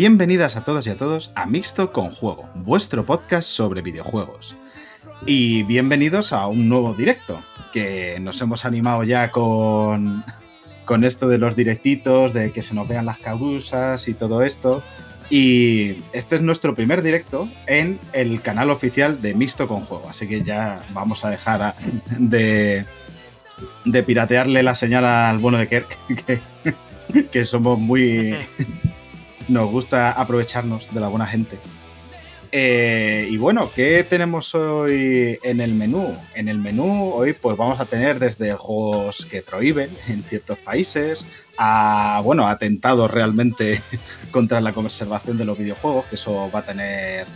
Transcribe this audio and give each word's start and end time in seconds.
Bienvenidas 0.00 0.56
a 0.56 0.64
todos 0.64 0.86
y 0.86 0.90
a 0.90 0.96
todos 0.96 1.30
a 1.34 1.44
Mixto 1.44 1.92
con 1.92 2.10
Juego, 2.10 2.48
vuestro 2.54 3.04
podcast 3.04 3.46
sobre 3.46 3.82
videojuegos. 3.82 4.56
Y 5.26 5.62
bienvenidos 5.64 6.32
a 6.32 6.46
un 6.46 6.70
nuevo 6.70 6.94
directo, 6.94 7.44
que 7.70 8.18
nos 8.18 8.40
hemos 8.40 8.64
animado 8.64 9.04
ya 9.04 9.30
con, 9.30 10.24
con 10.86 11.04
esto 11.04 11.28
de 11.28 11.36
los 11.36 11.54
directitos, 11.54 12.32
de 12.32 12.50
que 12.50 12.62
se 12.62 12.72
nos 12.72 12.88
vean 12.88 13.04
las 13.04 13.18
cabusas 13.18 14.08
y 14.08 14.14
todo 14.14 14.42
esto. 14.42 14.82
Y 15.28 15.96
este 16.14 16.36
es 16.36 16.40
nuestro 16.40 16.74
primer 16.74 17.02
directo 17.02 17.50
en 17.66 18.00
el 18.14 18.40
canal 18.40 18.70
oficial 18.70 19.20
de 19.20 19.34
Mixto 19.34 19.68
con 19.68 19.84
Juego, 19.84 20.08
así 20.08 20.26
que 20.26 20.42
ya 20.42 20.82
vamos 20.94 21.26
a 21.26 21.28
dejar 21.28 21.74
de, 22.18 22.86
de 23.84 24.02
piratearle 24.02 24.62
la 24.62 24.74
señal 24.74 25.04
al 25.04 25.40
bueno 25.40 25.58
de 25.58 25.68
Kerk, 25.68 25.98
que, 27.12 27.26
que 27.26 27.44
somos 27.44 27.78
muy... 27.78 28.34
Nos 29.50 29.68
gusta 29.68 30.12
aprovecharnos 30.12 30.94
de 30.94 31.00
la 31.00 31.08
buena 31.08 31.26
gente. 31.26 31.58
Eh, 32.52 33.26
y 33.28 33.36
bueno, 33.36 33.68
¿qué 33.74 34.04
tenemos 34.08 34.54
hoy 34.54 35.40
en 35.42 35.60
el 35.60 35.74
menú? 35.74 36.14
En 36.34 36.48
el 36.48 36.58
menú 36.58 37.10
hoy 37.14 37.32
pues 37.32 37.56
vamos 37.56 37.80
a 37.80 37.84
tener 37.84 38.20
desde 38.20 38.54
juegos 38.54 39.26
que 39.28 39.42
prohíben 39.42 39.90
en 40.06 40.22
ciertos 40.22 40.56
países 40.58 41.26
a, 41.58 42.20
bueno, 42.24 42.46
atentados 42.46 43.10
realmente 43.10 43.82
contra 44.30 44.60
la 44.60 44.72
conservación 44.72 45.36
de 45.36 45.44
los 45.44 45.58
videojuegos, 45.58 46.06
que 46.06 46.14
eso 46.14 46.48
va 46.54 46.60
a 46.60 46.66
tener, 46.66 47.26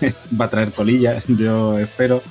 va 0.40 0.46
a 0.46 0.50
traer 0.50 0.72
colillas, 0.72 1.22
yo 1.28 1.78
espero. 1.78 2.24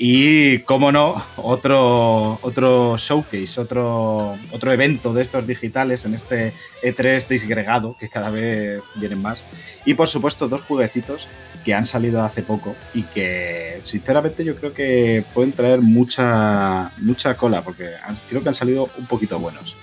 Y, 0.00 0.60
como 0.60 0.92
no, 0.92 1.24
otro, 1.36 2.38
otro 2.42 2.96
showcase, 2.96 3.60
otro, 3.60 4.38
otro 4.52 4.72
evento 4.72 5.12
de 5.12 5.22
estos 5.22 5.44
digitales 5.44 6.04
en 6.04 6.14
este 6.14 6.52
E3 6.84 7.26
disgregado, 7.26 7.96
que 7.98 8.08
cada 8.08 8.30
vez 8.30 8.80
vienen 8.94 9.20
más. 9.20 9.42
Y, 9.84 9.94
por 9.94 10.06
supuesto, 10.06 10.46
dos 10.46 10.62
jueguecitos 10.62 11.26
que 11.64 11.74
han 11.74 11.84
salido 11.84 12.22
hace 12.22 12.44
poco 12.44 12.76
y 12.94 13.02
que, 13.02 13.80
sinceramente, 13.82 14.44
yo 14.44 14.54
creo 14.54 14.72
que 14.72 15.24
pueden 15.34 15.50
traer 15.50 15.80
mucha, 15.80 16.92
mucha 16.98 17.36
cola, 17.36 17.62
porque 17.62 17.90
creo 18.28 18.42
que 18.42 18.48
han 18.50 18.54
salido 18.54 18.88
un 18.98 19.06
poquito 19.06 19.40
buenos. 19.40 19.74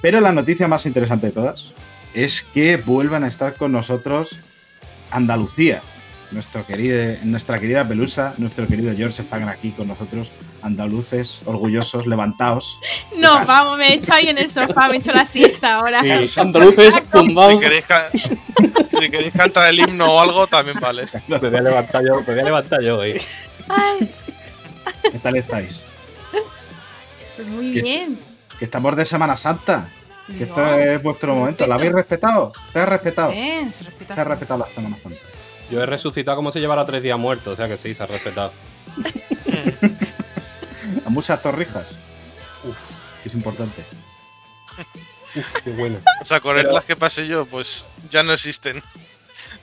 Pero 0.00 0.20
la 0.20 0.30
noticia 0.30 0.68
más 0.68 0.86
interesante 0.86 1.26
de 1.26 1.32
todas 1.32 1.72
es 2.14 2.42
que 2.54 2.76
vuelvan 2.76 3.24
a 3.24 3.28
estar 3.28 3.54
con 3.54 3.72
nosotros 3.72 4.38
Andalucía. 5.10 5.82
Nuestro 6.30 6.66
querido, 6.66 7.16
nuestra 7.24 7.58
querida 7.58 7.88
Pelusa, 7.88 8.34
nuestro 8.36 8.66
querido 8.66 8.94
George 8.94 9.22
están 9.22 9.48
aquí 9.48 9.70
con 9.70 9.88
nosotros, 9.88 10.30
andaluces, 10.60 11.40
orgullosos, 11.46 12.06
levantados. 12.06 12.78
No, 13.16 13.44
vamos, 13.46 13.78
me 13.78 13.88
he 13.88 13.94
hecho 13.94 14.12
ahí 14.12 14.28
en 14.28 14.38
el 14.38 14.48
sofá, 14.50 14.88
me 14.88 14.94
he 14.94 14.98
hecho 14.98 15.12
la 15.12 15.24
siesta 15.26 15.76
ahora. 15.76 16.02
Sí, 16.28 16.38
andaluces 16.40 16.94
Si 16.94 17.00
tumbados. 17.00 17.58
queréis, 17.60 17.84
ca- 17.86 18.10
si 18.12 19.10
queréis 19.10 19.32
cantar 19.32 19.68
el 19.70 19.80
himno 19.80 20.14
o 20.14 20.20
algo, 20.20 20.46
también 20.46 20.78
vale. 20.78 21.04
Me 21.26 21.38
voy 21.38 21.56
a 21.56 21.62
levantar 21.62 22.04
yo, 22.04 22.16
me 22.20 22.22
voy 22.22 22.38
a 22.38 22.44
levantar 22.44 22.80
yo 22.82 22.98
hoy. 22.98 23.20
Ay, 23.68 24.14
¿Qué 25.10 25.18
tal 25.18 25.36
estáis? 25.36 25.84
pues 27.36 27.48
muy 27.48 27.70
bien. 27.80 28.20
Que 28.58 28.64
estamos 28.66 28.94
de 28.94 29.04
Semana 29.04 29.36
Santa, 29.36 29.88
que 30.26 30.46
No, 30.46 30.52
este 30.76 30.94
es 30.94 31.02
vuestro 31.02 31.34
momento. 31.34 31.66
¿La 31.66 31.74
habéis 31.76 31.92
respetado? 31.92 32.52
¿Te 32.72 32.80
has 32.80 32.88
respetado? 32.88 33.32
bien, 33.32 33.72
se 33.72 33.84
respeta. 33.84 34.14
Se 34.14 34.20
ha 34.20 34.24
respetado 34.24 34.60
la 34.60 34.74
Semana 34.74 34.96
Santa. 35.02 35.18
Yo 35.70 35.82
he 35.82 35.86
resucitado 35.86 36.36
como 36.36 36.50
si 36.50 36.60
llevara 36.60 36.84
tres 36.84 37.02
días 37.02 37.18
muerto, 37.18 37.50
o 37.52 37.56
sea 37.56 37.68
que 37.68 37.76
sí, 37.76 37.94
se 37.94 38.02
ha 38.02 38.06
respetado. 38.06 38.52
A 41.04 41.10
muchas 41.10 41.42
torrijas, 41.42 41.90
Uf, 42.64 42.78
es 43.24 43.34
importante. 43.34 43.84
uf, 45.36 45.62
qué 45.62 45.70
bueno. 45.70 45.98
O 46.20 46.24
sea, 46.24 46.40
con 46.40 46.56
Pero- 46.56 46.72
las 46.72 46.84
que 46.86 46.96
pasé 46.96 47.26
yo, 47.26 47.46
pues 47.46 47.88
ya 48.10 48.22
no 48.22 48.32
existen. 48.32 48.82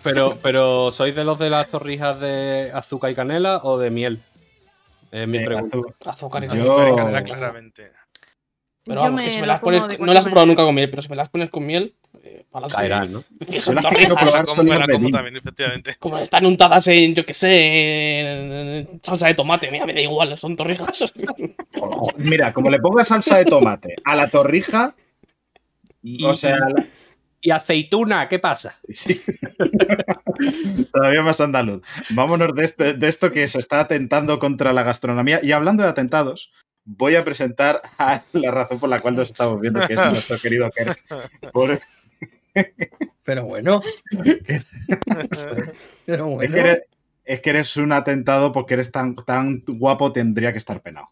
Pero, 0.03 0.37
pero, 0.41 0.91
¿sois 0.91 1.15
de 1.15 1.23
los 1.23 1.39
de 1.39 1.49
las 1.49 1.67
torrijas 1.67 2.19
de 2.19 2.71
azúcar 2.73 3.11
y 3.11 3.15
canela 3.15 3.59
o 3.63 3.77
de 3.77 3.89
miel? 3.89 4.21
Es 5.11 5.27
mi 5.27 5.39
Eh, 5.39 5.45
pregunta. 5.45 5.77
Azúcar 6.05 6.43
y 6.43 6.47
Yo- 6.47 6.51
canela. 6.53 6.73
Azúcar 6.73 6.89
y 6.89 6.95
canela, 6.95 7.23
claramente. 7.23 7.91
Pero 8.83 8.97
Yo 8.99 9.03
vamos, 9.03 9.21
que 9.21 9.29
si 9.31 9.41
me 9.41 9.47
las 9.47 9.59
pones, 9.61 9.99
no 9.99 10.13
las 10.13 10.25
he 10.25 10.29
probado 10.29 10.45
nunca 10.45 10.63
con 10.63 10.75
miel, 10.75 10.89
pero 10.89 11.01
si 11.01 11.09
me 11.09 11.15
las 11.15 11.29
pones 11.29 11.49
con 11.49 11.65
miel. 11.65 11.95
Caerán, 12.73 13.11
¿no? 13.13 13.23
Son 13.59 13.75
torrijas. 13.75 14.13
como 14.45 14.63
como 14.65 15.09
también, 15.11 15.37
efectivamente. 15.37 15.95
Como 15.99 16.17
están 16.17 16.45
untadas 16.45 16.87
en, 16.87 17.13
yo 17.15 17.25
qué 17.25 17.33
sé, 17.33 18.19
en, 18.79 18.99
salsa 19.03 19.27
de 19.27 19.33
tomate. 19.35 19.69
Mira, 19.71 19.85
me 19.85 19.93
da 19.93 20.01
igual, 20.01 20.37
son 20.37 20.55
torrijas. 20.55 21.13
Mira, 22.17 22.53
como 22.53 22.69
le 22.69 22.79
pongas 22.79 23.07
salsa 23.07 23.37
de 23.37 23.45
tomate 23.45 23.95
a 24.03 24.15
la 24.15 24.27
torrija, 24.29 24.95
o 26.23 26.35
sea, 26.35 26.57
la- 26.57 26.85
¿Y 27.41 27.51
aceituna? 27.51 28.27
¿Qué 28.27 28.39
pasa? 28.39 28.79
sí. 28.89 29.21
todavía 30.91 31.21
más 31.21 31.39
andaluz. 31.41 31.81
Vámonos 32.09 32.55
de, 32.55 32.65
este- 32.65 32.93
de 32.93 33.07
esto 33.07 33.31
que 33.31 33.47
se 33.47 33.59
está 33.59 33.81
atentando 33.81 34.39
contra 34.39 34.73
la 34.73 34.81
gastronomía. 34.83 35.39
Y 35.43 35.51
hablando 35.51 35.83
de 35.83 35.89
atentados, 35.89 36.51
voy 36.85 37.15
a 37.15 37.23
presentar 37.23 37.81
a 37.97 38.23
la 38.33 38.51
razón 38.51 38.79
por 38.79 38.89
la 38.89 38.99
cual 38.99 39.15
nos 39.15 39.29
estamos 39.29 39.59
viendo, 39.61 39.85
que 39.85 39.93
es 39.93 39.99
nuestro 39.99 40.37
querido 40.39 40.71
Kerk. 40.71 40.99
Por- 41.51 41.77
Pero 43.23 43.45
bueno. 43.45 43.81
Pero 44.11 44.31
Es, 46.05 46.15
que 46.15 46.17
bueno. 46.23 46.57
eres, 46.57 46.81
es 47.25 47.41
que 47.41 47.49
eres 47.49 47.75
un 47.77 47.91
atentado 47.91 48.51
porque 48.51 48.75
eres 48.75 48.91
tan, 48.91 49.15
tan 49.15 49.63
guapo, 49.65 50.13
tendría 50.13 50.51
que 50.51 50.59
estar 50.59 50.81
penado. 50.81 51.09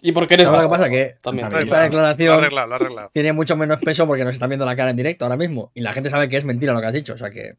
¿Y 0.00 0.12
por 0.12 0.26
qué 0.26 0.34
eres 0.34 0.46
¿Sabes 0.46 0.64
lo 0.64 0.68
que 0.68 0.76
pasa? 0.76 0.90
Que 0.90 1.14
También. 1.22 1.46
Esta 1.46 1.82
declaración 1.82 2.38
arreglado, 2.38 2.66
lo 2.66 2.72
ha 2.74 2.76
arreglado. 2.76 3.10
tiene 3.14 3.32
mucho 3.32 3.56
menos 3.56 3.78
peso 3.80 4.06
porque 4.06 4.24
nos 4.24 4.34
están 4.34 4.50
viendo 4.50 4.66
la 4.66 4.76
cara 4.76 4.90
en 4.90 4.96
directo 4.96 5.24
ahora 5.24 5.36
mismo. 5.36 5.70
Y 5.74 5.80
la 5.80 5.92
gente 5.92 6.10
sabe 6.10 6.28
que 6.28 6.36
es 6.36 6.44
mentira 6.44 6.74
lo 6.74 6.80
que 6.80 6.86
has 6.86 6.92
dicho. 6.92 7.14
O 7.14 7.18
sea 7.18 7.30
que. 7.30 7.56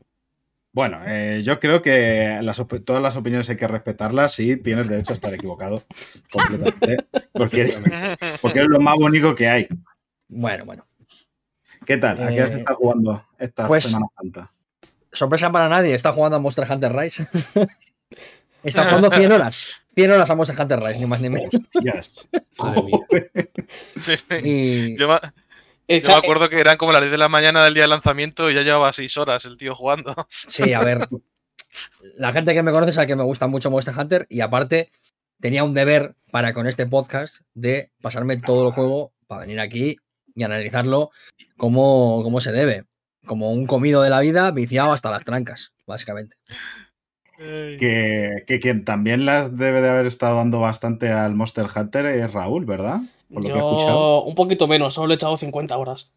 Bueno, 0.71 0.99
eh, 1.07 1.41
yo 1.43 1.59
creo 1.59 1.81
que 1.81 2.39
las 2.43 2.61
todas 2.83 3.01
las 3.01 3.15
opiniones 3.15 3.49
hay 3.49 3.55
que 3.55 3.67
respetarlas 3.67 4.39
y 4.39 4.57
tienes 4.57 4.89
derecho 4.89 5.13
a 5.13 5.15
estar 5.15 5.33
equivocado 5.33 5.83
completamente. 6.31 7.05
Porque 7.33 7.73
porque 8.41 8.59
eres 8.59 8.69
lo 8.69 8.79
más 8.79 8.95
bonito 8.95 9.33
que 9.33 9.47
hay. 9.47 9.67
Bueno, 10.27 10.65
bueno. 10.65 10.85
¿Qué 11.85 11.97
tal? 11.97 12.21
¿A 12.23 12.29
qué 12.29 12.41
has 12.41 12.51
Eh, 12.51 12.57
estado 12.59 12.77
jugando 12.77 13.25
esta 13.37 13.67
pues- 13.67 13.83
Semana 13.85 14.07
Santa? 14.17 14.51
Sorpresa 15.11 15.51
para 15.51 15.69
nadie. 15.69 15.95
Está 15.95 16.11
jugando 16.11 16.35
a 16.37 16.39
Monster 16.39 16.69
Hunter 16.69 16.93
Rise. 16.93 17.27
está 18.63 18.85
jugando 18.85 19.09
100 19.11 19.31
horas. 19.31 19.81
100 19.95 20.11
horas 20.11 20.29
a 20.29 20.35
Monster 20.35 20.59
Hunter 20.59 20.79
Rise, 20.81 20.99
ni 20.99 21.05
más 21.05 21.21
ni 21.21 21.29
menos. 21.29 21.53
Hostias. 21.53 22.27
Madre 22.57 22.81
mía. 22.83 22.99
Sí. 23.95 24.15
Y. 24.43 24.97
Yo, 24.97 25.07
me, 25.07 26.01
yo 26.01 26.11
me 26.11 26.15
acuerdo 26.17 26.49
que 26.49 26.59
eran 26.59 26.77
como 26.77 26.91
las 26.91 27.01
10 27.01 27.11
de 27.11 27.17
la 27.17 27.29
mañana 27.29 27.63
del 27.63 27.73
día 27.75 27.83
de 27.83 27.89
lanzamiento 27.89 28.51
y 28.51 28.55
ya 28.55 28.61
llevaba 28.61 28.91
6 28.91 29.17
horas 29.17 29.45
el 29.45 29.57
tío 29.57 29.73
jugando. 29.75 30.13
Sí, 30.29 30.73
a 30.73 30.81
ver. 30.81 31.07
La 32.17 32.31
gente 32.33 32.53
que 32.53 32.63
me 32.63 32.71
conoce 32.71 32.91
sabe 32.93 33.07
que 33.07 33.15
me 33.15 33.23
gusta 33.23 33.47
mucho 33.47 33.71
Monster 33.71 33.97
Hunter 33.97 34.25
y 34.29 34.41
aparte 34.41 34.91
tenía 35.39 35.63
un 35.63 35.73
deber 35.73 36.15
para 36.31 36.53
con 36.53 36.67
este 36.67 36.85
podcast 36.85 37.41
de 37.53 37.91
pasarme 38.01 38.37
todo 38.37 38.67
el 38.67 38.73
juego 38.73 39.13
para 39.27 39.41
venir 39.41 39.59
aquí 39.59 39.97
y 40.33 40.43
analizarlo 40.43 41.11
como, 41.57 42.21
como 42.23 42.41
se 42.41 42.51
debe. 42.51 42.85
Como 43.25 43.51
un 43.51 43.65
comido 43.65 44.01
de 44.03 44.09
la 44.09 44.19
vida 44.19 44.51
viciado 44.51 44.93
hasta 44.93 45.09
las 45.09 45.23
trancas, 45.23 45.73
básicamente. 45.87 46.37
Que, 47.37 48.43
que 48.47 48.59
quien 48.59 48.85
también 48.85 49.25
las 49.25 49.57
debe 49.57 49.81
de 49.81 49.89
haber 49.89 50.05
estado 50.05 50.37
dando 50.37 50.59
bastante 50.59 51.11
al 51.11 51.35
Monster 51.35 51.65
Hunter 51.75 52.05
es 52.05 52.31
Raúl, 52.31 52.65
¿verdad? 52.65 53.01
Por 53.33 53.43
lo 53.43 53.49
que 53.49 53.55
he 53.55 53.57
escuchado. 53.57 54.21
Yo 54.21 54.23
un 54.23 54.35
poquito 54.35 54.67
menos, 54.67 54.93
solo 54.93 55.11
he 55.11 55.15
echado 55.15 55.35
50 55.35 55.75
horas. 55.77 56.13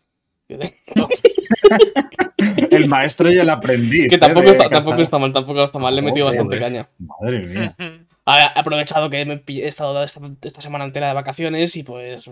El 2.71 2.89
maestro 2.89 3.31
y 3.31 3.39
el 3.39 3.51
aprendiz. 3.51 4.09
Que 4.11 4.19
tampoco 4.19 4.51
está, 4.51 4.69
tampoco 4.69 5.01
está 5.03 5.19
mal, 5.19 5.33
tampoco 5.33 5.65
está 5.65 5.79
mal. 5.79 5.95
Le 5.95 6.01
he 6.01 6.05
metido 6.05 6.27
Joder, 6.27 6.41
bastante 6.41 6.63
caña. 6.63 6.89
Madre 6.99 7.47
mía. 7.47 7.77
Ha 8.31 8.41
he 8.41 8.61
aprovechado 8.61 9.09
que 9.09 9.25
me 9.25 9.43
he 9.47 9.69
estado 9.69 10.05
esta, 10.05 10.21
esta 10.43 10.61
semana 10.61 10.85
entera 10.85 11.09
de 11.09 11.15
vacaciones 11.15 11.75
y 11.77 11.83
pues. 11.83 12.31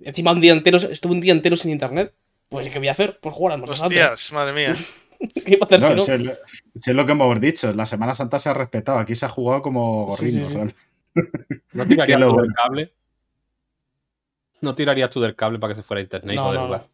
Encima 0.00 0.32
un 0.32 0.40
día 0.40 0.54
entero, 0.54 0.78
estuve 0.78 1.12
un 1.12 1.20
día 1.20 1.34
entero 1.34 1.54
sin 1.54 1.70
internet. 1.70 2.14
Pues, 2.54 2.68
¿qué 2.68 2.78
voy 2.78 2.88
a 2.88 2.92
hacer? 2.92 3.18
Pues 3.20 3.34
jugar 3.34 3.54
al 3.54 3.58
Monster 3.60 3.84
Hunter. 3.86 4.02
Hostias, 4.04 4.32
madre 4.32 4.52
mía. 4.52 4.76
¿Qué 5.44 5.54
iba 5.54 5.58
a 5.62 5.64
hacer 5.66 5.80
No, 5.80 5.86
si 5.88 5.94
no? 5.94 6.00
si 6.00 6.12
es, 6.12 6.22
lo- 6.22 6.32
si 6.76 6.90
es 6.90 6.96
lo 6.96 7.06
que 7.06 7.12
hemos 7.12 7.40
dicho. 7.40 7.72
La 7.72 7.86
Semana 7.86 8.14
Santa 8.14 8.38
se 8.38 8.48
ha 8.48 8.54
respetado. 8.54 8.98
Aquí 8.98 9.14
se 9.16 9.26
ha 9.26 9.28
jugado 9.28 9.62
como 9.62 10.08
Sí, 10.16 10.28
sí, 10.30 10.40
gorrinos. 10.42 10.72
sí. 10.72 10.74
¿vale? 11.14 11.54
¿No 11.72 11.86
tirarías 11.86 12.20
tú 12.20 12.26
bueno. 12.26 12.42
del 12.42 12.52
cable? 12.54 12.92
¿No 14.60 14.74
tirarías 14.74 15.10
tú 15.10 15.20
del 15.20 15.36
cable 15.36 15.58
para 15.58 15.72
que 15.72 15.76
se 15.76 15.82
fuera 15.82 16.00
a 16.00 16.02
internet 16.02 16.36
No, 16.36 16.52
no, 16.52 16.68
no. 16.68 16.84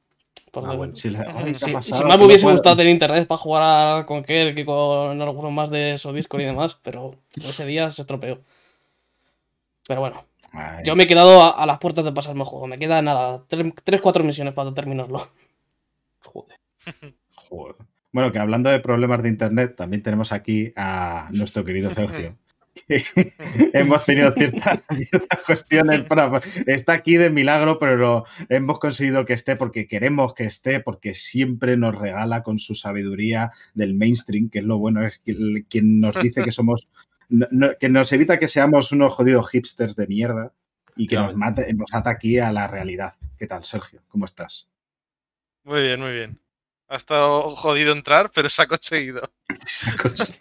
Por 0.50 0.64
Ah, 0.68 0.72
bueno. 0.74 0.96
Si, 0.96 1.10
más 1.10 1.24
me 1.26 2.16
no 2.16 2.24
hubiese 2.24 2.42
puedo- 2.44 2.56
gustado 2.56 2.76
tener 2.76 2.90
internet 2.92 3.26
para 3.28 3.38
jugar 3.38 4.06
con 4.06 4.24
Kerk 4.24 4.58
y 4.58 4.64
con 4.64 5.20
algunos 5.22 5.52
más 5.52 5.70
de 5.70 5.92
eso, 5.92 6.12
Discord 6.12 6.40
y 6.40 6.46
demás, 6.46 6.76
pero 6.82 7.12
ese 7.36 7.64
día 7.66 7.88
se 7.90 8.02
estropeó. 8.02 8.40
Pero 9.86 10.00
bueno, 10.00 10.24
Ay, 10.52 10.82
yo 10.84 10.96
me 10.96 11.04
he 11.04 11.06
quedado 11.06 11.40
a, 11.42 11.50
a 11.50 11.66
las 11.66 11.78
puertas 11.78 12.04
de 12.04 12.10
pasarme 12.12 12.40
el 12.42 12.48
juego. 12.48 12.66
Me 12.66 12.78
queda 12.78 13.00
nada, 13.00 13.36
3-4 13.48 14.24
misiones 14.24 14.52
para 14.54 14.72
terminarlo. 14.74 15.28
Joder. 16.22 16.56
joder. 17.34 17.76
Bueno, 18.12 18.32
que 18.32 18.38
hablando 18.38 18.70
de 18.70 18.80
problemas 18.80 19.22
de 19.22 19.28
internet, 19.28 19.76
también 19.76 20.02
tenemos 20.02 20.32
aquí 20.32 20.72
a 20.76 21.28
nuestro 21.32 21.64
querido 21.64 21.94
Sergio. 21.94 22.36
hemos 23.72 24.04
tenido 24.04 24.32
ciertas, 24.32 24.80
cuestiones. 25.46 26.04
para- 26.06 26.40
está 26.66 26.92
aquí 26.94 27.16
de 27.16 27.30
milagro, 27.30 27.78
pero 27.78 27.96
lo- 27.96 28.24
hemos 28.48 28.78
conseguido 28.78 29.24
que 29.24 29.32
esté 29.34 29.56
porque 29.56 29.86
queremos 29.86 30.34
que 30.34 30.44
esté, 30.44 30.80
porque 30.80 31.14
siempre 31.14 31.76
nos 31.76 31.96
regala 31.96 32.42
con 32.42 32.58
su 32.58 32.74
sabiduría 32.74 33.52
del 33.74 33.94
mainstream, 33.94 34.48
que 34.50 34.60
es 34.60 34.64
lo 34.64 34.78
bueno, 34.78 35.04
es 35.06 35.18
que- 35.18 35.64
quien 35.68 36.00
nos 36.00 36.20
dice 36.22 36.42
que 36.42 36.52
somos, 36.52 36.88
no- 37.28 37.48
no- 37.50 37.70
que 37.78 37.88
nos 37.88 38.12
evita 38.12 38.38
que 38.38 38.48
seamos 38.48 38.92
unos 38.92 39.12
jodidos 39.12 39.50
hipsters 39.50 39.96
de 39.96 40.06
mierda 40.06 40.52
y 40.96 41.06
que 41.06 41.16
nos, 41.16 41.36
mate, 41.36 41.72
nos 41.74 41.92
ata 41.92 42.10
aquí 42.10 42.38
a 42.38 42.50
la 42.52 42.66
realidad. 42.66 43.14
¿Qué 43.36 43.46
tal, 43.46 43.64
Sergio? 43.64 44.02
¿Cómo 44.08 44.24
estás? 44.24 44.68
Muy 45.64 45.82
bien, 45.82 46.00
muy 46.00 46.12
bien. 46.12 46.40
Ha 46.88 46.96
estado 46.96 47.54
jodido 47.54 47.92
entrar, 47.92 48.30
pero 48.34 48.50
se 48.50 48.62
ha 48.62 48.66
conseguido. 48.66 49.22
Esa 49.66 49.94
cosa. 49.96 50.34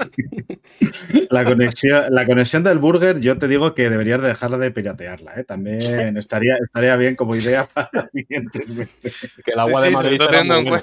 La 1.30 1.46
conexión, 1.46 2.06
la 2.10 2.26
conexión 2.26 2.64
del 2.64 2.80
burger, 2.80 3.20
yo 3.20 3.38
te 3.38 3.48
digo 3.48 3.76
que 3.76 3.90
deberías 3.90 4.22
dejar 4.22 4.58
de 4.58 4.72
piratearla. 4.72 5.36
¿eh? 5.40 5.44
También 5.44 6.18
estaría, 6.18 6.56
estaría 6.64 6.96
bien 6.96 7.16
como 7.16 7.36
idea 7.36 7.66
para. 7.68 7.90
Que 8.14 9.52
el 9.52 9.60
agua 9.60 9.82
Sí, 9.82 9.86
de 9.86 9.90
sí, 9.90 9.96
Madrid 9.96 10.18
sobre 10.18 10.44
todo 10.46 10.82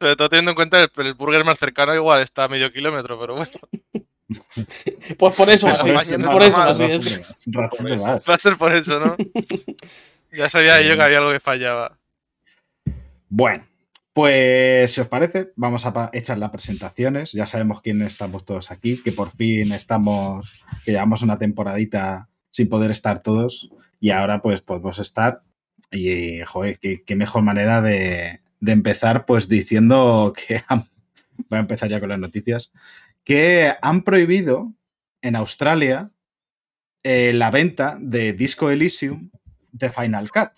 Sobre 0.00 0.16
todo 0.16 0.28
teniendo 0.28 0.50
en 0.52 0.54
cuenta 0.56 0.80
el, 0.82 0.90
el 0.96 1.14
burger 1.14 1.44
más 1.44 1.58
cercano 1.58 1.94
igual 1.94 2.22
está 2.22 2.44
a 2.44 2.48
medio 2.48 2.72
kilómetro, 2.72 3.18
pero 3.18 3.36
bueno, 3.36 3.50
Pues 5.18 5.34
por 5.36 5.50
eso, 5.50 5.68
así. 5.68 6.16
no, 6.18 6.30
Por 6.30 6.42
eso, 6.42 6.62
no, 6.64 6.70
así 6.70 6.84
es. 6.84 7.22
va 8.28 8.34
a 8.34 8.38
ser 8.38 8.56
por 8.56 8.72
eso, 8.74 9.00
¿no? 9.00 9.16
Ya 10.32 10.48
sabía 10.48 10.80
yo 10.80 10.94
que 10.96 11.02
había 11.02 11.18
algo 11.18 11.32
que 11.32 11.40
fallaba. 11.40 11.98
Bueno, 13.32 13.64
pues 14.12 14.92
si 14.92 15.00
os 15.00 15.06
parece, 15.06 15.52
vamos 15.54 15.86
a 15.86 16.10
echar 16.12 16.36
las 16.38 16.50
presentaciones. 16.50 17.30
Ya 17.32 17.46
sabemos 17.46 17.80
quiénes 17.80 18.08
estamos 18.08 18.44
todos 18.44 18.70
aquí, 18.72 19.00
que 19.02 19.12
por 19.12 19.30
fin 19.30 19.72
estamos, 19.72 20.52
que 20.84 20.90
llevamos 20.90 21.22
una 21.22 21.38
temporadita 21.38 22.28
sin 22.50 22.68
poder 22.68 22.90
estar 22.90 23.22
todos 23.22 23.70
y 24.00 24.10
ahora 24.10 24.42
pues 24.42 24.62
podemos 24.62 24.98
estar. 24.98 25.42
Y, 25.92 26.40
joder, 26.42 26.78
qué, 26.80 27.16
mejor 27.16 27.42
manera 27.42 27.80
de, 27.80 28.40
de 28.60 28.72
empezar 28.72 29.26
pues 29.26 29.48
diciendo 29.48 30.32
que 30.48 30.62
han- 30.66 30.88
voy 31.48 31.56
a 31.58 31.60
empezar 31.60 31.88
ya 31.88 32.00
con 32.00 32.08
las 32.08 32.18
noticias, 32.18 32.72
que 33.24 33.72
han 33.80 34.02
prohibido 34.02 34.74
en 35.22 35.36
Australia 35.36 36.10
eh, 37.04 37.32
la 37.32 37.50
venta 37.50 37.96
de 38.00 38.32
Disco 38.32 38.70
Elysium 38.70 39.30
de 39.72 39.88
Final 39.88 40.30
Cut 40.30 40.50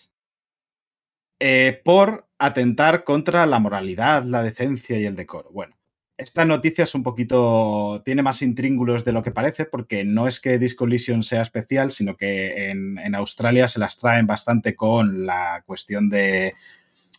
eh, 1.44 1.80
por 1.84 2.28
atentar 2.38 3.02
contra 3.02 3.46
la 3.46 3.58
moralidad, 3.58 4.22
la 4.22 4.44
decencia 4.44 4.96
y 5.00 5.06
el 5.06 5.16
decoro. 5.16 5.50
Bueno, 5.50 5.76
esta 6.16 6.44
noticia 6.44 6.84
es 6.84 6.94
un 6.94 7.02
poquito, 7.02 8.00
tiene 8.04 8.22
más 8.22 8.42
intríngulos 8.42 9.04
de 9.04 9.10
lo 9.10 9.24
que 9.24 9.32
parece, 9.32 9.64
porque 9.64 10.04
no 10.04 10.28
es 10.28 10.38
que 10.38 10.60
Disco 10.60 10.84
Elysium 10.84 11.24
sea 11.24 11.42
especial, 11.42 11.90
sino 11.90 12.16
que 12.16 12.70
en, 12.70 13.14
Australia 13.16 13.66
se 13.66 13.80
las 13.80 13.98
traen 13.98 14.24
bastante 14.24 14.76
con 14.76 15.26
la 15.26 15.64
cuestión 15.66 16.08
de, 16.08 16.54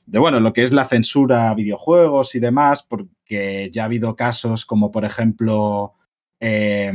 de, 0.07 0.19
bueno, 0.19 0.39
lo 0.39 0.53
que 0.53 0.63
es 0.63 0.71
la 0.71 0.87
censura 0.87 1.49
a 1.49 1.55
videojuegos 1.55 2.33
y 2.35 2.39
demás, 2.39 2.81
porque 2.81 3.69
ya 3.73 3.81
ha 3.81 3.85
habido 3.87 4.15
casos 4.15 4.65
como, 4.65 4.89
por 4.89 5.03
ejemplo, 5.03 5.95
eh, 6.39 6.93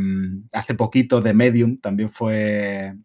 hace 0.55 0.75
poquito 0.75 1.21
de 1.21 1.35
Medium 1.35 1.77
también 1.77 2.09
fue, 2.09 2.97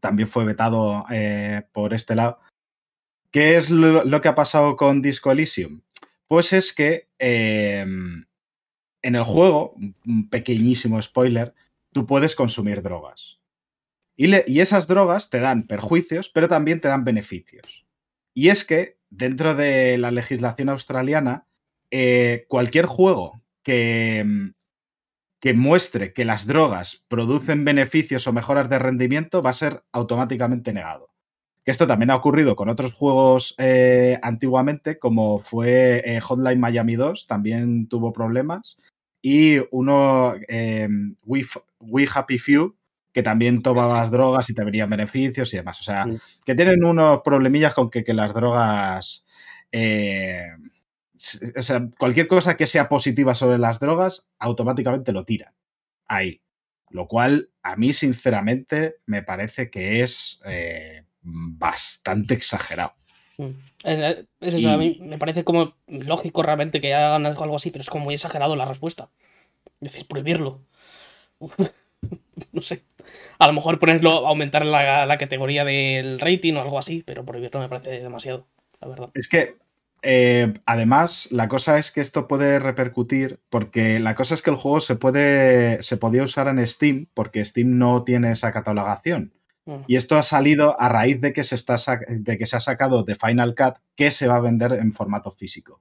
también 0.00 0.26
fue 0.26 0.44
vetado 0.44 1.04
eh, 1.12 1.62
por 1.72 1.94
este 1.94 2.16
lado. 2.16 2.40
¿Qué 3.36 3.58
es 3.58 3.68
lo, 3.68 4.20
que 4.22 4.28
ha 4.28 4.34
pasado 4.34 4.76
con 4.76 5.02
Disco 5.02 5.30
Elysium? 5.30 5.82
Pues 6.26 6.54
es 6.54 6.72
que 6.72 7.10
eh, 7.18 7.82
en 7.82 9.14
el 9.14 9.24
juego, 9.24 9.74
un 10.06 10.30
pequeñísimo 10.30 11.02
spoiler, 11.02 11.52
tú 11.92 12.06
puedes 12.06 12.34
consumir 12.34 12.80
drogas. 12.80 13.38
Y, 14.16 14.58
esas 14.58 14.86
drogas 14.86 15.28
te 15.28 15.40
dan 15.40 15.66
perjuicios, 15.66 16.30
pero 16.30 16.48
también 16.48 16.80
te 16.80 16.88
dan 16.88 17.04
beneficios. 17.04 17.84
Y 18.32 18.48
es 18.48 18.64
que 18.64 18.96
dentro 19.10 19.54
de 19.54 19.98
la 19.98 20.10
legislación 20.12 20.70
australiana, 20.70 21.46
eh, 21.90 22.46
cualquier 22.48 22.86
juego 22.86 23.42
que, 23.62 24.24
que 25.40 25.52
muestre 25.52 26.14
que 26.14 26.24
las 26.24 26.46
drogas 26.46 27.04
producen 27.06 27.66
beneficios 27.66 28.26
o 28.26 28.32
mejoras 28.32 28.70
de 28.70 28.78
rendimiento 28.78 29.42
va 29.42 29.50
a 29.50 29.52
ser 29.52 29.84
automáticamente 29.92 30.72
negado. 30.72 31.10
Que 31.66 31.72
esto 31.72 31.88
también 31.88 32.12
ha 32.12 32.16
ocurrido 32.16 32.54
con 32.54 32.68
otros 32.68 32.94
juegos 32.94 33.56
eh, 33.58 34.20
antiguamente, 34.22 35.00
como 35.00 35.40
fue 35.40 36.00
eh, 36.06 36.20
Hotline 36.20 36.60
Miami 36.60 36.94
2, 36.94 37.26
también 37.26 37.88
tuvo 37.88 38.12
problemas. 38.12 38.78
Y 39.20 39.58
uno, 39.72 40.34
eh, 40.46 40.88
We, 41.24 41.44
We, 41.80 42.08
Happy 42.14 42.38
Few, 42.38 42.76
que 43.12 43.24
también 43.24 43.62
tomabas 43.62 44.12
drogas 44.12 44.48
y 44.48 44.54
te 44.54 44.62
venían 44.62 44.88
beneficios 44.88 45.52
y 45.52 45.56
demás. 45.56 45.80
O 45.80 45.82
sea, 45.82 46.04
sí. 46.04 46.16
que 46.44 46.54
tienen 46.54 46.84
unos 46.84 47.22
problemillas 47.24 47.74
con 47.74 47.90
que, 47.90 48.04
que 48.04 48.14
las 48.14 48.32
drogas. 48.32 49.26
eh, 49.72 50.46
o 51.56 51.62
sea, 51.62 51.88
cualquier 51.98 52.28
cosa 52.28 52.56
que 52.56 52.68
sea 52.68 52.88
positiva 52.88 53.34
sobre 53.34 53.58
las 53.58 53.80
drogas, 53.80 54.28
automáticamente 54.38 55.12
lo 55.12 55.24
tiran. 55.24 55.52
Ahí. 56.06 56.42
Lo 56.90 57.08
cual, 57.08 57.50
a 57.62 57.74
mí, 57.74 57.92
sinceramente, 57.92 58.98
me 59.06 59.22
parece 59.22 59.70
que 59.70 60.02
es 60.02 60.40
eh, 60.44 61.05
bastante 61.26 62.34
exagerado. 62.34 62.94
Es 63.84 64.54
eso, 64.54 64.70
y... 64.70 64.72
a 64.72 64.78
mí 64.78 64.98
me 65.02 65.18
parece 65.18 65.44
como 65.44 65.74
lógico 65.86 66.42
realmente 66.42 66.80
que 66.80 66.94
hagan 66.94 67.26
algo 67.26 67.56
así, 67.56 67.70
pero 67.70 67.82
es 67.82 67.90
como 67.90 68.04
muy 68.04 68.14
exagerado 68.14 68.56
la 68.56 68.64
respuesta. 68.64 69.10
Es 69.80 69.92
decir, 69.92 70.06
prohibirlo. 70.06 70.60
no 72.52 72.62
sé. 72.62 72.84
A 73.38 73.46
lo 73.46 73.52
mejor 73.52 73.78
ponerlo, 73.78 74.26
aumentar 74.26 74.64
la, 74.64 75.04
la, 75.04 75.18
categoría 75.18 75.64
del 75.64 76.18
rating 76.18 76.54
o 76.54 76.62
algo 76.62 76.78
así, 76.78 77.02
pero 77.04 77.24
prohibirlo 77.24 77.60
me 77.60 77.68
parece 77.68 78.00
demasiado, 78.00 78.46
la 78.80 78.88
verdad. 78.88 79.10
Es 79.14 79.28
que, 79.28 79.56
eh, 80.02 80.54
además, 80.64 81.28
la 81.30 81.48
cosa 81.48 81.78
es 81.78 81.90
que 81.90 82.00
esto 82.00 82.26
puede 82.26 82.58
repercutir, 82.58 83.40
porque 83.50 83.98
la 83.98 84.14
cosa 84.14 84.34
es 84.34 84.42
que 84.42 84.50
el 84.50 84.56
juego 84.56 84.80
se 84.80 84.96
puede, 84.96 85.82
se 85.82 85.98
podía 85.98 86.22
usar 86.22 86.48
en 86.48 86.66
Steam, 86.66 87.08
porque 87.12 87.44
Steam 87.44 87.78
no 87.78 88.02
tiene 88.04 88.32
esa 88.32 88.52
catalogación. 88.52 89.32
Y 89.86 89.96
esto 89.96 90.16
ha 90.16 90.22
salido 90.22 90.80
a 90.80 90.88
raíz 90.88 91.20
de 91.20 91.32
que, 91.32 91.42
se 91.42 91.56
está 91.56 91.76
de 92.08 92.38
que 92.38 92.46
se 92.46 92.56
ha 92.56 92.60
sacado 92.60 93.02
de 93.02 93.16
Final 93.16 93.54
Cut 93.54 93.74
que 93.96 94.10
se 94.10 94.28
va 94.28 94.36
a 94.36 94.40
vender 94.40 94.72
en 94.72 94.92
formato 94.92 95.32
físico. 95.32 95.80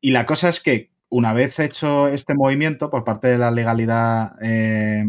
Y 0.00 0.12
la 0.12 0.26
cosa 0.26 0.48
es 0.48 0.60
que 0.60 0.90
una 1.08 1.32
vez 1.32 1.58
hecho 1.58 2.08
este 2.08 2.34
movimiento 2.34 2.88
por 2.88 3.04
parte 3.04 3.28
de 3.28 3.38
la 3.38 3.50
legalidad 3.50 4.36
eh, 4.40 5.04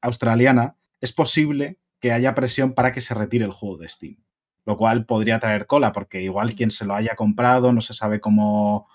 australiana, 0.00 0.76
es 1.00 1.12
posible 1.12 1.78
que 2.00 2.12
haya 2.12 2.34
presión 2.34 2.72
para 2.72 2.92
que 2.92 3.02
se 3.02 3.14
retire 3.14 3.44
el 3.44 3.52
juego 3.52 3.76
de 3.76 3.88
Steam. 3.88 4.16
Lo 4.64 4.76
cual 4.76 5.04
podría 5.04 5.38
traer 5.38 5.66
cola, 5.66 5.92
porque 5.92 6.22
igual 6.22 6.54
quien 6.54 6.70
se 6.70 6.86
lo 6.86 6.94
haya 6.94 7.14
comprado 7.14 7.72
no 7.72 7.82
se 7.82 7.94
sabe 7.94 8.18
cómo, 8.18 8.88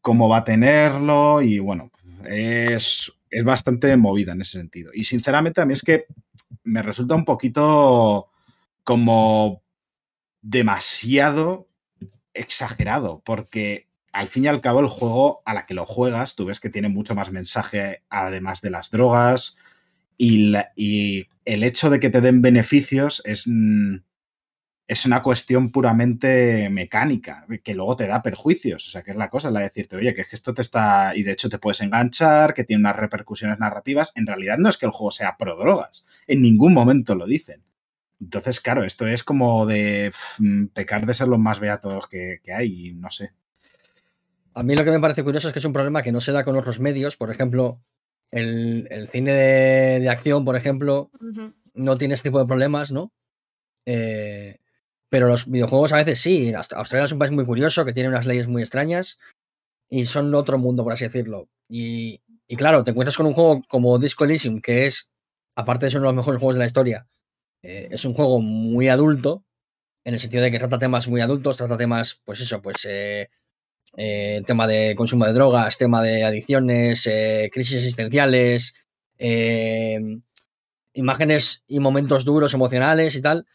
cómo 0.00 0.28
va 0.28 0.38
a 0.38 0.44
tenerlo 0.44 1.40
y 1.40 1.60
bueno, 1.60 1.90
es, 2.24 3.12
es 3.30 3.44
bastante 3.44 3.96
movida 3.96 4.32
en 4.32 4.42
ese 4.42 4.58
sentido. 4.58 4.90
Y 4.92 5.04
sinceramente 5.04 5.60
a 5.60 5.64
mí 5.64 5.72
es 5.72 5.82
que 5.82 6.06
me 6.64 6.82
resulta 6.82 7.14
un 7.14 7.24
poquito 7.24 8.28
como 8.84 9.62
demasiado 10.42 11.68
exagerado, 12.34 13.22
porque 13.24 13.88
al 14.12 14.28
fin 14.28 14.44
y 14.44 14.48
al 14.48 14.60
cabo 14.60 14.80
el 14.80 14.88
juego 14.88 15.42
a 15.44 15.54
la 15.54 15.66
que 15.66 15.74
lo 15.74 15.86
juegas, 15.86 16.34
tú 16.34 16.46
ves 16.46 16.60
que 16.60 16.70
tiene 16.70 16.88
mucho 16.88 17.14
más 17.14 17.30
mensaje 17.30 18.02
además 18.08 18.60
de 18.60 18.70
las 18.70 18.90
drogas 18.90 19.56
y, 20.16 21.26
el 21.46 21.64
hecho 21.64 21.90
de 21.90 21.98
que 21.98 22.10
te 22.10 22.20
den 22.20 22.42
beneficios 22.42 23.22
es, 23.24 23.48
es 24.90 25.06
una 25.06 25.22
cuestión 25.22 25.70
puramente 25.70 26.68
mecánica, 26.68 27.46
que 27.62 27.74
luego 27.74 27.94
te 27.94 28.08
da 28.08 28.22
perjuicios, 28.22 28.88
o 28.88 28.90
sea, 28.90 29.02
que 29.04 29.12
es 29.12 29.16
la 29.16 29.30
cosa, 29.30 29.48
la 29.48 29.60
de 29.60 29.66
decirte, 29.66 29.94
oye, 29.94 30.12
que 30.14 30.22
es 30.22 30.28
que 30.28 30.34
esto 30.34 30.52
te 30.52 30.62
está, 30.62 31.12
y 31.14 31.22
de 31.22 31.30
hecho 31.30 31.48
te 31.48 31.60
puedes 31.60 31.80
enganchar, 31.80 32.54
que 32.54 32.64
tiene 32.64 32.80
unas 32.80 32.96
repercusiones 32.96 33.60
narrativas, 33.60 34.10
en 34.16 34.26
realidad 34.26 34.58
no 34.58 34.68
es 34.68 34.78
que 34.78 34.86
el 34.86 34.90
juego 34.90 35.12
sea 35.12 35.36
pro 35.38 35.56
drogas, 35.56 36.04
en 36.26 36.42
ningún 36.42 36.74
momento 36.74 37.14
lo 37.14 37.26
dicen. 37.26 37.62
Entonces, 38.20 38.60
claro, 38.60 38.82
esto 38.82 39.06
es 39.06 39.22
como 39.22 39.64
de 39.64 40.10
pff, 40.10 40.40
pecar 40.74 41.06
de 41.06 41.14
ser 41.14 41.28
los 41.28 41.38
más 41.38 41.60
beatos 41.60 42.08
que, 42.08 42.40
que 42.42 42.52
hay, 42.52 42.88
y 42.88 42.92
no 42.92 43.10
sé. 43.10 43.30
A 44.54 44.64
mí 44.64 44.74
lo 44.74 44.84
que 44.84 44.90
me 44.90 44.98
parece 44.98 45.22
curioso 45.22 45.46
es 45.46 45.52
que 45.52 45.60
es 45.60 45.64
un 45.64 45.72
problema 45.72 46.02
que 46.02 46.10
no 46.10 46.20
se 46.20 46.32
da 46.32 46.42
con 46.42 46.56
otros 46.56 46.80
medios. 46.80 47.16
Por 47.16 47.30
ejemplo, 47.30 47.80
el, 48.32 48.88
el 48.90 49.06
cine 49.06 49.32
de, 49.34 50.00
de, 50.00 50.08
acción, 50.08 50.44
por 50.44 50.56
ejemplo, 50.56 51.12
uh 51.20 51.26
-huh. 51.26 51.54
no 51.74 51.96
tiene 51.96 52.14
este 52.14 52.30
tipo 52.30 52.40
de 52.40 52.46
problemas, 52.46 52.90
¿no? 52.90 53.12
Eh, 53.86 54.59
pero 55.10 55.28
los 55.28 55.50
videojuegos 55.50 55.92
a 55.92 55.96
veces 55.96 56.20
sí. 56.20 56.52
Australia 56.54 57.04
es 57.04 57.12
un 57.12 57.18
país 57.18 57.32
muy 57.32 57.44
curioso 57.44 57.84
que 57.84 57.92
tiene 57.92 58.08
unas 58.08 58.26
leyes 58.26 58.48
muy 58.48 58.62
extrañas 58.62 59.18
y 59.90 60.06
son 60.06 60.34
otro 60.34 60.58
mundo, 60.58 60.84
por 60.84 60.94
así 60.94 61.04
decirlo. 61.04 61.48
Y, 61.68 62.22
y 62.48 62.56
claro, 62.56 62.84
te 62.84 62.92
encuentras 62.92 63.16
con 63.16 63.26
un 63.26 63.34
juego 63.34 63.60
como 63.68 63.98
Disco 63.98 64.24
Elysium, 64.24 64.60
que 64.62 64.86
es, 64.86 65.10
aparte 65.56 65.86
de 65.86 65.92
ser 65.92 66.00
uno 66.00 66.08
de 66.08 66.14
los 66.14 66.22
mejores 66.22 66.40
juegos 66.40 66.54
de 66.54 66.60
la 66.60 66.66
historia, 66.66 67.06
eh, 67.62 67.88
es 67.90 68.04
un 68.06 68.14
juego 68.14 68.40
muy 68.40 68.88
adulto, 68.88 69.44
en 70.04 70.14
el 70.14 70.20
sentido 70.20 70.42
de 70.42 70.50
que 70.50 70.58
trata 70.58 70.78
temas 70.78 71.08
muy 71.08 71.20
adultos, 71.20 71.56
trata 71.56 71.76
temas, 71.76 72.20
pues 72.24 72.40
eso, 72.40 72.62
pues 72.62 72.84
eh, 72.88 73.28
eh, 73.96 74.42
tema 74.46 74.66
de 74.66 74.94
consumo 74.96 75.26
de 75.26 75.32
drogas, 75.32 75.78
tema 75.78 76.02
de 76.02 76.24
adicciones, 76.24 77.06
eh, 77.06 77.50
crisis 77.52 77.78
existenciales, 77.78 78.74
imágenes 80.94 81.64
y 81.68 81.80
momentos 81.80 82.24
duros, 82.24 82.54
emocionales 82.54 83.14
y 83.14 83.20
tal. 83.20 83.46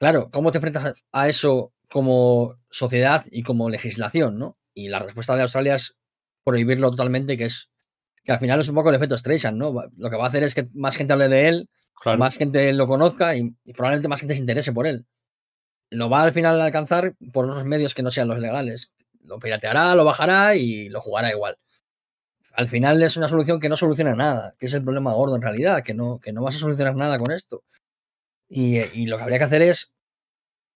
Claro, 0.00 0.30
¿cómo 0.32 0.50
te 0.50 0.56
enfrentas 0.56 1.04
a 1.12 1.28
eso 1.28 1.74
como 1.90 2.56
sociedad 2.70 3.26
y 3.30 3.42
como 3.42 3.68
legislación, 3.68 4.38
no? 4.38 4.56
Y 4.72 4.88
la 4.88 4.98
respuesta 4.98 5.36
de 5.36 5.42
Australia 5.42 5.74
es 5.74 5.98
prohibirlo 6.42 6.90
totalmente, 6.90 7.36
que 7.36 7.44
es 7.44 7.70
que 8.24 8.32
al 8.32 8.38
final 8.38 8.60
es 8.60 8.68
un 8.68 8.74
poco 8.76 8.88
el 8.88 8.94
efecto 8.94 9.18
Streisand, 9.18 9.58
¿no? 9.58 9.74
Lo 9.98 10.08
que 10.08 10.16
va 10.16 10.24
a 10.24 10.28
hacer 10.28 10.42
es 10.42 10.54
que 10.54 10.68
más 10.72 10.96
gente 10.96 11.12
hable 11.12 11.28
de 11.28 11.48
él, 11.48 11.68
Claro. 12.00 12.18
más 12.18 12.38
gente 12.38 12.72
lo 12.72 12.86
conozca 12.86 13.36
y, 13.36 13.54
y 13.62 13.74
probablemente 13.74 14.08
más 14.08 14.20
gente 14.20 14.32
se 14.32 14.40
interese 14.40 14.72
por 14.72 14.86
él. 14.86 15.04
Lo 15.90 16.08
va 16.08 16.22
al 16.22 16.32
final 16.32 16.58
a 16.58 16.64
alcanzar 16.64 17.14
por 17.34 17.44
unos 17.44 17.62
medios 17.66 17.94
que 17.94 18.02
no 18.02 18.10
sean 18.10 18.26
los 18.26 18.38
legales. 18.38 18.90
Lo 19.22 19.38
pirateará, 19.38 19.94
lo 19.94 20.06
bajará 20.06 20.56
y 20.56 20.88
lo 20.88 21.02
jugará 21.02 21.30
igual. 21.30 21.58
Al 22.54 22.68
final 22.68 23.02
es 23.02 23.18
una 23.18 23.28
solución 23.28 23.60
que 23.60 23.68
no 23.68 23.76
soluciona 23.76 24.14
nada, 24.14 24.54
que 24.58 24.64
es 24.64 24.72
el 24.72 24.82
problema 24.82 25.12
gordo 25.12 25.36
en 25.36 25.42
realidad, 25.42 25.82
que 25.82 25.92
no, 25.92 26.18
que 26.20 26.32
no 26.32 26.42
vas 26.42 26.56
a 26.56 26.60
solucionar 26.60 26.96
nada 26.96 27.18
con 27.18 27.30
esto. 27.32 27.64
Y, 28.52 29.06
lo 29.06 29.16
que 29.16 29.22
habría 29.22 29.38
que 29.38 29.44
hacer 29.44 29.62
es 29.62 29.92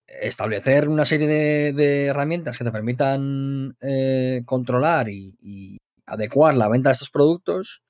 establecer 0.07 0.89
una 0.89 1.05
serie 1.05 1.27
de, 1.27 2.07
herramientas 2.07 2.57
que 2.57 2.65
te 2.65 2.71
permitan 2.71 3.77
eh, 3.83 4.43
controlar 4.47 5.09
y, 5.09 5.37
y 5.41 5.79
adecuar 6.07 6.57
la 6.57 6.69
venta 6.69 6.91
de 6.91 6.95
estos 6.95 7.11
productos 7.11 7.83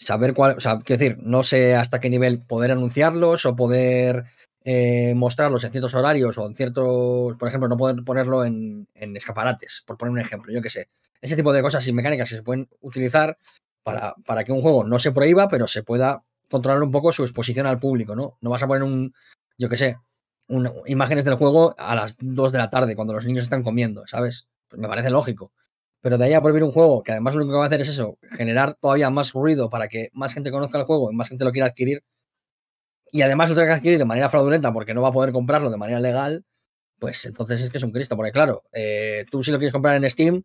saber 0.00 0.34
cuál, 0.34 0.56
o 0.56 0.60
sea, 0.60 0.80
quiero 0.80 0.98
decir, 0.98 1.18
no 1.22 1.42
sé 1.42 1.76
hasta 1.76 2.00
qué 2.00 2.10
nivel 2.10 2.42
poder 2.42 2.70
anunciarlos 2.70 3.44
o 3.44 3.54
poder 3.54 4.24
eh, 4.64 5.14
mostrarlos 5.14 5.62
en 5.64 5.72
ciertos 5.72 5.94
horarios 5.94 6.38
o 6.38 6.46
en 6.46 6.54
ciertos, 6.54 7.36
por 7.36 7.48
ejemplo, 7.48 7.68
no 7.68 7.76
poder 7.76 8.02
ponerlo 8.04 8.44
en, 8.44 8.88
en 8.94 9.16
escaparates, 9.16 9.84
por 9.86 9.98
poner 9.98 10.12
un 10.12 10.18
ejemplo, 10.18 10.52
yo 10.52 10.62
qué 10.62 10.70
sé. 10.70 10.88
Ese 11.20 11.36
tipo 11.36 11.52
de 11.52 11.62
cosas 11.62 11.86
y 11.86 11.92
mecánicas 11.92 12.30
que 12.30 12.36
se 12.36 12.42
pueden 12.42 12.68
utilizar 12.80 13.36
para, 13.82 14.14
para 14.26 14.44
que 14.44 14.52
un 14.52 14.62
juego 14.62 14.84
no 14.84 14.98
se 14.98 15.12
prohíba, 15.12 15.48
pero 15.48 15.66
se 15.66 15.82
pueda 15.82 16.24
controlar 16.50 16.82
un 16.82 16.90
poco 16.90 17.12
su 17.12 17.22
exposición 17.24 17.66
al 17.66 17.78
público, 17.80 18.16
¿no? 18.16 18.36
No 18.40 18.50
vas 18.50 18.62
a 18.62 18.66
poner 18.68 18.82
un, 18.82 19.12
yo 19.58 19.68
qué 19.68 19.76
sé, 19.76 19.96
un- 20.48 20.70
imágenes 20.86 21.24
del 21.24 21.34
juego 21.36 21.74
a 21.78 21.94
las 21.94 22.16
2 22.20 22.52
de 22.52 22.58
la 22.58 22.70
tarde 22.70 22.96
cuando 22.96 23.14
los 23.14 23.24
niños 23.26 23.44
están 23.44 23.62
comiendo, 23.62 24.04
¿sabes? 24.06 24.48
Pues 24.68 24.80
me 24.80 24.88
parece 24.88 25.10
lógico. 25.10 25.52
Pero 26.02 26.18
de 26.18 26.24
ahí 26.26 26.32
a 26.34 26.40
prohibir 26.42 26.64
un 26.64 26.72
juego 26.72 27.02
que 27.02 27.12
además 27.12 27.34
lo 27.34 27.42
único 27.42 27.54
que 27.54 27.58
va 27.58 27.64
a 27.64 27.66
hacer 27.68 27.80
es 27.82 27.88
eso, 27.90 28.18
generar 28.36 28.74
todavía 28.80 29.10
más 29.10 29.32
ruido 29.32 29.68
para 29.70 29.88
que 29.88 30.08
más 30.14 30.32
gente 30.34 30.50
conozca 30.50 30.78
el 30.78 30.84
juego 30.84 31.10
y 31.12 31.16
más 31.16 31.28
gente 31.28 31.44
lo 31.44 31.52
quiera 31.52 31.66
adquirir. 31.68 32.02
Y 33.12 33.22
además 33.22 33.48
lo 33.50 33.56
tenga 33.56 33.68
que 33.68 33.74
adquirir 33.74 33.98
de 33.98 34.04
manera 34.04 34.30
fraudulenta 34.30 34.72
porque 34.72 34.94
no 34.94 35.02
va 35.02 35.08
a 35.08 35.12
poder 35.12 35.32
comprarlo 35.32 35.70
de 35.70 35.76
manera 35.76 36.00
legal, 36.00 36.44
pues 36.98 37.24
entonces 37.26 37.62
es 37.62 37.70
que 37.70 37.78
es 37.78 37.84
un 37.84 37.92
Cristo. 37.92 38.16
Porque 38.16 38.32
claro, 38.32 38.64
eh, 38.72 39.24
tú 39.30 39.42
si 39.44 39.52
lo 39.52 39.58
quieres 39.58 39.72
comprar 39.72 39.96
en 39.96 40.10
Steam, 40.10 40.42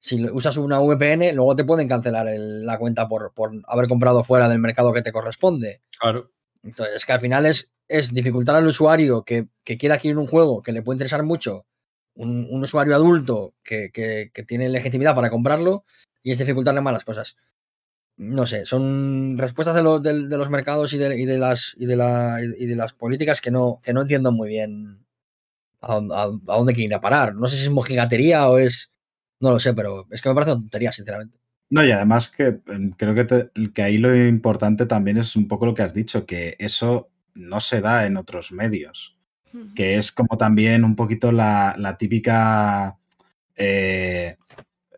si 0.00 0.24
usas 0.30 0.56
una 0.56 0.80
VPN, 0.80 1.32
luego 1.32 1.56
te 1.56 1.64
pueden 1.64 1.88
cancelar 1.88 2.28
el- 2.28 2.64
la 2.64 2.78
cuenta 2.78 3.08
por, 3.08 3.32
por 3.34 3.52
haber 3.66 3.88
comprado 3.88 4.22
fuera 4.24 4.48
del 4.48 4.58
mercado 4.60 4.92
que 4.92 5.02
te 5.02 5.12
corresponde. 5.12 5.82
Claro. 5.98 6.30
Entonces, 6.62 6.96
es 6.96 7.06
que 7.06 7.12
al 7.12 7.20
final 7.20 7.46
es, 7.46 7.70
es 7.88 8.12
dificultar 8.14 8.54
al 8.56 8.66
usuario 8.66 9.24
que, 9.24 9.48
que 9.64 9.76
quiera 9.78 9.96
adquirir 9.96 10.18
un 10.18 10.26
juego 10.26 10.62
que 10.62 10.72
le 10.72 10.82
puede 10.82 10.96
interesar 10.96 11.22
mucho, 11.22 11.66
un, 12.14 12.46
un 12.50 12.62
usuario 12.62 12.94
adulto 12.94 13.54
que, 13.62 13.90
que- 13.92 14.30
que 14.32 14.42
tiene 14.42 14.68
legitimidad 14.68 15.14
para 15.14 15.30
comprarlo, 15.30 15.84
y 16.22 16.32
es 16.32 16.38
dificultarle 16.38 16.80
más 16.80 16.92
las 16.92 17.04
cosas. 17.04 17.36
No 18.16 18.46
sé, 18.48 18.66
son 18.66 19.36
respuestas 19.38 19.76
de, 19.76 19.82
de 19.82 20.36
los 20.36 20.50
mercados 20.50 20.92
y 20.92 20.98
de, 20.98 21.16
y 21.20 21.24
de 21.24 21.38
las, 21.38 21.74
y 21.76 21.86
de, 21.86 21.94
la- 21.96 22.40
y 22.42 22.66
de 22.66 22.74
las 22.76 22.92
políticas 22.92 23.40
que 23.40 23.52
no, 23.52 23.80
que 23.82 23.92
no 23.92 24.02
entiendo 24.02 24.32
muy 24.32 24.48
bien 24.48 25.06
a- 25.80 25.96
a 26.24 26.56
dónde 26.56 26.74
quieren 26.74 26.90
ir 26.90 26.94
a 26.96 27.00
parar. 27.00 27.34
No 27.36 27.46
sé 27.46 27.56
si 27.56 27.62
es 27.64 27.70
mojigatería 27.70 28.48
o 28.48 28.58
es. 28.58 28.90
No 29.40 29.52
lo 29.52 29.60
sé, 29.60 29.72
pero 29.74 30.06
es 30.10 30.20
que 30.22 30.28
me 30.28 30.34
parece 30.34 30.52
una 30.52 30.60
tontería, 30.60 30.92
sinceramente. 30.92 31.38
No, 31.70 31.84
y 31.84 31.90
además 31.90 32.28
que 32.30 32.60
em, 32.66 32.90
creo 32.92 33.14
que, 33.14 33.24
te- 33.24 33.50
que 33.74 33.82
ahí 33.82 33.98
lo 33.98 34.14
importante 34.26 34.86
también 34.86 35.18
es 35.18 35.36
un 35.36 35.46
poco 35.48 35.66
lo 35.66 35.74
que 35.74 35.82
has 35.82 35.94
dicho, 35.94 36.24
que 36.26 36.56
eso 36.58 37.10
no 37.34 37.60
se 37.60 37.80
da 37.80 38.06
en 38.06 38.16
otros 38.16 38.52
medios, 38.52 39.16
que 39.74 39.96
es 39.96 40.10
como 40.12 40.36
también 40.38 40.84
un 40.84 40.96
poquito 40.96 41.30
la, 41.30 41.74
la 41.78 41.96
típica, 41.98 42.98
eh, 43.56 44.36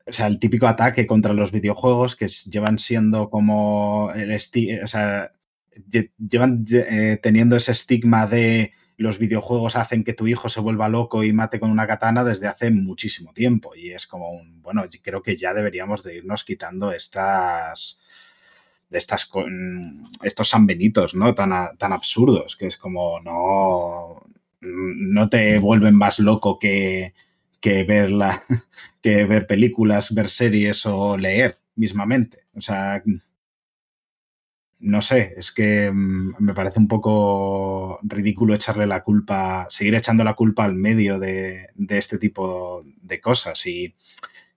o 0.07 0.13
sea, 0.13 0.27
el 0.27 0.39
típico 0.39 0.67
ataque 0.67 1.07
contra 1.07 1.33
los 1.35 1.53
videojuegos 1.53 2.17
que 2.17 2.29
llevan 2.29 2.79
siendo 2.79 3.31
como 3.31 4.11
el 4.15 4.33
o 4.33 4.87
sea, 4.89 5.33
lle- 5.91 6.13
llevan 6.19 6.65
eh, 6.73 7.19
teniendo 7.23 7.57
ese 7.57 7.73
estigma 7.73 8.27
de 8.27 8.73
los 9.01 9.19
videojuegos 9.19 9.77
hacen 9.77 10.05
que 10.05 10.13
tu 10.13 10.27
hijo 10.27 10.51
se 10.51 10.61
vuelva 10.61 10.91
loco 10.91 11.25
y 11.25 11.33
mate 11.33 11.59
con 11.59 11.71
una 11.71 11.87
katana 11.87 12.23
desde 12.23 12.49
hace 12.49 12.71
muchísimo 12.71 13.33
tiempo. 13.33 13.75
Y 13.75 13.93
es 13.93 14.07
como 14.07 14.31
un, 14.31 14.61
bueno, 14.61 14.85
creo 15.03 15.23
que 15.23 15.37
ya 15.37 15.55
deberíamos 15.55 16.03
de 16.03 16.17
irnos 16.17 16.45
quitando 16.45 16.93
estas 16.93 17.99
de 18.91 18.99
estas 18.99 19.31
mm, 19.33 20.05
estos 20.23 20.51
sanbenitos, 20.51 21.15
¿no? 21.15 21.35
Tan, 21.35 21.79
tan 21.79 21.93
absurdos, 21.95 22.57
que 22.57 22.67
es 22.67 22.77
como 22.77 23.21
no 23.21 24.23
no 24.61 25.29
te 25.31 25.59
vuelven 25.59 25.95
más 25.95 26.19
loco 26.19 26.59
que, 26.59 27.15
que 27.61 27.85
ver 27.85 28.11
la, 28.11 28.45
que 29.03 29.25
ver 29.25 29.47
películas, 29.47 30.15
ver 30.15 30.29
series 30.29 30.85
o 30.85 31.17
leer 31.17 31.59
mismamente. 31.75 32.45
O 32.55 32.61
sea, 32.61 33.03
no 34.81 35.03
sé, 35.03 35.35
es 35.37 35.53
que 35.53 35.91
mm, 35.93 36.37
me 36.39 36.55
parece 36.55 36.79
un 36.79 36.89
poco 36.89 37.99
ridículo 38.03 38.55
echarle 38.55 38.87
la 38.87 39.03
culpa, 39.03 39.67
seguir 39.69 39.95
echando 39.95 40.25
la 40.25 40.35
culpa 40.35 40.65
al 40.65 40.75
medio 40.75 41.19
de, 41.19 41.69
este 41.89 42.19
tipo 42.19 42.83
de 43.03 43.21
cosas. 43.21 43.67
Y 43.67 43.95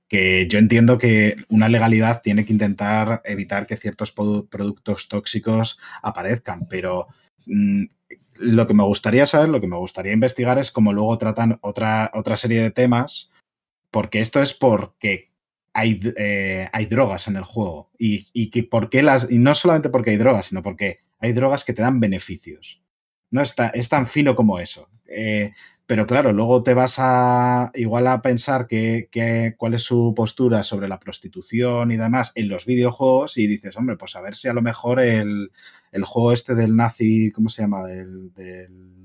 que 0.08 0.48
yo 0.48 0.60
entiendo 0.60 0.98
que 0.98 1.36
una 1.50 1.70
legalidad 1.70 2.22
tiene 2.22 2.46
que 2.46 2.54
intentar 2.54 3.22
evitar 3.26 3.68
que 3.68 3.78
ciertos 3.78 4.16
produ- 4.16 4.48
productos 4.48 5.10
tóxicos 5.10 5.80
aparezcan, 6.02 6.68
pero 6.70 7.08
mm, 7.46 7.84
lo 8.36 8.68
que 8.68 8.74
me 8.74 8.84
gustaría 8.84 9.26
saber, 9.26 9.50
lo 9.50 9.60
que 9.60 9.68
me 9.68 9.78
gustaría 9.78 10.14
investigar 10.14 10.58
es 10.58 10.72
cómo 10.72 10.94
luego 10.94 11.18
tratan 11.18 11.60
otra, 11.62 12.12
otra 12.14 12.38
serie 12.38 12.62
de 12.62 12.72
temas, 12.72 13.30
porque 13.92 14.22
esto 14.22 14.42
es 14.42 14.54
porque 14.54 15.33
hay, 15.74 16.00
eh, 16.18 16.68
hay 16.72 16.86
drogas 16.86 17.28
en 17.28 17.36
el 17.38 17.44
juego. 17.44 17.92
Y, 17.98 18.28
y 18.34 18.50
que 18.52 18.64
por 18.64 18.90
qué 18.90 19.04
las. 19.04 19.30
Y 19.32 19.38
no 19.40 19.56
solamente 19.56 19.90
porque 19.90 20.12
hay 20.12 20.18
drogas, 20.18 20.48
sino 20.48 20.64
porque 20.64 21.00
hay 21.20 21.34
drogas 21.34 21.64
que 21.66 21.74
te 21.74 21.82
dan 21.82 22.00
beneficios. 22.00 22.82
No 23.32 23.42
está, 23.42 23.70
es 23.70 23.90
tan 23.90 24.08
fino 24.08 24.36
como 24.36 24.60
eso. 24.60 24.90
Eh, 25.08 25.52
pero 25.86 26.06
claro, 26.08 26.32
luego 26.34 26.64
te 26.64 26.74
vas 26.74 26.96
a 26.98 27.72
igual 27.76 28.08
a 28.08 28.22
pensar 28.22 28.68
que, 28.68 29.10
que- 29.12 29.56
cuál 29.58 29.74
es 29.74 29.84
su 29.84 30.14
postura 30.16 30.64
sobre 30.64 30.88
la 30.88 31.00
prostitución 31.00 31.92
y 31.92 31.98
demás 31.98 32.32
en 32.36 32.50
los 32.50 32.66
videojuegos 32.66 33.38
y 33.38 33.48
dices, 33.48 33.76
hombre, 33.78 33.98
pues 33.98 34.16
a 34.16 34.22
ver 34.22 34.36
si 34.36 34.48
a 34.48 34.54
lo 34.54 34.62
mejor 34.62 35.00
el, 35.02 35.52
el 35.92 36.06
juego 36.06 36.32
este 36.32 36.56
del 36.56 36.76
nazi, 36.76 37.32
¿cómo 37.32 37.50
se 37.50 37.64
llama? 37.64 37.84
Del, 37.86 38.34
del- 38.34 39.03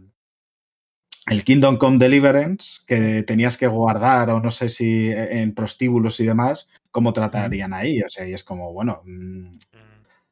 el 1.31 1.45
Kingdom 1.45 1.77
Come 1.77 1.99
Deliverance, 1.99 2.81
que 2.87 3.23
tenías 3.23 3.57
que 3.57 3.67
guardar 3.67 4.31
o 4.31 4.41
no 4.41 4.51
sé 4.51 4.69
si 4.69 5.11
en 5.11 5.55
prostíbulos 5.55 6.21
y 6.21 6.27
demás, 6.27 6.69
¿cómo 6.91 7.13
tratarían 7.13 7.73
ahí? 7.73 8.01
O 8.03 8.09
sea, 8.09 8.27
y 8.27 8.33
es 8.33 8.45
como, 8.45 8.73
bueno, 8.73 9.03
mm, 9.05 9.59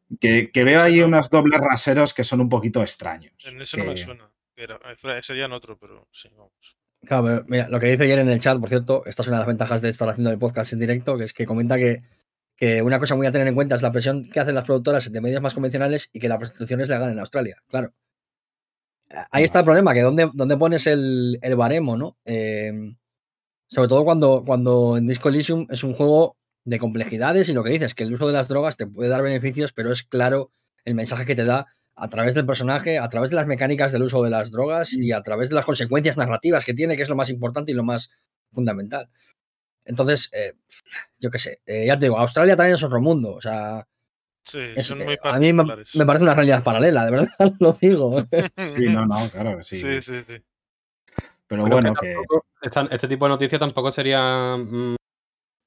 Mm, 0.09 0.17
que, 0.17 0.51
que 0.51 0.65
veo 0.65 0.83
ahí 0.83 1.01
unos 1.01 1.31
dobles 1.31 1.61
raseros 1.61 2.15
que 2.15 2.25
son 2.25 2.41
un 2.41 2.49
poquito 2.49 2.83
extraños. 2.83 3.35
En 3.47 3.61
eso 3.61 3.77
no 3.77 3.85
me 3.85 3.97
suena. 3.97 4.31
Era, 4.57 4.79
eh, 4.85 5.23
serían 5.23 5.53
otro, 5.53 5.79
pero 5.79 6.09
sí, 6.11 6.31
vamos. 6.37 6.77
Claro, 7.05 7.25
pero 7.25 7.45
mira, 7.49 7.69
lo 7.69 7.79
que 7.79 7.87
dice 7.87 8.05
ayer 8.05 8.19
en 8.21 8.29
el 8.29 8.41
chat, 8.41 8.59
por 8.59 8.69
cierto, 8.69 9.03
esta 9.07 9.23
es 9.23 9.29
una 9.29 9.37
de 9.37 9.41
las 9.41 9.49
ventajas 9.49 9.83
de 9.83 9.91
estar 9.91 10.09
haciendo 10.09 10.31
el 10.31 10.39
podcast 10.39 10.73
en 10.73 10.81
directo, 10.81 11.19
que 11.19 11.25
es 11.25 11.35
que 11.35 11.45
comenta 11.45 11.77
que, 11.77 12.03
que 12.57 12.83
una 12.83 12.99
cosa 12.99 13.17
muy 13.17 13.27
a 13.27 13.33
tener 13.33 13.47
en 13.47 13.55
cuenta 13.55 13.77
es 13.77 13.83
la 13.83 13.93
presión 13.93 14.25
que 14.31 14.41
hacen 14.41 14.55
las 14.55 14.65
productoras 14.65 15.13
de 15.13 15.21
medios 15.21 15.43
más 15.43 15.53
convencionales 15.53 16.11
y 16.13 16.21
que 16.21 16.29
la 16.29 16.39
prostitución 16.39 16.81
es 16.81 16.89
legal 16.89 17.11
en 17.11 17.19
Australia, 17.19 17.63
claro. 17.69 17.93
Ahí 19.31 19.45
está 19.45 19.61
el 19.61 19.65
problema, 19.65 19.95
que 19.95 20.01
dónde, 20.01 20.31
dónde 20.35 20.57
pones 20.57 20.87
el, 20.87 21.39
el 21.41 21.57
baremo, 21.57 21.97
¿no? 21.97 22.17
Eh, 22.25 22.73
sobre 23.69 23.89
todo 23.89 24.05
cuando, 24.05 24.45
cuando 24.45 24.97
en 24.97 25.07
Disco 25.07 25.29
Elysium 25.29 25.67
es 25.71 25.85
un 25.85 25.95
juego 25.95 26.37
de 26.65 26.79
complejidades 26.79 27.49
y 27.49 27.53
lo 27.53 27.63
que 27.63 27.71
dices, 27.71 27.95
que 27.95 28.05
el 28.05 28.13
uso 28.13 28.27
de 28.27 28.33
las 28.33 28.49
drogas 28.49 28.77
te 28.77 28.87
puede 28.87 29.09
dar 29.09 29.23
beneficios, 29.23 29.73
pero 29.73 29.93
es 29.93 30.03
claro 30.03 30.51
el 30.85 30.95
mensaje 30.95 31.25
que 31.25 31.37
te 31.37 31.45
da 31.45 31.67
a 31.95 32.09
través 32.09 32.35
del 32.35 32.47
personaje, 32.47 32.99
a 32.99 33.09
través 33.09 33.31
de 33.31 33.37
las 33.37 33.47
mecánicas 33.47 33.93
del 33.93 34.03
uso 34.03 34.23
de 34.23 34.31
las 34.31 34.51
drogas 34.51 34.93
y 34.93 35.13
a 35.13 35.23
través 35.23 35.49
de 35.49 35.55
las 35.55 35.65
consecuencias 35.65 36.17
narrativas 36.17 36.65
que 36.65 36.75
tiene, 36.75 36.97
que 36.97 37.03
es 37.03 37.09
lo 37.09 37.17
más 37.17 37.31
importante 37.31 37.73
y 37.73 37.75
lo 37.75 37.85
más 37.85 38.11
fundamental. 38.53 39.09
Entonces, 39.85 40.29
eh, 40.33 40.55
yo 41.19 41.31
qué 41.31 41.39
sé, 41.39 41.61
eh, 41.67 41.87
ya 41.87 41.99
te 41.99 42.07
digo, 42.07 42.19
Australia 42.19 42.57
también 42.57 42.75
es 42.75 42.83
otro 42.83 43.01
mundo, 43.01 43.35
o 43.35 43.41
sea, 43.41 43.87
Sí, 44.47 44.61
es- 44.77 44.87
son 44.87 45.03
eh, 45.03 45.05
muy 45.05 45.17
a 45.23 45.39
mí 45.39 45.53
me, 45.53 45.65
parece 45.65 45.99
una 46.25 46.35
realidad 46.35 46.63
paralela, 46.63 47.05
de 47.05 47.11
verdad, 47.11 47.29
lo 47.61 47.73
digo. 47.75 48.23
Sí, 48.31 48.89
no, 48.89 49.05
no, 49.07 49.29
claro 49.31 49.59
que 49.59 49.65
sí. 49.65 49.77
Sí, 49.77 50.01
sí, 50.01 50.23
sí. 50.27 50.37
Pero 51.49 51.65
Pero 51.65 51.69
bueno, 51.69 51.95
que. 51.95 52.15
tampoco- 52.15 52.47
esta- 52.63 52.89
este 52.91 53.09
tipo 53.09 53.25
de 53.27 53.31
noticias 53.31 53.59
tampoco 53.61 53.91
serían 53.91 54.93
mm, 54.93 54.97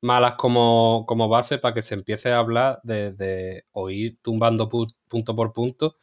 malas 0.04 0.36
como, 0.38 1.06
como 1.08 1.28
base 1.30 1.58
para 1.58 1.74
que 1.74 1.82
se 1.82 1.96
empiece 1.96 2.32
a 2.32 2.40
hablar 2.40 2.80
de, 2.84 3.12
de 3.14 3.66
o 3.72 3.90
ir 3.90 4.18
tumbando 4.22 4.70
pu- 4.70 4.94
punto 5.08 5.36
por 5.36 5.52
punto 5.54 5.98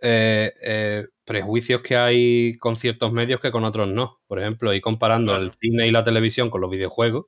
eh, 0.00 0.52
eh, 0.62 1.06
prejuicios 1.24 1.82
que 1.82 1.96
hay 1.96 2.56
con 2.58 2.76
ciertos 2.76 3.12
medios 3.12 3.40
que 3.40 3.50
con 3.50 3.64
otros 3.64 3.88
no. 3.88 4.20
Por 4.26 4.38
ejemplo, 4.40 4.72
ir 4.72 4.80
comparando 4.82 5.32
Claro. 5.32 5.44
el 5.44 5.52
cine 5.52 5.86
y 5.86 5.90
la 5.90 6.04
televisión 6.04 6.50
con 6.50 6.60
los 6.60 6.70
videojuegos 6.70 7.26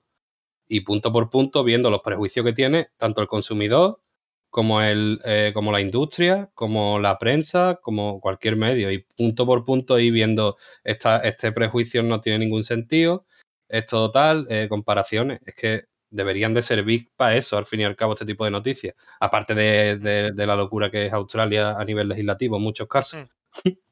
y 0.68 0.80
punto 0.82 1.10
por 1.12 1.28
punto 1.30 1.64
viendo 1.64 1.90
los 1.90 2.00
prejuicios 2.00 2.44
que 2.46 2.52
tiene 2.52 2.90
tanto 2.96 3.20
el 3.22 3.26
consumidor 3.28 4.00
como, 4.50 4.82
el, 4.82 5.20
eh, 5.24 5.52
como 5.54 5.72
la 5.72 5.80
industria, 5.80 6.50
como 6.54 6.98
la 6.98 7.18
prensa, 7.18 7.78
como 7.82 8.20
cualquier 8.20 8.56
medio. 8.56 8.90
Y 8.90 8.98
punto 9.16 9.46
por 9.46 9.64
punto 9.64 9.98
ir 9.98 10.12
viendo 10.12 10.56
esta, 10.84 11.18
este 11.20 11.52
prejuicio 11.52 12.02
no 12.02 12.20
tiene 12.20 12.40
ningún 12.40 12.64
sentido, 12.64 13.26
esto 13.68 14.10
tal, 14.10 14.46
eh, 14.50 14.66
comparaciones. 14.68 15.40
Es 15.46 15.54
que 15.54 15.84
deberían 16.10 16.52
de 16.54 16.62
servir 16.62 17.08
para 17.16 17.36
eso, 17.36 17.56
al 17.56 17.66
fin 17.66 17.80
y 17.80 17.84
al 17.84 17.96
cabo, 17.96 18.14
este 18.14 18.26
tipo 18.26 18.44
de 18.44 18.50
noticias. 18.50 18.94
Aparte 19.20 19.54
de, 19.54 19.96
de- 19.98 20.32
de 20.32 20.46
la 20.46 20.56
locura 20.56 20.90
que 20.90 21.06
es 21.06 21.12
Australia 21.12 21.72
a 21.78 21.84
nivel 21.84 22.08
legislativo 22.08 22.56
en 22.56 22.62
muchos 22.62 22.88
casos. 22.88 23.20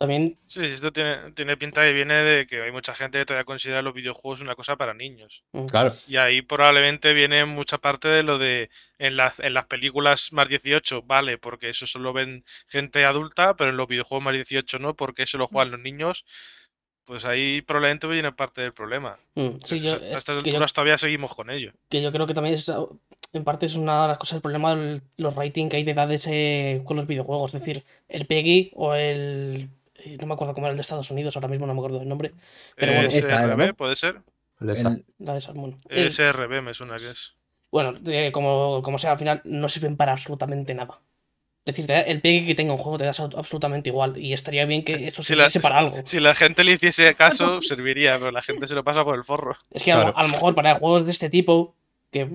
También, 0.00 0.38
Sí, 0.46 0.66
sí, 0.66 0.72
esto 0.72 0.94
tiene, 0.94 1.30
tiene 1.32 1.58
pinta 1.58 1.86
y 1.86 1.92
viene 1.92 2.14
de 2.14 2.46
que 2.46 2.62
hay 2.62 2.72
mucha 2.72 2.94
gente 2.94 3.18
que 3.18 3.26
todavía 3.26 3.44
considera 3.44 3.82
los 3.82 3.92
videojuegos 3.92 4.40
una 4.40 4.54
cosa 4.54 4.76
para 4.76 4.94
niños. 4.94 5.44
Claro, 5.70 5.94
Y 6.08 6.16
ahí 6.16 6.40
probablemente 6.40 7.12
viene 7.12 7.44
mucha 7.44 7.76
parte 7.76 8.08
de 8.08 8.22
lo 8.22 8.38
de 8.38 8.70
en 8.98 9.18
las, 9.18 9.38
en 9.40 9.52
las 9.52 9.66
películas 9.66 10.32
más 10.32 10.48
18, 10.48 11.02
vale, 11.02 11.36
porque 11.36 11.68
eso 11.68 11.86
solo 11.86 12.14
ven 12.14 12.46
gente 12.66 13.04
adulta, 13.04 13.54
pero 13.56 13.68
en 13.68 13.76
los 13.76 13.88
videojuegos 13.88 14.24
más 14.24 14.32
18 14.32 14.78
no, 14.78 14.94
porque 14.96 15.24
eso 15.24 15.36
lo 15.36 15.48
juegan 15.48 15.72
los 15.72 15.80
niños. 15.80 16.24
Pues 17.04 17.26
ahí 17.26 17.60
probablemente 17.60 18.06
viene 18.06 18.32
parte 18.32 18.62
del 18.62 18.72
problema. 18.72 19.18
mm, 19.34 19.58
sí, 19.62 19.80
yo, 19.80 19.96
a 19.96 19.96
estas 19.96 20.42
yo 20.42 20.66
todavía 20.66 20.96
seguimos 20.96 21.34
con 21.34 21.50
ello. 21.50 21.72
que 21.90 22.00
yo 22.00 22.10
creo 22.10 22.26
que 22.26 22.32
también 22.32 22.54
es, 22.54 22.72
en 23.34 23.44
parte 23.44 23.66
es 23.66 23.76
una 23.76 24.02
de 24.02 24.08
las 24.08 24.18
cosas, 24.18 24.36
el 24.36 24.42
problema 24.42 24.74
de 24.74 25.02
los 25.18 25.36
rating 25.36 25.68
que 25.68 25.76
hay 25.76 25.84
de 25.84 25.92
edades 25.92 26.26
eh, 26.26 26.80
con 26.86 26.96
los 26.96 27.06
videojuegos. 27.06 27.54
Es 27.54 27.60
decir, 27.60 27.84
el 28.08 28.26
PEGI 28.26 28.72
o 28.76 28.94
el. 28.94 29.68
Eh, 30.04 30.16
No 30.20 30.26
me 30.26 30.34
acuerdo 30.34 30.54
cómo 30.54 30.66
era 30.66 30.72
el 30.72 30.76
de 30.76 30.82
Estados 30.82 31.10
Unidos, 31.10 31.36
ahora 31.36 31.48
mismo 31.48 31.66
no 31.66 31.74
me 31.74 31.80
acuerdo 31.80 31.98
del 31.98 32.08
nombre. 32.08 32.32
Pero 32.76 32.92
bueno, 32.92 33.08
SRB, 33.10 33.66
¿no? 33.68 33.74
puede 33.74 33.96
ser. 33.96 34.20
el 34.60 34.66
la 35.18 35.34
de 35.34 35.40
bueno. 35.54 35.78
El- 35.88 36.10
SRB 36.10 36.62
me 36.62 36.74
suena 36.74 36.96
que 36.98 37.08
es. 37.10 37.34
bueno, 37.70 37.94
eh, 38.06 38.30
como, 38.32 38.82
como 38.82 38.98
sea, 38.98 39.12
al 39.12 39.18
final 39.18 39.40
no 39.44 39.68
sirven 39.68 39.96
para 39.96 40.12
absolutamente 40.12 40.74
nada. 40.74 41.00
Es 41.64 41.76
decir, 41.76 41.86
da- 41.86 42.00
el 42.00 42.20
PEGI 42.22 42.46
que 42.46 42.54
tenga 42.54 42.72
un 42.72 42.78
juego 42.78 42.96
te 42.98 43.04
da 43.04 43.10
abso- 43.12 43.36
absolutamente 43.36 43.90
igual. 43.90 44.16
Y 44.16 44.32
estaría 44.32 44.64
bien 44.64 44.82
que 44.82 44.94
Si 45.10 45.34
la- 45.36 45.44
sirviese 45.50 45.60
para 45.60 45.78
algo. 45.78 45.98
Si 46.04 46.18
la 46.18 46.34
gente 46.34 46.64
le 46.64 46.72
hiciese 46.72 47.14
caso, 47.14 47.60
serviría, 47.62 48.18
pero 48.18 48.30
la 48.30 48.40
gente 48.42 48.66
se 48.66 48.74
lo 48.74 48.82
pasa 48.82 49.04
por 49.04 49.14
el 49.16 49.24
forro. 49.24 49.56
Es 49.70 49.82
que 49.82 49.92
a 49.92 49.98
lo 50.22 50.28
mejor 50.28 50.54
para 50.54 50.74
juegos 50.76 51.04
de 51.04 51.10
este 51.12 51.28
tipo, 51.30 51.74
que 52.10 52.28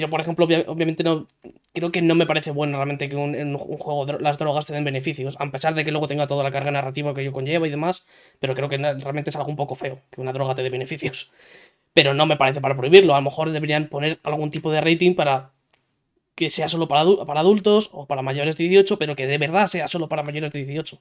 yo, 0.00 0.10
por 0.10 0.20
ejemplo, 0.20 0.44
obvia- 0.46 0.64
obviamente 0.66 1.04
no. 1.04 1.28
Creo 1.72 1.92
que 1.92 2.02
no 2.02 2.16
me 2.16 2.26
parece 2.26 2.50
bueno 2.50 2.76
realmente 2.78 3.08
que 3.08 3.14
un, 3.16 3.34
en 3.36 3.54
un 3.54 3.58
juego 3.58 4.04
dro- 4.06 4.18
las 4.20 4.38
drogas 4.38 4.66
te 4.66 4.72
den 4.74 4.82
beneficios, 4.84 5.36
a 5.38 5.50
pesar 5.50 5.74
de 5.74 5.84
que 5.84 5.92
luego 5.92 6.08
tenga 6.08 6.26
toda 6.26 6.42
la 6.42 6.50
carga 6.50 6.70
narrativa 6.72 7.14
que 7.14 7.20
ello 7.22 7.32
conlleva 7.32 7.66
y 7.66 7.70
demás, 7.70 8.06
pero 8.40 8.54
creo 8.56 8.68
que 8.68 8.76
realmente 8.78 9.30
es 9.30 9.36
algo 9.36 9.48
un 9.50 9.56
poco 9.56 9.76
feo 9.76 10.00
que 10.10 10.20
una 10.20 10.32
droga 10.32 10.54
te 10.56 10.62
dé 10.64 10.70
beneficios. 10.70 11.30
Pero 11.94 12.14
no 12.14 12.26
me 12.26 12.36
parece 12.36 12.60
para 12.60 12.76
prohibirlo. 12.76 13.14
A 13.14 13.18
lo 13.18 13.24
mejor 13.24 13.50
deberían 13.50 13.88
poner 13.88 14.20
algún 14.24 14.50
tipo 14.50 14.70
de 14.72 14.80
rating 14.80 15.14
para 15.14 15.50
que 16.34 16.50
sea 16.50 16.68
solo 16.68 16.88
para, 16.88 17.04
para 17.26 17.40
adultos 17.40 17.90
o 17.92 18.06
para 18.06 18.22
mayores 18.22 18.56
de 18.56 18.64
18, 18.64 18.98
pero 18.98 19.14
que 19.16 19.26
de 19.26 19.38
verdad 19.38 19.66
sea 19.66 19.88
solo 19.88 20.08
para 20.08 20.22
mayores 20.22 20.52
de 20.52 20.64
18. 20.64 20.98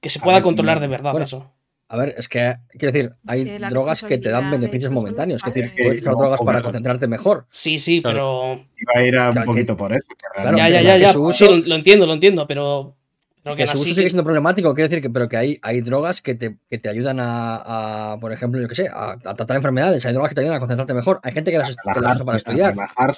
Que 0.00 0.10
se 0.10 0.20
pueda 0.20 0.36
ver, 0.38 0.44
controlar 0.44 0.80
de 0.80 0.86
verdad 0.86 1.12
bueno, 1.12 1.24
eso. 1.24 1.50
A 1.92 1.96
ver, 1.96 2.14
es 2.16 2.28
que, 2.28 2.54
quiero 2.78 2.92
decir, 2.92 3.10
hay 3.26 3.44
Que 3.44 3.58
drogas 3.58 4.02
que 4.04 4.16
te 4.16 4.28
dan 4.30 4.48
de 4.48 4.58
beneficios 4.58 4.90
de 4.90 4.94
momentáneos. 4.94 5.42
Es 5.44 5.52
decir, 5.52 5.72
puedes 5.76 6.00
usar 6.02 6.12
No, 6.12 6.20
drogas 6.20 6.40
para 6.44 6.62
concentrarte 6.62 7.08
mejor. 7.08 7.46
Sí, 7.50 7.80
sí, 7.80 8.00
pero. 8.00 8.60
Iba 8.76 8.92
a 8.94 9.02
ir 9.04 9.18
a 9.18 9.26
un 9.28 9.32
Claro, 9.32 9.40
que- 9.46 9.46
poquito 9.54 9.76
por 9.76 9.92
eso. 9.92 10.06
Claro, 10.36 10.56
Ya, 10.56 10.68
ya, 10.68 10.82
ya, 10.82 10.96
ya. 10.98 11.12
Sí, 11.32 11.44
lo, 11.46 11.56
lo 11.56 11.74
entiendo, 11.74 12.06
lo 12.06 12.12
entiendo, 12.12 12.46
pero. 12.46 12.96
pero 13.42 13.56
que 13.56 13.64
que 13.64 13.68
su 13.72 13.78
uso 13.78 13.88
sigue 13.88 14.02
siendo 14.02 14.22
problemático, 14.22 14.72
quiero 14.72 14.88
decir 14.88 15.02
que, 15.02 15.10
pero 15.10 15.28
que 15.28 15.36
hay, 15.36 15.58
hay 15.62 15.80
drogas 15.80 16.22
que 16.22 16.36
te, 16.36 16.58
que 16.70 16.78
te 16.78 16.88
ayudan 16.88 17.18
a, 17.18 18.12
a, 18.12 18.20
por 18.20 18.30
ejemplo, 18.32 18.60
yo 18.60 18.68
qué 18.68 18.76
sé, 18.76 18.88
a, 18.88 19.16
a 19.24 19.34
tratar 19.34 19.56
enfermedades, 19.56 20.06
hay 20.06 20.12
drogas 20.12 20.28
que 20.28 20.36
te 20.36 20.40
ayudan 20.42 20.58
a 20.58 20.60
concentrarte 20.60 20.94
mejor, 20.94 21.18
hay 21.24 21.32
gente 21.32 21.50
que 21.50 21.58
las, 21.58 21.70
que 21.74 22.00
las 22.00 22.14
usa 22.14 22.24
para 22.24 22.38
estudiar, 22.38 22.74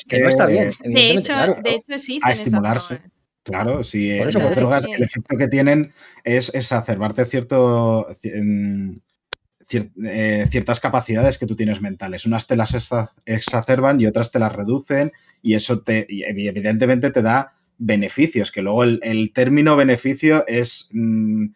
que 0.08 0.18
no 0.18 0.28
está 0.30 0.46
bien, 0.46 0.68
eh, 0.68 0.70
De 0.88 1.10
evidentemente, 1.10 1.20
hecho, 1.20 1.32
claro. 1.34 1.56
de 1.62 1.70
hecho 1.74 1.92
existen 1.94 2.20
a 2.26 2.32
estimularse. 2.32 3.00
Claro, 3.44 3.82
sí. 3.82 4.16
Por 4.18 4.26
eh, 4.26 4.30
eso, 4.30 4.38
las 4.38 4.54
drogas, 4.54 4.84
el 4.84 5.02
efecto 5.02 5.36
que 5.36 5.48
tienen 5.48 5.92
es 6.24 6.54
exacerbarte 6.54 7.24
cierto, 7.26 8.08
ci- 8.22 9.00
cier- 9.68 9.90
eh, 10.04 10.46
ciertas 10.50 10.80
capacidades 10.80 11.38
que 11.38 11.46
tú 11.46 11.56
tienes 11.56 11.80
mentales. 11.80 12.24
Unas 12.26 12.46
te 12.46 12.56
las 12.56 12.74
exa- 12.74 13.10
exacerban 13.26 14.00
y 14.00 14.06
otras 14.06 14.30
te 14.30 14.38
las 14.38 14.52
reducen 14.54 15.12
y 15.42 15.54
eso 15.54 15.80
te, 15.80 16.06
evidentemente 16.08 17.10
te 17.10 17.22
da 17.22 17.54
beneficios, 17.78 18.52
que 18.52 18.62
luego 18.62 18.84
el, 18.84 19.00
el 19.02 19.32
término 19.32 19.74
beneficio 19.74 20.44
es, 20.46 20.88
mm, 20.92 21.46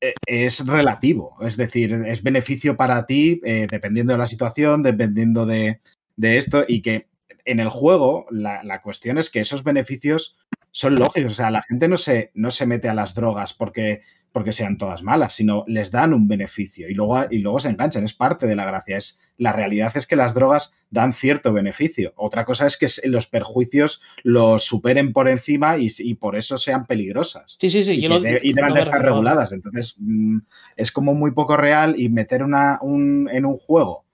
e- 0.00 0.14
es 0.26 0.66
relativo, 0.66 1.36
es 1.42 1.56
decir, 1.56 1.92
es 1.92 2.22
beneficio 2.22 2.76
para 2.76 3.04
ti 3.06 3.40
eh, 3.44 3.66
dependiendo 3.70 4.12
de 4.14 4.18
la 4.18 4.26
situación, 4.26 4.82
dependiendo 4.82 5.44
de, 5.46 5.80
de 6.16 6.38
esto 6.38 6.64
y 6.66 6.80
que 6.80 7.08
en 7.44 7.60
el 7.60 7.68
juego 7.68 8.26
la, 8.30 8.62
la 8.64 8.80
cuestión 8.82 9.18
es 9.18 9.28
que 9.30 9.40
esos 9.40 9.62
beneficios 9.64 10.38
son 10.72 10.94
lógicos. 10.96 11.32
O 11.32 11.34
sea, 11.34 11.50
la 11.50 11.62
gente 11.62 11.88
no 11.88 11.96
se, 11.96 12.30
no 12.34 12.50
se 12.50 12.66
mete 12.66 12.88
a 12.88 12.94
las 12.94 13.14
drogas 13.14 13.54
porque, 13.54 14.02
porque 14.32 14.52
sean 14.52 14.76
todas 14.78 15.02
malas, 15.02 15.34
sino 15.34 15.64
les 15.66 15.90
dan 15.90 16.12
un 16.14 16.28
beneficio 16.28 16.88
y 16.88 16.94
luego, 16.94 17.24
y 17.30 17.38
luego 17.38 17.60
se 17.60 17.68
enganchan. 17.70 18.04
Es 18.04 18.12
parte 18.14 18.46
de 18.46 18.56
la 18.56 18.64
gracia. 18.64 18.96
Es, 18.96 19.20
la 19.36 19.52
realidad 19.52 19.90
es 19.96 20.06
que 20.06 20.16
las 20.16 20.34
drogas 20.34 20.72
dan 20.90 21.12
cierto 21.14 21.52
beneficio. 21.52 22.12
Otra 22.16 22.44
cosa 22.44 22.66
es 22.66 22.76
que 22.76 22.86
los 23.08 23.26
perjuicios 23.26 24.02
los 24.22 24.64
superen 24.64 25.12
por 25.12 25.28
encima 25.28 25.78
y, 25.78 25.88
y 25.98 26.14
por 26.14 26.36
eso 26.36 26.58
sean 26.58 26.86
peligrosas. 26.86 27.56
Sí, 27.58 27.70
sí, 27.70 27.82
sí. 27.82 27.94
Y, 27.94 28.02
yo 28.02 28.08
lo- 28.10 28.20
de- 28.20 28.40
y 28.42 28.52
lo 28.52 28.56
deben 28.62 28.74
de 28.74 28.80
estar 28.80 29.02
reguladas. 29.02 29.52
Entonces, 29.52 29.96
mm, 29.98 30.38
es 30.76 30.92
como 30.92 31.14
muy 31.14 31.30
poco 31.32 31.56
real 31.56 31.94
y 31.98 32.08
meter 32.10 32.42
una, 32.42 32.78
un, 32.82 33.28
en 33.32 33.44
un 33.46 33.56
juego 33.56 34.04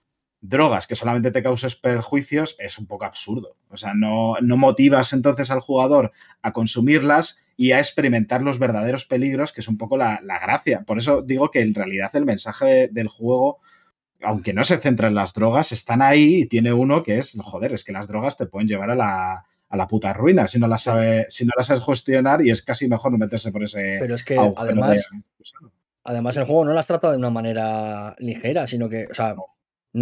drogas 0.47 0.87
que 0.87 0.95
solamente 0.95 1.31
te 1.31 1.43
causes 1.43 1.75
perjuicios 1.75 2.55
es 2.59 2.77
un 2.79 2.85
poco 2.87 3.05
absurdo. 3.05 3.57
O 3.69 3.77
sea, 3.77 3.93
no, 3.93 4.35
no 4.41 4.57
motivas 4.57 5.13
entonces 5.13 5.51
al 5.51 5.59
jugador 5.59 6.11
a 6.41 6.53
consumirlas 6.53 7.39
y 7.55 7.71
a 7.71 7.79
experimentar 7.79 8.41
los 8.43 8.59
verdaderos 8.59 9.05
peligros, 9.05 9.51
que 9.51 9.61
es 9.61 9.67
un 9.67 9.77
poco 9.77 9.97
la, 9.97 10.19
la 10.23 10.39
gracia. 10.39 10.83
Por 10.85 10.99
eso 10.99 11.21
digo 11.21 11.49
que 11.51 11.61
en 11.61 11.73
realidad 11.73 12.11
el 12.15 12.25
mensaje 12.25 12.65
de- 12.65 12.87
del 12.89 13.07
juego, 13.07 13.59
aunque 14.21 14.53
no 14.53 14.63
se 14.63 14.77
centra 14.77 15.07
en 15.07 15.15
las 15.15 15.33
drogas, 15.33 15.71
están 15.71 16.01
ahí 16.01 16.41
y 16.41 16.45
tiene 16.45 16.71
uno 16.73 17.03
que 17.03 17.17
es, 17.17 17.35
joder, 17.41 17.73
es 17.73 17.83
que 17.83 17.91
las 17.91 18.07
drogas 18.07 18.37
te 18.37 18.45
pueden 18.45 18.67
llevar 18.67 18.91
a 18.91 18.95
la, 18.95 19.45
a 19.69 19.77
la 19.77 19.87
puta 19.87 20.13
ruina 20.13 20.47
si 20.47 20.59
no 20.59 20.67
las 20.67 20.83
sabe, 20.83 21.25
si 21.29 21.45
no 21.45 21.51
las 21.57 21.65
sabes 21.67 21.83
gestionar 21.83 22.45
y 22.45 22.51
es 22.51 22.61
casi 22.61 22.87
mejor 22.87 23.11
no 23.11 23.17
meterse 23.17 23.51
por 23.51 23.63
ese 23.63 23.97
Pero 23.99 24.15
es 24.15 24.23
que 24.23 24.37
además, 24.55 24.89
de- 24.91 24.97
además 26.03 26.37
el 26.37 26.45
juego 26.45 26.63
no 26.65 26.73
las 26.73 26.87
trata 26.87 27.11
de 27.11 27.17
una 27.17 27.29
manera 27.31 28.15
ligera, 28.19 28.65
sino 28.65 28.87
que, 28.87 29.07
o 29.11 29.13
sea, 29.13 29.33
no 29.33 29.56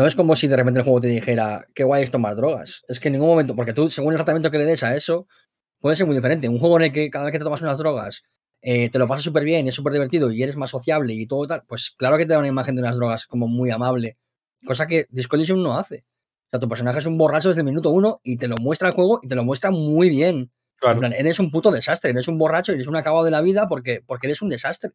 es 0.05 0.15
como 0.15 0.35
si 0.35 0.47
de 0.47 0.55
repente 0.55 0.79
el 0.79 0.83
juego 0.83 0.99
te 0.99 1.07
dijera, 1.07 1.67
qué 1.75 1.83
guay 1.83 2.03
es 2.03 2.11
tomar 2.11 2.35
drogas. 2.35 2.83
Es 2.87 2.99
que 2.99 3.07
en 3.09 3.13
ningún 3.13 3.29
momento, 3.29 3.55
porque 3.55 3.71
tú, 3.73 3.89
según 3.89 4.13
el 4.13 4.17
tratamiento 4.17 4.49
que 4.51 4.57
le 4.57 4.65
des 4.65 4.83
a 4.83 4.95
eso, 4.95 5.27
puede 5.79 5.95
ser 5.95 6.07
muy 6.07 6.15
diferente. 6.15 6.49
Un 6.49 6.59
juego 6.59 6.77
en 6.77 6.83
el 6.85 6.91
que 6.91 7.09
cada 7.09 7.25
vez 7.25 7.31
que 7.31 7.37
te 7.37 7.43
tomas 7.45 7.61
unas 7.61 7.77
drogas 7.77 8.23
eh, 8.61 8.89
te 8.89 8.97
lo 8.99 9.07
pasas 9.07 9.23
súper 9.23 9.43
bien, 9.43 9.67
es 9.67 9.75
súper 9.75 9.93
divertido 9.93 10.31
y 10.31 10.41
eres 10.41 10.55
más 10.57 10.71
sociable 10.71 11.13
y 11.13 11.27
todo 11.27 11.45
tal, 11.47 11.63
pues 11.67 11.91
claro 11.91 12.17
que 12.17 12.25
te 12.25 12.33
da 12.33 12.39
una 12.39 12.47
imagen 12.47 12.75
de 12.75 12.81
unas 12.81 12.95
drogas 12.97 13.27
como 13.27 13.47
muy 13.47 13.69
amable, 13.69 14.17
cosa 14.65 14.87
que 14.87 15.05
Disco 15.11 15.35
Elysium 15.35 15.61
no 15.61 15.77
hace. 15.77 16.03
O 16.47 16.49
sea, 16.49 16.59
tu 16.59 16.67
personaje 16.67 16.97
es 16.99 17.05
un 17.05 17.15
borracho 17.17 17.49
desde 17.49 17.61
el 17.61 17.65
minuto 17.65 17.91
uno 17.91 18.19
y 18.23 18.37
te 18.37 18.47
lo 18.47 18.57
muestra 18.57 18.87
el 18.87 18.95
juego 18.95 19.19
y 19.21 19.27
te 19.27 19.35
lo 19.35 19.43
muestra 19.43 19.69
muy 19.71 20.09
bien. 20.09 20.35
En 20.35 20.51
Claro. 20.77 20.99
plan, 20.99 21.13
eres 21.13 21.39
un 21.39 21.51
puto 21.51 21.71
desastre, 21.71 22.09
eres 22.09 22.27
un 22.27 22.37
borracho 22.37 22.71
y 22.71 22.75
eres 22.75 22.87
un 22.87 22.95
acabado 22.97 23.23
de 23.23 23.31
la 23.31 23.41
vida 23.41 23.67
porque, 23.67 24.01
porque 24.05 24.27
eres 24.27 24.41
un 24.41 24.49
desastre. 24.49 24.91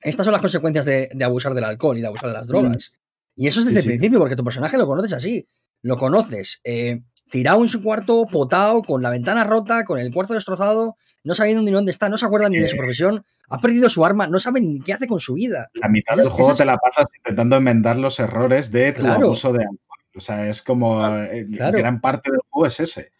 Estas 0.00 0.24
son 0.24 0.32
las 0.32 0.40
consecuencias 0.40 0.84
de, 0.84 1.08
de 1.12 1.24
abusar 1.24 1.54
del 1.54 1.64
alcohol 1.64 1.96
y 1.98 2.00
de 2.00 2.06
abusar 2.06 2.28
de 2.28 2.34
las 2.34 2.46
drogas. 2.48 2.92
Y 3.36 3.46
eso 3.46 3.60
es 3.60 3.66
desde 3.66 3.80
Sí, 3.82 3.86
el 3.88 3.92
sí. 3.94 3.98
principio, 3.98 4.18
porque 4.18 4.36
tu 4.36 4.44
personaje 4.44 4.76
lo 4.78 4.86
conoces 4.86 5.12
así. 5.12 5.46
Lo 5.82 5.96
conoces 5.98 6.60
eh, 6.64 7.02
tirado 7.30 7.62
en 7.62 7.68
su 7.68 7.82
cuarto, 7.82 8.26
potado, 8.30 8.82
con 8.82 9.02
la 9.02 9.10
ventana 9.10 9.44
rota, 9.44 9.84
con 9.84 9.98
el 9.98 10.12
cuarto 10.12 10.34
destrozado, 10.34 10.96
no 11.24 11.34
sabiendo 11.34 11.62
ni 11.62 11.70
dónde 11.70 11.90
está, 11.92 12.08
no 12.08 12.18
se 12.18 12.26
acuerda 12.26 12.48
ni 12.48 12.58
de 12.58 12.68
su 12.68 12.74
Eh. 12.74 12.78
profesión, 12.78 13.24
ha 13.48 13.58
perdido 13.58 13.88
su 13.88 14.04
arma, 14.04 14.26
no 14.26 14.38
sabe 14.38 14.60
ni 14.60 14.80
qué 14.80 14.92
hace 14.92 15.06
con 15.06 15.18
su 15.20 15.34
vida. 15.34 15.70
La 15.74 15.88
mitad 15.88 16.16
del 16.16 16.28
juego 16.28 16.54
te 16.54 16.64
la 16.64 16.76
pasas 16.76 17.06
intentando 17.16 17.56
enmendar 17.56 17.96
los 17.96 18.18
errores 18.20 18.70
de 18.70 18.92
tu 18.92 19.00
Claro. 19.02 19.26
abuso 19.26 19.52
de 19.52 19.60
alcohol. 19.64 19.78
O 20.14 20.20
sea, 20.20 20.48
es 20.48 20.60
como 20.62 21.06
eh, 21.06 21.46
Claro. 21.52 21.78
gran 21.78 22.00
parte 22.00 22.30
del 22.30 22.40
juego 22.50 22.66
es 22.66 22.80
ese. 22.80 23.12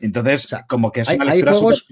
Entonces, 0.00 0.46
O 0.46 0.48
sea, 0.48 0.66
como 0.66 0.90
que 0.90 1.02
es 1.02 1.08
hay- 1.08 1.16
una 1.16 1.30
hay 1.32 1.38
lectura 1.38 1.52
juegos- 1.54 1.86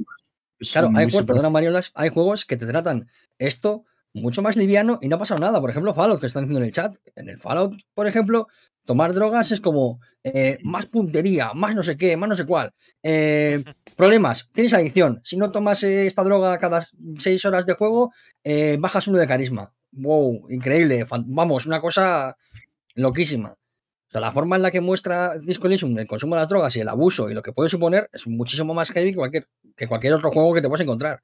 es 0.59 0.73
Claro, 0.73 0.89
hay 0.97 1.05
juegos, 1.09 1.25
perdona 1.27 1.51
Mariolas, 1.51 1.93
hay 1.95 2.09
juegos 2.09 2.45
que 2.45 2.57
te 2.57 2.67
tratan 2.67 3.09
esto 3.39 3.85
mucho 4.15 4.43
más 4.43 4.57
liviano 4.57 4.99
y 5.03 5.09
no 5.09 5.17
ha 5.17 5.19
pasado 5.19 5.41
nada. 5.41 5.61
Por 5.61 5.71
ejemplo, 5.71 5.95
Fallout, 5.95 6.21
que 6.21 6.27
están 6.27 6.45
diciendo 6.45 6.61
en 6.61 6.67
el 6.67 6.73
chat. 6.73 6.97
En 7.17 7.29
el 7.29 7.39
Fallout, 7.39 7.75
por 7.95 8.07
ejemplo, 8.07 8.49
tomar 8.85 9.13
drogas 9.13 9.53
es 9.53 9.61
como 9.61 10.01
eh, 10.25 10.59
más 10.63 10.87
puntería, 10.87 11.53
más 11.55 11.75
no 11.75 11.83
sé 11.83 11.97
qué, 11.97 12.17
más 12.17 12.29
no 12.29 12.37
sé 12.37 12.47
cuál. 12.47 12.73
Eh, 13.03 13.63
problemas, 13.97 14.51
tienes 14.53 14.75
adicción. 14.75 15.21
Si 15.25 15.37
no 15.37 15.51
tomas 15.51 15.83
eh, 15.83 16.07
esta 16.07 16.25
droga 16.25 16.59
cada 16.59 16.87
seis 17.19 17.45
horas 17.45 17.67
de 17.67 17.75
juego, 17.75 18.13
eh, 18.45 18.77
bajas 18.81 19.09
uno 19.09 19.19
de 19.19 19.27
carisma. 19.27 19.73
Wow, 19.93 20.49
increíble. 20.51 21.05
Vamos, 21.27 21.67
una 21.67 21.81
cosa 21.81 22.37
loquísima. 22.95 23.51
O 24.09 24.11
sea, 24.11 24.23
la 24.23 24.33
forma 24.33 24.57
en 24.57 24.63
la 24.63 24.71
que 24.71 24.81
muestra 24.81 25.39
Disco 25.39 25.67
Elysium 25.67 25.99
el 25.99 26.07
consumo 26.07 26.35
de 26.35 26.41
las 26.41 26.49
drogas 26.49 26.75
y 26.77 26.81
el 26.81 26.89
abuso 26.89 27.29
y 27.29 27.35
lo 27.35 27.43
que 27.43 27.53
puede 27.53 27.69
suponer 27.69 28.09
es 28.13 28.27
muchísimo 28.27 28.73
más 28.73 28.91
heavy 28.91 29.11
que 29.11 29.17
cualquier, 29.17 29.49
que 29.77 29.87
cualquier 29.87 30.15
otro 30.15 30.31
juego 30.31 30.55
que 30.55 30.63
te 30.63 30.69
puedas 30.69 30.83
encontrar. 30.83 31.21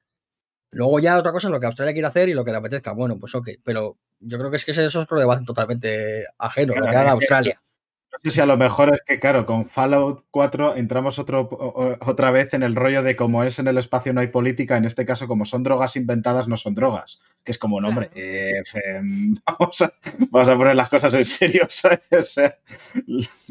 Luego 0.71 0.99
ya 0.99 1.17
otra 1.17 1.31
cosa 1.31 1.47
es 1.47 1.51
lo 1.51 1.59
que 1.59 1.67
Australia 1.67 1.93
quiere 1.93 2.07
hacer 2.07 2.29
y 2.29 2.33
lo 2.33 2.43
que 2.43 2.51
le 2.51 2.57
apetezca. 2.57 2.91
Bueno, 2.91 3.17
pues 3.19 3.33
ok, 3.33 3.49
pero 3.63 3.97
yo 4.19 4.37
creo 4.37 4.51
que 4.51 4.57
es 4.57 4.65
que 4.65 4.71
ese 4.71 4.85
es 4.85 4.95
otro 4.95 5.19
debate 5.19 5.45
totalmente 5.45 6.25
ajeno, 6.37 6.73
lo 6.73 6.81
Claro, 6.81 6.91
que 6.91 6.97
haga 6.97 7.11
Australia. 7.11 7.61
no 8.11 8.19
sé 8.21 8.31
si 8.31 8.41
a 8.41 8.45
lo 8.45 8.57
mejor 8.57 8.93
es 8.93 9.01
que, 9.05 9.19
claro, 9.19 9.45
con 9.45 9.69
Fallout 9.69 10.25
4 10.31 10.75
entramos 10.75 11.19
otro, 11.19 11.49
otra 12.01 12.31
vez 12.31 12.53
en 12.53 12.63
el 12.63 12.75
rollo 12.75 13.03
de 13.03 13.15
como 13.15 13.43
es 13.43 13.59
en 13.59 13.67
el 13.67 13.77
espacio 13.77 14.13
no 14.13 14.21
hay 14.21 14.27
política, 14.27 14.77
en 14.77 14.85
este 14.85 15.05
caso, 15.05 15.27
como 15.27 15.45
son 15.45 15.63
drogas 15.63 15.95
inventadas, 15.95 16.47
no 16.47 16.57
son 16.57 16.75
drogas. 16.75 17.21
Que 17.43 17.51
es 17.51 17.57
como, 17.57 17.77
un 17.77 17.85
hombre, 17.85 18.09
eh, 18.15 18.63
vamos, 19.45 19.81
a, 19.81 20.57
poner 20.57 20.75
las 20.75 20.89
cosas 20.89 21.13
en 21.13 21.25
serio, 21.25 21.67
¿sabes? 21.69 22.01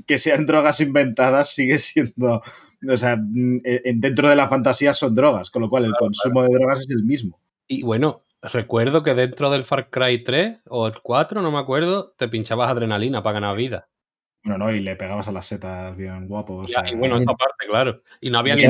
que 0.07 0.19
sean 0.19 0.45
drogas 0.47 0.81
inventadas 0.81 1.51
sigue 1.55 1.79
siendo. 1.79 2.43
O 2.91 2.97
sea, 2.97 3.17
mm, 3.17 3.61
dentro 3.97 4.29
de 4.29 4.37
la 4.37 4.49
fantasía 4.49 4.93
son 4.93 5.15
drogas, 5.15 5.51
con 5.51 5.63
lo 5.63 5.71
cual 5.71 5.85
el 5.85 5.95
consumo 5.95 6.43
de 6.43 6.51
drogas 6.51 6.81
es 6.81 6.91
el 6.91 7.05
mismo. 7.05 7.41
Y 7.67 7.83
bueno, 7.83 8.23
recuerdo 8.43 9.03
que 9.03 9.15
dentro 9.15 9.51
del 9.51 9.65
Far 9.65 9.91
Cry 9.91 10.23
3 10.23 10.61
o 10.69 10.87
el 10.87 10.95
4, 11.03 11.43
no 11.43 11.51
me 11.51 11.59
acuerdo, 11.59 12.15
te 12.17 12.29
pinchabas 12.29 12.71
adrenalina 12.71 13.23
para 13.23 13.35
ganar 13.35 13.57
vida. 13.57 13.89
Bueno, 14.45 14.59
no, 14.59 14.75
y 14.75 14.81
le 14.81 14.95
pegabas 14.97 15.27
a 15.29 15.33
las 15.33 15.47
setas 15.47 15.97
bien 15.97 16.29
guapos. 16.29 16.71
y 16.71 16.95
bueno, 16.97 17.17
esa 17.17 17.33
parte, 17.33 17.67
claro. 17.67 18.03
Y 18.21 18.31
no 18.31 18.39
había 18.39 18.57
ni. 18.57 18.65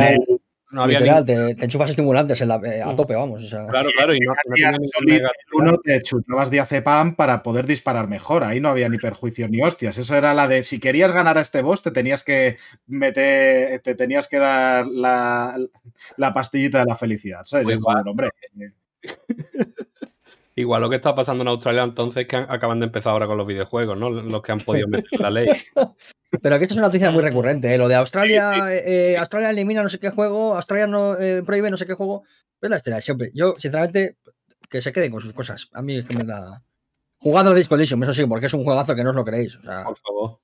No 0.75 0.83
había 0.83 0.99
literal, 0.99 1.25
te, 1.25 1.55
te, 1.55 1.65
enchufas 1.65 1.91
estimulantes 1.91 2.41
en 2.41 2.49
la, 2.49 2.61
eh, 2.65 2.83
a 2.83 2.97
tope, 2.97 3.15
vamos. 3.15 3.45
O 3.45 3.49
sea. 3.49 3.65
Claro, 3.69 3.89
claro. 3.97 4.13
Y 4.13 4.19
no, 4.19 4.35
no 4.35 5.29
uno 5.53 5.79
te 5.79 6.03
chutabas 6.03 6.51
diazepam 6.51 7.15
para 7.15 7.45
poder 7.45 7.65
disparar 7.65 8.09
mejor. 8.09 8.43
Ahí 8.43 8.61
no 8.61 8.71
había 8.71 8.89
ni 8.89 8.99
perjuicios 8.99 9.49
ni 9.51 9.63
hostias. 9.63 9.97
Eso 9.99 10.17
era 10.17 10.35
la 10.35 10.49
de 10.49 10.65
si 10.65 10.81
querías 10.81 11.13
ganar 11.13 11.39
a 11.39 11.43
este 11.43 11.63
boss, 11.63 11.85
te 11.85 11.93
tenías 11.93 12.25
que 12.25 12.57
meter, 12.89 13.81
te 13.83 13.95
tenías 13.95 14.27
que 14.27 14.39
dar 14.39 14.85
la, 14.89 15.57
la 16.17 16.35
pastillita 16.35 16.81
de 16.81 16.87
la 16.87 16.97
felicidad. 16.97 17.45
¿Sabes? 17.45 17.65
Pues 17.65 17.79
Yo, 17.79 18.11
hombre. 18.11 18.31
Igual 20.57 20.83
lo 20.83 20.91
que 20.91 20.97
está 20.97 21.15
pasando 21.15 21.43
en 21.43 21.49
Australia 21.49 21.83
entonces 21.83 22.29
que 22.29 22.37
acaban 22.37 22.79
de 22.79 22.87
empezar 22.87 23.13
ahora 23.13 23.27
con 23.27 23.37
los 23.37 23.47
videojuegos, 23.47 23.99
¿no? 23.99 24.11
Los 24.11 24.43
que 24.43 24.53
han 24.53 24.61
podido 24.61 24.87
meter 24.87 25.21
la 25.21 25.31
ley. 25.31 25.49
Pero 26.43 26.55
aquí 26.55 26.65
esto 26.65 26.75
es 26.75 26.79
una 26.79 26.89
noticia 26.89 27.11
muy 27.11 27.23
recurrente, 27.23 27.75
¿eh? 27.75 27.79
Lo 27.79 27.89
de 27.89 27.95
Australia, 27.97 28.73
eh, 28.73 29.17
Australia 29.17 29.51
elimina 29.51 29.83
no 29.83 29.89
sé 29.89 29.99
qué 29.99 30.11
juego, 30.11 30.57
Australia 30.57 30.87
no 30.87 31.19
eh, 31.19 31.43
prohíbe 31.45 31.71
no 31.71 31.77
sé 31.77 31.87
qué 31.87 31.95
juego. 31.95 32.25
Es 32.61 32.71
la 32.71 32.77
estrella, 32.77 33.01
siempre. 33.01 33.31
Yo, 33.35 33.55
sinceramente, 33.59 34.17
que 34.69 34.81
se 34.81 34.93
queden 34.93 35.13
con 35.13 35.21
sus 35.21 35.33
cosas. 35.33 35.69
A 35.73 35.83
mí 35.83 35.97
es 35.97 36.05
que 36.05 36.17
me 36.17 36.25
da. 36.25 36.63
Jugando 37.19 37.53
a 37.53 37.55
Disco 37.55 37.77
eso 37.77 38.15
sí, 38.15 38.27
porque 38.27 38.47
es 38.47 38.55
un 38.55 38.65
juegazo 38.65 38.95
que 38.95 39.05
no 39.05 39.11
os 39.11 39.17
lo 39.17 39.25
creéis. 39.25 39.57
Por 39.57 39.99
favor. 39.99 40.41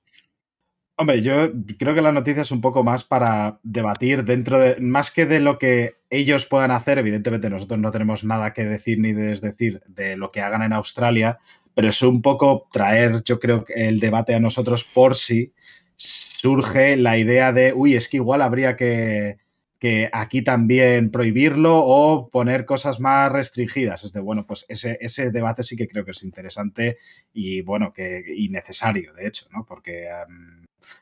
Hombre, 0.96 1.22
yo 1.22 1.50
creo 1.78 1.94
que 1.94 2.02
la 2.02 2.12
noticia 2.12 2.42
es 2.42 2.50
un 2.50 2.60
poco 2.60 2.84
más 2.84 3.04
para 3.04 3.58
debatir 3.62 4.24
dentro 4.24 4.58
de, 4.58 4.76
más 4.80 5.10
que 5.10 5.24
de 5.24 5.40
lo 5.40 5.58
que 5.58 5.99
ellos 6.10 6.44
puedan 6.46 6.72
hacer, 6.72 6.98
evidentemente 6.98 7.48
nosotros 7.48 7.78
no 7.78 7.92
tenemos 7.92 8.24
nada 8.24 8.52
que 8.52 8.64
decir 8.64 8.98
ni 8.98 9.12
desdecir 9.12 9.80
de 9.86 10.16
lo 10.16 10.30
que 10.32 10.42
hagan 10.42 10.62
en 10.62 10.72
Australia, 10.72 11.38
pero 11.74 11.88
es 11.88 12.02
un 12.02 12.20
poco 12.20 12.68
traer, 12.72 13.22
yo 13.22 13.38
creo, 13.38 13.64
el 13.68 14.00
debate 14.00 14.34
a 14.34 14.40
nosotros 14.40 14.84
por 14.84 15.14
si 15.14 15.52
surge 15.96 16.96
la 16.96 17.16
idea 17.16 17.52
de, 17.52 17.72
uy, 17.72 17.94
es 17.94 18.08
que 18.08 18.16
igual 18.16 18.42
habría 18.42 18.76
que, 18.76 19.38
que 19.78 20.10
aquí 20.12 20.42
también 20.42 21.10
prohibirlo 21.10 21.78
o 21.78 22.28
poner 22.28 22.66
cosas 22.66 23.00
más 23.00 23.32
restringidas. 23.32 24.04
Es 24.04 24.12
de, 24.12 24.20
bueno, 24.20 24.46
pues 24.46 24.66
ese, 24.68 24.98
ese 25.00 25.30
debate 25.30 25.62
sí 25.62 25.76
que 25.76 25.88
creo 25.88 26.04
que 26.04 26.10
es 26.10 26.22
interesante 26.22 26.98
y, 27.32 27.62
bueno, 27.62 27.92
que, 27.92 28.22
y 28.36 28.50
necesario, 28.50 29.14
de 29.14 29.26
hecho, 29.26 29.46
¿no? 29.50 29.64
Porque 29.64 30.08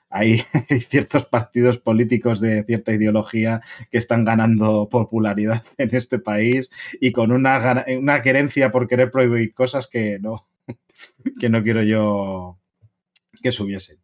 hay, 0.11 0.42
ciertos 0.88 1.25
partidos 1.27 1.79
políticos 1.79 2.40
de 2.40 2.64
cierta 2.64 2.92
ideología 2.92 3.61
que 3.90 3.99
están 3.99 4.25
ganando 4.25 4.88
popularidad 4.88 5.62
en 5.79 5.94
este 5.94 6.18
país 6.18 6.71
y 7.01 7.12
con 7.12 7.33
una, 7.33 7.85
una 7.99 8.23
querencia 8.23 8.73
por 8.73 8.88
querer 8.88 9.11
prohibir 9.11 9.53
cosas 9.53 9.87
que 9.87 10.18
no, 10.18 10.49
que 11.38 11.49
no 11.49 11.62
quiero 11.62 11.83
yo 11.83 12.59
que 13.42 13.53
subiesen. 13.53 13.99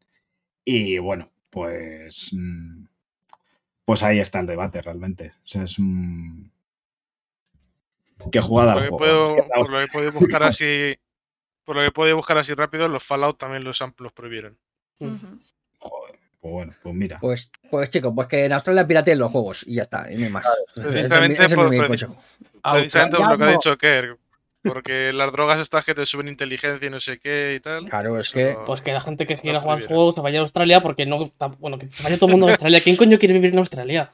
Y 0.64 0.98
bueno, 0.98 1.30
pues, 1.50 2.30
mm, 2.32 2.86
pues 3.84 4.02
ahí 4.02 4.18
está 4.18 4.40
el 4.40 4.46
debate 4.46 4.80
realmente. 4.82 5.32
es 5.44 5.78
un... 5.78 6.52
Qué 8.30 8.40
jugada. 8.40 8.74
Por 8.74 8.84
lo, 8.84 8.90
que 8.90 8.96
puedo, 8.96 9.36
por 9.54 9.70
lo 9.70 9.80
que 9.80 9.92
puedo 9.92 10.12
buscar 10.12 10.42
así, 10.44 10.94
por 11.64 11.76
lo 11.76 11.82
que 11.82 11.90
puedo 11.90 12.16
buscar 12.16 12.38
así 12.38 12.54
rápido, 12.54 12.88
los 12.88 13.02
Fallout 13.02 13.36
también 13.36 13.64
los, 13.64 13.82
los 13.98 14.12
prohibieron. 14.12 14.56
Joder, 14.98 15.18
pues 16.44 16.52
bueno, 16.52 16.74
pues 16.82 16.94
mira. 16.94 17.18
Pues, 17.22 17.50
pues 17.70 17.88
chicos, 17.88 18.12
pues 18.14 18.28
que 18.28 18.44
en 18.44 18.52
Australia 18.52 18.86
pirateen 18.86 19.18
los 19.18 19.32
juegos 19.32 19.64
y 19.66 19.76
ya 19.76 19.82
está, 19.82 20.12
y 20.12 20.16
no 20.18 20.26
hay 20.26 20.30
más. 20.30 20.44
Precisamente, 20.74 21.48
por, 21.54 21.70
mi 21.70 21.78
consejo. 21.78 22.18
precisamente 22.60 23.16
por 23.16 23.30
lo 23.30 23.38
que 23.38 23.44
ha 23.44 23.52
dicho 23.52 23.78
Kerr. 23.78 24.18
Porque 24.62 25.10
las 25.14 25.32
drogas 25.32 25.58
estas 25.58 25.86
que 25.86 25.94
te 25.94 26.04
suben 26.04 26.28
inteligencia 26.28 26.86
y 26.86 26.90
no 26.90 27.00
sé 27.00 27.18
qué 27.18 27.54
y 27.56 27.60
tal. 27.60 27.86
Claro, 27.86 28.20
es 28.20 28.28
que. 28.28 28.58
Pues 28.66 28.82
que 28.82 28.92
la 28.92 29.00
gente 29.00 29.26
que 29.26 29.38
quiera 29.38 29.58
jugar 29.58 29.82
juegos 29.86 30.16
se 30.16 30.20
vaya 30.20 30.40
a 30.40 30.42
Australia 30.42 30.82
porque 30.82 31.06
no. 31.06 31.32
Bueno, 31.60 31.78
que 31.78 31.88
vaya 32.02 32.16
todo 32.16 32.26
el 32.26 32.32
mundo 32.32 32.48
a 32.48 32.50
Australia. 32.50 32.82
¿Quién 32.84 32.96
coño 32.96 33.18
quiere 33.18 33.32
vivir 33.32 33.52
en 33.52 33.60
Australia? 33.60 34.12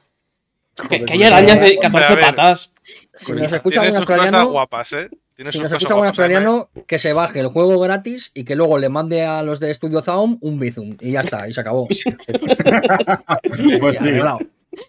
Que, 0.89 1.03
hay 1.09 1.23
arañas 1.23 1.59
de 1.59 1.79
14 1.79 2.15
patas. 2.15 2.71
Si 3.13 3.33
nos 3.33 3.51
escucha 3.51 3.81
un 3.81 3.97
australiano. 3.97 4.51
guapas, 4.51 4.93
¿eh? 4.93 5.09
Si 5.49 5.59
nos 5.59 5.71
escucha 5.71 5.95
un 5.95 6.05
australiano, 6.05 6.69
que 6.87 6.99
se 6.99 7.13
baje 7.13 7.39
el 7.39 7.47
juego 7.47 7.79
gratis 7.79 8.31
y 8.33 8.43
que 8.43 8.55
luego 8.55 8.77
le 8.77 8.89
mande 8.89 9.25
a 9.25 9.43
los 9.43 9.59
de 9.59 9.73
Studio 9.73 10.01
Zaum 10.01 10.37
un 10.41 10.59
Bizum. 10.59 10.97
Y 10.99 11.11
ya 11.11 11.21
está, 11.21 11.47
y 11.47 11.53
se 11.53 11.61
acabó. 11.61 11.87
pues 13.79 13.97
sí. 13.97 14.09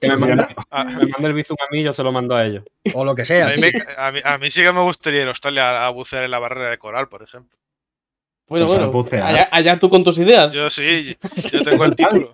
Que 0.01 0.09
me 0.09 0.17
mande, 0.17 0.47
el 1.23 1.33
Bizum 1.33 1.57
a 1.61 1.73
mí 1.73 1.81
y 1.81 1.85
yo 1.85 1.93
se 1.93 2.03
lo 2.03 2.13
mando 2.13 2.35
a 2.35 2.45
ellos. 2.45 2.65
O 2.95 3.05
lo 3.05 3.15
que 3.15 3.25
sea. 3.25 3.49
A 3.97 4.39
mí, 4.39 4.51
sí 4.51 4.63
que 4.63 4.73
me 4.73 4.83
gustaría 4.83 5.23
ir 5.23 5.27
a 5.27 5.31
Australia 5.31 5.87
a 5.87 5.91
bucear 5.91 6.25
en 6.25 6.31
la 6.31 6.39
barrera 6.39 6.71
de 6.71 6.79
coral, 6.79 7.09
por 7.09 7.23
ejemplo. 7.23 7.59
Bueno, 8.49 8.67
pues 8.67 9.11
bueno, 9.11 9.47
allá, 9.51 9.79
tú 9.79 9.89
con 9.89 10.05
tus 10.05 10.19
ideas. 10.19 10.53
Yo 10.53 10.69
sí, 10.69 11.17
yo 11.51 11.63
tengo 11.63 11.85
el 11.85 11.97
título. 11.97 12.31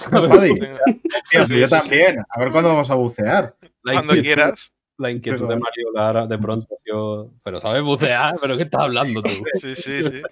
yo 1.50 1.68
también. 1.68 2.24
A 2.30 2.40
ver 2.40 2.50
cuándo 2.50 2.70
vamos 2.70 2.90
a 2.90 2.94
bucear. 2.94 3.54
Cuando 3.82 4.14
quieras 4.14 4.72
la 5.00 5.10
inquietud 5.10 5.48
de 5.48 5.56
Mario 5.56 5.92
Lara 5.94 6.26
de 6.26 6.38
pronto. 6.38 6.76
Yo, 6.84 7.30
pero 7.42 7.60
sabes 7.60 7.82
bucear, 7.82 8.36
pero 8.40 8.56
¿qué 8.56 8.64
estás 8.64 8.82
hablando 8.82 9.22
tú? 9.22 9.30
Sí, 9.60 9.74
sí, 9.74 10.02
sí. 10.02 10.22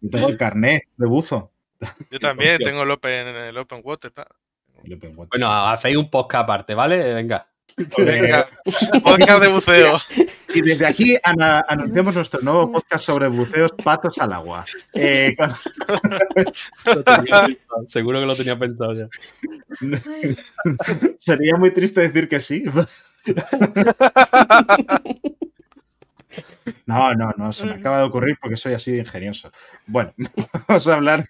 Yo 0.00 0.10
tengo 0.10 0.28
el 0.28 0.36
carnet 0.36 0.82
de 0.96 1.06
buzo. 1.06 1.52
Yo 2.10 2.18
también 2.18 2.58
tengo 2.58 2.82
el 2.82 2.90
Open, 2.90 3.28
el 3.28 3.56
open 3.56 3.80
Water. 3.84 4.12
Bueno, 5.30 5.50
hacéis 5.50 5.96
un 5.96 6.10
podcast 6.10 6.44
aparte, 6.44 6.74
¿vale? 6.74 7.14
Venga. 7.14 7.46
Venga, 7.96 8.48
podcast 9.04 9.42
de 9.42 9.48
buceo. 9.48 9.96
Y 10.54 10.62
desde 10.62 10.86
aquí 10.86 11.16
anunciamos 11.22 12.14
nuestro 12.14 12.40
nuevo 12.40 12.72
podcast 12.72 13.04
sobre 13.04 13.28
buceos 13.28 13.72
patos 13.72 14.18
al 14.18 14.32
agua. 14.32 14.64
Eh, 14.94 15.36
Seguro 17.86 18.20
que 18.20 18.26
lo 18.26 18.34
tenía 18.34 18.58
pensado 18.58 18.94
ya. 18.94 19.08
Sería 21.18 21.56
muy 21.56 21.70
triste 21.70 22.00
decir 22.00 22.28
que 22.28 22.40
sí. 22.40 22.64
No, 26.86 27.14
no, 27.14 27.32
no, 27.36 27.52
se 27.52 27.66
me 27.66 27.74
acaba 27.74 27.98
de 27.98 28.04
ocurrir 28.04 28.38
porque 28.40 28.56
soy 28.56 28.74
así 28.74 28.92
de 28.92 28.98
ingenioso. 28.98 29.50
Bueno, 29.86 30.12
vamos 30.68 30.86
a 30.88 30.94
hablar. 30.94 31.28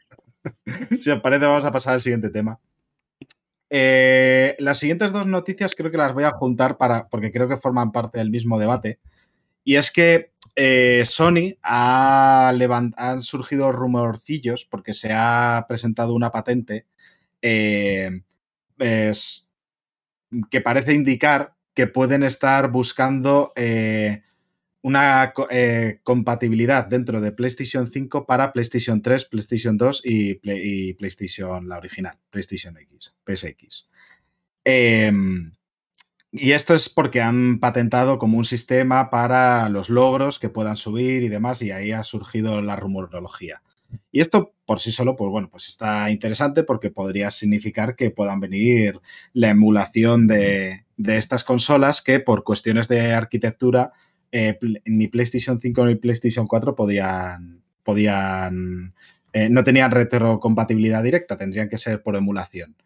Si 1.01 1.11
os 1.11 1.21
parece, 1.21 1.47
vamos 1.47 1.65
a 1.65 1.73
pasar 1.73 1.95
al 1.95 2.01
siguiente 2.01 2.31
tema. 2.31 2.59
Eh, 3.71 4.57
las 4.59 4.79
siguientes 4.79 5.13
dos 5.13 5.27
noticias 5.27 5.75
creo 5.75 5.91
que 5.91 5.99
las 5.99 6.15
voy 6.15 6.25
a 6.25 6.31
juntar 6.31 6.79
para, 6.79 7.09
porque 7.09 7.33
creo 7.33 7.49
que 7.49 7.59
forman 7.59 7.93
parte 7.93 8.19
del 8.19 8.31
mismo 8.31 8.59
debate. 8.59 8.99
Y 9.65 9.77
es 9.77 9.91
que 9.91 10.33
eh, 10.57 11.03
Sony 11.05 11.57
ha 11.63 12.49
han 12.97 13.23
surgido 13.23 13.73
rumorcillos 13.73 14.65
porque 14.65 14.95
se 14.95 15.13
ha 15.13 15.67
presentado 15.69 16.15
una 16.15 16.33
patente 16.33 16.87
eh, 17.43 18.23
que 20.51 20.61
parece 20.61 20.95
indicar 20.95 21.55
que 21.79 21.87
pueden 21.87 22.25
estar 22.25 22.73
buscando 22.73 23.53
eh, 23.55 24.25
una 24.83 25.33
eh, 25.49 26.01
compatibilidad 26.03 26.85
dentro 26.85 27.21
de 27.21 27.31
PlayStation 27.31 27.89
5 27.89 28.27
para 28.27 28.53
PlayStation 28.53 29.01
3, 29.01 29.27
PlayStation 29.27 29.77
2 29.77 30.03
y, 30.05 30.95
PlayStation, 30.95 31.69
la 31.69 31.79
original, 31.79 32.19
PlayStation 32.31 32.77
X, 32.79 33.15
PSX. 33.25 33.89
Em, 34.65 35.53
y 36.33 36.51
esto 36.51 36.75
es 36.75 36.89
porque 36.89 37.23
han 37.23 37.61
patentado 37.61 38.19
como 38.19 38.39
un 38.39 38.45
sistema 38.45 39.09
para 39.09 39.69
los 39.69 39.89
logros 39.89 40.41
que 40.41 40.49
puedan 40.49 40.75
subir 40.75 41.23
y 41.23 41.29
demás, 41.29 41.63
y 41.63 41.71
ahí 41.71 41.93
ha 41.93 42.03
surgido 42.03 42.61
la 42.61 42.75
rumorología. 42.75 43.63
Y 44.11 44.21
esto 44.21 44.55
por 44.65 44.81
sí 44.81 44.93
solo, 44.93 45.17
pues 45.17 45.31
bueno, 45.31 45.49
pues 45.51 45.69
está 45.69 46.11
interesante 46.11 46.63
porque 46.63 46.91
podría 46.91 47.31
significar 47.31 47.97
que 47.97 48.11
puedan 48.11 48.41
venir 48.41 49.01
la 49.33 49.49
emulación 49.49 50.27
de, 50.27 50.85
estas 50.99 51.45
consolas 51.45 52.03
que 52.03 52.21
por 52.21 52.45
cuestiones 52.45 52.89
de 52.89 53.13
arquitectura 53.13 53.93
eh, 54.31 54.59
ni 54.85 55.09
PlayStation 55.09 55.59
5 55.61 55.87
ni 55.87 55.95
PlayStation 55.95 56.47
4 56.47 56.75
podían, 56.75 57.63
podían 57.83 58.95
eh, 59.33 59.49
no 59.49 59.63
tenían 59.65 59.91
retrocompatibilidad 59.91 61.03
directa, 61.03 61.39
tendrían 61.39 61.69
que 61.69 61.79
ser 61.79 62.03
por 62.03 62.17
emulación. 62.17 62.77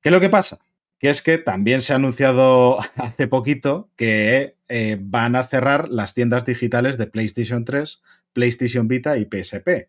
¿Qué 0.00 0.08
es 0.08 0.12
lo 0.12 0.20
que 0.20 0.30
pasa? 0.30 0.58
Que 0.98 1.10
es 1.10 1.22
que 1.22 1.38
también 1.38 1.80
se 1.80 1.92
ha 1.92 1.96
anunciado 1.96 2.78
hace 2.96 3.28
poquito 3.28 3.90
que 3.96 4.56
eh, 4.68 4.96
van 5.00 5.36
a 5.36 5.44
cerrar 5.44 5.88
las 5.88 6.14
tiendas 6.14 6.44
digitales 6.44 6.98
de 6.98 7.06
PlayStation 7.06 7.64
3 7.64 8.02
PlayStation 8.32 8.88
Vita 8.88 9.16
y 9.18 9.24
PSP. 9.24 9.88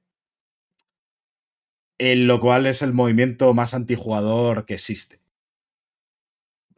en 2.02 2.28
lo 2.28 2.40
cual 2.40 2.66
es 2.66 2.82
el 2.82 2.94
movimiento 2.94 3.54
más 3.54 3.74
antijugador 3.74 4.66
que 4.66 4.76
existe. 4.76 5.20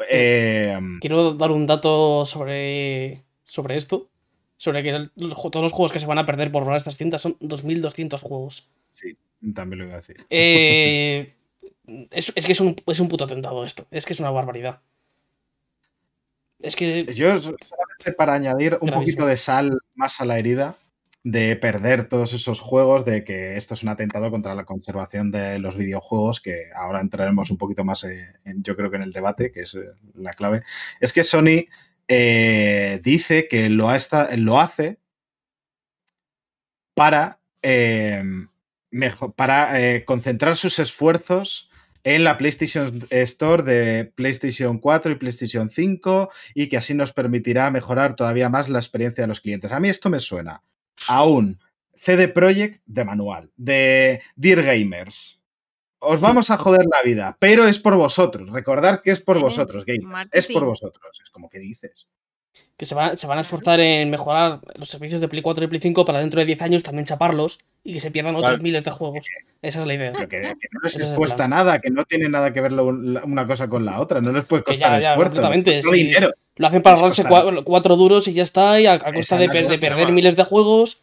Eh, 0.10 0.76
Quiero 1.00 1.36
dar 1.36 1.52
un 1.52 1.68
dato 1.68 2.26
sobre, 2.26 3.24
sobre 3.44 3.76
esto. 3.78 4.10
Sobre 4.58 4.82
que 4.84 4.92
los- 5.16 5.36
todos 5.52 5.62
los 5.64 5.72
juegos 5.72 5.92
que 5.92 6.00
se 6.00 6.08
van 6.08 6.18
a 6.18 6.26
perder 6.26 6.52
por 6.52 6.64
robar 6.64 6.78
estas 6.78 6.98
cintas 6.98 7.22
son 7.22 7.38
2.200 7.40 8.22
juegos. 8.24 8.70
sí, 8.90 9.16
también 9.54 9.80
lo 9.80 9.86
iba 9.86 9.94
a 9.94 9.98
decir. 9.98 10.26
Eh, 10.30 11.36
es, 12.12 12.32
es 12.36 12.46
que 12.46 12.52
es 12.52 12.60
un, 12.60 12.76
es 12.88 13.00
un 13.00 13.08
puto 13.08 13.26
atentado 13.26 13.64
esto. 13.64 13.86
Es 13.92 14.06
que 14.08 14.14
es 14.14 14.20
una 14.20 14.32
barbaridad. 14.32 14.82
Es 16.60 16.76
que. 16.76 17.06
Yo 17.14 17.40
solamente 17.42 18.14
para 18.18 18.34
añadir 18.34 18.74
un 18.82 18.88
Gravísimo. 18.88 19.00
poquito 19.02 19.26
de 19.28 19.38
sal 19.38 19.80
más 19.96 20.20
a 20.22 20.26
la 20.26 20.38
herida 20.40 20.78
de 21.24 21.56
perder 21.56 22.10
todos 22.10 22.34
esos 22.34 22.60
juegos, 22.60 23.06
de 23.06 23.24
que 23.24 23.56
esto 23.56 23.76
es 23.76 23.84
un 23.84 23.90
atentado 23.90 24.32
contra 24.32 24.56
la 24.56 24.66
conservación 24.66 25.30
de 25.32 25.60
los 25.60 25.78
videojuegos, 25.78 26.42
que 26.42 26.70
ahora 26.76 27.00
entraremos 27.02 27.52
un 27.52 27.58
poquito 27.58 27.84
más 27.86 28.04
eh, 28.06 28.34
en, 28.44 28.64
yo 28.64 28.76
creo 28.76 28.90
que 28.90 28.96
en 28.98 29.04
el 29.04 29.12
debate, 29.14 29.52
que 29.52 29.62
es 29.62 29.76
eh, 29.76 29.82
la 30.16 30.34
clave, 30.34 30.64
es 31.00 31.14
que 31.14 31.24
Sony 31.24 31.66
eh, 32.08 33.00
dice 33.04 33.48
que 33.48 33.70
lo, 33.70 33.90
lo 34.38 34.60
hace 34.60 35.00
para, 36.96 37.40
eh, 37.62 38.24
mejo- 38.92 39.34
para 39.34 40.04
concentrar 40.06 40.56
sus 40.56 40.80
esfuerzos 40.80 41.70
en 42.04 42.24
la 42.24 42.38
PlayStation 42.38 43.06
Store 43.12 43.62
de 43.64 44.06
PlayStation 44.06 44.80
4 44.80 45.12
y 45.12 45.16
PlayStation 45.16 45.70
5 45.70 46.32
y 46.56 46.68
que 46.68 46.78
así 46.78 46.96
nos 46.96 47.14
permitirá 47.14 47.70
mejorar 47.70 48.16
todavía 48.16 48.50
más 48.50 48.70
la 48.70 48.80
experiencia 48.80 49.24
de 49.24 49.28
los 49.28 49.40
clientes. 49.40 49.72
A 49.72 49.80
mí 49.80 49.88
esto 49.90 50.10
me 50.10 50.20
suena 50.20 50.64
a 51.08 51.24
un 51.26 51.60
CD 51.96 52.28
Projekt 52.28 52.82
de 52.86 53.06
manual, 53.06 53.52
de 53.58 54.22
Dear 54.36 54.64
Gamers. 54.64 55.40
Os 56.00 56.20
vamos 56.20 56.50
a 56.50 56.58
joder 56.58 56.86
la 56.92 57.04
vida, 57.04 57.38
pero 57.40 57.68
es 57.68 57.78
por 57.78 57.96
vosotros. 57.96 58.50
Recordad 58.50 59.02
que 59.02 59.12
es 59.12 59.22
por 59.22 59.38
Eh, 59.38 59.42
vosotros, 59.42 59.86
gamers. 59.86 60.30
Es 60.32 60.48
por 60.48 60.66
vosotros. 60.66 61.22
Es 61.24 61.30
como 61.30 61.50
que 61.50 61.60
dices. 61.60 62.08
que 62.76 62.86
se, 62.86 62.96
van- 62.96 63.16
se 63.16 63.28
van 63.28 63.38
a 63.38 63.42
esforzar 63.42 63.80
en 63.80 64.10
mejorar 64.10 64.60
los 64.76 64.90
servicios 64.90 65.22
de 65.22 65.28
Play 65.28 65.44
4 65.44 65.64
y 65.64 65.68
Play 65.68 65.80
5 65.80 66.04
para 66.04 66.18
dentro 66.20 66.40
de 66.40 66.48
10 66.48 66.64
años 66.64 66.82
también 66.82 67.06
chaparlos 67.06 67.60
y 67.84 67.94
que 67.94 68.00
se 68.02 68.10
pierdan 68.10 68.36
otros 68.36 68.50
Claro. 68.50 68.64
miles 68.64 68.84
de 68.84 68.90
juegos. 68.90 69.24
Esa 69.62 69.82
es 69.82 69.86
la 69.86 69.94
idea. 69.94 70.12
Pero 70.14 70.28
que, 70.28 70.42
que 70.42 70.68
no 70.72 70.80
les 70.82 70.96
Ese 70.96 71.16
cuesta 71.16 71.48
nada, 71.48 71.80
que 71.80 71.92
no 71.92 72.04
tiene 72.06 72.28
nada 72.28 72.52
que 72.52 72.60
ver 72.60 72.72
lo- 72.74 72.92
la- 72.92 73.24
una 73.24 73.46
cosa 73.46 73.68
con 73.70 73.86
la 73.86 74.02
otra. 74.02 74.20
No 74.20 74.32
les 74.32 74.46
puede 74.46 74.64
costar 74.64 74.94
ya, 75.00 75.00
ya, 75.00 75.12
esfuerzo. 75.12 75.52
sí. 75.92 76.04
dinero. 76.06 76.32
Lo 76.58 76.68
hacen 76.68 76.82
para 76.82 76.98
ahorrarse 76.98 77.24
costará. 77.24 77.46
cua- 77.52 77.64
cuatro 77.64 77.96
duros 77.96 78.28
y 78.28 78.34
ya 78.34 78.44
está, 78.44 78.80
y 78.80 78.86
a, 78.86 78.94
a 78.94 79.14
costa 79.14 79.38
de, 79.38 79.50
per- 79.50 79.80
perder 79.80 80.12
miles 80.12 80.36
de 80.36 80.44
juegos. 80.44 81.02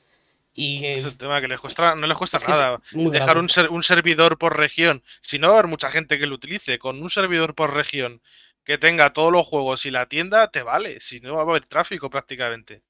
Y 0.55 0.81
que 0.81 0.95
es 0.95 1.05
el 1.05 1.17
tema, 1.17 1.41
que 1.41 1.49
les 1.49 1.61
cuesta, 1.61 1.95
no 1.95 2.07
les 2.07 2.17
cuesta 2.19 2.37
Es 2.39 2.45
que 2.45 2.51
es 2.51 2.59
nada 2.59 2.81
dejar 2.93 3.39
un, 3.39 3.49
ser- 3.49 3.71
un 3.71 3.83
servidor 3.83 4.39
por 4.39 4.57
región. 4.57 5.03
Si 5.21 5.39
no, 5.39 5.49
va 5.49 5.55
a 5.55 5.59
haber 5.61 5.71
mucha 5.71 5.91
gente 5.91 6.19
que 6.19 6.27
lo 6.27 6.35
utilice. 6.35 6.79
Con 6.79 7.01
un 7.01 7.11
servidor 7.11 7.55
por 7.55 7.75
región 7.75 8.21
que 8.65 8.77
tenga 8.77 9.13
todos 9.13 9.33
los 9.33 9.47
juegos 9.47 9.87
y 9.87 9.91
la 9.91 10.07
tienda, 10.07 10.51
te 10.51 10.63
vale. 10.63 11.01
Si 11.01 11.21
no, 11.21 11.35
va 11.35 11.41
a 11.41 11.45
haber 11.45 11.65
tráfico 11.67 12.11
prácticamente. 12.11 12.83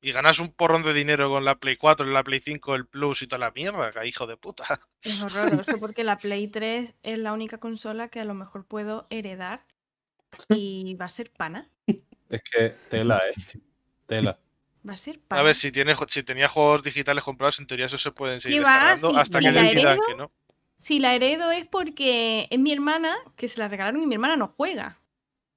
Y 0.00 0.12
ganas 0.12 0.38
un 0.38 0.52
porrón 0.52 0.82
de 0.82 0.92
dinero 0.94 1.28
con 1.28 1.44
la 1.44 1.56
Play 1.56 1.76
4, 1.76 2.06
la 2.06 2.22
Play 2.24 2.40
5, 2.40 2.74
el 2.74 2.86
Plus 2.86 3.22
y 3.22 3.26
toda 3.26 3.40
la 3.40 3.50
mierda, 3.50 3.90
que 3.90 4.06
hijo 4.06 4.26
de 4.26 4.36
puta. 4.36 4.80
Es 5.02 5.20
horroroso 5.22 5.76
porque 5.80 6.02
la 6.04 6.16
Play 6.16 6.48
3 6.48 6.94
es 7.02 7.18
la 7.18 7.32
única 7.32 7.58
consola 7.58 8.08
que 8.08 8.20
a 8.20 8.24
lo 8.24 8.34
mejor 8.34 8.64
puedo 8.66 9.06
heredar 9.10 9.64
y 10.48 10.94
va 10.94 11.06
a 11.06 11.10
ser 11.10 11.30
pana. 11.30 11.68
Es 12.28 12.42
que 12.42 12.70
tela, 12.88 13.22
¿eh? 13.28 13.58
Tela. 14.06 14.38
Va 14.88 14.94
a 14.94 14.96
ser 14.96 15.20
pana. 15.20 15.40
A 15.40 15.44
ver, 15.44 15.54
si, 15.54 15.72
tiene, 15.72 15.94
si 16.08 16.22
tenía 16.22 16.48
juegos 16.48 16.82
digitales 16.82 17.24
comprados, 17.24 17.58
en 17.60 17.66
teoría 17.66 17.86
eso 17.86 17.98
se 17.98 18.10
pueden 18.10 18.40
seguir 18.40 18.60
descargando 18.60 19.10
Sí, 19.10 19.16
hasta 19.16 19.38
si 19.38 19.44
que 19.44 19.52
la 19.52 19.62
decidan 19.62 19.86
heredo, 19.92 20.06
que 20.06 20.14
no. 20.14 20.32
Si 20.78 20.98
la 20.98 21.14
heredo 21.14 21.50
es 21.50 21.66
porque 21.66 22.48
es 22.50 22.58
mi 22.58 22.72
hermana 22.72 23.16
que 23.36 23.48
se 23.48 23.58
la 23.58 23.68
regalaron 23.68 24.02
y 24.02 24.06
mi 24.06 24.14
hermana 24.14 24.36
no 24.36 24.48
juega. 24.48 24.98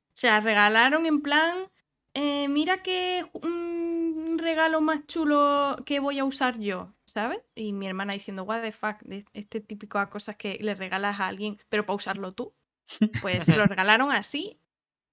O 0.09 0.21
sea, 0.21 0.39
regalaron 0.39 1.05
en 1.05 1.21
plan, 1.21 1.55
eh, 2.13 2.47
mira 2.49 2.81
qué 2.83 3.25
un 3.33 4.37
regalo 4.39 4.81
más 4.81 5.05
chulo 5.07 5.77
que 5.85 5.99
voy 5.99 6.19
a 6.19 6.25
usar 6.25 6.59
yo, 6.59 6.93
¿sabes? 7.05 7.39
Y 7.55 7.73
mi 7.73 7.87
hermana 7.87 8.13
diciendo, 8.13 8.43
what 8.43 8.61
the 8.61 8.71
fuck, 8.71 8.97
este 9.33 9.59
típico 9.59 9.99
de 9.99 10.09
cosas 10.09 10.35
que 10.35 10.57
le 10.61 10.75
regalas 10.75 11.19
a 11.19 11.27
alguien, 11.27 11.57
pero 11.69 11.85
para 11.85 11.95
usarlo 11.95 12.31
tú. 12.31 12.53
Pues 13.21 13.45
se 13.45 13.55
lo 13.55 13.65
regalaron 13.65 14.11
así. 14.11 14.57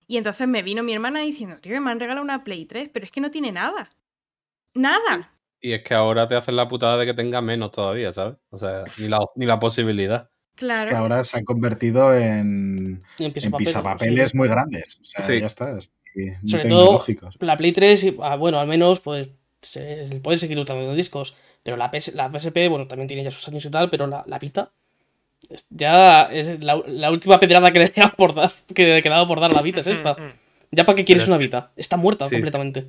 Y 0.07 0.17
entonces 0.19 0.47
me 0.47 0.63
vino 0.63 0.83
mi 0.83 0.93
hermana 0.95 1.21
diciendo, 1.21 1.57
tío, 1.61 1.81
me 1.81 1.91
han 1.91 1.99
regalado 2.01 2.25
una 2.25 2.45
Play 2.45 2.65
3, 2.67 2.91
pero 2.93 3.05
es 3.05 3.11
que 3.11 3.21
no 3.21 3.31
tiene 3.31 3.51
nada. 3.53 3.91
Nada. 4.75 5.33
Y 5.61 5.73
es 5.73 5.83
que 5.83 5.95
ahora 5.95 6.29
te 6.29 6.37
hacen 6.37 6.55
la 6.57 6.69
putada 6.69 6.97
de 6.99 7.07
que 7.07 7.15
tenga 7.15 7.41
menos 7.41 7.71
todavía, 7.73 8.13
¿sabes? 8.13 8.37
O 8.51 8.59
sea, 8.59 8.85
ni 8.99 9.09
la, 9.09 9.19
ni 9.35 9.47
la 9.47 9.59
posibilidad. 9.59 10.31
Claro. 10.55 10.89
Que 10.89 10.95
ahora 10.95 11.25
se 11.25 11.39
han 11.39 11.45
convertido 11.45 12.15
en, 12.15 13.03
en 13.19 13.25
en 13.27 13.33
pisapapeles, 13.33 13.69
pisapapeles 13.73 14.31
sí. 14.31 14.37
muy 14.37 14.49
grandes. 14.49 14.99
O 15.01 15.05
sea, 15.05 15.25
Sí. 15.25 15.41
ya 15.41 15.47
está. 15.47 15.77
es 15.79 15.91
Sobre 16.47 16.63
tecnológicos. 16.63 17.37
La 17.41 17.57
Play 17.57 17.73
3, 17.73 18.05
y- 18.05 18.17
ah, 18.23 18.37
bueno, 18.37 18.59
al 18.61 18.67
menos, 18.69 19.01
pues 19.01 19.29
se, 19.61 20.07
se 20.09 20.21
puede 20.21 20.39
seguir 20.39 20.59
utilizando 20.59 20.95
discos. 20.95 21.37
Pero 21.63 21.77
la, 21.77 21.91
PS, 21.91 22.15
la 22.15 22.31
PSP, 22.31 22.69
bueno, 22.69 22.87
también 22.87 23.09
tiene 23.09 23.25
ya 23.25 23.31
sus 23.31 23.47
años 23.49 23.65
y 23.65 23.71
tal, 23.71 23.91
pero 23.91 24.07
la, 24.07 24.23
la 24.27 24.39
Vita. 24.39 24.73
Ya 25.71 26.23
es 26.25 26.63
la, 26.63 26.81
la 26.87 27.11
última 27.11 27.39
pedrada 27.41 27.73
que 27.73 27.79
le 27.81 27.91
queda 27.91 28.13
por 28.17 28.35
dar, 28.35 28.51
que 28.75 29.01
le 29.01 29.27
por 29.27 29.41
dar 29.41 29.53
la 29.53 29.63
Vita 29.63 29.81
es 29.81 29.87
esta. 29.87 30.15
Mm, 30.15 30.23
mm. 30.23 30.33
¿Ya 30.73 30.85
para 30.85 30.97
qué 30.97 31.05
quieres 31.05 31.29
una 31.29 31.37
Vita? 31.37 31.71
Está 31.77 31.97
muerta 31.97 32.25
Sí, 32.25 32.31
sí. 32.31 32.37
completamente. 32.37 32.87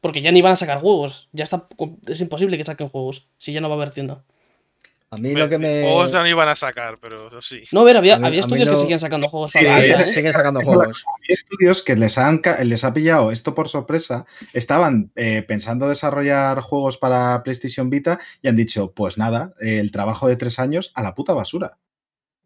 Porque 0.00 0.20
ya 0.20 0.30
ni 0.32 0.42
van 0.42 0.52
a 0.52 0.56
sacar 0.56 0.78
juegos. 0.80 1.28
Ya 1.32 1.44
está. 1.44 1.66
Es 2.06 2.20
imposible 2.20 2.58
que 2.58 2.64
saquen 2.64 2.88
juegos. 2.88 3.28
Si 3.38 3.52
ya 3.52 3.60
no 3.60 3.68
va 3.68 3.74
a 3.74 3.78
haber 3.78 3.90
tienda. 3.90 4.22
A 5.10 5.16
mí 5.16 5.32
lo 5.32 5.48
que 5.48 5.58
me. 5.58 5.82
Juegos 5.82 6.10
ya 6.10 6.20
no 6.22 6.28
iban 6.28 6.48
a 6.48 6.56
sacar, 6.56 6.98
pero 7.00 7.40
sí. 7.40 7.62
No, 7.70 7.82
a 7.82 7.84
ver, 7.84 7.96
había, 7.96 8.16
A 8.16 8.18
mí- 8.18 8.26
había 8.26 8.40
estudios 8.40 8.68
que 8.68 8.76
seguían 8.76 8.98
sacando 8.98 9.28
juegos 9.28 9.52
Sí, 9.52 9.64
para 9.64 9.80
Vita, 9.80 10.02
¿eh? 10.02 10.06
siguen 10.06 10.32
sacando 10.32 10.60
juegos. 10.60 11.04
Hay 11.06 11.32
estudios 11.34 11.82
que 11.84 11.94
les, 11.94 12.18
han, 12.18 12.38
ca- 12.38 12.62
les 12.64 12.82
ha 12.82 12.92
pillado 12.92 13.30
esto 13.30 13.54
por 13.54 13.68
sorpresa. 13.68 14.26
Estaban 14.54 15.12
eh, 15.14 15.42
pensando 15.46 15.88
desarrollar 15.88 16.60
juegos 16.60 16.96
para 16.98 17.42
PlayStation 17.44 17.90
Vita 17.90 18.18
y 18.42 18.48
han 18.48 18.56
dicho, 18.56 18.92
pues 18.92 19.16
nada, 19.16 19.54
el 19.60 19.92
trabajo 19.92 20.26
de 20.26 20.34
tres 20.36 20.58
años 20.58 20.90
a 20.96 21.02
la 21.04 21.14
puta 21.14 21.32
basura. 21.32 21.78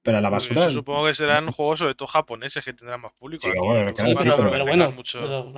Pero 0.09 0.19
a 0.19 0.21
la 0.23 0.31
Pues 0.31 0.45
basura. 0.45 0.63
eso 0.63 0.71
supongo 0.71 1.07
que 1.07 1.15
serán 1.15 1.51
juegos 1.53 1.81
sobre 1.81 1.95
todo 1.95 2.09
japoneses 2.09 2.65
que 2.65 2.73
tendrán 2.73 3.01
más 3.03 3.13
público. 3.13 3.43
Sí, 3.43 3.51
Aquí 3.51 3.59
bueno, 3.59 3.93
claro, 3.95 4.15
pero, 4.51 4.65
bueno. 4.65 4.85
tengan 4.85 4.95
mucho- 4.95 5.21
pero- 5.21 5.55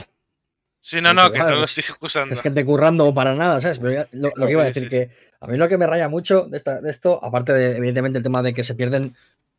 Sí, 0.81 1.01
no, 1.01 1.13
no, 1.15 1.31
que 1.31 1.39
no 1.39 1.51
lo 1.51 1.65
es- 1.65 1.71
estoy 1.77 1.91
excusando. 1.91 2.35
Es 2.35 2.41
gente 2.41 2.65
currando 2.65 3.13
para 3.15 3.35
nada, 3.35 3.61
¿sabes? 3.61 3.79
Pero 3.79 3.93
ya- 3.93 4.09
lo, 4.13 4.33
lo 4.35 4.47
que 4.47 4.53
iba 4.53 4.63
a 4.63 4.73
Sí, 4.73 4.81
decir, 4.81 4.83
sí, 4.85 4.89
que 4.89 5.11
a 5.41 5.47
mí 5.47 5.57
lo 5.57 5.69
que 5.69 5.77
me 5.79 5.87
raya 5.87 6.09
mucho 6.09 6.47
de, 6.47 6.57
esta- 6.57 6.81
de 6.81 6.91
esto, 6.91 7.23
aparte 7.23 7.53
de, 7.53 7.77
evidentemente, 7.77 8.19
el 8.19 8.25
tema 8.25 8.43
de 8.43 8.53
que 8.55 8.65
se 8.65 8.75
pierden, 8.75 9.15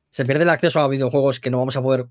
se 0.10 0.26
pierde 0.26 0.44
el 0.44 0.50
acceso 0.50 0.80
a 0.82 0.88
videojuegos 0.88 1.40
que 1.40 1.50
no 1.52 1.60
vamos 1.60 1.78
a 1.78 1.82
poder 1.82 2.08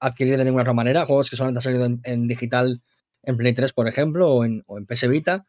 adquirir 0.00 0.36
de 0.36 0.44
ninguna 0.44 0.62
otra 0.64 0.74
manera, 0.74 1.06
juegos 1.06 1.30
que 1.30 1.36
solamente 1.36 1.58
han 1.58 1.62
salido 1.62 1.84
en, 1.86 2.00
en 2.04 2.26
digital 2.28 2.82
en 3.22 3.36
Play 3.36 3.52
3, 3.54 3.72
por 3.72 3.88
ejemplo, 3.88 4.28
o 4.28 4.44
en, 4.44 4.64
o 4.66 4.76
en 4.76 4.86
PS 4.86 5.08
Vita. 5.08 5.46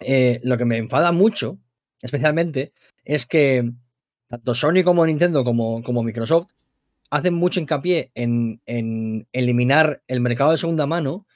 Eh, 0.00 0.40
lo 0.42 0.58
que 0.58 0.64
me 0.64 0.76
enfada 0.78 1.12
mucho, 1.12 1.58
especialmente, 2.02 2.72
es 3.04 3.26
que 3.26 3.70
tanto 4.28 4.54
Sony 4.54 4.82
como 4.84 5.06
Nintendo 5.06 5.44
como, 5.44 6.02
Microsoft 6.02 6.48
hacen 7.10 7.34
mucho 7.34 7.60
hincapié 7.60 8.10
en, 8.14 8.60
en 8.66 9.28
eliminar 9.32 10.02
el 10.08 10.20
mercado 10.20 10.50
de 10.50 10.58
segunda 10.58 10.86
mano 10.86 11.26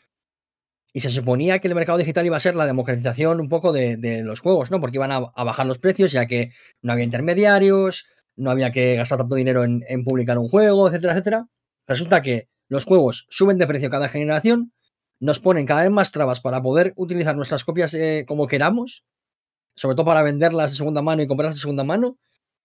y 0.93 1.01
se 1.01 1.13
suponía 1.13 1.61
que 1.61 1.69
el 1.69 1.77
mercado 1.77 1.99
digital 1.99 2.27
iba 2.27 2.37
a 2.37 2.41
ser 2.41 2.57
la 2.57 2.67
democratización 2.67 3.41
un 3.41 3.49
poco 3.49 3.73
de, 3.73 3.97
de 3.97 4.25
los 4.25 4.41
juegos, 4.41 4.73
¿no? 4.73 4.81
Porque 4.81 4.97
iban 4.97 5.13
a, 5.13 5.17
a 5.19 5.45
bajar 5.45 5.67
los 5.67 5.79
precios, 5.79 6.11
ya 6.11 6.27
que 6.27 6.51
no 6.83 6.93
había 6.93 7.05
intermediarios, 7.05 8.07
no 8.35 8.51
había 8.51 8.73
que 8.73 8.97
gastar 8.97 9.19
tanto 9.19 9.37
dinero 9.37 9.63
en, 9.63 9.85
en 9.89 10.03
publicar 10.03 10.39
un 10.39 10.49
juego, 10.49 10.89
etcétera, 10.89 11.13
etcétera. 11.13 11.49
Resulta 11.87 12.23
que 12.23 12.49
los 12.69 12.85
juegos 12.85 13.27
suben 13.31 13.59
de 13.59 13.67
precio 13.67 13.91
cada 13.91 14.09
generación, 14.09 14.73
nos 15.21 15.39
ponen 15.39 15.67
cada 15.67 15.83
vez 15.83 15.91
más 15.91 16.11
trabas 16.13 16.41
para 16.41 16.63
poder 16.63 16.93
utilizar 16.97 17.37
nuestras 17.37 17.65
copias 17.65 17.95
eh, 17.95 18.25
como 18.27 18.47
queramos, 18.47 19.05
sobre 19.77 19.95
todo 19.95 20.07
para 20.07 20.23
venderlas 20.23 20.73
de 20.73 20.77
segunda 20.79 21.03
mano 21.03 21.23
y 21.23 21.27
comprarlas 21.27 21.57
de 21.57 21.61
segunda 21.61 21.85
mano, 21.85 22.17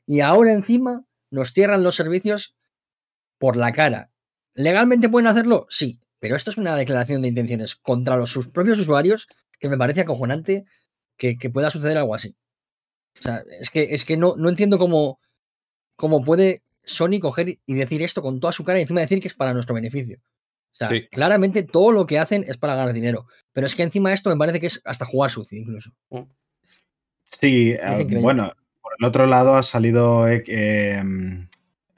y 0.06 0.20
ahora 0.22 0.52
encima 0.54 1.06
nos 1.32 1.54
cierran 1.54 1.84
los 1.84 1.96
servicios 1.96 2.56
por 3.38 3.56
la 3.58 3.72
cara. 3.72 4.12
¿Legalmente 4.54 5.10
pueden 5.10 5.28
hacerlo? 5.28 5.66
Sí, 5.70 6.00
pero 6.20 6.36
esto 6.36 6.52
es 6.52 6.58
una 6.58 6.76
declaración 6.76 7.22
de 7.22 7.28
intenciones 7.28 7.76
contra 7.76 8.16
los, 8.16 8.30
sus 8.32 8.48
propios 8.48 8.80
usuarios 8.80 9.28
que 9.60 9.70
me 9.70 9.78
parece 9.78 10.02
acojonante 10.02 10.66
que, 11.18 11.38
que 11.38 11.50
pueda 11.50 11.70
suceder 11.72 11.98
algo 11.98 12.16
así. 12.16 12.36
O 13.20 13.22
sea, 13.22 13.44
es 13.60 13.70
que, 13.70 13.88
es 13.92 14.06
que 14.06 14.18
no, 14.18 14.36
no 14.38 14.50
entiendo 14.50 14.78
cómo, 14.78 15.20
cómo 15.96 16.24
puede 16.24 16.62
Sony 16.84 17.20
coger 17.22 17.60
y 17.66 17.74
decir 17.74 18.02
esto 18.02 18.22
con 18.22 18.40
toda 18.40 18.54
su 18.54 18.64
cara 18.64 18.80
y 18.80 18.84
encima 18.84 19.02
decir 19.02 19.20
que 19.22 19.28
es 19.28 19.34
para 19.34 19.54
nuestro 19.54 19.76
beneficio. 19.76 20.20
O 20.20 20.76
sea, 20.78 20.90
Sí. 20.90 21.08
claramente 21.10 21.64
todo 21.64 21.92
lo 21.94 22.06
que 22.06 22.20
hacen 22.20 22.44
es 22.48 22.58
para 22.58 22.76
ganar 22.76 22.94
dinero. 22.94 23.28
Pero 23.54 23.66
es 23.66 23.76
que 23.76 23.84
encima 23.84 24.12
esto 24.14 24.30
me 24.30 24.36
parece 24.38 24.60
que 24.60 24.68
es 24.68 24.82
hasta 24.84 25.06
jugar 25.06 25.32
sucio 25.32 25.58
incluso. 25.58 25.92
Sí, 27.24 27.72
eh, 27.72 28.06
bueno, 28.22 28.52
por 28.98 29.06
el 29.06 29.10
otro 29.10 29.26
lado 29.26 29.56
ha 29.56 29.64
salido 29.64 30.28
eh, 30.28 31.04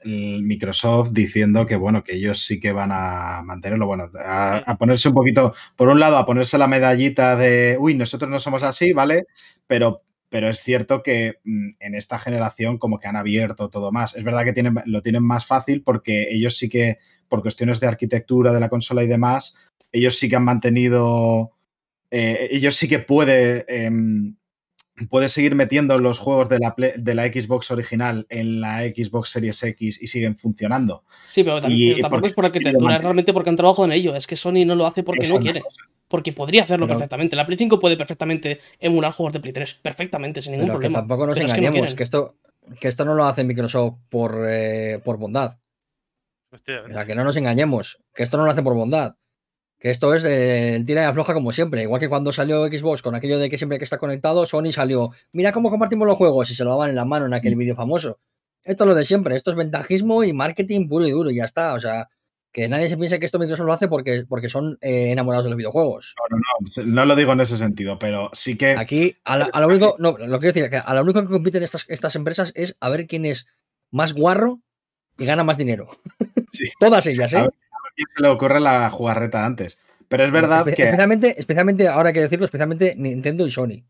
el 0.00 0.42
Microsoft 0.42 1.10
diciendo 1.12 1.66
que 1.66 1.76
bueno, 1.76 2.02
que 2.04 2.16
ellos 2.16 2.44
sí 2.44 2.60
que 2.60 2.72
van 2.72 2.90
a 2.92 3.42
mantenerlo, 3.44 3.86
bueno, 3.86 4.08
a, 4.18 4.58
a 4.58 4.76
ponerse 4.78 5.08
un 5.08 5.14
poquito, 5.14 5.54
por 5.76 5.88
un 5.88 6.00
lado, 6.00 6.16
a 6.16 6.26
ponerse 6.26 6.58
la 6.58 6.68
medallita 6.68 7.36
de, 7.36 7.76
uy, 7.78 7.94
nosotros 7.94 8.30
no 8.30 8.40
somos 8.40 8.62
así, 8.62 8.92
¿vale? 8.92 9.26
Pero 9.66 10.02
pero 10.28 10.48
es 10.48 10.58
cierto 10.62 11.02
que 11.02 11.38
mm, 11.44 11.70
en 11.80 11.94
esta 11.94 12.18
generación 12.18 12.78
como 12.78 12.98
que 12.98 13.08
han 13.08 13.16
abierto 13.16 13.70
todo 13.70 13.92
más. 13.92 14.16
Es 14.16 14.24
verdad 14.24 14.44
que 14.44 14.52
tienen, 14.52 14.76
lo 14.86 15.02
tienen 15.02 15.22
más 15.22 15.46
fácil 15.46 15.82
porque 15.82 16.28
ellos 16.30 16.56
sí 16.56 16.68
que, 16.68 16.98
por 17.28 17.42
cuestiones 17.42 17.80
de 17.80 17.86
arquitectura 17.86 18.52
de 18.52 18.60
la 18.60 18.68
consola 18.68 19.02
y 19.02 19.06
demás, 19.06 19.54
ellos 19.92 20.18
sí 20.18 20.28
que 20.28 20.36
han 20.36 20.44
mantenido, 20.44 21.52
eh, 22.10 22.48
ellos 22.50 22.76
sí 22.76 22.88
que 22.88 22.98
puede, 22.98 23.64
em, 23.68 24.36
puede 25.06 25.28
seguir 25.28 25.54
metiendo 25.54 25.96
los 25.98 26.18
juegos 26.18 26.48
de 26.48 26.58
la, 26.58 26.74
de 26.96 27.14
la 27.14 27.26
Xbox 27.26 27.70
original 27.70 28.26
en 28.28 28.60
la 28.60 28.80
Xbox 28.80 29.30
Series 29.30 29.62
X 29.62 30.02
y 30.02 30.06
siguen 30.06 30.36
funcionando. 30.36 31.04
Sí, 31.22 31.44
pero, 31.44 31.60
tampoco 31.60 32.26
es 32.26 32.32
por 32.32 32.46
arquitectura, 32.46 32.96
es 32.96 33.02
realmente 33.02 33.32
porque 33.32 33.50
han 33.50 33.56
trabajado 33.56 33.84
en 33.84 33.92
ello. 33.92 34.14
Es 34.14 34.26
que 34.26 34.36
Sony 34.36 34.64
no 34.66 34.74
lo 34.74 34.86
hace 34.86 35.02
porque 35.02 35.28
no 35.28 35.38
quiere. 35.38 35.62
Porque 36.08 36.32
podría 36.32 36.62
hacerlo 36.62 36.88
perfectamente. 36.88 37.36
La 37.36 37.44
Play 37.44 37.58
5 37.58 37.78
puede 37.78 37.96
perfectamente 37.96 38.60
emular 38.80 39.12
juegos 39.12 39.34
de 39.34 39.40
Play 39.40 39.52
3. 39.52 39.74
Perfectamente, 39.82 40.40
sin 40.40 40.52
ningún 40.52 40.68
problema. 40.68 41.00
Que 41.00 41.00
tampoco 41.00 41.26
nos 41.26 41.36
engañemos, 41.36 41.94
que, 41.94 42.02
esto, 42.02 42.36
que 42.80 42.88
esto 42.88 43.04
no 43.04 43.14
lo 43.14 43.24
hace 43.24 43.44
Microsoft 43.44 43.98
por, 44.08 44.46
eh, 44.48 45.00
por 45.04 45.18
bondad. 45.18 45.58
O 46.50 46.56
sea, 46.56 47.04
que 47.04 47.14
no 47.14 47.24
nos 47.24 47.36
engañemos, 47.36 48.02
que 48.14 48.22
esto 48.22 48.38
no 48.38 48.46
lo 48.46 48.50
hace 48.50 48.62
por 48.62 48.74
bondad. 48.74 49.16
Que 49.78 49.90
esto 49.90 50.12
es 50.14 50.24
el 50.24 50.84
tira 50.84 51.02
y 51.02 51.04
afloja 51.04 51.34
como 51.34 51.52
siempre. 51.52 51.82
Igual 51.82 52.00
que 52.00 52.08
cuando 52.08 52.32
salió 52.32 52.66
Xbox 52.66 53.00
con 53.00 53.14
aquello 53.14 53.38
de 53.38 53.48
que 53.48 53.58
siempre 53.58 53.78
que 53.78 53.84
está 53.84 53.98
conectado, 53.98 54.46
Sony 54.46 54.72
salió, 54.72 55.12
mira 55.32 55.52
cómo 55.52 55.70
compartimos 55.70 56.06
los 56.08 56.16
juegos 56.16 56.50
y 56.50 56.54
se 56.54 56.64
lo 56.64 56.70
daban 56.70 56.90
en 56.90 56.96
la 56.96 57.04
mano 57.04 57.26
en 57.26 57.34
aquel 57.34 57.54
mm. 57.54 57.58
vídeo 57.58 57.76
famoso. 57.76 58.18
Esto 58.64 58.84
es 58.84 58.88
lo 58.88 58.94
de 58.94 59.04
siempre, 59.04 59.36
esto 59.36 59.50
es 59.50 59.56
ventajismo 59.56 60.24
y 60.24 60.32
marketing 60.32 60.88
puro 60.88 61.06
y 61.06 61.12
duro, 61.12 61.30
y 61.30 61.36
ya 61.36 61.44
está. 61.44 61.74
O 61.74 61.80
sea, 61.80 62.08
que 62.52 62.68
nadie 62.68 62.88
se 62.88 62.96
piense 62.96 63.20
que 63.20 63.26
esto 63.26 63.38
Microsoft 63.38 63.66
lo 63.66 63.72
hace 63.72 63.88
porque, 63.88 64.24
porque 64.28 64.48
son 64.48 64.78
eh, 64.80 65.12
enamorados 65.12 65.44
de 65.44 65.50
los 65.50 65.56
videojuegos. 65.56 66.14
No, 66.30 66.38
no, 66.38 66.84
no, 66.84 66.92
no 66.92 67.06
lo 67.06 67.16
digo 67.16 67.32
en 67.32 67.40
ese 67.40 67.56
sentido, 67.56 67.98
pero 67.98 68.30
sí 68.32 68.56
que. 68.56 68.70
Aquí, 68.70 69.16
a, 69.24 69.38
lo 69.38 69.68
único, 69.68 69.96
no, 69.98 70.12
lo 70.12 70.38
quiero 70.38 70.52
decir, 70.52 70.70
que 70.70 70.76
a 70.76 70.94
lo 70.94 71.02
único 71.02 71.22
que 71.22 71.28
compiten 71.28 71.62
estas, 71.62 71.84
estas 71.88 72.16
empresas 72.16 72.52
es 72.54 72.76
a 72.80 72.88
ver 72.88 73.06
quién 73.06 73.24
es 73.24 73.46
más 73.90 74.12
guarro 74.12 74.60
y 75.18 75.24
gana 75.24 75.44
más 75.44 75.56
dinero. 75.56 75.88
Todas 76.80 77.06
ellas, 77.06 77.32
¿eh? 77.32 77.42
Ver, 77.42 77.52
quién 77.98 78.08
se 78.14 78.22
le 78.22 78.28
ocurre 78.28 78.60
la 78.60 78.88
jugarreta 78.90 79.44
antes. 79.44 79.78
Pero 80.08 80.24
es 80.24 80.30
verdad 80.30 80.64
que. 80.64 80.70
Especialmente, 80.70 81.34
especialmente, 81.38 81.88
ahora 81.88 82.08
hay 82.08 82.14
que 82.14 82.20
decirlo, 82.20 82.44
especialmente 82.44 82.94
Nintendo 82.96 83.46
y 83.46 83.50
Sony. 83.50 83.84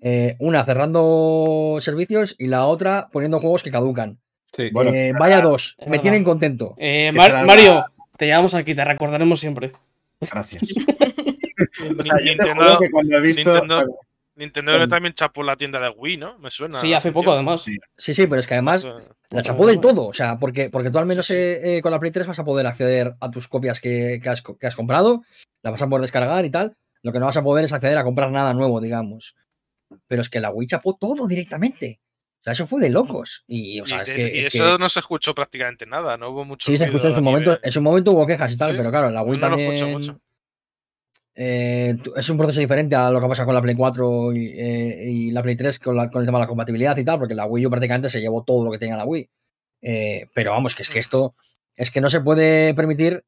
Eh, 0.00 0.36
una 0.38 0.64
cerrando 0.64 1.78
servicios 1.80 2.34
y 2.38 2.46
la 2.46 2.64
otra 2.64 3.08
poniendo 3.12 3.40
juegos 3.40 3.62
que 3.62 3.70
caducan. 3.70 4.18
Sí. 4.52 4.70
Eh, 4.94 5.12
vaya 5.18 5.42
dos, 5.42 5.76
me 5.86 5.98
tienen 5.98 6.24
contento. 6.24 6.74
Eh, 6.78 7.12
Mario, 7.12 7.84
te 8.16 8.26
llevamos 8.26 8.54
aquí, 8.54 8.74
te 8.74 8.84
recordaremos 8.84 9.38
siempre. 9.38 9.72
Gracias. 10.20 10.62
Nintendo, 12.24 12.78
cuando 12.90 13.18
he 13.18 13.20
visto, 13.20 13.62
Nintendo, 14.34 14.88
también 14.88 15.12
chapó 15.12 15.42
la 15.42 15.56
tienda 15.56 15.78
de 15.80 15.90
Wii, 15.90 16.16
¿no? 16.16 16.38
Me 16.38 16.50
suena. 16.50 16.78
Sí, 16.78 16.94
hace 16.94 17.12
poco 17.12 17.32
además. 17.32 17.62
Sí, 17.96 18.14
sí, 18.14 18.26
pero 18.26 18.40
es 18.40 18.46
que 18.46 18.54
además 18.54 18.86
la 19.30 19.42
chapó 19.42 19.66
del 19.66 19.80
todo. 19.80 20.06
O 20.06 20.12
sea, 20.12 20.38
porque, 20.38 20.70
porque 20.70 20.90
tú 20.90 20.98
al 20.98 21.06
menos 21.06 21.32
con 21.82 21.90
la 21.90 21.98
Play 22.00 22.12
3 22.12 22.26
vas 22.26 22.38
a 22.38 22.44
poder 22.44 22.66
acceder 22.66 23.14
a 23.20 23.30
tus 23.30 23.48
copias 23.48 23.80
que, 23.80 24.20
has, 24.26 24.42
que 24.42 24.66
has 24.66 24.76
comprado 24.76 25.22
la 25.62 25.70
vas 25.70 25.82
a 25.82 25.88
poder 25.88 26.02
descargar 26.02 26.44
y 26.44 26.50
tal. 26.50 26.76
Lo 27.02 27.12
que 27.12 27.18
no 27.18 27.26
vas 27.26 27.36
a 27.36 27.42
poder 27.42 27.64
es 27.64 27.72
acceder 27.72 27.98
a 27.98 28.04
comprar 28.04 28.30
nada 28.30 28.54
nuevo, 28.54 28.80
digamos. 28.80 29.36
Pero 30.06 30.22
es 30.22 30.28
que 30.28 30.40
la 30.40 30.50
Wii 30.50 30.68
chapó 30.68 30.96
todo 30.96 31.26
directamente. 31.26 32.00
O 32.40 32.44
sea, 32.44 32.52
eso 32.52 32.66
fue 32.66 32.80
de 32.80 32.90
locos. 32.90 33.44
Y, 33.46 33.80
eso 33.80 34.78
no 34.78 34.88
se 34.88 35.00
escuchó 35.00 35.34
prácticamente 35.34 35.86
nada, 35.86 36.16
no 36.16 36.30
hubo 36.30 36.44
mucho. 36.44 36.70
Sí, 36.70 36.78
se 36.78 36.84
escuchó 36.84 37.08
en 37.08 37.14
su 37.14 37.22
momento. 37.22 37.58
En 37.62 37.72
su 37.72 37.82
momento 37.82 38.12
hubo 38.12 38.26
quejas 38.26 38.52
y 38.52 38.58
tal, 38.58 38.76
pero 38.76 38.90
claro, 38.90 39.10
la 39.10 39.22
Wii 39.22 39.40
también. 39.40 40.20
Eh, 41.34 41.96
es 42.16 42.28
un 42.28 42.36
proceso 42.36 42.60
diferente 42.60 42.96
a 42.96 43.10
lo 43.10 43.20
que 43.20 43.28
pasa 43.28 43.44
con 43.44 43.54
la 43.54 43.62
Play 43.62 43.74
4 43.74 44.32
eh, 44.32 45.04
y, 45.06 45.30
la 45.30 45.42
Play 45.42 45.56
3 45.56 45.78
con, 45.78 45.98
el 45.98 46.10
tema 46.10 46.38
de 46.38 46.44
la 46.44 46.46
compatibilidad 46.46 46.96
y 46.96 47.04
tal, 47.04 47.18
porque 47.18 47.34
la 47.34 47.46
Wii 47.46 47.66
U 47.66 47.70
prácticamente 47.70 48.10
se 48.10 48.20
llevó 48.20 48.42
todo 48.42 48.64
lo 48.64 48.70
que 48.70 48.78
tenía 48.78 48.96
la 48.96 49.04
Wii. 49.04 49.30
Eh, 49.82 50.26
pero 50.34 50.52
vamos, 50.52 50.74
que 50.74 50.82
es 50.82 50.90
que 50.90 50.98
mm. 50.98 51.00
esto 51.00 51.34
es 51.76 51.90
que 51.90 52.00
no 52.00 52.10
se 52.10 52.20
puede 52.20 52.74
permitir 52.74 53.24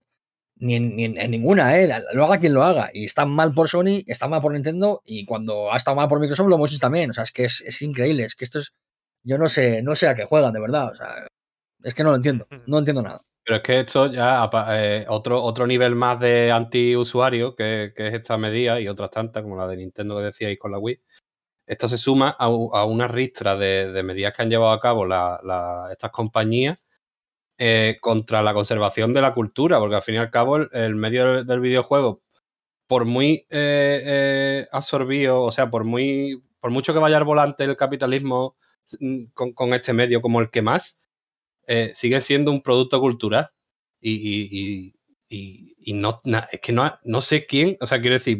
ni 0.56 0.74
en, 0.76 1.30
ninguna, 1.30 1.76
¿eh? 1.78 1.88
Lo 2.12 2.24
haga 2.24 2.38
quien 2.38 2.54
lo 2.54 2.62
haga. 2.62 2.90
Y 2.92 3.04
está 3.04 3.26
mal 3.26 3.52
por 3.52 3.68
Sony, 3.68 4.04
está 4.06 4.28
mal 4.28 4.40
por 4.40 4.52
Nintendo, 4.52 5.02
y 5.04 5.24
cuando 5.24 5.72
ha 5.72 5.76
estado 5.76 5.96
mal 5.96 6.08
por 6.08 6.20
Microsoft 6.20 6.48
lo 6.48 6.56
hemos 6.56 6.70
visto 6.70 6.84
también. 6.84 7.10
O 7.10 7.12
sea, 7.12 7.24
es 7.24 7.32
que 7.32 7.44
es, 7.44 7.82
increíble. 7.82 8.24
Es 8.24 8.36
que 8.36 8.44
esto 8.44 8.58
es. 8.60 8.72
Yo 9.24 9.38
no 9.38 9.48
sé, 9.48 9.82
no 9.82 9.96
sé 9.96 10.08
a 10.08 10.14
qué 10.14 10.24
juegan, 10.24 10.52
de 10.52 10.60
verdad. 10.60 10.90
O 10.92 10.94
sea, 10.94 11.26
es 11.82 11.94
que 11.94 12.04
no 12.04 12.10
lo 12.10 12.16
entiendo. 12.16 12.46
No 12.66 12.78
entiendo 12.78 13.02
nada. 13.02 13.22
Pero 13.44 13.56
es 13.56 13.62
que 13.62 13.80
esto 13.80 14.06
ya, 14.06 14.48
eh, 14.70 15.04
otro, 15.08 15.42
otro 15.42 15.66
nivel 15.66 15.94
más 15.94 16.20
de 16.20 16.52
anti-usuario, 16.52 17.56
que, 17.56 17.92
es 17.96 18.14
esta 18.14 18.38
medida 18.38 18.80
y 18.80 18.88
otras 18.88 19.10
tantas, 19.10 19.42
como 19.42 19.56
la 19.56 19.66
de 19.66 19.76
Nintendo 19.76 20.18
que 20.18 20.24
decíais 20.24 20.58
con 20.58 20.72
la 20.72 20.78
Wii. 20.78 21.00
Esto 21.66 21.88
se 21.88 21.98
suma 21.98 22.30
a, 22.30 22.48
una 22.48 23.08
ristra 23.08 23.56
de, 23.56 24.02
medidas 24.04 24.34
que 24.34 24.42
han 24.42 24.50
llevado 24.50 24.72
a 24.72 24.80
cabo 24.80 25.06
estas 25.90 26.10
compañías 26.10 26.88
eh, 27.58 27.98
contra 28.00 28.42
la 28.42 28.54
conservación 28.54 29.14
de 29.14 29.22
la 29.22 29.34
cultura, 29.34 29.78
porque 29.78 29.96
al 29.96 30.02
fin 30.02 30.16
y 30.16 30.18
al 30.18 30.30
cabo 30.30 30.56
el, 30.56 30.94
medio 30.96 31.44
del, 31.44 31.60
videojuego, 31.60 32.22
por 32.86 33.04
muy 33.04 33.46
eh, 33.50 34.02
eh, 34.04 34.68
absorbido, 34.72 35.42
o 35.42 35.52
sea, 35.52 35.70
por 35.70 35.84
muy 35.84 36.42
por 36.62 36.70
mucho 36.70 36.92
que 36.92 37.00
vaya 37.00 37.16
al 37.18 37.24
volante 37.24 37.64
el 37.64 37.76
capitalismo 37.76 38.56
mm, 39.00 39.24
con, 39.34 39.74
este 39.74 39.92
medio 39.92 40.22
como 40.22 40.40
el 40.40 40.50
que 40.50 40.62
más, 40.62 41.01
sigue 41.94 42.20
siendo 42.20 42.50
un 42.50 42.62
producto 42.62 43.00
cultural. 43.00 43.50
Y, 44.00 44.94
no, 45.86 46.20
es 46.50 46.60
que 46.60 46.72
no, 46.72 46.98
no, 47.04 47.20
sé 47.20 47.46
quién, 47.46 47.76
o 47.80 47.86
sea, 47.86 48.00
quiero 48.00 48.14
decir, 48.14 48.38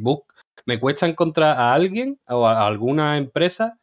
me 0.66 0.78
cuesta 0.78 1.06
encontrar 1.06 1.58
a 1.58 1.72
alguien 1.72 2.20
o 2.26 2.46
a 2.46 2.66
alguna 2.66 3.16
empresa 3.16 3.78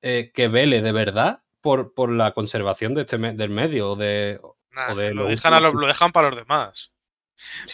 que 0.00 0.48
vele 0.48 0.82
de 0.82 0.92
verdad 0.92 1.42
por, 1.60 1.94
por 1.94 2.10
la 2.10 2.32
conservación 2.32 2.94
de 2.94 3.02
este, 3.02 3.18
del 3.18 3.50
medio 3.50 3.90
o 3.90 3.96
de, 3.96 4.40
lo, 4.70 5.26
dejan 5.26 5.62
lo, 5.62 5.86
dejan 5.86 6.12
para 6.12 6.30
los 6.30 6.38
demás. 6.38 6.92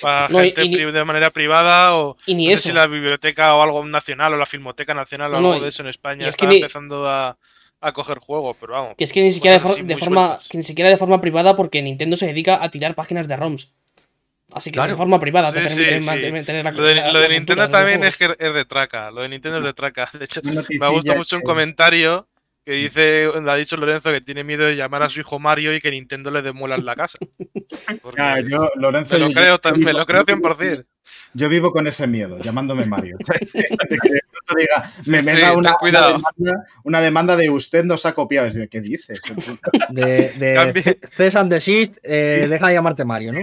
Para 0.01 0.29
gente 0.29 0.69
de 0.69 1.05
manera 1.05 1.31
privada 1.31 1.97
o 1.97 2.17
ni 2.27 2.47
no 2.47 2.53
sé 2.53 2.59
si 2.59 2.73
la 2.73 2.87
biblioteca 2.87 3.55
o 3.57 3.63
algo 3.63 3.85
nacional 3.85 4.35
o 4.35 4.37
la 4.37 4.47
filmoteca 4.47 4.95
nacional 4.95 5.35
o 5.35 5.37
algo 5.39 5.61
de 5.61 5.69
eso 5.69 5.83
en 5.83 5.89
España 5.89 6.29
está 6.29 6.53
empezando 6.53 7.09
a, 7.09 7.37
a, 7.81 7.93
coger 7.93 8.19
juegos, 8.19 8.57
pero 8.61 8.73
vamos. 8.73 8.95
Que 8.97 9.05
es 9.05 9.13
que 9.13 9.23
ni 9.23 9.33
siquiera 9.33 9.55
de, 9.59 9.97
forma 9.97 10.39
que 10.49 10.59
ni 10.59 10.65
siquiera 10.65 10.91
de 10.91 10.97
forma 10.97 11.21
privada 11.21 11.57
porque 11.57 11.83
Nintendo 11.83 12.17
se 12.17 12.27
dedica 12.27 12.63
a 12.63 12.71
tirar 12.71 12.95
páginas 12.95 13.29
de 13.29 13.37
ROMs. 13.37 13.73
Así 14.53 14.71
que 14.71 14.81
de 14.81 14.95
forma 14.95 15.19
privada 15.19 15.53
te 15.53 15.61
permite 15.61 16.31
mantener 16.33 16.65
la 16.65 16.71
Lo 16.71 16.83
de, 16.83 17.13
lo 17.13 17.21
de 17.21 17.29
Nintendo 17.29 17.69
también 17.69 18.05
es 18.05 18.17
que 18.17 18.27
es 18.39 18.55
de 18.55 18.65
traca. 18.65 19.11
Lo 19.11 19.23
de 19.23 19.29
Nintendo 19.29 19.59
es 19.59 19.65
de 19.65 19.75
traca. 19.75 20.09
De 20.13 20.25
hecho, 20.25 20.41
me 20.43 20.87
ha 20.87 20.91
gustado 20.91 21.19
mucho 21.19 21.37
un 21.37 21.43
comentario 21.43 22.29
que 22.65 22.73
dice, 22.73 23.31
ha 23.47 23.55
dicho 23.57 23.77
Lorenzo 23.77 24.11
que 24.11 24.21
tiene 24.21 24.43
miedo 24.43 24.65
de 24.65 24.75
llamar 24.75 25.03
a 25.05 25.09
su 25.09 25.21
hijo 25.21 25.39
Mario 25.39 25.75
y 25.75 25.81
que 25.81 25.91
Nintendo 25.91 26.33
le 26.33 26.43
demuela 26.43 26.77
la 26.77 26.97
casa. 26.97 27.19
Ah, 28.19 28.41
yo, 28.41 28.71
Lorenzo, 28.75 29.15
me 29.15 29.21
lo, 29.21 29.31
creo, 29.31 29.61
me 29.77 29.93
lo 29.93 30.07
creo 30.07 30.25
100%. 30.25 30.87
Yo 31.35 31.49
vivo 31.49 31.71
con 31.71 31.87
ese 31.87 32.07
miedo, 32.07 32.39
llamándome 32.39 32.85
Mario. 32.87 33.19
me, 35.07 35.23
da 35.23 35.55
una, 35.55 35.77
una, 36.85 37.01
demanda, 37.01 37.37
de 37.37 37.51
usted 37.51 37.85
nos 37.85 38.07
ha 38.07 38.15
copiado. 38.15 38.49
¿Qué 38.71 38.81
dices? 38.81 39.21
De, 39.91 40.33
de 40.39 40.99
César 41.11 41.47
Desist, 41.47 41.99
eh, 42.03 42.47
deja 42.49 42.69
de 42.69 42.75
llamarte 42.75 43.05
Mario, 43.05 43.33
¿no? 43.33 43.41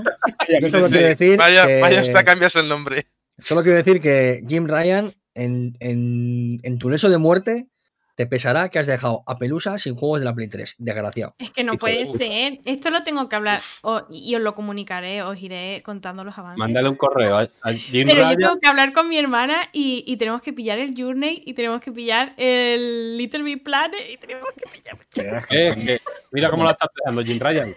decir 0.90 1.38
vaya, 1.38 1.68
vaya 1.80 2.02
hasta 2.02 2.24
cambias 2.24 2.56
el 2.56 2.68
nombre. 2.68 3.08
Solo 3.40 3.64
quiero 3.64 3.78
decir 3.78 4.02
que 4.02 4.44
Jim 4.48 4.68
Ryan, 4.68 5.14
en, 5.34 5.76
en, 5.80 6.60
en 6.64 6.78
tu 6.78 6.90
leso 6.90 7.10
de 7.10 7.18
muerte, 7.18 7.68
te 8.16 8.28
pesará 8.28 8.70
que 8.70 8.80
has 8.80 8.88
dejado 8.88 9.24
a 9.26 9.38
Pelusa 9.38 9.78
sin 9.80 9.96
juegos 9.96 10.20
de 10.20 10.26
la 10.26 10.34
Play 10.34 10.48
3. 10.48 10.76
Desgraciado. 10.78 11.36
Es 11.40 11.52
que 11.52 11.64
no 11.64 11.74
puede 11.74 12.06
ser. 12.06 12.60
Esto 12.66 12.90
lo 12.90 13.04
tengo 13.04 13.28
que 13.28 13.36
hablar 13.36 13.62
y 14.10 14.36
os 14.36 14.42
lo 14.42 14.54
comunicaré, 14.54 15.24
os 15.24 15.42
iré 15.42 15.82
contando 15.84 16.24
los 16.24 16.38
avances. 16.38 16.60
Mándale 16.60 16.90
un 16.90 16.96
correo 16.96 17.38
a, 17.38 17.48
Jim 17.74 18.08
Pero 18.08 18.30
yo 18.30 18.38
tengo 18.38 18.60
que 18.60 18.68
hablar 18.68 18.94
con 18.94 19.10
mi 19.10 19.18
hermana 19.18 19.70
y, 19.72 20.16
tenemos 20.18 20.42
que 20.42 20.54
pillar 20.54 20.80
el 20.80 20.94
Journey 20.96 21.42
y 21.46 21.54
tenemos 21.54 21.82
que 21.82 21.92
pillar 21.92 22.34
el 22.38 23.18
Little 23.18 23.44
Big 23.44 23.64
Planet 23.64 24.00
y 24.10 24.18
tenemos 24.18 24.48
que 24.56 24.70
pillar. 24.70 25.46
Eh, 25.50 26.00
mira 26.32 26.50
cómo 26.50 26.64
la 26.64 26.72
estás 26.72 26.90
pegando, 26.94 27.24
Jim 27.24 27.40
Ryan. 27.40 27.76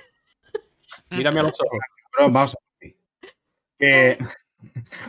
Mírame 1.11 1.41
a 1.41 1.43
los 1.45 1.61
ojos. 1.61 1.79
vamos 2.19 2.55
a 2.55 2.59
que 3.79 4.19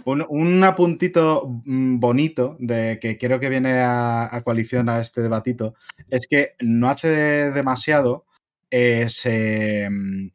un, 0.06 0.64
apuntito 0.64 1.62
mm, 1.66 2.00
bonito 2.00 2.56
de 2.60 3.00
que 3.00 3.18
creo 3.18 3.40
que 3.40 3.50
viene 3.50 3.80
a, 3.82 4.42
coalición 4.44 4.90
a 4.90 5.00
este 5.00 5.22
debatito 5.22 5.76
es 6.10 6.28
que 6.28 6.56
no 6.60 6.90
hace 6.90 7.52
demasiado 7.52 8.26
eh, 8.72 9.08
se 9.10 9.90
mm, 9.90 10.32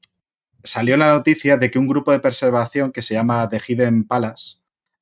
salió 0.62 0.96
la 0.96 1.12
noticia 1.12 1.56
de 1.56 1.70
que 1.70 1.78
un 1.78 1.88
grupo 1.88 2.12
de 2.12 2.20
preservación 2.20 2.92
que 2.92 3.02
se 3.02 3.14
llama 3.14 3.48
The 3.48 3.60
Hidden 3.66 4.04
Palace 4.04 4.58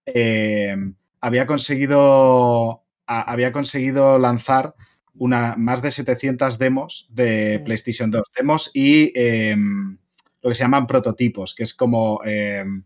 eh, 0.06 0.76
había 1.20 1.46
conseguido 1.46 2.82
había 3.06 3.50
conseguido 3.50 4.18
lanzar 4.18 4.74
una, 5.14 5.54
más 5.56 5.82
de 5.82 5.90
700 5.90 6.58
demos 6.58 7.06
de. 7.10 7.60
PlayStation 7.64 8.10
2. 8.10 8.22
Demos 8.36 8.70
y 8.72 9.12
em, 9.14 9.98
lo 10.40 10.48
que 10.48 10.54
se 10.54 10.64
llaman 10.64 10.86
prototipos, 10.86 11.54
que 11.54 11.64
es 11.64 11.74
como 11.74 12.20
em, 12.24 12.84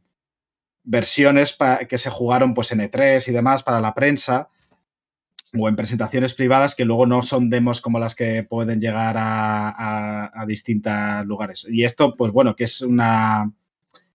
versiones 0.85 1.57
que 1.89 1.99
se 1.99 2.11
jugaron 2.11 2.55
pues 2.55 2.71
en 2.73 2.81
E3 2.81 3.27
y 3.29 3.33
demás 3.33 3.63
para 3.63 3.81
la 3.81 3.95
prensa. 3.95 4.49
o 5.57 5.69
en 5.69 5.77
presentaciones 5.77 6.35
privadas 6.35 6.75
que 6.75 6.85
luego 6.85 7.07
no 7.07 7.23
son 7.23 7.49
demos 7.49 7.81
como 7.81 8.01
las 8.01 8.17
que 8.17 8.43
pueden 8.43 8.81
llegar 8.81 9.17
a, 9.19 10.45
distintos 10.47 11.25
lugares. 11.27 11.67
Y 11.71 11.85
esto, 11.85 12.15
pues 12.17 12.33
bueno, 12.33 12.55
que 12.57 12.65
es 12.65 12.83
una... 12.83 13.53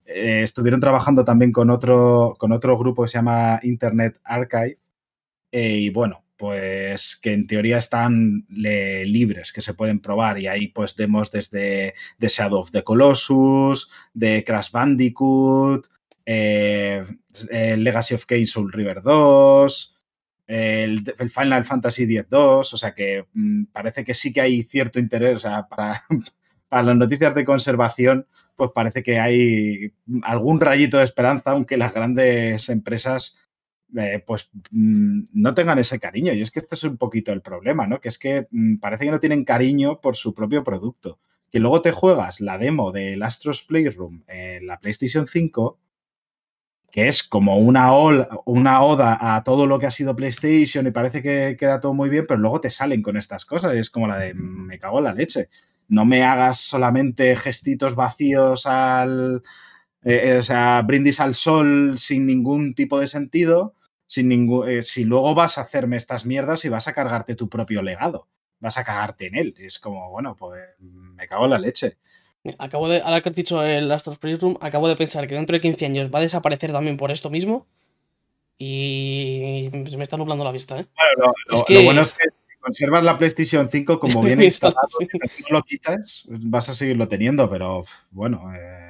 Eh, 0.04 0.42
estuvieron 0.42 0.80
trabajando 0.80 1.24
también 1.24 1.52
con 1.52 1.70
otro, 1.70 2.36
con 2.38 2.52
otro 2.52 2.76
grupo 2.76 3.02
que 3.02 3.08
se 3.08 3.18
llama 3.18 3.60
Internet 3.62 4.20
Archive. 4.24 4.78
Eh, 5.52 5.78
y 5.78 5.90
bueno, 5.90 6.24
pues 6.36 7.16
que 7.16 7.32
en 7.32 7.46
teoría 7.46 7.78
están 7.78 8.46
libres, 8.48 9.52
que 9.52 9.60
se 9.60 9.74
pueden 9.74 10.00
probar. 10.00 10.38
Y 10.38 10.46
ahí 10.46 10.68
pues 10.68 10.96
demos 10.96 11.30
desde 11.30 11.94
The 12.18 12.28
Shadow 12.28 12.60
of 12.60 12.70
the 12.70 12.82
Colossus, 12.82 13.90
de 14.14 14.42
Crash 14.44 14.70
Bandicoot, 14.70 15.86
eh, 16.24 17.04
Legacy 17.76 18.14
of 18.14 18.26
Kain 18.26 18.46
Soul 18.46 18.72
River 18.72 19.02
2, 19.02 20.00
el, 20.46 21.14
Final 21.30 21.64
Fantasy 21.64 22.04
X-2, 22.04 22.72
o 22.72 22.76
sea 22.76 22.94
que 22.94 23.26
mm, 23.32 23.64
parece 23.66 24.04
que 24.04 24.14
sí 24.14 24.32
que 24.32 24.40
hay 24.40 24.62
cierto 24.64 24.98
interés, 24.98 25.36
o 25.36 25.38
sea, 25.38 25.68
para, 25.68 26.04
para 26.68 26.82
las 26.82 26.96
noticias 26.96 27.34
de 27.34 27.44
conservación, 27.44 28.26
pues 28.56 28.70
parece 28.74 29.02
que 29.02 29.18
hay 29.18 29.92
algún 30.22 30.60
rayito 30.60 30.98
de 30.98 31.04
esperanza, 31.04 31.52
aunque 31.52 31.76
las 31.76 31.94
grandes 31.94 32.68
empresas 32.68 33.38
eh, 33.98 34.22
pues 34.24 34.50
mm, 34.70 35.22
no 35.32 35.54
tengan 35.54 35.78
ese 35.78 35.98
cariño. 35.98 36.32
Y 36.32 36.42
es 36.42 36.50
que 36.50 36.60
este 36.60 36.74
es 36.74 36.84
un 36.84 36.96
poquito 36.96 37.32
el 37.32 37.42
problema, 37.42 37.86
¿no? 37.86 38.00
Que 38.00 38.08
es 38.08 38.18
que 38.18 38.46
mm, 38.50 38.76
parece 38.76 39.04
que 39.04 39.10
no 39.10 39.20
tienen 39.20 39.44
cariño 39.44 40.00
por 40.00 40.16
su 40.16 40.34
propio 40.34 40.62
producto. 40.62 41.18
Que 41.50 41.58
luego 41.58 41.82
te 41.82 41.90
juegas 41.90 42.40
la 42.40 42.58
demo 42.58 42.92
del 42.92 43.22
Astros 43.22 43.62
Playroom 43.64 44.22
en 44.28 44.66
la 44.66 44.78
PlayStation 44.78 45.26
5 45.26 45.78
que 46.90 47.08
es 47.08 47.22
como 47.22 47.58
una, 47.58 47.92
una 48.44 48.82
oda 48.82 49.36
a 49.36 49.44
todo 49.44 49.66
lo 49.66 49.78
que 49.78 49.86
ha 49.86 49.90
sido 49.90 50.16
PlayStation 50.16 50.86
y 50.86 50.90
parece 50.90 51.22
que 51.22 51.56
queda 51.58 51.80
todo 51.80 51.94
muy 51.94 52.08
bien, 52.08 52.26
pero 52.26 52.40
luego 52.40 52.60
te 52.60 52.70
salen 52.70 53.02
con 53.02 53.16
estas 53.16 53.44
cosas 53.44 53.74
y 53.74 53.78
es 53.78 53.90
como 53.90 54.06
la 54.08 54.18
de 54.18 54.34
me 54.34 54.78
cago 54.78 54.98
en 54.98 55.04
la 55.04 55.14
leche. 55.14 55.48
No 55.88 56.04
me 56.04 56.22
hagas 56.24 56.60
solamente 56.60 57.34
gestitos 57.36 57.94
vacíos 57.94 58.66
al, 58.66 59.42
eh, 60.02 60.30
eh, 60.34 60.38
o 60.38 60.42
sea, 60.42 60.82
brindis 60.82 61.20
al 61.20 61.34
sol 61.34 61.98
sin 61.98 62.26
ningún 62.26 62.74
tipo 62.74 62.98
de 63.00 63.06
sentido, 63.06 63.74
sin 64.06 64.28
ningún, 64.28 64.68
eh, 64.68 64.82
si 64.82 65.04
luego 65.04 65.34
vas 65.34 65.58
a 65.58 65.62
hacerme 65.62 65.96
estas 65.96 66.24
mierdas 66.26 66.64
y 66.64 66.68
vas 66.70 66.88
a 66.88 66.94
cargarte 66.94 67.34
tu 67.34 67.48
propio 67.48 67.82
legado, 67.82 68.28
vas 68.60 68.78
a 68.78 68.84
cagarte 68.84 69.26
en 69.26 69.36
él. 69.36 69.54
Es 69.58 69.78
como, 69.78 70.10
bueno, 70.10 70.36
pues 70.36 70.62
me 70.78 71.26
cago 71.28 71.44
en 71.44 71.50
la 71.50 71.58
leche. 71.58 71.94
Acabo 72.58 72.88
de, 72.88 73.02
ahora 73.02 73.20
que 73.20 73.28
has 73.28 73.34
dicho 73.34 73.62
el 73.62 73.90
Astros 73.92 74.18
Playroom, 74.18 74.56
acabo 74.60 74.88
de 74.88 74.96
pensar 74.96 75.26
que 75.26 75.34
dentro 75.34 75.54
de 75.54 75.60
15 75.60 75.86
años 75.86 76.10
va 76.12 76.20
a 76.20 76.22
desaparecer 76.22 76.72
también 76.72 76.96
por 76.96 77.10
esto 77.10 77.28
mismo. 77.28 77.66
Y 78.56 79.68
se 79.88 79.96
me 79.96 80.04
está 80.04 80.16
nublando 80.16 80.44
la 80.44 80.52
vista, 80.52 80.78
¿eh? 80.78 80.86
lo, 81.16 81.82
bueno 81.82 82.02
es 82.02 82.10
que 82.10 82.28
si 82.28 82.58
conservas 82.60 83.04
la 83.04 83.16
PlayStation 83.16 83.70
5 83.70 83.98
como 83.98 84.22
viene 84.22 84.44
instalado, 84.44 84.86
si 84.98 85.42
no 85.44 85.58
lo 85.58 85.62
quitas, 85.62 86.24
vas 86.28 86.68
a 86.68 86.74
seguirlo 86.74 87.08
teniendo, 87.08 87.48
pero 87.48 87.84
bueno, 88.10 88.52
eh, 88.54 88.89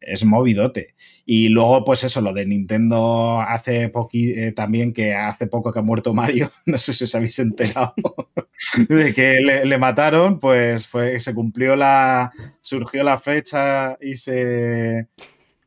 es 0.00 0.24
movidote. 0.24 0.94
Y 1.24 1.48
luego, 1.48 1.84
pues 1.84 2.04
eso, 2.04 2.20
lo 2.20 2.32
de 2.32 2.46
Nintendo 2.46 3.40
hace 3.40 3.88
poqui, 3.88 4.32
eh, 4.32 4.52
también, 4.52 4.92
que 4.92 5.14
hace 5.14 5.46
poco 5.46 5.72
que 5.72 5.78
ha 5.78 5.82
muerto 5.82 6.14
Mario, 6.14 6.50
no 6.66 6.78
sé 6.78 6.92
si 6.92 7.04
os 7.04 7.14
habéis 7.14 7.38
enterado, 7.38 7.94
de 8.88 9.14
que 9.14 9.40
le, 9.40 9.78
mataron, 9.78 10.40
pues 10.40 10.86
fue, 10.86 11.20
se 11.20 11.34
cumplió 11.34 11.76
la, 11.76 12.32
surgió 12.60 13.02
la 13.02 13.18
fecha 13.18 13.96
y 14.00 14.16
se, 14.16 15.08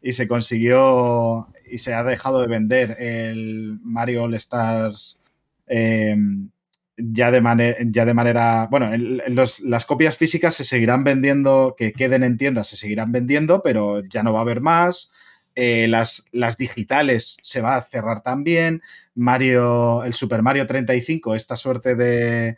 y 0.02 0.14
se 0.14 0.28
consiguió 0.28 1.48
y 1.70 1.78
se 1.78 1.94
ha 1.94 2.04
dejado 2.04 2.42
de 2.42 2.48
vender 2.48 2.98
el 3.00 3.80
Mario 3.82 4.24
All 4.24 4.36
Stars 4.36 5.20
em, 5.68 6.50
ya 6.98 7.32
de, 7.32 7.42
manera, 7.42 8.68
bueno, 8.70 8.92
las 9.28 9.86
copias 9.86 10.18
físicas 10.18 10.56
se 10.56 10.64
seguirán 10.64 11.04
vendiendo, 11.04 11.76
que 11.78 11.94
queden 11.94 12.24
en 12.24 12.38
tiendas 12.38 12.68
se 12.68 12.78
seguirán 12.78 13.12
vendiendo, 13.12 13.62
pero 13.64 14.04
ya 14.04 14.24
no 14.24 14.34
va 14.34 14.40
a 14.40 14.44
haber 14.44 14.62
más. 14.62 15.12
Eh, 15.56 15.88
las, 15.88 16.26
las, 16.32 16.58
digitales 16.58 17.38
se 17.42 17.62
va 17.62 17.76
a 17.76 17.84
cerrar 17.84 18.22
también. 18.22 18.82
Mario, 19.16 20.04
el 20.04 20.14
Super 20.14 20.42
Mario 20.42 20.66
35, 20.68 21.36
esta 21.36 21.56
suerte 21.56 21.96
de, 21.96 22.58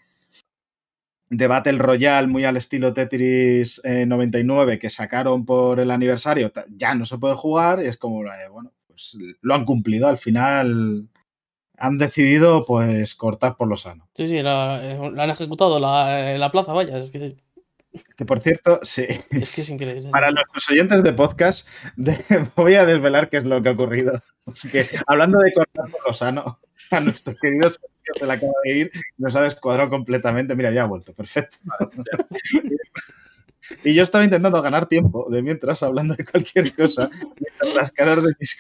de 1.29 1.47
Battle 1.47 1.77
Royale 1.77 2.27
muy 2.27 2.45
al 2.45 2.57
estilo 2.57 2.93
Tetris 2.93 3.81
99 3.83 4.73
eh, 4.73 4.79
que 4.79 4.89
sacaron 4.89 5.45
por 5.45 5.79
el 5.79 5.91
aniversario, 5.91 6.51
ya 6.69 6.95
no 6.95 7.05
se 7.05 7.17
puede 7.17 7.36
jugar 7.36 7.83
y 7.83 7.88
es 7.88 7.97
como, 7.97 8.23
bueno, 8.51 8.71
pues 8.88 9.17
lo 9.41 9.53
han 9.53 9.65
cumplido. 9.65 10.07
Al 10.07 10.17
final 10.17 11.09
han 11.78 11.97
decidido 11.97 12.63
pues 12.65 13.15
cortar 13.15 13.55
por 13.55 13.67
lo 13.67 13.78
sano. 13.78 14.07
Sí, 14.15 14.28
sí, 14.28 14.41
la, 14.41 14.80
eh, 14.84 14.99
han 15.17 15.30
ejecutado 15.30 15.80
la, 15.80 16.38
la 16.38 16.51
plaza, 16.51 16.73
vaya. 16.73 16.97
Es 16.97 17.11
que... 17.11 17.36
que... 18.17 18.26
por 18.26 18.39
cierto, 18.39 18.80
sí. 18.84 19.05
Es 19.30 19.51
que 19.51 19.61
es 19.61 19.69
increíble. 19.69 20.09
Para 20.09 20.32
nuestros 20.32 20.69
oyentes 20.69 21.03
de 21.03 21.13
podcast, 21.13 21.67
voy 22.55 22.76
a 22.76 22.86
desvelar 22.86 23.30
qué 23.30 23.38
es 23.38 23.45
lo 23.45 23.61
que 23.61 23.69
ha 23.69 23.73
ocurrido. 23.73 24.21
Que, 24.71 24.86
hablando 25.07 25.39
de 25.39 25.53
cortar 25.53 25.89
por 25.89 26.07
lo 26.07 26.13
sano, 26.13 26.59
a 26.91 26.99
nuestro 26.99 27.36
querido 27.36 27.69
Sergio 27.69 28.13
se 28.19 28.26
la 28.26 28.34
acaba 28.34 28.53
de 28.63 28.78
ir, 28.78 28.91
nos 29.17 29.36
ha 29.36 29.41
descuadrado 29.41 29.89
completamente. 29.89 30.55
Mira, 30.55 30.71
ya 30.71 30.84
ha 30.84 30.88
vuelto, 30.88 31.13
perfecto. 31.13 31.57
y 33.84 33.93
yo 33.93 34.03
estaba 34.03 34.23
intentando 34.23 34.61
ganar 34.61 34.86
tiempo 34.86 35.28
de 35.30 35.41
mientras 35.41 35.82
hablando 35.84 36.15
de 36.15 36.26
cualquier 36.26 36.73
cosa, 36.76 37.09
mientras 37.39 37.73
las 37.73 37.91
caras 37.91 38.23
de 38.23 38.34
mis 38.39 38.55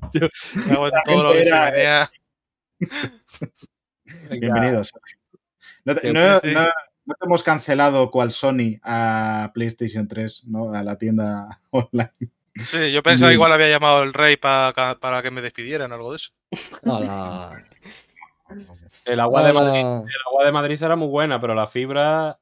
Bienvenidos. 4.30 4.92
No 5.84 5.94
te, 5.94 6.12
hemos 7.22 7.42
cancelado 7.42 8.10
cual 8.10 8.30
Sony 8.30 8.78
a 8.82 9.50
PlayStation 9.54 10.08
3, 10.08 10.44
¿no? 10.46 10.72
A 10.72 10.82
la 10.82 10.96
tienda 10.98 11.60
online. 11.70 12.10
Sí, 12.62 12.92
yo 12.92 13.02
pensaba 13.02 13.32
igual 13.32 13.52
había 13.52 13.70
llamado 13.70 14.02
el 14.02 14.12
rey 14.12 14.36
para 14.36 15.22
que 15.22 15.30
me 15.30 15.40
despidieran, 15.40 15.92
algo 15.92 16.10
de 16.10 16.16
eso. 16.16 16.32
el, 19.04 19.20
agua 19.20 19.44
de 19.44 19.52
Madrid, 19.52 19.80
el 19.80 20.20
agua 20.26 20.44
de 20.44 20.52
Madrid 20.52 20.76
será 20.76 20.96
muy 20.96 21.08
buena, 21.08 21.40
pero 21.40 21.54
la 21.54 21.68
fibra. 21.68 22.38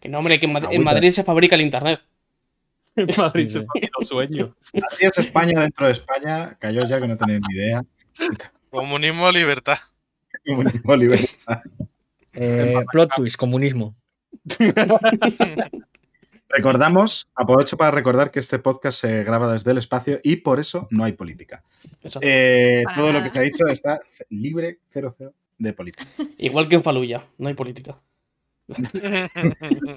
que 0.00 0.08
no, 0.08 0.18
hombre, 0.18 0.38
que 0.38 0.46
en 0.46 0.84
Madrid 0.84 1.10
se 1.10 1.24
fabrica 1.24 1.54
el 1.54 1.62
internet. 1.62 2.00
Madrid 3.16 3.48
se 3.48 3.66
los 3.98 4.08
sueño. 4.08 4.54
Así 4.88 5.06
es 5.06 5.18
España 5.18 5.62
dentro 5.62 5.86
de 5.86 5.92
España. 5.92 6.56
Cayó 6.58 6.84
ya 6.84 7.00
que 7.00 7.08
no 7.08 7.16
tenéis 7.16 7.40
ni 7.48 7.54
idea. 7.54 7.82
Comunismo, 8.70 9.30
libertad. 9.30 9.78
Comunismo, 10.46 10.96
libertad. 10.96 11.62
Eh, 12.32 12.84
plot 12.90 13.10
twist, 13.16 13.36
comunismo. 13.36 13.96
Recordamos, 16.48 17.28
aprovecho 17.34 17.76
para 17.76 17.92
recordar 17.92 18.32
que 18.32 18.40
este 18.40 18.58
podcast 18.58 19.00
se 19.00 19.22
graba 19.22 19.52
desde 19.52 19.70
el 19.70 19.78
espacio 19.78 20.18
y 20.24 20.36
por 20.36 20.58
eso 20.58 20.88
no 20.90 21.04
hay 21.04 21.12
política. 21.12 21.62
Eh, 22.20 22.82
todo 22.96 23.12
lo 23.12 23.22
que 23.22 23.30
se 23.30 23.38
ha 23.38 23.42
dicho 23.42 23.68
está 23.68 24.00
libre, 24.30 24.80
cero, 24.88 25.14
cero 25.16 25.32
de 25.58 25.72
política. 25.72 26.06
Igual 26.38 26.68
que 26.68 26.74
en 26.74 26.82
Faluya, 26.82 27.22
no 27.38 27.48
hay 27.48 27.54
política. 27.54 28.00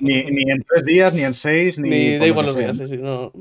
Ni, 0.01 0.51
en 0.51 0.63
tres 0.63 0.86
días, 0.86 1.13
ni 1.13 1.24
en 1.24 1.34
seis, 1.34 1.80
ni. 1.80 1.89
ni 1.89 2.17
da 2.17 2.28
igual 2.28 2.45
los 2.47 2.57
días, 2.57 2.78
sí, 2.78 2.97
no. 2.97 3.32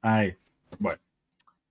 Ay, 0.00 0.34
bueno. 0.78 0.98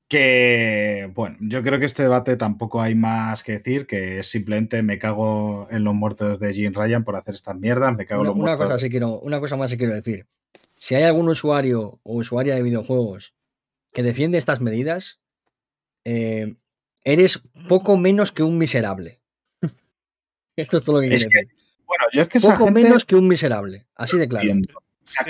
Que, 0.07 1.11
bueno, 1.13 1.37
yo 1.39 1.61
creo 1.61 1.79
que 1.79 1.85
este 1.85 2.01
debate 2.01 2.35
tampoco 2.35 2.81
hay 2.81 2.95
más 2.95 3.43
que 3.43 3.59
decir, 3.59 3.85
que 3.85 4.23
simplemente 4.23 4.81
me 4.81 4.97
cago 4.97 5.67
en 5.69 5.83
los 5.83 5.93
muertos 5.93 6.39
de 6.39 6.51
Jim 6.53 6.73
Ryan 6.73 7.03
por 7.03 7.15
hacer 7.15 7.35
estas 7.35 7.55
mierdas, 7.55 7.95
me 7.95 8.07
cago 8.07 8.21
una, 8.21 8.31
en 8.31 8.35
los 8.35 8.43
muertos. 8.43 8.65
Cosa 8.65 8.79
sí 8.79 8.89
quiero, 8.89 9.19
una 9.19 9.39
cosa 9.39 9.55
más 9.55 9.69
sí 9.69 9.77
quiero 9.77 9.93
decir. 9.93 10.25
Si 10.77 10.95
hay 10.95 11.03
algún 11.03 11.29
usuario 11.29 11.99
o 12.01 12.15
usuaria 12.15 12.55
de 12.55 12.63
videojuegos 12.63 13.35
que 13.93 14.01
defiende 14.01 14.39
estas 14.39 14.61
medidas, 14.61 15.19
eh, 16.05 16.55
eres 17.03 17.43
poco 17.67 17.97
menos 17.97 18.31
que 18.31 18.43
un 18.43 18.57
miserable. 18.57 19.18
Esto 20.61 20.77
es 20.77 20.83
todo 20.83 20.97
lo 20.97 21.01
que 21.01 21.09
quiere 21.09 21.25
decir. 21.25 21.49
Bueno, 21.85 22.05
yo 22.13 22.21
es 22.21 22.29
que 22.29 22.39
Poco 22.39 22.71
menos 22.71 23.05
que 23.05 23.15
un 23.15 23.27
miserable. 23.27 23.85
Así 23.95 24.17
de 24.17 24.27
claro. 24.27 24.47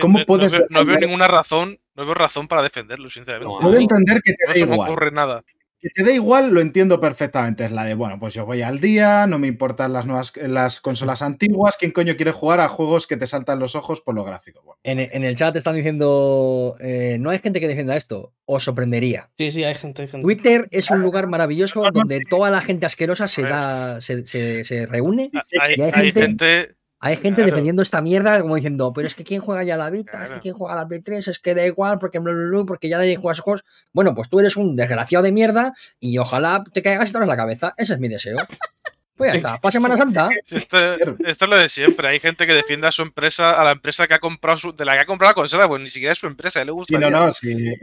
¿cómo 0.02 0.26
puedes 0.26 0.54
no, 0.70 0.84
veo, 0.84 1.00
ninguna 1.00 1.28
razón, 1.28 1.80
no 1.96 2.06
veo 2.06 2.14
razón 2.14 2.48
para 2.48 2.62
defenderlo, 2.62 3.10
sinceramente. 3.10 3.62
Puedo 3.62 3.78
entender 3.78 4.22
que 4.22 4.34
te 4.34 4.48
da 4.48 4.58
igual. 4.58 4.78
No 4.78 4.84
ocurre 4.86 5.12
nada. 5.12 5.44
Que 5.80 5.90
te 5.90 6.04
da 6.04 6.12
igual, 6.12 6.52
lo 6.52 6.62
entiendo 6.62 7.00
perfectamente. 7.00 7.64
Es 7.64 7.72
la 7.72 7.86
de, 7.86 7.94
bueno, 7.94 8.20
pues 8.20 8.34
yo 8.34 8.46
voy 8.46 8.62
al 8.62 8.80
día, 8.80 9.28
no 9.28 9.40
me 9.40 9.48
importan 9.48 9.94
las 9.94 10.06
nuevas 10.06 10.34
las 10.36 10.82
consolas 10.82 11.22
antiguas. 11.22 11.78
¿Quién 11.78 11.92
coño 11.92 12.16
quiere 12.16 12.32
jugar 12.32 12.60
a 12.60 12.68
juegos 12.68 13.08
que 13.08 13.16
te 13.16 13.28
saltan 13.28 13.60
los 13.60 13.76
ojos 13.76 14.02
por 14.02 14.16
lo 14.16 14.24
gráfico? 14.24 14.78
En, 14.84 15.00
el 15.00 15.36
chat 15.36 15.56
están 15.56 15.76
diciendo, 15.76 16.76
eh, 16.80 17.18
no 17.20 17.30
hay 17.30 17.40
gente 17.40 17.60
que 17.60 17.68
defienda 17.68 17.96
esto. 17.96 18.34
Os 18.46 18.64
sorprendería. 18.64 19.30
Sí, 19.38 19.52
sí, 19.52 19.64
hay 19.64 19.76
gente. 19.76 20.08
Twitter 20.08 20.68
es 20.72 20.90
un 20.90 21.02
lugar 21.02 21.28
maravilloso 21.28 21.84
donde 21.94 22.22
toda 22.30 22.50
la 22.50 22.62
gente 22.62 22.86
asquerosa 22.86 23.28
se, 23.28 23.44
da, 23.44 24.02
se, 24.02 24.26
se, 24.26 24.86
reúne. 24.86 25.30
Hay, 25.60 25.76
hay, 25.94 26.12
gente... 26.12 26.79
Hay 27.02 27.16
gente 27.16 27.36
Claro. 27.36 27.52
defendiendo 27.52 27.82
esta 27.82 28.02
mierda 28.02 28.41
como 28.41 28.56
diciendo, 28.56 28.91
pero 28.93 29.08
es 29.08 29.16
que 29.16 29.24
quién 29.24 29.41
juega 29.41 29.64
ya 29.64 29.76
a 29.76 29.78
la 29.78 29.89
Vita, 29.89 30.24
es 30.26 30.30
que 30.32 30.39
quién 30.39 30.54
juega 30.54 30.74
a 30.74 30.78
la 30.78 30.88
Play 30.88 31.00
3, 31.02 31.28
es 31.30 31.39
que 31.39 31.56
da 31.56 31.66
igual, 31.66 31.97
porque 31.97 32.20
bla, 32.20 32.34
bla, 32.34 32.50
bla, 32.50 32.66
porque 32.66 32.89
ya 32.89 32.97
nadie 32.97 33.16
juega 33.16 33.32
a 33.32 33.34
esos 33.34 33.43
juegos. 33.43 33.66
Bueno, 33.93 34.14
pues 34.14 34.28
tú 34.30 34.39
eres 34.39 34.58
un 34.58 34.76
desgraciado 34.76 35.24
de 35.24 35.32
mierda 35.32 35.74
y 36.00 36.18
ojalá 36.18 36.64
te 36.74 36.82
caigas 36.82 37.10
y 37.10 37.14
te 37.14 37.26
la 37.26 37.38
cabeza. 37.38 37.74
Ese 37.78 37.93
es 37.93 38.00
mi 38.00 38.10
deseo. 38.10 38.38
Pues 39.20 39.34
ya 39.34 39.38
está, 39.38 39.57
para 39.59 39.70
Semana 39.70 39.97
Santa. 39.97 40.30
Esto, 40.49 40.78
esto 41.26 41.45
es 41.45 41.49
lo 41.49 41.57
de 41.57 41.67
siempre. 41.67 42.07
Hay 42.07 42.22
gente 42.22 42.47
que 42.47 42.53
defiende 42.53 42.88
a 42.88 42.91
su 42.91 43.01
empresa, 43.01 43.59
a 43.59 43.65
la 43.65 43.74
empresa 43.74 44.07
que 44.07 44.13
ha 44.13 44.20
comprado 44.20 44.57
su, 44.57 44.74
de 44.74 44.86
la 44.86 44.93
que 44.93 44.99
ha 44.99 45.05
comprado 45.05 45.32
la 45.32 45.36
consola, 45.36 45.67
pues 45.67 45.82
ni 45.82 45.89
siquiera 45.89 46.13
es 46.13 46.20
su 46.20 46.26
empresa, 46.26 46.63
le 46.63 46.72
gusta. 46.72 46.97
Sí, 46.97 47.01
no, 47.01 47.09
no, 47.09 47.30
sí. 47.34 47.76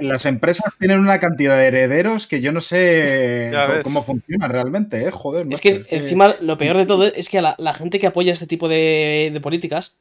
Las, 0.00 0.24
empresas 0.24 0.72
tienen 0.78 0.98
una 1.00 1.20
cantidad 1.20 1.58
de 1.58 1.66
herederos 1.66 2.26
que 2.26 2.40
yo 2.40 2.52
no 2.52 2.62
sé 2.62 3.52
cómo 3.84 4.02
funciona 4.02 4.48
realmente, 4.48 5.06
¿eh? 5.06 5.10
Joder, 5.10 5.46
Es 5.50 5.60
que 5.60 5.84
encima 5.90 6.34
lo 6.40 6.56
peor 6.56 6.78
de 6.78 6.86
todo 6.86 7.04
es 7.04 7.28
que 7.28 7.36
a 7.36 7.42
la, 7.42 7.54
la 7.58 7.74
gente 7.74 7.98
que 7.98 8.06
apoya 8.06 8.32
este 8.32 8.46
tipo 8.46 8.66
de, 8.66 9.28
de 9.30 9.40
políticas 9.42 9.98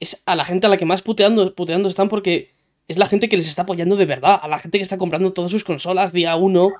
es 0.00 0.20
a 0.26 0.34
la 0.34 0.44
gente 0.44 0.66
a 0.66 0.70
la 0.70 0.78
que 0.78 0.84
más 0.84 1.02
puteando, 1.02 1.54
puteando 1.54 1.88
están 1.88 2.08
porque 2.08 2.50
es 2.88 2.98
la 2.98 3.06
gente 3.06 3.28
que 3.28 3.36
les 3.36 3.46
está 3.46 3.62
apoyando 3.62 3.94
de 3.94 4.06
verdad, 4.06 4.40
a 4.42 4.48
la 4.48 4.58
gente 4.58 4.78
que 4.78 4.82
está 4.82 4.98
comprando 4.98 5.32
todas 5.32 5.52
sus 5.52 5.62
consolas 5.62 6.12
día 6.12 6.34
uno. 6.34 6.72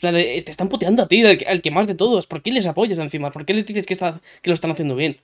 Te 0.00 0.38
están 0.50 0.68
puteando 0.68 1.02
a 1.02 1.08
ti, 1.08 1.24
al 1.24 1.38
que, 1.38 1.44
al 1.46 1.62
que 1.62 1.70
más 1.70 1.86
de 1.86 1.94
todos. 1.94 2.26
¿Por 2.26 2.42
qué 2.42 2.50
les 2.50 2.66
apoyas 2.66 2.98
encima? 2.98 3.30
¿Por 3.30 3.44
qué 3.44 3.54
les 3.54 3.66
dices 3.66 3.86
que, 3.86 3.92
está, 3.92 4.20
que 4.42 4.50
lo 4.50 4.54
están 4.54 4.70
haciendo 4.70 4.96
bien? 4.96 5.18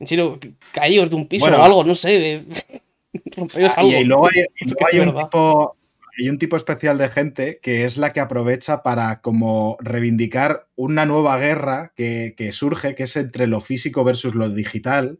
En 0.00 0.06
serio, 0.06 0.38
ca- 0.40 0.48
caíos 0.72 1.08
de 1.10 1.16
un 1.16 1.26
piso 1.26 1.46
Bueno. 1.46 1.58
o 1.60 1.64
algo, 1.64 1.84
no 1.84 1.94
sé. 1.94 2.44
rompeos 3.36 3.76
algo. 3.78 3.90
y, 3.92 4.04
luego 4.04 4.26
hay, 4.26 4.44
y 4.60 4.64
luego 4.64 4.76
que 4.78 4.84
es 4.84 4.94
hay 4.94 5.00
un 5.00 5.06
verdad. 5.06 5.22
tipo, 5.24 5.76
hay 6.18 6.28
un 6.28 6.38
tipo 6.38 6.56
especial 6.56 6.98
de 6.98 7.08
gente 7.08 7.58
que 7.62 7.84
es 7.84 7.96
la 7.96 8.12
que 8.12 8.20
aprovecha 8.20 8.82
para 8.82 9.20
como 9.20 9.76
reivindicar 9.80 10.66
una 10.76 11.06
nueva 11.06 11.38
guerra 11.38 11.92
que, 11.96 12.34
que 12.36 12.52
surge, 12.52 12.94
que 12.94 13.04
es 13.04 13.16
entre 13.16 13.46
lo 13.46 13.60
físico 13.60 14.04
versus 14.04 14.34
lo 14.34 14.48
digital, 14.50 15.18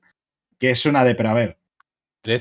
que 0.59 0.71
es 0.71 0.85
una 0.87 1.05
de, 1.05 1.15
pero 1.15 1.31
a 1.31 1.35
ver, 1.35 1.57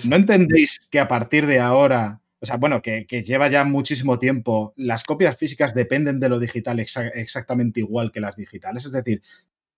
¿no 0.06 0.16
entendéis 0.16 0.80
que 0.92 1.00
a 1.00 1.08
partir 1.08 1.46
de 1.46 1.60
ahora, 1.60 2.20
o 2.40 2.46
sea, 2.46 2.58
bueno, 2.58 2.82
que, 2.82 3.06
lleva 3.24 3.50
ya 3.50 3.64
muchísimo 3.64 4.20
tiempo, 4.20 4.74
las 4.76 5.04
copias 5.04 5.38
físicas 5.38 5.74
dependen 5.74 6.20
de 6.20 6.30
lo 6.30 6.40
digital 6.40 6.80
exa- 6.80 7.12
exactamente 7.16 7.80
igual 7.80 8.12
que 8.12 8.20
las 8.20 8.36
digitales? 8.36 8.86
Es 8.86 8.92
decir, 8.92 9.22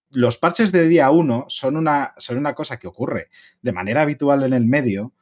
los 0.09 0.37
parches 0.37 0.71
de 0.71 0.87
día 0.87 1.11
1 1.11 1.45
son 1.49 1.77
una, 1.77 2.13
son 2.17 2.37
una 2.37 2.53
cosa 2.55 2.77
que 2.77 2.87
ocurre 2.87 3.29
de 3.61 3.71
manera 3.71 4.01
habitual 4.01 4.43
en 4.43 4.53
el 4.53 4.65
medio 4.65 5.13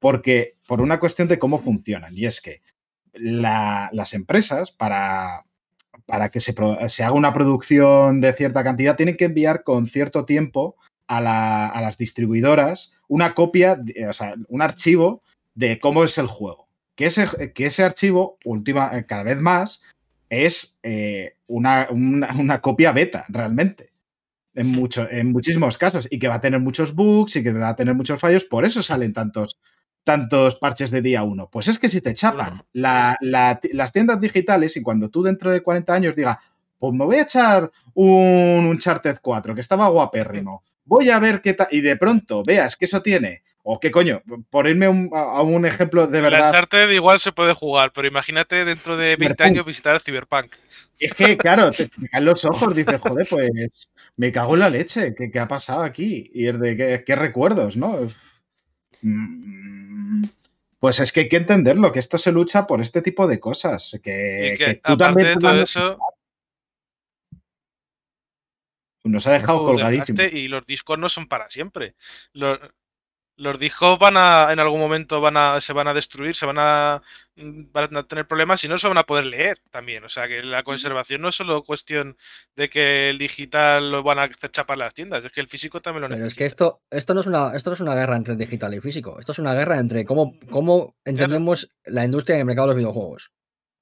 porque 0.00 0.56
por 0.66 0.80
una 0.80 0.98
cuestión 0.98 1.28
de 1.28 1.38
cómo 1.38 1.60
funcionan. 1.62 2.14
Y 2.16 2.26
es 2.26 2.40
que 2.40 2.60
la- 3.12 3.88
las 3.92 4.14
empresas, 4.14 4.72
para, 4.72 5.44
para 6.06 6.30
que 6.30 6.40
se, 6.40 6.54
se 6.88 7.04
haga 7.04 7.12
una 7.14 7.32
producción 7.32 8.20
de 8.20 8.32
cierta 8.32 8.64
cantidad, 8.64 8.96
tienen 8.96 9.16
que 9.16 9.26
enviar 9.26 9.62
con 9.62 9.86
cierto 9.86 10.24
tiempo 10.24 10.76
a, 11.06 11.18
a 11.68 11.80
las 11.80 11.98
distribuidoras 11.98 12.92
una 13.08 13.34
copia, 13.34 13.78
o 14.08 14.12
sea, 14.12 14.34
un 14.48 14.62
archivo 14.62 15.22
de 15.54 15.78
cómo 15.78 16.02
es 16.04 16.18
el 16.18 16.26
juego. 16.26 16.68
Que 17.02 17.06
ese, 17.08 17.52
que 17.52 17.66
ese 17.66 17.82
archivo, 17.82 18.38
última, 18.44 18.96
eh, 18.96 19.04
cada 19.06 19.24
vez 19.24 19.40
más, 19.40 19.82
es 20.28 20.78
eh, 20.84 21.34
una, 21.48 21.88
una- 21.90 22.32
una 22.38 22.60
copia 22.60 22.92
beta, 22.92 23.24
realmente. 23.28 23.90
En, 24.54 24.68
mucho, 24.68 25.10
en 25.10 25.32
muchísimos 25.32 25.78
casos. 25.78 26.06
Y 26.12 26.20
que 26.20 26.28
va 26.28 26.36
a 26.36 26.40
tener 26.40 26.60
muchos 26.60 26.94
bugs 26.94 27.34
y 27.34 27.42
que 27.42 27.52
va 27.52 27.70
a 27.70 27.74
tener 27.74 27.96
muchos 27.96 28.20
fallos. 28.20 28.44
Por 28.44 28.64
eso 28.64 28.84
salen 28.84 29.12
tantos, 29.12 29.58
tantos 30.04 30.54
parches 30.54 30.92
de 30.92 31.02
día 31.02 31.24
uno. 31.24 31.48
Pues 31.50 31.66
es 31.66 31.80
que 31.80 31.88
si 31.90 32.00
te 32.00 32.14
chapan 32.14 32.62
la- 33.20 33.58
las 33.72 33.92
tiendas 33.92 34.20
digitales 34.20 34.76
y 34.76 34.82
cuando 34.82 35.08
tú 35.08 35.24
dentro 35.24 35.50
de 35.50 35.60
40 35.60 35.94
años 35.94 36.14
digas, 36.14 36.38
pues 36.78 36.94
me 36.94 37.04
voy 37.04 37.16
a 37.16 37.22
echar 37.22 37.68
un 37.94 38.66
Uncharted 38.66 39.16
4, 39.20 39.56
que 39.56 39.60
estaba 39.60 39.88
guapérrimo. 39.88 40.62
Voy 40.84 41.10
a 41.10 41.18
ver 41.18 41.40
qué 41.40 41.54
tal. 41.54 41.66
Y 41.72 41.80
de 41.80 41.96
pronto 41.96 42.44
veas 42.44 42.76
que 42.76 42.84
eso 42.84 43.02
tiene. 43.02 43.42
O 43.64 43.78
qué 43.78 43.92
coño, 43.92 44.22
por 44.50 44.66
irme 44.66 44.88
un- 44.88 45.08
a 45.14 45.20
a 45.38 45.42
un 45.42 45.64
ejemplo 45.64 46.08
de 46.08 46.20
verdad. 46.20 46.48
Uncharted 46.48 46.90
igual 46.90 47.20
se 47.20 47.30
puede 47.30 47.52
jugar, 47.54 47.92
pero 47.92 48.08
imagínate 48.08 48.64
dentro 48.64 48.96
de 48.96 49.14
20 49.16 49.24
Cyberpunk. 49.26 49.40
años 49.46 49.66
visitar 49.66 49.94
el 49.94 50.00
Cyberpunk. 50.00 50.56
Es 50.98 51.14
que, 51.14 51.36
claro, 51.36 51.70
te, 51.70 51.88
caen 52.10 52.24
los 52.24 52.44
ojos, 52.44 52.74
dices, 52.74 53.00
joder, 53.00 53.26
pues 53.30 53.50
me 54.16 54.32
cago 54.32 54.54
en 54.54 54.60
la 54.60 54.68
leche, 54.70 55.14
¿qué, 55.16 55.30
qué 55.30 55.38
ha 55.38 55.46
pasado 55.46 55.82
aquí? 55.82 56.28
Y 56.34 56.48
es 56.48 56.58
de 56.58 56.76
qué, 56.76 57.04
qué 57.06 57.14
recuerdos, 57.14 57.76
¿no? 57.76 58.00
Mm, 59.02 60.24
Pues 60.80 60.98
es 60.98 61.12
que 61.12 61.20
hay 61.20 61.28
que 61.28 61.36
entenderlo, 61.36 61.92
que 61.92 62.00
esto 62.00 62.18
se 62.18 62.32
lucha 62.32 62.66
por 62.66 62.80
este 62.80 63.00
tipo 63.00 63.28
de 63.28 63.38
cosas. 63.38 63.96
Que, 64.02 64.54
Y 64.54 64.58
que, 64.58 64.64
que 64.64 64.74
tú 64.82 64.96
también 64.96 65.28
de 65.28 65.36
todo 65.36 65.62
eso, 65.62 65.98
nos 69.04 69.26
ha 69.26 69.32
dejado 69.32 69.64
colgadísimo. 69.64 70.20
y 70.32 70.48
los 70.48 70.64
discos 70.66 70.98
no 70.98 71.08
son 71.08 71.26
para 71.28 71.48
siempre. 71.50 71.94
Los, 72.32 72.58
los 73.36 73.58
discos 73.58 73.98
van 73.98 74.16
a, 74.16 74.52
en 74.52 74.60
algún 74.60 74.80
momento 74.80 75.20
van 75.20 75.36
a, 75.36 75.60
se 75.60 75.72
van 75.72 75.88
a 75.88 75.94
destruir, 75.94 76.36
se 76.36 76.46
van 76.46 76.58
a, 76.58 77.02
mm, 77.36 77.72
van 77.72 77.96
a 77.96 78.06
tener 78.06 78.26
problemas 78.26 78.62
y 78.64 78.68
no 78.68 78.78
se 78.78 78.88
van 78.88 78.98
a 78.98 79.04
poder 79.04 79.26
leer 79.26 79.58
también. 79.70 80.04
O 80.04 80.08
sea 80.08 80.28
que 80.28 80.42
la 80.42 80.62
conservación 80.62 81.22
no 81.22 81.28
es 81.28 81.34
solo 81.36 81.64
cuestión 81.64 82.16
de 82.56 82.68
que 82.70 83.10
el 83.10 83.18
digital 83.18 83.90
lo 83.90 84.02
van 84.02 84.18
a 84.18 84.24
hacer 84.24 84.50
chapar 84.50 84.78
las 84.78 84.94
tiendas, 84.94 85.24
es 85.24 85.32
que 85.32 85.40
el 85.40 85.48
físico 85.48 85.80
también 85.82 86.02
lo 86.02 86.08
Pero 86.08 86.26
es 86.26 86.36
necesita. 86.36 86.38
que 86.38 86.46
esto, 86.46 86.82
esto, 86.90 87.14
no 87.14 87.20
es 87.20 87.26
una, 87.26 87.54
esto 87.56 87.70
no 87.70 87.74
es 87.74 87.80
una 87.80 87.94
guerra 87.94 88.16
entre 88.16 88.36
digital 88.36 88.74
y 88.74 88.80
físico. 88.80 89.18
Esto 89.18 89.32
es 89.32 89.38
una 89.38 89.54
guerra 89.54 89.78
entre 89.78 90.04
cómo, 90.04 90.38
cómo 90.50 90.96
entendemos 91.04 91.70
la 91.84 92.04
industria 92.04 92.36
y 92.36 92.40
el 92.40 92.46
mercado 92.46 92.68
de 92.68 92.74
los 92.74 92.78
videojuegos. 92.82 93.32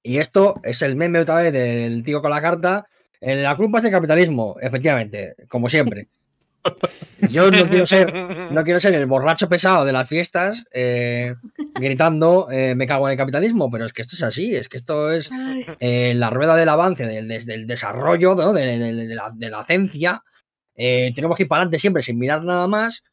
Y 0.03 0.19
esto 0.19 0.61
es 0.63 0.83
el 0.83 0.97
meme 0.97 1.21
otra 1.21 1.37
vez 1.37 1.53
del 1.53 2.03
tío 2.05 2.23
con 2.23 2.31
la 2.31 2.41
carta. 2.41 2.87
En 3.21 3.43
la 3.43 3.57
culpa 3.57 3.79
es 3.79 3.85
del 3.85 3.93
capitalismo, 3.93 4.57
efectivamente, 4.61 5.35
como 5.49 5.69
siempre. 5.69 6.09
Yo 7.31 7.51
no 7.51 7.69
quiero 7.69 7.87
ser, 7.87 8.13
no 8.53 8.65
quiero 8.65 8.81
ser 8.81 8.95
el 8.95 9.07
borracho 9.07 9.49
pesado 9.49 9.85
de 9.85 9.93
las 9.93 10.09
fiestas 10.09 10.65
eh, 10.75 11.35
gritando 11.75 12.49
eh, 12.51 12.75
me 12.75 12.87
cago 12.87 13.07
en 13.09 13.13
el 13.13 13.19
capitalismo, 13.19 13.71
pero 13.71 13.85
es 13.87 13.93
que 13.93 14.03
esto 14.03 14.17
es 14.17 14.23
así, 14.23 14.55
es 14.55 14.69
que 14.69 14.77
esto 14.77 15.11
es 15.11 15.31
eh, 15.81 16.15
la 16.15 16.31
rueda 16.31 16.57
del 16.57 16.69
avance, 16.69 17.07
del, 17.07 17.29
del 17.29 17.67
desarrollo, 17.67 18.35
¿no? 18.35 18.53
de, 18.53 18.79
de- 18.79 19.07
de 19.07 19.15
la, 19.15 19.31
de 19.35 19.51
la 19.51 19.65
ciencia. 19.65 20.23
eh, 20.75 21.13
tenemos 21.15 21.37
que 21.37 21.45
ir 21.45 21.49
para 21.49 21.61
adelante 21.63 21.79
siempre 21.79 22.03
sin 22.03 22.19
mirar 22.19 22.43
nada 22.45 22.67
más. 22.67 23.05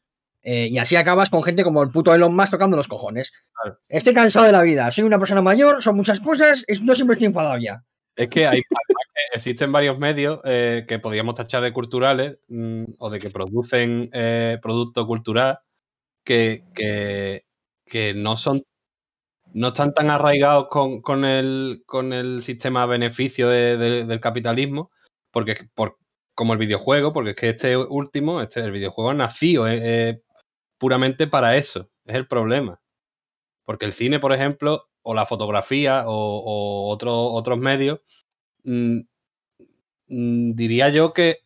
eh, 0.42 0.68
y 0.70 0.78
así 0.78 0.96
acabas 0.96 1.28
con 1.30 1.42
gente 1.42 1.62
como 1.64 1.82
el 1.82 1.90
puto 1.90 2.14
Elon 2.14 2.34
Musk 2.34 2.52
tocando 2.52 2.76
los 2.76 2.88
cojones. 2.88 3.32
Claro. 3.62 3.78
Estoy 3.88 4.14
cansado 4.14 4.46
de 4.46 4.52
la 4.52 4.62
vida, 4.62 4.90
soy 4.90 5.04
una 5.04 5.18
persona 5.18 5.42
mayor, 5.42 5.82
son 5.82 5.96
muchas 5.96 6.20
cosas, 6.20 6.64
no 6.82 6.94
siempre 6.94 7.14
estoy 7.14 7.26
enfadado 7.26 7.58
ya. 7.58 7.82
Es 8.16 8.28
que 8.28 8.46
hay 8.46 8.62
existen 9.32 9.72
varios 9.72 9.98
medios 9.98 10.40
eh, 10.44 10.84
que 10.88 10.98
podríamos 10.98 11.34
tachar 11.34 11.62
de 11.62 11.72
culturales 11.72 12.38
mm, 12.48 12.84
o 12.98 13.10
de 13.10 13.18
que 13.18 13.30
producen 13.30 14.10
eh, 14.12 14.58
producto 14.62 15.06
cultural 15.06 15.58
que, 16.24 16.64
que, 16.74 17.44
que 17.86 18.14
no 18.14 18.36
son 18.36 18.62
no 19.54 19.68
están 19.68 19.94
tan 19.94 20.10
arraigados 20.10 20.68
con, 20.68 21.00
con 21.02 21.24
el, 21.24 21.82
con 21.86 22.12
el 22.12 22.42
sistema 22.42 22.86
beneficio 22.86 23.48
de- 23.48 23.76
de- 23.78 24.04
del 24.04 24.20
capitalismo, 24.20 24.90
porque 25.30 25.56
por, 25.74 25.98
como 26.34 26.52
el 26.52 26.58
videojuego, 26.58 27.12
porque 27.12 27.30
es 27.30 27.36
que 27.36 27.48
este 27.50 27.76
último, 27.76 28.40
este, 28.42 28.60
el 28.60 28.70
videojuego 28.72 29.14
nació 29.14 29.66
eh, 29.68 30.22
puramente 30.78 31.26
para 31.28 31.56
eso, 31.56 31.90
es 32.06 32.16
el 32.16 32.26
problema. 32.28 32.80
Porque 33.64 33.86
el 33.86 33.92
cine, 33.92 34.18
por 34.20 34.32
ejemplo, 34.32 34.88
o 35.02 35.14
la 35.14 35.26
fotografía 35.26 36.04
o, 36.06 36.12
o 36.12 36.90
otro- 36.90 37.32
otros 37.32 37.58
medios, 37.58 38.00
mm, 38.64 38.98
mm, 40.08 40.52
diría 40.54 40.88
yo 40.90 41.12
que 41.12 41.38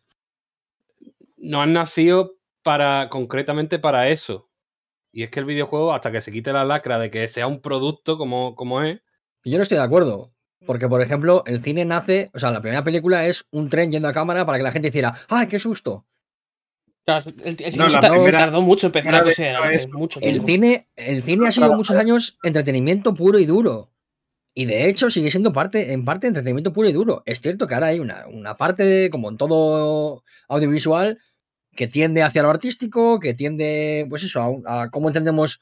no 1.37 1.61
han 1.61 1.73
nacido 1.73 2.35
para 2.63 3.09
concretamente 3.09 3.79
para 3.79 4.09
eso. 4.09 4.49
Y 5.11 5.23
es 5.23 5.29
que 5.29 5.39
el 5.39 5.45
videojuego, 5.45 5.93
hasta 5.93 6.11
que 6.11 6.21
se 6.21 6.31
quite 6.31 6.53
la 6.53 6.65
lacra 6.65 6.97
de 6.97 7.11
que 7.11 7.27
sea 7.27 7.45
un 7.47 7.61
producto 7.61 8.17
como, 8.17 8.55
como 8.55 8.81
es, 8.81 9.01
Y 9.43 9.51
yo 9.51 9.57
no 9.57 9.63
estoy 9.63 9.77
de 9.77 9.83
acuerdo. 9.83 10.33
Porque, 10.65 10.87
por 10.87 11.01
ejemplo, 11.01 11.43
el 11.45 11.61
cine 11.61 11.83
nace, 11.83 12.31
o 12.33 12.39
sea, 12.39 12.49
la 12.51 12.61
primera 12.61 12.85
película 12.85 13.27
es 13.27 13.45
un 13.51 13.69
tren 13.69 13.91
yendo 13.91 14.07
a 14.07 14.13
cámara 14.13 14.45
para 14.45 14.57
que 14.57 14.63
la 14.63 14.71
gente 14.71 14.87
hiciera, 14.87 15.13
¡ay, 15.27 15.47
qué 15.47 15.59
susto! 15.59 16.05
El, 17.05 17.15
el 17.65 17.77
No, 17.77 17.89
cine 17.89 17.89
la 17.89 17.89
se 17.89 17.99
ta- 17.99 18.07
se 18.07 18.13
primera- 18.13 18.39
tardó 18.39 18.61
mucho 18.61 18.87
en 18.87 18.95
empezar 18.95 19.15
a 19.61 19.73
es- 19.73 19.89
mucho 19.89 20.21
El 20.21 20.31
tiempo. 20.31 20.47
cine, 20.47 20.87
el 20.95 21.21
cine 21.23 21.47
ha 21.49 21.51
sido 21.51 21.75
muchos 21.75 21.97
años 21.97 22.39
entretenimiento 22.43 23.13
puro 23.13 23.39
y 23.39 23.45
duro. 23.45 23.91
Y 24.55 24.65
de 24.65 24.87
hecho 24.87 25.09
sigue 25.09 25.31
siendo 25.31 25.51
parte, 25.53 25.93
en 25.93 26.05
parte 26.05 26.27
entretenimiento 26.27 26.73
puro 26.73 26.89
y 26.89 26.93
duro. 26.93 27.23
Es 27.25 27.41
cierto 27.41 27.67
que 27.67 27.73
ahora 27.75 27.87
hay 27.87 27.99
una, 27.99 28.27
una 28.27 28.55
parte, 28.57 28.83
de, 28.85 29.09
como 29.09 29.29
en 29.29 29.37
todo 29.37 30.23
audiovisual, 30.47 31.19
que 31.75 31.87
tiende 31.87 32.23
hacia 32.23 32.43
lo 32.43 32.49
artístico, 32.51 33.19
que 33.19 33.33
tiende, 33.33 34.05
pues 34.09 34.23
eso, 34.23 34.63
a, 34.65 34.83
a 34.83 34.89
cómo 34.91 35.09
entendemos, 35.09 35.61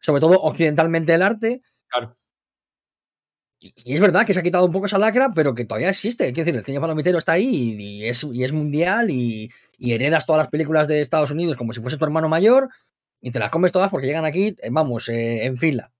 sobre 0.00 0.20
todo 0.20 0.40
occidentalmente, 0.42 1.14
el 1.14 1.22
arte. 1.22 1.62
claro, 1.88 2.16
Y 3.60 3.72
y 3.84 3.94
es 3.94 4.00
verdad 4.00 4.26
que 4.26 4.34
se 4.34 4.40
ha 4.40 4.42
quitado 4.42 4.66
un 4.66 4.72
poco 4.72 4.86
esa 4.86 4.98
lacra, 4.98 5.32
pero 5.34 5.54
que 5.54 5.64
todavía 5.64 5.88
existe. 5.90 6.24
Quiero 6.32 6.44
decir, 6.46 6.58
el 6.58 6.64
cine 6.64 6.80
palomitero 6.80 7.18
está 7.18 7.32
ahí 7.32 7.46
y, 7.46 7.82
y 8.04 8.06
es, 8.08 8.24
y 8.24 8.44
es 8.44 8.52
mundial 8.52 9.10
y, 9.10 9.50
y 9.78 9.92
heredas 9.92 10.26
todas 10.26 10.40
las 10.42 10.48
películas 10.50 10.88
de 10.88 11.00
Estados 11.00 11.30
Unidos 11.30 11.56
como 11.56 11.72
si 11.72 11.80
fuese 11.80 11.96
tu 11.96 12.04
hermano 12.04 12.28
mayor 12.28 12.68
y 13.20 13.30
te 13.30 13.38
las 13.38 13.50
comes 13.50 13.72
todas 13.72 13.90
porque 13.90 14.06
llegan 14.08 14.24
aquí, 14.26 14.56
eh, 14.62 14.68
vamos, 14.70 15.08
eh, 15.08 15.46
en 15.46 15.58
fila. 15.58 15.92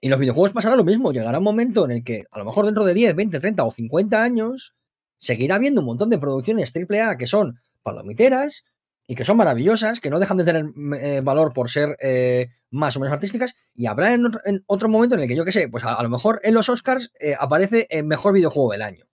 Y 0.00 0.08
los 0.08 0.18
videojuegos 0.18 0.52
pasará 0.52 0.76
lo 0.76 0.84
mismo. 0.84 1.12
Llegará 1.12 1.38
un 1.38 1.44
momento 1.44 1.84
en 1.84 1.90
el 1.90 2.04
que, 2.04 2.24
a 2.30 2.38
lo 2.38 2.44
mejor 2.44 2.64
dentro 2.64 2.84
de 2.84 2.94
10, 2.94 3.14
20, 3.14 3.40
30 3.40 3.64
o 3.64 3.70
50 3.70 4.22
años, 4.22 4.74
seguirá 5.18 5.56
habiendo 5.56 5.82
un 5.82 5.86
montón 5.86 6.10
de 6.10 6.18
producciones 6.18 6.72
AAA 6.74 7.18
que 7.18 7.26
son 7.26 7.60
palomiteras 7.82 8.64
y 9.06 9.16
que 9.16 9.24
son 9.24 9.36
maravillosas, 9.36 10.00
que 10.00 10.08
no 10.08 10.20
dejan 10.20 10.36
de 10.36 10.44
tener 10.44 10.66
eh, 11.00 11.20
valor 11.20 11.52
por 11.52 11.68
ser 11.68 11.96
eh, 12.00 12.48
más 12.70 12.96
o 12.96 13.00
menos 13.00 13.12
artísticas, 13.12 13.56
y 13.74 13.86
habrá 13.86 14.14
en, 14.14 14.30
otro 14.66 14.88
momento 14.88 15.16
en 15.16 15.22
el 15.22 15.28
que 15.28 15.34
yo 15.34 15.44
que 15.44 15.50
sé, 15.50 15.68
pues 15.68 15.82
a, 15.84 16.00
lo 16.00 16.08
mejor 16.08 16.40
en 16.44 16.54
los 16.54 16.68
Oscars 16.68 17.10
eh, 17.20 17.34
aparece 17.36 17.88
el 17.90 18.04
mejor 18.04 18.32
videojuego 18.34 18.70
del 18.70 18.82
año. 18.82 19.06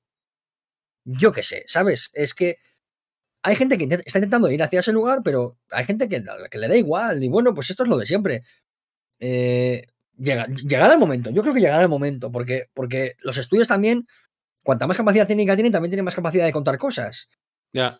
Yo 1.03 1.31
qué 1.31 1.41
sé, 1.41 1.63
¿sabes? 1.65 2.11
Es 2.13 2.35
que 2.35 2.57
hay 3.41 3.55
gente 3.55 3.77
que 3.77 3.85
está 4.05 4.19
intentando 4.19 4.51
ir 4.51 4.61
hacia 4.61 4.81
ese 4.81 4.91
lugar, 4.91 5.21
pero 5.23 5.57
hay 5.71 5.83
gente 5.85 6.07
que, 6.07 6.23
que, 6.51 6.57
le 6.59 6.67
da 6.67 6.77
igual, 6.77 7.23
y 7.23 7.29
bueno, 7.29 7.55
pues 7.55 7.71
esto 7.71 7.81
es 7.81 7.89
lo 7.89 7.97
de 7.97 8.05
siempre. 8.05 8.43
Llegará 10.17 10.93
el 10.93 10.99
momento, 10.99 11.29
yo 11.29 11.41
creo 11.41 11.53
que 11.53 11.61
llegará 11.61 11.83
el 11.83 11.89
momento, 11.89 12.31
porque, 12.31 12.65
porque 12.73 13.15
los 13.21 13.37
estudios 13.37 13.67
también, 13.67 14.07
cuanta 14.63 14.87
más 14.87 14.97
capacidad 14.97 15.27
técnica 15.27 15.55
tienen, 15.55 15.71
también 15.71 15.91
tienen 15.91 16.05
más 16.05 16.15
capacidad 16.15 16.45
de 16.45 16.51
contar 16.51 16.77
cosas. 16.77 17.29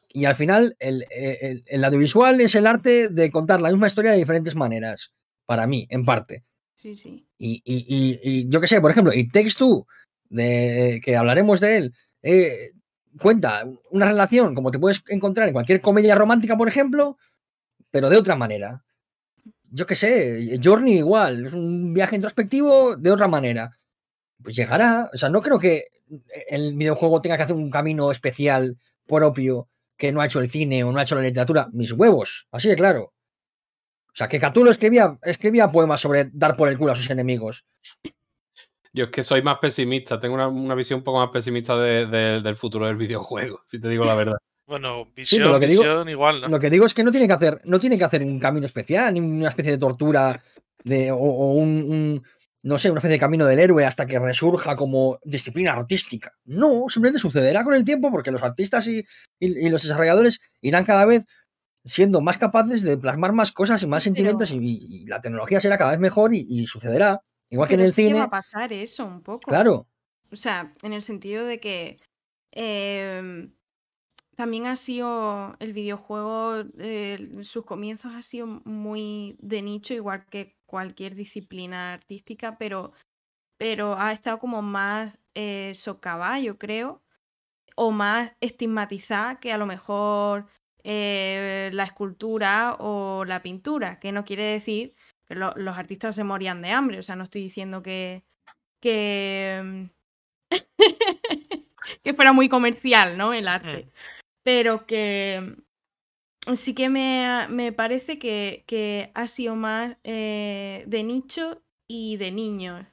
Y 0.09 0.25
al 0.25 0.35
final, 0.35 0.75
el, 0.79 1.83
audiovisual 1.83 2.41
es 2.41 2.55
el 2.55 2.67
arte 2.67 3.09
de 3.09 3.31
contar 3.31 3.61
la 3.61 3.69
misma 3.69 3.87
historia 3.87 4.11
de 4.11 4.17
diferentes 4.17 4.55
maneras. 4.55 5.13
Para 5.45 5.67
mí, 5.67 5.87
en 5.89 6.05
parte. 6.05 6.43
Sí, 6.75 6.95
sí. 6.95 7.25
Y, 7.37 8.49
yo 8.49 8.59
qué 8.59 8.67
sé, 8.67 8.81
por 8.81 8.91
ejemplo, 8.91 9.13
y 9.13 9.29
Text 9.29 9.61
de, 10.29 10.99
que 11.03 11.15
hablaremos 11.15 11.59
de 11.59 11.77
él, 11.77 11.93
eh, 12.23 12.71
cuenta 13.21 13.65
una 13.91 14.07
relación 14.07 14.55
como 14.55 14.71
te 14.71 14.79
puedes 14.79 15.03
encontrar 15.07 15.47
en 15.47 15.53
cualquier 15.53 15.81
comedia 15.81 16.15
romántica, 16.15 16.57
por 16.57 16.67
ejemplo, 16.67 17.17
pero 17.91 18.09
de 18.09 18.17
otra 18.17 18.35
manera. 18.35 18.83
Yo 19.69 19.85
qué 19.85 19.95
sé, 19.95 20.59
Journey 20.63 20.97
igual, 20.97 21.47
es 21.47 21.53
un 21.53 21.93
viaje 21.93 22.15
introspectivo 22.15 22.95
de 22.95 23.11
otra 23.11 23.27
manera. 23.27 23.77
Pues 24.41 24.55
llegará. 24.55 25.09
O 25.13 25.17
sea, 25.17 25.29
no 25.29 25.41
creo 25.41 25.59
que 25.59 25.85
el 26.47 26.75
videojuego 26.75 27.21
tenga 27.21 27.37
que 27.37 27.43
hacer 27.43 27.55
un 27.55 27.69
camino 27.69 28.11
especial 28.11 28.77
propio 29.05 29.69
que 29.97 30.11
no 30.11 30.21
ha 30.21 30.25
hecho 30.25 30.39
el 30.39 30.49
cine 30.49 30.83
o 30.83 30.91
no 30.91 30.99
ha 30.99 31.03
hecho 31.03 31.15
la 31.15 31.21
literatura, 31.21 31.67
mis 31.73 31.91
huevos, 31.91 32.47
así 32.51 32.69
de 32.69 32.75
claro. 32.75 33.13
O 34.07 34.15
sea, 34.17 34.27
que 34.27 34.39
Catulo 34.39 34.71
escribía, 34.71 35.17
escribía 35.23 35.71
poemas 35.71 36.01
sobre 36.01 36.29
dar 36.33 36.55
por 36.55 36.69
el 36.69 36.77
culo 36.77 36.93
a 36.93 36.95
sus 36.95 37.09
enemigos. 37.09 37.65
Yo 38.93 39.05
es 39.05 39.11
que 39.11 39.23
soy 39.23 39.41
más 39.41 39.59
pesimista, 39.59 40.19
tengo 40.19 40.35
una, 40.35 40.75
visión 40.75 40.99
un 40.99 41.03
poco 41.03 41.19
más 41.19 41.29
pesimista 41.29 41.77
del 41.77 42.55
futuro 42.55 42.87
del 42.87 42.95
videojuego, 42.95 43.61
si 43.65 43.79
te 43.79 43.89
digo 43.89 44.05
la 44.05 44.15
verdad. 44.15 44.37
Bueno, 44.67 45.07
visión, 45.15 45.49
lo 45.49 45.59
que 45.61 45.67
digo, 45.67 46.09
igual, 46.09 46.41
¿no? 46.41 46.47
Lo 46.49 46.59
que 46.59 46.69
digo 46.69 46.85
es 46.85 46.93
que 46.93 47.03
no 47.03 47.11
tiene 47.11 47.25
que 47.25 47.33
hacer, 47.33 47.61
no 47.63 47.79
tiene 47.79 47.97
que 47.97 48.03
hacer 48.03 48.21
un 48.21 48.37
camino 48.37 48.65
especial, 48.65 49.13
ni 49.13 49.21
una 49.21 49.47
especie 49.47 49.71
de 49.71 49.77
tortura 49.77 50.43
de, 50.83 51.09
o, 51.09 51.53
un, 51.53 52.21
no 52.63 52.77
sé, 52.77 52.91
una 52.91 52.99
especie 52.99 53.13
de 53.13 53.19
camino 53.19 53.45
del 53.45 53.59
héroe 53.59 53.85
hasta 53.85 54.05
que 54.05 54.19
resurja 54.19 54.75
como 54.75 55.19
disciplina 55.23 55.71
artística. 55.71 56.33
No, 56.43 56.85
simplemente 56.89 57.19
sucederá 57.19 57.63
con 57.63 57.75
el 57.75 57.85
tiempo 57.85 58.11
porque 58.11 58.29
los 58.29 58.43
artistas 58.43 58.87
y, 58.87 59.05
los 59.39 59.83
desarrolladores 59.83 60.41
irán 60.59 60.83
cada 60.83 61.05
vez 61.05 61.25
siendo 61.85 62.19
más 62.19 62.37
capaces 62.37 62.81
de 62.81 62.97
plasmar 62.97 63.31
más 63.31 63.53
cosas 63.53 63.81
y 63.83 63.87
más 63.87 64.03
sentimientos 64.03 64.51
y, 64.51 65.05
la 65.07 65.21
tecnología 65.21 65.61
será 65.61 65.77
cada 65.77 65.91
vez 65.91 65.99
mejor 65.99 66.31
y, 66.33 66.67
sucederá. 66.67 67.21
Igual 67.49 67.69
que 67.69 67.75
en 67.75 67.81
el 67.81 67.93
cine. 67.93 68.19
va 68.19 68.25
a 68.25 68.29
pasar 68.29 68.73
eso 68.73 69.05
un 69.05 69.21
poco. 69.21 69.49
Claro. 69.49 69.87
O 70.29 70.35
sea, 70.35 70.73
en 70.83 70.91
el 70.91 71.01
sentido 71.01 71.45
de 71.45 71.61
que 71.61 71.97
em, 72.51 73.53
también 74.37 74.67
ha 74.67 74.75
sido 74.75 75.55
el 75.59 75.73
videojuego, 75.73 76.63
eh, 76.77 77.39
sus 77.41 77.65
comienzos 77.65 78.13
ha 78.13 78.21
sido 78.21 78.45
muy 78.65 79.35
de 79.41 79.63
nicho, 79.63 79.95
igual 79.95 80.27
que 80.27 80.55
cualquier 80.67 81.15
disciplina 81.15 81.93
artística, 81.93 82.55
pero, 82.59 82.91
pero 83.57 83.97
ha 83.97 84.11
estado 84.11 84.37
como 84.37 84.61
más 84.61 85.17
eh, 85.33 85.73
socavada, 85.73 86.39
yo 86.39 86.59
creo, 86.59 87.01
o 87.75 87.89
más 87.89 88.31
estigmatizada 88.39 89.39
que 89.39 89.51
a 89.51 89.57
lo 89.57 89.65
mejor 89.65 90.45
eh, 90.83 91.71
la 91.73 91.85
escultura 91.85 92.75
o 92.79 93.25
la 93.25 93.41
pintura, 93.41 93.99
que 93.99 94.11
no 94.11 94.23
quiere 94.23 94.43
decir 94.43 94.93
que 95.25 95.33
los 95.33 95.77
artistas 95.77 96.15
se 96.15 96.23
morían 96.23 96.61
de 96.61 96.69
hambre, 96.69 96.99
o 96.99 97.03
sea, 97.03 97.15
no 97.15 97.23
estoy 97.23 97.41
diciendo 97.41 97.81
que, 97.81 98.23
que, 98.81 99.89
que 102.03 102.13
fuera 102.13 102.33
muy 102.33 102.49
comercial, 102.49 103.17
¿no? 103.17 103.33
El 103.33 103.47
arte, 103.47 103.85
mm. 103.85 104.16
Pero 104.47 104.85
que 104.85 105.57
sí 106.55 106.73
que 106.73 106.87
me, 106.87 107.73
parece 107.73 108.17
que, 108.17 109.11
ha 109.13 109.27
sido 109.27 109.57
más 109.57 109.97
eh, 110.05 110.85
de 110.87 111.03
nicho 111.03 111.61
y 111.85 112.15
de 112.15 112.31
niños. 112.31 112.85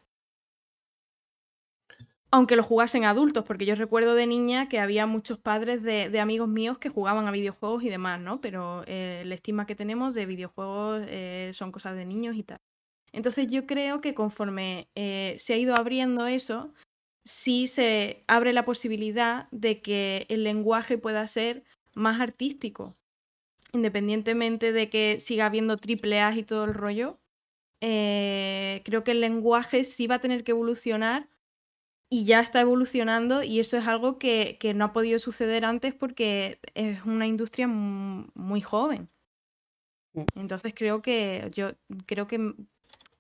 Aunque 2.33 2.57
lo 2.57 2.65
jugasen 2.65 3.05
adultos, 3.05 3.45
porque 3.45 3.67
yo 3.67 3.77
recuerdo 3.77 4.17
de 4.17 4.27
niña 4.27 4.69
que 4.69 4.81
había 4.81 5.07
muchos 5.07 5.39
padres 5.39 5.85
de, 5.85 6.19
amigos 6.19 6.49
míos 6.49 6.79
que 6.79 6.89
jugaban 6.89 7.29
a 7.29 7.31
videojuegos 7.31 7.85
y 7.85 7.89
demás, 7.89 8.19
¿no? 8.19 8.41
Pero 8.41 8.83
eh, 8.89 9.23
la 9.25 9.37
estima 9.37 9.65
que 9.65 9.77
tenemos 9.77 10.13
de 10.13 10.27
videojuegos 10.27 11.05
eh, 11.07 11.53
son 11.55 11.71
cosas 11.71 11.95
de 11.95 12.05
niños 12.05 12.35
y 12.35 12.43
tal. 12.43 12.59
Entonces 13.13 13.47
yo 13.47 13.65
creo 13.65 14.01
que 14.01 14.13
conforme 14.13 14.89
se 14.97 15.55
ha 15.55 15.57
ido 15.57 15.77
abriendo 15.77 16.27
eso, 16.27 16.75
sí 17.25 17.67
se 17.67 18.25
abre 18.27 18.53
la 18.53 18.65
posibilidad 18.65 19.49
de 19.51 19.81
que 19.83 20.27
el 20.29 20.45
lenguaje 20.45 20.99
pueda 20.99 21.27
ser 21.27 21.65
más 21.95 22.21
artístico 22.21 22.97
independientemente 23.75 24.73
de 24.73 24.89
que 24.89 25.19
siga 25.21 25.47
habiendo 25.47 25.77
triple 25.77 26.21
A 26.21 26.35
y 26.35 26.45
todo 26.45 26.65
el 26.65 26.75
rollo, 26.75 27.19
eh, 27.81 28.83
creo 28.85 29.05
que 29.05 29.11
el 29.11 29.21
lenguaje 29.21 29.85
sí 29.85 30.07
va 30.07 30.17
a 30.17 30.21
tener 30.21 30.45
que 30.45 30.53
evolucionar 30.53 31.29
y 32.09 32.25
ya 32.25 32.41
está 32.41 32.61
evolucionando 32.61 33.43
y 33.43 33.61
eso 33.61 33.77
es 33.77 33.89
algo 33.89 34.19
que, 34.19 34.59
no 34.75 34.85
ha 34.87 34.93
podido 34.93 35.19
suceder 35.19 35.65
antes 35.65 35.95
porque 35.95 36.61
es 36.75 37.05
una 37.05 37.27
industria 37.27 37.67
muy 37.67 38.61
joven. 38.61 39.09
Mm. 40.15 40.23
Entonces 40.37 40.73
creo 40.75 41.03
que 41.03 41.51
yo 41.53 41.73
creo 42.07 42.27
que 42.29 42.55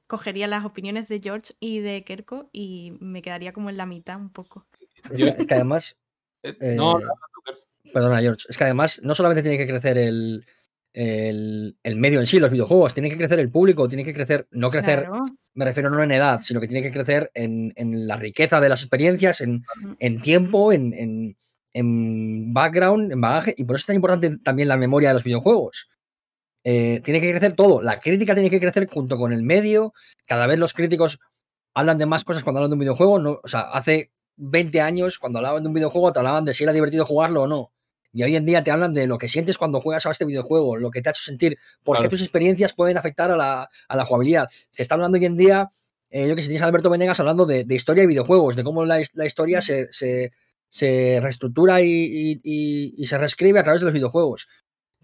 cogería 0.07 0.47
las 0.47 0.65
opiniones 0.65 1.09
de 1.09 1.21
George 1.21 1.55
y 1.61 1.81
de 1.81 2.05
Kerko 2.05 2.49
y 2.53 2.97
me 3.01 3.23
quedaría 3.23 3.53
como 3.53 3.71
en 3.71 3.77
la 3.77 3.87
mitad 3.87 4.19
un 4.19 4.31
poco. 4.31 4.67
es 5.11 5.47
que 5.47 5.55
además... 5.55 5.99
Eh, 6.43 6.75
no, 6.77 7.01
eh, 7.01 7.05
Perdona, 7.93 8.21
George. 8.21 8.47
Es 8.49 8.57
que 8.57 8.65
además 8.65 9.01
no 9.03 9.15
solamente 9.15 9.43
tiene 9.43 9.59
que 9.59 9.67
crecer 9.67 9.99
el, 9.99 10.45
medio 11.97 12.21
en 12.21 12.27
sí, 12.27 12.39
los 12.39 12.51
videojuegos, 12.51 12.95
tiene 12.95 13.11
que 13.11 13.17
crecer 13.17 13.41
el 13.41 13.51
público, 13.51 13.89
tiene 13.89 14.05
que 14.05 14.15
crecer, 14.15 14.49
no 14.51 14.71
crecer, 14.71 15.09
me 15.55 15.65
refiero 15.65 15.91
no 15.91 16.03
en 16.03 16.13
edad, 16.13 16.41
sino 16.43 16.61
que 16.61 16.69
tiene 16.69 16.83
que 16.83 16.93
crecer 16.93 17.31
en, 17.35 17.73
la 18.07 18.17
riqueza 18.17 18.61
de 18.61 18.69
las 18.69 18.83
experiencias, 18.83 19.41
en, 19.41 20.21
tiempo, 20.23 20.73
en, 20.73 21.37
background, 22.53 23.13
en 23.13 23.21
bagaje, 23.21 23.55
y 23.57 23.65
por 23.65 23.77
eso 23.77 23.83
es 23.83 23.87
tan 23.87 23.97
importante 23.97 24.39
también 24.39 24.69
la 24.69 24.77
memoria 24.77 25.09
de 25.09 25.15
los 25.15 25.25
videojuegos. 25.25 25.89
Eh, 26.65 27.01
tiene 27.05 27.21
que 27.21 27.31
crecer 27.31 27.55
todo, 27.55 27.83
la 27.83 28.01
crítica 28.01 28.35
tiene 28.35 28.51
que 28.51 28.59
crecer 28.59 28.89
junto 28.89 29.19
con 29.19 29.33
el 29.33 29.43
medio, 29.43 29.93
cada 30.27 30.47
vez 30.47 30.59
los 30.59 30.73
críticos 30.73 31.21
hablan 31.75 31.99
de 31.99 32.07
más 32.07 32.25
cosas 32.25 32.43
cuando 32.43 32.61
hablan 32.61 32.71
de 32.71 32.75
un 32.75 32.81
videojuego, 32.81 33.19
no, 33.19 33.41
o 33.43 33.49
sea, 33.49 33.61
hace 33.61 34.12
20 34.37 34.81
años, 34.81 35.19
cuando 35.19 35.39
hablaban 35.39 35.62
de 35.62 35.69
un 35.69 35.75
videojuego, 35.75 36.12
te 36.12 36.21
hablaban 36.21 36.45
de 36.45 36.55
si 36.55 36.65
era 36.65 36.73
divertido 36.73 37.05
jugarlo 37.05 37.43
o 37.43 37.47
no. 37.47 37.73
Y 38.12 38.23
hoy 38.23 38.37
en 38.37 38.47
día 38.47 38.62
te 38.62 38.71
hablan 38.71 38.95
de 38.95 39.09
lo 39.09 39.19
que 39.19 39.29
sientes 39.29 39.59
cuando 39.59 39.81
juegas 39.81 40.07
a 40.07 40.12
este 40.12 40.25
videojuego, 40.25 40.77
lo 40.77 40.91
que 40.93 41.03
te 41.03 41.09
ha 41.09 41.12
hecho 41.12 41.23
sentir, 41.23 41.59
por 41.83 42.01
qué 42.01 42.09
tus 42.09 42.21
experiencias 42.21 42.73
pueden 42.73 42.97
afectar 42.97 43.31
a 43.33 43.37
la, 43.37 44.05
jugabilidad. 44.05 44.49
Se 44.71 44.83
está 44.83 44.95
hablando 44.95 45.19
hoy 45.19 45.25
en 45.25 45.37
día, 45.37 45.69
eh, 46.11 46.29
yo 46.29 46.37
que 46.37 46.43
sé, 46.43 46.49
tienes 46.49 46.62
a 46.62 46.67
Alberto 46.67 46.91
Venegas 46.91 47.19
hablando 47.19 47.45
de, 47.45 47.67
historia 47.71 48.03
de 48.03 48.07
videojuegos, 48.07 48.55
de 48.55 48.62
cómo 48.62 48.85
la, 48.85 49.01
historia 49.01 49.61
se, 49.61 49.89
se, 49.91 51.21
reestructura 51.21 51.81
y, 51.83 53.05
se 53.05 53.19
reescribe 53.19 53.59
a 53.59 53.65
través 53.65 53.81
de 53.81 53.87
los 53.87 53.95
videojuegos. 53.95 54.47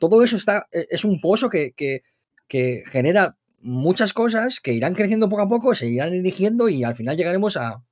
Todo 0.01 0.25
eso 0.25 0.37
está, 0.37 0.67
e, 0.73 0.89
es 0.91 1.05
un 1.05 1.21
pozo 1.21 1.49
que, 1.49 1.73
que 1.77 2.83
genera 2.87 3.37
muchas 3.61 4.13
cosas 4.13 4.61
que 4.61 4.73
irán 4.73 4.95
creciendo 4.95 5.29
poco 5.29 5.43
a 5.43 5.49
poco, 5.49 5.75
se 5.75 5.89
irán 5.89 6.13
eligiendo 6.13 6.69
y 6.69 6.83
al 6.83 6.95
final 6.95 7.17
llegaremos 7.17 7.57
a, 7.57 7.83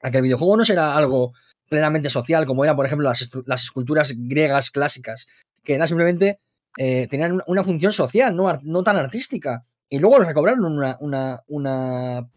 que 0.00 0.16
el 0.16 0.22
videojuego 0.22 0.56
no 0.56 0.64
será 0.64 0.96
algo 0.96 1.32
plenamente 1.68 2.10
social, 2.10 2.44
como 2.46 2.64
eran, 2.64 2.76
por 2.76 2.86
ejemplo, 2.86 3.08
las, 3.08 3.62
esculturas 3.62 4.14
griegas 4.16 4.70
clásicas, 4.70 5.26
que 5.62 5.74
era 5.74 5.86
simplemente 5.86 6.40
eh, 6.76 7.06
tenían 7.08 7.40
una 7.46 7.64
función 7.64 7.92
social, 7.92 8.34
no, 8.34 8.52
no 8.62 8.82
tan 8.82 8.96
artística. 8.96 9.64
Y 9.88 9.98
luego 9.98 10.18
recobraron 10.18 10.64
una, 10.64 10.96
una, 11.00 11.40
una, 11.46 12.30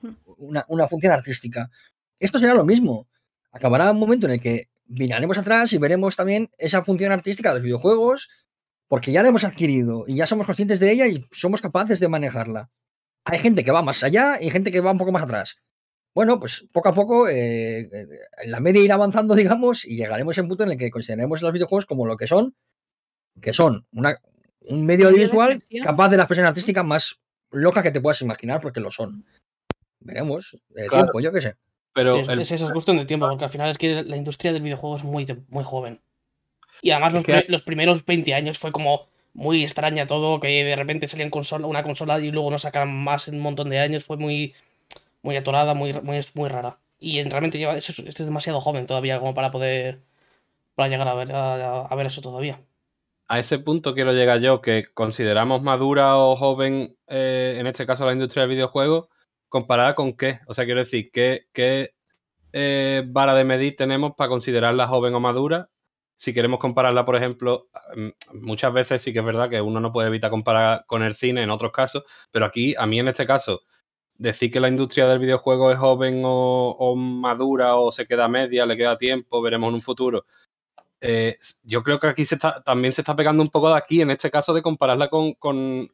una, 0.68 0.88
función 0.90 1.14
artística. 1.14 1.70
Esto 2.20 2.40
será 2.40 2.54
lo 2.54 2.66
mismo. 2.66 3.08
Acabará 3.52 3.92
un 3.92 4.00
momento 4.00 4.28
en 4.28 4.34
el 4.34 4.42
que 4.42 4.68
miraremos 4.88 5.38
atrás 5.38 5.72
y 5.72 5.78
veremos 5.78 6.18
también 6.18 6.50
esa 6.58 6.84
función 6.84 7.14
artística 7.14 7.50
de 7.50 7.56
los 7.56 7.64
videojuegos, 7.64 8.30
porque 8.88 9.12
ya 9.12 9.24
la 9.24 9.30
hemos 9.30 9.44
adquirido 9.44 10.06
y 10.08 10.16
ya 10.16 10.28
somos 10.28 10.46
conscientes 10.46 10.80
de 10.80 10.92
ella 10.92 11.08
y 11.08 11.26
somos 11.32 11.62
capaces 11.62 12.00
de 12.00 12.10
manejarla. 12.10 12.70
Hay 13.26 13.40
gente 13.40 13.64
que 13.64 13.72
va 13.72 13.82
más 13.82 14.04
allá 14.04 14.40
y 14.40 14.50
gente 14.52 14.72
que 14.72 14.82
va 14.82 14.92
un 14.92 14.98
poco 14.98 15.12
más 15.12 15.24
atrás. 15.24 15.58
Bueno, 16.14 16.40
pues 16.40 16.66
poco 16.72 16.90
a 16.90 16.94
poco 16.94 17.28
eh, 17.28 17.80
eh, 17.80 18.08
la 18.46 18.60
media 18.60 18.82
irá 18.82 18.96
avanzando, 18.96 19.36
digamos, 19.36 19.86
y 19.86 19.98
llegaremos 19.98 20.38
a 20.38 20.42
un 20.42 20.48
punto 20.48 20.64
en 20.64 20.72
el 20.72 20.78
que 20.78 20.92
consideremos 20.92 21.42
los 21.42 21.52
videojuegos 21.52 21.86
como 21.86 22.06
lo 22.06 22.16
que 22.16 22.28
son, 22.28 22.56
que 23.42 23.54
son 23.54 23.86
una, 23.92 24.18
un 24.62 24.86
medio 24.86 25.10
audiovisual 25.10 25.64
capaz 25.84 26.10
de 26.10 26.18
la 26.18 26.24
expresión 26.24 26.48
artística 26.48 26.84
más 26.84 27.20
loca 27.52 27.84
que 27.84 27.92
te 27.92 28.02
puedas 28.02 28.22
imaginar, 28.22 28.62
porque 28.62 28.80
lo 28.80 28.92
son. 28.92 29.26
Veremos. 30.00 30.58
El 30.76 30.90
tiempo, 30.90 31.20
yo 31.20 31.32
qué 31.32 31.42
sé. 31.42 31.56
Pero 31.94 32.18
es, 32.18 32.52
eso, 32.52 32.66
es 32.66 32.72
cuestión 32.72 32.98
de 32.98 33.06
tiempo, 33.06 33.28
porque 33.28 33.46
al 33.46 33.50
final 33.50 33.70
es 33.70 33.78
que 33.78 34.04
la 34.04 34.18
industria 34.18 34.52
del 34.52 34.62
videojuego 34.62 34.98
es 34.98 35.04
muy, 35.04 35.26
muy 35.48 35.64
joven. 35.64 36.02
Y 36.82 36.92
además 36.92 37.14
los, 37.14 37.24
los 37.48 37.62
primeros 37.62 38.06
20 38.06 38.34
años 38.34 38.60
fue 38.60 38.72
como 38.72 39.08
muy 39.34 39.64
extraña 39.64 40.08
todo, 40.08 40.40
que 40.40 40.64
de 40.64 40.76
repente 40.76 41.08
salían 41.08 41.30
consola, 41.30 41.68
una 41.68 41.84
consola 41.84 42.20
y 42.20 42.32
luego 42.32 42.52
no 42.52 42.58
sacaran 42.58 42.94
más 42.94 43.28
en 43.28 43.36
un 43.36 43.42
montón 43.42 43.70
de 43.70 43.80
años, 43.80 44.06
fue 44.06 44.18
muy, 44.18 44.54
muy 45.22 45.36
atorada, 45.38 45.74
muy, 45.74 45.94
muy, 45.94 46.20
muy 46.34 46.50
rara. 46.50 46.80
Y 47.00 47.22
realmente 47.24 47.58
lleva, 47.58 47.76
es, 47.76 47.90
es 47.90 48.26
demasiado 48.26 48.62
joven 48.62 48.88
todavía 48.88 49.20
como 49.20 49.34
para 49.34 49.52
poder 49.52 50.00
para 50.76 50.90
llegar 50.90 51.08
a 51.08 51.14
ver, 51.16 51.32
a, 51.34 51.96
ver 51.96 52.06
eso 52.06 52.22
todavía. 52.22 52.62
A 53.28 53.40
ese 53.40 53.58
punto 53.60 53.96
quiero 53.96 54.12
llegar 54.12 54.40
yo, 54.40 54.62
que 54.62 54.86
consideramos 54.94 55.64
madura 55.64 56.18
o 56.18 56.36
joven, 56.36 56.96
eh, 57.08 57.56
en 57.58 57.66
este 57.66 57.86
caso 57.88 58.06
la 58.06 58.14
industria 58.14 58.42
del 58.42 58.52
videojuego, 58.52 59.10
comparada 59.50 59.96
con 59.96 60.14
qué. 60.14 60.42
O 60.48 60.54
sea, 60.54 60.66
quiero 60.66 60.82
decir, 60.82 61.10
¿qué, 61.12 61.48
qué 61.54 61.96
eh, 62.54 63.04
vara 63.08 63.34
de 63.34 63.46
medir 63.46 63.76
tenemos 63.76 64.14
para 64.16 64.30
considerarla 64.30 64.88
joven 64.88 65.16
o 65.16 65.20
madura? 65.20 65.70
Si 66.18 66.34
queremos 66.34 66.60
compararla, 66.60 67.06
por 67.06 67.16
ejemplo, 67.16 67.70
mm, 67.96 68.46
muchas 68.46 68.74
veces 68.74 69.02
sí 69.02 69.12
que 69.14 69.20
es 69.20 69.26
verdad 69.26 69.50
que 69.50 69.62
uno 69.62 69.80
no 69.80 69.92
puede 69.92 70.08
evitar 70.08 70.30
comparar 70.30 70.86
con 70.88 71.04
el 71.04 71.16
cine 71.16 71.44
en 71.44 71.50
otros 71.50 71.72
casos, 71.72 72.04
pero 72.32 72.46
aquí, 72.46 72.74
a 72.78 72.86
mí 72.88 73.00
en 73.00 73.10
este 73.10 73.26
caso, 73.26 73.62
decir 74.18 74.52
que 74.52 74.60
la 74.60 74.70
industria 74.70 75.08
del 75.08 75.20
videojuego 75.20 75.72
es 75.72 75.78
joven 75.78 76.22
o, 76.26 76.96
madura 76.96 77.76
o 77.76 77.92
se 77.92 78.06
queda 78.08 78.28
media, 78.28 78.66
le 78.66 78.78
queda 78.78 78.98
tiempo, 78.98 79.42
veremos 79.42 79.70
en 79.70 79.76
un 79.76 79.82
futuro. 79.82 80.26
Eh, 81.02 81.38
yo 81.64 81.84
creo 81.84 82.00
que 82.00 82.08
aquí 82.08 82.26
se 82.26 82.36
está, 82.36 82.64
también 82.64 82.94
se 82.94 83.02
está 83.02 83.16
pegando 83.16 83.44
un 83.44 83.50
poco 83.50 83.70
de 83.70 83.78
aquí, 83.78 84.02
en 84.02 84.12
este 84.12 84.32
caso, 84.32 84.54
de 84.54 84.62
compararla 84.62 85.10
con, 85.10 85.36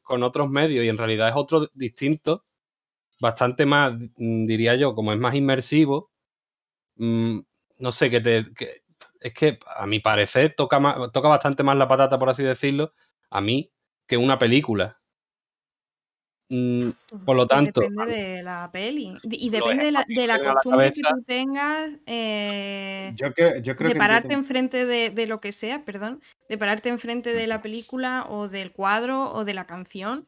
otros 0.06 0.50
medios 0.50 0.86
y 0.86 0.90
en 0.90 0.98
realidad 0.98 1.30
es 1.30 1.36
otro 1.36 1.70
distinto, 1.74 2.46
bastante 3.20 3.66
más, 3.66 3.94
mm, 4.18 4.46
diría 4.46 4.76
yo, 4.76 4.96
como 4.96 5.14
es 5.14 5.20
más 5.20 5.36
inmersivo. 5.36 6.12
Mm, 6.98 7.40
no 7.80 7.92
sé, 7.92 8.10
que 8.12 8.22
te... 8.22 8.46
es 9.22 9.34
que 9.34 9.60
a 9.78 9.86
mi 9.86 10.00
parecer 10.00 10.56
toca, 10.56 10.80
toca 11.14 11.30
bastante 11.30 11.64
más 11.64 11.78
la 11.78 11.88
patata, 11.88 12.18
por 12.18 12.30
así 12.30 12.44
decirlo, 12.44 12.94
a 13.30 13.40
mí, 13.40 13.72
que 14.08 14.18
una 14.18 14.38
película. 14.38 15.00
Mm, 16.50 16.90
por 17.24 17.38
lo 17.38 17.48
tanto. 17.48 17.80
Depende 17.80 18.14
de 18.14 18.44
la 18.44 18.70
peli. 18.74 19.16
Y 19.24 19.50
depende 19.50 19.86
de 19.86 19.92
la, 19.92 20.06
de 20.06 20.28
la 20.28 20.44
costumbre 20.44 20.92
que 20.92 21.02
tú 21.02 21.24
tengas. 21.24 21.92
Eh, 22.06 23.14
yo, 23.16 23.32
creo, 23.34 23.62
yo 23.62 23.76
creo 23.78 23.90
de 23.90 23.96
pararte 23.96 24.34
enfrente 24.34 24.86
de, 24.86 25.12
de, 25.12 25.28
lo 25.28 25.40
que 25.40 25.54
sea, 25.54 25.86
perdón. 25.86 26.20
De 26.50 26.58
pararte 26.58 26.90
enfrente 26.90 27.32
de 27.32 27.48
la 27.48 27.62
película 27.62 28.26
o 28.28 28.50
del 28.50 28.74
cuadro 28.74 29.32
o 29.32 29.46
de 29.46 29.54
la 29.54 29.66
canción. 29.66 30.28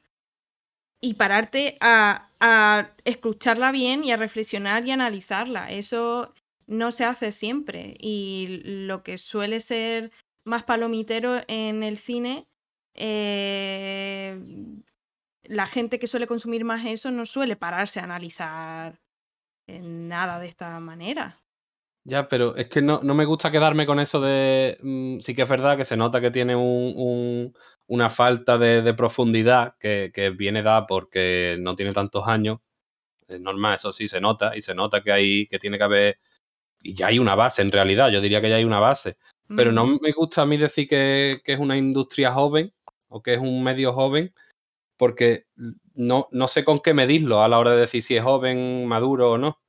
Y 1.01 1.15
pararte 1.15 1.77
a, 1.81 2.29
a 2.39 2.91
escucharla 3.03 3.71
bien 3.73 4.05
y 4.05 4.13
a 4.13 4.17
reflexionar 4.17 4.87
y 4.87 4.91
analizarla. 4.91 5.71
Eso 5.71 6.33
no 6.67 6.91
se 6.91 7.05
hace 7.05 7.31
siempre. 7.31 7.95
Y 7.99 8.61
lo 8.63 9.03
que 9.03 9.17
suele 9.17 9.59
ser 9.59 10.11
más 10.45 10.63
palomitero 10.63 11.41
en 11.47 11.83
el 11.83 11.97
cine. 11.97 12.47
Eh, 12.95 14.39
la 15.43 15.67
gente 15.67 15.99
que 15.99 16.07
suele 16.07 16.27
consumir 16.27 16.63
más 16.63 16.85
eso 16.85 17.11
no 17.11 17.25
suele 17.25 17.55
pararse 17.55 17.99
a 17.99 18.03
analizar 18.03 19.01
nada 19.67 20.39
de 20.39 20.47
esta 20.47 20.79
manera. 20.79 21.43
Ya, 22.05 22.27
pero 22.27 22.55
es 22.57 22.67
que 22.67 22.81
no, 22.81 23.01
me 23.01 23.23
gusta 23.25 23.49
quedarme 23.49 23.85
con 23.85 23.99
eso 23.99 24.19
de. 24.19 24.77
Mm, 24.81 25.19
sí 25.19 25.33
que 25.33 25.43
es 25.43 25.49
verdad 25.49 25.77
que 25.77 25.85
se 25.85 25.95
nota 25.95 26.19
que 26.19 26.31
tiene 26.31 26.53
un, 26.55 27.53
una 27.87 28.09
falta 28.09 28.57
de, 28.57 28.93
profundidad 28.93 29.75
que, 29.79 30.11
viene 30.37 30.63
dada 30.63 30.85
porque 30.85 31.57
no 31.59 31.75
tiene 31.75 31.93
tantos 31.93 32.27
años. 32.27 32.59
Es 33.27 33.39
normal, 33.39 33.75
eso 33.75 33.93
sí 33.93 34.07
se 34.09 34.21
nota, 34.21 34.55
y 34.55 34.61
se 34.61 34.75
nota 34.75 35.01
que 35.01 35.11
hay, 35.11 35.47
que 35.47 35.59
tiene 35.59 35.77
que 35.77 35.83
haber. 35.85 36.19
Y 36.83 36.93
ya 36.93 37.07
hay 37.07 37.17
una 37.17 37.33
base 37.33 37.61
en 37.61 37.71
realidad, 37.71 38.11
yo 38.11 38.21
diría 38.21 38.41
que 38.41 38.49
ya 38.49 38.57
hay 38.57 38.65
una 38.65 38.79
base. 38.79 39.17
Pero 39.55 39.71
no 39.71 39.85
me 39.85 40.11
gusta 40.11 40.41
a 40.41 40.45
mí 40.45 40.57
decir 40.57 40.87
que, 40.87 41.41
que 41.43 41.53
es 41.53 41.59
una 41.59 41.77
industria 41.77 42.31
joven 42.31 42.73
o 43.07 43.21
que 43.21 43.35
es 43.35 43.39
un 43.39 43.63
medio 43.63 43.93
joven, 43.93 44.33
porque 44.97 45.45
no, 45.93 46.27
no 46.31 46.47
sé 46.47 46.65
con 46.65 46.79
qué 46.79 46.93
medirlo 46.93 47.41
a 47.41 47.47
la 47.47 47.59
hora 47.59 47.71
de 47.71 47.81
decir 47.81 48.01
si 48.03 48.15
es 48.15 48.23
joven, 48.23 48.87
maduro 48.87 49.31
o 49.33 49.37
no. 49.37 49.59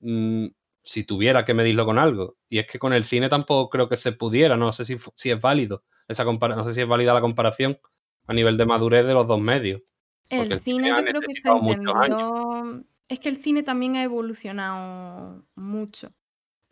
Mm, 0.00 0.46
si 0.82 1.02
tuviera 1.02 1.44
que 1.44 1.52
medirlo 1.52 1.84
con 1.84 1.98
algo. 1.98 2.36
Y 2.48 2.58
es 2.58 2.66
que 2.66 2.78
con 2.78 2.92
el 2.92 3.04
cine 3.04 3.28
tampoco 3.28 3.68
creo 3.68 3.88
que 3.88 3.96
se 3.96 4.12
pudiera, 4.12 4.56
no 4.56 4.68
sé 4.68 4.84
si, 4.84 4.96
si 5.16 5.30
es 5.30 5.40
válido. 5.40 5.82
Esa 6.06 6.24
no 6.24 6.64
sé 6.64 6.72
si 6.72 6.80
es 6.82 6.88
válida 6.88 7.12
la 7.12 7.20
comparación 7.20 7.78
a 8.26 8.32
nivel 8.32 8.56
de 8.56 8.66
madurez 8.66 9.04
de 9.04 9.12
los 9.12 9.26
dos 9.26 9.40
medios. 9.40 9.82
El, 10.28 10.58
cine, 10.60 10.88
yo 10.88 11.04
creo 11.04 11.20
que 11.20 11.32
está 11.32 11.56
entendido. 11.56 12.84
Es 13.08 13.18
que 13.20 13.28
el 13.28 13.36
cine 13.36 13.62
también 13.62 13.96
ha 13.96 14.02
evolucionado 14.04 15.44
mucho. 15.56 16.12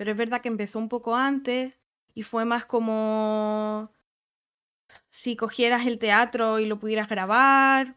Pero 0.05 0.13
es 0.13 0.19
verdad 0.19 0.43
que 0.43 0.49
empezó 0.49 0.79
un 0.79 0.91
poco 0.91 1.17
antes 1.17 1.81
y 2.13 2.25
fue 2.25 2.45
más 2.45 2.67
como 2.67 3.91
si 5.09 5.35
cogieras 5.35 5.87
el 5.87 5.99
teatro 5.99 6.59
y 6.59 6.67
lo 6.67 6.79
pudieras 6.79 7.09
grabar. 7.09 7.97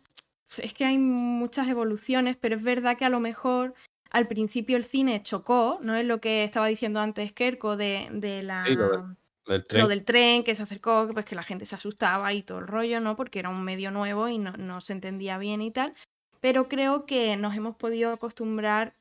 Es 0.57 0.73
que 0.73 0.85
hay 0.85 0.99
muchas 0.99 1.67
evoluciones, 1.67 2.37
pero 2.37 2.55
es 2.55 2.63
verdad 2.63 2.95
que 2.95 3.03
a 3.03 3.09
lo 3.09 3.19
mejor 3.19 3.73
al 4.09 4.25
principio 4.25 4.77
el 4.77 4.85
cine 4.85 5.21
chocó, 5.21 5.79
¿no? 5.81 5.95
Es 5.95 6.05
lo 6.05 6.21
que 6.21 6.45
estaba 6.45 6.67
diciendo 6.67 7.01
antes 7.01 7.33
Kerko 7.33 7.75
de, 7.75 8.07
de 8.13 8.41
la... 8.41 8.65
lo, 8.69 9.89
del 9.89 10.05
tren. 10.05 10.45
que 10.45 10.55
se 10.55 10.63
acercó, 10.63 11.09
pues 11.11 11.25
que 11.25 11.35
la 11.35 11.43
gente 11.43 11.65
se 11.65 11.75
asustaba 11.75 12.31
y 12.31 12.41
todo 12.41 12.59
el 12.59 12.67
rollo, 12.67 13.01
¿no? 13.01 13.17
Porque 13.17 13.39
era 13.39 13.49
un 13.49 13.65
medio 13.65 13.91
nuevo 13.91 14.29
y 14.29 14.37
no, 14.37 14.79
se 14.79 14.93
entendía 14.93 15.37
bien 15.37 15.61
y 15.61 15.71
tal. 15.71 15.93
Pero 16.39 16.69
creo 16.69 17.05
que 17.05 17.35
nos 17.35 17.53
hemos 17.53 17.75
podido 17.75 18.13
acostumbrar 18.13 18.95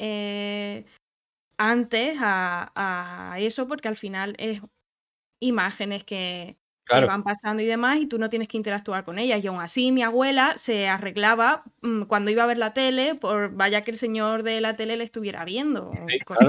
eh, 0.00 0.86
antes 1.58 2.16
a, 2.20 2.72
a, 2.74 3.40
eso, 3.40 3.68
porque 3.68 3.88
al 3.88 3.96
final 3.96 4.34
es 4.38 4.62
imágenes 5.40 6.04
que, 6.04 6.56
que 6.86 7.04
van 7.04 7.22
pasando 7.22 7.62
y 7.62 7.66
demás, 7.66 7.98
y 7.98 8.06
tú 8.06 8.18
no 8.18 8.30
tienes 8.30 8.48
que 8.48 8.56
interactuar 8.56 9.04
con 9.04 9.18
ellas. 9.18 9.42
Y 9.44 9.46
aún 9.48 9.60
así, 9.60 9.92
mi 9.92 10.02
abuela 10.02 10.54
se 10.56 10.88
arreglaba 10.88 11.64
mm, 11.82 12.02
cuando 12.02 12.30
iba 12.30 12.44
a 12.44 12.46
ver 12.46 12.58
la 12.58 12.72
tele, 12.72 13.14
por 13.14 13.52
vaya 13.54 13.82
que 13.82 13.90
el 13.90 13.98
señor 13.98 14.42
de 14.42 14.60
la 14.60 14.76
tele 14.76 14.96
le 14.96 15.04
estuviera 15.04 15.44
viendo. 15.44 15.92
cosas 16.24 16.48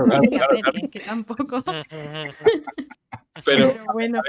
que, 0.91 0.99
tampoco. 0.99 1.63
Pero, 3.45 3.75
bueno. 3.93 4.21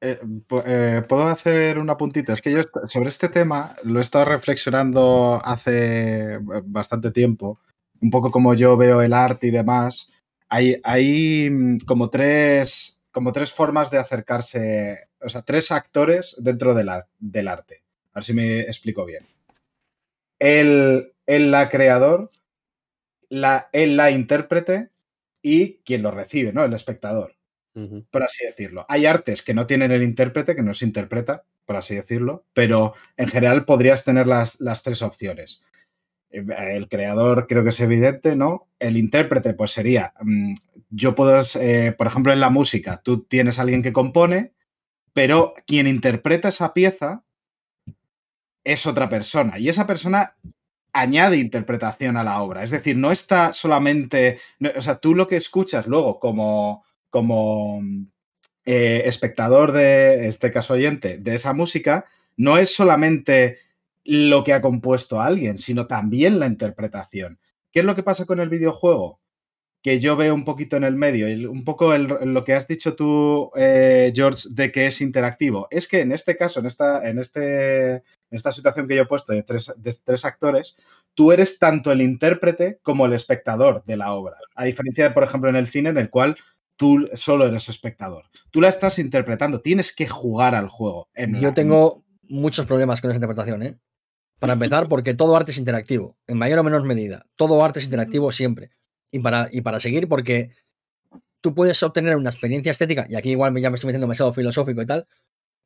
Eh, 0.00 0.20
eh, 0.66 1.02
puedo 1.08 1.22
hacer 1.22 1.78
una 1.78 1.96
puntita. 1.96 2.34
Es 2.34 2.42
que 2.42 2.52
yo 2.52 2.60
sobre 2.86 3.08
este 3.08 3.28
tema 3.30 3.74
lo 3.84 3.98
he 3.98 4.02
estado 4.02 4.26
reflexionando 4.26 5.40
hace 5.42 6.38
bastante 6.64 7.10
tiempo, 7.10 7.58
un 8.04 8.10
poco 8.10 8.30
como 8.30 8.54
yo 8.54 8.76
veo 8.76 9.00
el 9.00 9.14
arte 9.14 9.46
y 9.46 9.50
demás. 9.50 10.12
Hay, 10.48 10.76
hay 10.84 11.48
mm, 11.50 11.78
como 11.86 12.10
tres 12.10 13.00
como 13.10 13.32
tres 13.32 13.52
formas 13.52 13.92
de 13.92 13.98
acercarse, 13.98 15.08
o 15.20 15.28
sea, 15.28 15.42
tres 15.42 15.70
actores 15.70 16.34
dentro 16.38 16.74
del, 16.74 16.90
del 17.20 17.46
arte. 17.48 17.84
A 18.12 18.18
ver 18.18 18.24
si 18.24 18.32
me 18.34 18.60
explico 18.62 19.04
bien. 19.04 19.24
El, 20.40 21.12
la 21.26 21.68
creador, 21.68 22.32
la, 23.28 23.68
el 23.72 23.96
la 23.96 24.10
intérprete 24.10 24.90
y 25.42 25.76
quien 25.84 26.02
lo 26.02 26.10
recibe, 26.10 26.52
¿no? 26.52 26.64
El 26.64 26.72
espectador, 26.72 27.36
por 28.10 28.24
así 28.24 28.44
decirlo. 28.44 28.84
Hay 28.88 29.06
artes 29.06 29.42
que 29.42 29.54
no 29.54 29.68
tienen 29.68 29.92
el 29.92 30.02
intérprete, 30.02 30.56
que 30.56 30.62
no 30.62 30.74
se 30.74 30.84
interpreta, 30.84 31.44
por 31.66 31.76
así 31.76 31.94
decirlo, 31.94 32.44
pero 32.52 32.94
en 33.16 33.28
general 33.28 33.64
podrías 33.64 34.04
tener 34.04 34.26
las, 34.26 34.60
las 34.60 34.82
tres 34.82 35.02
opciones. 35.02 35.62
Eh, 36.34 36.76
el 36.76 36.88
creador 36.88 37.46
creo 37.46 37.62
que 37.62 37.70
es 37.70 37.80
evidente, 37.80 38.34
¿no? 38.36 38.68
El 38.78 38.96
intérprete, 38.96 39.54
pues 39.54 39.70
sería, 39.70 40.12
mm, 40.20 40.54
yo 40.90 41.14
puedo, 41.14 41.40
eh, 41.60 41.94
por 41.96 42.06
ejemplo, 42.06 42.32
en 42.32 42.40
la 42.40 42.50
música, 42.50 43.00
tú 43.02 43.22
tienes 43.24 43.58
a 43.58 43.62
alguien 43.62 43.82
que 43.82 43.92
compone, 43.92 44.52
pero 45.12 45.54
quien 45.66 45.86
interpreta 45.86 46.48
esa 46.48 46.74
pieza 46.74 47.24
es 48.64 48.86
otra 48.86 49.08
persona 49.08 49.58
y 49.58 49.68
esa 49.68 49.86
persona 49.86 50.36
añade 50.92 51.38
interpretación 51.38 52.16
a 52.16 52.24
la 52.24 52.42
obra. 52.42 52.64
Es 52.64 52.70
decir, 52.70 52.96
no 52.96 53.12
está 53.12 53.52
solamente, 53.52 54.38
o 54.76 54.80
sea, 54.80 54.96
tú 54.96 55.14
lo 55.14 55.28
que 55.28 55.36
escuchas 55.36 55.86
luego 55.86 56.18
como, 56.20 56.84
como 57.10 57.82
eh, 58.64 59.02
espectador 59.06 59.72
de, 59.72 60.28
este 60.28 60.50
caso 60.52 60.74
oyente, 60.74 61.18
de 61.18 61.34
esa 61.34 61.52
música, 61.52 62.06
no 62.36 62.58
es 62.58 62.74
solamente 62.74 63.58
lo 64.04 64.44
que 64.44 64.52
ha 64.52 64.60
compuesto 64.60 65.20
alguien, 65.20 65.58
sino 65.58 65.86
también 65.86 66.38
la 66.38 66.46
interpretación. 66.46 67.38
¿Qué 67.72 67.80
es 67.80 67.86
lo 67.86 67.94
que 67.94 68.02
pasa 68.02 68.26
con 68.26 68.38
el 68.38 68.48
videojuego? 68.48 69.20
Que 69.82 69.98
yo 69.98 70.16
veo 70.16 70.34
un 70.34 70.44
poquito 70.44 70.76
en 70.76 70.84
el 70.84 70.96
medio, 70.96 71.28
y 71.28 71.44
un 71.44 71.64
poco 71.64 71.96
lo 71.96 72.44
que 72.44 72.54
has 72.54 72.66
dicho 72.68 72.94
tú, 72.94 73.50
eh, 73.56 74.12
George, 74.14 74.48
de 74.50 74.70
que 74.70 74.86
es 74.86 75.00
interactivo. 75.00 75.68
Es 75.70 75.88
que 75.88 76.00
en 76.00 76.12
este 76.12 76.36
caso, 76.36 76.60
en 76.60 76.66
esta, 76.66 77.06
en 77.08 77.18
este, 77.18 77.92
en 77.94 78.02
esta 78.30 78.52
situación 78.52 78.86
que 78.86 78.96
yo 78.96 79.02
he 79.02 79.06
puesto 79.06 79.32
de 79.32 79.42
tres, 79.42 79.72
de 79.76 79.94
tres 80.04 80.24
actores, 80.24 80.76
tú 81.14 81.32
eres 81.32 81.58
tanto 81.58 81.92
el 81.92 82.00
intérprete 82.00 82.78
como 82.82 83.06
el 83.06 83.12
espectador 83.12 83.84
de 83.84 83.96
la 83.96 84.12
obra. 84.12 84.36
A 84.54 84.64
diferencia 84.64 85.04
de, 85.04 85.10
por 85.10 85.24
ejemplo, 85.24 85.50
en 85.50 85.56
el 85.56 85.66
cine, 85.66 85.90
en 85.90 85.98
el 85.98 86.10
cual 86.10 86.36
tú 86.76 87.04
solo 87.14 87.46
eres 87.46 87.68
espectador. 87.68 88.24
Tú 88.50 88.60
la 88.60 88.68
estás 88.68 88.98
interpretando, 88.98 89.60
tienes 89.60 89.94
que 89.94 90.08
jugar 90.08 90.54
al 90.54 90.68
juego. 90.68 91.08
yo 91.40 91.54
tengo 91.54 92.04
muchos 92.22 92.66
problemas 92.66 93.00
con 93.00 93.10
esa 93.10 93.16
interpretación, 93.16 93.62
¿eh? 93.62 93.78
Para 94.44 94.52
empezar, 94.52 94.90
porque 94.90 95.14
todo 95.14 95.34
arte 95.36 95.52
es 95.52 95.56
interactivo, 95.56 96.18
en 96.26 96.36
mayor 96.36 96.58
o 96.58 96.62
menor 96.62 96.84
medida. 96.84 97.24
Todo 97.34 97.64
arte 97.64 97.78
es 97.78 97.86
interactivo 97.86 98.30
siempre. 98.30 98.72
Y 99.10 99.20
para, 99.20 99.48
y 99.50 99.62
para 99.62 99.80
seguir, 99.80 100.06
porque 100.06 100.50
tú 101.40 101.54
puedes 101.54 101.82
obtener 101.82 102.14
una 102.14 102.28
experiencia 102.28 102.70
estética, 102.70 103.06
y 103.08 103.14
aquí 103.14 103.30
igual 103.30 103.56
ya 103.58 103.70
me 103.70 103.76
estoy 103.76 103.88
metiendo 103.88 104.04
demasiado 104.04 104.34
filosófico 104.34 104.82
y 104.82 104.84
tal, 104.84 105.06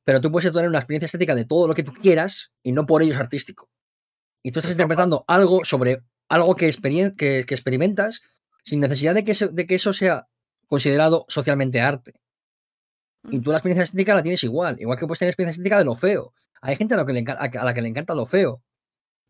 pero 0.05 0.21
tú 0.21 0.31
puedes 0.31 0.53
tener 0.53 0.69
una 0.69 0.79
experiencia 0.79 1.07
estética 1.07 1.35
de 1.35 1.45
todo 1.45 1.67
lo 1.67 1.75
que 1.75 1.83
tú 1.83 1.93
quieras 1.93 2.53
y 2.63 2.71
no 2.71 2.87
por 2.87 3.03
ello 3.03 3.15
es 3.15 3.19
artístico. 3.19 3.69
Y 4.45 4.53
tú 4.53 4.61
estás 4.61 4.71
interpretando 4.71 5.25
algo 5.27 5.65
sobre 5.65 6.05
algo 6.29 6.55
que, 6.55 6.71
que, 7.17 7.45
que 7.49 7.55
experimentas 7.57 8.23
sin 8.63 8.79
necesidad 8.79 9.17
de 9.17 9.25
que, 9.25 9.35
de 9.35 9.67
que 9.67 9.75
eso 9.75 9.93
sea 9.93 10.29
considerado 10.69 11.25
socialmente 11.27 11.81
arte. 11.81 12.13
Y 13.29 13.41
tú 13.41 13.51
la 13.51 13.57
experiencia 13.57 13.83
estética 13.83 14.15
la 14.15 14.23
tienes 14.23 14.45
igual, 14.45 14.77
igual 14.79 14.97
que 14.97 15.07
puedes 15.09 15.19
tener 15.19 15.31
experiencia 15.31 15.59
estética 15.59 15.79
de 15.79 15.85
lo 15.85 15.97
feo. 15.97 16.33
Hay 16.61 16.77
gente 16.77 16.95
a, 16.95 17.05
que 17.05 17.59
a 17.59 17.65
la 17.65 17.75
que 17.75 17.83
le 17.83 17.89
encanta 17.89 18.15
lo 18.15 18.27
feo, 18.27 18.63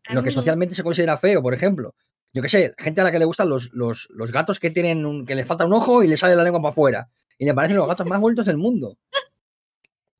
lo 0.09 0.23
que 0.23 0.31
socialmente 0.31 0.75
se 0.75 0.83
considera 0.83 1.17
feo, 1.17 1.41
por 1.41 1.53
ejemplo. 1.53 1.95
Yo 2.33 2.41
qué 2.41 2.49
sé, 2.49 2.73
gente 2.77 3.01
a 3.01 3.03
la 3.03 3.11
que 3.11 3.19
le 3.19 3.25
gustan 3.25 3.49
los, 3.49 3.71
los, 3.73 4.07
los 4.11 4.31
gatos 4.31 4.59
que 4.59 4.69
tienen 4.69 5.05
un, 5.05 5.25
que 5.25 5.35
le 5.35 5.45
falta 5.45 5.65
un 5.65 5.73
ojo 5.73 6.03
y 6.03 6.07
le 6.07 6.17
sale 6.17 6.35
la 6.35 6.43
lengua 6.43 6.61
para 6.61 6.71
afuera. 6.71 7.09
Y 7.37 7.45
le 7.45 7.53
parecen 7.53 7.77
los 7.77 7.87
gatos 7.87 8.05
más 8.05 8.19
bonitos 8.19 8.45
del 8.45 8.57
mundo. 8.57 8.97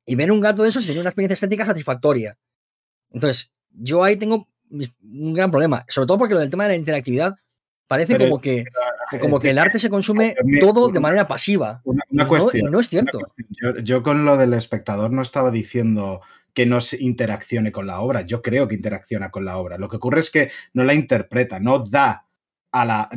Y 0.05 0.15
ver 0.15 0.31
un 0.31 0.41
gato 0.41 0.63
de 0.63 0.69
esos 0.69 0.83
sería 0.83 1.01
una 1.01 1.11
experiencia 1.11 1.35
estética 1.35 1.65
satisfactoria. 1.65 2.37
Entonces, 3.11 3.51
yo 3.71 4.03
ahí 4.03 4.17
tengo 4.17 4.47
un 4.71 5.33
gran 5.33 5.51
problema, 5.51 5.85
sobre 5.87 6.07
todo 6.07 6.17
porque 6.17 6.33
lo 6.33 6.39
del 6.39 6.49
tema 6.49 6.63
de 6.63 6.71
la 6.71 6.75
interactividad 6.75 7.35
parece 7.87 8.17
como 8.17 8.39
que 8.39 8.65
como 9.19 9.39
que 9.39 9.49
el 9.49 9.57
arte 9.57 9.79
se 9.79 9.89
consume 9.89 10.35
todo 10.59 10.89
de 10.89 10.99
manera 10.99 11.27
pasiva. 11.27 11.81
Una, 11.83 12.03
y, 12.11 12.17
no, 12.63 12.79
es 12.79 12.89
cierto. 12.89 13.19
Yo, 13.83 14.03
con 14.03 14.25
lo 14.25 14.37
del 14.37 14.53
espectador 14.53 15.11
no 15.11 15.23
estaba 15.23 15.49
diciendo 15.49 16.21
que 16.53 16.65
no 16.65 16.81
se 16.81 17.01
interaccione 17.01 17.71
con 17.71 17.87
la 17.87 18.01
obra. 18.01 18.21
Yo 18.21 18.41
creo 18.41 18.67
que 18.67 18.75
interacciona 18.75 19.31
con 19.31 19.45
la 19.45 19.57
obra. 19.57 19.77
Lo 19.77 19.89
que 19.89 19.97
ocurre 19.97 20.19
es 20.19 20.29
que 20.29 20.51
no 20.73 20.83
la 20.83 20.93
interpreta, 20.93 21.59
no 21.59 21.79
da 21.79 22.27
a 22.71 22.85
la, 22.85 23.09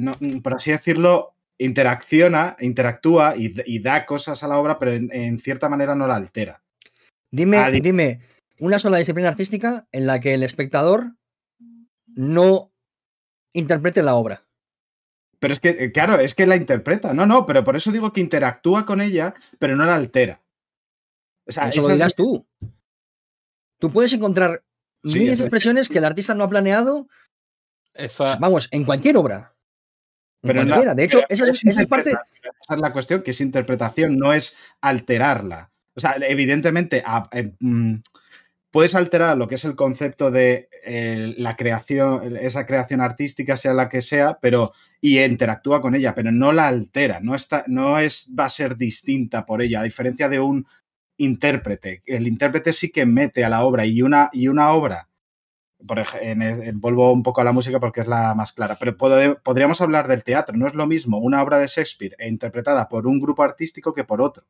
por 0.42 0.54
así 0.54 0.70
decirlo, 0.70 1.34
interacciona, 1.58 2.56
interactúa 2.60 3.34
y, 3.36 3.78
da 3.80 4.06
cosas 4.06 4.42
a 4.42 4.48
la 4.48 4.58
obra, 4.58 4.78
pero 4.78 4.92
en, 4.92 5.38
cierta 5.38 5.68
manera 5.68 5.94
no 5.94 6.06
la 6.06 6.16
altera. 6.16 6.62
Dime, 7.30 7.70
dime, 7.80 8.20
una 8.58 8.78
sola 8.78 8.98
disciplina 8.98 9.28
artística 9.28 9.86
en 9.92 10.06
la 10.06 10.20
que 10.20 10.34
el 10.34 10.42
espectador 10.42 11.16
no 12.06 12.72
interprete 13.52 14.02
la 14.02 14.14
obra. 14.14 14.44
Pero 15.38 15.54
es 15.54 15.60
que, 15.60 15.70
eh, 15.70 15.92
claro, 15.92 16.20
es 16.20 16.34
que 16.34 16.46
la 16.46 16.56
interpreta. 16.56 17.12
No, 17.12 17.26
no, 17.26 17.44
pero 17.46 17.64
por 17.64 17.74
eso 17.74 17.90
digo 17.90 18.12
que 18.12 18.20
interactúa 18.20 18.86
con 18.86 19.00
ella, 19.00 19.34
pero 19.58 19.74
no 19.74 19.84
la 19.84 19.94
altera. 19.94 20.40
O 21.46 21.50
sea, 21.50 21.68
eso 21.68 21.82
lo 21.82 21.88
dirás 21.88 22.14
tú. 22.14 22.46
Tú 23.82 23.92
puedes 23.92 24.12
encontrar 24.12 24.62
miles 25.02 25.38
de 25.38 25.44
expresiones 25.46 25.88
que 25.88 25.98
el 25.98 26.04
artista 26.04 26.36
no 26.36 26.44
ha 26.44 26.48
planeado. 26.48 27.08
Vamos, 28.38 28.68
en 28.70 28.84
cualquier 28.84 29.16
obra. 29.16 29.56
En 30.40 30.68
cualquiera. 30.68 30.94
de 30.94 31.02
hecho, 31.02 31.18
esa, 31.28 31.50
es, 31.50 31.86
parte. 31.88 32.10
Esa 32.10 32.74
es 32.74 32.80
la 32.80 32.92
cuestión, 32.92 33.24
que 33.24 33.32
es 33.32 33.40
interpretación, 33.40 34.16
no 34.16 34.32
es 34.32 34.56
alterarla. 34.80 35.72
O 35.96 36.00
sea, 36.00 36.14
evidentemente, 36.20 37.02
eh, 37.32 37.54
mm, 37.58 37.96
puedes 38.70 38.94
alterar 38.94 39.36
lo 39.36 39.48
que 39.48 39.56
es 39.56 39.64
el 39.64 39.74
concepto 39.74 40.30
de 40.30 40.68
eh, 40.84 41.34
la 41.38 41.56
creación, 41.56 42.36
esa 42.36 42.66
creación 42.66 43.00
artística, 43.00 43.56
sea 43.56 43.72
la 43.74 43.88
que 43.88 44.00
sea, 44.00 44.38
pero 44.40 44.74
y 45.00 45.20
interactúa 45.20 45.82
con 45.82 45.96
ella, 45.96 46.14
pero 46.14 46.30
no 46.30 46.52
la 46.52 46.68
altera, 46.68 47.18
no, 47.20 47.34
está, 47.34 47.64
no 47.66 47.98
es, 47.98 48.32
va 48.38 48.44
a 48.44 48.48
ser 48.48 48.76
distinta 48.76 49.44
por 49.44 49.60
ella, 49.60 49.80
a 49.80 49.84
diferencia 49.84 50.28
de 50.28 50.38
un 50.38 50.68
intérprete. 51.24 52.02
El 52.06 52.26
intérprete 52.26 52.72
sí 52.72 52.90
que 52.90 53.06
mete 53.06 53.44
a 53.44 53.48
la 53.48 53.64
obra 53.64 53.86
y 53.86 54.02
una, 54.02 54.30
y 54.32 54.48
una 54.48 54.72
obra, 54.72 55.08
por 55.86 55.98
ejemplo, 55.98 56.46
vuelvo 56.74 57.12
un 57.12 57.22
poco 57.22 57.40
a 57.40 57.44
la 57.44 57.52
música 57.52 57.80
porque 57.80 58.02
es 58.02 58.06
la 58.06 58.34
más 58.34 58.52
clara, 58.52 58.76
pero 58.78 58.96
podríamos 58.96 59.80
hablar 59.80 60.08
del 60.08 60.24
teatro, 60.24 60.56
no 60.56 60.66
es 60.66 60.74
lo 60.74 60.86
mismo 60.86 61.18
una 61.18 61.42
obra 61.42 61.58
de 61.58 61.66
Shakespeare 61.66 62.16
interpretada 62.20 62.88
por 62.88 63.06
un 63.06 63.20
grupo 63.20 63.42
artístico 63.42 63.94
que 63.94 64.04
por 64.04 64.20
otro 64.22 64.46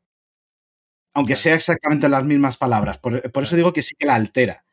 aunque 1.13 1.35
sea 1.35 1.55
exactamente 1.55 2.09
las 2.09 2.23
mismas 2.23 2.57
palabras. 2.57 2.97
Por, 2.97 3.15
eso 3.15 3.55
digo 3.55 3.73
que 3.73 3.81
sí 3.81 3.95
que 3.97 4.05
la 4.05 4.15
altera. 4.15 4.65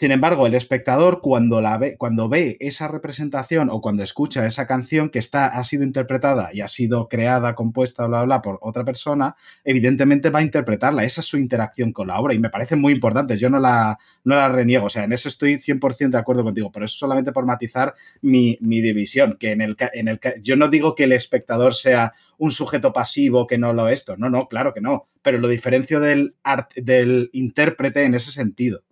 Sin 0.00 0.12
embargo, 0.12 0.46
el 0.46 0.54
espectador 0.54 1.20
cuando, 1.20 1.60
la 1.60 1.76
ve, 1.76 1.98
cuando 1.98 2.30
ve 2.30 2.56
esa 2.60 2.88
representación 2.88 3.68
o 3.70 3.82
cuando 3.82 4.02
escucha 4.02 4.46
esa 4.46 4.66
canción 4.66 5.10
que 5.10 5.18
está, 5.18 5.44
ha 5.48 5.62
sido 5.62 5.84
interpretada 5.84 6.48
y 6.54 6.62
ha 6.62 6.68
sido 6.68 7.06
creada, 7.06 7.54
compuesta, 7.54 8.06
bla, 8.06 8.24
bla, 8.24 8.40
por 8.40 8.58
otra 8.62 8.82
persona, 8.82 9.36
evidentemente 9.62 10.30
va 10.30 10.38
a 10.38 10.42
interpretarla. 10.42 11.04
Esa 11.04 11.20
es 11.20 11.26
su 11.26 11.36
interacción 11.36 11.92
con 11.92 12.06
la 12.06 12.18
obra 12.18 12.32
y 12.32 12.38
me 12.38 12.48
parece 12.48 12.76
muy 12.76 12.94
importante. 12.94 13.36
Yo 13.36 13.50
no 13.50 13.58
la, 13.58 13.98
no 14.24 14.36
la 14.36 14.48
reniego. 14.48 14.86
O 14.86 14.88
sea, 14.88 15.04
en 15.04 15.12
eso 15.12 15.28
estoy 15.28 15.56
100% 15.56 16.08
de 16.12 16.18
acuerdo 16.18 16.44
contigo, 16.44 16.72
pero 16.72 16.86
eso 16.86 16.96
solamente 16.96 17.32
por 17.32 17.44
matizar 17.44 17.94
mi, 18.22 18.56
división, 18.58 19.36
que 19.38 19.50
en 19.50 19.60
el, 19.60 19.76
en 19.92 20.08
el 20.08 20.18
yo 20.40 20.56
no 20.56 20.68
digo 20.68 20.94
que 20.94 21.04
el 21.04 21.12
espectador 21.12 21.74
sea 21.74 22.14
un 22.38 22.52
sujeto 22.52 22.94
pasivo 22.94 23.46
que 23.46 23.58
no 23.58 23.74
lo 23.74 23.86
esto. 23.88 24.16
No, 24.16 24.30
no, 24.30 24.48
claro 24.48 24.72
que 24.72 24.80
no. 24.80 25.08
Pero 25.20 25.36
lo 25.36 25.48
diferencio 25.48 26.00
del, 26.00 26.36
del 26.74 27.28
intérprete 27.34 28.04
en 28.04 28.14
ese 28.14 28.32
sentido, 28.32 28.82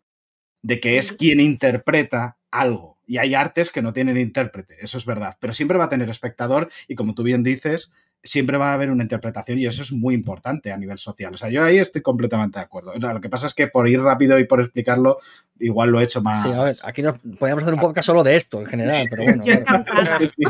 de 0.63 0.81
que 0.81 0.99
es 0.99 1.13
quien 1.13 1.41
interpreta 1.41 2.37
algo. 2.51 2.99
Y 3.07 3.19
hay 3.19 3.35
artes 3.35 3.71
que 3.71 3.83
no 3.83 3.93
tienen 3.93 4.19
intérprete, 4.19 4.77
eso 4.81 4.99
es 4.99 5.07
verdad. 5.07 5.37
Pero 5.41 5.53
siempre 5.53 5.79
va 5.79 5.85
a 5.85 5.89
tener 5.89 6.11
espectador 6.11 6.69
y 6.87 6.95
como 6.95 7.15
tú 7.15 7.23
bien 7.23 7.43
dices, 7.43 7.91
siempre 8.23 8.59
va 8.59 8.71
a 8.71 8.75
haber 8.75 8.91
una 8.91 9.03
interpretación 9.03 9.59
y 9.59 9.67
eso 9.67 9.83
es 9.83 9.93
muy 9.93 10.15
importante 10.15 10.73
a 10.73 10.77
nivel 10.77 10.99
social. 10.99 11.33
O 11.33 11.37
sea, 11.37 11.49
yo 11.49 11.63
ahí 11.65 11.79
estoy 11.79 12.03
completamente 12.03 12.59
de 12.59 12.65
acuerdo. 12.65 12.93
Lo 12.95 13.21
que 13.21 13.29
pasa 13.29 13.47
es 13.47 13.55
que 13.55 13.69
por 13.69 13.89
ir 13.89 14.01
rápido 14.01 14.39
y 14.39 14.45
por 14.45 14.61
explicarlo, 14.61 15.19
igual 15.59 15.91
lo 15.91 16.01
he 16.01 16.05
hecho 16.05 16.21
más. 16.21 16.47
Sí, 16.47 16.53
a 16.53 16.65
ver, 16.65 16.77
aquí 16.85 17.03
nos 17.03 17.19
podríamos 17.39 17.63
hacer 17.63 17.75
un 17.75 17.81
podcast 17.81 18.07
solo 18.07 18.25
de 18.25 18.37
esto 18.37 18.61
en 18.61 18.67
general, 18.67 19.07
pero 19.09 19.25
bueno. 19.25 19.45
la 19.47 19.93
verdad 19.93 20.23
es 20.23 20.33
que 20.33 20.45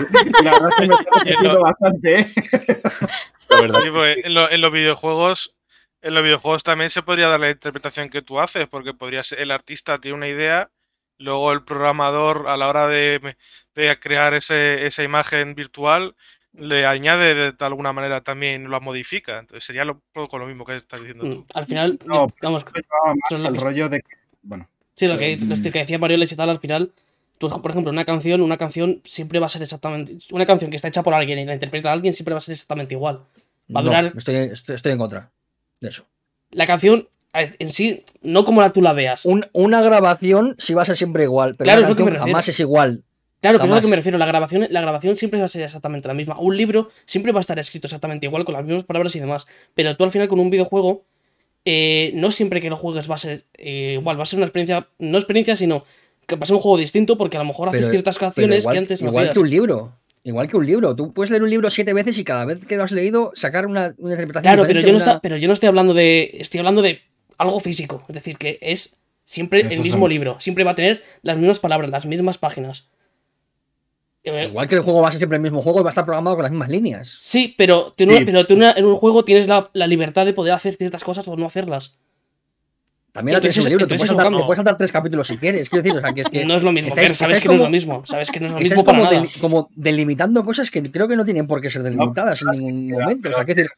me 1.24 1.30
está 1.30 1.59
bastante. 1.61 2.20
¿eh? 2.20 2.26
Pues, 3.48 4.16
en, 4.24 4.61
los 4.61 4.72
videojuegos. 4.72 5.54
En 6.01 6.14
los 6.14 6.22
videojuegos 6.22 6.62
también 6.62 6.90
se 6.90 7.03
podría 7.03 7.28
dar 7.28 7.40
la 7.40 7.51
interpretación 7.51 8.09
que 8.09 8.22
tú 8.22 8.38
haces, 8.38 8.66
porque 8.68 8.94
podría 8.94 9.22
ser 9.22 9.40
el 9.40 9.51
artista 9.51 10.01
tiene 10.01 10.16
una 10.16 10.28
idea, 10.28 10.70
luego 11.18 11.53
el 11.53 11.64
programador 11.64 12.46
a 12.49 12.57
la 12.57 12.68
hora 12.68 12.86
de, 12.86 13.36
de 13.74 13.99
crear 13.99 14.34
ese, 14.34 14.86
esa 14.86 15.03
imagen 15.03 15.55
virtual 15.55 16.14
le 16.53 16.86
añade 16.86 17.53
de, 17.53 17.64
alguna 17.64 17.92
manera 17.92 18.22
también 18.22 18.70
lo 18.70 18.80
modifica. 18.80 19.38
Entonces 19.38 19.64
sería 19.64 19.84
lo, 19.84 20.01
poco 20.12 20.38
lo 20.38 20.46
mismo 20.46 20.64
que 20.64 20.76
estás 20.76 21.01
diciendo 21.01 21.24
mm, 21.24 21.30
tú. 21.30 21.46
Al 21.55 21.66
final, 21.66 21.99
vamos, 22.42 22.64
el 23.30 23.57
rollo 23.57 23.88
de 23.88 24.01
que, 24.01 24.16
bueno. 24.42 24.68
Sí, 24.94 25.07
lo 25.07 25.16
que, 25.16 25.36
mm. 25.36 25.62
que 25.62 25.78
decía 25.78 25.99
Mario 25.99 26.18
y 26.22 26.26
tal, 26.26 26.51
al 26.51 26.59
final, 26.59 26.92
tú, 27.38 27.49
por 27.62 27.70
ejemplo, 27.70 27.90
una 27.92 28.05
canción, 28.05 28.40
una 28.40 28.57
canción 28.57 29.01
siempre 29.05 29.38
va 29.38 29.46
a 29.46 29.49
ser 29.49 29.62
exactamente. 29.62 30.18
Una 30.32 30.46
canción 30.46 30.70
que 30.70 30.76
está 30.76 30.88
hecha 30.88 31.03
por 31.03 31.14
alguien 31.14 31.38
y 31.38 31.44
la 31.44 31.55
interpreta 31.55 31.92
alguien 31.92 32.12
siempre 32.12 32.34
va 32.34 32.38
a 32.38 32.42
ser 32.42 32.55
exactamente 32.55 32.94
igual. 32.94 33.20
Va 33.74 33.80
a 33.80 33.82
durar. 33.82 34.12
estoy, 34.16 34.34
estoy, 34.34 34.92
en 34.92 34.99
contra 34.99 35.30
de 35.81 35.89
eso. 35.89 36.07
La 36.51 36.66
canción 36.66 37.09
en 37.33 37.70
sí, 37.70 38.05
no 38.22 38.45
como 38.45 38.61
la 38.61 38.70
tú 38.70 38.83
la 38.83 38.93
veas. 38.93 39.24
una 39.24 39.83
grabación 39.83 40.57
sí 40.59 40.74
va 40.74 40.83
a 40.83 40.87
ser 40.87 40.97
siempre 40.97 41.24
igual, 41.24 41.55
pero 41.57 41.66
claro, 41.70 41.87
es 41.87 42.18
jamás 42.18 42.49
es 42.49 42.61
igual. 42.61 43.05
Claro, 43.41 43.59
que 43.59 43.66
es 43.66 43.70
lo 43.70 43.81
que 43.81 43.87
me 43.87 43.97
refiero. 43.97 44.18
La 44.18 44.26
grabación, 44.26 44.66
la 44.68 44.81
grabación 44.81 45.16
siempre 45.16 45.39
va 45.39 45.45
a 45.45 45.49
ser 45.49 45.62
exactamente 45.62 46.09
la 46.09 46.14
misma. 46.14 46.37
Un 46.41 46.57
libro 46.57 46.89
siempre 47.07 47.31
va 47.31 47.39
a 47.39 47.43
estar 47.43 47.59
escrito 47.59 47.87
exactamente 47.87 48.26
igual, 48.26 48.45
con 48.45 48.55
las 48.55 48.64
mismas 48.64 48.85
palabras 48.85 49.14
y 49.14 49.20
demás. 49.20 49.47
Pero 49.74 49.97
tú 49.97 50.05
al 50.05 50.11
final 50.11 50.26
con 50.26 50.41
un 50.41 50.51
videojuego, 50.51 51.05
eh, 51.64 52.11
no 52.14 52.33
siempre 52.33 52.61
que 52.61 52.68
lo 52.68 52.76
juegues 52.76 53.09
va 53.09 53.14
a 53.14 53.18
ser 53.18 53.45
eh, 53.55 53.97
igual. 54.01 54.18
Va 54.18 54.24
a 54.24 54.26
ser 54.26 54.39
una 54.39 54.47
experiencia, 54.47 54.89
no 54.99 55.18
experiencia, 55.18 55.55
sino 55.55 55.85
que 56.26 56.35
va 56.35 56.43
a 56.43 56.47
ser 56.47 56.57
un 56.57 56.62
juego 56.62 56.79
distinto 56.79 57.16
porque 57.16 57.37
a 57.37 57.41
lo 57.41 57.47
mejor 57.47 57.68
haces 57.68 57.91
ciertas 57.91 58.18
canciones 58.18 58.66
que 58.66 58.76
antes 58.76 59.03
no 59.03 59.11
Igual 59.11 59.33
que 59.33 59.39
un 59.39 59.51
libro. 59.51 59.93
Igual 60.29 60.47
que 60.47 60.59
un 60.59 60.66
libro. 60.66 60.95
Tú 60.95 61.14
puedes 61.14 61.31
leer 61.31 61.43
un 61.43 61.49
libro 61.49 61.70
siete 61.70 61.95
veces 61.95 62.18
y 62.18 62.24
cada 62.24 62.45
vez 62.45 62.66
que 62.66 62.76
lo 62.76 62.85
has 62.85 62.93
leído 62.93 63.33
sacar 63.35 63.64
una, 63.64 63.95
interpretación. 63.99 64.43
Claro, 64.43 64.64
pero 64.66 64.83
yo, 64.83 64.93
no 64.93 65.20
pero 65.22 65.39
yo 65.39 65.49
no 65.49 65.55
estoy 65.55 65.68
hablando 65.68 65.95
de. 65.95 66.33
Estoy 66.35 66.59
hablando 66.59 66.83
de 66.83 67.01
algo 67.39 67.59
físico. 67.61 68.05
Es 68.11 68.14
decir, 68.14 68.37
que 68.37 68.59
es 68.61 68.97
siempre 69.24 69.62
el 69.62 69.81
mismo 69.81 70.07
libro. 70.07 70.39
Siempre 70.39 70.64
va 70.64 70.72
a 70.72 70.74
tener 70.74 71.03
las 71.22 71.39
mismas 71.39 71.61
palabras, 71.61 71.91
las 71.91 72.05
mismas 72.05 72.37
páginas. 72.37 72.91
Eh, 74.22 74.49
Igual 74.49 74.68
que 74.68 74.74
el 74.74 74.83
juego 74.83 75.01
va 75.01 75.09
a 75.09 75.11
ser 75.12 75.18
siempre 75.18 75.37
el 75.37 75.43
mismo 75.43 75.62
juego 75.62 75.81
y 75.81 75.83
va 75.83 75.89
a 75.89 75.97
estar 75.97 76.05
programado 76.05 76.37
con 76.37 76.43
las 76.43 76.53
mismas 76.53 76.68
líneas. 76.68 77.09
Sí, 77.22 77.55
pero, 77.57 77.95
tú, 77.97 78.05
en 78.05 78.85
un 78.85 78.97
juego 78.97 79.24
tienes 79.24 79.47
la, 79.47 79.87
libertad 79.87 80.26
de 80.26 80.35
poder 80.35 80.53
hacer 80.53 80.74
ciertas 80.74 81.05
cosas 81.05 81.26
o 81.26 81.37
no 81.37 81.47
hacerlas. 81.47 81.97
También 83.12 83.34
la 83.34 83.40
tienes 83.40 83.56
en 83.56 83.62
el 83.64 83.68
libro, 83.70 83.86
te 83.86 83.96
puedes, 83.96 84.09
saltar, 84.09 84.32
puedes, 84.32 84.56
saltar, 84.56 84.76
tres 84.76 84.92
capítulos 84.92 85.26
si 85.26 85.38
quieres. 85.38 85.68
Quiero 85.68 85.82
decir, 85.82 85.98
o 85.98 86.00
sea, 86.00 86.12
que 86.12 86.20
es 86.20 86.28
que. 86.28 86.44
No 86.44 86.56
es 86.56 86.62
lo 86.62 86.72
mismo, 86.72 86.90
sabes 86.90 87.40
que 87.40 87.48
no 87.48 87.54
es 87.54 87.61
lo 87.61 87.70
mismo. 87.70 88.02
Sabes 88.06 88.30
que 88.30 88.40
no 88.40 88.46
es 88.46 88.52
lo 88.52 88.59
mismo. 88.59 88.84
Para 88.84 89.09
como, 89.09 89.24
como 89.40 89.70
delimitando 89.74 90.44
cosas 90.44 90.70
que 90.70 90.82
creo 90.90 91.09
que 91.09 91.16
no 91.16 91.24
tienen 91.24 91.46
por 91.46 91.61
qué 91.61 91.70
ser 91.70 91.82
delimitadas 91.82 92.42
en 92.42 92.50
ningún 92.50 92.90
momento. 92.90 93.30
O 93.30 93.32
sea, 93.32 93.44
que 93.44 93.54
decir, 93.54 93.70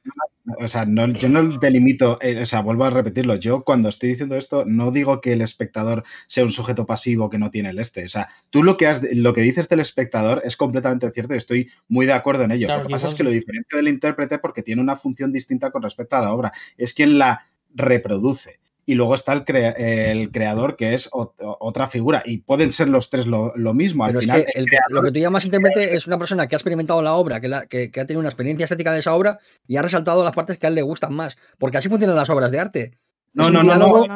o 0.58 0.68
sea, 0.68 0.84
no, 0.84 1.06
yo 1.12 1.28
no 1.28 1.58
delimito, 1.58 2.18
eh, 2.20 2.40
o 2.42 2.46
sea, 2.46 2.62
vuelvo 2.62 2.84
a 2.84 2.90
repetirlo, 2.90 3.34
yo 3.36 3.62
cuando 3.62 3.88
estoy 3.88 4.10
diciendo 4.10 4.36
esto 4.36 4.64
no 4.66 4.90
digo 4.90 5.20
que 5.20 5.32
el 5.32 5.42
espectador 5.42 6.04
sea 6.26 6.44
un 6.44 6.50
sujeto 6.50 6.86
pasivo 6.86 7.28
que 7.28 7.38
no 7.38 7.50
tiene 7.50 7.70
el 7.70 7.78
este, 7.78 8.04
o 8.04 8.08
sea, 8.08 8.28
tú 8.50 8.62
lo 8.62 8.76
que, 8.76 8.86
has, 8.86 9.00
lo 9.14 9.32
que 9.32 9.42
dices 9.42 9.68
del 9.68 9.80
espectador 9.80 10.42
es 10.44 10.56
completamente 10.56 11.10
cierto 11.10 11.34
y 11.34 11.38
estoy 11.38 11.70
muy 11.88 12.06
de 12.06 12.14
acuerdo 12.14 12.44
en 12.44 12.52
ello. 12.52 12.68
lo 12.68 12.82
que 12.82 12.88
pasa 12.88 13.06
es 13.06 13.14
que 13.14 13.22
lo 13.22 13.30
diferente 13.30 13.76
del 13.76 13.88
intérprete 13.88 14.38
porque 14.38 14.62
tiene 14.62 14.80
una 14.80 14.96
función 14.96 15.32
distinta 15.32 15.70
con 15.70 15.82
respecto 15.82 16.16
a 16.16 16.22
la 16.22 16.32
obra, 16.32 16.52
es 16.76 16.94
quien 16.94 17.18
la 17.18 17.46
reproduce 17.74 18.58
y 18.86 18.94
luego 18.94 19.14
está 19.14 19.32
el, 19.32 19.44
el 19.76 20.30
creador, 20.30 20.76
que 20.76 20.94
es 20.94 21.08
otra 21.12 21.88
figura. 21.88 22.22
Y 22.24 22.38
pueden 22.38 22.72
ser 22.72 22.88
los 22.88 23.10
tres 23.10 23.26
lo, 23.26 23.52
mismo. 23.74 24.04
Al 24.04 24.18
final, 24.18 24.46
lo 24.88 25.02
que 25.02 25.12
tú 25.12 25.20
llamas 25.20 25.44
intérprete 25.44 25.94
es 25.94 26.06
una 26.06 26.18
persona 26.18 26.46
que 26.46 26.54
ha 26.54 26.58
experimentado 26.58 27.02
la 27.02 27.14
obra, 27.14 27.40
que, 27.40 27.90
que, 27.90 28.00
ha 28.00 28.06
tenido 28.06 28.20
una 28.20 28.28
experiencia 28.28 28.64
estética 28.64 28.92
de 28.92 29.00
esa 29.00 29.14
obra 29.14 29.38
y 29.66 29.76
ha 29.76 29.82
resaltado 29.82 30.24
las 30.24 30.34
partes 30.34 30.58
que 30.58 30.66
a 30.66 30.68
él 30.68 30.74
le 30.74 30.82
gustan 30.82 31.14
más. 31.14 31.38
Porque 31.58 31.78
así 31.78 31.88
funcionan 31.88 32.16
las 32.16 32.30
obras 32.30 32.50
de 32.50 32.60
arte. 32.60 32.98
No, 33.32 33.50
no, 33.50 33.62
no, 33.62 33.76
no. 33.76 34.06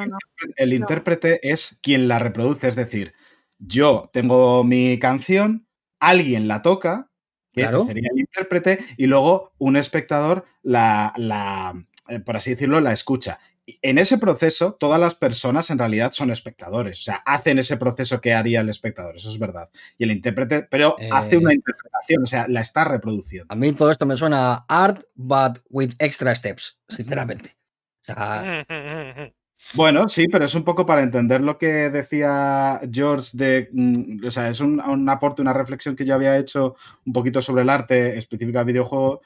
El 0.57 0.73
intérprete 0.73 1.41
es 1.49 1.79
quien 1.83 2.09
la 2.09 2.19
reproduce, 2.19 2.67
es 2.67 2.77
decir, 2.77 3.15
yo 3.59 4.11
tengo 4.13 4.65
mi 4.65 4.99
canción, 4.99 5.67
alguien 6.01 6.49
la 6.49 6.63
toca, 6.63 7.11
que 7.53 7.63
Claro. 7.63 7.87
sería 7.87 8.09
el 8.13 8.21
intérprete, 8.21 8.85
y 8.97 9.07
luego 9.07 9.53
un 9.59 9.77
espectador 9.77 10.45
la, 10.63 11.13
la, 11.17 11.87
eh, 12.09 12.21
por 12.21 12.37
así 12.37 12.51
decirlo, 12.51 12.81
la 12.81 12.93
escucha. 12.93 13.39
En 13.81 13.97
ese 13.99 14.19
proceso, 14.19 14.75
todas 14.75 15.01
las 15.01 15.15
personas 15.15 15.71
en 15.71 15.79
realidad 15.79 16.13
son 16.13 16.31
espectadores, 16.31 17.01
o 17.01 17.03
sea, 17.05 17.23
hacen 17.25 17.59
ese 17.59 17.79
proceso 17.79 18.21
que 18.21 18.35
haría 18.35 18.61
el 18.61 18.69
espectador, 18.69 19.17
eso 19.17 19.31
es 19.31 19.39
verdad. 19.39 19.71
Y 19.97 20.05
el 20.05 20.11
intérprete, 20.11 20.65
pero 20.71 20.97
hace 21.13 21.37
Eh. 21.37 21.39
una 21.39 21.55
interpretación, 21.55 22.23
o 22.25 22.27
sea, 22.27 22.47
la 22.49 22.61
está 22.61 22.85
reproduciendo. 22.85 23.47
A 23.53 23.57
mí 23.57 23.73
todo 23.73 23.91
esto 23.91 24.05
me 24.05 24.17
suena 24.19 24.53
a 24.69 24.85
art, 24.85 25.05
but 25.15 25.61
with 25.71 25.93
extra 25.99 26.35
steps, 26.35 26.79
sinceramente. 26.89 27.57
O 28.03 28.05
sea, 28.05 28.65
Bueno, 29.73 30.09
sí, 30.09 30.27
pero 30.31 30.45
es 30.45 30.55
un 30.55 30.63
poco 30.63 30.85
para 30.85 31.03
entender 31.03 31.41
lo 31.41 31.57
que 31.57 31.89
decía 31.89 32.83
George 32.93 33.31
de, 33.33 33.71
mm, 33.73 34.27
o 34.27 34.31
sea, 34.31 34.51
es 34.51 34.61
un, 34.61 34.79
un 34.79 35.09
aporte, 35.09 35.41
una 35.41 35.55
reflexión 35.55 35.97
que 35.97 36.05
yo 36.05 36.15
había 36.15 36.37
hecho 36.37 36.77
un 37.07 37.15
poquito 37.15 37.41
sobre 37.41 37.63
el 37.63 37.71
arte 37.71 38.19
específica 38.19 38.59
de 38.59 38.65
videojuego, 38.67 39.23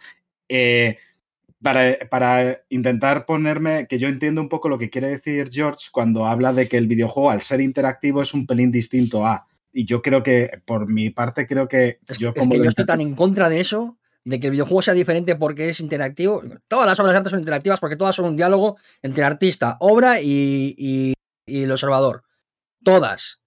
eh, 0.49 0.97
para, 1.63 1.97
para 2.11 2.61
intentar 2.69 3.27
ponerme, 3.27 3.87
que 3.89 3.99
yo 3.99 4.09
entiendo 4.09 4.41
un 4.41 4.49
poco 4.49 4.69
lo 4.69 4.79
que 4.79 4.91
quiere 4.91 5.09
decir 5.09 5.49
George 5.51 5.89
cuando 5.93 6.27
habla 6.27 6.53
de 6.53 6.69
que 6.69 6.77
el 6.77 6.87
videojuego 6.87 7.31
al 7.31 7.41
ser 7.43 7.61
interactivo 7.61 8.23
es 8.23 8.33
un 8.35 8.47
pelín 8.47 8.71
distinto 8.71 9.27
a, 9.27 9.47
y 9.73 9.85
yo 9.85 10.01
creo 10.03 10.23
que, 10.23 10.63
por 10.65 10.89
mi 10.89 11.11
parte, 11.11 11.47
creo 11.47 11.69
que 11.69 11.99
es, 12.07 12.19
yo 12.19 12.29
es 12.31 12.35
como 12.35 12.53
que 12.53 12.59
lo 12.59 12.65
yo 12.65 12.71
estoy 12.71 12.87
tan 12.87 13.01
en 13.01 13.15
contra 13.15 13.49
de 13.49 13.61
eso, 13.61 13.99
de 14.25 14.41
que 14.41 14.47
el 14.49 14.53
videojuego 14.53 14.83
sea 14.83 14.95
diferente 14.95 15.37
porque 15.37 15.69
es 15.71 15.81
interactivo. 15.81 16.43
Todas 16.69 16.87
las 16.87 16.99
obras 17.01 17.13
de 17.13 17.19
arte 17.19 17.31
son 17.31 17.39
interactivas 17.39 17.81
porque 17.81 17.97
todas 17.97 18.15
son 18.15 18.27
un 18.27 18.37
diálogo 18.37 18.77
entre 19.03 19.25
artista, 19.25 19.77
obra 19.81 20.21
y, 20.21 20.75
y- 20.77 21.15
y 21.47 21.63
el 21.63 21.71
observador. 21.73 22.23
Todas. 22.85 23.41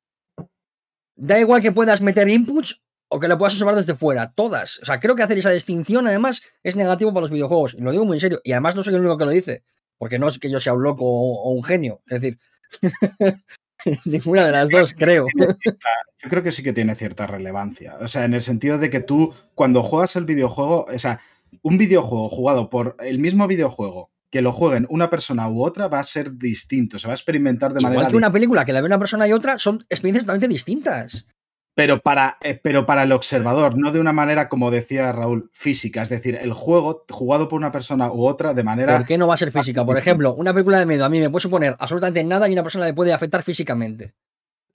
Da 1.16 1.40
igual 1.40 1.62
que 1.62 1.72
puedas 1.72 2.02
meter 2.02 2.28
inputs 2.30 2.82
o 3.14 3.20
que 3.20 3.28
lo 3.28 3.38
puedas 3.38 3.54
observar 3.54 3.76
desde 3.76 3.94
fuera. 3.94 4.32
Todas. 4.32 4.80
O 4.80 4.86
sea, 4.86 5.00
creo 5.02 5.16
que 5.16 5.24
hacer 5.24 5.38
esa 5.38 5.52
distinción 5.52 6.08
además 6.08 6.42
es 6.64 6.78
negativo 6.78 7.14
para 7.14 7.22
los 7.22 7.32
videojuegos. 7.32 7.74
Y 7.74 7.82
lo 7.82 7.92
digo 7.92 8.06
muy 8.06 8.18
en 8.18 8.22
serio. 8.22 8.40
Y 8.44 8.54
además 8.54 8.76
no 8.76 8.84
soy 8.84 8.94
el 8.94 9.02
único 9.02 9.18
que 9.18 9.26
lo 9.26 9.32
dice. 9.32 9.64
Porque 9.98 10.18
no 10.18 10.30
es 10.30 10.40
que 10.40 10.50
yo 10.50 10.62
sea 10.62 10.74
un 10.74 10.82
loco 10.82 11.04
o, 11.06 11.44
o 11.44 11.52
un 11.52 11.64
genio. 11.64 12.02
Es 12.08 12.22
decir, 12.22 12.40
ninguna 14.06 14.46
de 14.46 14.52
las 14.54 14.70
dos, 14.70 14.94
creo. 14.98 15.28
Yo 15.38 16.30
creo 16.30 16.42
que 16.42 16.54
sí 16.54 16.64
que 16.64 16.72
tiene 16.72 16.96
cierta 16.96 17.28
relevancia. 17.28 17.98
O 18.00 18.08
sea, 18.08 18.24
en 18.24 18.34
el 18.34 18.42
sentido 18.42 18.78
de 18.78 18.90
que 18.90 19.02
tú, 19.02 19.34
cuando 19.56 19.84
juegas 19.84 20.16
el 20.16 20.24
videojuego, 20.26 20.86
o 20.86 21.00
sea, 21.00 21.20
un 21.64 21.78
videojuego 21.78 22.30
jugado 22.30 22.70
por 22.70 22.96
el 23.00 23.20
mismo 23.20 23.46
videojuego 23.48 24.10
que 24.30 24.42
lo 24.42 24.54
jueguen 24.54 24.88
una 24.90 25.10
persona 25.10 25.50
u 25.50 25.62
otra 25.62 25.90
va 25.90 26.00
a 26.00 26.04
ser 26.04 26.38
distinto, 26.38 26.98
se 26.98 27.08
va 27.08 27.14
a 27.14 27.18
experimentar 27.18 27.74
de 27.74 27.82
Igual 27.82 27.96
manera 27.96 28.12
que 28.12 28.16
una 28.16 28.32
película 28.32 28.64
que 28.64 28.72
la 28.72 28.80
ve 28.80 28.88
una 28.88 28.98
persona 28.98 29.28
y 29.28 29.34
otra 29.34 29.60
son 29.60 29.84
experiencias 29.90 30.24
totalmente 30.24 30.48
distintas. 30.48 31.28
Pero 31.74 32.02
para, 32.02 32.38
eh, 32.42 32.60
pero 32.62 32.86
para 32.86 33.04
el 33.04 33.12
observador, 33.14 33.78
no 33.78 33.92
de 33.94 34.00
una 34.00 34.12
manera, 34.12 34.50
como 34.50 34.72
decía 34.72 35.12
Raúl, 35.14 35.50
física. 35.54 36.02
Es 36.04 36.10
decir, 36.10 36.38
el 36.42 36.52
juego 36.52 37.06
jugado 37.10 37.48
por 37.48 37.58
una 37.58 37.72
persona 37.72 38.12
u 38.12 38.26
otra 38.26 38.54
de 38.54 38.64
manera. 38.64 38.98
¿Por 38.98 39.08
qué 39.08 39.18
no 39.18 39.26
va 39.28 39.36
a 39.36 39.38
ser 39.38 39.52
física? 39.52 39.86
Por 39.86 39.98
ejemplo, 39.98 40.34
una 40.34 40.54
película 40.54 40.80
de 40.80 40.86
miedo 40.86 41.06
a 41.06 41.10
mí 41.10 41.20
me 41.22 41.30
puede 41.30 41.42
suponer 41.44 41.76
absolutamente 41.80 42.24
nada 42.26 42.50
y 42.50 42.54
una 42.54 42.64
persona 42.64 42.86
le 42.86 42.94
puede 42.94 43.14
afectar 43.14 43.42
físicamente. 43.44 44.14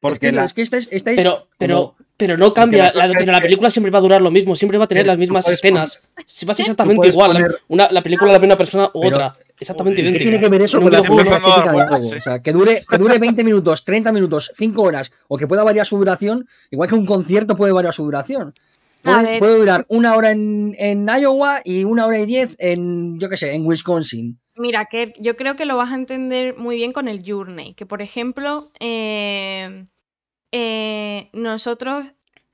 Porque 0.00 0.26
es 0.26 0.30
que, 0.32 0.36
la- 0.36 0.44
es 0.44 0.54
que 0.54 0.62
estáis, 0.62 0.88
estáis 0.90 1.16
Pero, 1.18 1.48
pero, 1.58 1.76
como- 1.76 1.96
pero 2.16 2.36
no 2.38 2.52
cambia. 2.54 2.92
la 2.94 3.06
La, 3.08 3.40
película 3.40 3.70
siempre 3.70 3.90
va 3.90 3.98
a 3.98 4.02
durar 4.02 4.22
lo 4.22 4.30
mismo, 4.30 4.54
siempre 4.56 4.78
va 4.78 4.84
a 4.84 4.88
tener 4.88 5.06
las 5.06 5.18
mismas 5.18 5.48
escenas. 5.48 6.02
Si 6.26 6.44
va 6.46 6.52
a 6.52 6.54
ser 6.54 6.64
exactamente 6.64 7.08
igual. 7.08 7.32
la- 7.34 7.40
poner- 7.40 7.56
Una, 7.68 7.88
la 7.90 8.02
película 8.02 8.32
la 8.32 8.38
ve 8.38 8.46
una 8.46 8.56
persona 8.56 8.90
u 8.94 9.00
Pero- 9.02 9.16
otra. 9.16 9.36
Exactamente 9.58 10.02
¿Qué 10.02 10.12
tiene 10.12 10.40
que 10.40 10.48
ver 10.48 10.62
eso 10.62 10.80
con 10.80 10.92
la 10.92 10.98
estética 10.98 11.62
del 11.62 11.72
vueltas, 11.72 11.88
juego? 11.88 12.04
sí. 12.04 12.16
O 12.16 12.20
sea, 12.20 12.42
que 12.42 12.52
dure, 12.52 12.84
que 12.88 12.98
dure 12.98 13.18
20 13.18 13.42
minutos, 13.44 13.84
30 13.84 14.12
minutos, 14.12 14.50
5 14.54 14.82
horas, 14.82 15.10
o 15.28 15.36
que 15.36 15.46
pueda 15.46 15.64
variar 15.64 15.86
su 15.86 15.96
duración, 15.96 16.46
igual 16.70 16.88
que 16.88 16.94
un 16.94 17.06
concierto 17.06 17.56
puede 17.56 17.72
variar 17.72 17.94
su 17.94 18.04
duración. 18.04 18.54
Puede, 19.02 19.58
durar 19.58 19.84
una 19.88 20.16
hora 20.16 20.32
en, 20.32 20.74
en 20.78 21.06
Iowa 21.06 21.60
y 21.64 21.84
una 21.84 22.06
hora 22.06 22.18
y 22.18 22.26
diez 22.26 22.56
en, 22.58 23.20
yo 23.20 23.28
qué 23.28 23.36
sé, 23.36 23.54
en 23.54 23.64
Wisconsin. 23.64 24.38
Mira, 24.56 24.86
que 24.86 25.12
yo 25.18 25.36
creo 25.36 25.54
que 25.54 25.66
lo 25.66 25.76
vas 25.76 25.92
a 25.92 25.96
entender 25.96 26.56
muy 26.56 26.76
bien 26.76 26.92
con 26.92 27.08
el 27.08 27.22
Journey. 27.24 27.74
Que 27.74 27.86
por 27.86 28.02
ejemplo, 28.02 28.72
eh, 28.80 29.86
eh, 30.50 31.28
nosotros 31.32 32.06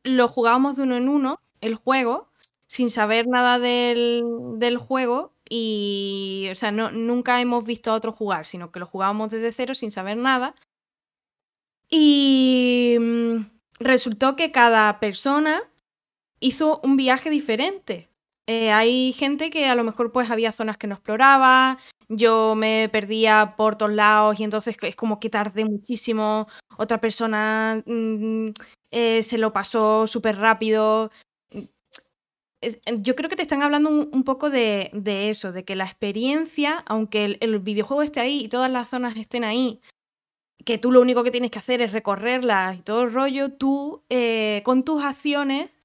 lo 0.03 0.29
jugábamos 0.29 0.77
de 0.77 0.83
uno 0.83 0.97
en 0.97 1.09
uno, 1.09 1.41
el 1.61 1.77
juego, 1.77 2.29
sin 2.67 2.91
saber 2.91 3.29
nada 3.29 3.59
del, 3.59 4.25
del 4.57 4.77
juego. 4.77 5.32
Y, 5.55 6.49
o 6.51 6.55
sea, 6.55 6.73
no, 6.73 6.91
nunca 6.91 7.39
hemos 7.43 7.67
visto 7.67 7.91
a 7.91 7.95
otro 7.95 8.11
jugar, 8.11 8.47
sino 8.47 8.73
que 8.73 8.81
lo 8.81 8.87
jugábamos 8.87 9.33
desde 9.33 9.53
cero 9.53 9.75
sin 9.75 9.91
saber 9.91 10.17
nada. 10.17 10.55
Y 11.91 12.97
mm, 12.99 13.37
resultó 13.79 14.35
que 14.35 14.51
cada 14.51 14.99
persona 14.99 15.61
hizo 16.41 16.81
un 16.83 16.97
viaje 16.97 17.29
diferente. 17.29 18.09
Eh, 18.47 18.73
hay 18.73 19.13
gente 19.13 19.51
que 19.51 19.67
a 19.67 19.75
lo 19.75 19.85
mejor 19.85 20.11
pues 20.11 20.31
había 20.31 20.53
zonas 20.53 20.79
que 20.79 20.87
no 20.87 20.95
exploraba, 20.95 21.77
yo 22.09 22.55
me 22.55 22.89
perdía 22.91 23.53
por 23.55 23.77
todos 23.77 23.93
lados 23.93 24.41
y 24.41 24.45
entonces 24.45 24.77
es 24.81 24.97
como 24.97 25.21
que 25.21 25.29
tardé 25.29 25.67
muchísimo, 25.67 26.49
otra 26.79 26.99
persona 26.99 27.83
mm, 27.85 28.49
eh, 28.91 29.23
se 29.23 29.37
lo 29.37 29.53
pasó 29.53 30.07
súper 30.07 30.39
rápido. 30.39 31.11
Es- 32.63 32.81
yo 33.01 33.17
creo 33.17 33.29
que 33.29 33.37
te 33.37 33.43
están 33.43 33.63
hablando 33.63 33.91
un, 33.91 34.09
un 34.13 34.25
poco 34.25 34.49
de, 34.51 34.91
de 34.95 35.31
eso, 35.31 35.53
de 35.53 35.65
que 35.65 35.77
la 35.77 35.85
experiencia, 35.85 36.83
aunque 36.87 37.25
el, 37.25 37.39
el 37.41 37.59
videojuego 37.61 38.03
esté 38.03 38.21
ahí 38.21 38.45
y 38.45 38.49
todas 38.49 38.71
las 38.71 38.89
zonas 38.91 39.17
estén 39.17 39.45
ahí, 39.45 39.81
que 40.65 40.79
tú 40.79 40.93
lo 40.93 41.01
único 41.03 41.25
que 41.25 41.31
tienes 41.33 41.51
que 41.51 41.59
hacer 41.61 41.83
es 41.83 41.93
recorrerlas 41.93 42.79
y 42.79 42.83
todo 42.83 43.03
el 43.05 43.13
rollo, 43.13 43.53
tú 43.53 44.05
eh, 44.11 44.63
con 44.65 44.85
tus 44.85 45.03
acciones 45.05 45.83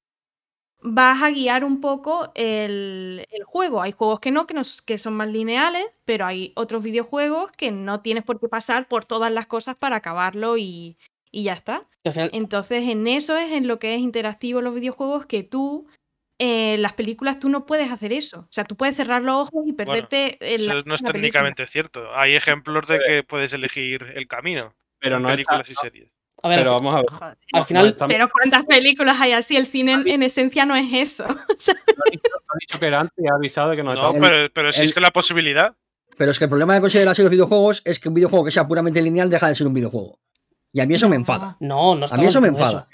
vas 0.81 1.21
a 1.23 1.31
guiar 1.31 1.63
un 1.65 1.81
poco 1.81 2.31
el, 2.35 3.25
el 3.31 3.43
juego. 3.43 3.81
Hay 3.81 3.91
juegos 3.93 4.19
que 4.19 4.31
no, 4.31 4.47
que, 4.47 4.55
que 4.85 4.97
son 4.97 5.13
más 5.15 5.29
lineales, 5.31 5.85
pero 6.05 6.25
hay 6.25 6.53
otros 6.55 6.83
videojuegos 6.83 7.51
que 7.53 7.71
no 7.71 8.01
tienes 8.01 8.23
por 8.23 8.39
qué 8.39 8.47
pasar 8.49 8.87
por 8.87 9.05
todas 9.05 9.31
las 9.31 9.47
cosas 9.47 9.75
para 9.77 9.97
acabarlo 9.97 10.57
y, 10.57 10.97
y 11.31 11.43
ya 11.43 11.53
está. 11.53 11.87
Entonces, 12.33 12.85
en 12.87 13.07
eso 13.07 13.35
es 13.37 13.51
en 13.51 13.67
lo 13.67 13.79
que 13.79 13.95
es 13.95 14.01
interactivo 14.01 14.61
los 14.61 14.73
videojuegos 14.75 15.25
que 15.25 15.43
tú, 15.43 15.87
eh, 16.39 16.77
las 16.77 16.93
películas, 16.93 17.39
tú 17.39 17.49
no 17.49 17.65
puedes 17.65 17.91
hacer 17.91 18.13
eso. 18.13 18.41
O 18.41 18.47
sea, 18.51 18.63
tú 18.63 18.75
puedes 18.75 18.95
cerrar 18.95 19.21
los 19.23 19.35
ojos 19.47 19.63
y 19.67 19.73
perderte 19.73 20.37
en 20.53 20.61
Eso 20.61 20.73
la, 20.73 20.73
no 20.73 20.95
es 20.95 21.01
la 21.01 21.11
película. 21.11 21.11
técnicamente 21.13 21.67
cierto. 21.67 22.15
Hay 22.15 22.35
ejemplos 22.35 22.87
de 22.87 22.99
que 22.99 23.23
puedes 23.23 23.53
elegir 23.53 24.13
el 24.15 24.27
camino 24.27 24.73
Pero 24.99 25.17
en 25.17 25.23
no 25.23 25.29
está. 25.29 25.35
películas 25.35 25.69
y 25.71 25.75
series. 25.75 26.11
a 26.43 26.49
ver, 26.49 26.59
Pero 26.59 26.73
vamos 26.73 26.93
a 26.93 26.97
ver. 26.97 27.05
Joder. 27.09 27.37
al 27.53 27.63
final, 27.65 27.87
estamos- 27.87 28.13
Pero 28.13 28.29
¿cuántas 28.29 28.65
películas 28.65 29.19
hay 29.19 29.31
así? 29.31 29.57
El 29.57 29.65
cine 29.65 29.93
en, 29.93 30.07
en 30.07 30.23
esencia 30.23 30.65
no 30.65 30.75
es 30.75 30.93
eso. 30.93 31.25
Ha 32.49 32.57
dicho 32.61 32.79
que 32.79 32.85
era 32.87 33.01
antes 33.01 33.13
y 33.17 33.27
ha 33.27 33.35
avisado 33.35 33.71
de 33.71 33.75
que 33.75 33.83
no, 33.83 33.93
No, 33.93 34.13
pero, 34.21 34.49
pero 34.53 34.69
existe 34.69 35.01
la 35.01 35.11
posibilidad. 35.11 35.75
Pero 36.17 36.31
es 36.31 36.37
que 36.39 36.45
el 36.45 36.49
problema 36.49 36.73
de 36.73 36.81
considerar 36.81 37.11
así 37.11 37.21
los 37.21 37.29
videojuegos 37.31 37.81
es 37.85 37.99
que 37.99 38.07
un 38.07 38.15
videojuego 38.15 38.45
que 38.45 38.51
sea 38.51 38.67
puramente 38.67 39.01
lineal 39.01 39.29
deja 39.29 39.47
de 39.49 39.55
ser 39.55 39.67
un 39.67 39.73
videojuego. 39.73 40.19
Y 40.71 40.79
a 40.79 40.85
mí 40.85 40.95
eso 40.95 41.09
me 41.09 41.15
enfada. 41.17 41.57
no, 41.59 41.95
no 41.95 42.05
A 42.09 42.17
mí 42.17 42.25
eso 42.25 42.39
me 42.41 42.49
diciendo 42.49 42.87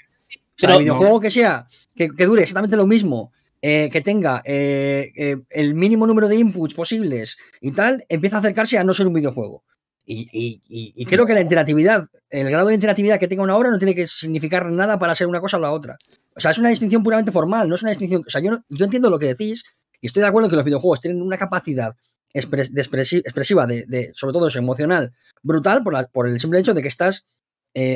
enfada. 0.56 0.56
O 0.56 0.60
sea, 0.60 0.68
Pero- 0.68 0.78
el 0.78 0.84
videojuego 0.84 1.20
que 1.20 1.30
sea, 1.30 1.66
que, 1.96 2.08
que 2.08 2.26
dure 2.26 2.42
exactamente 2.42 2.76
lo 2.76 2.86
mismo, 2.86 3.32
eh, 3.62 3.88
que 3.90 4.00
tenga 4.02 4.42
eh, 4.44 5.10
eh, 5.16 5.36
el 5.50 5.74
mínimo 5.74 6.06
número 6.06 6.28
de 6.28 6.36
inputs 6.36 6.74
posibles 6.74 7.38
y 7.60 7.72
tal, 7.72 8.04
empieza 8.08 8.36
a 8.36 8.40
acercarse 8.40 8.76
a 8.78 8.84
no 8.84 8.92
ser 8.92 9.06
un 9.06 9.14
videojuego. 9.14 9.64
Y, 10.06 10.28
y- 10.32 10.60
y- 10.68 10.92
y 10.96 11.06
creo 11.06 11.24
que 11.24 11.32
la 11.32 11.40
interactividad, 11.40 12.06
el 12.28 12.50
grado 12.50 12.68
de 12.68 12.74
interactividad 12.74 13.18
que 13.18 13.26
tenga 13.26 13.42
una 13.42 13.56
obra 13.56 13.70
no 13.70 13.78
tiene 13.78 13.94
que 13.94 14.06
significar 14.06 14.70
nada 14.70 14.98
para 14.98 15.14
ser 15.14 15.28
una 15.28 15.40
cosa 15.40 15.56
o 15.56 15.60
la 15.60 15.72
otra. 15.72 15.96
O 16.36 16.40
sea, 16.40 16.50
es 16.50 16.58
una 16.58 16.68
distinción 16.68 17.02
puramente 17.02 17.32
formal, 17.32 17.68
no 17.70 17.74
es 17.74 17.82
una 17.82 17.92
distinción. 17.92 18.22
O 18.26 18.28
sea, 18.30 18.42
yo, 18.42 18.50
no- 18.50 18.62
yo 18.68 18.84
entiendo 18.84 19.08
lo 19.08 19.18
que 19.18 19.28
decís 19.28 19.64
y 20.02 20.08
estoy 20.08 20.20
de 20.20 20.28
acuerdo 20.28 20.50
que 20.50 20.56
los 20.56 20.64
videojuegos 20.66 21.00
tienen 21.00 21.22
una 21.22 21.38
capacidad 21.38 21.94
expres- 22.34 22.70
de 22.70 22.82
expresi- 22.84 23.20
expresiva, 23.20 23.66
de, 23.66 23.86
de- 23.88 24.12
sobre 24.14 24.34
todo 24.34 24.48
eso, 24.48 24.58
emocional, 24.58 25.12
brutal, 25.42 25.82
por, 25.82 25.94
la- 25.94 26.04
por 26.08 26.28
el 26.28 26.38
simple 26.38 26.60
hecho 26.60 26.74
de 26.74 26.82
que 26.82 26.88
estás 26.88 27.24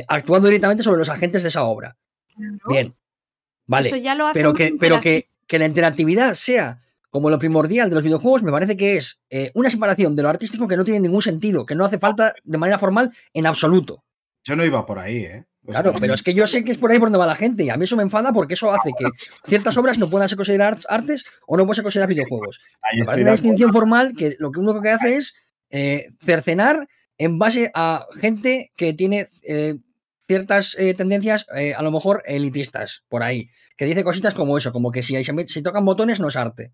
actuando 0.08 0.48
directamente 0.48 0.82
sobre 0.82 0.98
los 0.98 1.10
agentes 1.10 1.42
de 1.42 1.50
esa 1.50 1.64
obra. 1.64 1.96
Bien. 2.68 2.94
Vale. 3.66 3.88
Eso 3.88 3.96
ya 3.96 4.14
lo 4.14 4.26
hace 4.26 4.38
Pero 4.38 4.54
que, 4.54 4.74
pero 4.78 5.00
que, 5.00 5.28
que 5.46 5.58
la 5.58 5.66
interactividad 5.66 6.34
sea 6.34 6.80
como 7.10 7.30
lo 7.30 7.38
primordial 7.38 7.88
de 7.88 7.94
los 7.94 8.04
videojuegos, 8.04 8.42
me 8.42 8.52
parece 8.52 8.76
que 8.76 8.96
es 8.96 9.22
eh, 9.30 9.50
una 9.54 9.70
separación 9.70 10.14
de 10.14 10.22
lo 10.22 10.28
artístico 10.28 10.68
que 10.68 10.76
no 10.76 10.84
tiene 10.84 11.00
ningún 11.00 11.22
sentido, 11.22 11.64
que 11.64 11.74
no 11.74 11.84
hace 11.84 11.98
falta 11.98 12.34
de 12.44 12.58
manera 12.58 12.78
formal 12.78 13.12
en 13.32 13.46
absoluto. 13.46 14.04
Yo 14.44 14.56
no 14.56 14.64
iba 14.64 14.84
por 14.84 14.98
ahí, 14.98 15.18
¿eh? 15.18 15.44
Claro, 15.66 15.92
pero 16.00 16.14
es 16.14 16.22
que 16.22 16.32
yo 16.32 16.46
sé 16.46 16.64
que 16.64 16.72
es 16.72 16.78
por 16.78 16.90
ahí 16.90 16.98
por 16.98 17.08
donde 17.08 17.18
va 17.18 17.26
la 17.26 17.34
gente 17.34 17.62
y 17.62 17.68
a 17.68 17.76
mí 17.76 17.84
eso 17.84 17.96
me 17.96 18.02
enfada 18.02 18.32
porque 18.32 18.54
eso 18.54 18.72
hace 18.72 18.90
que 18.98 19.06
ciertas 19.46 19.76
obras 19.76 19.98
no 19.98 20.08
puedan 20.08 20.26
ser 20.26 20.36
consideradas 20.36 20.86
artes 20.88 21.26
o 21.46 21.58
no 21.58 21.64
puedan 21.64 21.74
ser 21.74 21.84
consideradas 21.84 22.14
videojuegos. 22.14 22.60
ahí 22.80 23.00
Me 23.00 23.04
parece 23.04 23.18
de 23.18 23.22
una 23.24 23.32
distinción 23.32 23.72
formal 23.72 24.14
que 24.16 24.34
lo 24.38 24.50
que 24.50 24.60
único 24.60 24.80
que 24.80 24.90
hace 24.90 25.16
es 25.16 25.34
eh, 25.68 26.06
cercenar 26.24 26.88
en 27.18 27.38
base 27.38 27.70
a 27.74 28.06
gente 28.18 28.72
que 28.76 28.94
tiene 28.94 29.26
eh, 29.46 29.74
ciertas 30.28 30.76
eh, 30.78 30.94
tendencias, 30.94 31.46
eh, 31.56 31.74
a 31.74 31.82
lo 31.82 31.90
mejor 31.90 32.22
elitistas, 32.26 33.02
por 33.08 33.24
ahí, 33.24 33.50
que 33.76 33.86
dice 33.86 34.04
cositas 34.04 34.34
como 34.34 34.56
eso, 34.56 34.70
como 34.70 34.92
que 34.92 35.02
si, 35.02 35.16
si 35.24 35.62
tocan 35.62 35.84
botones 35.84 36.20
no 36.20 36.28
es 36.28 36.36
arte. 36.36 36.72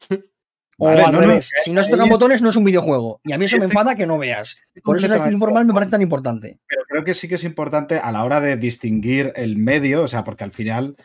O 0.82 0.86
Vale, 0.86 1.02
al 1.02 1.12
no, 1.12 1.20
revés, 1.20 1.50
que 1.54 1.60
si 1.60 1.74
no 1.74 1.82
se 1.82 1.90
tocan 1.90 2.06
es- 2.06 2.10
botones 2.10 2.40
no 2.40 2.48
es 2.48 2.56
un 2.56 2.64
videojuego. 2.64 3.20
Y 3.22 3.32
a 3.32 3.38
mí 3.38 3.44
eso 3.44 3.58
me 3.58 3.66
enfada 3.66 3.94
que 3.94 4.06
no 4.06 4.16
veas. 4.16 4.56
Por 4.82 4.96
eso 4.96 5.08
la 5.08 5.16
distinción 5.16 5.38
completamente 5.38 5.38
formal 5.38 5.66
me 5.66 5.74
parece 5.74 5.90
tan 5.90 6.00
importante. 6.00 6.58
Pero 6.66 6.82
creo 6.88 7.04
que 7.04 7.12
sí 7.12 7.28
que 7.28 7.34
es 7.34 7.44
importante 7.44 7.98
a 7.98 8.10
la 8.12 8.24
hora 8.24 8.40
de 8.40 8.56
distinguir 8.56 9.34
el 9.36 9.58
medio, 9.58 10.04
o 10.04 10.08
sea, 10.08 10.24
porque 10.24 10.42
al 10.44 10.52
final 10.52 10.96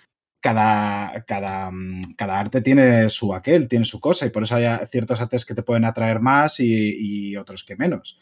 cada, 0.42 1.26
cada, 1.26 1.72
mm, 1.72 2.14
cada 2.16 2.40
arte 2.40 2.62
tiene 2.62 3.10
su 3.10 3.34
aquel, 3.34 3.68
tiene 3.68 3.84
su 3.84 4.00
cosa, 4.00 4.26
y 4.26 4.30
por 4.30 4.44
eso 4.44 4.56
hay 4.56 4.66
ciertos 4.90 5.20
artes 5.20 5.44
que 5.46 5.56
te 5.56 5.64
pueden 5.64 5.84
atraer 5.84 6.22
más 6.22 6.62
y, 6.62 7.32
y 7.32 7.36
otros 7.36 7.66
que 7.66 7.76
menos. 7.76 8.18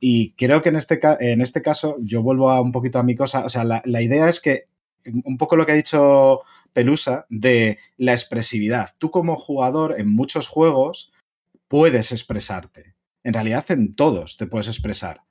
Y 0.00 0.32
creo 0.32 0.62
que 0.62 0.68
en 0.68 0.76
este, 0.76 1.00
en 1.20 1.40
este 1.40 1.62
caso, 1.62 1.96
yo 2.00 2.22
vuelvo 2.22 2.50
a 2.50 2.60
un 2.60 2.72
poquito 2.72 2.98
a 2.98 3.02
mi 3.02 3.16
cosa, 3.16 3.44
o 3.44 3.48
sea, 3.48 3.64
la, 3.64 3.82
la 3.84 4.02
idea 4.02 4.28
es 4.28 4.40
que 4.40 4.68
un 5.24 5.38
poco 5.38 5.56
lo 5.56 5.64
que 5.64 5.72
ha 5.72 5.76
dicho 5.76 6.40
Pelusa 6.72 7.26
de 7.30 7.78
la 7.96 8.12
expresividad. 8.12 8.94
Tú 8.98 9.10
como 9.10 9.36
jugador 9.36 9.98
en 9.98 10.14
muchos 10.14 10.46
juegos 10.48 11.12
puedes 11.66 12.12
expresarte. 12.12 12.94
En 13.24 13.34
realidad 13.34 13.64
en 13.70 13.94
todos 13.94 14.36
te 14.36 14.46
puedes 14.46 14.68
expresar 14.68 15.22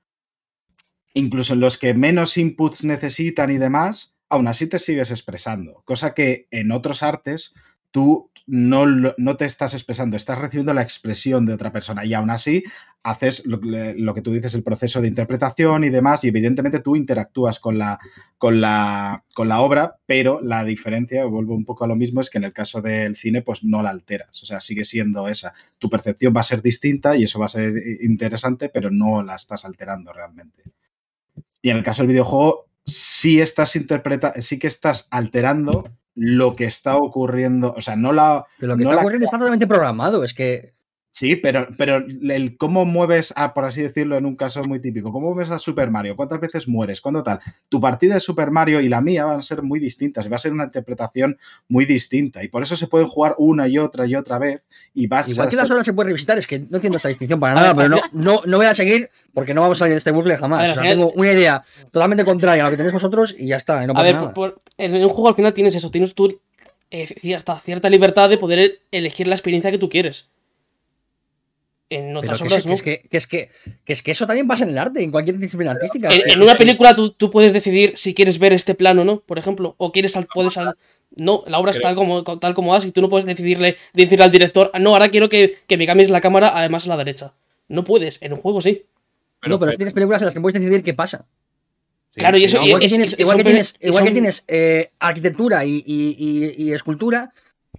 incluso 1.17 1.53
en 1.53 1.59
los 1.59 1.77
que 1.77 1.93
menos 1.93 2.37
inputs 2.37 2.83
necesitan 2.83 3.51
y 3.51 3.57
demás, 3.57 4.15
aún 4.29 4.47
así 4.47 4.67
te 4.67 4.79
sigues 4.79 5.09
expresando. 5.09 5.81
Cosa 5.85 6.13
que 6.13 6.47
en 6.51 6.71
otros 6.71 7.01
artes 7.01 7.55
tú 7.91 8.31
no, 8.47 8.85
no 8.85 9.37
te 9.37 9.45
estás 9.45 9.73
expresando, 9.73 10.15
estás 10.15 10.37
recibiendo 10.37 10.73
la 10.73 10.81
expresión 10.81 11.45
de 11.45 11.53
otra 11.53 11.71
persona 11.71 12.05
y 12.05 12.13
aún 12.13 12.29
así 12.29 12.63
haces 13.03 13.45
lo 13.45 14.13
que 14.13 14.21
tú 14.21 14.33
dices, 14.33 14.53
el 14.53 14.63
proceso 14.63 15.01
de 15.01 15.07
interpretación 15.07 15.85
y 15.85 15.89
demás, 15.89 16.25
y 16.25 16.27
evidentemente 16.27 16.81
tú 16.81 16.97
interactúas 16.97 17.57
con 17.57 17.77
la, 17.77 17.99
con 18.37 18.59
la, 18.59 19.23
con 19.33 19.47
la 19.47 19.61
obra, 19.61 19.97
pero 20.05 20.41
la 20.41 20.65
diferencia, 20.65 21.23
vuelvo 21.23 21.55
un 21.55 21.63
poco 21.63 21.85
a 21.85 21.87
lo 21.87 21.95
mismo, 21.95 22.19
es 22.19 22.29
que 22.29 22.37
en 22.37 22.43
el 22.43 22.51
caso 22.51 22.81
del 22.81 23.15
cine 23.15 23.41
pues 23.43 23.63
no 23.63 23.81
la 23.81 23.91
alteras, 23.91 24.43
o 24.43 24.45
sea, 24.45 24.59
sigue 24.59 24.83
siendo 24.83 25.29
esa. 25.29 25.53
Tu 25.77 25.89
percepción 25.89 26.33
va 26.35 26.41
a 26.41 26.43
ser 26.43 26.61
distinta 26.61 27.15
y 27.15 27.23
eso 27.23 27.39
va 27.39 27.45
a 27.45 27.49
ser 27.49 27.73
interesante, 28.01 28.67
pero 28.67 28.91
no 28.91 29.23
la 29.23 29.35
estás 29.35 29.63
alterando 29.63 30.11
realmente. 30.11 30.63
Y 31.61 31.69
en 31.69 31.77
el 31.77 31.83
caso 31.83 32.01
del 32.01 32.09
videojuego, 32.09 32.67
sí 32.85 33.39
estás 33.41 33.75
interpreta 33.75 34.33
sí 34.41 34.57
que 34.57 34.67
estás 34.67 35.07
alterando 35.11 35.96
lo 36.17 36.55
que 36.55 36.65
está 36.65 36.97
ocurriendo. 36.97 37.73
O 37.77 37.81
sea, 37.81 37.95
no 37.95 38.11
la. 38.11 38.45
Pero 38.59 38.73
lo 38.73 38.77
que 38.77 38.83
no 38.83 38.89
está 38.89 39.01
ocurriendo 39.01 39.25
está 39.25 39.37
totalmente 39.37 39.67
programado. 39.67 40.23
Es 40.23 40.33
que 40.33 40.73
Sí, 41.19 41.35
pero, 41.35 41.67
pero 41.79 42.05
el 42.29 42.57
cómo 42.57 42.85
mueves, 42.85 43.33
a, 43.35 43.55
por 43.55 43.65
así 43.65 43.81
decirlo, 43.81 44.17
en 44.17 44.27
un 44.27 44.35
caso 44.35 44.63
muy 44.65 44.79
típico, 44.79 45.11
cómo 45.11 45.33
mueves 45.33 45.49
a 45.49 45.57
Super 45.57 45.89
Mario, 45.89 46.15
cuántas 46.15 46.39
veces 46.39 46.67
mueres, 46.67 47.01
cuándo 47.01 47.23
tal. 47.23 47.39
Tu 47.69 47.81
partida 47.81 48.13
de 48.13 48.19
Super 48.19 48.51
Mario 48.51 48.81
y 48.81 48.87
la 48.87 49.01
mía 49.01 49.25
van 49.25 49.39
a 49.39 49.41
ser 49.41 49.63
muy 49.63 49.79
distintas 49.79 50.27
y 50.27 50.29
va 50.29 50.35
a 50.35 50.39
ser 50.39 50.53
una 50.53 50.65
interpretación 50.65 51.39
muy 51.69 51.85
distinta. 51.85 52.43
Y 52.43 52.49
por 52.49 52.61
eso 52.61 52.75
se 52.77 52.85
pueden 52.85 53.07
jugar 53.07 53.33
una 53.39 53.67
y 53.67 53.79
otra 53.79 54.05
y 54.05 54.13
otra 54.13 54.37
vez. 54.37 54.61
Y 54.93 55.07
vas 55.07 55.27
igual 55.29 55.47
a 55.47 55.49
que 55.49 55.55
las 55.55 55.65
ser- 55.67 55.73
horas 55.73 55.85
se 55.87 55.93
puede 55.93 56.09
revisitar, 56.09 56.37
es 56.37 56.45
que 56.45 56.59
no 56.59 56.75
entiendo 56.77 56.97
esta 56.97 57.09
distinción 57.09 57.39
para 57.39 57.53
A 57.53 57.55
nada, 57.55 57.73
ver, 57.73 57.89
pero 57.89 58.01
no, 58.13 58.23
no, 58.35 58.41
no 58.45 58.57
voy 58.57 58.67
a 58.67 58.75
seguir 58.75 59.09
porque 59.33 59.55
no 59.55 59.61
vamos 59.61 59.79
a 59.79 59.85
salir 59.85 59.93
de 59.95 59.97
este 59.97 60.11
bucle 60.11 60.37
jamás. 60.37 60.59
A 60.59 60.61
ver, 60.61 60.69
O 60.69 60.73
sea, 60.75 60.83
final- 60.83 60.97
tengo 60.97 61.11
una 61.13 61.31
idea 61.31 61.63
totalmente 61.89 62.25
contraria 62.25 62.61
a 62.61 62.65
lo 62.67 62.71
que 62.73 62.77
tenéis 62.77 62.93
vosotros 62.93 63.35
y 63.35 63.47
ya 63.47 63.55
está, 63.55 63.83
no 63.87 63.93
A 63.93 63.95
pasa 63.95 64.05
ver, 64.05 64.13
nada. 64.15 64.33
por- 64.35 64.53
por- 64.53 64.61
en 64.77 64.93
un 64.93 65.09
juego 65.09 65.29
al 65.29 65.35
final 65.35 65.51
tienes 65.55 65.73
eso, 65.73 65.89
tienes 65.89 66.13
tú 66.13 66.39
eh, 66.91 67.33
hasta 67.35 67.57
cierta 67.59 67.89
libertad 67.89 68.29
de 68.29 68.37
poder 68.37 68.81
elegir 68.91 69.25
la 69.27 69.33
experiencia 69.33 69.71
que 69.71 69.79
tú 69.79 69.89
quieres. 69.89 70.29
En 71.89 72.07
Pero 72.07 72.19
otras 72.19 72.41
que, 72.41 72.47
obras 72.47 72.57
es, 72.59 72.63
que, 72.63 72.69
no. 72.69 72.73
es 72.75 72.81
que, 72.81 73.07
que 73.09 73.17
es 73.17 73.27
que, 73.27 73.49
que 73.85 73.93
es 73.93 74.01
que 74.01 74.11
eso 74.11 74.27
también 74.27 74.45
pasa 74.47 74.65
en 74.65 74.71
el 74.71 74.77
arte, 74.77 75.01
en 75.01 75.09
cualquier 75.11 75.37
disciplina 75.37 75.71
artística. 75.71 76.09
En, 76.13 76.21
que- 76.21 76.43
una 76.43 76.57
película 76.57 76.93
tú, 76.93 77.11
tú 77.13 77.29
puedes 77.29 77.53
decidir 77.53 77.93
si 77.95 78.13
quieres 78.13 78.39
ver 78.39 78.51
este 78.51 78.75
plano 78.75 79.03
o 79.03 79.05
no, 79.05 79.21
por 79.21 79.39
ejemplo. 79.39 79.73
O 79.77 79.91
quieres 79.93 80.11
sal- 80.11 80.27
puedes 80.33 80.57
No, 81.15 81.43
la 81.47 81.59
obra 81.59 81.71
es 81.71 81.79
tal 81.81 81.95
como, 81.95 82.23
tal 82.23 82.53
como 82.53 82.71
vas 82.71 82.83
y 82.83 82.91
tú 82.91 83.01
no 83.01 83.07
puedes 83.09 83.25
decidirle, 83.25 83.77
decirle 83.93 84.25
al 84.25 84.31
director, 84.31 84.69
no, 84.79 84.89
ahora 84.93 85.09
quiero 85.09 85.29
que, 85.29 85.57
que 85.65 85.77
me 85.77 85.85
cambies 85.85 86.09
la 86.09 86.19
cámara 86.19 86.51
además 86.53 86.85
a 86.85 86.89
la 86.89 86.97
derecha. 86.97 87.33
No 87.69 87.85
puedes, 87.85 88.21
en 88.21 88.33
un 88.33 88.39
juego 88.39 88.59
sí. 88.59 88.83
no, 89.45 89.57
pero 89.57 89.71
tienes 89.77 89.93
películas 89.93 90.21
en 90.21 90.25
las 90.25 90.33
que 90.35 90.41
puedes 90.41 90.59
decidir 90.59 90.83
qué 90.83 90.93
pasa. 90.93 91.25
sí, 92.09 92.19
claro, 92.19 92.37
y 92.37 92.43
eso- 92.43 92.57
no, 92.57 92.65
Igual 92.67 92.79
que 92.81 92.85
es- 92.87 92.91
tienes, 92.91 93.13
es- 93.13 93.19
igual 93.19 93.37
que 93.37 93.43
tienes, 93.45 93.75
igual 93.79 94.03
que 94.03 94.11
tienes 94.11 94.43
eh, 94.49 94.91
arquitectura 94.99 95.63
y, 95.63 95.81
y- 95.85 96.15
y- 96.57 96.63
y 96.65 96.73
escultura, 96.73 97.31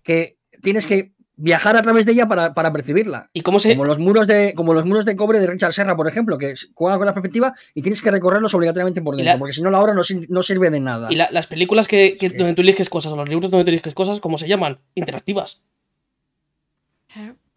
que 0.03 0.37
tienes 0.63 0.87
que 0.87 1.13
viajar 1.41 1.77
a 1.77 1.83
través 1.83 2.05
de 2.05 2.13
ella 2.13 2.27
para, 2.29 2.53
para 2.53 2.73
percibirla. 2.73 3.31
¿Y 3.33 3.41
cómo 3.43 3.59
se.? 3.61 3.71
Como 3.71 3.85
los 3.85 3.99
muros 3.99 4.27
de, 4.27 4.53
como 4.55 4.75
los 4.75 4.85
muros 4.85 5.05
de 5.05 5.17
cobre 5.17 5.39
de 5.41 5.47
Richard 5.47 5.73
Serra, 5.73 5.97
por 5.97 6.07
ejemplo, 6.09 6.37
que 6.37 6.55
juega 6.75 6.99
con 6.99 7.07
la 7.07 7.15
perspectiva 7.15 7.55
y 7.75 7.83
tienes 7.83 8.03
que 8.03 8.11
recorrerlos 8.11 8.53
obligatoriamente 8.55 9.01
por 9.01 9.17
dentro, 9.17 9.33
la- 9.33 9.39
porque 9.39 9.53
si 9.55 9.63
no 9.63 9.71
la 9.71 9.81
obra 9.81 9.95
no, 9.95 10.03
no 10.29 10.43
sirve 10.43 10.69
de 10.71 10.81
nada. 10.81 11.11
Y 11.11 11.15
la- 11.15 11.29
las 11.31 11.47
películas 11.47 11.89
que, 11.89 12.17
que- 12.19 12.31
donde 12.31 12.55
tú 12.55 12.63
eliges 12.63 12.91
cosas, 12.91 13.13
o 13.13 13.17
los 13.17 13.29
libros 13.29 13.51
donde 13.51 13.65
tú 13.65 13.71
eliges 13.71 13.95
cosas, 13.95 14.21
¿cómo 14.21 14.37
se 14.37 14.49
llaman? 14.49 14.81
Interactivas. 14.95 15.63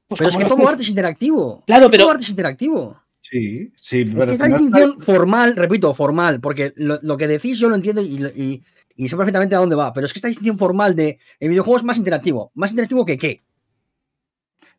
Pues 0.07 0.17
pero 0.19 0.29
es 0.29 0.35
que 0.37 0.43
no- 0.43 0.49
todo 0.49 0.67
arte 0.67 0.83
es 0.83 0.89
interactivo. 0.89 1.63
Claro, 1.65 1.89
pero- 1.89 2.03
Todo 2.03 2.11
arte 2.11 2.23
es 2.23 2.29
interactivo. 2.29 3.01
Sí, 3.21 3.71
sí, 3.75 4.03
pero 4.05 4.23
es 4.23 4.29
esta 4.31 4.45
que 4.45 4.49
no 4.49 4.57
distinción 4.57 4.99
formal, 5.01 5.55
repito, 5.55 5.93
formal, 5.93 6.41
porque 6.41 6.73
lo, 6.75 6.99
lo 7.03 7.17
que 7.17 7.27
decís 7.27 7.59
yo 7.59 7.69
lo 7.69 7.75
entiendo 7.75 8.01
y, 8.01 8.19
y- 8.35 8.63
y 8.95 9.07
sé 9.09 9.15
perfectamente 9.15 9.55
a 9.55 9.59
dónde 9.59 9.75
va, 9.75 9.93
pero 9.93 10.05
es 10.05 10.11
que 10.13 10.17
esta 10.17 10.27
distinción 10.27 10.57
formal 10.57 10.95
de 10.95 11.17
el 11.39 11.49
videojuego 11.49 11.77
es 11.77 11.83
más 11.83 11.97
interactivo. 11.97 12.51
¿Más 12.55 12.71
interactivo 12.71 13.05
que 13.05 13.17
qué? 13.17 13.41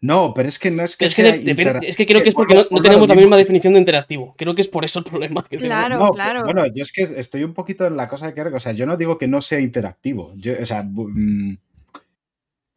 No, 0.03 0.35
pero 0.35 0.49
es 0.49 0.59
que 0.59 0.69
no 0.73 0.83
es 0.83 0.97
que. 0.97 1.05
es, 1.07 1.15
que 1.15 1.23
sea 1.23 1.35
es 1.81 1.97
que 1.97 2.07
creo 2.07 2.24
que 2.24 2.31
es 2.31 2.35
porque 2.35 2.66
no, 2.69 2.83
tenemos 2.83 3.09
la 3.09 3.15
misma 3.15 3.37
definición 3.37 3.73
de 3.73 3.79
interactivo. 3.79 4.35
Creo 4.37 4.53
que 4.53 4.62
es 4.62 4.69
por 4.69 4.85
eso 4.85 4.99
el 4.99 5.05
problema. 5.05 5.45
que 5.49 5.57
tenemos. 5.57 5.87
Claro, 5.87 5.99
No, 5.99 6.12
claro. 6.12 6.43
Bueno, 6.45 6.66
yo 6.66 6.83
es 6.83 6.91
que 6.91 7.03
estoy 7.03 7.45
un 7.45 7.55
poquito 7.55 7.87
en 7.87 7.97
la 7.97 8.09
cosa 8.09 8.27
de 8.27 8.35
que, 8.35 8.43
o 8.43 8.61
sea, 8.61 8.73
yo 8.73 8.85
no 8.85 8.97
digo 8.97 9.16
que 9.16 9.29
no 9.29 9.41
sea 9.41 9.61
interactivo. 9.61 10.33
Yo, 10.35 10.55
o 10.61 10.66
sea, 10.66 10.83
mm, 10.83 11.57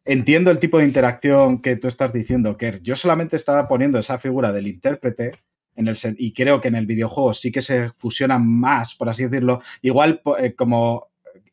entiendo 0.04 0.52
el 0.52 0.60
tipo 0.60 0.78
de 0.78 0.84
interacción 0.84 1.60
que 1.60 1.74
tú 1.74 1.88
estás 1.88 2.12
diciendo, 2.12 2.56
Kerr. 2.56 2.80
Yo 2.80 2.94
solamente 2.94 3.34
estaba 3.34 3.66
poniendo 3.66 3.98
esa 3.98 4.18
figura 4.18 4.52
del 4.52 4.68
intérprete 4.68 5.32
en 5.74 5.88
el 5.88 5.96
y 6.18 6.32
creo 6.32 6.60
que 6.60 6.68
en 6.68 6.76
el 6.76 6.86
videojuego 6.86 7.34
sí 7.34 7.50
que 7.50 7.60
se 7.60 7.90
fusionan 7.96 8.46
más, 8.46 8.94
por 8.94 9.08
así 9.08 9.24
decirlo. 9.24 9.62
Igual 9.82 10.22
eh, 10.38 10.54
como 10.54 11.08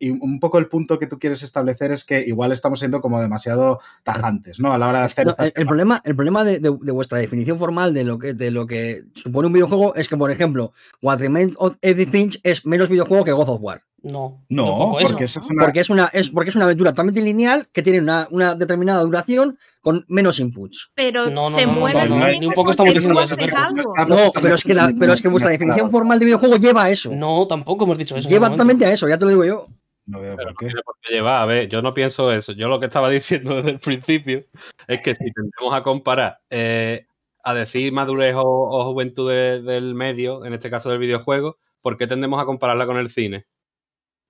y 0.08 0.10
un 0.12 0.40
poco 0.40 0.58
el 0.58 0.68
punto 0.68 1.00
que 1.00 1.08
tú 1.08 1.20
quieres 1.20 1.44
establecer 1.44 1.92
es 1.92 2.04
que 2.06 2.20
igual 2.26 2.52
estamos 2.52 2.80
siendo 2.80 3.02
como 3.02 3.22
demasiado 3.22 3.80
tajantes, 4.04 4.60
¿no? 4.60 4.74
A 4.74 4.78
la 4.78 4.88
hora 4.90 5.00
de 5.00 5.06
hacer 5.06 5.26
No, 5.28 5.36
el, 5.40 5.54
el 5.56 5.66
problema, 5.66 6.02
el 6.04 6.16
problema 6.16 6.44
de, 6.44 6.60
de- 6.60 6.78
de 6.82 6.92
vuestra 6.92 7.18
definición 7.18 7.58
formal 7.60 7.94
de 7.94 8.04
lo, 8.04 8.18
que, 8.20 8.34
de 8.34 8.52
lo 8.52 8.66
que 8.68 9.04
supone 9.16 9.48
un 9.48 9.54
videojuego 9.54 9.96
es 9.96 10.08
que, 10.08 10.18
por 10.18 10.32
ejemplo, 10.32 10.74
What 11.02 11.20
Remains 11.20 11.56
of 11.58 11.76
Edith 11.82 12.10
Finch 12.10 12.40
es 12.44 12.66
menos 12.66 12.90
videojuego 12.90 13.24
que 13.24 13.32
God 13.32 13.50
of 13.50 13.62
War. 13.62 13.82
No, 14.06 14.44
No, 14.50 14.98
porque 15.02 15.24
eso 15.24 15.40
es 15.40 15.46
una. 15.50 15.64
Porque 15.64 15.80
es 15.80 15.90
una, 15.90 16.10
es, 16.12 16.30
porque 16.30 16.50
es 16.50 16.58
una 16.58 16.66
aventura 16.66 16.92
totalmente 16.92 17.22
lineal 17.22 17.70
que 17.72 17.82
tiene 17.82 18.02
una, 18.02 18.28
una 18.32 18.54
determinada 18.54 19.02
duración 19.02 19.58
con 19.80 20.04
menos 20.10 20.40
inputs. 20.42 20.92
Pero 20.94 21.30
No, 21.30 21.50
no, 21.50 21.56
se 21.56 21.66
no, 21.66 21.72
no, 21.74 21.80
mueve 21.80 22.10
no, 22.10 22.18
no, 22.18 22.26
muy 22.26 22.38
ni 22.40 22.46
un 22.48 22.54
poco 22.54 22.72
estamos 22.72 22.94
diciendo 22.94 23.22
eso. 23.22 23.38
No 23.38 24.06
No, 24.06 24.32
pero 24.42 24.56
es 24.56 24.64
que, 24.66 24.74
la, 24.74 24.94
pero 25.00 25.14
es 25.14 25.22
que 25.22 25.30
vuestra 25.30 25.52
definición 25.52 25.90
formal 25.90 26.20
de 26.20 26.26
videojuego 26.26 26.58
lleva 26.58 26.84
a 26.84 26.90
eso. 26.90 27.16
No, 27.16 27.48
tampoco 27.48 27.86
hemos 27.86 27.98
dicho 27.98 28.18
eso. 28.18 28.28
lleva 28.28 28.50
totalmente 28.52 28.86
a 28.86 28.92
eso, 28.92 29.08
ya 29.08 29.18
te 29.18 29.24
lo 29.24 29.30
digo 29.32 29.46
yo. 29.46 29.68
No 30.06 30.20
veo 30.20 30.36
Pero 30.36 30.48
por 30.50 30.54
no 30.54 30.58
qué. 30.60 30.66
tiene 30.68 30.82
por 30.84 30.96
qué 31.02 31.14
llevar. 31.14 31.42
A 31.42 31.46
ver, 31.46 31.70
yo 31.70 31.82
no 31.82 31.94
pienso 31.94 32.32
eso. 32.32 32.52
Yo 32.54 32.68
lo 32.68 32.80
que 32.80 32.88
estaba 32.88 33.10
diciendo 33.50 33.56
desde 33.56 33.72
el 33.72 33.80
principio 33.80 34.44
es 34.88 35.02
que 35.02 35.16
si 35.16 35.32
tendemos 35.32 35.74
a 35.74 35.82
comparar 35.84 36.40
eh, 36.50 37.08
a 37.44 37.54
decir 37.54 37.92
madurez 37.94 38.36
o, 38.36 38.42
o 38.44 38.84
juventud 38.86 39.30
de- 39.32 39.62
del 39.62 39.96
medio, 39.96 40.46
en 40.46 40.54
este 40.54 40.70
caso 40.70 40.90
del 40.90 41.00
videojuego, 41.00 41.58
¿por 41.82 41.98
qué 41.98 42.08
tendemos 42.08 42.42
a 42.42 42.46
compararla 42.46 42.86
con 42.86 42.98
el 42.98 43.10
cine? 43.10 43.46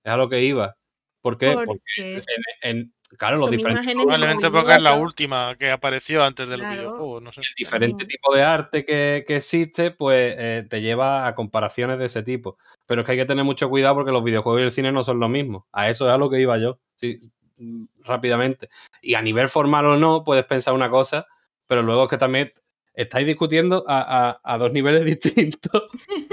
Es 0.04 0.12
a 0.12 0.16
lo 0.16 0.28
que 0.28 0.42
iba. 0.42 0.76
¿Por 1.20 1.38
qué? 1.38 1.54
Porque 1.64 2.20
en- 2.62 2.92
claro, 3.18 3.36
los 3.38 3.50
diferentes, 3.50 3.94
Probablemente 3.94 4.46
en 4.46 4.52
porque 4.52 4.74
es 4.74 4.82
la 4.82 4.94
última 4.94 5.56
que 5.56 5.70
apareció 5.70 6.24
antes 6.24 6.48
del 6.48 6.60
Claro. 6.60 6.74
videojuego, 6.76 7.20
no 7.20 7.32
sé. 7.32 7.40
el 7.40 7.46
diferente 7.56 8.04
tipo 8.06 8.34
de 8.34 8.42
arte 8.42 8.84
que, 8.84 9.24
que 9.26 9.36
existe, 9.36 9.90
pues 9.90 10.34
eh, 10.38 10.66
te 10.68 10.80
lleva 10.82 11.26
a 11.26 11.34
comparaciones 11.34 11.98
de 11.98 12.06
ese 12.06 12.22
tipo. 12.22 12.58
Pero 12.86 13.00
es 13.00 13.06
que 13.06 13.12
hay 13.12 13.18
que 13.18 13.24
tener 13.26 13.44
mucho 13.44 13.68
cuidado 13.68 13.94
porque 13.94 14.12
los 14.12 14.22
videojuegos 14.24 14.60
y 14.60 14.64
el 14.64 14.72
cine 14.72 14.92
no 14.92 15.02
son 15.02 15.18
lo 15.20 15.28
mismo. 15.28 15.66
A 15.72 15.88
eso 15.90 16.06
es 16.06 16.12
a 16.14 16.18
lo 16.18 16.28
que 16.30 16.40
iba 16.40 16.58
yo, 16.58 16.78
sí, 16.96 17.18
mm, 17.56 17.84
rápidamente. 18.04 18.68
Y 19.02 19.14
a 19.14 19.22
nivel 19.22 19.48
formal 19.48 19.86
o 19.86 19.96
no, 19.96 20.22
puedes 20.24 20.44
pensar 20.44 20.74
una 20.74 20.90
cosa, 20.90 21.26
pero 21.66 21.82
luego 21.82 22.04
es 22.04 22.10
que 22.10 22.18
también 22.18 22.52
estáis 22.92 23.26
discutiendo 23.26 23.84
a, 23.88 24.30
a- 24.30 24.40
a 24.44 24.58
dos 24.58 24.72
niveles 24.72 25.04
distintos. 25.50 25.84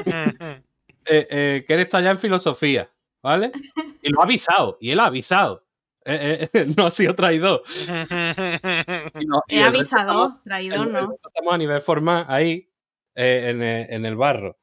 eh, 0.05 1.27
eh, 1.29 1.65
que 1.67 1.73
él 1.73 1.79
está 1.79 2.01
ya 2.01 2.11
en 2.11 2.17
filosofía, 2.19 2.89
¿vale? 3.21 3.51
Y 4.03 4.09
lo 4.09 4.19
ha 4.21 4.23
avisado, 4.23 4.77
y 4.81 4.89
él 4.91 4.99
ha 4.99 5.05
avisado. 5.05 5.63
Eh, 6.05 6.49
eh, 6.53 6.65
no 6.77 6.87
ha 6.87 6.91
sido 6.91 7.13
traidor. 7.15 7.61
Y 9.19 9.25
no- 9.25 9.43
y 9.47 9.57
He 9.57 9.63
avisado, 9.63 10.09
estamos- 10.27 10.43
traidor, 10.43 10.87
el- 10.87 10.93
¿no? 10.93 11.13
Estamos 11.25 11.53
a 11.53 11.57
nivel 11.57 11.81
formal 11.81 12.25
ahí, 12.27 12.69
eh, 13.15 13.49
en, 13.49 13.61
el, 13.61 13.93
en 13.93 14.05
el 14.05 14.15
barro. 14.15 14.57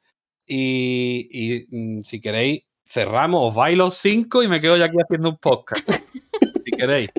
Y, 0.46 1.28
y, 1.30 1.66
mm, 1.70 2.02
si 2.02 2.20
queréis, 2.20 2.62
cerramos, 2.84 3.40
os 3.50 3.54
vais 3.54 3.76
los 3.76 3.94
cinco 3.94 4.42
y 4.42 4.48
me 4.48 4.60
quedo 4.60 4.76
yo 4.76 4.84
aquí 4.84 4.96
haciendo 5.02 5.28
un 5.30 5.36
podcast. 5.38 5.86
si 6.64 6.70
queréis. 6.72 7.10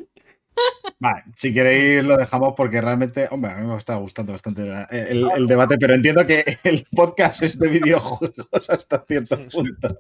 Vale, 1.02 1.24
si 1.36 1.54
queréis 1.54 2.04
lo 2.04 2.18
dejamos 2.18 2.54
porque 2.58 2.82
realmente, 2.82 3.28
hombre, 3.32 3.52
a 3.52 3.56
mí 3.56 3.66
me 3.66 3.78
está 3.78 3.96
gustando 3.96 4.34
bastante 4.34 4.64
el, 4.92 5.28
el 5.34 5.48
debate, 5.48 5.78
pero 5.78 5.96
entiendo 5.96 6.28
que 6.28 6.58
el 6.64 6.86
podcast 6.94 7.42
es 7.42 7.58
de 7.58 7.70
videojuegos 7.70 8.70
hasta 8.70 9.06
cierto 9.08 9.40
punto. 9.50 9.98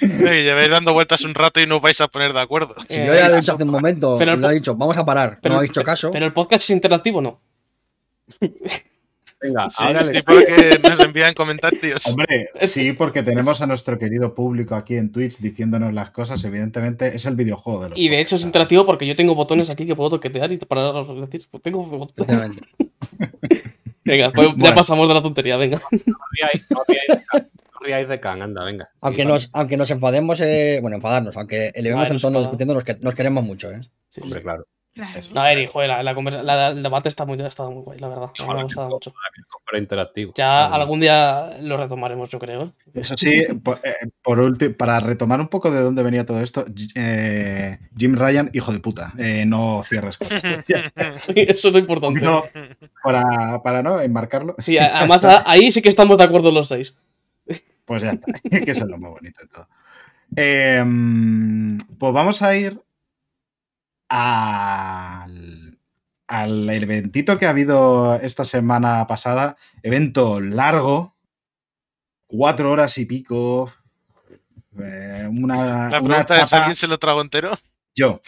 y 0.00 0.42
lleváis 0.42 0.70
dando 0.70 0.92
vueltas 0.92 1.22
un 1.22 1.34
rato 1.34 1.60
y 1.60 1.66
no 1.66 1.76
os 1.76 1.82
vais 1.82 2.00
a 2.00 2.08
poner 2.08 2.32
de 2.32 2.40
acuerdo. 2.40 2.76
Si 2.88 3.04
yo 3.04 3.14
ya 3.14 3.28
lo 3.28 3.34
he 3.34 3.40
dicho 3.40 3.52
hace 3.54 3.64
un 3.64 3.70
momento, 3.70 4.16
pero 4.18 4.36
lo 4.36 4.50
he 4.50 4.54
dicho, 4.54 4.76
vamos 4.76 4.96
a 4.96 5.04
parar, 5.04 5.38
pero, 5.42 5.56
no 5.56 5.60
he 5.60 5.64
dicho 5.64 5.82
caso. 5.82 6.10
Pero 6.12 6.26
el 6.26 6.32
podcast 6.32 6.64
es 6.64 6.70
interactivo, 6.70 7.20
¿no? 7.20 7.40
Venga, 9.40 9.68
sí, 9.70 9.84
ahora 9.84 10.04
sí, 10.04 10.20
porque 10.26 10.80
nos 10.82 11.00
envían 11.00 11.34
comentarios. 11.34 12.06
Hombre, 12.06 12.50
sí, 12.60 12.92
porque 12.92 13.22
tenemos 13.22 13.60
a 13.60 13.66
nuestro 13.66 13.98
querido 13.98 14.34
público 14.34 14.74
aquí 14.74 14.96
en 14.96 15.12
Twitch 15.12 15.38
diciéndonos 15.38 15.94
las 15.94 16.10
cosas. 16.10 16.42
Evidentemente, 16.44 17.14
es 17.14 17.24
el 17.24 17.36
videojuego 17.36 17.84
de 17.84 17.90
los 17.90 17.98
Y 17.98 18.08
de 18.08 18.20
hecho 18.20 18.36
es 18.36 18.42
interactivo 18.42 18.84
porque 18.84 19.06
yo 19.06 19.14
tengo 19.14 19.36
botones 19.36 19.70
aquí 19.70 19.86
que 19.86 19.94
puedo 19.94 20.10
toquetear 20.10 20.52
y 20.52 20.58
para 20.58 20.92
decir, 21.04 21.42
pues 21.50 21.62
tengo 21.62 21.84
botones. 21.86 22.50
venga, 24.04 24.32
pues 24.32 24.48
ya 24.56 24.74
pasamos 24.74 25.06
de 25.06 25.14
la 25.14 25.22
tontería, 25.22 25.56
venga. 25.56 25.80
No 25.90 27.80
ríais 27.80 28.08
de 28.08 28.18
Khan, 28.18 28.42
anda, 28.42 28.64
venga. 28.64 28.90
Aunque, 29.00 29.24
nos, 29.24 29.50
aunque 29.52 29.76
nos 29.76 29.90
enfademos, 29.92 30.40
eh, 30.40 30.78
bueno, 30.82 30.96
enfadarnos, 30.96 31.36
aunque 31.36 31.70
elevemos 31.74 32.10
el 32.10 32.20
tono 32.20 32.40
discutiendo, 32.40 32.74
nos, 32.74 32.84
nos 33.00 33.14
queremos 33.14 33.44
mucho, 33.44 33.70
¿eh? 33.70 33.80
Sí, 34.10 34.20
Hombre, 34.20 34.42
claro. 34.42 34.66
A 35.34 35.44
ver, 35.44 35.58
hijo, 35.58 35.82
la, 35.82 36.02
la, 36.02 36.68
el 36.68 36.82
debate 36.82 37.08
está 37.08 37.24
muy, 37.24 37.40
ha 37.40 37.46
estado 37.46 37.70
muy 37.70 37.82
guay, 37.82 37.98
la 37.98 38.08
verdad. 38.08 38.30
me 38.46 38.60
ha 38.60 38.62
gustado 38.62 38.88
mucho. 38.88 39.14
interactivo. 39.76 40.32
Ya 40.36 40.66
algún 40.66 41.00
día 41.00 41.56
lo 41.60 41.76
retomaremos, 41.76 42.30
yo 42.30 42.38
creo. 42.38 42.62
¿eh? 42.62 42.72
Eso 42.94 43.16
sí, 43.16 43.44
por, 43.62 43.80
eh, 43.84 43.94
último, 44.24 44.74
para 44.74 45.00
retomar 45.00 45.40
un 45.40 45.48
poco 45.48 45.70
de 45.70 45.80
dónde 45.80 46.02
venía 46.02 46.26
todo 46.26 46.40
esto, 46.40 46.66
eh, 46.94 47.78
Jim 47.96 48.16
Ryan, 48.16 48.50
hijo 48.52 48.72
de 48.72 48.80
puta, 48.80 49.12
no 49.46 49.82
cierres 49.84 50.18
cosas. 50.18 50.42
sí, 51.16 51.32
eso 51.36 51.68
es 51.68 51.74
lo 51.74 51.78
importante. 51.78 52.20
No, 52.20 52.44
para, 53.02 53.62
para 53.62 53.82
no 53.82 54.00
enmarcarlo. 54.00 54.56
Sí, 54.58 54.78
además 54.78 55.24
ahí 55.44 55.70
sí 55.70 55.82
que 55.82 55.88
estamos 55.88 56.18
de 56.18 56.24
acuerdo 56.24 56.50
los 56.50 56.68
seis. 56.68 56.94
Pues 57.88 58.02
ya 58.02 58.10
está, 58.10 58.26
que 58.64 58.70
eso 58.70 58.84
es 58.84 58.90
lo 58.90 58.98
más 58.98 59.10
bonito 59.12 59.40
de 59.40 59.48
todo. 59.48 59.68
Em, 60.36 61.78
pues 61.98 62.12
vamos 62.12 62.42
a 62.42 62.54
ir 62.54 62.78
al, 64.08 65.78
al 66.26 66.70
eventito 66.70 67.38
que 67.38 67.46
ha 67.46 67.50
habido 67.50 68.16
esta 68.16 68.44
semana 68.44 69.06
pasada. 69.06 69.56
Evento 69.82 70.40
largo, 70.40 71.16
cuatro 72.26 72.70
horas 72.70 72.96
y 72.98 73.06
pico. 73.06 73.72
Eh, 74.80 75.28
una, 75.28 75.88
La 75.88 76.00
pregunta 76.00 76.42
es: 76.42 76.52
¿alguien 76.52 76.76
se 76.76 76.86
lo 76.86 76.98
tragó 76.98 77.20
entero? 77.20 77.58
Yo. 77.94 78.20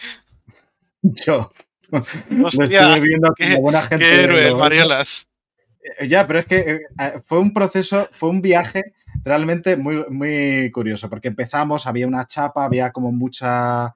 Yo. 1.01 1.51
Hostia, 2.43 2.95
viendo 2.99 3.33
qué, 3.35 3.57
buena 3.57 3.81
gente 3.81 4.05
qué 4.05 4.23
héroe, 4.23 4.55
Mariolas. 4.55 5.29
Eh, 5.99 6.07
ya, 6.07 6.25
pero 6.25 6.39
es 6.39 6.45
que 6.45 6.79
eh, 6.99 7.21
fue 7.25 7.39
un 7.39 7.53
proceso, 7.53 8.07
fue 8.11 8.29
un 8.29 8.41
viaje 8.41 8.93
realmente 9.23 9.75
muy, 9.75 10.05
muy 10.09 10.71
curioso, 10.71 11.09
porque 11.09 11.27
empezamos, 11.27 11.85
había 11.85 12.07
una 12.07 12.25
chapa, 12.25 12.65
había 12.65 12.91
como 12.91 13.11
mucha 13.11 13.95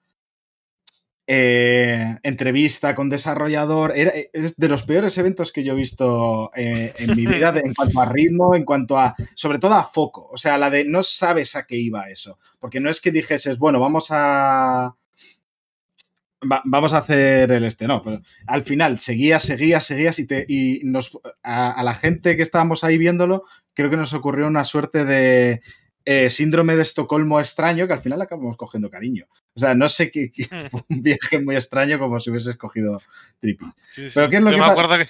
eh, 1.27 2.17
entrevista 2.23 2.93
con 2.93 3.09
desarrollador. 3.09 3.93
Era, 3.95 4.11
eh, 4.11 4.29
es 4.33 4.55
de 4.55 4.69
los 4.69 4.83
peores 4.83 5.17
eventos 5.17 5.51
que 5.51 5.63
yo 5.63 5.73
he 5.73 5.75
visto 5.75 6.51
eh, 6.55 6.93
en 6.97 7.15
mi 7.15 7.25
vida 7.25 7.53
en 7.63 7.73
cuanto 7.73 7.99
a 7.99 8.05
ritmo, 8.05 8.55
en 8.55 8.63
cuanto 8.63 8.97
a, 8.97 9.15
sobre 9.33 9.59
todo 9.59 9.73
a 9.73 9.83
foco. 9.83 10.29
O 10.31 10.37
sea, 10.37 10.57
la 10.57 10.69
de 10.69 10.85
no 10.85 11.03
sabes 11.03 11.55
a 11.55 11.65
qué 11.65 11.77
iba 11.77 12.09
eso. 12.09 12.37
Porque 12.59 12.79
no 12.79 12.89
es 12.89 13.01
que 13.01 13.11
dijeses, 13.11 13.57
bueno, 13.57 13.79
vamos 13.79 14.07
a... 14.11 14.95
vamos 16.41 16.93
a 16.93 16.99
hacer 16.99 17.51
el 17.51 17.63
este, 17.63 17.87
no, 17.87 18.03
pero 18.03 18.21
al 18.45 18.61
final 18.63 18.99
seguías, 18.99 19.41
seguías, 19.43 19.83
seguías 19.83 20.19
y, 20.19 20.27
te, 20.27 20.45
y 20.47 20.81
nos, 20.83 21.17
a 21.41 21.81
la 21.83 21.95
gente 21.95 22.35
que 22.35 22.43
estábamos 22.43 22.83
ahí 22.83 22.99
viéndolo, 22.99 23.45
creo 23.73 23.89
que 23.89 23.97
nos 23.97 24.13
ocurrió 24.13 24.45
una 24.45 24.63
suerte 24.63 25.05
de 25.05 25.61
eh, 26.07 26.29
síndrome 26.29 26.75
de 26.75 26.83
Estocolmo 26.83 27.39
extraño 27.39 27.87
que 27.87 27.93
al 27.93 28.01
final 28.01 28.21
acabamos 28.21 28.57
cogiendo 28.57 28.91
cariño. 28.91 29.25
O 29.55 29.59
sea, 29.59 29.73
no 29.73 29.89
sé 29.89 30.11
qué, 30.11 30.31
un 30.89 31.01
viaje 31.01 31.39
muy 31.39 31.55
extraño 31.55 31.97
como 31.97 32.19
si 32.19 32.29
hubiese 32.29 32.51
escogido 32.51 33.01
Trippy. 33.39 33.65
Pero 34.13 34.29
¿qué 34.29 34.35
es 34.37 34.41
lo 34.43 34.51
yo, 34.51 34.57
que 34.57 34.61
me 34.61 34.67
acuerdo 34.67 34.97
que, 34.99 35.07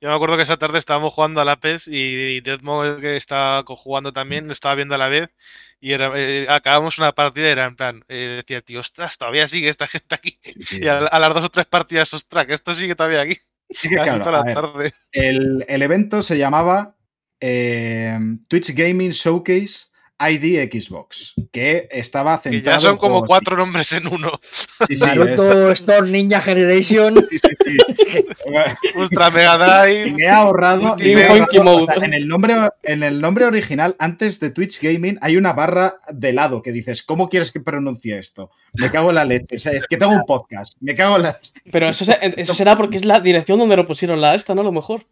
yo 0.00 0.08
me 0.08 0.14
acuerdo 0.14 0.36
que 0.36 0.44
esa 0.44 0.56
tarde 0.56 0.78
estábamos 0.78 1.12
jugando 1.12 1.42
a 1.42 1.44
la 1.44 1.60
PES 1.60 1.88
y 1.88 2.40
Deadmo, 2.40 2.96
que 2.98 3.18
estaba 3.18 3.62
jugando 3.66 4.14
también, 4.14 4.46
lo 4.46 4.54
estaba 4.54 4.74
viendo 4.74 4.94
a 4.94 4.98
la 4.98 5.08
vez 5.08 5.34
y 5.80 5.92
era, 5.92 6.12
eh, 6.16 6.46
acabamos 6.48 6.98
una 6.98 7.12
partida 7.12 7.48
y 7.48 7.50
era 7.50 7.66
en 7.66 7.76
plan, 7.76 8.04
eh, 8.08 8.42
decía, 8.42 8.62
tío, 8.62 8.80
ostras, 8.80 9.18
todavía 9.18 9.46
sigue 9.48 9.68
esta 9.68 9.86
gente 9.86 10.14
aquí. 10.14 10.38
y 10.72 10.86
a, 10.86 11.18
las 11.18 11.34
dos 11.34 11.44
o 11.44 11.50
tres 11.50 11.66
partidas, 11.66 12.14
ostras, 12.14 12.46
que 12.46 12.54
esto 12.54 12.74
sigue 12.74 12.94
todavía 12.94 13.20
aquí. 13.20 13.36
el, 15.12 15.64
el, 15.68 15.82
evento 15.82 16.22
se 16.22 16.38
llamaba 16.38 16.96
Twitch 17.38 18.74
Gaming 18.74 19.10
Showcase 19.10 19.88
ID 20.20 20.68
Xbox, 20.70 21.34
que 21.52 21.88
estaba 21.90 22.36
centrado. 22.38 22.64
Que 22.64 22.70
ya 22.70 22.78
son 22.78 22.96
como 22.96 23.24
cuatro 23.24 23.56
nombres 23.56 23.92
en 23.92 24.06
uno. 24.06 24.32
Naruto 25.00 25.70
Store 25.72 26.10
Ninja 26.10 26.40
Generation. 26.40 27.24
Sí, 27.30 27.38
sí, 27.38 28.24
Ultra 28.96 29.30
Mega 29.30 29.58
Drive. 29.58 30.12
Me 30.12 30.24
he 30.24 30.28
ahorrado. 30.28 30.96
en, 30.98 32.14
el 32.14 32.28
nombre, 32.28 32.56
en 32.82 33.02
el 33.02 33.20
nombre 33.20 33.44
original, 33.44 33.94
antes 33.98 34.40
de 34.40 34.50
Twitch 34.50 34.80
Gaming, 34.80 35.18
hay 35.20 35.36
una 35.36 35.52
barra 35.52 35.96
de 36.10 36.32
lado 36.32 36.62
que 36.62 36.72
dices: 36.72 37.02
¿Cómo 37.02 37.28
quieres 37.28 37.52
que 37.52 37.60
pronuncie 37.60 38.18
esto? 38.18 38.50
Me 38.74 38.90
cago 38.90 39.10
en 39.10 39.16
la 39.16 39.24
leche. 39.24 39.56
es 39.56 39.86
que 39.88 39.96
tengo 39.96 40.12
un 40.12 40.24
podcast. 40.26 40.76
Me 40.80 40.94
cago 40.94 41.16
en 41.16 41.22
la. 41.22 41.40
Pero 41.70 41.88
eso, 41.88 42.12
eso 42.20 42.54
será 42.54 42.76
porque 42.76 42.96
es 42.96 43.04
la 43.04 43.20
dirección 43.20 43.58
donde 43.58 43.76
lo 43.76 43.86
pusieron 43.86 44.20
la 44.20 44.34
esta, 44.34 44.54
¿no? 44.54 44.62
A 44.62 44.64
lo 44.64 44.72
mejor. 44.72 45.06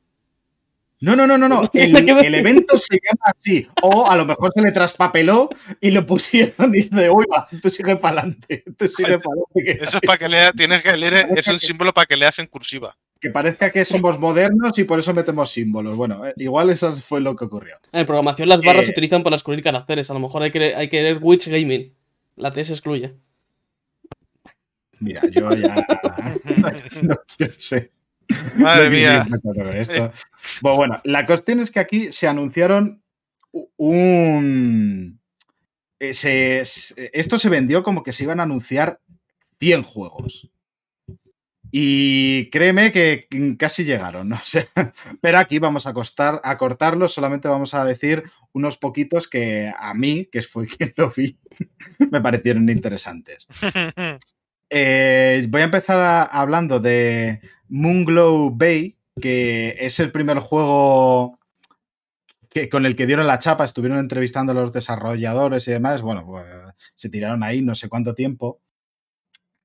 No, 1.00 1.14
no, 1.14 1.26
no, 1.26 1.36
no, 1.36 1.46
no. 1.46 1.70
El, 1.74 2.34
evento 2.34 2.78
se 2.78 2.94
llama 2.94 3.34
así. 3.36 3.68
O 3.82 4.08
a 4.08 4.16
lo 4.16 4.24
mejor 4.24 4.50
se 4.54 4.62
le 4.62 4.72
traspapeló 4.72 5.50
y 5.80 5.90
lo 5.90 6.06
pusieron 6.06 6.74
y 6.74 6.84
de 6.84 7.10
uy, 7.10 7.26
va, 7.26 7.46
tú 7.60 7.68
sigue 7.68 7.96
para 7.96 8.20
adelante. 8.20 8.64
sigue 8.88 9.18
para 9.18 9.36
adelante. 9.36 9.84
Eso 9.84 9.98
es 9.98 10.06
para 10.06 10.18
que 10.18 10.28
leas, 10.28 10.52
tienes 10.56 10.82
que 10.82 10.96
leer, 10.96 11.28
es 11.36 11.48
un 11.48 11.58
símbolo 11.58 11.92
para 11.92 12.06
que 12.06 12.16
leas 12.16 12.38
en 12.38 12.46
cursiva. 12.46 12.96
Que 13.20 13.30
parezca 13.30 13.70
que 13.70 13.84
somos 13.84 14.18
modernos 14.18 14.78
y 14.78 14.84
por 14.84 14.98
eso 14.98 15.12
metemos 15.12 15.50
símbolos. 15.50 15.96
Bueno, 15.96 16.26
eh, 16.26 16.34
igual 16.38 16.70
eso 16.70 16.94
fue 16.96 17.20
lo 17.20 17.36
que 17.36 17.44
ocurrió. 17.44 17.76
En 17.92 18.06
programación 18.06 18.48
las 18.48 18.62
barras 18.62 18.86
se 18.86 18.92
utilizan 18.92 19.22
para 19.22 19.36
excluir 19.36 19.62
caracteres. 19.62 20.10
A 20.10 20.14
lo 20.14 20.20
mejor 20.20 20.42
hay 20.42 20.50
que, 20.50 20.74
hay 20.74 20.88
que 20.88 21.02
leer 21.02 21.18
Witch 21.20 21.48
Gaming. 21.48 21.92
La 22.36 22.50
T 22.50 22.64
se 22.64 22.72
excluye. 22.72 23.14
Mira, 24.98 25.20
yo 25.30 25.52
ya 25.54 25.86
no 27.02 27.16
sé. 27.58 27.90
Madre 28.56 28.90
mía. 28.90 29.26
Bueno, 30.62 31.00
la 31.04 31.26
cuestión 31.26 31.60
es 31.60 31.70
que 31.70 31.80
aquí 31.80 32.12
se 32.12 32.28
anunciaron 32.28 33.02
un. 33.76 35.20
Eh, 35.98 36.62
esto 37.12 37.38
se 37.38 37.48
vendió 37.48 37.82
como 37.82 38.02
que 38.02 38.12
se 38.12 38.24
iban 38.24 38.40
a 38.40 38.44
anunciar 38.44 39.00
100 39.58 39.82
juegos. 39.82 40.50
Y 41.72 42.48
créeme 42.50 42.92
que 42.92 43.26
casi 43.58 43.84
llegaron, 43.84 44.28
¿no? 44.30 44.40
pero 45.20 45.38
aquí 45.38 45.58
vamos 45.58 45.86
a, 45.86 45.92
costar, 45.92 46.40
a 46.44 46.56
cortarlos, 46.56 47.12
solamente 47.12 47.48
vamos 47.48 47.74
a 47.74 47.84
decir 47.84 48.24
unos 48.52 48.78
poquitos 48.78 49.28
que 49.28 49.72
a 49.76 49.92
mí, 49.92 50.26
que 50.30 50.42
fue 50.42 50.66
quien 50.66 50.94
lo 50.96 51.10
vi, 51.10 51.38
me 52.10 52.20
parecieron 52.20 52.68
interesantes. 52.68 53.46
Eh, 54.70 55.46
voy 55.48 55.60
a 55.60 55.64
empezar 55.64 56.28
hablando 56.32 56.80
de 56.80 57.40
Moonglow 57.68 58.50
Bay, 58.50 58.96
que 59.20 59.76
es 59.78 60.00
el 60.00 60.12
primer 60.12 60.38
juego 60.38 61.38
que, 62.50 62.68
con 62.68 62.86
el 62.86 62.96
que 62.96 63.06
dieron 63.06 63.26
la 63.26 63.38
chapa, 63.38 63.64
estuvieron 63.64 63.98
entrevistando 63.98 64.52
a 64.52 64.54
los 64.54 64.72
desarrolladores 64.72 65.68
y 65.68 65.72
demás. 65.72 66.02
Bueno, 66.02 66.24
pues, 66.26 66.44
se 66.94 67.08
tiraron 67.08 67.42
ahí 67.42 67.62
no 67.62 67.74
sé 67.74 67.88
cuánto 67.88 68.14
tiempo. 68.14 68.60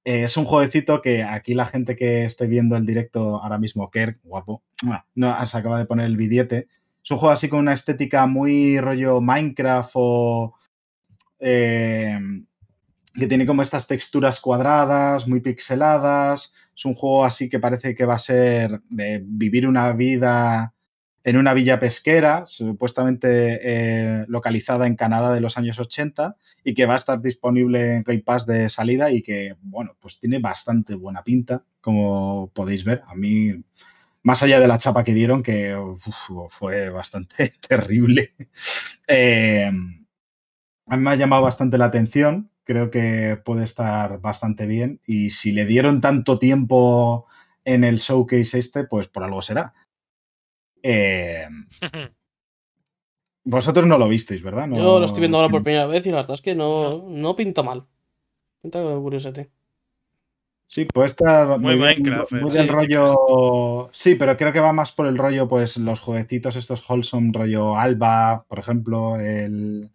Eh, 0.03 0.23
es 0.23 0.35
un 0.37 0.45
jueguecito 0.45 1.01
que 1.01 1.23
aquí 1.23 1.53
la 1.53 1.65
gente 1.65 1.95
que 1.95 2.25
esté 2.25 2.47
viendo 2.47 2.75
el 2.75 2.85
directo 2.85 3.37
ahora 3.41 3.59
mismo, 3.59 3.89
Kerk, 3.91 4.19
guapo, 4.23 4.63
no, 5.13 5.45
se 5.45 5.57
acaba 5.57 5.77
de 5.77 5.85
poner 5.85 6.07
el 6.07 6.17
billete. 6.17 6.67
Es 7.03 7.11
un 7.11 7.17
juego 7.17 7.33
así 7.33 7.49
con 7.49 7.59
una 7.59 7.73
estética 7.73 8.25
muy 8.27 8.79
rollo 8.79 9.21
Minecraft 9.21 9.91
o 9.95 10.55
eh, 11.39 12.19
que 13.13 13.27
tiene 13.27 13.45
como 13.45 13.61
estas 13.61 13.87
texturas 13.87 14.39
cuadradas, 14.39 15.27
muy 15.27 15.41
pixeladas. 15.41 16.53
Es 16.75 16.85
un 16.85 16.93
juego 16.93 17.25
así 17.25 17.49
que 17.49 17.59
parece 17.59 17.95
que 17.95 18.05
va 18.05 18.15
a 18.15 18.19
ser 18.19 18.81
de 18.89 19.21
vivir 19.23 19.67
una 19.67 19.91
vida 19.93 20.73
en 21.23 21.37
una 21.37 21.53
villa 21.53 21.79
pesquera, 21.79 22.45
supuestamente 22.47 23.59
eh, 23.61 24.25
localizada 24.27 24.87
en 24.87 24.95
Canadá 24.95 25.33
de 25.33 25.41
los 25.41 25.57
años 25.57 25.77
80 25.79 26.35
y 26.63 26.73
que 26.73 26.85
va 26.85 26.93
a 26.93 26.97
estar 26.97 27.21
disponible 27.21 27.97
en 27.97 28.03
Game 28.03 28.23
Pass 28.23 28.45
de 28.47 28.69
salida 28.69 29.11
y 29.11 29.21
que, 29.21 29.55
bueno, 29.61 29.95
pues 29.99 30.19
tiene 30.19 30.39
bastante 30.39 30.95
buena 30.95 31.23
pinta, 31.23 31.63
como 31.79 32.49
podéis 32.53 32.83
ver. 32.83 33.03
A 33.07 33.13
mí, 33.13 33.53
más 34.23 34.41
allá 34.41 34.59
de 34.59 34.67
la 34.67 34.77
chapa 34.77 35.03
que 35.03 35.13
dieron, 35.13 35.43
que 35.43 35.77
fue 36.49 36.89
bastante 36.89 37.53
terrible, 37.67 38.33
eh, 39.07 39.71
a 40.87 40.97
mí 40.97 41.03
me 41.03 41.11
ha 41.11 41.15
llamado 41.15 41.43
bastante 41.43 41.77
la 41.77 41.85
atención 41.85 42.50
creo 42.63 42.89
que 42.91 43.39
puede 43.43 43.63
estar 43.63 44.19
bastante 44.21 44.65
bien. 44.65 44.99
Y 45.05 45.29
si 45.31 45.51
le 45.51 45.65
dieron 45.65 46.01
tanto 46.01 46.37
tiempo 46.39 47.25
en 47.65 47.83
el 47.83 47.97
showcase 47.97 48.57
este, 48.59 48.83
pues 48.85 49.07
por 49.07 49.23
algo 49.23 49.41
será. 49.41 49.73
Eh, 50.83 51.47
vosotros 53.43 53.85
no 53.87 53.97
lo 53.97 54.07
visteis, 54.07 54.43
¿verdad? 54.43 54.67
No- 54.67 54.77
Yo 54.77 54.99
lo 54.99 55.05
estoy 55.05 55.21
viendo 55.21 55.37
ahora 55.37 55.49
por 55.49 55.63
primera 55.63 55.87
vez 55.87 56.05
y 56.05 56.09
la 56.09 56.17
verdad 56.17 56.33
es 56.35 56.41
que 56.41 56.55
no, 56.55 57.05
no 57.09 57.35
pinta 57.35 57.63
mal. 57.63 57.85
Pinta 58.61 58.81
curiosete. 58.81 59.49
Sí, 60.67 60.85
puede 60.85 61.07
estar 61.07 61.59
Muy 61.59 61.75
Minecraft, 61.75 62.31
muy 62.31 62.49
del 62.51 62.67
Sí. 62.67 62.71
rollo. 62.71 63.89
Sí, 63.91 64.15
pero 64.15 64.37
creo 64.37 64.53
que 64.53 64.61
va 64.61 64.71
más 64.71 64.93
por 64.93 65.05
el 65.05 65.17
rollo, 65.17 65.47
pues 65.47 65.75
los 65.77 65.99
jueguecitos 65.99 66.55
estos 66.55 66.87
wholesome, 66.89 67.31
rollo 67.33 67.75
Alba, 67.75 68.45
por 68.47 68.59
ejemplo, 68.59 69.17
el 69.19 69.89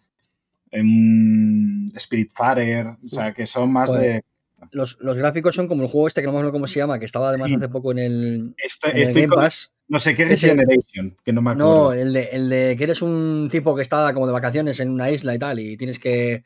em, 0.79 1.87
Spiritfarer, 1.99 2.87
o 3.05 3.09
sea, 3.09 3.33
que 3.33 3.47
son 3.47 3.73
más 3.73 3.89
Joder. 3.91 4.23
de. 4.23 4.25
Los, 4.73 4.99
los 5.01 5.17
gráficos 5.17 5.55
son 5.55 5.69
como 5.69 5.83
el 5.85 5.89
juego 5.89 6.09
este 6.09 6.21
que 6.23 6.27
no 6.27 6.33
me 6.33 6.39
acuerdo 6.39 6.53
cómo 6.53 6.67
se 6.67 6.81
llama, 6.81 6.99
que 6.99 7.05
estaba 7.05 7.29
además 7.29 7.51
Sí. 7.51 7.55
hace 7.57 7.69
poco 7.69 7.93
en 7.93 7.99
el, 7.99 8.55
Estoy, 8.57 8.91
en 8.93 8.97
el 8.97 9.03
estoy 9.05 9.23
Game 9.23 9.35
con- 9.35 9.43
Pass. 9.45 9.75
no 9.89 10.01
sé 10.01 10.15
qué 10.15 10.23
Ese- 10.33 10.49
Generation, 10.49 11.17
que 11.25 11.33
no 11.33 11.43
me 11.43 11.51
acuerdo. 11.51 11.69
No, 11.89 11.93
el 11.93 12.13
de, 12.13 12.23
el 12.33 12.49
de 12.49 12.75
que 12.77 12.85
eres 12.85 13.03
un 13.03 13.49
tipo 13.51 13.77
que 13.77 13.83
está 13.83 14.13
como 14.15 14.27
de 14.27 14.33
vacaciones 14.33 14.81
en 14.81 14.91
una 14.91 15.11
isla 15.11 15.35
y 15.35 15.39
tal, 15.39 15.59
y 15.61 15.77
tienes 15.77 15.99
que, 15.99 16.43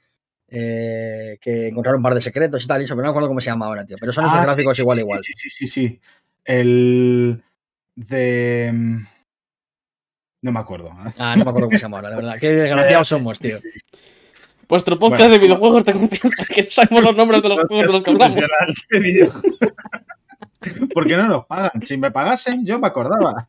eh, 0.49 1.39
que 1.41 1.69
encontrar 1.69 1.95
un 1.95 2.03
par 2.03 2.15
de 2.15 2.21
secretos 2.23 2.65
y 2.65 2.67
tal, 2.67 2.81
y 2.83 2.85
eso, 2.85 2.95
pero 2.95 3.03
no 3.05 3.09
me 3.09 3.11
acuerdo 3.11 3.29
cómo 3.29 3.41
se 3.41 3.47
llama 3.51 3.67
ahora, 3.67 3.87
tío. 3.87 3.97
Pero 3.99 4.13
son 4.13 4.25
esos 4.27 4.39
Ah, 4.39 4.43
gráficos 4.43 4.77
sí, 4.77 4.83
igual, 4.83 4.99
sí, 4.99 5.03
igual. 5.03 5.21
Sí, 5.23 5.33
sí, 5.37 5.51
sí, 5.51 5.67
sí. 5.69 6.01
El 6.45 7.43
de. 7.95 8.71
mm, 8.75 9.07
No 10.43 10.53
me 10.53 10.59
acuerdo. 10.61 10.91
Ah, 11.19 11.37
no 11.37 11.45
me 11.45 11.51
acuerdo 11.51 11.69
cómo 11.69 11.79
se 11.79 11.83
llama 11.83 11.99
ahora, 11.99 12.11
de 12.11 12.17
verdad. 12.17 12.39
Qué 12.41 12.51
desgraciados 12.51 13.09
somos, 13.09 13.39
tío. 13.39 13.61
Vuestro 14.71 14.99
podcast 14.99 15.23
Bueno. 15.23 15.33
de 15.35 15.39
videojuegos 15.41 15.85
de 15.85 15.93
confianza, 15.93 16.45
que 16.55 16.63
no 16.63 16.71
sabemos 16.71 17.03
los 17.03 17.17
nombres 17.17 17.43
de 17.43 17.49
los 17.49 17.59
juegos 17.59 17.87
de 17.87 17.93
los 17.93 18.03
que 18.03 18.11
hablamos. 18.11 18.37
Profesional 18.37 18.75
de 18.89 19.01
videojuegos. 19.01 19.69
¿Por 20.95 21.07
qué 21.07 21.17
no 21.17 21.27
nos 21.29 21.47
pagan? 21.47 21.73
Si 21.85 21.97
me 21.97 22.11
pagasen, 22.11 22.65
yo 22.65 22.79
me 22.79 22.87
acordaba. 22.87 23.49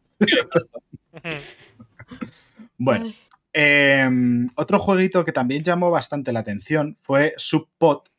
Bueno, 2.78 3.14
eh, 3.54 4.10
otro 4.56 4.80
jueguito 4.80 5.24
que 5.24 5.32
también 5.32 5.64
llamó 5.64 5.92
bastante 5.92 6.34
la 6.34 6.40
atención 6.40 6.98
fue 7.02 7.34
Subpot, 7.38 8.10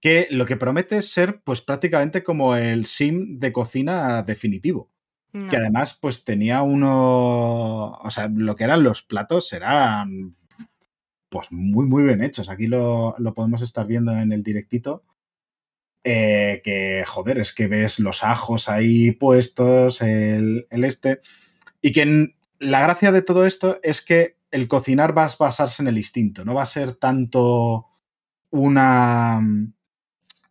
que 0.00 0.26
lo 0.30 0.44
que 0.44 0.56
promete 0.56 0.98
es 0.98 1.10
ser 1.10 1.40
pues 1.42 1.62
prácticamente 1.62 2.22
como 2.22 2.54
el 2.56 2.84
sim 2.84 3.38
de 3.38 3.52
cocina 3.52 4.22
definitivo. 4.22 4.90
no. 5.32 5.48
Que 5.48 5.56
además 5.56 5.98
pues 6.00 6.24
tenía 6.24 6.60
uno, 6.62 7.92
o 7.92 8.10
sea, 8.10 8.28
lo 8.28 8.54
que 8.54 8.64
eran 8.64 8.82
los 8.84 9.02
platos 9.02 9.50
eran 9.54 10.36
pues 11.34 11.50
muy 11.50 11.84
muy 11.86 12.04
bien 12.04 12.22
hechos. 12.22 12.48
Aquí 12.48 12.68
lo, 12.68 13.16
lo 13.18 13.34
podemos 13.34 13.60
estar 13.60 13.88
viendo 13.88 14.12
en 14.12 14.30
el 14.30 14.44
directito. 14.44 15.02
Eh, 16.04 16.60
que 16.62 17.02
joder, 17.04 17.38
es 17.38 17.52
que 17.52 17.66
ves 17.66 17.98
los 17.98 18.22
ajos 18.22 18.68
ahí 18.68 19.10
puestos, 19.10 20.00
el, 20.00 20.68
el 20.70 20.84
este. 20.84 21.20
Y 21.82 21.92
que 21.92 22.36
la 22.60 22.82
gracia 22.82 23.10
de 23.10 23.22
todo 23.22 23.46
esto 23.46 23.80
es 23.82 24.00
que 24.00 24.36
el 24.52 24.68
cocinar 24.68 25.18
va 25.18 25.24
a 25.24 25.36
basarse 25.36 25.82
en 25.82 25.88
el 25.88 25.98
instinto, 25.98 26.44
no 26.44 26.54
va 26.54 26.62
a 26.62 26.66
ser 26.66 26.94
tanto 26.94 27.86
una. 28.50 29.40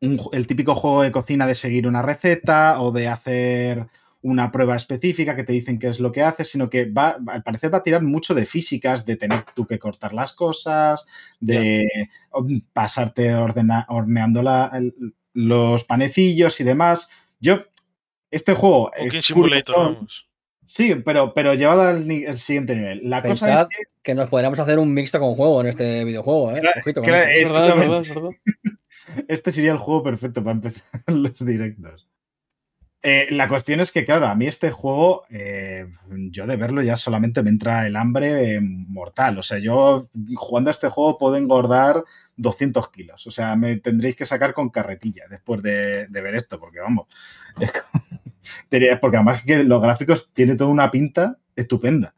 el 0.01 0.47
típico 0.47 0.75
juego 0.75 1.03
de 1.03 1.13
cocina 1.13 1.47
de 1.47 1.55
seguir 1.55 1.87
una 1.87 2.01
receta 2.01 2.81
o 2.81 2.91
de 2.91 3.07
hacer 3.07 3.87
una 4.23 4.51
prueba 4.51 4.75
específica 4.75 5.35
que 5.35 5.43
te 5.43 5.53
dicen 5.53 5.77
qué 5.77 5.89
es 5.89 5.99
lo 5.99 6.11
que 6.11 6.23
haces, 6.23 6.49
sino 6.49 6.69
que 6.69 6.85
va, 6.85 7.17
al 7.27 7.43
parecer 7.43 7.71
va 7.73 7.79
a 7.79 7.83
tirar 7.83 8.01
mucho 8.01 8.33
de 8.33 8.45
físicas, 8.45 9.05
de 9.05 9.17
tener 9.17 9.45
tú 9.53 9.67
que 9.67 9.77
cortar 9.77 10.13
las 10.13 10.33
cosas, 10.33 11.05
de 11.39 11.87
pasarte 12.73 13.35
ordena- 13.35 13.85
horneando 13.89 14.41
la- 14.41 14.71
el- 14.73 15.13
los 15.33 15.83
panecillos 15.83 16.59
y 16.59 16.63
demás. 16.63 17.09
Yo, 17.39 17.63
este 18.31 18.53
juego... 18.53 18.91
es 18.95 19.25
Simulator, 19.25 19.75
vamos. 19.77 20.29
Sí, 20.65 20.95
pero, 21.03 21.33
pero 21.33 21.53
llevado 21.53 21.81
al, 21.81 22.05
siguiente 22.37 22.75
nivel. 22.75 23.01
La 23.09 23.21
cosa 23.21 23.45
Pensad 23.45 23.61
es 23.63 23.67
que, 23.77 23.83
que 24.01 24.15
nos 24.15 24.29
podríamos 24.29 24.57
hacer 24.57 24.79
un 24.79 24.93
mixto 24.93 25.19
con 25.19 25.35
juego 25.35 25.61
en 25.61 25.67
este 25.67 26.05
videojuego, 26.05 26.55
¿eh? 26.55 26.61
Claro, 26.61 26.79
Ojito 26.79 27.01
claro, 27.01 27.25
este 29.27 29.51
sería 29.51 29.73
el 29.73 29.77
juego 29.77 30.03
perfecto 30.03 30.43
para 30.43 30.55
empezar 30.55 30.83
los 31.07 31.45
directos. 31.45 32.07
Eh, 33.05 33.27
la 33.31 33.49
cuestión 33.49 33.81
es 33.81 33.91
que, 33.91 34.05
claro, 34.05 34.27
a 34.27 34.35
mí 34.35 34.47
este 34.47 34.71
juego, 34.71 35.23
eh, 35.29 35.87
yo 36.31 36.47
de 36.47 36.55
verlo 36.55 36.81
ya 36.81 36.95
solamente 36.95 37.43
me 37.43 37.49
entra 37.49 37.85
el 37.85 37.97
hambre 37.97 38.55
eh, 38.55 38.59
mortal. 38.61 39.37
O 39.39 39.43
sea, 39.43 39.59
yo 39.59 40.07
jugando 40.35 40.69
a 40.69 40.71
este 40.71 40.87
juego 40.87 41.17
puedo 41.17 41.35
engordar 41.35 42.03
200 42.37 42.89
kilos. 42.91 43.27
O 43.27 43.31
sea, 43.31 43.57
me 43.57 43.75
tendréis 43.75 44.15
que 44.15 44.25
sacar 44.25 44.53
con 44.53 44.69
carretilla 44.69 45.23
después 45.29 45.61
de, 45.61 46.07
de 46.07 46.21
ver 46.21 46.35
esto, 46.35 46.57
porque 46.59 46.79
vamos. 46.79 47.07
es 47.59 47.71
como- 47.91 48.03
tenía- 48.69 48.99
porque 49.01 49.17
además 49.17 49.43
que 49.43 49.63
los 49.65 49.81
gráficos 49.81 50.33
tiene 50.33 50.55
toda 50.55 50.69
una 50.69 50.89
pinta 50.89 51.37
estupenda. 51.57 52.13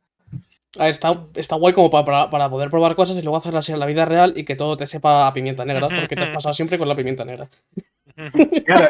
Está, 0.79 1.11
está 1.35 1.55
guay 1.55 1.73
como 1.73 1.89
para, 1.89 2.03
para, 2.05 2.29
para 2.29 2.49
poder 2.49 2.69
probar 2.69 2.95
cosas 2.95 3.15
y 3.15 3.21
luego 3.21 3.37
hacerlas 3.37 3.69
en 3.69 3.79
la 3.79 3.85
vida 3.85 4.03
real 4.05 4.33
y 4.35 4.43
que 4.43 4.55
todo 4.57 4.75
te 4.75 4.85
sepa 4.85 5.25
a 5.25 5.33
pimienta 5.33 5.63
negra, 5.65 5.87
porque 5.99 6.15
te 6.15 6.21
has 6.21 6.29
pasado 6.31 6.53
siempre 6.53 6.77
con 6.77 6.87
la 6.89 6.95
pimienta 6.95 7.23
negra. 7.25 7.49
Claro, 8.65 8.87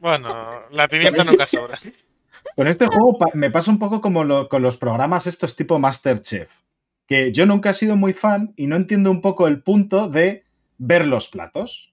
Bueno, 0.00 0.60
la 0.70 0.88
pimienta 0.88 1.24
nunca 1.24 1.46
sobra. 1.46 1.78
Con 2.56 2.68
este 2.68 2.86
juego 2.86 3.18
me 3.34 3.50
pasa 3.50 3.70
un 3.70 3.78
poco 3.78 4.00
como 4.00 4.24
lo- 4.24 4.48
con 4.48 4.62
los 4.62 4.76
programas 4.76 5.26
estos 5.26 5.56
tipo 5.56 5.78
Masterchef, 5.78 6.50
que 7.06 7.32
yo 7.32 7.46
nunca 7.46 7.70
he 7.70 7.74
sido 7.74 7.96
muy 7.96 8.12
fan 8.12 8.52
y 8.56 8.66
no 8.66 8.76
entiendo 8.76 9.10
un 9.10 9.20
poco 9.20 9.48
el 9.48 9.62
punto 9.62 10.08
de 10.08 10.44
ver 10.78 11.06
los 11.06 11.28
platos. 11.28 11.92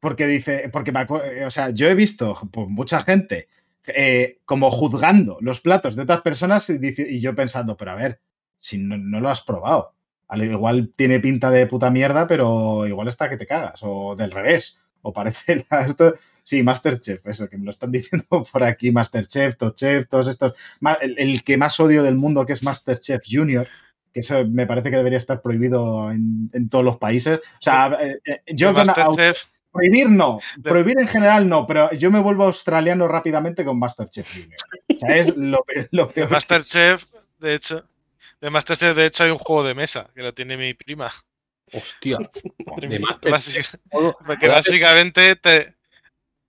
Porque 0.00 0.26
dice, 0.26 0.70
porque 0.72 0.92
me 0.92 1.02
eh, 1.02 1.44
o 1.44 1.50
sea, 1.50 1.70
yo 1.70 1.86
he 1.88 1.94
visto 1.94 2.38
pues, 2.50 2.66
mucha 2.68 3.02
gente 3.02 3.48
eh, 3.86 4.38
como 4.46 4.70
juzgando 4.70 5.36
los 5.42 5.60
platos 5.60 5.94
de 5.96 6.02
otras 6.02 6.22
personas 6.22 6.70
y, 6.70 6.78
dice- 6.78 7.06
y 7.10 7.20
yo 7.20 7.34
pensando, 7.34 7.76
pero 7.76 7.90
a 7.90 7.96
ver, 7.96 8.20
si 8.56 8.78
no, 8.78 8.96
no 8.96 9.20
lo 9.20 9.28
has 9.28 9.42
probado. 9.42 9.92
Al 10.28 10.44
igual 10.44 10.92
tiene 10.96 11.20
pinta 11.20 11.50
de 11.50 11.66
puta 11.66 11.90
mierda, 11.90 12.26
pero 12.26 12.86
igual 12.86 13.08
está 13.08 13.28
que 13.28 13.36
te 13.36 13.46
cagas. 13.46 13.80
O 13.82 14.14
del 14.16 14.30
revés. 14.30 14.79
O 15.02 15.12
parece 15.12 15.64
la- 15.70 15.86
esto- 15.86 16.14
Sí, 16.42 16.62
Masterchef, 16.62 17.24
eso, 17.26 17.48
que 17.48 17.56
me 17.58 17.64
lo 17.66 17.70
están 17.70 17.92
diciendo 17.92 18.26
por 18.50 18.64
aquí, 18.64 18.90
Masterchef, 18.90 19.56
Top 19.56 19.74
Chef, 19.76 20.08
todos 20.08 20.26
estos. 20.28 20.54
El, 21.00 21.16
el 21.18 21.44
que 21.44 21.56
más 21.56 21.78
odio 21.78 22.02
del 22.02 22.16
mundo, 22.16 22.44
que 22.46 22.54
es 22.54 22.62
Masterchef 22.62 23.22
Junior, 23.30 23.68
que 24.12 24.20
eso 24.20 24.44
me 24.46 24.66
parece 24.66 24.90
que 24.90 24.96
debería 24.96 25.18
estar 25.18 25.40
prohibido 25.42 26.10
en, 26.10 26.50
en 26.52 26.68
todos 26.68 26.84
los 26.84 26.96
países. 26.96 27.38
O 27.38 27.42
sea, 27.60 27.96
eh, 28.00 28.18
eh, 28.24 28.40
yo 28.48 28.74
con 28.74 28.86
Masterchef, 28.86 29.44
prohibir 29.70 30.10
no, 30.10 30.40
prohibir 30.64 30.98
en 30.98 31.06
general 31.06 31.48
no, 31.48 31.66
pero 31.66 31.92
yo 31.92 32.10
me 32.10 32.18
vuelvo 32.18 32.44
australiano 32.44 33.06
rápidamente 33.06 33.64
con 33.64 33.78
Masterchef 33.78 34.32
Junior. 34.34 34.58
O 34.96 34.98
sea, 34.98 35.16
es 35.16 35.36
lo, 35.36 35.64
lo 35.92 36.10
peor. 36.10 36.30
Masterchef, 36.30 37.04
de 37.38 37.54
hecho, 37.54 37.84
de 38.40 38.50
Masterchef, 38.50 38.96
de 38.96 39.06
hecho, 39.06 39.22
hay 39.24 39.30
un 39.30 39.38
juego 39.38 39.62
de 39.62 39.74
mesa 39.74 40.08
que 40.14 40.22
lo 40.22 40.34
tiene 40.34 40.56
mi 40.56 40.74
prima. 40.74 41.12
Hostia. 41.72 42.18
De 42.80 43.00
Porque 44.26 44.48
básicamente 44.48 45.36
te. 45.36 45.76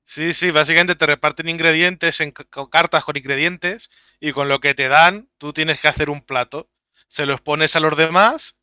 Sí, 0.04 0.34
sí, 0.34 0.52
básicamente 0.52 0.96
te 0.96 1.06
reparten 1.06 1.48
ingredientes 1.48 2.20
en 2.20 2.32
con 2.32 2.70
cartas 2.70 3.04
con 3.06 3.16
ingredientes 3.16 3.90
y 4.20 4.34
con 4.34 4.50
lo 4.50 4.60
que 4.60 4.74
te 4.74 4.90
dan, 4.90 5.30
tú 5.38 5.54
tienes 5.54 5.80
que 5.80 5.88
hacer 5.88 6.10
un 6.10 6.22
plato. 6.22 6.70
Se 7.08 7.26
los 7.26 7.40
pones 7.40 7.76
a 7.76 7.80
los 7.80 7.96
demás 7.96 8.58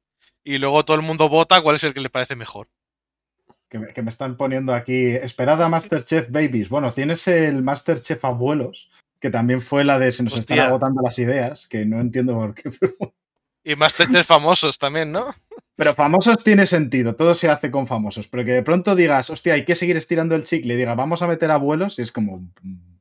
y 0.44 0.58
luego 0.58 0.84
todo 0.84 0.96
el 0.96 1.02
mundo 1.02 1.28
vota 1.28 1.60
cuál 1.62 1.76
es 1.76 1.84
el 1.84 1.94
que 1.94 2.00
le 2.00 2.10
parece 2.10 2.36
mejor. 2.36 2.68
que, 3.68 3.78
me, 3.78 3.92
que 3.92 4.02
me 4.02 4.10
están 4.10 4.36
poniendo 4.36 4.74
aquí. 4.74 5.06
Esperad 5.16 5.62
a 5.62 5.68
Masterchef 5.68 6.30
Babies. 6.30 6.68
Bueno, 6.68 6.92
tienes 6.92 7.26
el 7.28 7.62
Masterchef 7.62 8.24
Abuelos, 8.24 8.90
que 9.20 9.30
también 9.30 9.62
fue 9.62 9.84
la 9.84 9.98
de 9.98 10.12
se 10.12 10.22
nos 10.22 10.34
están 10.36 10.58
Hostia. 10.58 10.68
agotando 10.68 11.02
las 11.02 11.18
ideas, 11.18 11.66
que 11.68 11.84
no 11.84 12.00
entiendo 12.00 12.34
por 12.34 12.54
qué. 12.54 12.70
Pero, 12.78 13.14
Y 13.64 13.76
Masterchef 13.76 14.26
famosos 14.26 14.78
también, 14.78 15.12
¿no? 15.12 15.34
Pero 15.78 15.94
famosos 15.94 16.42
tiene 16.42 16.66
sentido, 16.66 17.14
todo 17.14 17.36
se 17.36 17.48
hace 17.48 17.70
con 17.70 17.86
famosos. 17.86 18.26
Pero 18.26 18.44
que 18.44 18.50
de 18.50 18.64
pronto 18.64 18.96
digas, 18.96 19.30
hostia, 19.30 19.54
hay 19.54 19.64
que 19.64 19.76
seguir 19.76 19.96
estirando 19.96 20.34
el 20.34 20.42
chicle 20.42 20.74
y 20.74 20.76
diga, 20.76 20.96
vamos 20.96 21.22
a 21.22 21.28
meter 21.28 21.52
abuelos, 21.52 22.00
y 22.00 22.02
es 22.02 22.10
como. 22.10 22.38
mm, 22.62 22.98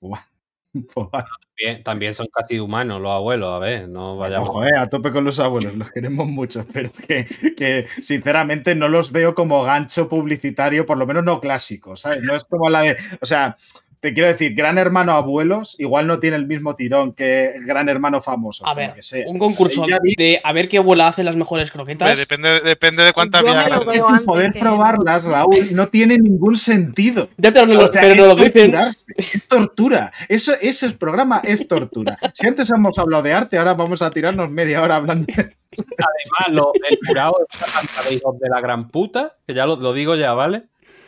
vale. 1.12 1.26
También, 1.58 1.82
también 1.82 2.14
son 2.14 2.28
casi 2.32 2.58
humanos 2.58 3.00
los 3.02 3.10
abuelos, 3.10 3.52
a 3.52 3.58
ver, 3.58 3.90
no 3.90 4.16
vayamos. 4.16 4.48
Ojo, 4.48 4.64
eh, 4.64 4.70
a 4.74 4.88
tope 4.88 5.12
con 5.12 5.24
los 5.24 5.38
abuelos, 5.38 5.74
los 5.74 5.90
queremos 5.90 6.26
mucho, 6.26 6.66
pero 6.72 6.90
que, 6.92 7.26
que, 7.54 7.86
sinceramente 8.00 8.74
no 8.74 8.88
los 8.88 9.12
veo 9.12 9.34
como 9.34 9.62
gancho 9.62 10.08
publicitario, 10.08 10.86
por 10.86 10.96
lo 10.96 11.06
menos 11.06 11.24
no 11.24 11.40
clásico, 11.40 11.94
¿sabes? 11.98 12.22
No 12.22 12.34
es 12.34 12.44
como 12.44 12.70
la 12.70 12.80
de, 12.80 12.96
o 13.20 13.26
sea, 13.26 13.58
te 14.00 14.12
quiero 14.14 14.28
decir, 14.28 14.54
Gran 14.54 14.78
Hermano 14.78 15.12
Abuelos 15.12 15.74
igual 15.78 16.06
no 16.06 16.18
tiene 16.18 16.36
el 16.36 16.46
mismo 16.46 16.76
tirón 16.76 17.12
que 17.12 17.54
Gran 17.64 17.88
Hermano 17.88 18.20
Famoso. 18.22 18.64
A 18.66 18.70
como 18.70 18.76
ver, 18.80 18.94
que 18.94 19.02
sea. 19.02 19.24
un 19.28 19.38
concurso 19.38 19.84
vi- 20.02 20.14
de 20.16 20.40
a 20.42 20.52
ver 20.52 20.68
qué 20.68 20.78
abuela 20.78 21.08
hace 21.08 21.24
las 21.24 21.36
mejores 21.36 21.70
croquetas. 21.70 22.18
depende, 22.18 22.60
depende 22.60 23.02
de 23.04 23.12
cuántas 23.12 23.42
Viagra 23.42 23.80
poder 24.24 24.52
que- 24.52 24.60
probarlas, 24.60 25.24
Raúl, 25.24 25.56
no 25.72 25.88
tiene 25.88 26.18
ningún 26.18 26.56
sentido. 26.56 27.28
Ya, 27.36 27.52
pero, 27.52 27.66
no 27.66 27.74
lo- 27.74 27.84
O 27.84 27.88
sea, 27.88 28.02
pero 28.02 28.14
es 28.14 28.20
no 28.20 28.26
lo 28.26 28.34
dicen. 28.36 28.74
es 29.16 29.48
tortura. 29.48 30.12
Eso, 30.28 30.52
ese 30.60 30.90
programa 30.90 31.40
es 31.44 31.66
tortura. 31.68 32.18
Si 32.34 32.46
antes 32.46 32.70
hemos 32.70 32.98
hablado 32.98 33.22
de 33.22 33.32
arte, 33.32 33.58
ahora 33.58 33.74
vamos 33.74 34.02
a 34.02 34.10
tirarnos 34.10 34.50
media 34.50 34.82
hora 34.82 34.96
hablando 34.96 35.26
de... 35.26 35.54
Además, 35.78 36.48
lo- 36.50 36.72
el 36.88 36.98
jurado 37.06 37.34
es 37.50 38.22
una 38.24 38.38
de 38.40 38.48
la 38.48 38.60
gran 38.60 38.88
puta, 38.88 39.36
que 39.46 39.54
ya 39.54 39.66
lo, 39.66 39.76
lo 39.76 39.92
digo 39.92 40.14
ya, 40.14 40.32
¿vale? 40.32 40.64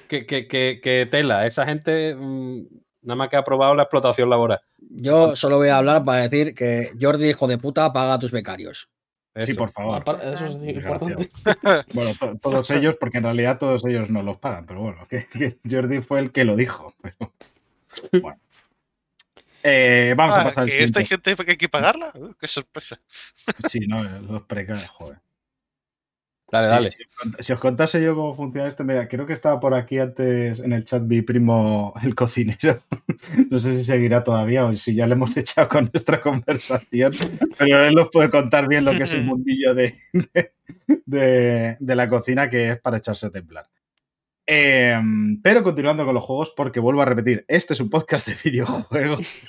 Que, 0.08 0.26
que, 0.26 0.46
que, 0.48 0.80
que 0.82 1.06
tela, 1.10 1.46
esa 1.46 1.66
gente 1.66 2.14
mm, 2.14 2.62
nada 3.02 3.16
más 3.16 3.28
que 3.28 3.36
ha 3.36 3.40
aprobado 3.40 3.74
la 3.74 3.82
explotación 3.84 4.28
laboral. 4.30 4.60
Yo 4.78 5.36
solo 5.36 5.58
voy 5.58 5.68
a 5.68 5.78
hablar 5.78 6.04
para 6.04 6.22
decir 6.22 6.54
que 6.54 6.90
Jordi, 7.00 7.28
hijo 7.30 7.46
de 7.46 7.58
puta, 7.58 7.92
paga 7.92 8.14
a 8.14 8.18
tus 8.18 8.30
becarios. 8.32 8.88
Sí, 9.36 9.54
por 9.54 9.70
favor. 9.70 10.02
Apar- 10.02 10.20
Eso 10.34 10.46
es 10.46 10.74
importante. 10.74 11.30
Bueno, 11.94 12.10
to- 12.18 12.36
todos 12.38 12.68
ellos, 12.72 12.96
porque 12.98 13.18
en 13.18 13.24
realidad 13.24 13.58
todos 13.58 13.84
ellos 13.86 14.10
no 14.10 14.22
los 14.24 14.38
pagan, 14.38 14.66
pero 14.66 14.80
bueno, 14.80 15.06
que, 15.08 15.26
que 15.28 15.58
Jordi 15.70 16.00
fue 16.02 16.18
el 16.20 16.32
que 16.32 16.44
lo 16.44 16.56
dijo. 16.56 16.92
pero- 17.00 17.32
bueno. 18.22 18.40
Eh, 19.62 20.14
vamos 20.16 20.36
a 20.36 20.40
Ah, 20.40 20.44
pasar 20.44 20.64
al 20.64 20.70
que 20.70 20.82
esta 20.82 21.00
hay 21.00 21.04
siguiente. 21.04 21.30
gente 21.30 21.44
que 21.44 21.50
hay 21.52 21.56
que 21.56 21.68
pagarla. 21.68 22.12
Uh, 22.14 22.32
qué 22.40 22.48
sorpresa. 22.48 22.98
Sí, 23.68 23.80
no, 23.86 24.02
los 24.02 24.42
precarios, 24.44 24.88
joder. 24.88 25.18
Dale, 26.50 26.66
Sí, 26.66 26.70
dale. 26.72 26.90
Si, 26.90 27.02
os 27.02 27.08
cont- 27.10 27.36
si 27.40 27.52
os 27.52 27.60
contase 27.60 28.02
yo 28.02 28.14
cómo 28.14 28.34
funciona 28.34 28.68
esto, 28.68 28.82
mira, 28.84 29.06
creo 29.08 29.26
que 29.26 29.34
estaba 29.34 29.60
por 29.60 29.74
aquí 29.74 29.98
antes 29.98 30.60
en 30.60 30.72
el 30.72 30.84
chat 30.84 31.02
mi 31.02 31.20
primo, 31.22 31.92
el 32.02 32.14
cocinero. 32.14 32.82
No 33.50 33.58
sé 33.58 33.78
si 33.78 33.84
seguirá 33.84 34.22
todavía 34.22 34.64
o 34.64 34.74
si 34.74 34.94
ya 34.94 35.06
le 35.06 35.14
hemos 35.14 35.36
echado 35.36 35.68
con 35.68 35.90
nuestra 35.92 36.20
conversación, 36.20 37.12
pero 37.58 37.84
él 37.84 37.94
nos 37.94 38.08
puede 38.10 38.30
contar 38.30 38.68
bien 38.68 38.84
lo 38.84 38.92
que 38.92 39.02
es 39.04 39.12
el 39.12 39.24
mundillo 39.24 39.74
de, 39.74 39.94
de, 40.12 40.52
de- 41.06 41.76
de 41.80 41.94
la 41.96 42.08
cocina, 42.08 42.48
que 42.48 42.70
es 42.72 42.80
para 42.80 42.98
echarse 42.98 43.26
a 43.26 43.30
temblar. 43.30 43.66
Em, 44.46 45.42
pero 45.42 45.62
continuando 45.62 46.06
con 46.06 46.14
los 46.14 46.24
juegos, 46.24 46.54
porque 46.56 46.80
vuelvo 46.80 47.02
a 47.02 47.04
repetir, 47.04 47.44
este 47.48 47.74
es 47.74 47.80
un 47.80 47.90
podcast 47.90 48.26
de 48.28 48.36
videojuegos, 48.50 49.44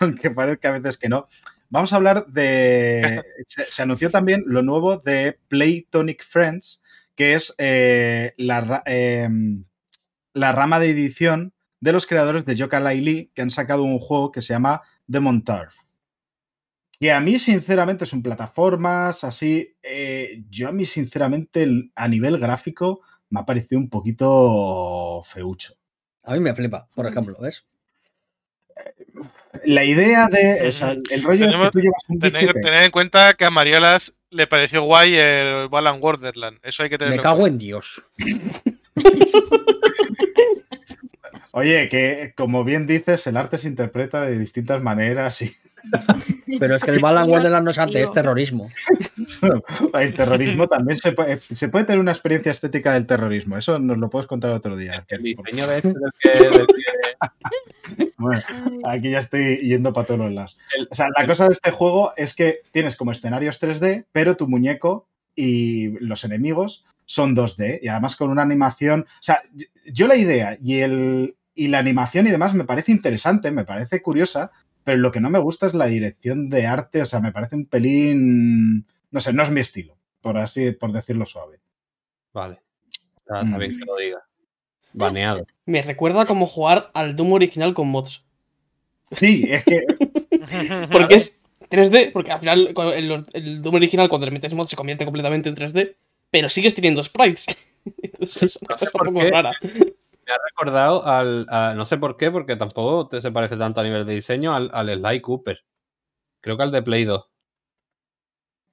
aunque 0.00 0.30
parezca 0.30 0.70
a 0.70 0.78
veces 0.78 0.98
que 0.98 1.08
no. 1.08 1.28
Vamos 1.70 1.92
a 1.92 1.96
hablar 1.96 2.26
de. 2.26 3.22
Se, 3.46 3.64
se 3.70 3.82
anunció 3.82 4.10
también 4.10 4.42
lo 4.46 4.62
nuevo 4.62 4.98
de 4.98 5.38
Playtonic 5.48 6.24
Friends, 6.24 6.82
que 7.14 7.34
es 7.34 7.54
eh, 7.58 8.34
la, 8.36 8.82
em, 8.86 9.64
la 10.34 10.52
rama 10.52 10.78
de 10.78 10.90
edición 10.90 11.52
de 11.80 11.92
los 11.92 12.06
creadores 12.06 12.44
de 12.44 12.56
Yooka-Laylee, 12.56 13.02
Lee, 13.02 13.32
que 13.34 13.42
han 13.42 13.50
sacado 13.50 13.82
un 13.82 13.98
juego 13.98 14.32
que 14.32 14.42
se 14.42 14.52
llama 14.52 14.82
Demon 15.06 15.44
Turf. 15.44 15.76
Que 17.00 17.12
a 17.12 17.20
mí, 17.20 17.38
sinceramente, 17.38 18.06
son 18.06 18.22
plataformas 18.22 19.24
así. 19.24 19.76
eh, 19.82 20.44
yo, 20.50 20.68
a 20.68 20.72
mí, 20.72 20.84
sinceramente, 20.84 21.66
a 21.94 22.08
nivel 22.08 22.38
gráfico, 22.38 23.00
me 23.30 23.40
ha 23.40 23.46
parecido 23.46 23.80
un 23.80 23.88
poquito 23.88 25.22
feucho. 25.24 25.74
A 26.24 26.34
mí 26.34 26.40
me 26.40 26.54
flipa, 26.54 26.88
por 26.94 27.06
ejemplo, 27.06 27.38
¿ves? 27.40 27.64
La 29.64 29.84
idea 29.84 30.28
de. 30.28 30.68
o 30.68 30.72
sea, 30.72 30.92
el 30.92 31.22
rollo 31.22 31.44
es 31.46 31.48
que 31.48 31.52
Tenemos- 31.52 31.70
tú 31.72 31.80
llevas 31.80 32.02
un 32.08 32.18
Tened, 32.20 32.40
bichete. 32.40 32.60
tened 32.60 32.82
en 32.84 32.90
cuenta 32.90 33.34
que 33.34 33.44
a 33.44 33.50
Mariolas 33.50 34.14
le 34.30 34.46
pareció 34.46 34.82
guay 34.82 35.16
el 35.16 35.68
Balan 35.68 35.98
Wonderland. 36.00 36.58
Eso 36.62 36.82
hay 36.82 36.90
que 36.90 36.98
tener 36.98 37.16
Me 37.16 37.22
cago 37.22 37.46
en 37.46 37.58
Dios. 37.58 38.02
Oye, 41.52 41.88
que 41.88 42.34
como 42.36 42.64
bien 42.64 42.86
dices, 42.86 43.26
el 43.26 43.36
arte 43.36 43.58
se 43.58 43.68
interpreta 43.68 44.22
de 44.22 44.38
distintas 44.38 44.82
maneras 44.82 45.42
y 45.42 45.52
Pero 46.60 46.76
es 46.76 46.82
que 46.82 46.90
el 46.90 47.00
Balan 47.00 47.28
Wonderland 47.28 47.64
no 47.64 47.70
es 47.70 47.78
arte, 47.78 48.02
es 48.02 48.12
terrorismo. 48.12 48.68
el 50.00 50.14
terrorismo 50.14 50.66
también 50.68 50.96
se 50.96 51.12
puede, 51.12 51.40
se 51.40 51.68
puede 51.68 51.84
tener 51.84 52.00
una 52.00 52.12
experiencia 52.12 52.52
estética 52.52 52.92
del 52.94 53.06
terrorismo. 53.06 53.56
Eso 53.56 53.78
nos 53.78 53.98
lo 53.98 54.10
puedes 54.10 54.26
contar 54.26 54.50
otro 54.50 54.76
día. 54.76 55.04
El 55.08 55.22
diseño 55.22 55.66
de 55.66 55.76
este 55.76 55.88
del 55.88 56.12
que, 56.20 56.28
del 56.58 56.66
que- 56.66 58.08
Bueno, 58.18 58.40
aquí 58.84 59.10
ya 59.10 59.20
estoy 59.20 59.58
yendo 59.58 59.92
para 59.92 60.06
todos 60.06 60.20
los 60.20 60.32
lados. 60.32 60.58
O 60.90 60.94
sea, 60.94 61.08
la 61.16 61.26
cosa 61.26 61.46
de 61.46 61.52
este 61.52 61.70
juego 61.70 62.12
es 62.16 62.34
que 62.34 62.60
tienes 62.72 62.96
como 62.96 63.12
escenarios 63.12 63.62
3D, 63.62 64.06
pero 64.12 64.36
tu 64.36 64.48
muñeco 64.48 65.08
y 65.34 65.90
los 66.04 66.24
enemigos 66.24 66.84
son 67.06 67.34
2D 67.34 67.78
y 67.80 67.88
además 67.88 68.16
con 68.16 68.30
una 68.30 68.42
animación. 68.42 69.06
O 69.08 69.22
sea, 69.22 69.42
yo 69.86 70.08
la 70.08 70.16
idea 70.16 70.58
y, 70.62 70.80
el, 70.80 71.36
y 71.54 71.68
la 71.68 71.78
animación 71.78 72.26
y 72.26 72.30
demás 72.30 72.54
me 72.54 72.64
parece 72.64 72.92
interesante, 72.92 73.50
me 73.52 73.64
parece 73.64 74.02
curiosa, 74.02 74.50
pero 74.88 75.00
lo 75.00 75.12
que 75.12 75.20
no 75.20 75.28
me 75.28 75.38
gusta 75.38 75.66
es 75.66 75.74
la 75.74 75.84
dirección 75.84 76.48
de 76.48 76.66
arte. 76.66 77.02
O 77.02 77.04
sea, 77.04 77.20
me 77.20 77.30
parece 77.30 77.56
un 77.56 77.66
pelín. 77.66 78.86
No 79.10 79.20
sé, 79.20 79.34
no 79.34 79.42
es 79.42 79.50
mi 79.50 79.60
estilo, 79.60 79.98
por 80.22 80.38
así, 80.38 80.70
por 80.70 80.92
decirlo 80.92 81.26
suave. 81.26 81.60
Vale. 82.32 82.62
Está, 83.18 83.42
está 83.42 83.58
bien 83.58 83.78
que 83.78 83.84
lo 83.84 83.96
diga. 83.98 84.22
Baneado. 84.94 85.46
Me 85.66 85.82
recuerda 85.82 86.24
como 86.24 86.46
jugar 86.46 86.90
al 86.94 87.16
Doom 87.16 87.34
original 87.34 87.74
con 87.74 87.88
mods. 87.88 88.24
Sí, 89.10 89.44
es 89.46 89.62
que 89.66 89.84
Porque 90.90 91.16
es 91.16 91.38
3D, 91.68 92.12
porque 92.12 92.32
al 92.32 92.40
final 92.40 92.74
el, 92.94 93.26
el 93.34 93.60
Doom 93.60 93.74
original 93.74 94.08
cuando 94.08 94.24
le 94.24 94.32
metes 94.32 94.54
mods 94.54 94.70
se 94.70 94.76
convierte 94.76 95.04
completamente 95.04 95.50
en 95.50 95.54
3D, 95.54 95.96
pero 96.30 96.48
sigues 96.48 96.74
teniendo 96.74 97.02
sprites. 97.02 97.44
Entonces 98.02 98.42
es 98.42 98.56
una 98.56 98.68
cosa 98.68 98.86
por 98.90 99.06
un 99.06 99.12
poco 99.12 99.26
qué. 99.26 99.30
rara. 99.32 99.52
Me 100.28 100.34
ha 100.34 100.38
recordado 100.50 101.06
al. 101.06 101.46
no 101.76 101.84
sé 101.86 101.96
por 101.96 102.18
qué, 102.18 102.30
porque 102.30 102.56
tampoco 102.56 103.08
te 103.08 103.22
se 103.22 103.32
parece 103.32 103.56
tanto 103.56 103.80
a 103.80 103.84
nivel 103.84 104.04
de 104.04 104.14
diseño 104.14 104.54
al, 104.54 104.70
Sly 104.70 105.22
Cooper. 105.22 105.64
Creo 106.40 106.56
que 106.58 106.62
al 106.64 106.72
de 106.72 106.82
Play 106.82 107.04
2. 107.04 107.30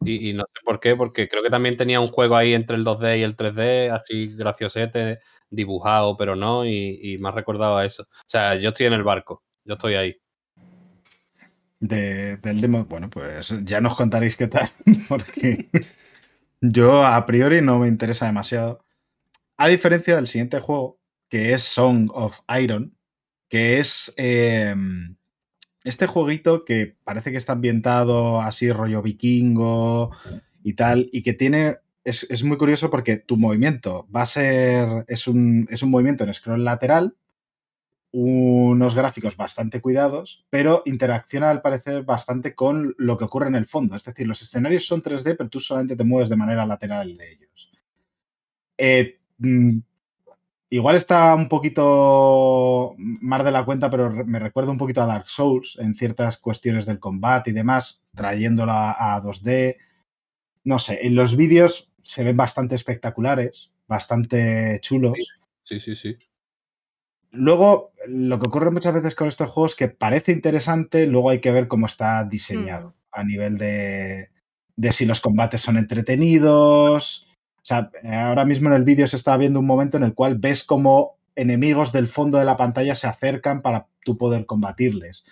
Y, 0.01 0.33
no 0.33 0.43
sé 0.43 0.61
por 0.63 0.79
qué, 0.79 0.95
porque 0.95 1.27
creo 1.29 1.41
que 1.41 1.49
también 1.49 1.77
tenía 1.77 1.99
un 1.99 2.07
juego 2.07 2.35
ahí 2.35 2.53
entre 2.53 2.75
el 2.75 2.83
2D 2.83 3.17
y 3.19 3.23
el 3.23 3.35
3D, 3.35 3.89
así 3.91 4.35
graciosete, 4.35 5.19
dibujado, 5.49 6.15
pero 6.17 6.35
no, 6.35 6.63
y, 6.65 6.99
y 7.01 7.17
me 7.17 7.29
ha 7.29 7.31
recordado 7.31 7.77
a 7.77 7.85
eso. 7.85 8.03
O 8.03 8.23
sea, 8.27 8.55
yo 8.55 8.69
estoy 8.69 8.85
en 8.87 8.93
el 8.93 9.03
barco, 9.03 9.43
yo 9.63 9.73
estoy 9.73 9.95
ahí. 9.95 10.15
de- 11.79 12.37
del 12.37 12.61
demo, 12.61 12.85
bueno, 12.85 13.09
pues 13.09 13.53
ya 13.63 13.81
nos 13.81 13.95
contaréis 13.95 14.35
qué 14.35 14.47
tal, 14.47 14.69
porque 15.09 15.69
yo 16.61 17.05
a 17.05 17.25
priori 17.25 17.61
no 17.61 17.79
me 17.79 17.87
interesa 17.87 18.25
demasiado. 18.25 18.83
A 19.57 19.67
diferencia 19.67 20.15
del 20.17 20.27
siguiente 20.27 20.59
juego, 20.59 20.99
que 21.29 21.53
es 21.53 21.63
Song 21.63 22.09
of 22.13 22.39
Iron, 22.59 22.95
que 23.49 23.79
es 23.79 24.13
eh, 24.17 24.75
este 25.83 26.07
jueguito 26.07 26.65
que 26.65 26.95
parece 27.03 27.31
que 27.31 27.37
está 27.37 27.53
ambientado 27.53 28.41
así 28.41 28.71
rollo 28.71 29.01
vikingo 29.01 30.11
y 30.63 30.73
tal, 30.73 31.09
y 31.11 31.23
que 31.23 31.33
tiene... 31.33 31.77
Es, 32.03 32.27
es 32.29 32.43
muy 32.43 32.57
curioso 32.57 32.91
porque 32.91 33.17
tu 33.17 33.37
movimiento 33.37 34.07
va 34.15 34.21
a 34.21 34.27
ser... 34.27 35.05
Es 35.07 35.27
un, 35.27 35.67
es 35.71 35.81
un 35.81 35.89
movimiento 35.91 36.23
en 36.23 36.33
scroll 36.33 36.63
lateral, 36.63 37.15
unos 38.17 38.95
gráficos 38.95 39.35
bastante 39.35 39.81
cuidados, 39.81 40.45
pero 40.49 40.83
interacciona 40.85 41.49
al 41.49 41.61
parecer 41.61 42.03
bastante 42.03 42.55
con 42.55 42.95
lo 42.97 43.17
que 43.17 43.25
ocurre 43.25 43.47
en 43.47 43.55
el 43.55 43.67
fondo. 43.67 43.95
Es 43.95 44.05
decir, 44.05 44.25
los 44.25 44.41
escenarios 44.41 44.87
son 44.87 45.03
3D, 45.03 45.35
pero 45.37 45.49
tú 45.49 45.59
solamente 45.59 45.97
te 45.97 46.03
mueves 46.05 46.29
de 46.29 46.37
manera 46.37 46.65
lateral 46.65 47.17
de 47.17 47.31
ellos. 47.33 47.71
Eh, 48.77 49.19
mm, 49.37 49.79
igual 50.69 50.95
está 50.95 51.33
un 51.35 51.47
poquito 51.47 52.95
más 52.97 53.43
de 53.43 53.51
la 53.51 53.65
cuenta, 53.65 53.89
pero 53.89 54.09
me 54.25 54.39
recuerda 54.39 54.71
un 54.71 54.77
poquito 54.77 55.01
a 55.01 55.05
Dark 55.05 55.27
Souls 55.27 55.77
en 55.79 55.95
ciertas 55.95 56.37
cuestiones 56.37 56.85
del 56.85 56.99
combate 56.99 57.51
y 57.51 57.53
demás, 57.53 58.03
trayéndolo 58.13 58.71
a, 58.71 59.15
a 59.15 59.21
2D. 59.21 59.77
No 60.63 60.79
sé, 60.79 60.99
en 61.05 61.15
los 61.15 61.35
vídeos 61.35 61.91
se 62.01 62.23
ven 62.23 62.37
bastante 62.37 62.75
espectaculares, 62.75 63.71
bastante 63.87 64.79
chulos. 64.81 65.13
Sí, 65.63 65.79
sí, 65.79 65.95
sí. 65.95 66.17
Luego, 67.31 67.91
lo 68.07 68.39
que 68.39 68.47
ocurre 68.47 68.71
muchas 68.71 68.93
veces 68.93 69.13
con 69.13 69.27
estos 69.27 69.49
juegos 69.49 69.73
es 69.73 69.77
que 69.77 69.87
parece 69.89 70.31
interesante, 70.31 71.05
luego 71.05 71.29
hay 71.29 71.41
que 71.41 71.51
ver 71.51 71.67
cómo 71.67 71.85
está 71.85 72.23
diseñado 72.23 72.95
a 73.11 73.23
nivel 73.23 73.57
de, 73.57 74.29
de 74.75 74.91
si 74.91 75.05
los 75.05 75.19
combates 75.19 75.61
son 75.61 75.77
entretenidos. 75.77 77.27
O 77.65 77.67
sea, 77.67 77.89
ahora 78.27 78.45
mismo 78.45 78.69
en 78.69 78.75
el 78.75 78.83
vídeo 78.83 79.07
se 79.07 79.15
está 79.15 79.35
viendo 79.37 79.59
un 79.59 79.65
momento 79.65 79.97
en 79.97 80.03
el 80.03 80.13
cual 80.13 80.37
ves 80.37 80.63
cómo 80.63 81.17
enemigos 81.35 81.91
del 81.91 82.07
fondo 82.07 82.37
de 82.37 82.45
la 82.45 82.57
pantalla 82.57 82.93
se 82.93 83.07
acercan 83.07 83.63
para 83.63 83.87
tú 84.03 84.17
poder 84.19 84.45
combatirles. 84.45 85.25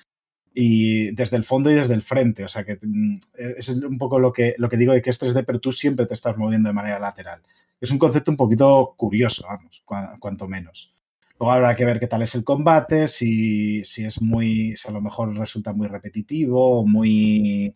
Y 0.51 1.11
desde 1.11 1.37
el 1.37 1.43
fondo 1.43 1.69
y 1.69 1.75
desde 1.75 1.93
el 1.93 2.01
frente. 2.01 2.43
O 2.43 2.47
sea, 2.47 2.63
que 2.65 2.79
mm, 2.81 3.17
es 3.35 3.69
un 3.69 3.99
poco 3.99 4.17
lo 4.17 4.33
que, 4.33 4.55
lo 4.57 4.67
que 4.67 4.77
digo 4.77 4.93
de 4.93 5.03
que 5.03 5.11
es 5.11 5.21
3D, 5.21 5.43
pero 5.45 5.59
tú 5.59 5.71
siempre 5.71 6.07
te 6.07 6.15
estás 6.15 6.35
moviendo 6.35 6.69
de 6.69 6.73
manera 6.73 6.97
lateral. 6.97 7.43
Es 7.79 7.91
un 7.91 7.99
concepto 7.99 8.31
un 8.31 8.37
poquito 8.37 8.95
curioso, 8.97 9.45
vamos, 9.47 9.83
cua- 9.85 10.17
cuanto 10.17 10.47
menos. 10.47 10.95
Luego 11.39 11.51
habrá 11.51 11.75
que 11.75 11.85
ver 11.85 11.99
qué 11.99 12.07
tal 12.07 12.23
es 12.23 12.33
el 12.33 12.43
combate, 12.43 13.07
si, 13.07 13.83
si 13.83 14.05
es 14.05 14.19
muy, 14.23 14.75
si 14.75 14.87
a 14.87 14.91
lo 14.91 15.01
mejor 15.01 15.37
resulta 15.37 15.71
muy 15.71 15.85
repetitivo 15.87 16.83
muy 16.83 17.75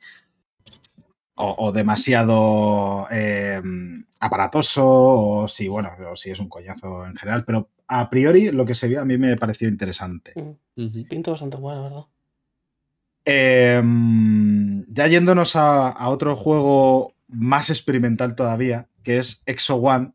o, 1.38 1.55
o 1.57 1.72
demasiado 1.72 3.07
eh, 3.11 3.61
aparatoso 4.19 4.85
o 4.85 5.47
si, 5.47 5.68
bueno, 5.68 5.91
o 6.11 6.15
si 6.15 6.31
es 6.31 6.39
un 6.39 6.49
coñazo 6.49 7.05
en 7.05 7.15
general, 7.15 7.45
pero 7.45 7.69
a 7.88 8.09
priori 8.09 8.51
lo 8.51 8.65
que 8.65 8.76
se 8.76 8.88
vio 8.88 9.01
a 9.01 9.05
mí 9.05 9.18
me 9.18 9.38
pareció 9.38 9.69
interesante. 9.69 10.34
Mm, 10.35 11.03
pinta 11.07 11.31
bastante 11.31 11.57
bueno, 11.57 11.84
¿verdad? 11.84 12.03
Em, 13.26 14.85
ya 14.88 15.07
yéndonos 15.07 15.55
a, 15.55 15.89
a, 15.89 16.09
otro 16.09 16.35
juego 16.35 17.14
más 17.27 17.69
experimental 17.69 18.35
todavía, 18.35 18.88
que 19.03 19.18
es 19.19 19.43
Exo 19.45 19.76
One, 19.76 20.14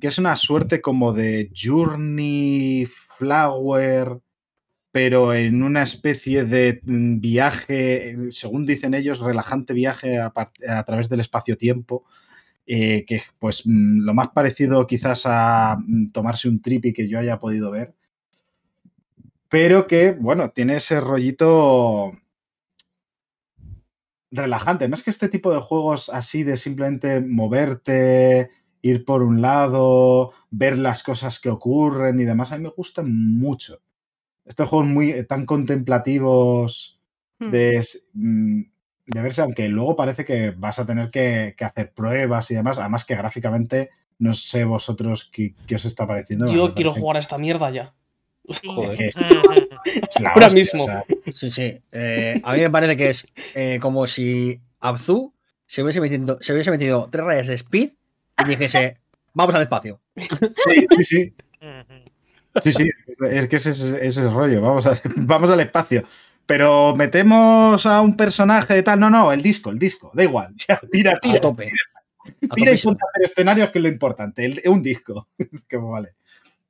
que 0.00 0.06
es 0.06 0.18
una 0.18 0.36
suerte 0.36 0.80
como 0.80 1.12
de 1.12 1.50
Journey 1.54 2.86
Flower, 3.18 4.20
pero 4.94 5.34
en 5.34 5.64
una 5.64 5.82
especie 5.82 6.44
de 6.44 6.80
mm, 6.84 7.18
viaje, 7.18 8.16
según 8.30 8.64
dicen 8.64 8.94
ellos, 8.94 9.18
relajante 9.18 9.74
viaje 9.74 10.20
a, 10.20 10.84
través 10.84 11.08
del 11.08 11.18
espacio-tiempo. 11.18 12.04
Eh, 12.64 13.04
que 13.04 13.20
pues 13.40 13.66
mm, 13.66 14.04
lo 14.04 14.14
más 14.14 14.28
parecido 14.28 14.86
quizás 14.86 15.24
a 15.26 15.78
mm, 15.84 16.12
tomarse 16.12 16.48
un 16.48 16.62
trip 16.62 16.84
y 16.86 16.92
que 16.92 17.08
yo 17.08 17.18
haya 17.18 17.40
podido 17.40 17.72
ver. 17.72 17.96
Pero 19.48 19.88
que, 19.88 20.12
bueno, 20.12 20.50
tiene 20.50 20.76
ese 20.76 21.00
rollito 21.00 22.12
relajante. 24.30 24.88
Es 24.92 25.02
que 25.02 25.10
este 25.10 25.28
tipo 25.28 25.52
de 25.52 25.60
juegos 25.60 26.08
así 26.08 26.44
de 26.44 26.56
simplemente 26.56 27.20
moverte, 27.20 28.50
ir 28.80 29.04
por 29.04 29.24
un 29.24 29.42
lado, 29.42 30.30
ver 30.52 30.78
las 30.78 31.02
cosas 31.02 31.40
que 31.40 31.50
ocurren 31.50 32.20
y 32.20 32.24
demás, 32.24 32.52
a 32.52 32.58
mí 32.58 32.62
me 32.62 32.70
gustan 32.70 33.12
mucho. 33.12 33.82
Estos 34.44 34.68
juegos 34.68 34.88
muy 34.88 35.10
eh, 35.10 35.24
tan 35.24 35.46
contemplativos 35.46 36.98
Hmm. 37.40 37.50
de, 37.50 37.84
mm, 38.12 38.60
de 39.06 39.20
verse, 39.20 39.40
aunque 39.42 39.68
luego 39.68 39.96
parece 39.96 40.24
que 40.24 40.50
vas 40.52 40.78
a 40.78 40.86
tener 40.86 41.10
que, 41.10 41.54
que 41.58 41.64
hacer 41.64 41.92
pruebas 41.92 42.48
y 42.52 42.54
demás, 42.54 42.78
además 42.78 43.04
que 43.04 43.16
gráficamente 43.16 43.90
no 44.20 44.32
sé 44.34 44.64
vosotros 44.64 45.28
qué, 45.32 45.52
qué 45.66 45.74
os 45.74 45.84
está 45.84 46.06
pareciendo. 46.06 46.46
Yo 46.46 46.74
quiero 46.74 46.90
parece 46.90 47.00
jugar 47.00 47.16
a 47.16 47.20
esta 47.20 47.36
mierda 47.36 47.70
ya. 47.70 47.92
Joder. 48.64 48.96
que 48.96 49.08
es- 49.08 49.16
es 50.10 50.20
la 50.20 50.30
Ahora 50.30 50.46
hostia, 50.46 50.60
mismo. 50.60 50.84
o 50.84 50.86
sea, 50.86 51.04
Sí, 51.32 51.50
sí. 51.50 51.74
Eh, 51.90 52.40
a 52.42 52.52
mí 52.54 52.60
me 52.60 52.70
parece 52.70 52.96
que 52.96 53.10
es 53.10 53.26
eh, 53.54 53.78
como 53.80 54.06
si 54.06 54.60
Abzu 54.78 55.34
se 55.66 55.82
hubiese, 55.82 56.00
metido, 56.00 56.38
se 56.40 56.52
hubiese 56.52 56.70
metido 56.70 57.08
tres 57.10 57.24
rayas 57.24 57.46
de 57.48 57.54
speed 57.54 57.90
y 58.38 58.44
dijese, 58.44 58.98
vamos 59.32 59.54
al 59.56 59.62
espacio. 59.62 60.00
sí, 60.16 60.86
sí, 60.96 61.04
sí. 61.04 61.34
Sí, 62.62 62.72
sí, 62.72 62.88
es 63.30 63.48
que 63.48 63.56
ese 63.56 63.70
es 63.70 63.80
ese 63.82 64.06
es 64.08 64.16
el 64.18 64.32
rollo. 64.32 64.60
Vamos, 64.60 64.86
a- 64.86 64.92
vamos 65.16 65.50
al 65.50 65.60
espacio. 65.60 66.04
Pero 66.46 66.94
metemos 66.94 67.86
a 67.86 68.00
un 68.02 68.16
personaje 68.16 68.74
de 68.74 68.82
tal. 68.82 69.00
No, 69.00 69.08
no, 69.10 69.32
el 69.32 69.40
disco, 69.42 69.70
el 69.70 69.78
disco. 69.78 70.10
Da 70.14 70.22
igual. 70.24 70.54
Ya, 70.68 70.80
tira, 70.92 71.12
A 71.12 71.20
tira. 71.20 71.40
tope. 71.40 71.70
A 72.50 72.54
Tira 72.54 72.72
y 72.72 72.78
ponte 72.78 73.04
a 73.04 73.08
hacer 73.10 73.24
escenarios, 73.24 73.70
que 73.70 73.78
es 73.78 73.82
lo 73.82 73.88
importante. 73.88 74.44
el- 74.44 74.62
un 74.66 74.82
disco. 74.82 75.28
que 75.68 75.76
vale. 75.76 76.14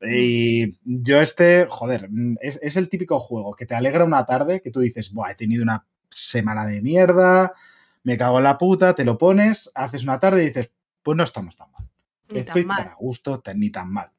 Y 0.07 0.77
yo 0.85 1.21
este, 1.23 1.67
joder, 1.71 2.11
es, 2.41 2.59
es 2.63 2.77
el 2.77 2.89
típico 2.91 3.19
juego 3.19 3.55
que 3.55 3.65
te 3.65 3.75
alegra 3.75 4.05
una 4.05 4.27
tarde, 4.27 4.61
que 4.61 4.71
tú 4.71 4.81
dices, 4.81 5.11
Buah, 5.13 5.31
he 5.31 5.35
tenido 5.35 5.63
una 5.63 5.87
semana 6.11 6.67
de 6.67 6.83
mierda, 6.83 7.55
me 8.03 8.19
cago 8.19 8.37
en 8.39 8.45
la 8.45 8.59
puta, 8.59 8.95
te 8.95 9.05
lo 9.05 9.17
pones, 9.17 9.71
haces 9.75 10.03
una 10.03 10.21
tarde 10.21 10.43
y 10.43 10.47
dices, 10.49 10.71
pues 11.03 11.17
no 11.17 11.25
estamos 11.25 11.57
tan 11.57 11.71
mal. 11.73 11.89
Ni 12.31 12.41
Estoy 12.41 12.63
tan 12.63 12.69
mal. 12.69 12.77
para 12.85 12.95
gusto, 12.97 13.43
ni 13.55 13.71
tan 13.71 13.91
mal. 13.91 14.11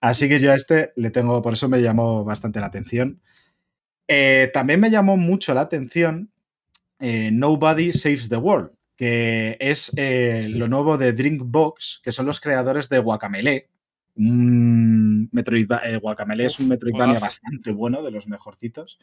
Así 0.00 0.28
que 0.28 0.38
yo 0.38 0.52
a 0.52 0.54
este 0.54 0.92
le 0.96 1.10
tengo, 1.10 1.42
por 1.42 1.52
eso 1.52 1.68
me 1.68 1.82
llamó 1.82 2.24
bastante 2.24 2.60
la 2.60 2.66
atención. 2.66 3.20
Eh, 4.08 4.50
también 4.52 4.80
me 4.80 4.90
llamó 4.90 5.16
mucho 5.16 5.54
la 5.54 5.60
atención 5.62 6.30
eh, 6.98 7.30
Nobody 7.32 7.92
Saves 7.92 8.28
the 8.28 8.36
World, 8.36 8.70
que 8.96 9.56
es 9.60 9.92
eh, 9.96 10.48
lo 10.50 10.68
nuevo 10.68 10.98
de 10.98 11.12
Drinkbox, 11.12 12.00
que 12.02 12.12
son 12.12 12.26
los 12.26 12.40
creadores 12.40 12.88
de 12.88 12.98
Guacamele. 12.98 13.68
Un 14.16 15.30
Guacamele 16.02 16.46
es 16.46 16.58
un 16.58 16.68
Metroidvania 16.68 17.18
bastante 17.18 17.72
bueno, 17.72 18.02
de 18.02 18.10
los 18.10 18.26
mejorcitos 18.26 18.98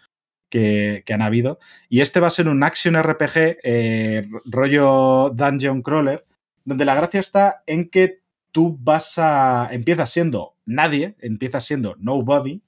que, 0.49 1.03
que 1.05 1.13
han 1.13 1.21
habido. 1.21 1.59
Y 1.89 2.01
este 2.01 2.19
va 2.19 2.27
a 2.27 2.31
ser 2.31 2.47
un 2.47 2.63
action 2.63 3.01
RPG 3.01 3.57
eh, 3.63 4.27
rollo 4.45 5.29
dungeon 5.29 5.81
crawler, 5.81 6.25
donde 6.65 6.85
la 6.85 6.95
gracia 6.95 7.19
está 7.19 7.63
en 7.65 7.89
que 7.89 8.21
tú 8.57 8.75
vas 8.81 9.19
a. 9.19 9.69
empiezas 9.71 10.09
siendo 10.09 10.55
nadie, 10.65 11.15
empiezas 11.19 11.63
siendo 11.63 11.95
nobody, 11.99 12.63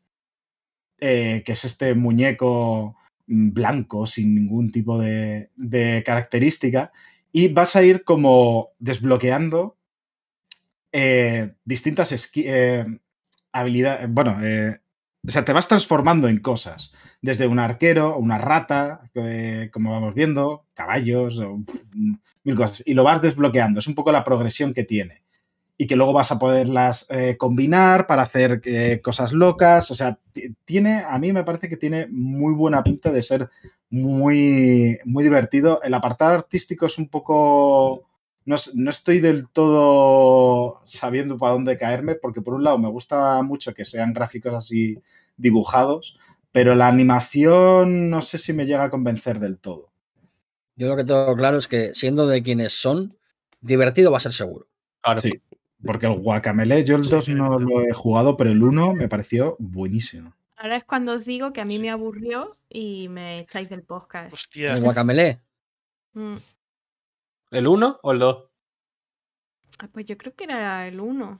eh, 1.00 1.42
que 1.44 1.54
es 1.54 1.66
este 1.66 1.96
muñeco 1.96 2.96
mm, 3.26 3.54
blanco 3.54 4.06
sin 4.06 4.36
ningún 4.36 4.72
tipo 4.72 5.00
de, 5.00 5.50
de 5.56 6.04
característica, 6.06 6.92
y 7.32 7.48
vas 7.48 7.76
a 7.76 7.82
ir 7.82 8.04
como 8.04 8.70
desbloqueando 8.78 9.80
eh, 10.92 11.56
distintas 11.66 12.32
eh, 12.36 12.86
habilidades. 13.52 14.08
Bueno, 14.12 14.38
o 15.28 15.32
sea, 15.32 15.44
te 15.44 15.54
vas 15.54 15.68
transformando 15.68 16.28
en 16.28 16.38
cosas. 16.40 16.94
Desde 17.20 17.48
un 17.48 17.58
arquero, 17.58 18.16
una 18.16 18.38
rata, 18.38 19.10
como 19.74 19.90
vamos 19.90 20.14
viendo, 20.14 20.68
caballos, 20.76 21.42
pff, 21.66 21.82
mil 22.44 22.56
cosas. 22.56 22.84
Y 22.86 22.94
lo 22.94 23.04
vas 23.04 23.24
desbloqueando. 23.24 23.80
Es 23.80 23.88
un 23.88 23.96
poco 23.96 24.12
la 24.12 24.24
progresión 24.24 24.76
que 24.76 24.84
tiene. 24.84 25.24
Y 25.82 25.88
que 25.88 25.96
luego 25.96 26.12
vas 26.12 26.30
a 26.34 26.38
poderlas 26.38 27.08
eh, 27.10 27.38
combinar 27.38 28.06
para 28.06 28.24
hacer 28.24 28.62
eh, 28.66 29.00
cosas 29.02 29.32
locas. 29.32 29.90
O 29.92 29.96
sea, 29.96 30.20
ti- 30.34 30.54
tiene, 30.66 31.04
a 31.08 31.18
mí 31.18 31.32
me 31.32 31.46
parece 31.46 31.70
que 31.70 31.78
tiene 31.78 32.06
muy 32.12 32.54
buena 32.54 32.84
pinta 32.84 33.12
de 33.14 33.22
ser 33.22 33.50
muy, 33.90 35.00
muy 35.06 35.24
divertido. 35.24 35.82
El 35.82 35.94
apartado 35.94 36.34
artístico 36.34 36.86
es 36.86 36.98
un 36.98 37.08
poco. 37.08 38.04
No, 38.46 38.58
no 38.76 38.90
estoy 38.90 39.20
del 39.22 39.48
todo 39.50 40.82
sabiendo 40.86 41.38
para 41.38 41.54
dónde 41.54 41.78
caerme, 41.78 42.16
porque 42.16 42.42
por 42.42 42.56
un 42.56 42.64
lado 42.66 42.78
me 42.78 42.90
gusta 42.90 43.42
mucho 43.42 43.74
que 43.74 43.86
sean 43.86 44.12
gráficos 44.14 44.54
así 44.54 45.02
dibujados, 45.38 46.20
pero 46.52 46.76
la 46.76 46.88
animación 46.88 48.10
no 48.10 48.22
sé 48.22 48.38
si 48.38 48.52
me 48.52 48.66
llega 48.66 48.84
a 48.84 48.90
convencer 48.90 49.40
del 49.40 49.60
todo. 49.60 49.92
Yo 50.76 50.90
lo 50.90 50.98
que 50.98 51.04
tengo 51.06 51.36
claro 51.36 51.58
es 51.58 51.68
que 51.68 51.94
siendo 51.94 52.28
de 52.28 52.44
quienes 52.44 52.74
son, 52.74 53.18
divertido 53.62 54.12
va 54.12 54.18
a 54.18 54.22
ser 54.22 54.34
seguro. 54.34 54.68
Claro. 55.02 55.22
Sí. 55.22 55.42
Porque 55.86 56.08
el 56.08 56.14
Guacamele, 56.20 56.84
yo 56.84 56.98
el 56.98 57.04
2 57.08 57.30
no 57.30 57.58
lo 57.58 57.82
he 57.82 57.94
jugado, 57.94 58.36
pero 58.36 58.52
el 58.52 58.62
1 58.62 58.94
me 58.94 59.08
pareció 59.08 59.56
buenísimo. 59.60 60.34
Ahora 60.58 60.76
es 60.76 60.84
cuando 60.84 61.14
os 61.14 61.24
digo 61.26 61.54
que 61.54 61.62
a 61.62 61.66
mí 61.66 61.76
Sí. 61.78 61.82
me 61.82 61.90
aburrió 61.90 62.58
y 62.70 63.08
me 63.08 63.40
echáis 63.40 63.70
del 63.70 63.84
podcast. 63.84 64.34
Hostia. 64.34 64.74
El 64.74 64.82
guacamele. 64.84 65.40
Mm. 66.14 66.36
¿El 67.52 67.68
1 67.68 68.00
o 68.04 68.12
el 68.12 68.20
2? 68.20 68.44
Ah, 69.80 69.88
pues 69.92 70.06
yo 70.06 70.18
creo 70.18 70.36
que 70.36 70.44
era 70.44 70.86
el 70.88 71.00
1. 71.00 71.40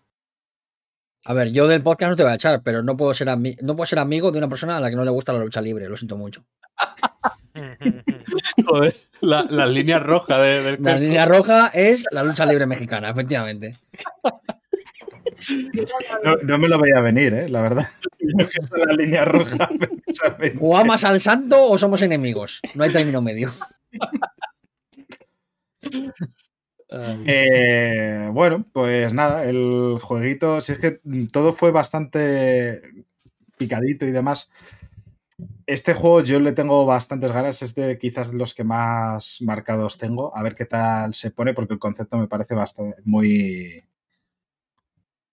A 1.30 1.34
ver, 1.36 1.52
yo 1.52 1.68
del 1.68 1.84
podcast 1.84 2.10
no 2.10 2.16
te 2.16 2.24
voy 2.24 2.32
a 2.32 2.36
echar, 2.36 2.64
pero 2.64 2.82
no 2.82 2.98
puedo 2.98 3.14
ser, 3.14 3.28
ami- 3.28 3.56
no 3.62 3.76
puedo 3.76 3.86
ser 3.86 4.00
amigo 4.00 4.32
de 4.32 4.40
una 4.40 4.50
persona 4.50 4.78
a 4.78 4.80
la 4.80 4.90
que 4.90 4.96
no 4.96 5.06
le 5.06 5.12
gusta 5.12 5.32
la 5.32 5.38
lucha 5.40 5.62
libre, 5.62 5.88
lo 5.88 5.96
siento 5.96 6.18
mucho. 6.18 6.44
Joder, 8.66 8.96
la- 9.22 9.44
las 9.44 9.70
líneas 9.70 10.02
rojas 10.02 10.40
de- 10.42 10.64
del 10.64 10.74
La 10.74 10.78
cuerpo. 10.82 11.00
línea 11.02 11.26
roja 11.28 11.68
es 11.68 12.06
la 12.12 12.24
lucha 12.24 12.48
libre 12.48 12.66
mexicana, 12.66 13.12
efectivamente. 13.12 13.78
No, 16.24 16.36
no 16.44 16.58
me 16.58 16.68
lo 16.68 16.80
veía 16.80 17.00
venir, 17.00 17.32
¿eh? 17.36 17.48
la 17.48 17.62
verdad. 17.62 17.88
Es 18.40 18.58
la 18.72 18.94
línea 18.94 19.24
roja. 19.26 19.70
O 20.60 20.78
amas 20.78 21.04
al 21.04 21.20
santo 21.22 21.64
o 21.64 21.78
somos 21.78 22.02
enemigos. 22.02 22.60
No 22.74 22.84
hay 22.84 22.90
término 22.92 23.22
medio. 23.22 23.54
Eh, 26.92 28.30
bueno, 28.34 28.66
pues 28.74 29.14
nada, 29.14 29.46
el 29.46 30.00
jueguito, 30.02 30.62
si 30.62 30.74
es 30.74 30.80
que 30.80 31.00
todo 31.32 31.54
fue 31.54 31.72
bastante 31.72 32.82
picadito 33.58 34.06
y 34.06 34.12
demás. 34.12 34.50
Este 35.66 35.94
juego 35.94 36.22
yo 36.22 36.40
le 36.40 36.52
tengo 36.52 36.86
bastantes 36.86 37.32
ganas, 37.32 37.62
es 37.62 37.76
de 37.76 37.98
quizás 37.98 38.34
los 38.34 38.54
que 38.54 38.64
más 38.64 39.38
marcados 39.42 39.98
tengo. 39.98 40.36
A 40.36 40.44
ver 40.44 40.56
qué 40.56 40.66
tal 40.66 41.14
se 41.14 41.32
pone, 41.32 41.54
porque 41.54 41.74
el 41.74 41.80
concepto 41.80 42.18
me 42.18 42.28
parece 42.28 42.56
bastante 42.56 42.98
muy, 43.06 43.84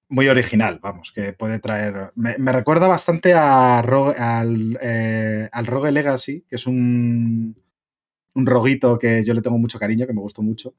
muy 0.09 0.29
original, 0.29 0.79
vamos, 0.83 1.11
que 1.13 1.33
puede 1.33 1.59
traer. 1.59 2.13
Me, 2.15 2.53
recuerda 2.53 2.87
bastante 2.87 3.35
a 3.35 3.79
al, 3.79 4.79
eh, 4.81 5.49
al 5.51 5.67
Rogue 5.67 5.91
Legacy, 5.91 6.45
que 6.49 6.57
es 6.57 6.67
un, 6.67 7.57
un 8.35 8.47
roguito 8.47 8.99
que 8.99 9.25
yo 9.25 9.35
le 9.35 9.43
tengo 9.43 9.59
mucho 9.59 9.79
cariño, 9.79 10.07
que 10.07 10.13
me 10.13 10.21
gustó 10.21 10.43
mucho. 10.43 10.75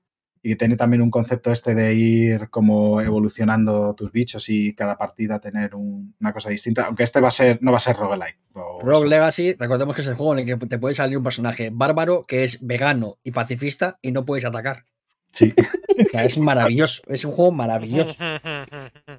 Y 0.48 0.52
que 0.52 0.56
tiene 0.56 0.78
también 0.78 1.02
un 1.02 1.12
concepto 1.12 1.52
este 1.52 1.76
de 1.76 1.94
ir 1.94 2.50
como 2.50 3.02
evolucionando 3.02 3.94
tus 3.96 4.14
bichos 4.14 4.48
y 4.48 4.74
cada 4.76 4.98
partida 4.98 5.40
tener 5.40 5.76
un- 5.76 6.16
una 6.22 6.32
cosa 6.32 6.50
distinta. 6.50 6.86
Aunque 6.86 7.04
este 7.04 7.20
va 7.20 7.28
a 7.28 7.32
ser, 7.32 7.60
no 7.62 7.72
va 7.72 7.78
a 7.78 7.82
ser 7.82 7.98
roguelike. 7.98 8.38
o- 8.54 8.80
Rogue 8.82 9.10
Legacy, 9.10 9.56
recordemos 9.60 9.94
que 9.94 10.04
es 10.04 10.08
el 10.08 10.16
juego 10.16 10.32
en 10.34 10.40
el 10.40 10.46
que 10.60 10.66
te 10.68 10.80
puede 10.80 10.96
salir 10.96 11.18
un 11.18 11.24
personaje 11.26 11.70
bárbaro 11.74 12.26
que 12.26 12.46
es 12.46 12.66
vegano 12.66 13.16
y 13.26 13.32
pacifista 13.32 14.00
y 14.02 14.14
no 14.14 14.24
puedes 14.24 14.46
atacar. 14.46 14.86
Sí. 15.34 15.54
O 16.00 16.10
sea, 16.12 16.24
es 16.26 16.38
maravilloso, 16.38 17.02
es 17.08 17.26
un 17.26 17.32
juego 17.34 17.52
maravilloso. 17.52 18.14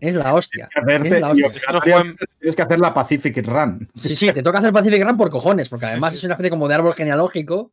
Es 0.00 0.14
la 0.14 0.32
hostia. 0.32 0.68
Hacerte- 0.74 1.16
Es 1.16 1.20
la 1.20 1.28
y 1.34 1.42
hostia. 1.42 1.48
obligatoriamente 1.48 2.24
tienes 2.38 2.56
que 2.56 2.62
hacer 2.62 2.78
la 2.78 2.94
Pacific 2.94 3.46
Run. 3.46 3.88
Sí, 3.96 4.16
sí, 4.16 4.32
te 4.32 4.42
toca 4.42 4.58
hacer 4.58 4.72
Pacific 4.72 5.04
Run 5.04 5.16
por 5.16 5.28
cojones, 5.28 5.68
porque 5.68 5.86
además 5.86 6.12
sí. 6.14 6.18
es 6.18 6.24
una 6.24 6.34
especie 6.34 6.50
como 6.50 6.68
de 6.68 6.74
árbol 6.76 6.94
genealógico. 6.94 7.72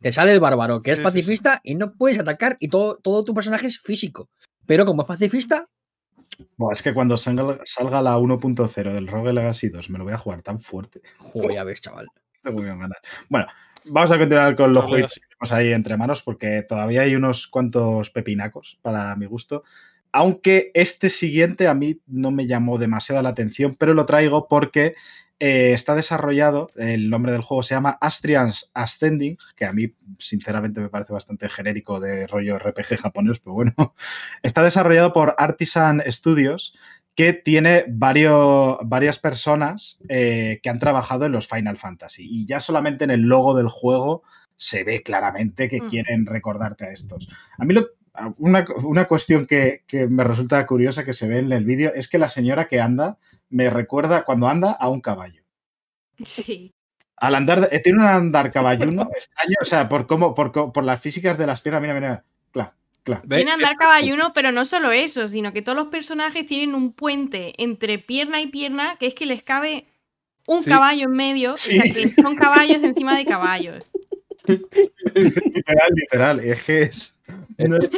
Te 0.00 0.12
sale 0.12 0.32
el 0.32 0.40
bárbaro, 0.40 0.82
que 0.82 0.90
es 0.90 0.96
Sí, 0.96 1.02
sí, 1.02 1.02
sí. 1.02 1.04
pacifista 1.04 1.60
y 1.64 1.74
no 1.74 1.92
puedes 1.92 2.18
atacar 2.18 2.56
y 2.60 2.68
todo, 2.68 2.98
todo 2.98 3.24
tu 3.24 3.34
personaje 3.34 3.66
es 3.66 3.78
físico. 3.80 4.28
Pero 4.66 4.84
como 4.84 5.02
es 5.02 5.08
pacifista, 5.08 5.68
Buah, 6.56 6.72
es 6.72 6.82
que 6.82 6.92
cuando 6.92 7.16
salga, 7.16 7.58
salga 7.64 8.02
la 8.02 8.18
1.0 8.18 8.92
del 8.92 9.06
Rogue 9.06 9.32
Legacy 9.32 9.68
2 9.68 9.90
me 9.90 9.98
lo 9.98 10.04
voy 10.04 10.12
a 10.12 10.18
jugar 10.18 10.42
tan 10.42 10.60
fuerte. 10.60 11.00
Joder, 11.18 11.52
ya 11.52 11.64
ves, 11.64 11.80
chaval. 11.80 12.06
Tengo 12.42 12.58
muy 12.58 12.66
ganas. 12.66 12.98
Bueno, 13.28 13.46
vamos 13.84 14.10
a 14.10 14.18
continuar 14.18 14.54
con 14.56 14.72
los 14.72 14.84
juegos 14.84 15.14
que 15.14 15.20
tenemos 15.20 15.52
ahí 15.52 15.72
entre 15.72 15.96
manos 15.96 16.22
porque 16.22 16.62
todavía 16.62 17.02
hay 17.02 17.14
unos 17.14 17.46
cuantos 17.46 18.10
pepinacos 18.10 18.78
para 18.82 19.14
mi 19.16 19.26
gusto. 19.26 19.64
Aunque 20.12 20.70
este 20.74 21.10
siguiente 21.10 21.68
a 21.68 21.74
mí 21.74 22.00
no 22.06 22.30
me 22.30 22.46
llamó 22.46 22.78
demasiado 22.78 23.22
la 23.22 23.30
atención, 23.30 23.76
pero 23.78 23.94
lo 23.94 24.06
traigo 24.06 24.48
porque 24.48 24.94
eh, 25.38 25.72
está 25.72 25.94
desarrollado, 25.94 26.70
el 26.76 27.10
nombre 27.10 27.32
del 27.32 27.42
juego 27.42 27.62
se 27.62 27.74
llama 27.74 27.98
Astrians 28.00 28.70
Ascending, 28.74 29.36
que 29.54 29.64
a 29.66 29.72
mí 29.72 29.92
sinceramente 30.18 30.80
me 30.80 30.88
parece 30.88 31.12
bastante 31.12 31.48
genérico 31.48 32.00
de 32.00 32.26
rollo 32.26 32.58
RPG 32.58 32.96
japonés, 32.98 33.38
pero 33.40 33.54
bueno, 33.54 33.74
está 34.42 34.62
desarrollado 34.62 35.12
por 35.12 35.34
Artisan 35.38 36.02
Studios, 36.08 36.74
que 37.14 37.32
tiene 37.32 37.84
varios, 37.88 38.76
varias 38.84 39.18
personas 39.18 39.98
eh, 40.08 40.60
que 40.62 40.68
han 40.70 40.78
trabajado 40.78 41.24
en 41.26 41.32
los 41.32 41.48
Final 41.48 41.76
Fantasy. 41.78 42.26
Y 42.28 42.46
ya 42.46 42.60
solamente 42.60 43.04
en 43.04 43.10
el 43.10 43.22
logo 43.22 43.54
del 43.56 43.68
juego 43.68 44.22
se 44.56 44.84
ve 44.84 45.02
claramente 45.02 45.68
que 45.68 45.80
Mm. 45.82 45.88
quieren 45.88 46.26
recordarte 46.26 46.84
a 46.86 46.92
estos. 46.92 47.28
A 47.58 47.64
mí 47.64 47.72
lo- 47.74 47.88
una, 48.38 48.64
una 48.82 49.04
cuestión 49.06 49.46
que, 49.46 49.82
que 49.86 50.08
me 50.08 50.24
resulta 50.24 50.64
curiosa 50.66 51.04
que 51.04 51.12
se 51.12 51.28
ve 51.28 51.38
en 51.38 51.52
el 51.52 51.64
vídeo 51.66 51.92
es 51.94 52.08
que 52.08 52.18
la 52.18 52.28
señora 52.30 52.66
que 52.68 52.80
anda 52.80 53.18
me 53.50 53.70
recuerda 53.70 54.24
cuando 54.24 54.48
anda 54.48 54.72
a 54.72 54.88
un 54.88 55.00
caballo. 55.00 55.42
Sí. 56.22 56.72
Al 57.18 57.34
andar, 57.34 57.68
eh, 57.72 57.78
tiene 57.80 58.00
un 58.00 58.04
andar 58.06 58.50
caballuno 58.50 59.08
extraño, 59.14 59.56
o 59.60 59.64
sea, 59.64 59.88
por 59.88 60.06
cómo, 60.06 60.34
por, 60.34 60.52
por 60.52 60.84
las 60.84 61.00
físicas 61.00 61.38
de 61.38 61.46
las 61.46 61.60
piernas, 61.60 61.80
mira, 61.82 61.94
mira, 61.94 62.24
claro, 62.52 62.72
claro. 63.02 63.22
Tiene 63.28 63.50
andar 63.52 63.76
caballuno, 63.76 64.32
pero 64.34 64.52
no 64.52 64.64
solo 64.64 64.92
eso, 64.92 65.28
sino 65.28 65.52
que 65.52 65.62
todos 65.62 65.78
los 65.78 65.88
personajes 65.88 66.46
tienen 66.46 66.74
un 66.74 66.92
puente 66.92 67.54
entre 67.62 67.98
pierna 67.98 68.40
y 68.42 68.48
pierna 68.48 68.96
que 68.98 69.06
es 69.06 69.14
que 69.14 69.26
les 69.26 69.42
cabe 69.42 69.86
un 70.46 70.62
Sí. 70.62 70.70
caballo 70.70 71.04
en 71.06 71.12
medio, 71.12 71.54
o 71.54 71.56
sea, 71.56 71.82
que 71.82 72.10
son 72.22 72.36
caballos 72.36 72.82
encima 72.82 73.16
de 73.16 73.24
caballos. 73.24 73.82
Literal, 75.14 75.90
literal, 75.94 76.40
es 76.40 76.62
que 76.62 76.82
es... 76.82 77.18
no 77.58 77.76
es- 77.78 77.90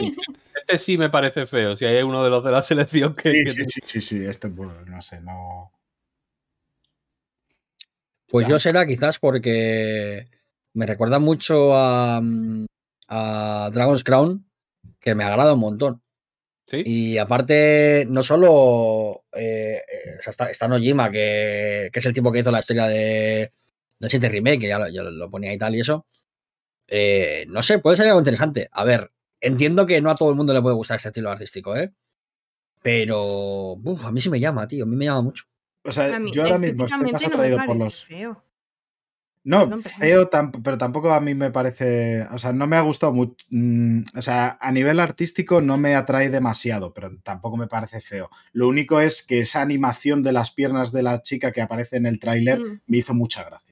Este 0.69 0.78
sí 0.78 0.99
me 0.99 1.09
parece 1.09 1.47
feo. 1.47 1.74
Si 1.77 1.86
hay 1.86 2.03
uno 2.03 2.23
de 2.23 2.28
los 2.28 2.45
de 2.45 2.51
la 2.51 2.61
selección 2.62 3.15
que. 3.15 3.31
Sí, 3.32 3.45
que- 3.45 3.53
sí, 3.53 3.65
sí, 3.65 3.81
sí, 3.86 4.01
sí, 4.03 4.24
este, 4.27 4.49
bueno, 4.49 4.74
no 4.85 5.01
sé, 5.01 5.19
no... 5.20 5.73
Pues 8.27 8.47
yo 8.47 8.59
será 8.59 8.85
quizás 8.86 9.19
porque 9.19 10.28
me 10.74 10.85
recuerda 10.85 11.19
mucho 11.19 11.74
a, 11.74 12.20
mm, 12.23 12.66
a 13.09 13.70
Dragon's 13.73 14.05
Crown, 14.05 14.47
que 15.01 15.15
me 15.15 15.24
agrada 15.24 15.55
un 15.55 15.61
montón. 15.61 16.03
Sí. 16.66 16.82
Y 16.85 17.19
aparte, 17.19 18.07
no 18.11 18.23
solo 18.23 19.24
eh, 19.32 19.81
eh, 19.81 20.16
o 20.19 20.23
sea, 20.23 20.31
está, 20.31 20.51
está 20.51 20.69
Nojima, 20.69 21.11
que, 21.11 21.89
que 21.90 21.99
es 22.01 22.05
el 22.07 22.12
tipo 22.12 22.31
que 22.31 22.40
hizo 22.40 22.51
la 22.51 22.61
historia 22.61 22.86
de, 22.86 23.55
del 23.99 24.11
7 24.11 24.28
Remake, 24.28 24.61
que 24.61 24.69
ya 24.69 24.78
lo, 24.78 24.89
ya 24.89 25.03
lo 25.03 25.31
ponía 25.31 25.53
y 25.55 25.59
tal 25.59 25.74
y 25.74 25.81
eso. 25.81 26.07
Eh, 26.89 27.47
no 27.49 27.62
sé, 27.62 27.78
puede 27.78 27.97
ser 27.97 28.07
algo 28.09 28.20
interesante. 28.20 28.69
A 28.73 28.85
ver, 28.85 29.11
entiendo 29.40 29.86
que 29.86 30.01
no 30.01 30.10
a 30.10 30.15
todo 30.15 30.31
el 30.31 30.36
mundo 30.36 30.52
le 30.52 30.62
puede 30.62 30.74
gustar 30.77 30.97
este 30.97 31.09
estilo 31.09 31.31
artístico, 31.31 31.77
¿eh? 31.77 31.93
Pero 32.82 33.73
uf, 33.74 34.05
a 34.05 34.12
mí 34.12 34.20
sí 34.20 34.31
me 34.31 34.40
llama, 34.40 34.69
tío, 34.69 34.85
a 34.85 34.86
mí 34.86 34.97
me 34.97 35.06
llama 35.06 35.23
mucho. 35.23 35.44
O 35.85 35.93
sea, 35.93 36.19
mí, 36.19 36.31
yo 36.32 36.43
ahora 36.43 36.59
mismo 36.59 36.85
estoy 36.85 37.12
más 37.12 37.23
no 37.23 37.28
atraído 37.28 37.59
por 37.66 37.77
los... 37.77 38.05
feo. 38.05 38.44
No, 39.44 39.60
perdón. 39.70 39.82
feo, 39.82 40.28
tam- 40.31 40.62
pero 40.62 40.77
tampoco 40.77 41.10
a 41.12 41.20
mí 41.20 41.35
me 41.35 41.51
parece, 41.51 42.23
o 42.24 42.39
sea, 42.39 42.52
no 42.52 42.66
me 42.66 42.77
ha 42.77 42.82
gustado 42.82 43.15
mucho, 43.15 43.47
mm, 43.48 44.01
o 44.16 44.20
sea, 44.20 44.59
a 44.60 44.70
nivel 44.73 45.01
artístico 45.01 45.62
no 45.62 45.78
me 45.78 45.94
atrae 45.94 46.28
demasiado, 46.28 46.93
pero 46.93 47.10
tampoco 47.23 47.56
me 47.56 47.66
parece 47.66 48.01
feo. 48.02 48.28
Lo 48.52 48.69
único 48.69 49.01
es 49.01 49.23
que 49.23 49.40
esa 49.40 49.62
animación 49.62 50.23
de 50.23 50.32
las 50.32 50.51
piernas 50.51 50.93
de 50.93 51.02
la 51.02 51.23
chica 51.23 51.51
que 51.52 51.62
aparece 51.62 51.97
en 51.97 52.06
el 52.06 52.19
tráiler 52.19 52.59
Mm. 52.60 52.81
me 52.86 52.97
hizo 52.98 53.15
mucha 53.15 53.43
gracia. 53.44 53.68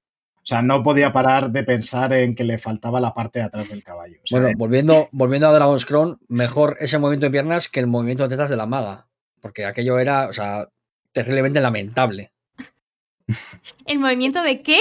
O 0.47 0.49
sea, 0.49 0.63
no 0.63 0.85
podía 0.85 1.11
parar 1.11 1.51
de 1.51 1.65
pensar 1.65 2.13
en 2.13 2.37
que 2.37 2.45
le 2.45 2.57
faltaba 2.57 3.01
la 3.01 3.13
parte 3.13 3.41
de 3.41 3.47
atrás 3.47 3.69
del 3.69 3.83
caballo. 3.83 4.19
O 4.23 4.27
sea, 4.29 4.41
Bueno, 4.41 4.57
volviendo, 4.57 5.09
volviendo 5.11 5.49
a 5.49 5.53
Dragon's 5.53 5.85
Crown, 5.85 6.21
mejor 6.29 6.77
ese 6.79 7.01
movimiento 7.01 7.27
de 7.27 7.33
piernas 7.33 7.69
que 7.69 7.81
el 7.81 7.89
movimiento 7.89 8.23
de 8.23 8.29
tetas 8.29 8.49
de 8.49 8.57
la 8.57 8.67
maga. 8.67 9.09
Porque 9.41 9.65
aquello 9.65 9.99
era, 9.99 10.29
o 10.29 10.33
sea, 10.33 10.69
terriblemente 11.11 11.61
lamentable. 11.61 12.31
¿El 13.87 13.99
movimiento 13.99 14.41
de 14.41 14.63
qué? 14.63 14.79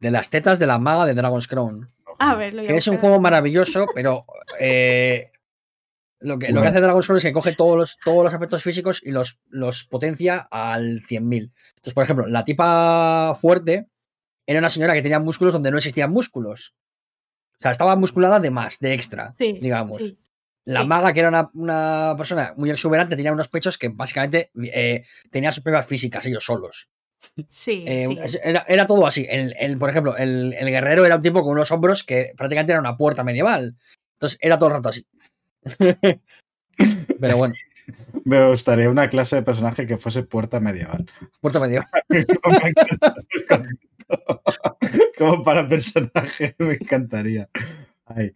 De 0.00 0.10
las 0.10 0.30
tetas 0.30 0.58
de 0.58 0.66
la 0.66 0.78
maga 0.78 1.04
de 1.04 1.12
Dragon's 1.12 1.48
Crown. 1.48 1.92
A 2.18 2.34
ver, 2.36 2.54
lo 2.54 2.62
Que 2.62 2.78
es 2.78 2.88
un 2.88 2.96
juego 2.96 3.20
maravilloso, 3.20 3.84
pero 3.94 4.24
eh, 4.58 5.32
lo, 6.18 6.38
que, 6.38 6.50
lo 6.50 6.62
que 6.62 6.68
hace 6.68 6.80
Dragon's 6.80 7.04
Crown 7.04 7.18
es 7.18 7.24
que 7.24 7.32
coge 7.32 7.54
todos 7.54 7.76
los, 7.76 7.98
todos 8.02 8.24
los 8.24 8.32
efectos 8.32 8.62
físicos 8.62 9.02
y 9.04 9.10
los, 9.10 9.38
los 9.50 9.84
potencia 9.84 10.48
al 10.50 11.02
100.000. 11.02 11.52
Entonces, 11.76 11.92
por 11.92 12.04
ejemplo, 12.04 12.26
la 12.26 12.46
tipa 12.46 13.34
fuerte 13.38 13.90
era 14.48 14.58
una 14.60 14.70
señora 14.70 14.94
que 14.94 15.02
tenía 15.02 15.20
músculos 15.20 15.52
donde 15.52 15.70
no 15.70 15.76
existían 15.78 16.10
músculos. 16.10 16.74
O 17.58 17.62
sea, 17.62 17.70
estaba 17.70 17.94
musculada 17.96 18.40
de 18.40 18.50
más, 18.50 18.78
de 18.80 18.94
extra, 18.94 19.34
Sí, 19.36 19.58
digamos. 19.60 20.02
sí. 20.02 20.18
La 20.64 20.82
Sí. 20.82 20.86
maga, 20.86 21.12
que 21.12 21.20
era 21.20 21.28
una, 21.28 21.50
una 21.54 22.14
persona 22.16 22.54
muy 22.56 22.70
exuberante, 22.70 23.16
tenía 23.16 23.32
unos 23.32 23.48
pechos 23.48 23.78
que 23.78 23.88
básicamente 23.88 24.50
eh, 24.72 25.04
tenía 25.30 25.50
sus 25.52 25.62
pruebas 25.62 25.86
físicas 25.86 26.24
ellos 26.26 26.44
solos. 26.44 26.88
Sí, 27.48 27.84
Eh, 27.86 28.06
sí. 28.28 28.38
era, 28.42 28.64
era 28.68 28.86
todo 28.86 29.06
así. 29.06 29.26
El, 29.28 29.54
el- 29.58 29.76
por 29.78 29.90
ejemplo, 29.90 30.16
el, 30.16 30.54
el 30.58 30.68
guerrero 30.70 31.04
era 31.04 31.16
un 31.16 31.22
tipo 31.22 31.42
con 31.42 31.52
unos 31.52 31.70
hombros 31.72 32.02
que 32.04 32.32
prácticamente 32.36 32.72
era 32.72 32.80
una 32.80 32.96
puerta 32.96 33.24
medieval. 33.24 33.76
Entonces 34.14 34.38
era 34.42 34.58
todo 34.58 34.68
el 34.70 34.74
rato 34.76 34.88
así. 34.90 35.06
Pero 37.20 37.36
bueno, 37.36 37.54
me 38.24 38.48
gustaría 38.50 38.88
una 38.90 39.08
clase 39.08 39.36
de 39.36 39.42
personaje 39.42 39.86
que 39.86 39.96
fuese 39.96 40.22
puerta 40.22 40.60
medieval. 40.60 41.06
puerta 41.40 41.60
medieval. 41.60 41.86
Como 45.18 45.42
para 45.42 45.68
personaje, 45.68 46.54
me 46.58 46.74
encantaría. 46.74 47.48
Ay. 48.06 48.34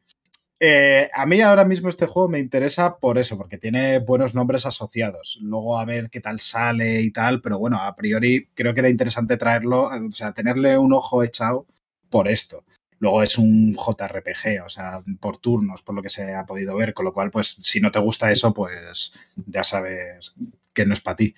Eh, 0.65 1.11
a 1.13 1.27
mí 1.27 1.41
ahora 1.41 1.65
mismo 1.65 1.89
este 1.89 2.07
juego 2.07 2.29
me 2.29 2.39
interesa 2.39 2.99
por 2.99 3.19
eso, 3.19 3.37
porque 3.37 3.59
tiene 3.59 3.99
buenos 3.99 4.33
nombres 4.35 4.65
asociados. 4.65 5.39
Luego 5.43 5.77
a 5.77 5.85
ver 5.85 6.09
qué 6.09 6.21
tal 6.21 6.39
sale 6.39 7.01
y 7.01 7.11
tal, 7.11 7.41
pero 7.41 7.59
bueno, 7.59 7.79
a 7.83 7.97
priori 7.97 8.49
creo 8.55 8.73
que 8.73 8.81
era 8.81 8.89
interesante 8.89 9.37
traerlo, 9.37 9.87
o 9.87 10.13
sea, 10.13 10.33
tenerle 10.33 10.79
un 10.79 10.93
ojo 10.93 11.25
echado 11.25 11.67
por 12.11 12.29
esto. 12.29 12.65
Luego 13.01 13.25
es 13.25 13.37
un 13.37 13.75
JRPG, 13.75 14.65
o 14.65 14.69
sea, 14.69 15.03
por 15.19 15.39
turnos, 15.39 15.83
por 15.83 15.97
lo 15.97 16.03
que 16.03 16.09
se 16.09 16.33
ha 16.33 16.47
podido 16.47 16.77
ver, 16.77 16.95
con 16.95 17.07
lo 17.07 17.13
cual, 17.13 17.33
pues, 17.33 17.57
si 17.61 17.81
no 17.81 17.91
te 17.91 17.99
gusta 17.99 18.31
eso, 18.31 18.55
pues 18.55 19.13
ya 19.35 19.65
sabes 19.65 20.33
que 20.73 20.87
no 20.87 20.95
es 20.95 21.01
para 21.01 21.17
ti. 21.17 21.35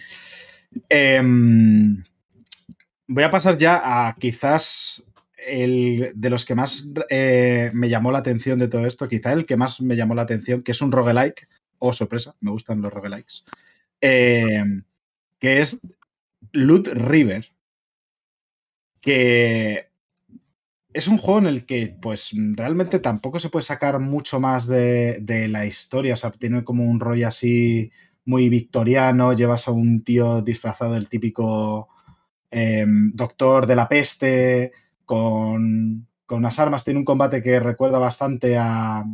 Em, 0.91 2.05
voy 3.07 3.25
a 3.25 3.31
pasar 3.31 3.57
ya 3.57 3.81
a 3.85 4.15
quizás 4.17 5.05
el 5.37 6.13
de 6.15 6.31
los 6.31 6.45
que 6.45 6.55
más 6.55 6.89
eh, 7.11 7.71
me 7.75 7.89
llamó 7.89 8.11
la 8.13 8.19
atención 8.19 8.59
de 8.59 8.69
todo 8.69 8.87
esto, 8.87 9.09
quizá 9.09 9.33
el 9.33 9.47
que 9.47 9.57
más 9.57 9.81
me 9.81 9.97
llamó 9.97 10.15
la 10.15 10.23
atención, 10.23 10.63
que 10.63 10.73
es 10.73 10.81
un 10.81 10.93
roguelike, 10.93 11.49
oh 11.79 11.93
sorpresa, 11.93 12.35
me 12.41 12.51
gustan 12.51 12.81
los 12.81 12.93
roguelikes, 12.93 13.45
em, 14.01 14.85
que 15.39 15.61
es 15.61 15.79
Loot 16.53 16.89
River, 16.89 17.51
que 19.01 19.91
es 20.95 21.09
un 21.09 21.19
juego 21.19 21.41
en 21.41 21.47
el 21.47 21.67
que 21.67 21.95
pues 22.01 22.31
realmente 22.55 23.01
tampoco 23.01 23.39
se 23.39 23.51
puede 23.51 23.65
sacar 23.65 23.99
mucho 23.99 24.41
más 24.41 24.67
de, 24.67 25.19
de 25.21 25.49
la 25.49 25.67
historia, 25.67 26.15
o 26.15 26.17
sea, 26.17 26.31
tiene 26.31 26.65
como 26.65 26.85
un 26.85 27.01
rollo 27.01 27.29
así 27.29 27.91
muy 28.25 28.49
victoriano, 28.49 29.35
llevas 29.35 29.69
a 29.69 29.73
un 29.73 30.03
tío 30.03 30.41
disfrazado 30.41 30.95
del 30.95 31.11
típico 31.11 31.89
em, 32.55 33.11
doctor 33.15 33.67
de 33.67 33.77
la 33.77 33.89
peste, 33.89 34.73
con, 35.05 36.07
con 36.25 36.39
unas 36.39 36.59
armas, 36.59 36.85
tiene 36.85 37.01
un 37.01 37.05
combate 37.05 37.43
que 37.43 37.59
recuerda 37.59 37.99
bastante 37.99 38.57
a, 38.57 39.05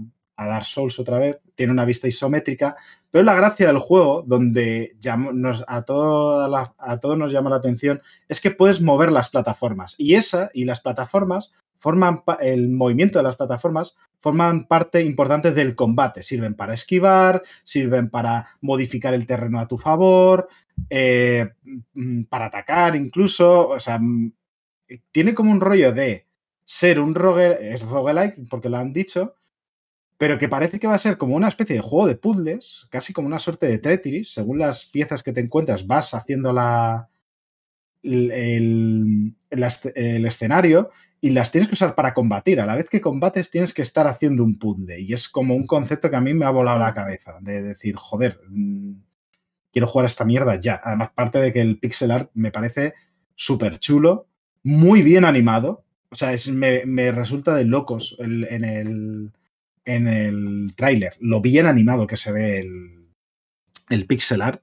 a 0.41 0.47
Dark 0.47 0.65
Souls 0.65 0.99
otra 0.99 1.19
vez, 1.19 1.39
tiene 1.55 1.73
una 1.73 1.85
vista 1.85 2.09
isométrica, 2.09 2.77
pero 3.11 3.25
la 3.25 3.35
gracia 3.35 3.67
del 3.67 3.79
juego, 3.79 4.23
donde 4.27 4.97
nos, 5.33 5.65
a, 5.67 5.77
a 5.77 7.01
todos 7.01 7.19
nos 7.19 7.33
llama 7.33 7.51
la 7.51 7.57
atención, 7.57 8.03
es 8.29 8.41
que 8.41 8.51
puedes 8.51 8.81
mover 8.81 9.11
las 9.11 9.31
plataformas. 9.31 9.95
Y 9.99 10.15
esa 10.15 10.51
y 10.55 10.65
las 10.65 10.81
plataformas 10.81 11.53
forman, 11.81 12.23
el 12.41 12.69
movimiento 12.69 13.19
de 13.19 13.25
las 13.25 13.37
plataformas 13.37 13.97
forman 14.21 14.69
parte 14.69 15.03
importante 15.03 15.51
del 15.51 15.75
combate. 15.75 16.23
Sirven 16.23 16.55
para 16.55 16.75
esquivar, 16.75 17.43
sirven 17.65 18.11
para 18.11 18.51
modificar 18.61 19.15
el 19.15 19.27
terreno 19.27 19.59
a 19.59 19.67
tu 19.67 19.79
favor, 19.79 20.49
eh, 20.89 21.51
mm, 21.95 22.25
para 22.25 22.47
atacar 22.47 22.95
incluso. 22.95 23.69
O 23.71 23.81
sea, 23.81 23.99
mm, 23.99 24.33
tiene 25.11 25.35
como 25.35 25.51
un 25.51 25.61
rollo 25.61 25.93
de 25.93 26.27
ser 26.65 27.01
un 27.01 27.15
rogue, 27.15 27.73
es 27.73 27.83
roguelike, 27.83 28.49
porque 28.49 28.69
lo 28.69 28.77
han 28.77 28.93
dicho, 28.93 29.35
pero 30.19 30.39
que 30.39 30.49
parece 30.49 30.79
que 30.79 30.87
va 30.87 30.95
a 30.95 30.99
ser 30.99 31.17
como 31.19 31.35
una 31.35 31.49
especie 31.49 31.77
de 31.77 31.83
juego 31.83 32.07
de 32.07 32.17
puzzles, 32.17 32.87
casi 32.91 33.13
como 33.13 33.27
una 33.27 33.39
suerte 33.39 33.67
de 33.67 33.79
Tetris. 33.79 34.35
Según 34.35 34.59
las 34.59 34.85
piezas 34.85 35.23
que 35.23 35.33
te 35.33 35.41
encuentras, 35.41 35.87
vas 35.87 36.13
haciendo 36.15 36.53
la, 36.53 37.09
el, 38.03 39.35
el 39.51 40.27
escenario 40.27 40.91
y 41.21 41.31
las 41.31 41.53
tienes 41.53 41.69
que 41.69 41.75
usar 41.75 41.95
para 41.95 42.15
combatir. 42.15 42.61
A 42.61 42.67
la 42.67 42.77
vez 42.77 42.89
que 42.89 43.01
combates, 43.01 43.51
tienes 43.51 43.75
que 43.75 43.83
estar 43.83 44.07
haciendo 44.07 44.43
un 44.45 44.59
puzzle. 44.59 45.01
Y 45.01 45.13
es 45.13 45.29
como 45.29 45.55
un 45.55 45.67
concepto 45.67 46.09
que 46.11 46.17
a 46.17 46.21
mí 46.21 46.33
me 46.35 46.47
ha 46.47 46.51
volado 46.51 46.79
la 46.79 46.95
cabeza, 46.95 47.37
de 47.41 47.63
decir, 47.63 47.97
joder, 47.97 48.41
mm, 48.49 48.93
quiero 49.73 49.87
jugar 49.87 50.05
a 50.05 50.09
esta 50.09 50.25
mierda 50.25 50.57
ya. 50.59 50.81
Además, 50.83 51.11
parte 51.15 51.39
de 51.39 51.53
que 51.53 51.61
el 51.61 51.79
pixel 51.79 52.11
art 52.11 52.31
me 52.35 52.51
parece 52.51 52.95
súper 53.35 53.79
chulo, 53.79 54.29
muy 54.63 55.03
bien 55.03 55.25
animado. 55.25 55.85
O 56.11 56.17
sea, 56.17 56.33
es, 56.33 56.49
me, 56.49 56.85
me 56.87 57.13
resulta 57.13 57.55
de 57.55 57.65
locos 57.65 58.17
el- 58.19 58.47
en 58.51 58.65
el, 58.65 59.33
en 59.85 60.09
el 60.09 60.75
tráiler, 60.77 61.15
lo 61.21 61.41
bien 61.41 61.67
animado 61.67 62.07
que 62.07 62.17
se 62.17 62.33
ve 62.33 62.59
el, 62.61 63.09
el 63.91 64.07
pixel 64.07 64.43
art. 64.43 64.63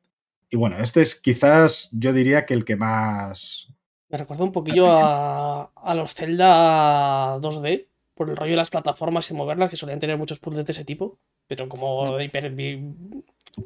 Y 0.49 0.57
bueno, 0.57 0.77
este 0.79 1.01
es 1.01 1.15
quizás, 1.19 1.89
yo 1.93 2.13
diría 2.13 2.45
que 2.45 2.53
el 2.53 2.65
que 2.65 2.75
más... 2.77 3.66
Me 4.09 4.17
recuerda 4.17 4.43
un 4.43 4.51
poquillo 4.51 4.88
a, 4.89 5.71
a 5.75 5.93
los 5.95 6.13
Zelda 6.13 7.38
2D, 7.39 7.88
por 8.13 8.29
el 8.29 8.35
rollo 8.35 8.51
de 8.51 8.57
las 8.57 8.69
plataformas 8.69 9.29
y 9.29 9.34
moverlas, 9.34 9.69
que 9.69 9.75
solían 9.75 9.99
tener 9.99 10.17
muchos 10.17 10.39
puzzles 10.39 10.65
de 10.65 10.71
ese 10.71 10.85
tipo, 10.85 11.19
pero 11.47 11.67
como 11.69 12.17
de 12.17 12.25
hiper. 12.25 12.53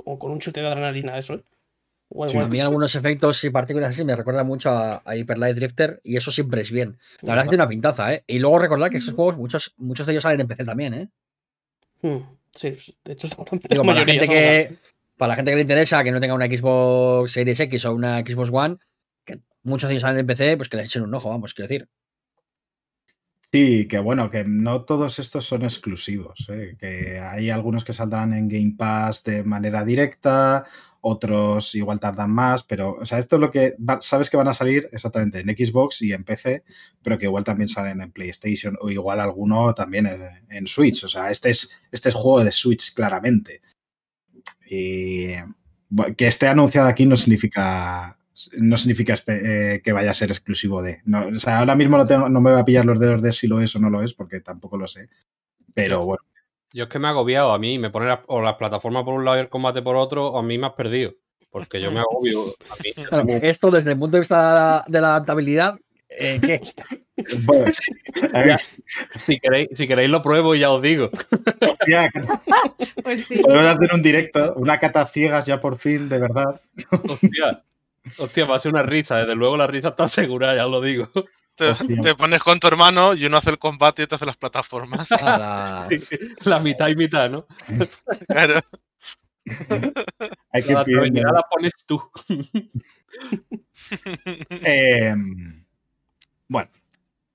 como 0.04 0.20
con 0.20 0.32
un 0.32 0.40
chute 0.40 0.62
de 0.62 0.68
adrenalina, 0.68 1.18
eso, 1.18 1.36
¿eh? 1.36 1.44
Guay, 2.10 2.30
Sí. 2.30 2.38
A 2.38 2.46
mí 2.48 2.60
algunos 2.60 2.94
efectos 2.96 3.42
y 3.46 3.50
partículas 3.52 3.92
así 3.92 4.04
me 4.04 4.16
recuerdan 4.16 4.46
mucho 4.46 4.70
a, 4.70 5.02
a 5.06 5.16
Hyper 5.16 5.38
Light 5.38 5.56
Drifter 5.56 6.02
y 6.04 6.18
eso 6.18 6.30
siempre 6.30 6.62
es 6.62 6.70
bien. 6.70 6.98
La 7.22 7.30
verdad 7.30 7.46
es 7.46 7.48
que 7.48 7.50
tiene 7.52 7.64
una 7.64 7.70
pintaza, 7.70 8.14
¿eh? 8.14 8.24
Y 8.28 8.40
luego 8.40 8.60
recordar 8.60 8.90
que 8.90 8.98
estos 8.98 9.16
juegos, 9.16 9.38
muchos, 9.38 9.74
muchos 9.78 10.06
de 10.06 10.12
ellos 10.14 10.24
salen 10.24 10.42
en 10.42 10.48
PC 10.48 10.66
también, 10.66 10.94
¿eh? 10.94 11.10
Hmm, 12.02 12.18
Sí, 12.54 12.76
de 13.06 13.14
hecho, 13.14 13.28
Digo, 13.70 13.84
para 13.84 14.00
la, 14.02 14.06
gente 14.06 14.28
que, 14.28 14.78
para 15.18 15.30
la 15.30 15.36
gente 15.36 15.52
que 15.52 15.56
le 15.56 15.62
interesa, 15.62 16.04
que 16.04 16.12
no 16.12 16.20
tenga 16.20 16.34
una 16.34 16.48
Xbox 16.48 17.32
Series 17.32 17.60
X 17.62 17.86
o 17.86 17.94
una 17.94 18.20
Xbox 18.20 18.50
One, 18.52 18.78
muchos 19.64 19.88
de 19.88 19.96
ellos 19.96 20.02
salen 20.02 20.20
en 20.20 20.28
PC, 20.28 20.58
pues 20.58 20.70
que 20.70 20.78
les 20.78 20.88
echen 20.88 21.04
un 21.04 21.14
ojo, 21.14 21.30
vamos, 21.30 21.54
quiero 21.54 21.68
decir. 21.68 21.90
Sí, 23.54 23.86
que 23.88 24.00
bueno, 24.00 24.30
que 24.30 24.46
no 24.46 24.86
todos 24.86 25.20
estos 25.20 25.46
son 25.46 25.64
exclusivos, 25.64 26.48
¿eh? 26.50 26.78
que 26.80 27.20
hay 27.20 27.50
algunos 27.50 27.84
que 27.84 27.92
saldrán 27.92 28.34
en 28.34 28.48
Game 28.48 28.76
Pass 28.78 29.26
de 29.26 29.44
manera 29.44 29.84
directa, 29.84 30.66
otros 31.02 31.76
igual 31.76 32.00
tardan 32.00 32.32
más, 32.32 32.64
pero, 32.64 32.94
o 33.02 33.06
sea, 33.06 33.20
esto 33.20 33.36
es 33.36 33.40
lo 33.42 33.52
que 33.52 33.76
sabes 34.00 34.30
que 34.30 34.38
van 34.38 34.48
a 34.48 34.54
salir 34.54 34.88
exactamente 34.94 35.40
en 35.40 35.50
Xbox 35.50 36.02
y 36.02 36.14
en 36.14 36.24
PC, 36.24 36.64
pero 37.04 37.18
que 37.18 37.26
igual 37.26 37.44
también 37.44 37.68
salen 37.68 38.00
en 38.02 38.14
PlayStation 38.14 38.78
o 38.80 38.90
igual 38.90 39.20
alguno 39.20 39.74
también 39.74 40.08
en, 40.50 40.68
Switch, 40.68 41.04
o 41.04 41.10
sea, 41.10 41.30
este 41.30 41.50
es, 41.50 41.72
este 41.92 42.08
es 42.08 42.16
juego 42.16 42.46
de 42.46 42.54
Switch 42.54 42.94
claramente. 42.94 43.62
Y 44.66 45.34
que 46.16 46.28
esté 46.28 46.48
anunciado 46.48 46.88
aquí 46.88 47.06
no 47.06 47.18
significa 47.18 48.18
no 48.54 48.78
significa 48.78 49.16
eh, 49.28 49.82
que 49.84 49.92
vaya 49.92 50.12
a 50.12 50.16
ser 50.16 50.30
exclusivo 50.32 50.82
de. 50.82 51.02
No, 51.06 51.28
o 51.28 51.40
sea, 51.40 51.60
ahora 51.60 51.76
mismo 51.76 51.98
no, 51.98 52.06
tengo, 52.08 52.30
no 52.30 52.42
me 52.42 52.52
voy 52.52 52.60
a 52.60 52.66
pillar 52.66 52.86
los 52.86 53.00
dedos 53.00 53.22
de 53.22 53.32
si 53.32 53.48
lo 53.48 53.60
es 53.62 53.76
o 53.76 53.80
no 53.80 53.90
lo 53.90 54.02
es, 54.02 54.14
porque 54.14 54.40
tampoco 54.40 54.78
lo 54.78 54.88
sé. 54.88 55.10
Pero 55.74 56.00
Yo- 56.00 56.06
bueno, 56.06 56.24
Yo 56.74 56.84
es 56.86 56.90
que 56.90 57.00
me 57.00 57.08
he 57.08 57.12
agobiado. 57.12 57.52
A 57.54 57.60
mí 57.60 57.78
me 57.78 57.90
ponen 57.90 58.10
la- 58.10 58.24
o 58.28 58.42
las 58.42 58.56
plataformas 58.56 59.04
por 59.04 59.14
un 59.14 59.26
lado 59.26 59.38
y 59.38 59.42
el 59.42 59.50
combate 59.50 59.82
por 59.82 59.96
otro, 59.96 60.28
o 60.28 60.40
a 60.40 60.44
mí 60.44 60.58
me 60.58 60.68
has 60.68 60.74
perdido. 60.74 61.14
Porque 61.50 61.82
yo 61.82 61.92
me 61.92 62.00
agobio. 62.02 62.56
A 62.70 62.76
mí, 62.84 62.94
Claro, 63.06 63.28
esto 63.42 63.70
desde 63.72 63.92
el 63.92 64.00
punto 64.00 64.16
de 64.18 64.22
vista 64.22 64.84
de 64.88 65.02
la 65.02 65.10
adaptabilidad, 65.16 65.78
eh, 66.10 66.40
¿qué? 66.42 66.62
bueno, 67.46 67.72
si, 69.20 69.40
queréis, 69.40 69.70
si 69.74 69.88
queréis 69.88 70.10
lo 70.10 70.22
pruebo 70.22 70.56
y 70.56 70.60
ya 70.60 70.72
os 70.72 70.82
digo. 70.82 71.10
hostia, 71.62 72.10
Pues 73.04 73.26
sí. 73.28 73.38
podemos 73.40 73.66
hacer 73.76 73.90
un 73.94 74.02
directo, 74.02 74.54
una 74.56 74.80
cata 74.80 75.06
ciegas 75.06 75.46
ya 75.46 75.60
por 75.60 75.78
fin, 75.78 76.08
de 76.10 76.20
verdad. 76.20 76.62
Hostia. 76.90 77.64
Hostia, 78.18 78.46
va 78.46 78.56
a 78.56 78.60
ser 78.60 78.74
una 78.74 78.84
risa. 78.84 79.18
Desde 79.18 79.36
luego 79.36 79.58
la 79.58 79.68
risa 79.68 79.90
está 79.90 80.08
segura, 80.08 80.56
ya 80.56 80.66
os 80.66 80.72
lo 80.72 80.82
digo. 80.82 81.10
Te, 81.56 82.16
pones 82.16 82.42
con 82.42 82.60
tu 82.60 82.68
hermano 82.68 83.14
y 83.14 83.26
uno 83.26 83.38
hace 83.38 83.52
el 83.52 83.60
combate 83.60 84.02
y 84.02 84.06
otro 84.06 84.16
hace 84.16 84.26
las 84.26 84.38
plataformas. 84.38 85.10
La- 85.22 85.88
La 86.46 86.60
mitad 86.60 86.88
y 86.88 86.96
mitad, 86.96 87.30
¿no? 87.30 87.46
Claro. 88.28 88.62
Hay 90.52 90.64
que 90.64 90.74
La 90.74 90.80
adaptabilidad 90.82 91.34
la 91.34 91.44
pones 91.50 91.86
tú. 91.86 92.02
Eh, 94.64 95.14
bueno, 96.48 96.70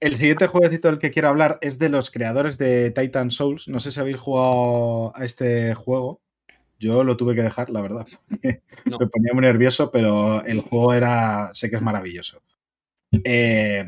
el 0.01 0.17
siguiente 0.17 0.47
jueguecito 0.47 0.89
del 0.89 0.99
que 0.99 1.11
quiero 1.11 1.29
hablar 1.29 1.59
es 1.61 1.79
de 1.79 1.89
los 1.89 2.11
creadores 2.11 2.59
de 2.59 2.91
Titan 2.91 3.31
Souls. 3.31 3.69
No 3.69 3.81
sé 3.81 3.93
si 3.93 4.01
habéis 4.01 4.19
jugado 4.19 5.17
a 5.17 5.25
este 5.25 5.75
juego. 5.75 6.23
Yo 6.79 7.05
lo 7.05 7.17
tuve 7.17 7.35
que 7.35 7.43
dejar, 7.43 7.71
la 7.71 7.81
verdad. 7.81 8.07
No. 8.85 8.99
Me 8.99 9.07
ponía 9.09 9.33
muy 9.33 9.43
nervioso, 9.43 9.91
pero 9.91 10.45
el 10.45 10.61
juego 10.61 10.95
era. 10.95 11.51
sé 11.53 11.71
que 11.71 11.77
es 11.77 11.83
maravilloso. 11.83 12.41
Eh, 13.25 13.85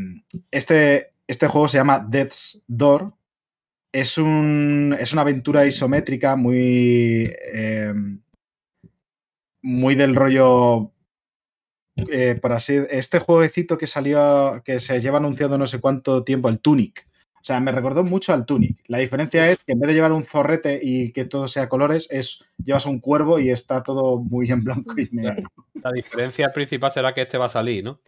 este, 0.51 1.12
este 1.27 1.47
juego 1.47 1.69
se 1.69 1.78
llama 1.78 2.01
Death's 2.01 2.62
Door. 2.66 3.12
Es, 3.93 4.19
un, 4.19 4.97
es 4.98 5.12
una 5.12 5.23
aventura 5.23 5.66
isométrica 5.66 6.35
muy. 6.36 7.32
eh, 7.55 7.94
muy 9.62 9.94
del 9.94 10.15
rollo 10.15 10.93
eh, 12.10 12.39
por 12.40 12.52
así, 12.52 12.78
este 12.90 13.19
jueguecito 13.19 13.77
que 13.77 13.86
salió, 13.86 14.62
que 14.65 14.78
se 14.78 15.01
lleva 15.01 15.19
anunciado 15.19 15.59
no 15.59 15.66
sé 15.66 15.81
cuánto 15.81 16.23
tiempo, 16.23 16.48
el 16.48 16.60
Tunic. 16.60 17.08
O 17.49 17.51
sea, 17.51 17.61
me 17.61 17.73
recordó 17.73 18.05
mucho 18.05 18.35
al 18.35 18.45
Tunic. 18.45 18.79
La 18.89 18.99
diferencia 18.99 19.51
es 19.51 19.65
que 19.65 19.73
en 19.73 19.81
vez 19.81 19.89
de 19.89 19.95
llevar 19.95 20.12
un 20.12 20.23
zorrete 20.23 20.79
y 20.83 21.12
que 21.12 21.25
todo 21.25 21.49
sea 21.49 21.66
colores, 21.66 22.07
es 22.11 22.45
llevas 22.62 22.85
un 22.85 23.01
cuervo 23.01 23.39
y 23.39 23.49
está 23.49 23.83
todo 23.83 24.19
muy 24.19 24.51
en 24.51 24.62
blanco 24.65 24.93
y 25.01 25.09
negro. 25.12 25.51
La 25.83 25.91
diferencia 25.91 26.53
principal 26.53 26.93
será 26.93 27.15
que 27.15 27.23
este 27.23 27.39
va 27.39 27.47
a 27.47 27.49
salir, 27.49 27.83
¿no? 27.85 28.01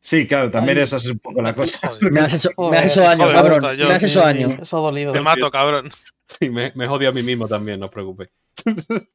Sí, 0.00 0.26
claro, 0.26 0.48
también 0.48 0.78
Ay. 0.78 0.84
esa 0.84 0.96
es 0.96 1.08
un 1.08 1.18
poco 1.18 1.42
la 1.42 1.54
cosa. 1.54 1.90
Me 2.10 2.20
has 2.20 2.32
hecho, 2.32 2.48
me 2.48 2.54
Joder, 2.56 2.78
has 2.84 2.92
hecho 2.92 3.00
daño, 3.02 3.24
joder, 3.24 3.36
cabrón. 3.36 3.76
yo 3.76 3.86
Me 3.88 3.94
has 3.94 4.00
Sí, 4.00 4.06
hecho 4.06 4.20
daño. 4.20 4.48
Eso 4.62 4.78
ha 4.78 4.80
dolido. 4.80 5.12
Te 5.12 5.20
mato, 5.20 5.50
cabrón. 5.50 5.90
Sí, 6.24 6.48
me, 6.48 6.72
me 6.74 6.88
odio 6.88 7.10
a 7.10 7.12
mí 7.12 7.22
mismo 7.22 7.46
también, 7.46 7.78
no 7.78 7.86
os 7.86 7.92
preocupéis. 7.92 8.30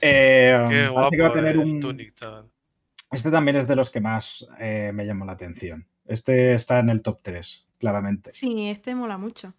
Eh, 0.00 0.66
Qué 0.68 0.88
guapo 0.88 1.10
que 1.10 1.22
va 1.22 1.28
a 1.28 1.32
tener 1.32 1.52
el 1.52 1.58
un, 1.60 1.80
Tunic, 1.80 2.14
chaval. 2.14 2.46
Este 3.12 3.30
también 3.30 3.56
es 3.56 3.68
de 3.68 3.76
los 3.76 3.90
que 3.90 4.00
más 4.00 4.46
eh, 4.58 4.90
me 4.92 5.06
llamó 5.06 5.24
la 5.24 5.32
atención. 5.32 5.86
Este 6.06 6.54
está 6.54 6.78
en 6.80 6.90
el 6.90 7.02
top 7.02 7.20
3, 7.22 7.67
claramente. 7.78 8.30
Sí, 8.32 8.68
este 8.68 8.94
mola 8.94 9.18
mucho. 9.18 9.54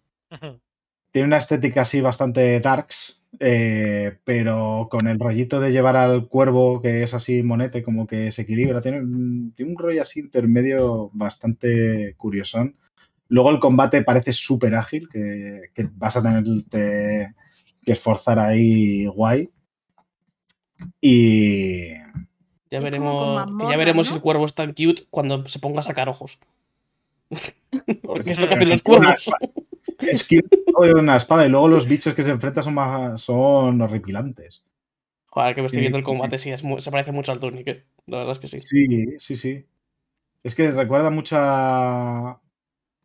Tiene 1.12 1.26
una 1.26 1.38
estética 1.38 1.82
así 1.82 2.00
bastante 2.00 2.60
darks, 2.60 3.20
eh, 3.40 4.18
pero 4.24 4.86
con 4.90 5.08
el 5.08 5.18
rollito 5.18 5.58
de 5.60 5.72
llevar 5.72 5.96
al 5.96 6.28
cuervo, 6.28 6.80
que 6.80 7.02
es 7.02 7.14
así 7.14 7.42
monete, 7.42 7.82
como 7.82 8.06
que 8.06 8.30
se 8.30 8.42
equilibra. 8.42 8.80
Tiene, 8.80 9.00
un- 9.00 9.52
tiene 9.56 9.72
un 9.72 9.78
rollo 9.78 10.02
así 10.02 10.20
intermedio 10.20 11.10
bastante 11.12 12.14
curiosón. 12.16 12.76
Luego 13.28 13.50
el 13.50 13.58
combate 13.60 14.02
parece 14.02 14.32
súper 14.32 14.74
ágil, 14.74 15.08
que, 15.08 15.70
que 15.74 15.88
vas 15.94 16.16
a 16.16 16.22
tener 16.22 16.44
te- 16.68 17.34
que 17.84 17.92
esforzar 17.92 18.38
ahí 18.38 19.06
guay. 19.06 19.50
Y 21.00 21.94
Ya 22.70 22.80
veremos, 22.80 23.46
que 23.58 23.66
ya 23.70 23.76
veremos 23.76 24.08
si 24.08 24.14
el 24.14 24.20
cuervo 24.20 24.44
es 24.44 24.54
tan 24.54 24.68
cute 24.74 25.04
cuando 25.10 25.46
se 25.46 25.58
ponga 25.58 25.80
a 25.80 25.84
sacar 25.84 26.08
ojos. 26.08 26.38
Porque 28.02 28.32
es 28.32 28.38
lo 28.40 28.48
que 28.48 28.54
Una 28.54 28.56
hacen 28.60 28.68
los 28.70 28.82
cuervos. 28.82 29.14
espada- 29.18 29.38
Es 30.00 30.24
que 30.24 30.40
una 30.78 31.16
espada 31.16 31.46
y 31.46 31.48
luego 31.48 31.68
los 31.68 31.86
bichos 31.88 32.14
que 32.14 32.22
se 32.24 32.30
enfrentan 32.30 32.64
son, 32.64 32.74
más, 32.74 33.20
son 33.20 33.80
horripilantes. 33.80 34.62
Joder, 35.26 35.54
que 35.54 35.60
me 35.60 35.66
estoy 35.66 35.78
Sí, 35.78 35.80
viendo 35.82 35.98
el 35.98 36.02
sí, 36.04 36.06
combate, 36.06 36.38
sí, 36.38 36.50
es 36.50 36.64
muy- 36.64 36.80
se 36.80 36.90
parece 36.90 37.12
mucho 37.12 37.30
al 37.32 37.38
Tunic, 37.40 37.68
eh. 37.68 37.84
La 38.06 38.18
verdad 38.18 38.32
es 38.32 38.38
que 38.40 38.48
sí. 38.48 38.60
Sí, 38.62 39.06
sí, 39.18 39.36
sí. 39.36 39.64
Es 40.42 40.54
que 40.54 40.70
recuerda 40.72 41.10
mucho 41.10 41.36
a... 41.38 42.40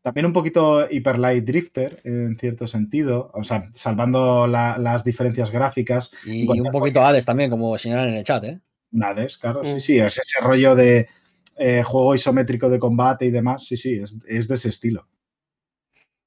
También 0.01 0.25
un 0.27 0.33
poquito 0.33 0.87
Hyper 0.89 1.17
Light 1.19 1.43
Drifter, 1.45 2.01
en 2.03 2.37
cierto 2.37 2.65
sentido. 2.67 3.31
O 3.33 3.43
sea, 3.43 3.69
salvando 3.73 4.47
la- 4.47 4.77
las 4.77 5.03
diferencias 5.03 5.51
gráficas. 5.51 6.11
Y 6.25 6.45
Cuando- 6.45 6.63
un 6.63 6.71
poquito 6.71 7.01
Hades 7.05 7.25
también, 7.25 7.49
como 7.49 7.77
señalan 7.77 8.09
en 8.09 8.15
el 8.15 8.23
chat, 8.23 8.43
¿eh? 8.45 8.59
Nades, 8.91 9.37
claro. 9.37 9.63
Sí, 9.63 9.73
Mm. 9.75 9.79
sí. 9.81 9.97
Es 9.99 10.17
ese 10.17 10.39
rollo 10.41 10.73
de 10.75 11.07
eh, 11.55 11.83
juego 11.83 12.15
isométrico 12.15 12.69
de 12.69 12.79
combate 12.79 13.25
y 13.25 13.31
demás. 13.31 13.65
Sí, 13.65 13.77
sí, 13.77 13.95
es, 13.95 14.17
es 14.27 14.47
de 14.47 14.55
ese 14.55 14.69
estilo. 14.69 15.07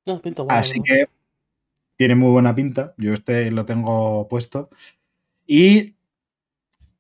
No, 0.06 0.20
pinta 0.22 0.42
guay, 0.42 0.56
Así 0.58 0.78
¿no? 0.78 0.84
que 0.84 1.08
tiene 1.96 2.14
muy 2.14 2.30
buena 2.30 2.54
pinta. 2.54 2.94
Yo 2.96 3.12
este 3.14 3.50
lo 3.50 3.66
tengo 3.66 4.26
puesto. 4.28 4.70
Y 5.46 5.96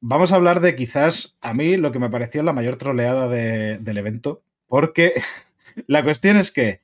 vamos 0.00 0.32
a 0.32 0.36
hablar 0.36 0.60
de 0.60 0.76
quizás 0.76 1.36
a 1.40 1.54
mí 1.54 1.76
lo 1.76 1.92
que 1.92 1.98
me 1.98 2.10
pareció 2.10 2.42
la 2.42 2.52
mayor 2.52 2.76
troleada 2.76 3.28
de- 3.28 3.78
del 3.78 3.98
evento. 3.98 4.42
Porque 4.66 5.14
la 5.86 6.02
cuestión 6.04 6.36
es 6.36 6.50
que 6.52 6.80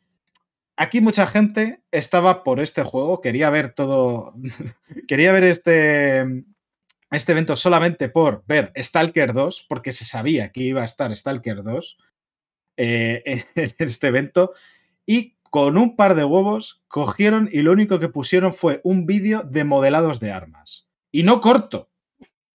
aquí 0.77 1.01
mucha 1.01 1.27
gente 1.27 1.83
estaba 1.91 2.43
por 2.45 2.61
este 2.61 2.83
juego, 2.83 3.21
quería 3.21 3.51
ver 3.51 3.73
todo, 3.75 4.33
quería 5.09 5.33
ver 5.33 5.45
este, 5.45 6.45
este 7.15 7.33
evento 7.33 7.57
solamente 7.57 8.09
por 8.09 8.45
ver 8.47 8.73
Stalker 8.77 9.33
2, 9.33 9.67
porque 9.69 9.93
se 9.93 10.05
sabía 10.05 10.53
que 10.53 10.63
iba 10.63 10.83
a 10.83 10.87
estar 10.87 11.15
Stalker 11.15 11.63
2 11.63 11.99
eh, 12.77 13.23
en, 13.55 13.71
en 13.79 13.87
este 13.87 14.09
evento. 14.09 14.53
Y 15.07 15.37
con 15.43 15.79
un 15.79 15.97
par 15.97 16.15
de 16.15 16.25
huevos 16.25 16.83
cogieron 16.89 17.49
y 17.51 17.63
lo 17.63 17.73
único 17.73 17.99
que 17.99 18.09
pusieron 18.09 18.53
fue 18.53 18.81
un 18.83 19.07
vídeo 19.07 19.43
de 19.43 19.65
modelados 19.65 20.19
de 20.21 20.33
armas. 20.33 20.89
Y 21.13 21.23
no 21.23 21.41
corto. 21.41 21.91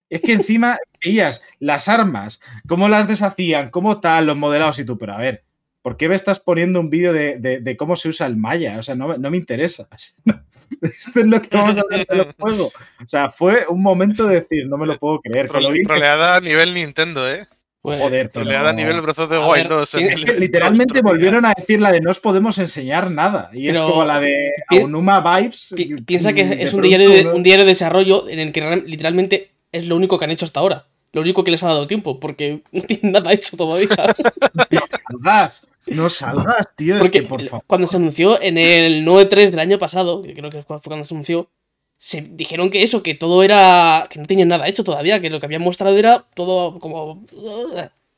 Es 0.10 0.22
que 0.22 0.34
encima 0.34 0.78
veías 1.04 1.42
las 1.60 1.88
armas, 1.88 2.42
cómo 2.68 2.90
las 2.90 3.08
deshacían, 3.08 3.70
cómo 3.70 4.00
tal, 4.00 4.26
los 4.26 4.36
modelados 4.36 4.80
y 4.80 4.86
tú, 4.86 4.98
pero 4.98 5.14
a 5.14 5.18
ver, 5.18 5.46
¿por 5.82 5.98
qué 5.98 6.10
me 6.10 6.16
estás 6.16 6.40
poniendo 6.40 6.80
un 6.80 6.90
vídeo 6.90 7.14
de, 7.14 7.38
de- 7.38 7.60
de 7.60 7.78
cómo 7.78 7.96
se 7.96 8.10
usa 8.10 8.28
el 8.28 8.36
Maya? 8.38 8.78
O 8.80 8.84
sea, 8.84 8.96
no, 8.96 9.08
me- 9.10 9.18
no 9.18 9.30
me 9.32 9.38
interesa. 9.38 9.88
Esto 10.82 11.20
es 11.22 11.28
lo 11.28 11.42
que 11.42 11.50
vamos 11.56 11.78
a 11.78 11.82
hablar 11.82 12.06
de 12.08 12.16
los 12.16 12.28
juegos. 12.38 12.74
O 13.04 13.08
sea, 13.10 13.30
fue 13.30 13.66
un 13.70 13.82
momento 13.82 14.26
de 14.28 14.42
decir, 14.42 14.68
no 14.68 14.78
me 14.78 14.86
lo 14.86 14.98
puedo 15.00 15.20
creer. 15.22 15.48
Con 15.48 15.64
lo 15.64 15.70
Troleada 15.84 16.36
a 16.36 16.42
nivel 16.42 16.74
Nintendo, 16.74 17.30
¿eh? 17.32 17.46
Pues, 17.82 18.00
Joder, 18.02 18.28
Troleada 18.30 18.72
a 18.72 18.74
nivel 18.74 19.00
Breath 19.02 19.20
of 19.20 19.30
the 19.30 19.38
Wild 19.38 19.54
ver, 19.54 19.68
2. 19.70 19.92
tiene- 19.92 20.12
en 20.14 20.20
Es 20.20 20.26
que 20.26 20.32
el- 20.32 20.40
literalmente 20.42 21.02
volvieron 21.02 21.46
a 21.46 21.54
decir 21.58 21.80
la 21.82 21.92
de 21.94 22.02
no 22.02 22.12
os 22.12 22.20
podemos 22.20 22.58
enseñar 22.58 23.10
nada. 23.10 23.50
Y 23.54 23.70
es 23.70 23.80
como 23.80 24.04
la 24.04 24.20
de 24.20 24.52
Aonuma 24.68 25.22
Vibes. 25.40 25.74
pi- 25.76 25.96
piensa 26.04 26.34
que 26.34 26.42
es 26.62 26.74
un 26.74 26.82
diario, 26.82 27.10
de, 27.10 27.28
un 27.30 27.42
diario 27.42 27.64
de 27.64 27.72
desarrollo 27.72 28.28
en 28.28 28.40
el 28.40 28.52
que 28.52 28.62
literalmente 28.86 29.52
es 29.72 29.88
lo 29.88 29.96
único 29.96 30.20
que 30.20 30.26
han 30.26 30.32
hecho 30.32 30.44
hasta 30.46 30.60
ahora. 30.60 30.88
Lo 31.12 31.22
único 31.22 31.44
que 31.44 31.52
les 31.52 31.64
ha 31.64 31.68
dado 31.68 31.88
tiempo, 31.88 32.20
porque 32.20 32.62
no 32.72 32.82
tienen 32.84 33.12
nada 33.14 33.34
hecho 33.34 33.58
todavía. 33.58 33.90
salgas, 35.10 35.68
no 35.88 36.10
salgas, 36.10 36.76
tío. 36.76 36.96
Es 36.96 37.00
Porque 37.02 37.22
que, 37.22 37.28
por 37.28 37.44
favor. 37.44 37.64
cuando 37.68 37.88
se 37.88 37.98
anunció 37.98 38.42
en 38.42 38.58
el 38.58 39.06
9.3 39.06 39.50
del 39.52 39.60
año 39.60 39.80
pasado, 39.80 40.22
que 40.22 40.34
creo 40.34 40.50
que 40.50 40.64
fue 40.64 40.80
cuando 40.84 41.04
se 41.06 41.14
anunció, 41.14 41.50
se 41.98 42.22
dijeron 42.22 42.70
que 42.70 42.84
eso, 42.84 43.04
que 43.04 43.16
todo 43.16 43.44
era. 43.44 44.08
que 44.10 44.20
no 44.20 44.26
tenían 44.26 44.48
nada 44.48 44.68
hecho 44.68 44.84
todavía, 44.84 45.20
que 45.20 45.30
lo 45.30 45.40
que 45.40 45.46
habían 45.48 45.62
mostrado 45.62 45.98
era 45.98 46.26
todo 46.36 46.80
como. 46.80 47.26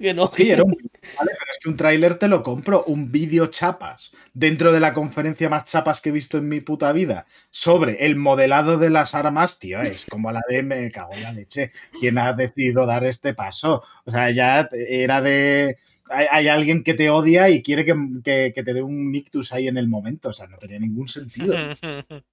Que 0.01 0.13
no. 0.13 0.27
Sí, 0.31 0.49
era 0.49 0.63
un. 0.63 0.71
Vale, 1.17 1.31
pero 1.37 1.51
es 1.51 1.57
que 1.61 1.69
un 1.69 1.75
tráiler 1.77 2.15
te 2.15 2.27
lo 2.27 2.43
compro, 2.43 2.83
un 2.85 3.11
vídeo 3.11 3.47
chapas, 3.47 4.11
dentro 4.33 4.71
de 4.71 4.79
la 4.79 4.93
conferencia 4.93 5.49
más 5.49 5.63
chapas 5.63 5.99
que 6.01 6.09
he 6.09 6.11
visto 6.11 6.37
en 6.37 6.47
mi 6.47 6.61
puta 6.61 6.91
vida, 6.91 7.25
sobre 7.49 8.05
el 8.05 8.15
modelado 8.15 8.77
de 8.77 8.89
las 8.91 9.15
armas, 9.15 9.57
tío, 9.59 9.81
es 9.81 10.05
como 10.05 10.31
la 10.31 10.41
de 10.47 10.61
me 10.63 10.91
cago 10.91 11.13
en 11.13 11.23
la 11.23 11.31
leche. 11.33 11.71
¿Quién 11.99 12.17
ha 12.19 12.33
decidido 12.33 12.85
dar 12.85 13.03
este 13.03 13.33
paso? 13.33 13.83
O 14.05 14.11
sea, 14.11 14.29
ya 14.31 14.67
era 14.73 15.21
de. 15.21 15.77
Hay, 16.13 16.27
hay 16.29 16.47
alguien 16.49 16.83
que 16.83 16.93
te 16.93 17.09
odia 17.09 17.49
y 17.49 17.63
quiere 17.63 17.85
que, 17.85 17.95
que- 18.23 18.51
que 18.53 18.63
te 18.63 18.73
dé 18.73 18.81
un 18.83 19.11
nictus 19.11 19.53
ahí 19.53 19.67
en 19.69 19.77
el 19.77 19.87
momento. 19.87 20.29
O 20.29 20.33
sea, 20.33 20.45
no 20.47 20.57
tenía 20.57 20.77
ningún 20.77 21.07
sentido. 21.07 21.55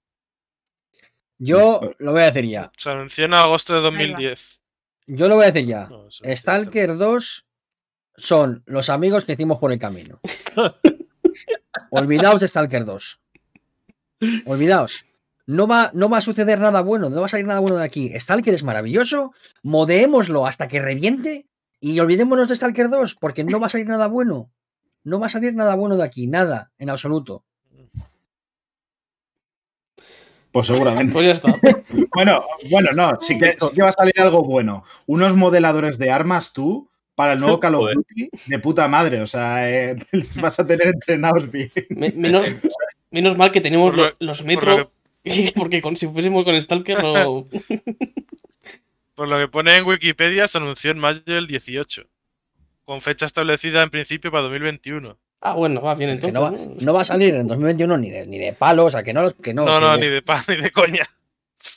Yo 1.38 1.80
lo 1.98 2.12
voy 2.12 2.22
a 2.22 2.30
decir 2.32 2.46
ya. 2.50 2.72
Se 2.76 2.90
anunció 2.90 3.24
en 3.24 3.34
agosto 3.34 3.72
de 3.74 3.80
va. 3.80 3.84
2010. 3.90 4.60
Yo 5.06 5.28
lo 5.28 5.36
voy 5.36 5.44
a 5.46 5.52
decir 5.52 5.68
ya. 5.68 5.86
No, 5.88 6.08
Stalker 6.10 6.96
2 6.96 7.46
son 8.18 8.62
los 8.66 8.90
amigos 8.90 9.24
que 9.24 9.32
hicimos 9.32 9.58
por 9.58 9.72
el 9.72 9.78
camino. 9.78 10.20
Olvidaos 11.90 12.40
de 12.40 12.48
Stalker 12.48 12.84
2. 12.84 13.20
Olvidaos. 14.46 15.06
No 15.46 15.66
va, 15.66 15.90
no 15.94 16.10
va 16.10 16.18
a 16.18 16.20
suceder 16.20 16.60
nada 16.60 16.82
bueno, 16.82 17.08
no 17.08 17.20
va 17.20 17.26
a 17.26 17.30
salir 17.30 17.46
nada 17.46 17.60
bueno 17.60 17.76
de 17.76 17.84
aquí. 17.84 18.12
Stalker 18.20 18.52
es 18.52 18.64
maravilloso, 18.64 19.32
modeémoslo 19.62 20.46
hasta 20.46 20.68
que 20.68 20.82
reviente 20.82 21.46
y 21.80 21.98
olvidémonos 22.00 22.48
de 22.48 22.56
Stalker 22.56 22.90
2 22.90 23.14
porque 23.14 23.44
no 23.44 23.58
va 23.58 23.66
a 23.66 23.70
salir 23.70 23.86
nada 23.86 24.08
bueno. 24.08 24.50
No 25.04 25.18
va 25.18 25.26
a 25.26 25.30
salir 25.30 25.54
nada 25.54 25.74
bueno 25.74 25.96
de 25.96 26.04
aquí, 26.04 26.26
nada, 26.26 26.70
en 26.78 26.90
absoluto. 26.90 27.44
Pues 30.52 30.66
seguramente. 30.66 31.12
Pues 31.12 31.26
ya 31.26 31.32
está. 31.32 31.54
Bueno, 32.14 32.42
bueno, 32.70 32.90
no, 32.92 33.18
sí 33.20 33.38
que, 33.38 33.56
sí 33.58 33.68
que 33.74 33.82
va 33.82 33.90
a 33.90 33.92
salir 33.92 34.20
algo 34.20 34.42
bueno. 34.42 34.84
Unos 35.06 35.36
modeladores 35.36 35.98
de 35.98 36.10
armas 36.10 36.52
tú 36.52 36.90
para 37.18 37.32
el 37.32 37.40
nuevo 37.40 37.58
Call 37.60 37.74
of. 37.74 37.88
Duty 37.92 38.30
de 38.46 38.58
puta 38.60 38.86
madre. 38.86 39.20
O 39.20 39.26
sea, 39.26 39.68
eh, 39.68 39.96
les 40.12 40.36
vas 40.40 40.60
a 40.60 40.64
tener 40.66 40.86
entrenados 40.86 41.50
bien. 41.50 41.68
Me- 41.90 42.12
menos, 42.12 42.46
menos 43.10 43.36
mal 43.36 43.50
que 43.50 43.60
tenemos 43.60 43.94
lo- 43.96 44.14
los 44.20 44.38
por 44.38 44.46
metro. 44.46 44.92
Porque 45.56 45.82
con- 45.82 45.96
si 45.96 46.06
fuésemos 46.06 46.44
con 46.44 46.60
Stalker 46.62 47.02
no. 47.02 47.46
Por 49.16 49.26
lo 49.28 49.36
que 49.38 49.48
pone 49.48 49.74
en 49.76 49.84
Wikipedia, 49.84 50.46
se 50.46 50.58
anunció 50.58 50.92
en 50.92 50.98
mayo 50.98 51.20
del 51.26 51.48
18. 51.48 52.04
Con 52.84 53.00
fecha 53.00 53.26
establecida 53.26 53.82
en 53.82 53.90
principio 53.90 54.30
para 54.30 54.44
2021. 54.44 55.18
Ah, 55.40 55.54
bueno, 55.54 55.82
va 55.82 55.94
bien 55.96 56.10
entonces. 56.10 56.32
no, 56.34 56.42
va, 56.42 56.52
¿no? 56.80 56.92
va 56.94 57.00
a 57.02 57.04
salir 57.04 57.34
en 57.34 57.46
2021 57.48 57.98
ni 57.98 58.10
de, 58.10 58.26
ni 58.28 58.38
de 58.38 58.52
palo, 58.52 58.84
o 58.86 58.90
sea, 58.90 59.02
que 59.02 59.12
no, 59.12 59.30
que 59.32 59.54
no, 59.54 59.64
No, 59.64 59.80
no, 59.80 59.94
que- 59.96 60.00
ni 60.02 60.06
de 60.08 60.22
pan 60.22 60.42
ni 60.48 60.56
de 60.56 60.70
coña. 60.70 61.04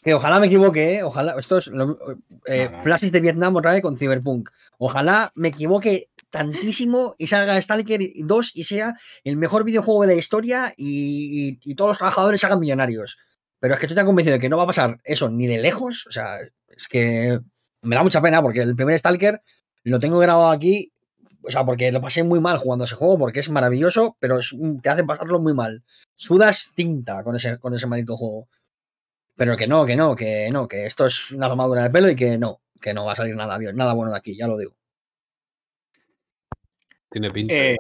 Que 0.03 0.14
ojalá 0.14 0.40
me 0.40 0.48
equivoque, 0.48 0.95
¿eh? 0.95 1.03
ojalá. 1.03 1.36
Esto 1.40 1.58
es 1.58 1.68
lo- 1.68 1.98
eh, 2.45 2.70
de 3.12 3.20
Vietnam 3.22 3.56
otra 3.56 3.74
vez 3.74 3.82
con 3.82 3.98
Cyberpunk. 3.98 4.49
Ojalá 4.78 5.32
me 5.36 5.49
equivoque 5.49 6.10
tantísimo 6.30 7.16
y 7.18 7.28
salga 7.28 7.62
Stalker 7.62 7.99
2 8.24 8.52
y 8.56 8.64
sea 8.64 8.95
el 9.24 9.38
mejor 9.38 9.64
videojuego 9.64 10.02
de 10.02 10.08
la 10.14 10.20
historia 10.20 10.74
y, 10.78 11.58
y- 11.64 11.72
y 11.72 11.76
todos 11.76 11.90
los 11.90 11.98
trabajadores 11.98 12.40
se 12.41 12.48
hagan 12.48 12.60
millonarios. 12.60 13.18
Pero 13.60 13.74
es 13.74 13.80
que 13.80 13.86
estoy 13.86 13.95
tan 13.95 14.06
convencido 14.06 14.34
de 14.36 14.40
que 14.40 14.49
no 14.49 14.58
va 14.58 14.64
a 14.64 14.68
pasar 14.68 14.99
eso 15.03 15.30
ni 15.30 15.45
de 15.48 15.58
lejos. 15.60 16.06
O 16.08 16.12
sea, 16.12 16.38
es 16.70 16.88
que 16.88 17.40
me 17.82 17.95
da 17.95 18.03
mucha 18.03 18.22
pena 18.22 18.41
porque 18.41 18.62
el 18.62 18.76
primer 18.76 18.98
Stalker 18.98 19.41
lo 19.84 19.99
tengo 19.99 20.20
grabado 20.20 20.49
aquí. 20.52 20.91
O 21.44 21.49
sea, 21.52 21.66
porque 21.66 21.91
lo 21.91 22.02
pasé 22.02 22.24
muy 22.24 22.40
mal 22.40 22.60
jugando 22.60 22.86
ese 22.86 22.95
juego 22.95 23.18
porque 23.18 23.40
es 23.40 23.49
maravilloso, 23.49 24.16
pero 24.20 24.38
es 24.40 24.56
te 24.84 24.90
hace 24.90 25.03
pasarlo 25.03 25.40
muy 25.40 25.53
mal. 25.56 25.84
Sudas 26.16 26.72
tinta 26.76 27.24
con 27.24 27.36
ese, 27.36 27.58
con 27.58 27.74
ese 27.74 27.88
maldito 27.88 28.16
juego. 28.16 28.48
Pero 29.36 29.58
que 29.58 29.68
no, 29.68 29.86
que 29.86 29.95
no, 29.95 30.16
que 30.16 30.49
no, 30.52 30.68
que 30.68 30.86
esto 30.86 31.06
es 31.06 31.32
una 31.32 31.48
tomadura 31.48 31.84
de 31.84 31.90
pelo 31.90 32.10
y 32.10 32.16
que 32.16 32.38
no, 32.38 32.62
que 32.80 32.94
no 32.94 33.06
va 33.06 33.14
a 33.14 33.16
salir 33.16 33.36
nada, 33.36 33.58
bien- 33.58 33.76
nada 33.76 33.94
bueno 33.94 34.12
de 34.12 34.18
aquí, 34.18 34.36
ya 34.36 34.48
lo 34.48 34.58
digo. 34.58 34.76
Tiene 37.10 37.30
pinta. 37.30 37.53
Eh, 37.53 37.78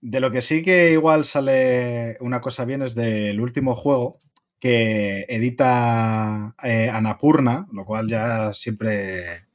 de 0.00 0.20
lo 0.20 0.30
que 0.30 0.42
sí 0.42 0.62
que 0.62 0.92
igual 0.92 1.24
sale 1.24 2.16
una 2.20 2.40
cosa 2.40 2.64
bien 2.64 2.82
es 2.82 2.94
del 2.94 3.40
último 3.40 3.74
juego 3.76 4.20
que 4.58 5.26
edita 5.28 6.54
eh, 6.62 6.88
Anapurna, 6.92 7.66
lo 7.72 7.84
cual 7.84 8.08
ya 8.08 8.52
siempre, 8.54 9.46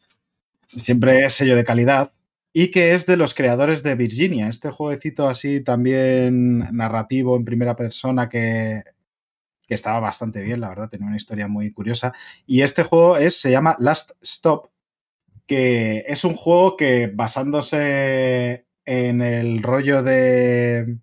siempre 0.65 1.25
es 1.25 1.33
sello 1.33 1.55
de 1.55 1.63
calidad, 1.63 2.11
y 2.51 2.71
que 2.71 2.93
es 2.93 3.05
de 3.05 3.17
los 3.17 3.33
creadores 3.33 3.83
de 3.83 3.95
Virginia, 3.95 4.47
este 4.47 4.71
jueguecito 4.71 5.29
así 5.29 5.61
también 5.61 6.59
narrativo 6.75 7.37
en 7.37 7.45
primera 7.45 7.75
persona 7.75 8.27
que, 8.27 8.83
que 9.67 9.75
estaba 9.75 9.99
bastante 9.99 10.41
bien, 10.41 10.61
la 10.61 10.69
verdad, 10.69 10.89
tenía 10.89 11.07
una 11.07 11.17
historia 11.17 11.47
muy 11.47 11.71
curiosa. 11.71 12.13
Y 12.45 12.61
este 12.61 12.83
juego 12.83 13.17
es, 13.17 13.39
se 13.39 13.51
llama 13.51 13.75
Last 13.79 14.11
Stop, 14.21 14.69
que 15.45 16.05
es 16.07 16.23
un 16.23 16.35
juego 16.35 16.77
que 16.77 17.11
basándose 17.13 18.65
en 18.85 19.21
el 19.21 19.61
rollo 19.61 20.01
de, 20.01 20.97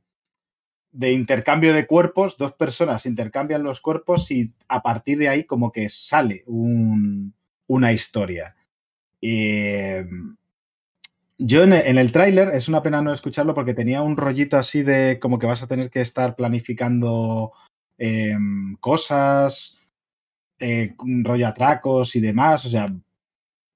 de 0.92 1.12
intercambio 1.12 1.74
de 1.74 1.86
cuerpos, 1.86 2.36
dos 2.38 2.52
personas 2.52 3.06
intercambian 3.06 3.62
los 3.62 3.80
cuerpos 3.80 4.30
y 4.30 4.52
a 4.68 4.82
partir 4.82 5.18
de 5.18 5.28
ahí 5.28 5.44
como 5.44 5.70
que 5.70 5.88
sale 5.88 6.42
un- 6.46 7.34
una 7.66 7.92
historia. 7.92 8.56
Y, 9.20 10.00
yo 11.38 11.62
en 11.64 11.72
el 11.72 12.12
tráiler, 12.12 12.54
es 12.54 12.68
una 12.68 12.82
pena 12.82 13.02
no 13.02 13.12
escucharlo 13.12 13.54
porque 13.54 13.74
tenía 13.74 14.02
un 14.02 14.16
rollito 14.16 14.56
así 14.56 14.82
de 14.82 15.18
como 15.20 15.38
que 15.38 15.46
vas 15.46 15.62
a 15.62 15.66
tener 15.66 15.90
que 15.90 16.00
estar 16.00 16.36
planificando 16.36 17.52
em, 17.98 18.76
cosas, 18.76 19.78
eh, 20.58 20.94
rollo 21.22 21.46
atracos 21.46 22.16
y 22.16 22.20
demás. 22.20 22.64
O 22.64 22.68
sea, 22.68 22.94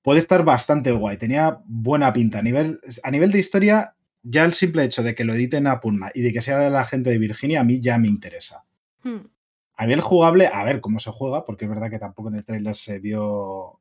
puede 0.03 0.21
estar 0.21 0.45
bastante 0.45 0.93
guay. 0.93 1.17
Tenía 1.17 1.61
buena 1.67 2.13
pinta. 2.13 2.39
A 2.39 2.43
nivel, 2.43 2.81
a 3.03 3.11
nivel 3.11 3.31
de 3.31 3.39
historia, 3.39 3.95
ya 4.23 4.45
el 4.45 4.53
simple 4.53 4.85
hecho 4.85 5.03
de 5.03 5.15
que 5.15 5.25
lo 5.25 5.35
editen 5.35 5.67
a 5.67 5.81
Purna 5.81 6.11
y 6.15 6.23
de 6.23 6.33
que 6.33 6.43
sea 6.43 6.59
de 6.59 6.71
la 6.71 6.85
gente 6.85 7.11
de 7.11 7.19
Virginia, 7.19 7.61
a 7.61 7.65
mí 7.65 7.81
ya 7.81 7.99
me 7.99 8.09
interesa. 8.09 8.65
Hmm. 9.03 9.29
A 9.77 9.87
nivel 9.87 10.01
jugable, 10.01 10.49
a 10.53 10.65
ver 10.65 10.81
cómo 10.81 10.99
se 10.99 11.13
juega, 11.13 11.45
porque 11.45 11.65
es 11.65 11.69
verdad 11.71 11.91
que 11.91 11.99
tampoco 11.99 12.29
en 12.31 12.37
el 12.37 12.45
trailer 12.45 12.75
se 12.75 12.99
vio 12.99 13.81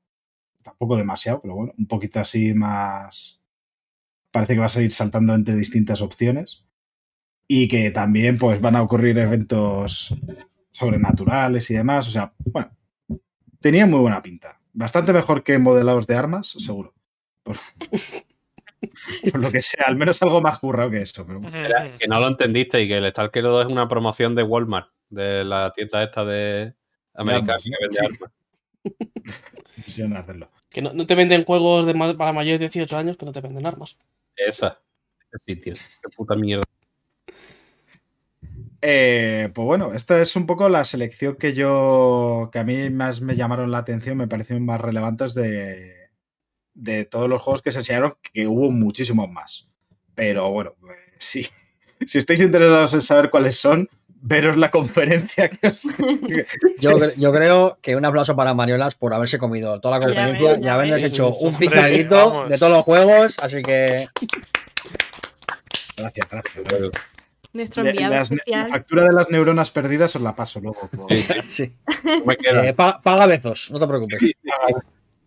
tampoco 0.61 0.97
demasiado, 0.97 1.41
pero 1.41 1.55
bueno, 1.55 1.73
un 1.77 1.87
poquito 1.87 2.19
así 2.19 2.53
más. 2.53 3.41
Parece 4.31 4.53
que 4.53 4.59
va 4.59 4.65
a 4.67 4.69
seguir 4.69 4.91
saltando 4.91 5.33
entre 5.33 5.55
distintas 5.55 6.01
opciones. 6.01 6.66
Y 7.47 7.67
que 7.67 7.91
también 7.91 8.37
pues 8.37 8.59
van 8.59 8.75
a 8.75 8.81
ocurrir 8.81 9.17
eventos 9.17 10.13
sobrenaturales 10.71 11.69
y 11.71 11.75
demás. 11.75 12.07
O 12.07 12.11
sea, 12.11 12.33
bueno, 12.45 12.71
tenía 13.59 13.85
muy 13.85 13.99
buena 13.99 14.21
pinta. 14.21 14.59
Bastante 14.73 15.13
mejor 15.13 15.43
que 15.43 15.57
modelados 15.57 16.07
de 16.07 16.15
armas, 16.15 16.47
seguro. 16.59 16.93
Por, 17.43 17.57
por 19.31 19.41
lo 19.41 19.51
que 19.51 19.61
sea, 19.61 19.85
al 19.87 19.95
menos 19.95 20.21
algo 20.21 20.41
más 20.41 20.59
currado 20.59 20.91
que 20.91 21.01
eso. 21.01 21.25
Pero. 21.25 21.41
Era 21.49 21.97
que 21.97 22.07
no 22.07 22.19
lo 22.19 22.27
entendiste 22.27 22.81
y 22.81 22.87
que 22.87 22.97
el 22.97 23.09
Stalker 23.09 23.43
2 23.43 23.65
es 23.67 23.71
una 23.71 23.87
promoción 23.87 24.35
de 24.35 24.43
Walmart, 24.43 24.89
de 25.09 25.43
la 25.43 25.71
tienda 25.73 26.03
esta 26.03 26.25
de 26.25 26.73
americana 27.13 27.53
armas, 27.53 27.63
que 27.63 27.69
¿no? 27.69 27.77
vende 27.81 27.95
Sí. 27.95 28.05
armas. 28.05 28.31
quisieron 29.85 30.17
hacerlo. 30.17 30.49
Que 30.69 30.81
no, 30.81 30.93
no 30.93 31.07
te 31.07 31.15
venden 31.15 31.43
juegos 31.45 31.85
de 31.85 31.93
para 31.95 32.33
mayores 32.33 32.59
de 32.59 32.69
18 32.69 32.97
años, 32.97 33.17
pero 33.17 33.31
te 33.31 33.41
venden 33.41 33.65
armas. 33.65 33.97
Esa. 34.35 34.79
Ese 35.31 35.43
sitio. 35.43 35.73
Qué 35.73 36.09
puta 36.15 36.35
mierda. 36.35 36.63
Eh, 38.81 39.49
pues 39.53 39.65
bueno, 39.65 39.93
esta 39.93 40.21
es 40.21 40.35
un 40.35 40.45
poco 40.45 40.69
la 40.69 40.85
selección 40.85 41.35
que 41.35 41.53
yo, 41.53 42.49
que 42.51 42.59
a 42.59 42.63
mí 42.63 42.89
más 42.89 43.21
me 43.21 43.35
llamaron 43.35 43.71
la 43.71 43.79
atención, 43.79 44.17
me 44.17 44.27
parecieron 44.27 44.65
más 44.65 44.79
relevantes 44.79 45.33
de, 45.33 46.09
de 46.73 47.05
todos 47.05 47.27
los 47.27 47.41
juegos 47.41 47.61
que 47.61 47.71
se 47.71 47.79
enseñaron, 47.79 48.15
que 48.33 48.47
hubo 48.47 48.71
muchísimos 48.71 49.29
más. 49.29 49.67
Pero 50.15 50.51
bueno, 50.51 50.75
eh, 50.89 51.15
sí. 51.17 51.47
Si 52.05 52.19
estáis 52.19 52.39
interesados 52.41 52.93
en 52.93 53.01
saber 53.01 53.31
cuáles 53.31 53.57
son, 53.57 53.89
veros 54.21 54.55
la 54.55 54.69
conferencia 54.69 55.49
que 55.49 55.69
os... 55.69 55.81
Yo, 56.79 56.91
yo 57.15 57.33
creo 57.33 57.79
que 57.81 57.95
un 57.95 58.05
aplauso 58.05 58.35
para 58.35 58.53
Mariolas 58.53 58.93
por 58.93 59.15
haberse 59.15 59.39
comido 59.39 59.79
toda 59.81 59.99
la 59.99 60.05
conferencia 60.05 60.57
y 60.57 60.61
ya 60.61 60.75
habernos 60.75 61.01
hecho 61.01 61.29
un 61.29 61.55
Hombre, 61.55 61.67
picadito 61.67 62.15
vamos. 62.15 62.49
de 62.49 62.57
todos 62.59 62.71
los 62.71 62.83
juegos, 62.83 63.39
así 63.39 63.63
que 63.63 64.07
Gracias, 65.97 66.27
gracias. 66.29 66.91
Nuestro 67.53 67.85
enviado 67.87 68.13
las- 68.13 68.31
la 68.45 68.67
factura 68.67 69.03
de 69.05 69.13
las 69.13 69.29
neuronas 69.29 69.71
perdidas 69.71 70.15
os 70.15 70.21
la 70.21 70.35
paso 70.35 70.59
luego. 70.59 70.87
por- 70.89 71.15
Sí. 71.15 71.25
Sí. 71.43 71.73
Me 72.25 72.37
queda. 72.37 72.67
Eh, 72.67 72.73
pa- 72.73 73.01
paga 73.01 73.25
bezos, 73.25 73.71
no 73.71 73.79
te 73.79 73.87
preocupes. 73.87 74.19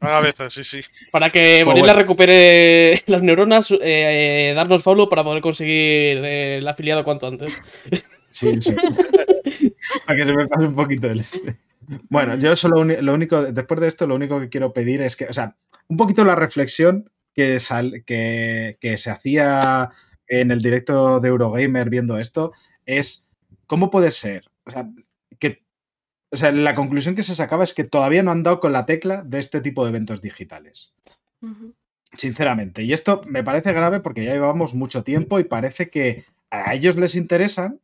A 0.03 0.21
veces, 0.21 0.53
sí, 0.55 0.65
sí. 0.65 0.81
Para 1.11 1.29
que 1.29 1.61
Pues 1.63 1.65
Bonilla 1.67 1.93
bueno. 1.93 1.99
recupere 2.01 3.03
las 3.07 3.23
neuronas, 3.23 3.69
eh, 3.83 4.53
darnos 4.57 4.83
follow 4.83 5.09
para 5.11 5.23
poder 5.25 5.43
conseguir 5.43 6.25
eh, 6.25 6.59
el 6.59 6.69
afiliado 6.69 7.05
cuanto 7.05 7.27
antes. 7.27 7.61
Sí, 8.31 8.61
sí. 8.61 8.75
Para 10.07 10.17
que 10.19 10.25
se 10.25 10.33
me 10.33 10.47
pase 10.47 10.67
un 10.67 10.75
poquito 10.75 11.09
el 11.09 11.21
este. 11.21 11.57
Bueno, 12.09 12.37
yo 12.37 12.55
solo 12.57 12.85
lo 12.85 13.13
único, 13.15 13.43
después 13.43 13.81
de 13.81 13.89
esto, 13.89 14.07
lo 14.07 14.15
único 14.15 14.39
que 14.41 14.49
quiero 14.49 14.73
pedir 14.73 15.03
es 15.03 15.17
que, 15.17 15.25
o 15.27 15.33
sea, 15.33 15.57
un 15.89 15.97
poquito 15.97 16.25
la 16.25 16.37
reflexión 16.37 17.11
que, 17.35 17.59
sal- 17.61 18.05
que, 18.07 18.79
que 18.81 18.97
se 18.99 19.11
hacía 19.11 19.91
en 20.31 20.53
el 20.53 20.63
directo 20.63 21.21
de 21.21 21.29
Eurogamer 21.29 21.91
viendo 21.91 22.17
esto 22.17 22.53
es 22.87 23.29
cómo 23.67 23.91
puede 23.91 24.13
ser, 24.13 24.51
o 24.65 24.71
sea, 24.71 24.89
que, 25.39 25.65
o 26.31 26.37
sea, 26.37 26.53
la 26.53 26.75
conclusión 26.75 27.17
que 27.17 27.25
se 27.25 27.35
sacaba 27.35 27.65
es 27.65 27.75
que 27.75 27.85
todavía 27.85 28.23
no 28.23 28.31
han 28.31 28.45
dado 28.45 28.61
con 28.61 28.73
la 28.73 28.87
tecla 28.87 29.23
de 29.23 29.41
este 29.41 29.61
tipo 29.61 29.85
de 29.85 29.91
eventos 29.91 30.23
digitales. 30.23 30.95
Sinceramente. 32.17 32.83
Y 32.83 32.93
esto 32.93 33.23
me 33.27 33.43
parece 33.45 33.73
grave 33.73 34.01
porque 34.01 34.25
ya 34.25 34.33
llevamos 34.33 34.75
mucho 34.75 35.03
tiempo 35.03 35.41
y 35.41 35.45
parece 35.45 35.91
que 35.91 36.25
a 36.51 36.75
ellos 36.75 36.97
les 36.97 37.15
interesan, 37.17 37.81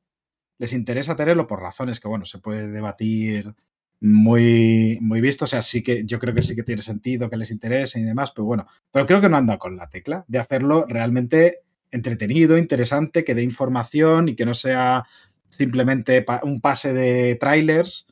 les 0.58 0.72
interesa 0.72 1.16
tenerlo 1.16 1.46
por 1.46 1.60
razones 1.60 2.00
que, 2.00 2.08
bueno, 2.08 2.24
se 2.24 2.38
puede 2.38 2.68
debatir 2.68 3.54
muy, 4.00 4.98
muy 5.00 5.20
visto. 5.20 5.46
O 5.46 5.48
sea, 5.48 5.62
sí 5.62 5.82
que 5.82 6.04
yo 6.04 6.18
creo 6.18 6.34
que 6.34 6.42
sí 6.42 6.54
que 6.54 6.62
tiene 6.62 6.82
sentido 6.82 7.30
que 7.30 7.36
les 7.36 7.50
interese 7.50 7.98
y 7.98 8.04
demás, 8.04 8.32
pero 8.32 8.44
bueno, 8.44 8.66
pero 8.92 9.06
creo 9.06 9.20
que 9.20 9.28
no 9.28 9.36
han 9.36 9.46
dado 9.46 9.58
con 9.58 9.76
la 9.76 9.88
tecla 9.88 10.24
de 10.28 10.38
hacerlo 10.38 10.86
realmente 10.88 11.62
entretenido, 11.90 12.58
interesante, 12.58 13.24
que 13.24 13.34
dé 13.34 13.42
información 13.42 14.28
y 14.28 14.36
que 14.36 14.46
no 14.46 14.54
sea 14.54 15.04
simplemente 15.48 16.22
pa- 16.22 16.40
un 16.44 16.60
pase 16.60 16.92
de 16.92 17.36
trailers. 17.36 18.06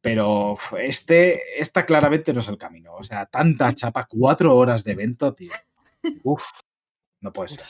Pero 0.00 0.56
este, 0.78 1.40
esta 1.60 1.86
claramente 1.86 2.32
no 2.34 2.40
es 2.40 2.48
el 2.48 2.58
camino. 2.58 2.94
O 2.94 3.02
sea, 3.02 3.26
tanta 3.26 3.74
chapa, 3.74 4.06
cuatro 4.08 4.54
horas 4.54 4.84
de 4.84 4.92
evento, 4.92 5.32
tío. 5.34 5.52
Uf, 6.24 6.44
no 7.22 7.32
puede 7.32 7.48
ser. 7.48 7.64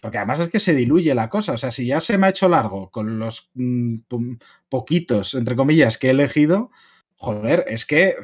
Porque 0.00 0.18
además 0.18 0.40
es 0.40 0.50
que 0.50 0.58
se 0.58 0.74
diluye 0.74 1.14
la 1.14 1.28
cosa. 1.28 1.52
O 1.52 1.58
sea, 1.58 1.70
si 1.70 1.86
ya 1.86 2.00
se 2.00 2.18
me 2.18 2.26
ha 2.26 2.30
hecho 2.30 2.48
largo 2.48 2.90
con 2.90 3.18
los 3.18 3.50
mm, 3.54 3.98
poquitos, 4.68 5.34
entre 5.34 5.54
comillas, 5.56 5.96
que 5.96 6.08
he 6.08 6.10
elegido, 6.10 6.70
joder, 7.16 7.64
es 7.68 7.86
que 7.86 8.16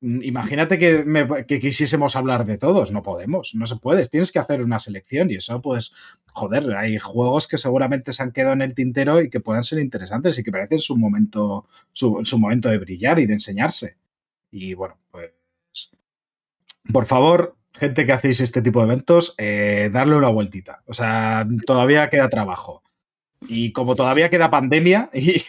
imagínate 0.00 0.78
que, 0.78 1.60
quisiésemos 1.60 2.16
hablar 2.16 2.44
de 2.44 2.58
todos. 2.58 2.90
No 2.90 3.02
podemos, 3.02 3.54
no 3.54 3.66
se 3.66 3.76
puede. 3.76 4.04
Tienes 4.06 4.32
que 4.32 4.38
hacer 4.38 4.62
una 4.62 4.78
selección 4.78 5.30
y 5.30 5.36
eso, 5.36 5.60
pues, 5.60 5.92
joder, 6.32 6.74
hay 6.74 6.98
juegos 6.98 7.46
que 7.46 7.58
seguramente 7.58 8.12
se 8.12 8.22
han 8.22 8.32
quedado 8.32 8.54
en 8.54 8.62
el 8.62 8.74
tintero 8.74 9.20
y 9.20 9.30
que 9.30 9.40
puedan 9.40 9.64
ser 9.64 9.78
interesantes 9.78 10.38
y 10.38 10.42
que 10.42 10.52
parecen 10.52 10.78
su 10.78 10.96
momento, 10.96 11.66
su, 11.92 12.22
momento 12.38 12.68
de 12.68 12.78
brillar 12.78 13.18
y 13.18 13.26
de 13.26 13.34
enseñarse. 13.34 13.96
Y 14.50 14.74
bueno, 14.74 14.98
pues, 15.10 15.30
por 16.92 17.06
favor, 17.06 17.56
gente 17.72 18.06
que 18.06 18.12
hacéis 18.12 18.40
este 18.40 18.62
tipo 18.62 18.80
de 18.80 18.86
eventos, 18.86 19.34
eh, 19.38 19.90
darle 19.92 20.16
una 20.16 20.28
vueltita. 20.28 20.82
O 20.86 20.94
sea, 20.94 21.46
todavía 21.66 22.08
queda 22.10 22.28
trabajo. 22.28 22.82
Y 23.48 23.72
como 23.72 23.96
todavía 23.96 24.28
queda 24.28 24.50
pandemia, 24.50 25.08
y 25.14 25.42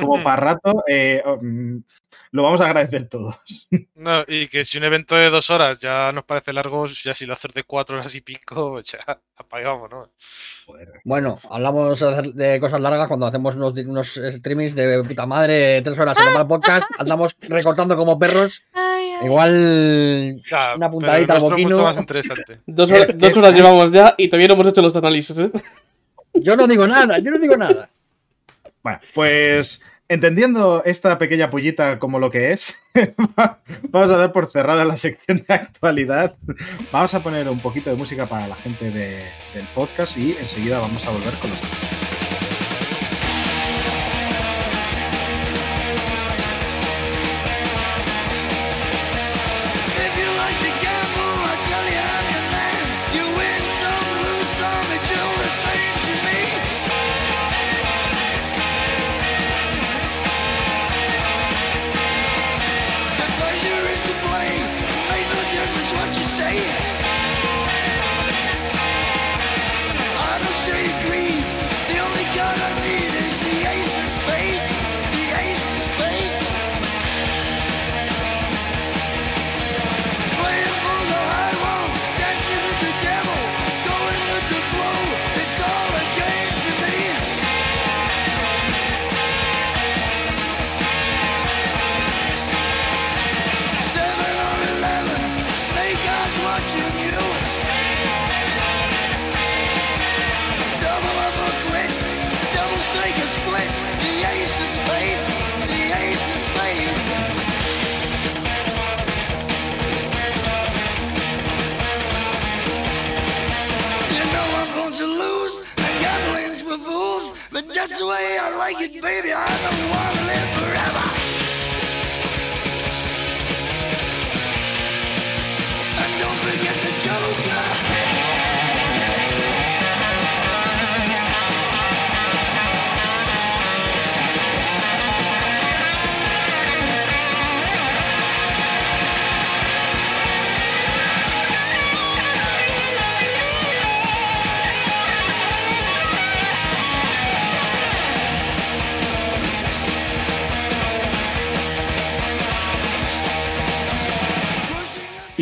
como 0.00 0.22
para 0.22 0.36
rato, 0.36 0.84
eh, 0.88 1.22
mm, 1.40 1.78
lo 2.34 2.42
vamos 2.42 2.60
a 2.60 2.66
agradecer 2.66 3.08
todos. 3.08 3.36
No, 3.94 4.22
y 4.28 4.48
que 4.48 4.64
si 4.66 4.76
un 4.76 4.84
evento 4.84 5.14
de 5.14 5.30
dos 5.30 5.48
horas 5.50 5.80
ya 5.80 6.12
nos 6.12 6.24
parece 6.24 6.52
largo, 6.52 6.84
ya 6.86 7.14
si 7.14 7.24
lo 7.26 7.32
haces 7.32 7.54
de 7.54 7.62
cuatro 7.64 7.96
horas 7.96 8.14
y 8.14 8.20
pico, 8.20 8.80
ya 8.82 8.98
apagamos, 9.36 9.88
¿no? 9.90 10.10
Joder. 10.66 10.88
Bueno, 11.04 11.36
hablamos 11.48 12.04
de 12.34 12.60
cosas 12.60 12.80
largas 12.82 13.08
cuando 13.08 13.26
hacemos 13.26 13.56
unos, 13.56 13.72
unos 13.78 14.20
streamings 14.32 14.74
de 14.74 15.02
puta 15.04 15.24
madre, 15.26 15.80
tres 15.82 15.98
horas 15.98 16.18
en 16.18 16.38
el 16.38 16.46
podcast, 16.46 16.86
andamos 16.98 17.36
recortando 17.40 17.96
como 17.96 18.18
perros. 18.18 18.62
Igual 19.22 20.40
Una 20.76 20.90
puntadita 20.90 21.34
al 21.34 21.40
mucho 21.40 21.50
boquino. 21.52 21.82
más 21.84 21.96
interesante. 21.96 22.60
Dos, 22.66 22.88
¿Qué- 22.90 22.94
horas, 22.96 23.06
qué- 23.06 23.12
dos 23.14 23.36
horas 23.36 23.54
llevamos 23.54 23.92
ya 23.92 24.14
y 24.18 24.28
todavía 24.28 24.48
no 24.48 24.54
hemos 24.54 24.66
hecho 24.66 24.82
los 24.82 24.96
análisis, 24.96 25.38
¿eh? 25.38 25.50
yo 26.34 26.56
no 26.56 26.66
digo 26.66 26.86
nada, 26.86 27.18
yo 27.20 27.30
no 27.30 27.38
digo 27.38 27.56
nada. 27.56 27.88
Bueno, 28.82 28.98
pues 29.14 29.80
entendiendo 30.08 30.82
esta 30.84 31.18
pequeña 31.18 31.50
pullita 31.50 31.98
como 31.98 32.18
lo 32.18 32.30
que 32.30 32.52
es, 32.52 32.82
vamos 33.90 34.10
a 34.10 34.16
dar 34.16 34.32
por 34.32 34.50
cerrada 34.50 34.84
la 34.84 34.96
sección 34.96 35.44
de 35.46 35.54
actualidad. 35.54 36.34
Vamos 36.92 37.14
a 37.14 37.22
poner 37.22 37.48
un 37.48 37.60
poquito 37.60 37.90
de 37.90 37.96
música 37.96 38.26
para 38.28 38.48
la 38.48 38.56
gente 38.56 38.90
de- 38.90 39.26
del 39.54 39.66
podcast 39.74 40.16
y 40.16 40.32
enseguida 40.38 40.78
vamos 40.78 41.04
a 41.06 41.10
volver 41.10 41.34
con 41.34 41.50
los 41.50 41.60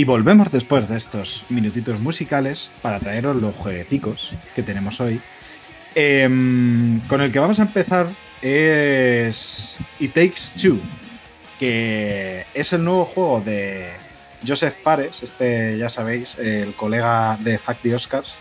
Y 0.02 0.04
volvemos 0.04 0.50
después 0.50 0.88
de 0.88 0.96
estos 0.96 1.44
minutitos 1.48 2.00
musicales 2.00 2.70
para 2.82 2.98
traeros 2.98 3.36
los 3.40 3.54
jueguecicos 3.54 4.32
que 4.52 4.64
tenemos 4.64 5.00
hoy. 5.00 5.20
Em, 5.94 6.98
con 7.06 7.20
el 7.20 7.30
que 7.30 7.38
vamos 7.38 7.60
a 7.60 7.62
empezar 7.62 8.08
es 8.42 9.76
It 10.00 10.12
Takes 10.12 10.60
Two, 10.60 10.80
que 11.60 12.46
es 12.52 12.72
el 12.72 12.82
nuevo 12.82 13.04
juego 13.04 13.42
de 13.42 13.90
Joseph 14.44 14.74
Pares, 14.82 15.22
este 15.22 15.78
ya 15.78 15.88
sabéis, 15.88 16.36
el 16.36 16.74
colega 16.74 17.38
de 17.40 17.56
Fact 17.58 17.82
the 17.82 17.94
Oscars. 17.94 18.34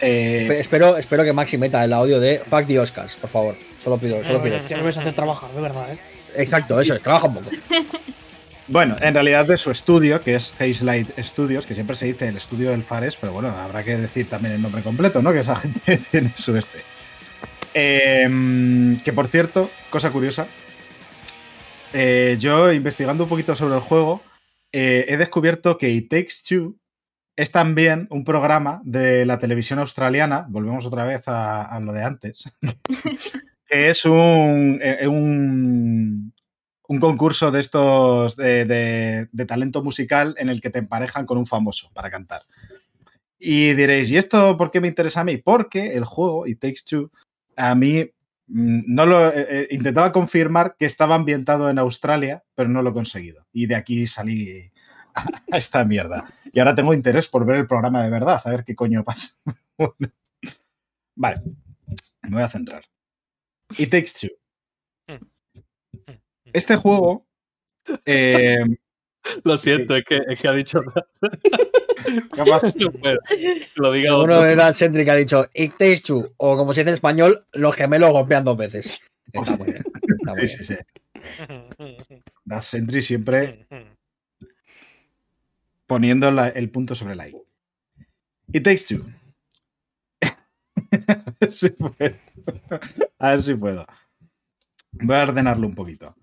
Eh, 0.00 0.48
Espe- 0.48 0.58
Espero, 0.58 0.96
espero 0.96 1.22
que 1.22 1.32
Maxi 1.32 1.56
meta 1.56 1.84
el 1.84 1.92
audio 1.92 2.18
de 2.18 2.40
Fuck 2.40 2.66
the 2.66 2.80
Oscars, 2.80 3.14
por 3.14 3.30
favor. 3.30 3.54
Solo 3.80 3.96
pido, 3.98 4.24
solo 4.24 4.42
pido. 4.42 4.58
Ya 4.68 4.76
me 4.78 4.82
vais 4.82 4.96
a 4.96 5.02
hacer 5.02 5.14
trabajar, 5.14 5.52
de 5.52 5.60
verdad, 5.60 5.92
¿eh? 5.92 5.98
Exacto, 6.36 6.80
eso 6.80 6.94
es, 6.96 7.00
trabaja 7.02 7.28
un 7.28 7.34
poco. 7.34 7.50
Bueno, 8.68 8.96
en 9.00 9.14
realidad 9.14 9.46
de 9.46 9.58
su 9.58 9.70
estudio, 9.70 10.20
que 10.20 10.34
es 10.34 10.52
Hazelight 10.58 11.16
Studios, 11.20 11.64
que 11.64 11.74
siempre 11.74 11.94
se 11.94 12.06
dice 12.06 12.26
el 12.26 12.36
estudio 12.36 12.70
del 12.70 12.82
Fares, 12.82 13.16
pero 13.16 13.32
bueno, 13.32 13.50
habrá 13.50 13.84
que 13.84 13.96
decir 13.96 14.28
también 14.28 14.54
el 14.54 14.62
nombre 14.62 14.82
completo, 14.82 15.22
¿no? 15.22 15.32
Que 15.32 15.38
esa 15.38 15.54
gente 15.60 15.98
tiene 16.10 16.32
su 16.34 16.56
este. 16.56 16.80
Em, 17.74 18.96
que 19.00 19.12
por 19.12 19.28
cierto, 19.28 19.70
cosa 19.88 20.10
curiosa, 20.10 20.48
eh, 21.92 22.36
yo 22.40 22.72
investigando 22.72 23.24
un 23.24 23.28
poquito 23.28 23.54
sobre 23.54 23.76
el 23.76 23.80
juego, 23.80 24.22
eh, 24.72 25.04
he 25.08 25.16
descubierto 25.16 25.78
que 25.78 25.90
It 25.90 26.08
Takes 26.08 26.34
Two 26.48 26.74
es 27.36 27.52
también 27.52 28.08
un 28.10 28.24
programa 28.24 28.80
de 28.82 29.26
la 29.26 29.38
televisión 29.38 29.78
australiana, 29.78 30.44
volvemos 30.48 30.86
otra 30.86 31.04
vez 31.04 31.22
a, 31.26 31.78
lo 31.80 31.92
de 31.92 32.02
antes, 32.02 32.50
que 33.68 33.90
es 33.90 34.04
un, 34.06 34.80
eh, 34.82 35.06
un, 35.06 36.32
un 36.88 37.00
concurso 37.00 37.50
de 37.50 37.60
estos 37.60 38.36
de, 38.36 38.64
de- 38.64 39.46
talento 39.46 39.82
musical 39.82 40.34
en 40.38 40.48
el 40.48 40.60
que 40.60 40.70
te 40.70 40.78
emparejan 40.78 41.26
con 41.26 41.38
un 41.38 41.46
famoso 41.46 41.90
para 41.92 42.10
cantar. 42.10 42.42
Y 43.38 43.74
diréis, 43.74 44.10
¿y 44.10 44.16
esto 44.16 44.56
por 44.56 44.70
qué 44.70 44.80
me 44.80 44.88
interesa 44.88 45.20
a 45.20 45.24
mí? 45.24 45.36
Porque 45.36 45.94
el 45.96 46.04
juego, 46.04 46.46
It 46.46 46.60
Takes 46.60 46.82
Two, 46.88 47.10
a 47.56 47.74
mí 47.74 48.10
mm, 48.46 48.82
no 48.86 49.06
lo 49.06 49.28
eh, 49.28 49.46
eh, 49.48 49.68
intentaba 49.72 50.12
confirmar 50.12 50.76
que 50.78 50.86
estaba 50.86 51.14
ambientado 51.14 51.68
en 51.68 51.78
Australia, 51.78 52.42
pero 52.54 52.68
no 52.68 52.82
lo 52.82 52.90
he 52.90 52.94
conseguido. 52.94 53.46
Y 53.52 53.66
de 53.66 53.74
aquí 53.74 54.06
salí 54.06 54.70
a 55.50 55.58
esta 55.58 55.84
mierda. 55.84 56.24
Y 56.52 56.58
ahora 56.58 56.74
tengo 56.74 56.94
interés 56.94 57.28
por 57.28 57.44
ver 57.44 57.56
el 57.56 57.66
programa 57.66 58.02
de 58.02 58.10
verdad, 58.10 58.40
a 58.44 58.50
ver 58.50 58.64
qué 58.64 58.74
coño 58.74 59.04
pasa. 59.04 59.30
vale, 61.14 61.42
me 62.22 62.30
voy 62.30 62.42
a 62.42 62.48
centrar. 62.48 62.84
It 63.78 63.90
Takes 63.90 64.12
Two. 64.20 64.30
Este 66.56 66.76
juego. 66.76 67.26
eh, 68.04 68.64
Lo 69.44 69.56
siento, 69.58 69.94
es 69.96 70.04
que, 70.04 70.20
es 70.28 70.40
que 70.40 70.48
ha 70.48 70.52
dicho. 70.52 70.80
capaz- 72.36 72.74
No 72.76 72.90
puedo. 72.92 73.18
Lo 73.76 73.92
diga 73.92 74.14
Uno 74.14 74.22
otro. 74.36 74.42
de 74.42 74.56
Dan 74.56 74.72
Sentry 74.74 75.04
que 75.04 75.10
ha 75.10 75.16
dicho 75.16 75.46
It 75.54 75.72
takes 75.72 76.00
two, 76.02 76.32
o 76.36 76.56
como 76.56 76.72
se 76.72 76.80
dice 76.80 76.90
en 76.90 76.94
español, 76.94 77.46
los 77.52 77.74
gemelos 77.74 78.10
golpean 78.12 78.44
dos 78.44 78.56
veces. 78.56 79.02
Está 79.32 79.56
muy 79.56 79.66
bien. 79.72 79.84
Está 80.18 80.34
muy 80.34 80.48
sí, 80.48 80.56
bien. 80.68 80.86
sí, 81.78 81.96
sí. 82.08 82.22
That 82.48 82.62
Sentry 82.62 83.02
siempre 83.02 83.66
poniendo 85.86 86.30
la- 86.30 86.48
el 86.48 86.70
punto 86.70 86.94
sobre 86.94 87.16
la 87.16 87.28
I. 87.28 87.36
It 88.52 88.62
takes 88.64 88.84
two. 88.88 89.04
a 90.22 91.34
ver 91.40 91.52
si 91.52 91.70
puedo. 91.70 92.16
A 93.18 93.30
ver 93.30 93.42
si 93.42 93.54
puedo. 93.54 93.86
Voy 95.02 95.16
a 95.16 95.22
ordenarlo 95.22 95.66
un 95.66 95.74
poquito. 95.74 96.14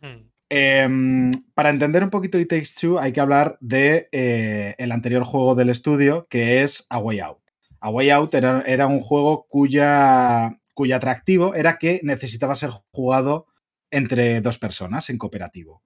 Em, 0.49 1.31
para 1.55 1.69
entender 1.69 2.03
un 2.03 2.09
poquito 2.09 2.39
It 2.39 2.49
Takes 2.49 2.75
Two 2.79 2.99
hay 2.99 3.11
que 3.11 3.21
hablar 3.21 3.57
de 3.59 4.07
eh, 4.11 4.75
el 4.77 4.91
anterior 4.91 5.23
juego 5.23 5.55
del 5.55 5.69
estudio 5.69 6.27
que 6.29 6.61
es 6.61 6.85
A 6.89 6.99
Way 6.99 7.19
Out. 7.21 7.39
A 7.79 7.89
Way 7.89 8.09
Out 8.11 8.35
era, 8.35 8.61
era 8.67 8.87
un 8.87 8.99
juego 8.99 9.47
cuya, 9.49 10.59
cuyo 10.73 10.95
atractivo 10.95 11.55
era 11.55 11.77
que 11.77 12.01
necesitaba 12.03 12.55
ser 12.55 12.71
jugado 12.91 13.47
entre 13.91 14.41
dos 14.41 14.57
personas 14.57 15.09
en 15.09 15.17
cooperativo. 15.17 15.83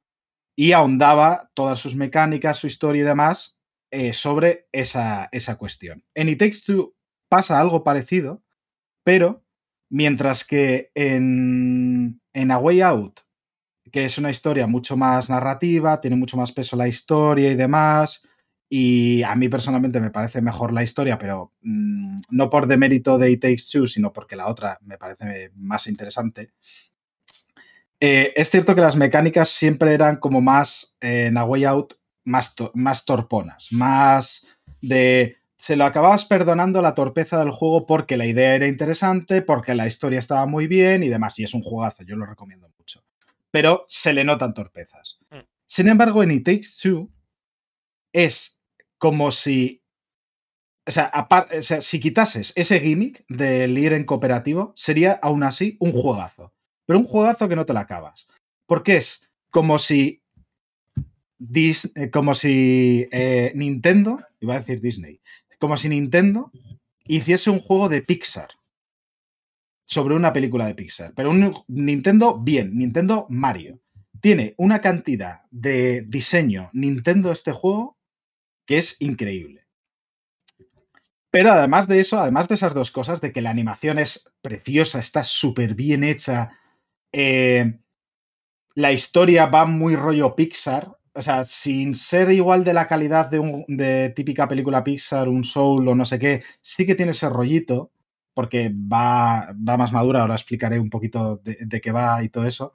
Y 0.56 0.72
ahondaba 0.72 1.52
todas 1.54 1.80
sus 1.80 1.96
mecánicas, 1.96 2.58
su 2.58 2.68
historia 2.68 3.04
y 3.04 3.06
demás 3.06 3.58
eh, 3.92 4.12
sobre 4.12 4.68
esa, 4.72 5.30
esa 5.32 5.58
cuestión. 5.58 6.04
En 6.14 6.30
It 6.30 6.40
Takes 6.40 6.62
Two 6.66 6.96
pasa 7.30 7.60
algo 7.60 7.84
parecido, 7.84 8.44
pero 9.04 9.46
mientras 9.90 10.44
que 10.44 10.92
en, 10.96 12.22
en 12.42 12.52
A 12.52 12.58
Way 12.60 12.82
Out 12.82 13.20
que 13.92 14.06
es 14.06 14.18
una 14.18 14.30
historia 14.30 14.68
mucho 14.68 14.98
más 14.98 15.30
narrativa, 15.30 16.02
tiene 16.02 16.18
mucho 16.18 16.38
más 16.38 16.52
peso 16.52 16.76
la 16.76 16.88
historia 16.88 17.52
y 17.52 17.56
demás. 17.56 18.22
Y 18.70 19.24
a 19.24 19.34
mí 19.36 19.48
personalmente 19.48 20.02
me 20.02 20.12
parece 20.12 20.42
mejor 20.42 20.74
la 20.74 20.84
historia, 20.84 21.18
pero 21.18 21.54
mm, 21.62 22.20
no 22.32 22.50
por 22.50 22.68
demérito 22.68 23.18
de 23.18 23.32
It 23.32 23.42
Takes 23.42 23.64
Two, 23.72 23.88
sino 23.88 24.12
porque 24.12 24.36
la 24.36 24.48
otra 24.48 24.78
me 24.82 24.98
parece 24.98 25.52
más 25.56 25.88
interesante. 25.88 26.52
Eh, 28.00 28.34
es 28.36 28.50
cierto 28.50 28.76
que 28.76 28.82
las 28.82 28.96
mecánicas 28.96 29.50
siempre 29.50 29.94
eran 29.94 30.18
como 30.18 30.42
más 30.42 30.96
eh, 31.02 31.26
en 31.28 31.38
A 31.38 31.46
Way 31.46 31.66
Out, 31.66 31.94
más, 32.26 32.56
to- 32.56 32.72
más 32.76 33.06
torponas, 33.06 33.70
más 33.72 34.46
de. 34.82 35.37
Se 35.58 35.76
lo 35.76 35.86
acababas 35.86 36.26
perdonando 36.26 36.82
la 36.82 36.94
torpeza 36.94 37.40
del 37.40 37.52
juego 37.52 37.86
porque 37.88 38.16
la 38.18 38.26
idea 38.28 38.54
era 38.56 38.68
interesante, 38.68 39.42
porque 39.42 39.74
la 39.74 39.88
historia 39.88 40.20
estaba 40.20 40.46
muy 40.46 40.68
bien 40.68 41.02
y 41.04 41.10
demás. 41.10 41.38
Y 41.40 41.44
es 41.44 41.54
un 41.54 41.62
juegazo, 41.64 42.04
yo 42.04 42.16
lo 42.16 42.26
recomiendo 42.26 42.70
mucho 42.78 43.04
pero 43.50 43.86
se 43.88 44.14
le 44.14 44.24
notan 44.24 44.54
torpezas. 44.54 45.18
Mm. 45.32 45.38
Sin 45.66 45.88
embargo, 45.88 46.22
en 46.22 46.32
It 46.32 46.46
Takes 46.46 46.68
Two 46.84 47.10
es 48.14 48.62
como 49.00 49.32
si. 49.32 49.82
O 50.86 50.92
sea, 50.92 51.10
apar- 51.12 51.48
o 51.58 51.62
sea, 51.62 51.82
si 51.82 52.00
quitases 52.00 52.54
ese 52.56 52.80
gimmick 52.80 53.26
del 53.28 53.78
ir 53.78 53.94
en 53.94 54.06
cooperativo, 54.06 54.74
sería 54.76 55.14
aún 55.14 55.44
así 55.44 55.76
un 55.80 55.92
juegazo. 55.92 56.54
Pero 56.86 57.00
un 57.00 57.06
juegazo 57.06 57.48
que 57.50 57.56
no 57.56 57.66
te 57.66 57.74
lo 57.74 57.80
acabas. 57.80 58.28
Porque 58.68 58.98
es 58.98 59.28
como 59.50 59.80
si. 59.80 60.22
Dis- 61.40 61.92
eh, 61.96 62.10
como 62.12 62.36
si 62.36 63.08
eh, 63.12 63.52
Nintendo, 63.56 64.20
iba 64.40 64.56
a 64.56 64.60
decir 64.60 64.82
Disney, 64.82 65.22
como 65.58 65.78
si 65.78 65.90
Nintendo 65.90 66.52
hiciese 67.06 67.50
un 67.50 67.60
juego 67.60 67.90
de 67.90 68.02
Pixar 68.02 68.50
sobre 69.86 70.16
una 70.16 70.34
película 70.34 70.68
de 70.68 70.76
Pixar. 70.76 71.14
Pero 71.16 71.30
un 71.30 71.64
Nintendo 71.68 72.38
bien, 72.40 72.78
Nintendo 72.78 73.26
Mario. 73.30 73.80
Tiene 74.20 74.56
una 74.58 74.82
cantidad 74.82 75.42
de 75.52 76.02
diseño 76.02 76.70
Nintendo 76.74 77.32
este 77.32 77.52
juego 77.52 77.98
que 78.66 78.78
es 78.78 78.98
increíble. 79.00 79.66
Pero 81.32 81.52
además 81.52 81.88
de 81.88 82.00
eso, 82.00 82.20
además 82.20 82.48
de 82.48 82.56
esas 82.56 82.74
dos 82.74 82.92
cosas, 82.92 83.22
de 83.22 83.32
que 83.32 83.42
la 83.42 83.50
animación 83.50 84.00
es 84.00 84.30
preciosa, 84.42 85.00
está 85.00 85.24
súper 85.24 85.76
bien 85.76 86.04
hecha, 86.04 86.58
eh, 87.12 87.80
la 88.76 88.92
historia 88.92 89.46
va 89.48 89.66
muy 89.66 89.96
rollo 89.96 90.36
Pixar, 90.36 90.98
o 91.18 91.22
sea, 91.22 91.46
sin 91.46 91.96
ser 91.96 92.32
igual 92.32 92.64
de 92.64 92.74
la 92.74 92.88
calidad 92.88 93.26
de, 93.30 93.40
un, 93.40 93.66
de 93.68 94.12
típica 94.12 94.48
película 94.48 94.84
Pixar, 94.84 95.28
un 95.28 95.44
Soul 95.44 95.88
o 95.88 95.96
no 95.96 96.06
sé 96.06 96.20
qué, 96.20 96.44
sí 96.62 96.86
que 96.86 96.94
tiene 96.94 97.12
ese 97.12 97.28
rollito, 97.28 97.92
porque 98.36 98.72
va, 98.72 99.52
va 99.68 99.78
más 99.78 99.92
madura, 99.92 100.22
ahora 100.22 100.36
explicaré 100.36 100.80
un 100.80 100.92
poquito 100.92 101.42
de, 101.44 101.82
qué 101.82 101.92
va 101.92 102.24
y 102.24 102.30
todo 102.30 102.46
eso. 102.46 102.74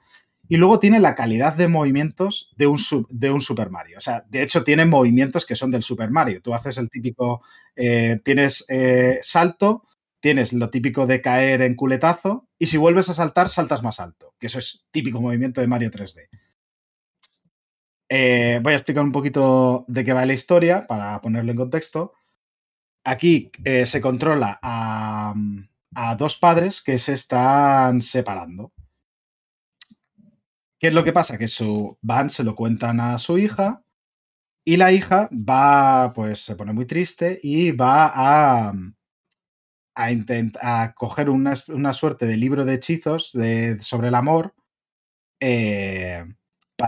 Y 0.49 0.57
luego 0.57 0.79
tiene 0.79 0.99
la 0.99 1.15
calidad 1.15 1.55
de 1.55 1.69
movimientos 1.69 2.53
de 2.57 2.67
un, 2.67 2.77
de 3.09 3.31
un 3.31 3.39
Super 3.41 3.69
Mario. 3.69 3.97
O 3.97 4.01
sea, 4.01 4.25
de 4.27 4.43
hecho 4.43 4.65
tiene 4.65 4.85
movimientos 4.85 5.45
que 5.45 5.55
son 5.55 5.71
del 5.71 5.81
Super 5.81 6.11
Mario. 6.11 6.41
Tú 6.41 6.53
haces 6.53 6.77
el 6.77 6.89
típico, 6.89 7.43
eh, 7.77 8.19
tienes 8.25 8.65
eh, 8.67 9.19
salto, 9.21 9.87
tienes 10.19 10.51
lo 10.51 10.69
típico 10.69 11.07
de 11.07 11.21
caer 11.21 11.61
en 11.61 11.75
culetazo, 11.75 12.49
y 12.59 12.67
si 12.67 12.75
vuelves 12.75 13.07
a 13.07 13.13
saltar, 13.13 13.47
saltas 13.47 13.83
más 13.83 14.01
alto, 14.01 14.35
que 14.37 14.47
eso 14.47 14.59
es 14.59 14.85
típico 14.91 15.21
movimiento 15.21 15.61
de 15.61 15.67
Mario 15.67 15.91
3D. 15.91 16.27
Eh, 18.15 18.59
voy 18.61 18.73
a 18.73 18.75
explicar 18.75 19.03
un 19.03 19.11
poquito 19.11 19.85
de 19.87 20.05
qué 20.05 20.13
va 20.13 20.23
la 20.23 20.35
historia 20.35 20.85
para 20.85 21.19
ponerlo 21.19 21.49
en 21.49 21.57
contexto. 21.57 22.13
Aquí 23.03 23.51
eh, 23.65 23.87
se 23.87 24.01
controla 24.01 24.59
a, 24.61 25.33
dos 26.19 26.37
padres 26.37 26.83
que 26.83 26.99
se 26.99 27.13
están 27.13 28.03
separando. 28.03 28.71
¿Qué 30.79 30.89
es 30.89 30.93
lo 30.93 31.03
que 31.03 31.11
pasa? 31.11 31.39
Que 31.39 31.47
su 31.47 31.97
van 32.03 32.29
se 32.29 32.43
lo 32.43 32.53
cuentan 32.53 32.99
a 32.99 33.17
su 33.17 33.39
hija 33.39 33.83
y 34.63 34.77
la 34.77 34.91
hija 34.91 35.27
va, 35.33 36.13
pues 36.13 36.45
se 36.45 36.55
pone 36.55 36.71
muy 36.71 36.85
triste 36.85 37.39
y 37.41 37.71
va 37.71 38.11
a, 38.13 38.73
a, 39.95 40.09
a 40.61 40.93
coger 40.93 41.31
una, 41.31 41.55
una 41.69 41.93
suerte 41.93 42.27
de 42.27 42.37
libro 42.37 42.63
de 42.63 42.75
hechizos 42.75 43.31
sobre 43.79 44.09
el 44.09 44.15
amor 44.15 44.53
eh, 45.39 46.25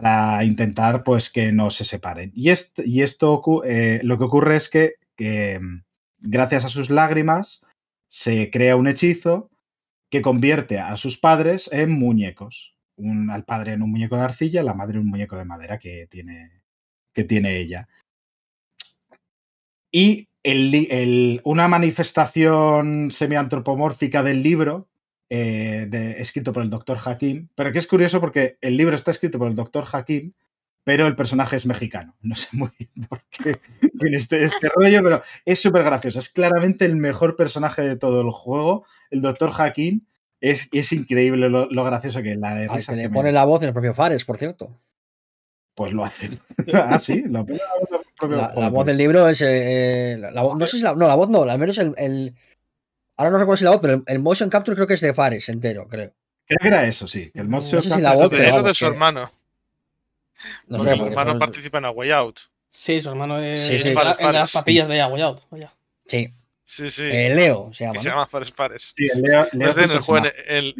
para 0.01 0.43
intentar 0.43 1.03
pues 1.05 1.29
que 1.31 1.53
no 1.53 1.71
se 1.71 1.85
separen. 1.85 2.29
Y, 2.35 2.49
est- 2.49 2.79
y 2.85 3.01
esto 3.01 3.41
eh, 3.63 4.01
lo 4.03 4.17
que 4.17 4.25
ocurre 4.25 4.57
es 4.57 4.67
que, 4.69 4.95
mm, 5.61 5.83
gracias 6.19 6.65
a 6.65 6.69
sus 6.69 6.89
lágrimas 6.89 7.65
se 8.09 8.51
crea 8.51 8.75
un 8.75 8.87
hechizo 8.89 9.49
que 10.11 10.21
convierte 10.21 10.79
a 10.79 10.97
sus 10.97 11.17
padres 11.17 11.69
en 11.71 11.91
muñecos. 11.91 12.75
Un- 12.97 13.29
al 13.29 13.45
padre 13.45 13.71
en 13.71 13.83
un 13.83 13.91
muñeco 13.91 14.17
de 14.17 14.23
arcilla, 14.23 14.63
la 14.63 14.73
madre 14.73 14.95
en 14.97 15.03
un 15.05 15.09
muñeco 15.11 15.37
de 15.37 15.45
madera 15.45 15.79
que 15.79 16.07
tiene, 16.07 16.61
que 17.13 17.23
tiene 17.23 17.57
ella. 17.59 17.87
Y 19.93 20.27
el- 20.43 21.39
una 21.45 21.69
manifestación 21.69 23.11
semiantropomórfica 23.11 24.23
del 24.23 24.43
libro, 24.43 24.89
eh, 25.29 25.87
de- 25.89 26.21
escrito 26.21 26.53
por 26.53 26.63
el 26.63 26.69
doctor 26.69 26.97
Hakim, 27.03 27.47
pero 27.55 27.71
que 27.71 27.79
es 27.79 27.87
curioso 27.87 28.19
porque 28.21 28.57
el 28.61 28.77
libro 28.77 28.95
está 28.95 29.11
escrito 29.11 29.37
por 29.39 29.47
el 29.47 29.55
doctor 29.55 29.85
Hakim, 29.91 30.33
pero 30.83 31.07
el 31.07 31.15
personaje 31.15 31.55
es 31.55 31.65
mexicano. 31.65 32.15
No 32.21 32.35
sé 32.35 32.47
muy 32.53 32.69
bien 32.77 32.91
por 33.09 33.21
qué 33.31 33.59
tiene 33.99 34.17
este, 34.17 34.43
este 34.45 34.69
rollo, 34.69 35.01
pero 35.03 35.23
es 35.45 35.59
súper 35.59 35.83
gracioso. 35.83 36.19
Es 36.19 36.29
claramente 36.29 36.85
el 36.85 36.95
mejor 36.95 37.35
personaje 37.35 37.81
de 37.81 37.95
todo 37.95 38.21
el 38.21 38.29
juego. 38.31 38.85
El 39.09 39.21
doctor 39.21 39.51
Hakim 39.57 40.01
es, 40.41 40.67
es 40.71 40.91
increíble 40.91 41.49
lo, 41.49 41.67
lo 41.71 41.83
gracioso 41.83 42.21
que 42.21 42.33
es, 42.33 42.37
la 42.37 42.53
de 42.53 42.67
Al 42.67 42.85
que 42.85 42.95
le 42.95 43.09
pone 43.09 43.31
la 43.31 43.45
voz 43.45 43.61
en 43.63 43.69
el 43.69 43.73
propio 43.73 43.93
Fares, 43.95 44.25
por 44.25 44.37
cierto. 44.37 44.79
pues 45.73 45.91
lo 45.91 46.03
hacen. 46.05 46.39
ah, 46.73 46.99
sí, 46.99 47.23
la 47.27 47.39
voz 47.41 47.47
del 47.49 47.59
propio 48.19 48.37
La, 48.37 48.69
voz 48.69 48.85
del 48.85 48.97
libro 48.97 49.27
es. 49.27 49.41
eh, 49.41 50.17
la, 50.19 50.29
la 50.31 50.43
no 50.43 50.67
sé 50.67 50.77
si 50.77 50.83
la. 50.83 50.93
No, 50.93 51.07
la 51.07 51.15
voz 51.15 51.29
no, 51.29 51.43
al 51.43 51.57
menos 51.59 51.77
el. 51.79 51.93
el- 51.97 52.35
ahora 53.17 53.31
no 53.31 53.37
recuerdo 53.37 53.57
si 53.57 53.63
la 53.63 53.71
voz, 53.71 53.79
pero 53.81 53.93
el, 53.95 54.03
el 54.07 54.19
motion 54.19 54.49
capture 54.49 54.75
creo 54.75 54.87
que 54.87 54.93
es 54.95 55.01
de 55.01 55.13
Fares 55.13 55.49
entero, 55.49 55.87
creo. 55.87 56.11
Creo 56.47 56.59
que 56.61 56.67
era 56.67 56.85
eso, 56.87 57.07
sí. 57.07 57.31
Que 57.31 57.39
el 57.41 57.49
No 57.49 57.57
motion 57.57 57.81
sé 57.81 57.89
si 57.89 57.89
capture 57.89 58.03
la 58.03 58.11
es 58.13 58.19
voz, 58.19 58.29
de- 58.31 58.37
pero 58.37 58.73
su 58.73 58.85
que- 58.85 58.91
hermano. 58.91 59.31
No 60.67 60.77
Porque 60.77 60.89
sé, 60.89 60.93
el 60.93 60.99
porque 60.99 61.13
hermano 61.13 61.39
participa 61.39 61.77
en 61.79 61.85
A 61.85 61.91
Way 61.91 62.11
Out. 62.11 62.39
Sí, 62.69 63.01
su 63.01 63.09
hermano 63.09 63.39
es 63.39 63.59
Sí, 63.59 63.79
sí. 63.79 63.89
de 63.89 63.93
las 64.33 64.51
papillas 64.51 64.87
de 64.87 65.03
Way 65.05 65.21
Out. 65.21 65.41
Vaya. 65.49 65.73
Sí. 66.07 66.33
Sí, 66.67 66.89
sí. 66.89 67.03
Eh, 67.09 67.33
Leo 67.35 67.69
se 67.71 67.77
que 67.79 67.85
llama. 67.85 68.01
se 68.01 68.09
¿no? 68.09 68.13
llama 68.15 68.27
Fares 68.27 68.51
Fares. 68.51 68.93
Sí, 68.97 69.07
el 69.13 69.21
Leo, 69.21 69.47
Leo 69.53 69.67
No 69.67 69.73
sé, 69.73 69.83
en, 69.83 69.91
el 69.91 69.99
juego, 69.99 70.25
en, 70.25 70.33
el- 70.47 70.75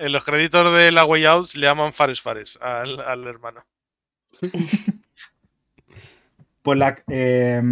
en 0.00 0.12
los 0.12 0.24
créditos 0.24 0.76
de 0.76 0.90
la 0.92 1.04
Way 1.04 1.24
Out 1.26 1.54
le 1.54 1.66
llaman 1.66 1.92
Fares 1.92 2.20
Fares 2.20 2.58
al, 2.60 3.00
al 3.00 3.24
hermano. 3.26 3.64
Pues 6.62 6.78
la, 6.78 7.02
eh, 7.08 7.62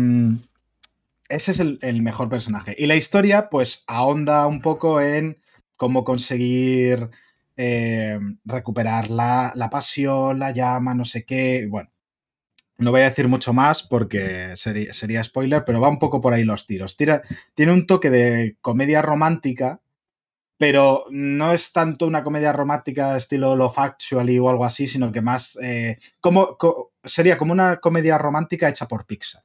ese 1.29 1.53
es 1.53 1.61
el, 1.61 2.03
mejor 2.03 2.29
personaje. 2.29 2.75
Y 2.79 2.87
la 2.87 2.97
historia, 2.97 3.49
pues, 3.51 3.85
ahonda 3.87 4.47
un 4.47 4.61
poco 4.61 5.01
en 5.01 5.39
cómo 5.77 6.05
conseguir 6.05 7.11
eh, 7.57 8.19
recuperar 8.45 9.11
la, 9.11 9.69
pasión, 9.71 10.39
la 10.39 10.53
llama, 10.53 10.95
no 10.95 11.05
sé 11.05 11.25
qué. 11.25 11.67
Bueno, 11.69 11.91
no 12.79 12.91
voy 12.91 13.01
a 13.03 13.11
decir 13.11 13.29
mucho 13.29 13.53
más 13.53 13.83
porque 13.83 14.55
sería, 14.57 15.25
spoiler, 15.25 15.65
pero 15.65 15.81
va 15.81 15.89
un 15.89 15.99
poco 15.99 16.21
por 16.21 16.33
ahí 16.35 16.45
los 16.45 16.67
tiros. 16.67 16.97
Tira, 16.97 17.23
tiene 17.55 17.73
un 17.73 17.87
toque 17.87 18.11
de 18.11 18.57
comedia 18.61 19.03
romántica, 19.03 19.81
pero 20.59 21.07
no 21.11 21.53
es 21.53 21.73
tanto 21.73 22.07
una 22.07 22.23
comedia 22.23 22.53
romántica 22.53 23.17
estilo 23.17 23.57
Love 23.57 23.79
Actually 23.79 24.39
o 24.39 24.49
algo 24.49 24.65
así, 24.65 24.87
sino 24.87 25.11
que 25.13 25.23
más 25.23 25.59
eh, 25.63 25.99
sería 27.05 27.37
como 27.37 27.53
una 27.53 27.81
comedia 27.81 28.17
romántica 28.17 28.69
hecha 28.69 28.87
por 28.87 29.07
Pixar. 29.07 29.43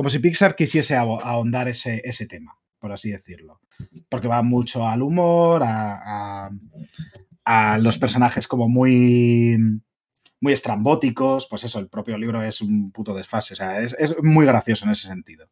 Como 0.00 0.08
si 0.08 0.18
Pixar 0.18 0.56
quisiese 0.56 0.96
aho- 0.96 1.20
ahondar 1.22 1.68
ese, 1.68 2.26
tema, 2.26 2.58
por 2.78 2.90
así 2.90 3.10
decirlo. 3.10 3.60
Porque 4.08 4.28
va 4.28 4.40
mucho 4.40 4.88
al 4.88 5.02
humor, 5.02 5.60
a, 5.62 6.48
los 7.78 7.98
personajes 7.98 8.48
como 8.48 8.66
muy, 8.66 9.58
muy 10.40 10.54
estrambóticos. 10.54 11.48
Pues 11.50 11.64
eso, 11.64 11.78
el 11.80 11.90
propio 11.90 12.16
libro 12.16 12.42
es 12.42 12.62
un 12.62 12.92
puto 12.92 13.14
desfase. 13.14 13.52
O 13.52 13.56
sea, 13.58 13.78
es, 13.82 13.94
muy 14.22 14.46
gracioso 14.46 14.86
en 14.86 14.92
ese 14.92 15.06
sentido. 15.06 15.46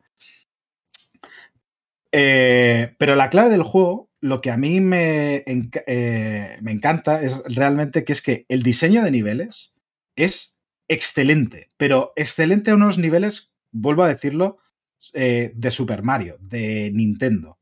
Eh, 2.10 2.96
pero 2.98 3.16
la 3.16 3.28
clave 3.28 3.50
del 3.50 3.64
juego, 3.64 4.10
lo 4.22 4.40
que 4.40 4.50
a 4.50 4.56
mí 4.56 4.80
me, 4.80 5.44
eh, 5.46 6.58
me 6.62 6.72
encanta 6.72 7.20
es 7.20 7.36
realmente 7.54 8.02
que 8.02 8.14
es 8.14 8.22
que 8.22 8.46
el 8.48 8.62
diseño 8.62 9.04
de 9.04 9.10
niveles 9.10 9.74
es 10.16 10.56
excelente, 10.88 11.70
pero 11.76 12.14
excelente 12.16 12.70
a 12.70 12.76
unos 12.76 12.96
niveles, 12.96 13.52
vuelvo 13.72 14.02
a 14.04 14.08
decirlo, 14.08 14.58
eh, 15.14 15.52
de 15.54 15.70
Super 15.70 16.02
Mario, 16.02 16.36
de 16.40 16.90
Nintendo. 16.92 17.58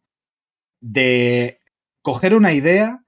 De 0.81 1.61
coger 2.03 2.35
una 2.35 2.53
idea, 2.53 3.05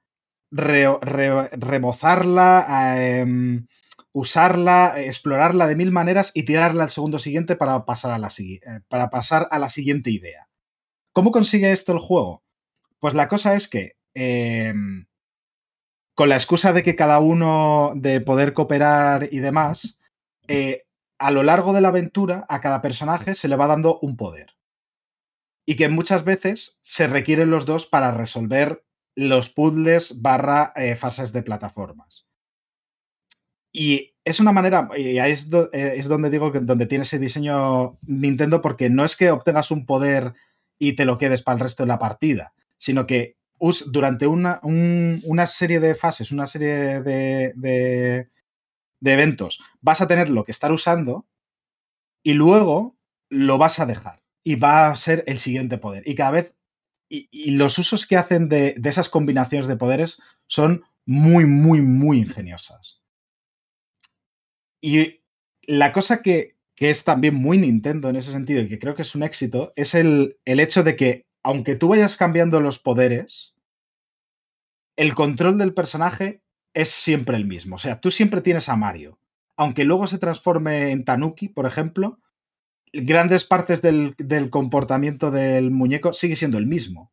re- 0.50 0.98
re- 1.00 1.48
remozarla, 1.52 2.96
em, 3.20 3.66
usarla, 4.12 4.94
explorarla 4.98 5.66
de 5.66 5.76
mil 5.76 5.92
maneras 5.92 6.32
y 6.34 6.44
tirarla 6.44 6.84
al 6.84 6.90
segundo 6.90 7.18
siguiente 7.18 7.56
para 7.56 7.84
pasar 7.84 8.12
a 8.12 8.18
la, 8.18 8.28
sigui- 8.30 8.60
eh, 8.66 8.80
para 8.88 9.10
pasar 9.10 9.48
a 9.50 9.58
la 9.58 9.70
siguiente 9.70 10.10
idea. 10.10 10.48
¿Cómo 11.12 11.32
consigue 11.32 11.72
esto 11.72 11.92
el 11.92 11.98
juego? 12.00 12.42
Pues 13.00 13.14
la 13.14 13.28
cosa 13.28 13.54
es 13.56 13.68
que 13.68 13.96
em, 14.14 15.06
con 16.14 16.28
la 16.28 16.36
excusa 16.36 16.72
de 16.72 16.82
que 16.82 16.96
cada 16.96 17.20
uno 17.20 17.92
de 17.94 18.20
poder 18.20 18.52
cooperar 18.52 19.28
y 19.30 19.38
demás, 19.38 19.98
eh, 20.48 20.82
a 21.18 21.30
lo 21.30 21.42
largo 21.42 21.72
de 21.72 21.80
la 21.80 21.88
aventura 21.88 22.46
a 22.48 22.60
cada 22.60 22.80
personaje 22.82 23.34
se 23.34 23.48
le 23.48 23.56
va 23.56 23.66
dando 23.66 23.98
un 24.02 24.16
poder. 24.16 24.54
Y 25.66 25.76
que 25.76 25.88
muchas 25.88 26.24
veces 26.24 26.78
se 26.80 27.06
requieren 27.06 27.50
los 27.50 27.66
dos 27.66 27.86
para 27.86 28.10
resolver 28.10 28.84
los 29.14 29.50
puzzles 29.50 30.22
barra 30.22 30.72
eh, 30.76 30.94
fases 30.94 31.32
de 31.32 31.42
plataformas. 31.42 32.26
Y 33.72 34.14
es 34.24 34.40
una 34.40 34.52
manera, 34.52 34.88
y 34.96 35.18
ahí 35.18 35.32
es, 35.32 35.48
eh, 35.72 35.94
es 35.96 36.08
donde 36.08 36.30
digo 36.30 36.52
que 36.52 36.60
donde 36.60 36.86
tiene 36.86 37.02
ese 37.02 37.18
diseño 37.18 37.98
Nintendo, 38.02 38.62
porque 38.62 38.90
no 38.90 39.04
es 39.04 39.16
que 39.16 39.30
obtengas 39.30 39.70
un 39.70 39.86
poder 39.86 40.34
y 40.78 40.94
te 40.94 41.04
lo 41.04 41.18
quedes 41.18 41.42
para 41.42 41.54
el 41.56 41.60
resto 41.60 41.82
de 41.82 41.88
la 41.88 41.98
partida, 41.98 42.54
sino 42.78 43.06
que 43.06 43.36
us- 43.58 43.90
durante 43.92 44.26
una, 44.26 44.60
un- 44.62 45.20
una 45.24 45.46
serie 45.46 45.80
de 45.80 45.94
fases, 45.94 46.32
una 46.32 46.46
serie 46.46 47.02
de, 47.02 47.52
de- 47.56 48.28
de 49.00 49.12
eventos, 49.12 49.60
vas 49.80 50.00
a 50.00 50.08
tener 50.08 50.30
lo 50.30 50.44
que 50.44 50.52
estar 50.52 50.72
usando 50.72 51.26
y 52.22 52.34
luego 52.34 52.96
lo 53.30 53.58
vas 53.58 53.80
a 53.80 53.86
dejar 53.86 54.22
y 54.44 54.56
va 54.56 54.88
a 54.88 54.96
ser 54.96 55.24
el 55.26 55.38
siguiente 55.38 55.78
poder. 55.78 56.02
Y 56.06 56.14
cada 56.14 56.30
vez, 56.30 56.54
y, 57.08 57.52
los 57.52 57.78
usos 57.78 58.06
que 58.06 58.16
hacen 58.16 58.48
de, 58.48 58.74
de 58.76 58.90
esas 58.90 59.08
combinaciones 59.08 59.66
de 59.66 59.76
poderes 59.76 60.20
son 60.46 60.84
muy, 61.06 61.46
muy, 61.46 61.80
muy 61.80 62.18
ingeniosas. 62.18 63.02
Y 64.80 65.22
la 65.62 65.92
cosa 65.92 66.22
que, 66.22 66.56
que 66.74 66.90
es 66.90 67.04
también 67.04 67.34
muy 67.34 67.58
Nintendo 67.58 68.08
en 68.08 68.16
ese 68.16 68.32
sentido 68.32 68.62
y 68.62 68.68
que 68.68 68.78
creo 68.78 68.94
que 68.94 69.02
es 69.02 69.14
un 69.14 69.22
éxito 69.22 69.72
es 69.74 69.94
el, 69.94 70.38
el 70.44 70.60
hecho 70.60 70.82
de 70.82 70.96
que, 70.96 71.26
aunque 71.42 71.76
tú 71.76 71.88
vayas 71.88 72.16
cambiando 72.16 72.60
los 72.60 72.78
poderes, 72.78 73.54
el 74.96 75.14
control 75.14 75.58
del 75.58 75.74
personaje 75.74 76.42
es 76.78 76.90
siempre 76.90 77.36
el 77.36 77.44
mismo. 77.44 77.74
O 77.74 77.78
sea, 77.78 78.00
tú 78.00 78.12
siempre 78.12 78.40
tienes 78.40 78.68
a 78.68 78.76
Mario. 78.76 79.18
Aunque 79.56 79.84
luego 79.84 80.06
se 80.06 80.18
transforme 80.18 80.92
en 80.92 81.04
Tanuki, 81.04 81.48
por 81.48 81.66
ejemplo, 81.66 82.20
grandes 82.92 83.44
partes 83.44 83.82
del, 83.82 84.14
del 84.16 84.48
comportamiento 84.48 85.32
del 85.32 85.72
muñeco 85.72 86.12
sigue 86.12 86.36
siendo 86.36 86.56
el 86.56 86.66
mismo. 86.66 87.12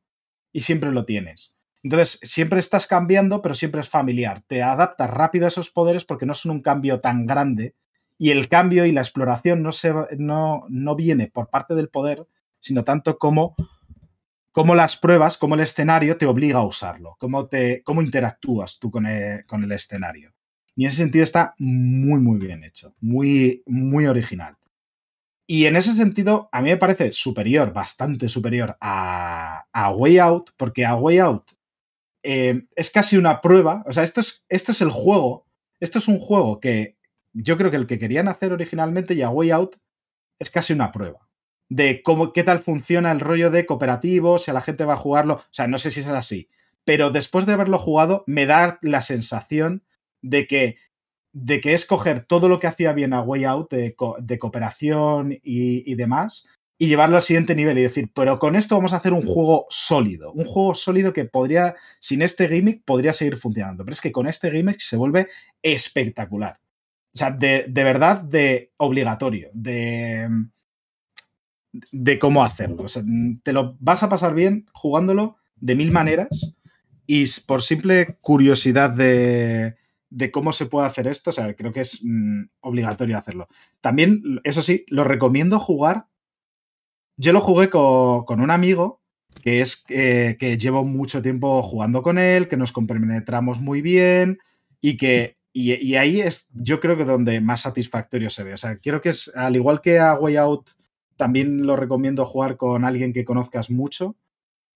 Y 0.54 0.62
siempre 0.62 0.92
lo 0.92 1.04
tienes. 1.06 1.56
Entonces, 1.82 2.20
siempre 2.22 2.60
estás 2.60 2.86
cambiando, 2.86 3.42
pero 3.42 3.56
siempre 3.56 3.82
es 3.82 3.90
familiar. 3.90 4.44
Te 4.46 4.62
adaptas 4.62 5.10
rápido 5.10 5.46
a 5.46 5.48
esos 5.48 5.72
poderes 5.72 6.06
porque 6.06 6.28
no 6.28 6.36
son 6.36 6.52
un 6.52 6.62
cambio 6.62 7.00
tan 7.02 7.26
grande. 7.26 7.74
Y 8.20 8.30
el 8.30 8.48
cambio 8.48 8.86
y 8.86 8.92
la 8.92 9.02
exploración 9.02 9.64
no, 9.64 9.72
se, 9.72 9.92
no, 10.20 10.66
no 10.70 10.96
viene 10.96 11.32
por 11.34 11.50
parte 11.50 11.74
del 11.74 11.90
poder, 11.90 12.28
sino 12.60 12.84
tanto 12.84 13.18
como, 13.18 13.56
como 14.56 14.74
las 14.74 14.96
pruebas, 14.96 15.38
como 15.38 15.56
el 15.56 15.60
escenario 15.60 16.16
te 16.16 16.26
obliga 16.26 16.60
a 16.60 16.66
usarlo, 16.66 17.18
cómo, 17.20 17.46
te, 17.46 17.84
cómo 17.84 18.02
interactúas 18.02 18.80
tú 18.80 18.90
con 18.90 19.06
el, 19.06 19.46
con 19.46 19.66
el 19.66 19.72
escenario. 19.74 20.34
Y 20.78 20.84
en 20.86 20.88
ese 20.88 21.00
sentido 21.00 21.26
está 21.26 21.56
muy, 21.60 22.22
muy 22.22 22.40
bien 22.40 22.64
hecho, 22.64 22.96
muy, 23.02 23.64
muy 23.66 24.06
original. 24.06 24.56
Y 25.46 25.66
en 25.66 25.76
ese 25.76 25.94
sentido, 25.94 26.48
a 26.54 26.62
mí 26.62 26.70
me 26.70 26.78
parece 26.78 27.12
superior, 27.12 27.74
bastante 27.74 28.30
superior 28.30 28.78
a, 28.80 29.66
a 29.74 29.92
Way 29.92 30.20
Out, 30.20 30.52
porque 30.56 30.86
a 30.86 30.96
Way 30.96 31.18
Out 31.20 31.52
eh, 32.24 32.66
es 32.78 32.90
casi 32.90 33.18
una 33.18 33.42
prueba. 33.42 33.84
O 33.86 33.92
sea, 33.92 34.04
esto 34.04 34.22
es, 34.22 34.46
esto 34.48 34.72
es 34.72 34.80
el 34.80 34.90
juego. 34.90 35.46
Esto 35.82 36.00
es 36.00 36.08
un 36.08 36.18
juego 36.18 36.62
que 36.62 36.96
yo 37.34 37.58
creo 37.58 37.72
que 37.72 37.78
el 37.78 37.88
que 37.88 38.00
querían 38.00 38.30
hacer 38.30 38.54
originalmente 38.54 39.16
y 39.16 39.22
a 39.22 39.30
Way 39.30 39.52
Out 39.52 39.76
es 40.40 40.50
casi 40.50 40.72
una 40.72 40.94
prueba 40.94 41.25
de 41.70 42.02
cómo, 42.04 42.34
qué 42.34 42.44
tal 42.44 42.60
funciona 42.60 43.12
el 43.12 43.20
rollo 43.20 43.52
de 43.52 43.66
cooperativo, 43.66 44.40
si 44.40 44.52
a 44.52 44.54
la 44.54 44.62
gente 44.62 44.86
va 44.86 44.94
a 44.94 44.98
jugarlo. 44.98 45.36
O 45.36 45.44
sea, 45.54 45.68
no 45.68 45.78
sé 45.78 45.92
si 45.92 46.02
es 46.02 46.08
así. 46.08 46.50
Pero 46.84 47.10
después 47.10 47.46
de 47.46 47.54
haberlo 47.54 47.80
jugado, 47.80 48.24
me 48.28 48.46
da 48.46 48.80
la 48.82 49.02
sensación 49.02 49.84
de 50.22 50.48
que 50.48 50.78
de 51.34 51.60
que 51.60 51.74
es 51.74 51.86
coger 51.86 52.24
todo 52.26 52.48
lo 52.48 52.60
que 52.60 52.68
hacía 52.68 52.94
bien 52.94 53.12
a 53.12 53.22
Way 53.22 53.44
Out 53.44 53.72
de, 53.72 53.96
de 54.20 54.40
cooperación 54.40 55.34
y, 55.34 55.92
y 55.92 55.96
demás 55.96 56.48
y 56.78 56.88
llevarlo 56.88 57.16
al 57.16 57.22
siguiente 57.22 57.56
nivel 57.56 57.78
y 57.78 57.84
decir, 57.84 58.12
pero 58.14 58.38
con 58.38 58.56
esto 58.56 58.76
vamos 58.76 58.94
a 58.94 58.98
hacer 58.98 59.14
un 59.14 59.26
juego 59.26 59.66
sólido, 59.70 60.32
un 60.34 60.46
juego 60.46 60.76
sólido 60.76 61.14
que 61.14 61.26
podría, 61.26 61.76
sin 62.00 62.22
este 62.22 62.48
gimmick, 62.48 62.84
podría 62.84 63.14
seguir 63.14 63.38
funcionando. 63.38 63.86
Pero 63.86 63.94
es 63.94 64.02
que 64.02 64.12
con 64.12 64.28
este 64.28 64.52
gimmick 64.52 64.80
se 64.80 64.98
vuelve 64.98 65.30
espectacular. 65.62 66.60
O 67.14 67.18
sea, 67.18 67.32
de, 67.32 67.66
de 67.70 67.84
verdad, 67.84 68.22
de 68.22 68.74
obligatorio, 68.78 69.50
de, 69.54 70.28
de 71.92 72.20
cómo 72.20 72.44
hacerlo. 72.44 72.84
O 72.84 72.88
sea, 72.88 73.04
te 73.44 73.54
lo 73.54 73.76
vas 73.80 74.04
a 74.04 74.10
pasar 74.10 74.34
bien 74.34 74.66
jugándolo 74.74 75.38
de 75.56 75.76
mil 75.76 75.92
maneras 75.92 76.54
y 77.08 77.26
por 77.46 77.62
simple 77.62 78.18
curiosidad 78.22 78.90
de, 78.90 79.76
de 80.10 80.32
cómo 80.32 80.52
se 80.52 80.66
puede 80.66 80.88
hacer 80.88 81.08
esto, 81.08 81.30
o 81.30 81.34
sea, 81.34 81.54
creo 81.56 81.72
que 81.72 81.82
es 81.82 82.00
mm, 82.02 82.44
obligatorio 82.62 83.18
hacerlo. 83.18 83.48
También, 83.82 84.22
eso 84.44 84.62
sí, 84.62 84.86
lo 84.90 85.04
recomiendo 85.04 85.60
jugar. 85.60 86.08
Yo 87.18 87.32
lo 87.34 87.42
jugué 87.42 87.70
co- 87.70 88.26
con, 88.26 88.42
un 88.42 88.52
amigo 88.52 89.02
que 89.44 89.62
es 89.62 89.84
eh, 89.90 90.38
que 90.40 90.58
llevo 90.58 90.84
mucho 90.84 91.22
tiempo 91.22 91.62
jugando 91.64 92.02
con 92.02 92.18
él, 92.18 92.48
que 92.48 92.58
nos 92.58 92.72
compenetramos 92.72 93.62
muy 93.62 93.82
bien 93.82 94.40
y 94.82 94.98
que 94.98 95.36
y, 95.58 95.96
ahí 95.96 96.20
es 96.20 96.50
yo 96.54 96.82
creo 96.82 96.98
que 96.98 97.06
donde 97.06 97.40
más 97.40 97.62
satisfactorio 97.62 98.30
se 98.30 98.44
ve. 98.44 98.54
O 98.54 98.58
sea, 98.58 98.78
quiero 98.78 99.00
que 99.00 99.10
es 99.10 99.32
al 99.36 99.56
igual 99.56 99.80
que 99.80 100.00
a 100.00 100.16
Way 100.16 100.36
Out 100.36 100.72
también 101.18 101.66
lo 101.66 101.76
recomiendo 101.76 102.26
jugar 102.26 102.58
con 102.58 102.86
alguien 102.86 103.14
que 103.14 103.26
conozcas 103.26 103.70
mucho. 103.72 104.16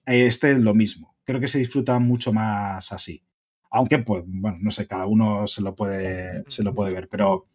eh, 0.05 0.25
Este 0.27 0.51
es 0.51 0.59
lo 0.59 0.73
mismo. 0.73 1.15
Creo 1.25 1.39
que 1.39 1.47
se 1.47 1.59
disfruta 1.59 1.99
mucho 1.99 2.33
más 2.33 2.91
así. 2.91 3.23
Aunque, 3.71 3.99
pues, 3.99 4.23
bueno, 4.27 4.57
no 4.61 4.71
sé, 4.71 4.87
cada 4.87 5.05
uno 5.07 5.47
se 5.47 5.61
lo 5.61 5.75
puede, 5.75 6.43
se 6.49 6.63
lo 6.63 6.73
puede 6.73 6.93
ver, 6.93 7.07
pero 7.09 7.45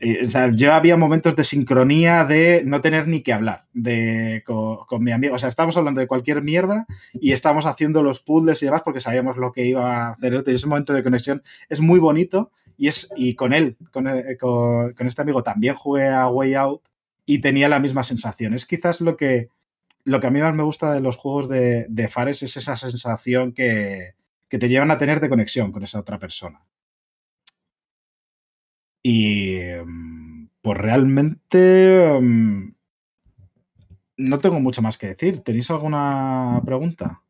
Eh, 0.00 0.26
o 0.26 0.28
sea, 0.28 0.50
yo 0.52 0.74
había 0.74 0.96
momentos 0.96 1.36
de 1.36 1.44
sincronía 1.44 2.24
de 2.24 2.62
no 2.66 2.80
tener 2.80 3.06
ni 3.08 3.22
que 3.22 3.32
hablar 3.32 3.66
de, 3.72 4.42
con, 4.44 5.02
mi 5.04 5.12
amigo. 5.12 5.36
O 5.36 5.38
sea, 5.38 5.48
estábamos 5.48 5.76
hablando 5.76 6.00
de 6.00 6.08
cualquier 6.08 6.42
mierda 6.42 6.84
y 7.14 7.32
estábamos 7.32 7.64
haciendo 7.64 8.02
los 8.02 8.20
puzzles 8.20 8.60
y 8.62 8.66
demás 8.66 8.82
porque 8.84 9.00
sabíamos 9.00 9.36
lo 9.36 9.52
que 9.52 9.64
iba 9.66 10.08
a 10.08 10.10
hacer. 10.12 10.42
Y 10.46 10.50
ese 10.50 10.66
momento 10.66 10.92
de 10.92 11.02
conexión 11.04 11.42
es 11.68 11.80
muy 11.80 12.00
bonito 12.00 12.50
y, 12.76 12.88
es, 12.88 13.08
y 13.16 13.34
con 13.36 13.52
él, 13.54 13.76
con, 13.92 14.08
eh, 14.08 14.36
con- 14.38 14.92
con 14.94 15.06
este 15.06 15.22
amigo, 15.22 15.42
también 15.44 15.74
jugué 15.76 16.08
a 16.08 16.28
Way 16.28 16.54
Out 16.54 16.82
y 17.26 17.40
tenía 17.40 17.68
la 17.68 17.80
misma 17.80 18.04
sensación. 18.04 18.54
Es 18.54 18.66
quizás 18.66 19.00
lo 19.00 19.16
que, 19.16 19.48
lo 20.04 20.20
que 20.20 20.26
a 20.26 20.30
mí 20.30 20.40
más 20.40 20.54
me 20.54 20.62
gusta 20.62 20.92
de 20.92 21.00
los 21.00 21.16
juegos 21.16 21.48
de, 21.48 21.86
de 21.88 22.08
Fares 22.08 22.42
es 22.42 22.56
esa 22.56 22.76
sensación 22.76 23.52
que, 23.52 24.14
que 24.48 24.58
te 24.58 24.68
llevan 24.68 24.90
a 24.90 24.98
tener 24.98 25.20
de 25.20 25.28
conexión 25.28 25.72
con 25.72 25.82
esa 25.82 26.00
otra 26.00 26.18
persona. 26.18 26.64
Y 29.02 29.58
mm, 29.84 30.48
pues 30.62 30.78
realmente 30.78 32.18
mm, 32.20 32.74
no 34.16 34.38
tengo 34.38 34.60
mucho 34.60 34.82
más 34.82 34.98
que 34.98 35.08
decir. 35.08 35.40
¿Tenéis 35.40 35.70
alguna 35.70 36.60
pregunta? 36.64 37.22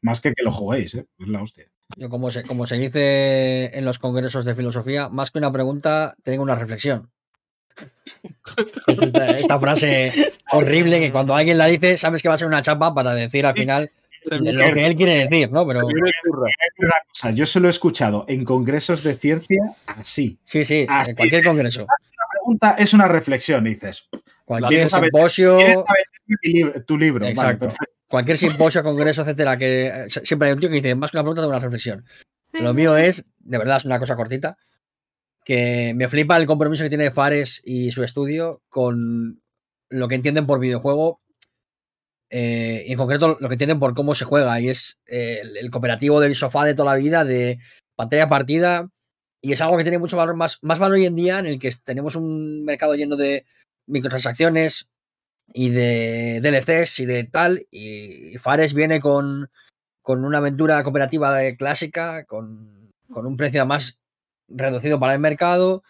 Más 0.00 0.20
que 0.20 0.32
que 0.32 0.42
lo 0.42 0.50
juguéis, 0.50 0.94
¿eh? 0.94 1.06
Es 1.18 1.28
la 1.28 1.42
hostia. 1.42 1.70
Yo, 1.96 2.08
como 2.08 2.30
se, 2.30 2.42
como 2.44 2.66
se 2.66 2.76
dice 2.76 3.76
en 3.76 3.84
los 3.84 3.98
congresos 3.98 4.44
de 4.44 4.54
filosofía, 4.54 5.08
más 5.08 5.30
que 5.30 5.38
una 5.38 5.52
pregunta, 5.52 6.14
tengo 6.22 6.42
una 6.42 6.54
reflexión. 6.54 7.10
Es 8.86 9.02
esta, 9.02 9.30
esta 9.38 9.58
frase 9.60 10.32
horrible 10.52 11.00
que 11.00 11.10
cuando 11.12 11.34
alguien 11.34 11.58
la 11.58 11.66
dice, 11.66 11.96
sabes 11.96 12.22
que 12.22 12.28
va 12.28 12.34
a 12.34 12.38
ser 12.38 12.46
una 12.46 12.62
chapa 12.62 12.94
para 12.94 13.14
decir 13.14 13.46
al 13.46 13.54
final 13.54 13.90
lo 14.30 14.72
que 14.72 14.86
él 14.86 14.94
quiere 14.96 15.26
decir, 15.26 15.50
¿no? 15.50 15.66
Pero. 15.66 15.80
Una 15.86 16.92
cosa, 17.08 17.30
yo 17.32 17.46
se 17.46 17.60
lo 17.60 17.68
he 17.68 17.70
escuchado 17.70 18.24
en 18.28 18.44
congresos 18.44 19.02
de 19.02 19.14
ciencia 19.16 19.74
así. 19.86 20.38
sí, 20.42 20.64
sí, 20.64 20.86
Así 20.88 21.10
en 21.10 21.16
cualquier 21.16 21.44
congreso, 21.44 21.80
La 21.80 22.24
pregunta 22.30 22.76
es 22.78 22.92
una 22.94 23.08
reflexión, 23.08 23.64
dices. 23.64 24.08
cualquier 24.44 24.70
¿Quieres 24.70 24.90
saber- 24.90 25.10
simposio, 25.12 25.56
¿Quieres 25.56 25.80
saber 25.86 26.04
mi 26.26 26.52
lib- 26.52 26.84
tu 26.86 26.98
libro? 26.98 27.26
Exacto. 27.26 27.72
cualquier 28.08 28.38
simposio, 28.38 28.82
congreso, 28.82 29.22
etcétera, 29.22 29.56
que 29.56 30.04
siempre 30.08 30.48
hay 30.48 30.54
un 30.54 30.60
tío 30.60 30.68
que 30.68 30.76
dice, 30.76 30.94
más 30.94 31.10
que 31.10 31.16
una 31.16 31.22
pregunta, 31.24 31.42
tengo 31.42 31.50
una 31.56 31.60
reflexión. 31.60 32.04
Lo 32.52 32.74
mío 32.74 32.96
es, 32.96 33.24
de 33.40 33.58
verdad, 33.58 33.78
es 33.78 33.84
una 33.86 33.98
cosa 33.98 34.14
cortita, 34.14 34.56
que 35.44 35.92
me 35.94 36.08
flipa 36.08 36.36
el 36.36 36.46
compromiso 36.46 36.84
que 36.84 36.88
tiene 36.88 37.10
Fares 37.10 37.62
y 37.64 37.92
su 37.92 38.02
estudio 38.02 38.62
con 38.68 39.42
lo 39.90 40.08
que 40.08 40.14
entienden 40.14 40.46
por 40.46 40.60
videojuego, 40.60 41.20
eh, 42.30 42.84
en 42.86 42.96
concreto 42.96 43.36
lo 43.40 43.48
que 43.48 43.54
entienden 43.54 43.78
por 43.78 43.94
cómo 43.94 44.14
se 44.14 44.24
juega, 44.24 44.58
y 44.60 44.68
es 44.68 44.98
eh, 45.06 45.42
el, 45.60 45.70
cooperativo 45.70 46.20
del 46.20 46.36
sofá 46.36 46.64
de 46.64 46.74
toda 46.74 46.94
la 46.94 46.98
vida, 46.98 47.24
de 47.24 47.58
pantalla 47.94 48.28
partida, 48.28 48.88
y 49.42 49.52
es 49.52 49.60
algo 49.60 49.76
que 49.76 49.84
tiene 49.84 49.98
mucho 49.98 50.16
valor, 50.16 50.36
más, 50.36 50.58
más 50.62 50.78
valor 50.78 50.96
hoy 50.96 51.06
en 51.06 51.16
día, 51.16 51.38
en 51.38 51.46
el 51.46 51.58
que 51.58 51.70
tenemos 51.84 52.16
un 52.16 52.64
mercado 52.64 52.94
lleno 52.94 53.16
de 53.16 53.44
microtransacciones 53.86 54.88
y 55.52 55.70
de 55.70 56.40
DLCs 56.40 57.00
y 57.00 57.06
de 57.06 57.24
tal, 57.24 57.66
y 57.70 58.38
Fares 58.38 58.72
viene 58.72 59.00
con, 59.00 59.50
con 60.00 60.24
una 60.24 60.38
aventura 60.38 60.82
cooperativa 60.84 61.36
clásica, 61.58 62.24
con, 62.24 62.92
con 63.10 63.26
un 63.26 63.36
precio 63.36 63.66
más 63.66 64.01
reducido 64.54 64.98
para 65.00 65.14
el 65.14 65.20
mercado 65.20 65.82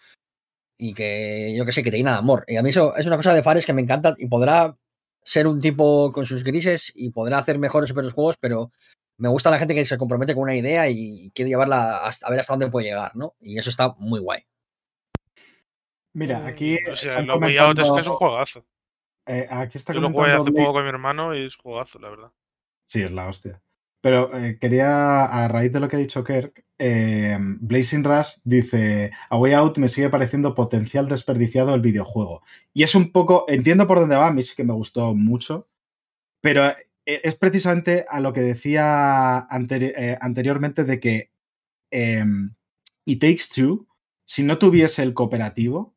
y 0.77 0.93
que 0.93 1.53
yo 1.55 1.65
que 1.65 1.71
sé, 1.71 1.83
que 1.83 1.91
te 1.91 1.97
llena 1.97 2.13
de 2.13 2.17
amor. 2.17 2.43
Y 2.47 2.57
a 2.57 2.63
mí 2.63 2.69
eso 2.71 2.95
es 2.95 3.05
una 3.05 3.17
cosa 3.17 3.33
de 3.33 3.43
Fares 3.43 3.65
que 3.65 3.73
me 3.73 3.81
encanta 3.81 4.15
y 4.17 4.27
podrá 4.27 4.77
ser 5.23 5.47
un 5.47 5.61
tipo 5.61 6.11
con 6.11 6.25
sus 6.25 6.43
grises 6.43 6.91
y 6.95 7.11
podrá 7.11 7.37
hacer 7.37 7.57
mejores 7.59 7.93
peores 7.93 8.13
juegos, 8.13 8.37
pero 8.37 8.71
me 9.17 9.29
gusta 9.29 9.51
la 9.51 9.59
gente 9.59 9.75
que 9.75 9.85
se 9.85 9.97
compromete 9.97 10.33
con 10.33 10.43
una 10.43 10.55
idea 10.55 10.89
y 10.89 11.31
quiere 11.33 11.49
llevarla 11.49 11.97
hasta, 12.05 12.27
a 12.27 12.29
ver 12.29 12.39
hasta 12.39 12.53
dónde 12.53 12.69
puede 12.69 12.87
llegar, 12.87 13.15
¿no? 13.15 13.35
Y 13.39 13.57
eso 13.57 13.69
está 13.69 13.93
muy 13.99 14.19
guay. 14.19 14.45
Mira, 16.13 16.45
aquí. 16.45 16.77
O 16.91 16.95
sea, 16.95 17.21
lo 17.21 17.33
Out 17.33 17.43
es 17.43 17.47
que 17.47 17.53
es 17.53 17.59
un 17.69 17.75
comentando- 17.85 18.17
juegazo. 18.17 18.65
eh, 19.25 19.47
aquí 19.49 19.77
está 19.77 19.93
Yo 19.93 20.01
lo 20.01 20.07
jugué 20.09 20.31
comentando 20.33 20.43
hace 20.51 20.61
poco 20.61 20.73
con 20.73 20.83
mi 20.83 20.89
hermano 20.89 21.35
y 21.35 21.45
es 21.45 21.55
jugazo, 21.55 21.99
la 21.99 22.09
verdad. 22.09 22.31
Sí, 22.87 23.01
es 23.01 23.11
la 23.11 23.27
hostia. 23.27 23.61
Pero 24.03 24.37
eh, 24.37 24.57
quería, 24.59 25.23
a 25.23 25.47
raíz 25.47 25.71
de 25.71 25.79
lo 25.79 25.87
que 25.87 25.95
ha 25.95 25.99
dicho 25.99 26.25
Kirk, 26.25 26.65
eh, 26.77 27.37
Blazing 27.39 28.03
Rush 28.03 28.39
dice, 28.43 29.11
A 29.29 29.37
Way 29.37 29.53
Out 29.53 29.77
me 29.77 29.87
sigue 29.87 30.09
pareciendo 30.09 30.55
potencial 30.55 31.07
desperdiciado 31.07 31.73
el 31.73 31.79
videojuego. 31.79 32.41
Y 32.73 32.83
es 32.83 32.95
un 32.95 33.13
poco, 33.13 33.45
entiendo 33.47 33.87
por 33.87 34.01
dónde 34.01 34.17
va, 34.17 34.27
a 34.27 34.33
mí 34.33 34.43
sí 34.43 34.57
que 34.57 34.65
me 34.65 34.73
gustó 34.73 35.15
mucho, 35.15 35.69
pero 36.41 36.67
eh, 36.67 36.75
es 37.05 37.35
precisamente 37.35 38.05
a 38.09 38.19
lo 38.19 38.33
que 38.33 38.41
decía 38.41 39.47
anteri- 39.47 40.17
anteriormente 40.19 40.83
de 40.83 40.99
que 40.99 41.31
eh, 41.89 42.25
It 43.05 43.21
Takes 43.21 43.45
Two, 43.55 43.87
si 44.25 44.43
no 44.43 44.57
tuviese 44.57 45.01
el 45.03 45.13
cooperativo, 45.13 45.92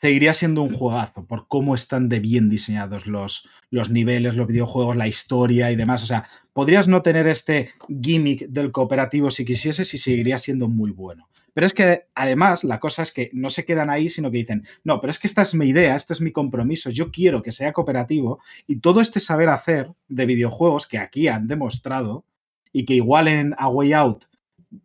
seguiría 0.00 0.32
siendo 0.32 0.62
un 0.62 0.74
juegazo 0.74 1.26
por 1.26 1.46
cómo 1.46 1.74
están 1.74 2.08
de 2.08 2.20
bien 2.20 2.48
diseñados 2.48 3.06
los, 3.06 3.46
los 3.70 3.90
niveles, 3.90 4.34
los 4.34 4.46
videojuegos, 4.46 4.96
la 4.96 5.06
historia 5.06 5.70
y 5.70 5.76
demás. 5.76 6.02
O 6.02 6.06
sea, 6.06 6.26
podrías 6.54 6.88
no 6.88 7.02
tener 7.02 7.28
este 7.28 7.72
gimmick 7.86 8.46
del 8.48 8.72
cooperativo 8.72 9.30
si 9.30 9.44
quisieses 9.44 9.92
y 9.92 9.98
seguiría 9.98 10.38
siendo 10.38 10.68
muy 10.68 10.90
bueno. 10.90 11.28
Pero 11.52 11.66
es 11.66 11.74
que 11.74 12.04
además 12.14 12.64
la 12.64 12.80
cosa 12.80 13.02
es 13.02 13.12
que 13.12 13.28
no 13.34 13.50
se 13.50 13.66
quedan 13.66 13.90
ahí, 13.90 14.08
sino 14.08 14.30
que 14.30 14.38
dicen, 14.38 14.66
no, 14.84 15.02
pero 15.02 15.10
es 15.10 15.18
que 15.18 15.26
esta 15.26 15.42
es 15.42 15.54
mi 15.54 15.66
idea, 15.68 15.96
este 15.96 16.14
es 16.14 16.22
mi 16.22 16.32
compromiso, 16.32 16.88
yo 16.88 17.10
quiero 17.10 17.42
que 17.42 17.52
sea 17.52 17.74
cooperativo 17.74 18.40
y 18.66 18.76
todo 18.76 19.02
este 19.02 19.20
saber 19.20 19.50
hacer 19.50 19.92
de 20.08 20.24
videojuegos 20.24 20.86
que 20.86 20.96
aquí 20.96 21.28
han 21.28 21.46
demostrado 21.46 22.24
y 22.72 22.86
que 22.86 22.94
igual 22.94 23.28
en 23.28 23.54
A 23.58 23.68
Way 23.68 23.92
Out 23.92 24.24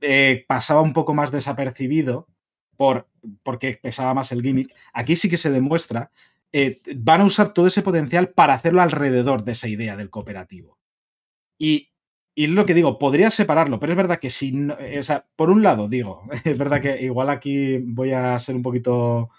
eh, 0.01 0.43
pasaba 0.45 0.81
un 0.81 0.91
poco 0.91 1.13
más 1.13 1.31
desapercibido 1.31 2.27
por, 2.75 3.07
porque 3.43 3.79
pesaba 3.81 4.13
más 4.13 4.31
el 4.31 4.41
gimmick, 4.41 4.73
aquí 4.93 5.15
sí 5.15 5.29
que 5.29 5.37
se 5.37 5.49
demuestra, 5.49 6.11
eh, 6.51 6.81
van 6.95 7.21
a 7.21 7.25
usar 7.25 7.53
todo 7.53 7.67
ese 7.67 7.81
potencial 7.81 8.29
para 8.29 8.53
hacerlo 8.53 8.81
alrededor 8.81 9.43
de 9.43 9.51
esa 9.53 9.67
idea 9.67 9.97
del 9.97 10.09
cooperativo. 10.09 10.77
Y, 11.57 11.91
y 12.33 12.45
es 12.45 12.49
lo 12.49 12.65
que 12.65 12.73
digo, 12.73 12.99
podría 12.99 13.29
separarlo, 13.29 13.79
pero 13.79 13.93
es 13.93 13.97
verdad 13.97 14.19
que 14.19 14.29
si 14.29 14.53
eh, 14.79 14.99
o 14.99 15.03
sea, 15.03 15.25
por 15.35 15.49
un 15.49 15.63
lado 15.63 15.87
digo, 15.87 16.23
es 16.43 16.57
verdad 16.57 16.81
que 16.81 17.01
igual 17.01 17.29
aquí 17.29 17.77
voy 17.79 18.11
a 18.11 18.37
ser 18.39 18.55
un 18.55 18.61
poquito 18.61 19.29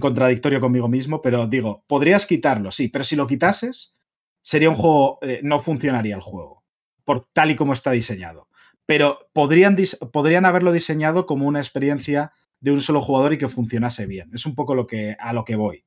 contradictorio 0.00 0.60
conmigo 0.60 0.88
mismo, 0.88 1.22
pero 1.22 1.46
digo, 1.46 1.84
podrías 1.86 2.26
quitarlo, 2.26 2.70
sí, 2.70 2.88
pero 2.88 3.04
si 3.04 3.16
lo 3.16 3.26
quitases, 3.26 3.96
sería 4.42 4.70
un 4.70 4.76
juego, 4.76 5.18
eh, 5.22 5.40
no 5.42 5.60
funcionaría 5.60 6.14
el 6.14 6.22
juego, 6.22 6.64
por 7.04 7.26
tal 7.32 7.50
y 7.50 7.56
como 7.56 7.72
está 7.72 7.90
diseñado. 7.90 8.48
Pero 8.84 9.28
podrían, 9.32 9.76
podrían 10.12 10.44
haberlo 10.44 10.70
diseñado 10.70 11.26
como 11.26 11.46
una 11.46 11.58
experiencia 11.58 12.32
de 12.60 12.70
un 12.70 12.80
solo 12.80 13.00
jugador 13.00 13.32
y 13.32 13.38
que 13.38 13.48
funcionase 13.48 14.06
bien. 14.06 14.30
Es 14.34 14.46
un 14.46 14.54
poco 14.54 14.74
lo 14.74 14.86
que, 14.86 15.16
a 15.18 15.32
lo 15.32 15.44
que 15.44 15.56
voy. 15.56 15.84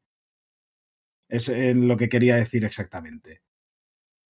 Es 1.28 1.50
en 1.50 1.88
lo 1.88 1.98
que 1.98 2.10
quería 2.10 2.36
decir 2.36 2.66
exactamente. 2.66 3.42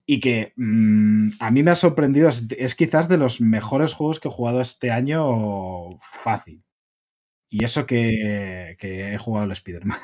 Y 0.05 0.19
que 0.19 0.53
mm, 0.55 1.29
a 1.39 1.51
mí 1.51 1.63
me 1.63 1.71
ha 1.71 1.75
sorprendido, 1.75 2.29
es, 2.29 2.75
quizás 2.75 3.07
de 3.07 3.17
los 3.17 3.41
mejores 3.41 3.93
juegos 3.93 4.19
que 4.19 4.27
he 4.27 4.31
jugado 4.31 4.61
este 4.61 4.91
año 4.91 5.89
fácil. 6.01 6.63
Y 7.51 7.63
eso 7.63 7.85
que, 7.85 8.77
he 8.79 9.17
jugado 9.17 9.45
el 9.45 9.51
Spider-Man. 9.53 9.97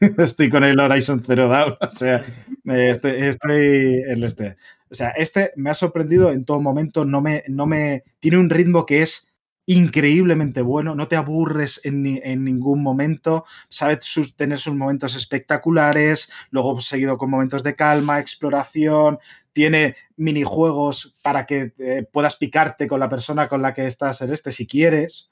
estoy 0.18 0.50
con 0.50 0.64
el 0.64 0.78
Horizon 0.78 1.22
Zero 1.24 1.48
Dawn. 1.48 1.76
O 1.80 1.92
sea, 1.92 2.24
eh, 2.66 2.90
estoy 2.90 4.02
en 4.06 4.22
este. 4.22 4.56
O 4.90 4.94
sea, 4.94 5.10
este 5.10 5.52
me 5.56 5.70
ha 5.70 5.74
sorprendido 5.74 6.30
en 6.30 6.44
todo 6.44 6.60
momento. 6.60 7.06
No 7.06 7.22
me, 7.22 7.42
no 7.48 7.66
me. 7.66 8.04
Tiene 8.18 8.36
un 8.36 8.50
ritmo 8.50 8.84
que 8.84 9.02
es 9.02 9.29
increíblemente 9.72 10.62
bueno. 10.62 10.94
No 10.94 11.06
te 11.08 11.16
aburres 11.16 11.80
en, 11.84 12.02
ni- 12.02 12.20
en 12.22 12.44
ningún 12.44 12.82
momento. 12.82 13.44
Sabe 13.68 13.98
sus- 14.00 14.34
tener 14.36 14.58
sus 14.58 14.74
momentos 14.74 15.14
espectaculares. 15.14 16.30
Luego 16.50 16.80
seguido 16.80 17.16
con 17.18 17.30
momentos 17.30 17.62
de 17.62 17.76
calma, 17.76 18.18
exploración. 18.18 19.18
Tiene 19.52 19.96
minijuegos 20.16 21.16
para 21.22 21.46
que 21.46 21.72
eh, 21.78 22.06
puedas 22.10 22.36
picarte 22.36 22.86
con 22.86 23.00
la 23.00 23.08
persona 23.08 23.48
con 23.48 23.62
la 23.62 23.74
que 23.74 23.86
estás 23.86 24.20
en 24.22 24.32
este 24.32 24.52
si 24.52 24.66
quieres. 24.66 25.30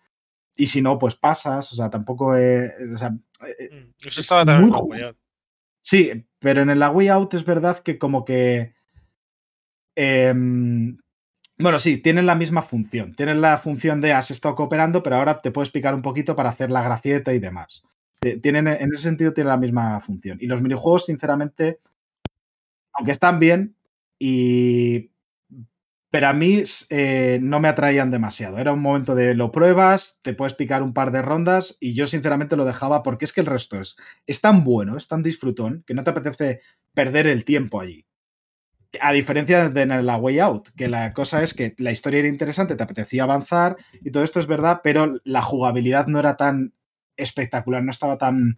Y 0.56 0.66
si 0.66 0.82
no, 0.82 0.98
pues 0.98 1.14
pasas. 1.16 1.72
O 1.72 1.76
sea, 1.76 1.88
tampoco. 1.90 2.36
eh, 2.36 2.72
o 2.94 2.98
sea, 2.98 3.14
eh, 3.46 3.68
Mm, 3.72 3.90
Eso 4.00 4.08
Es 4.08 4.18
estaba 4.18 4.44
también 4.44 4.70
muy 4.70 5.00
en. 5.02 5.16
Sí, 5.80 6.26
pero 6.38 6.60
en 6.62 6.70
el 6.70 6.78
La 6.80 6.90
Way 6.90 7.08
Out 7.08 7.34
es 7.34 7.44
verdad 7.44 7.78
que 7.78 7.98
como 7.98 8.24
que... 8.24 8.74
em, 9.96 10.98
bueno, 11.58 11.78
sí, 11.78 11.98
tienen 11.98 12.26
la 12.26 12.34
misma 12.34 12.62
función. 12.62 13.14
Tienen 13.14 13.40
la 13.40 13.58
función 13.58 14.00
de 14.00 14.12
has 14.12 14.30
estado 14.30 14.54
cooperando, 14.54 15.02
pero 15.02 15.16
ahora 15.16 15.40
te 15.40 15.50
puedes 15.50 15.70
picar 15.70 15.94
un 15.94 16.02
poquito 16.02 16.36
para 16.36 16.50
hacer 16.50 16.70
la 16.70 16.82
gracieta 16.82 17.32
y 17.34 17.40
demás. 17.40 17.84
Tienen, 18.20 18.66
en 18.68 18.92
ese 18.92 19.04
sentido 19.04 19.32
tienen 19.32 19.50
la 19.50 19.56
misma 19.56 20.00
función. 20.00 20.38
Y 20.40 20.46
los 20.46 20.62
minijuegos, 20.62 21.06
sinceramente, 21.06 21.80
aunque 22.92 23.12
están 23.12 23.38
bien, 23.38 23.76
y... 24.18 25.10
pero 26.10 26.28
a 26.28 26.32
mí 26.32 26.62
eh, 26.90 27.38
no 27.42 27.60
me 27.60 27.68
atraían 27.68 28.10
demasiado. 28.10 28.58
Era 28.58 28.72
un 28.72 28.80
momento 28.80 29.14
de 29.14 29.34
lo 29.34 29.52
pruebas, 29.52 30.18
te 30.22 30.34
puedes 30.34 30.54
picar 30.54 30.82
un 30.82 30.94
par 30.94 31.12
de 31.12 31.22
rondas 31.22 31.76
y 31.80 31.94
yo 31.94 32.06
sinceramente 32.06 32.56
lo 32.56 32.64
dejaba 32.64 33.02
porque 33.02 33.24
es 33.24 33.32
que 33.32 33.40
el 33.40 33.46
resto 33.46 33.80
es, 33.80 33.96
es 34.26 34.40
tan 34.40 34.64
bueno, 34.64 34.96
es 34.96 35.06
tan 35.06 35.22
disfrutón, 35.22 35.84
que 35.86 35.94
no 35.94 36.02
te 36.02 36.10
apetece 36.10 36.60
perder 36.94 37.28
el 37.28 37.44
tiempo 37.44 37.80
allí. 37.80 38.07
A 39.00 39.12
diferencia 39.12 39.68
de 39.68 39.86
la 39.86 40.16
Way 40.16 40.38
Out, 40.38 40.68
que 40.76 40.88
la 40.88 41.12
cosa 41.12 41.42
es 41.42 41.52
que 41.52 41.74
la 41.78 41.92
historia 41.92 42.20
era 42.20 42.28
interesante, 42.28 42.74
te 42.74 42.82
apetecía 42.82 43.24
avanzar 43.24 43.76
y 44.02 44.10
todo 44.10 44.24
esto 44.24 44.40
es 44.40 44.46
verdad, 44.46 44.80
pero 44.82 45.20
la 45.24 45.42
jugabilidad 45.42 46.06
no 46.06 46.18
era 46.18 46.36
tan 46.36 46.72
espectacular, 47.16 47.82
no 47.82 47.90
estaba 47.90 48.16
tan, 48.16 48.56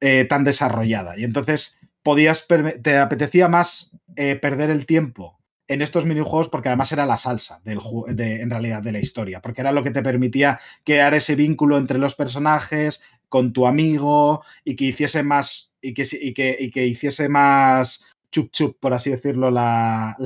eh, 0.00 0.24
tan 0.24 0.42
desarrollada. 0.42 1.16
Y 1.16 1.24
entonces 1.24 1.78
podías, 2.02 2.48
te 2.82 2.98
apetecía 2.98 3.48
más 3.48 3.92
eh, 4.16 4.34
perder 4.36 4.70
el 4.70 4.86
tiempo 4.86 5.38
en 5.68 5.82
estos 5.82 6.04
minijuegos 6.04 6.48
porque 6.48 6.68
además 6.68 6.90
era 6.90 7.06
la 7.06 7.16
salsa 7.16 7.60
del 7.64 7.78
de, 8.08 8.42
en 8.42 8.50
realidad 8.50 8.82
de 8.82 8.92
la 8.92 8.98
historia, 8.98 9.40
porque 9.40 9.60
era 9.60 9.72
lo 9.72 9.84
que 9.84 9.92
te 9.92 10.02
permitía 10.02 10.58
crear 10.84 11.14
ese 11.14 11.36
vínculo 11.36 11.78
entre 11.78 11.98
los 11.98 12.16
personajes, 12.16 13.00
con 13.32 13.54
tu 13.54 13.66
amigo 13.66 14.44
y 14.62 14.76
que 14.76 14.84
hiciese 14.84 15.22
más 15.22 15.74
y 15.80 15.94
que, 15.94 16.06
y 16.12 16.34
que, 16.34 16.54
y 16.60 16.70
que 16.70 16.86
hiciese 16.86 17.30
más 17.30 18.04
chup 18.32 18.50
chup, 18.50 18.80
por 18.80 18.92
así 18.92 19.10
decirlo, 19.10 19.50
la, 19.50 20.16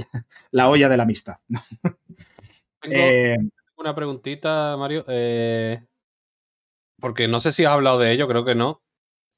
la 0.53 0.69
olla 0.71 0.89
de 0.89 0.97
la 0.97 1.03
amistad. 1.03 1.35
Tengo 2.81 2.97
Eh, 2.97 3.37
una 3.77 3.95
preguntita, 3.95 4.77
Mario. 4.79 5.05
eh, 5.09 5.85
porque 6.99 7.29
no 7.29 7.41
sé 7.41 7.53
si 7.53 7.65
has 7.65 7.73
hablado 7.73 7.99
de 7.99 8.13
ello, 8.13 8.27
creo 8.29 8.45
que 8.45 8.55
no. 8.55 8.83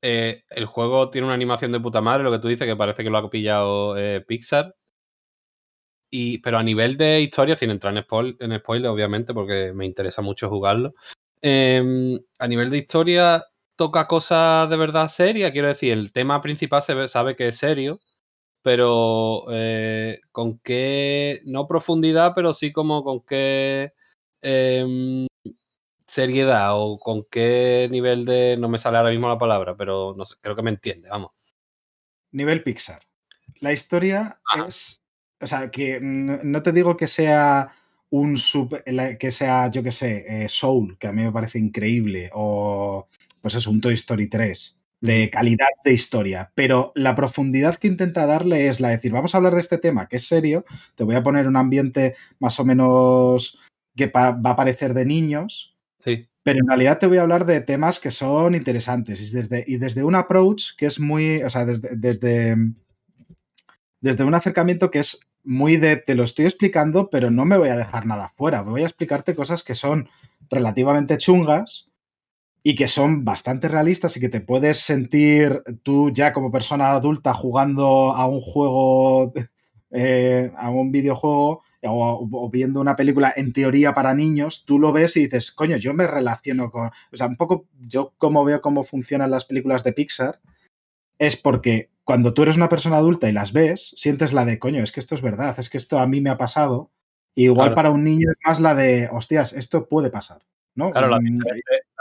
Eh, 0.01 0.45
el 0.51 0.67
juego 0.67 1.11
tiene 1.11 1.27
una 1.27 1.35
animación 1.35 1.73
de 1.73 1.81
puta 1.81 2.01
madre, 2.01 2.23
lo 2.23 2.31
que 2.31 2.39
tú 2.39 2.47
dices, 2.49 2.67
que 2.69 2.77
parece 2.77 3.03
que 3.03 3.11
lo 3.11 3.19
ha 3.19 3.31
pillado 3.31 3.97
eh, 3.99 4.21
Pixar. 4.21 4.77
Y, 6.11 6.39
pero 6.39 6.59
a 6.59 6.63
nivel 6.63 6.97
de 6.97 7.21
historia, 7.21 7.57
sin 7.57 7.71
entrar 7.71 7.95
en, 7.97 8.03
spoil, 8.05 8.37
en 8.41 8.57
spoiler, 8.59 8.89
obviamente, 8.91 9.35
porque 9.35 9.73
me 9.75 9.85
interesa 9.85 10.23
mucho 10.23 10.49
jugarlo. 10.49 10.95
eh, 11.43 12.19
a 12.39 12.47
nivel 12.49 12.71
de 12.71 12.79
historia, 12.79 13.45
toca 13.77 14.07
cosas 14.07 14.71
de 14.71 14.77
verdad 14.77 15.09
serias. 15.09 15.53
Quiero 15.53 15.69
decir, 15.69 15.93
el 15.93 16.13
tema 16.13 16.41
principal 16.41 16.83
se 16.83 16.95
ve- 16.95 17.09
sabe 17.09 17.37
que 17.37 17.49
es 17.49 17.59
serio, 17.59 18.01
pero 18.69 19.47
eh, 19.51 20.21
con 20.31 20.59
qué, 20.59 21.41
no 21.47 21.67
profundidad, 21.67 22.33
pero 22.35 22.53
sí 22.53 22.71
como 22.71 23.03
con 23.03 23.23
qué 23.23 23.95
em, 24.43 25.27
seriedad 26.07 26.73
o 26.79 26.99
con 26.99 27.25
qué 27.31 27.89
nivel 27.91 28.27
de, 28.27 28.59
no 28.59 28.69
me 28.69 28.79
sale 28.79 28.99
ahora 28.99 29.09
mismo 29.09 29.27
la 29.27 29.39
palabra, 29.39 29.75
pero 29.75 30.15
no 30.15 30.27
sé, 30.27 30.37
creo 30.43 30.55
que 30.55 30.61
me 30.61 30.69
entiende, 30.69 31.09
vamos. 31.09 31.33
nivel 32.31 32.63
Pixar. 32.63 33.01
La 33.61 33.73
historia 33.73 34.39
es. 34.67 35.03
O 35.41 35.47
sea, 35.47 35.71
que 35.71 35.99
no 36.03 36.63
te 36.63 36.73
digo 36.73 36.95
que 36.95 37.07
sea 37.07 37.73
un 38.11 38.37
sub, 38.37 38.83
que 39.19 39.31
sea, 39.31 39.71
yo 39.71 39.83
que 39.83 39.93
sé, 39.93 40.27
eh, 40.29 40.49
Soul, 40.51 40.99
que 40.99 41.07
a 41.07 41.13
mí 41.13 41.23
me 41.23 41.33
parece 41.33 41.59
increíble, 41.59 42.29
o 42.35 43.09
pues 43.41 43.55
es 43.55 43.67
un 43.67 43.81
Toy 43.81 43.95
Story 43.95 44.29
3, 44.29 44.78
de 45.01 45.31
calidad 45.31 45.67
de 45.85 45.93
historia, 45.93 46.51
pero 46.55 46.93
la 46.95 47.15
profundidad 47.15 47.77
que 47.77 47.89
intenta 47.89 48.27
darle 48.27 48.69
es 48.69 48.81
la 48.81 48.89
de 48.89 48.97
decir, 48.97 49.13
vamos 49.13 49.35
a 49.35 49.39
hablar 49.39 49.55
de 49.55 49.61
este 49.61 49.79
tema, 49.79 50.09
que 50.09 50.17
es 50.17 50.27
serio, 50.27 50.65
te 50.97 51.05
voy 51.05 51.15
a 51.15 51.23
poner 51.23 51.47
un 51.47 51.57
ambiente 51.57 52.17
más 52.41 52.59
o 52.59 52.65
menos 52.65 53.59
que 53.95 54.09
va 54.09 54.29
a 54.29 54.57
parecer 54.57 54.95
de 54.95 55.05
niños, 55.05 55.77
Sí, 55.99 56.29
pero 56.45 56.61
en 56.61 56.69
realidad 56.69 56.99
te 56.99 57.07
voy 57.07 57.19
a 57.19 57.23
hablar 57.23 57.45
de 57.45 57.61
temas 57.61 57.99
que 57.99 58.11
son 58.11 58.55
interesantes 58.55 59.21
y 59.21 59.35
desde, 59.35 59.65
y 59.67 59.77
desde 59.77 60.05
un 60.05 60.15
approach 60.15 60.77
que 60.77 60.87
es 60.87 61.01
muy, 61.01 61.43
o 61.43 61.51
sea, 61.51 61.65
desde, 61.65 61.97
desde, 61.97 62.57
desde 64.01 64.25
un 64.25 64.35
acercamiento 64.35 64.91
que 64.91 65.01
es 65.01 65.21
muy 65.43 65.77
de, 65.77 65.97
te 65.97 66.15
lo 66.15 66.23
estoy 66.23 66.47
explicando, 66.47 67.11
pero 67.11 67.31
no 67.31 67.45
me 67.45 67.57
voy 67.57 67.69
a 67.69 67.77
dejar 67.77 68.07
nada 68.07 68.33
fuera, 68.37 68.63
voy 68.63 68.83
a 68.83 68.87
explicarte 68.87 69.35
cosas 69.35 69.63
que 69.63 69.75
son 69.75 70.09
relativamente 70.51 71.19
chungas 71.19 71.88
y 72.63 72.75
que 72.75 72.89
son 72.89 73.25
bastante 73.25 73.69
realistas 73.69 74.17
y 74.17 74.21
que 74.21 74.29
te 74.29 74.41
puedes 74.41 74.79
sentir 74.79 75.63
tú 75.83 76.11
ya 76.11 76.33
como 76.33 76.51
persona 76.51 76.91
adulta 76.91 77.35
jugando 77.35 78.15
a 78.15 78.27
un 78.27 78.41
juego, 78.41 79.33
eh, 79.91 80.53
a 80.57 80.71
un 80.71 80.91
videojuego 80.93 81.63
o, 81.83 82.29
o 82.31 82.51
viendo 82.51 82.81
una 82.81 82.97
película 82.97 83.33
en 83.37 83.53
teoría 83.53 83.93
para 83.95 84.15
niños, 84.15 84.65
tú 84.67 84.79
lo 84.79 84.93
ves 84.93 85.17
y 85.17 85.25
dices, 85.25 85.53
coño, 85.53 85.77
yo 85.77 85.95
me 85.95 86.07
relaciono 86.07 86.71
con, 86.71 86.89
o 86.89 87.17
sea, 87.17 87.27
un 87.27 87.37
poco 87.37 87.67
yo 87.79 88.13
como 88.19 88.45
veo 88.45 88.61
cómo 88.61 88.85
funcionan 88.85 89.31
las 89.31 89.45
películas 89.45 89.85
de 89.85 89.93
Pixar, 89.93 90.41
es 91.19 91.37
porque 91.37 91.91
cuando 92.05 92.33
tú 92.33 92.43
eres 92.43 92.57
una 92.57 92.69
persona 92.69 92.97
adulta 92.97 93.29
y 93.29 93.33
las 93.33 93.53
ves, 93.53 93.93
sientes 93.97 94.33
la 94.33 94.45
de, 94.45 94.59
coño, 94.59 94.83
es 94.83 94.93
que 94.93 95.01
esto 95.01 95.15
es 95.15 95.23
verdad, 95.23 95.55
es 95.59 95.69
que 95.69 95.77
esto 95.77 95.99
a 95.99 96.07
mí 96.07 96.21
me 96.21 96.31
ha 96.31 96.39
pasado. 96.39 96.91
Y 97.35 97.45
igual 97.45 97.69
Claro. 97.69 97.75
para 97.75 97.91
un 97.91 98.03
niño 98.03 98.31
es 98.31 98.39
más 98.45 98.61
la 98.61 98.75
de, 98.75 99.09
hostias, 99.13 99.53
esto 99.53 99.89
puede 99.89 100.11
pasar. 100.11 100.43
¿no? 100.75 100.91
claro, 100.91 101.09
las 101.09 101.21
Mm, 101.21 101.39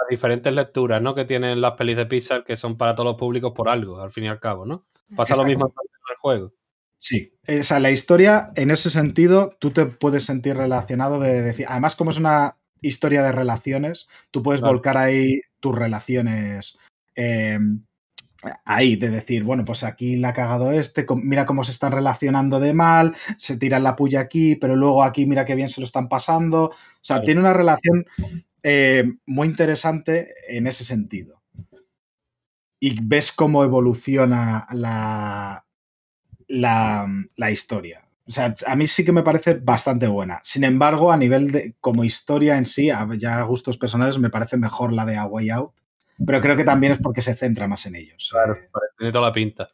las 0.07 0.09
diferentes 0.09 0.53
lecturas 0.53 1.01
¿no? 1.01 1.13
que 1.13 1.25
tienen 1.25 1.61
las 1.61 1.73
pelis 1.73 1.97
de 1.97 2.05
Pixar 2.05 2.43
que 2.43 2.57
son 2.57 2.77
para 2.77 2.95
todos 2.95 3.07
los 3.07 3.15
públicos 3.15 3.53
por 3.55 3.69
algo, 3.69 3.99
al 3.99 4.11
fin 4.11 4.25
y 4.25 4.27
al 4.27 4.39
cabo, 4.39 4.65
¿no? 4.65 4.85
Pasa 5.15 5.35
lo 5.35 5.45
mismo 5.45 5.65
en 5.65 5.89
el 6.09 6.17
juego. 6.17 6.53
Sí, 6.99 7.33
o 7.47 7.63
sea, 7.63 7.79
la 7.79 7.91
historia, 7.91 8.51
en 8.55 8.71
ese 8.71 8.89
sentido, 8.89 9.55
tú 9.59 9.69
te 9.69 9.85
puedes 9.85 10.25
sentir 10.25 10.57
relacionado 10.57 11.19
de 11.19 11.41
decir, 11.41 11.65
además 11.69 11.95
como 11.95 12.09
es 12.09 12.17
una 12.17 12.57
historia 12.81 13.21
de 13.23 13.31
relaciones, 13.31 14.07
tú 14.31 14.41
puedes 14.41 14.61
Claro. 14.61 14.73
volcar 14.73 14.97
ahí 14.97 15.41
tus 15.59 15.75
relaciones 15.77 16.77
eh, 17.15 17.59
ahí, 18.65 18.95
de 18.95 19.09
decir, 19.09 19.43
bueno, 19.43 19.65
pues 19.65 19.83
aquí 19.83 20.15
la 20.17 20.29
ha 20.29 20.33
cagado 20.33 20.71
este, 20.71 21.05
mira 21.15 21.45
cómo 21.45 21.63
se 21.63 21.71
están 21.71 21.91
relacionando 21.91 22.59
de 22.59 22.73
mal, 22.73 23.15
se 23.37 23.57
tiran 23.57 23.83
la 23.83 23.95
puya 23.95 24.19
aquí, 24.21 24.55
pero 24.55 24.75
luego 24.75 25.03
aquí 25.03 25.25
mira 25.25 25.45
qué 25.45 25.55
bien 25.55 25.69
se 25.69 25.81
lo 25.81 25.85
están 25.85 26.07
pasando. 26.09 26.65
O 26.65 26.73
sea, 27.01 27.21
tiene 27.21 27.39
una 27.39 27.53
relación 27.53 28.05
eh, 28.69 29.03
muy 29.25 29.47
interesante 29.47 30.33
en 30.49 30.67
ese 30.67 30.83
sentido. 30.83 31.41
Y 32.79 32.99
ves 33.01 33.31
cómo 33.31 33.63
evoluciona 33.63 34.67
la, 34.71 35.65
la, 36.47 37.07
la 37.35 37.51
historia. 37.51 38.03
O 38.27 38.31
sea, 38.31 38.53
a 38.67 38.75
mí 38.75 38.87
sí 38.87 39.05
que 39.05 39.13
me 39.13 39.23
parece 39.23 39.53
bastante 39.53 40.05
buena. 40.07 40.39
Sin 40.43 40.63
embargo, 40.65 41.11
a 41.11 41.17
nivel 41.17 41.51
de 41.51 41.75
como 41.79 42.03
historia 42.03 42.57
en 42.57 42.65
sí, 42.65 42.89
a- 42.89 43.07
ya 43.17 43.39
a 43.39 43.43
gustos 43.43 43.77
personales, 43.77 44.17
me 44.19 44.29
parece 44.29 44.57
mejor 44.57 44.91
la 44.91 45.05
de 45.05 45.15
A 45.15 45.25
Way 45.25 45.49
Out. 45.49 45.73
Pero 46.25 46.41
creo 46.41 46.57
que 46.57 46.63
también 46.65 46.91
es 46.93 46.99
porque 46.99 47.21
se 47.21 47.35
centra 47.35 47.67
más 47.67 47.85
en 47.85 47.95
ellos. 47.95 48.33
Eh, 48.35 48.67
Tiene 48.97 49.11
toda 49.13 49.27
la 49.27 49.33
pinta. 49.33 49.67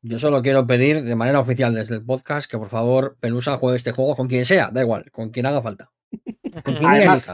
Yo 0.00 0.18
solo 0.18 0.40
quiero 0.40 0.66
pedir 0.66 1.02
de 1.02 1.16
manera 1.16 1.40
oficial 1.40 1.74
desde 1.74 1.96
el 1.96 2.04
podcast 2.04 2.48
que 2.50 2.56
por 2.58 2.68
favor 2.68 3.16
Pelusa 3.20 3.56
juegue 3.58 3.76
este 3.76 3.90
juego 3.92 4.14
con 4.16 4.28
quien 4.28 4.44
sea, 4.44 4.70
da 4.70 4.80
igual, 4.80 5.10
con 5.10 5.30
quien 5.30 5.46
haga 5.46 5.60
falta. 5.62 5.90
Con 6.64 6.74
quien 6.76 6.86
Además-. 6.86 7.26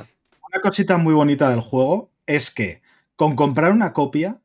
Una 0.52 0.60
cosita 0.60 0.98
muy 0.98 1.14
bonita 1.14 1.48
del 1.50 1.60
juego 1.60 2.10
es 2.26 2.50
que 2.50 2.82
con 3.16 3.36
comprar 3.36 3.72
una 3.72 3.92
copia, 3.92 4.40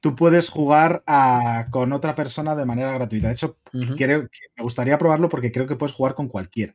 tú 0.00 0.14
puedes 0.14 0.48
jugar 0.48 1.02
a- 1.06 1.66
con 1.70 1.92
otra 1.92 2.14
persona 2.14 2.54
de 2.54 2.64
manera 2.64 2.92
gratuita. 2.92 3.28
De 3.28 3.34
hecho, 3.34 3.58
creo 3.96 4.28
me 4.56 4.62
gustaría 4.62 4.98
probarlo 4.98 5.28
porque 5.28 5.50
creo 5.52 5.66
que 5.66 5.76
puedes 5.76 5.94
jugar 5.94 6.14
con 6.14 6.28
cualquiera. 6.28 6.74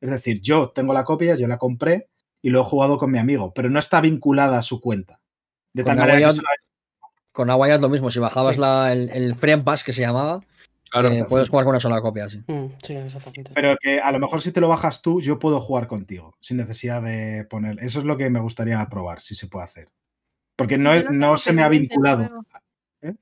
Es 0.00 0.10
decir, 0.10 0.40
yo 0.40 0.70
tengo 0.70 0.92
la 0.94 1.04
copia, 1.04 1.36
yo 1.36 1.46
la 1.48 1.58
compré 1.58 2.08
y 2.42 2.50
lo 2.50 2.60
he 2.60 2.64
jugado 2.64 2.98
con 2.98 3.10
mi 3.10 3.18
amigo, 3.18 3.52
pero 3.52 3.68
no 3.70 3.78
está 3.78 4.00
vinculada 4.00 4.58
a 4.58 4.62
su 4.62 4.80
cuenta. 4.80 5.20
De 5.72 5.82
Con 5.82 5.96
tal 5.96 6.06
que 6.06 6.12
solamente- 6.36 6.66
Con 7.32 7.50
lo 7.80 7.88
mismo, 7.88 8.10
si 8.10 8.18
bajabas 8.18 8.54
Sí. 8.56 8.60
la- 8.60 8.92
el, 8.92 9.10
el 9.10 9.34
Free 9.36 9.56
Pass 9.58 9.84
que 9.84 9.92
se 9.92 10.00
llamaba, 10.00 10.40
Claro. 10.90 11.08
eh, 11.10 11.24
puedes 11.28 11.48
jugar 11.48 11.64
con 11.64 11.70
una 11.72 11.80
sola 11.80 12.00
copia. 12.00 12.28
Sí. 12.28 12.38
Mm, 12.46 12.66
sí, 12.82 12.94
exactamente. 12.94 13.52
pero 13.54 13.76
que 13.80 14.00
a 14.00 14.10
lo 14.12 14.18
mejor 14.18 14.40
si 14.42 14.52
te 14.52 14.60
lo 14.60 14.68
bajas 14.68 15.02
tú, 15.02 15.20
yo 15.20 15.38
puedo 15.38 15.60
jugar 15.60 15.86
contigo, 15.86 16.36
sin 16.40 16.56
necesidad 16.56 17.02
de 17.02 17.44
poner. 17.44 17.82
Eso 17.82 17.98
es 17.98 18.04
lo 18.04 18.16
que 18.16 18.30
me 18.30 18.40
gustaría 18.40 18.84
probar, 18.88 19.20
si 19.20 19.34
se 19.34 19.46
puede 19.48 19.64
hacer. 19.64 19.88
Porque 20.56 20.76
Sí, 20.76 20.82
no, 20.82 20.94
no 21.10 21.36
se 21.38 21.52
me 21.52 21.62
ha 21.62 21.68
vinculado. 21.68 22.44
¿Eh? 23.02 23.14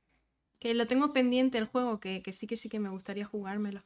Que 0.58 0.74
lo 0.74 0.86
tengo 0.86 1.12
pendiente 1.12 1.58
el 1.58 1.66
juego, 1.66 2.00
que, 2.00 2.22
que 2.22 2.32
sí 2.32 2.46
que 2.46 2.56
sí 2.56 2.68
que 2.68 2.78
me 2.80 2.88
gustaría 2.88 3.24
jugármelo. 3.24 3.82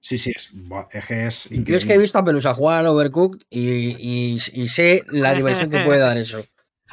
Sí, 0.00 0.16
sí, 0.16 0.30
es, 0.30 0.52
es 0.92 1.06
que 1.06 1.26
es 1.26 1.48
Yo 1.50 1.76
es 1.76 1.84
que 1.84 1.94
he 1.94 1.98
visto 1.98 2.18
a 2.18 2.24
Pelusa 2.24 2.54
jugar 2.54 2.78
al 2.80 2.86
Overcooked 2.86 3.40
y, 3.50 3.96
y- 3.98 4.34
y 4.52 4.68
sé 4.68 5.02
la 5.10 5.34
diversión 5.34 5.70
que 5.70 5.80
puede 5.80 5.98
dar 5.98 6.16
eso. 6.16 6.44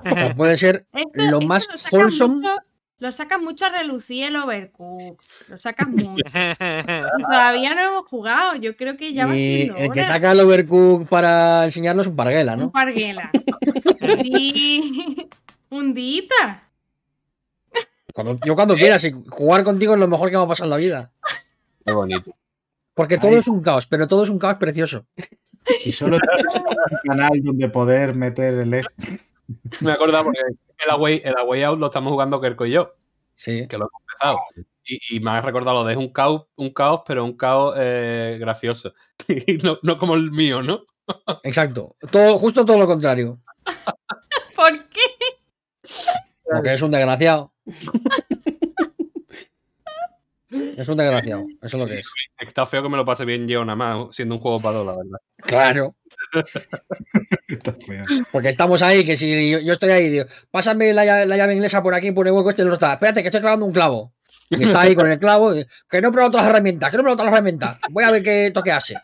O 0.03 0.09
sea, 0.09 0.33
puede 0.33 0.57
ser 0.57 0.87
Esto, 0.93 1.09
lo 1.15 1.37
esto 1.37 1.41
más 1.47 1.67
wholesome. 1.91 2.35
mucho- 2.37 2.55
lo 2.99 3.11
sacan 3.11 3.43
mucho 3.43 3.65
a 3.65 3.69
relucir 3.69 4.25
el 4.25 4.35
Overcook. 4.37 5.21
Lo 5.49 5.59
sacan 5.59 5.91
mucho. 5.95 6.23
Todavía 7.29 7.75
no 7.75 7.81
hemos 7.81 8.05
jugado. 8.07 8.55
Yo 8.55 8.75
creo 8.77 8.95
que 8.97 9.13
ya 9.13 9.25
va 9.27 9.35
Y 9.35 9.63
siendo 9.63 9.77
el 9.77 9.91
que 9.91 10.03
saca 10.05 10.31
el 10.31 10.39
Overcooked 10.39 11.07
para 11.07 11.65
enseñarnos 11.65 12.07
un 12.07 12.15
parguela, 12.15 12.53
Un 12.53 12.59
¿no? 12.59 12.71
parguela. 12.71 13.31
y... 14.23 15.27
Un 15.69 15.93
dita. 15.93 16.69
Cuando- 18.13 18.39
yo 18.45 18.55
cuando 18.55 18.75
quieras, 18.75 19.03
y 19.03 19.11
jugar 19.29 19.63
contigo 19.63 19.93
es 19.93 19.99
lo 19.99 20.07
mejor 20.07 20.29
que 20.29 20.37
me 20.37 20.43
ha 20.43 20.47
pasado 20.47 20.65
en 20.67 20.69
la 20.71 20.77
vida. 20.77 21.11
Qué 21.85 21.91
bonito. 21.91 22.31
Porque 22.93 23.17
todo 23.17 23.31
Ahí. 23.31 23.37
es 23.39 23.47
un 23.49 23.61
caos, 23.61 23.87
pero 23.87 24.07
todo 24.07 24.23
es 24.23 24.29
un 24.29 24.39
caos 24.39 24.55
precioso. 24.57 25.05
Si 25.81 25.91
solo 25.91 26.17
tienes 26.19 26.55
un 26.55 26.97
canal 27.03 27.31
donde 27.43 27.67
poder 27.67 28.15
meter 28.15 28.53
el 28.53 28.73
este. 28.75 29.19
Me 29.81 29.91
acordaba 29.91 30.23
porque 30.23 30.39
el 30.39 30.89
Away, 30.89 31.21
el 31.23 31.37
Away 31.37 31.63
Out 31.63 31.79
lo 31.79 31.85
estamos 31.87 32.11
jugando 32.11 32.41
Kerko 32.41 32.65
y 32.65 32.71
yo, 32.71 32.93
Sí. 33.33 33.67
que 33.67 33.77
lo 33.77 33.85
hemos 33.85 34.01
empezado. 34.01 34.39
Y, 34.87 35.17
y 35.17 35.19
me 35.19 35.31
ha 35.31 35.41
recordado 35.41 35.77
lo 35.77 35.83
de 35.85 35.93
es 35.93 35.97
un 35.97 36.09
caos, 36.13 36.45
un 36.55 36.69
caos, 36.71 37.01
pero 37.07 37.25
un 37.25 37.35
caos 37.35 37.75
eh, 37.77 38.37
gracioso. 38.39 38.93
Y 39.27 39.57
no, 39.57 39.79
no 39.81 39.97
como 39.97 40.15
el 40.15 40.31
mío, 40.31 40.61
¿no? 40.61 40.81
Exacto. 41.43 41.95
Todo, 42.11 42.37
justo 42.39 42.65
todo 42.65 42.77
lo 42.77 42.87
contrario. 42.87 43.39
¿Por 44.55 44.89
qué? 44.89 45.01
Porque 46.43 46.73
es 46.73 46.81
un 46.81 46.91
desgraciado. 46.91 47.51
Es 50.77 50.87
un 50.89 50.97
desgraciado. 50.97 51.45
Eso 51.61 51.77
es 51.77 51.83
lo 51.83 51.87
que 51.87 51.99
es. 51.99 52.09
Está 52.39 52.65
feo 52.65 52.83
que 52.83 52.89
me 52.89 52.97
lo 52.97 53.05
pase 53.05 53.25
bien 53.25 53.47
yo 53.47 53.63
nada 53.65 53.75
más, 53.75 54.15
siendo 54.15 54.35
un 54.35 54.41
juego 54.41 54.59
para 54.59 54.77
dos, 54.77 54.85
la 54.85 54.91
verdad. 54.93 55.19
Claro. 55.37 55.95
Está 57.47 57.73
feo. 57.85 58.05
Porque 58.31 58.49
estamos 58.49 58.81
ahí, 58.81 59.05
que 59.05 59.17
si 59.17 59.49
yo, 59.51 59.59
yo 59.59 59.73
estoy 59.73 59.89
ahí, 59.91 60.09
digo, 60.09 60.25
pásame 60.51 60.93
la, 60.93 61.05
llave- 61.05 61.25
la 61.25 61.37
llave 61.37 61.53
inglesa 61.55 61.81
por 61.83 61.93
aquí, 61.93 62.11
por 62.11 62.27
el 62.27 62.33
hueco 62.33 62.49
este, 62.49 62.61
otro 62.63 62.75
está, 62.75 62.93
espérate, 62.93 63.21
que 63.21 63.27
estoy 63.27 63.41
clavando 63.41 63.65
un 63.65 63.73
clavo. 63.73 64.13
Y 64.49 64.63
está 64.63 64.81
ahí 64.81 64.95
con 64.95 65.09
el 65.09 65.17
clavo, 65.19 65.55
y, 65.55 65.65
que 65.89 66.01
no 66.01 66.09
he 66.09 66.11
probado 66.11 66.31
todas 66.31 66.45
las 66.45 66.53
herramientas, 66.53 66.89
que 66.91 66.97
no 66.97 67.01
he 67.01 67.03
probado 67.03 67.17
todas 67.17 67.31
las 67.31 67.37
herramientas. 67.37 67.77
Voy 67.89 68.03
a 68.03 68.11
ver 68.11 68.21
qué 68.23 68.51
toque 68.53 68.71
hace. 68.71 68.95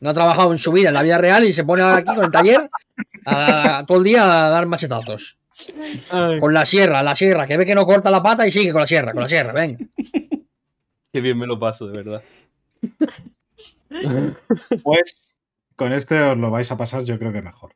No 0.00 0.10
ha 0.10 0.14
trabajado 0.14 0.52
en 0.52 0.58
su 0.58 0.72
vida, 0.72 0.88
en 0.88 0.94
la 0.94 1.02
vida 1.02 1.18
real, 1.18 1.44
y 1.44 1.52
se 1.52 1.64
pone 1.64 1.82
aquí 1.82 2.14
con 2.14 2.24
el 2.24 2.30
taller 2.30 2.68
a- 3.26 3.84
todo 3.86 3.98
el 3.98 4.04
día 4.04 4.46
a 4.46 4.50
dar 4.50 4.66
machetazos. 4.66 5.38
Con 6.40 6.52
la 6.54 6.66
sierra, 6.66 7.02
la 7.02 7.14
sierra, 7.16 7.46
que 7.46 7.56
ve 7.56 7.64
que 7.66 7.74
no 7.74 7.86
corta 7.86 8.10
la 8.10 8.22
pata 8.22 8.46
y 8.46 8.50
sigue 8.50 8.72
con 8.72 8.80
la 8.82 8.86
sierra, 8.86 9.12
con 9.12 9.22
la 9.22 9.28
sierra, 9.28 9.52
venga. 9.52 9.78
Qué 11.12 11.20
bien 11.20 11.38
me 11.38 11.46
lo 11.46 11.58
paso, 11.58 11.86
de 11.86 11.96
verdad. 12.02 12.22
Pues 14.82 15.36
con 15.76 15.92
este 15.92 16.20
os 16.20 16.36
lo 16.36 16.50
vais 16.50 16.70
a 16.70 16.76
pasar, 16.76 17.04
yo 17.04 17.18
creo 17.18 17.32
que 17.32 17.42
mejor. 17.42 17.74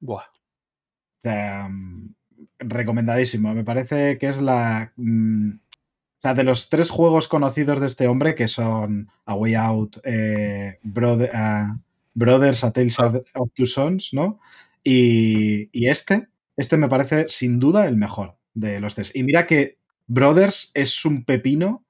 Buah. 0.00 0.24
O 0.24 1.20
sea, 1.20 1.68
mm, 1.70 2.14
recomendadísimo. 2.58 3.54
Me 3.54 3.64
parece 3.64 4.18
que 4.18 4.28
es 4.28 4.36
la. 4.40 4.92
mm, 4.96 5.50
o 5.52 6.20
sea, 6.20 6.34
de 6.34 6.44
los 6.44 6.68
tres 6.68 6.90
juegos 6.90 7.28
conocidos 7.28 7.80
de 7.80 7.86
este 7.86 8.08
hombre, 8.08 8.34
que 8.34 8.48
son 8.48 9.08
A 9.26 9.34
Way 9.34 9.54
Out, 9.54 9.96
eh, 10.04 10.78
Brother- 10.82 11.30
ah, 11.32 11.76
Brothers, 12.14 12.64
A 12.64 12.72
Tales 12.72 12.98
of, 12.98 13.16
of 13.34 13.50
Two 13.54 13.66
Sons, 13.66 14.10
¿no? 14.12 14.40
Y, 14.82 15.68
y 15.72 15.88
este, 15.88 16.28
este 16.56 16.76
me 16.76 16.88
parece 16.88 17.28
sin 17.28 17.58
duda 17.58 17.86
el 17.86 17.96
mejor 17.96 18.38
de 18.54 18.80
los 18.80 18.94
tres. 18.94 19.14
Y 19.14 19.22
mira 19.22 19.46
que 19.46 19.78
Brothers 20.06 20.70
es 20.74 21.04
un 21.04 21.24
pepino 21.24 21.84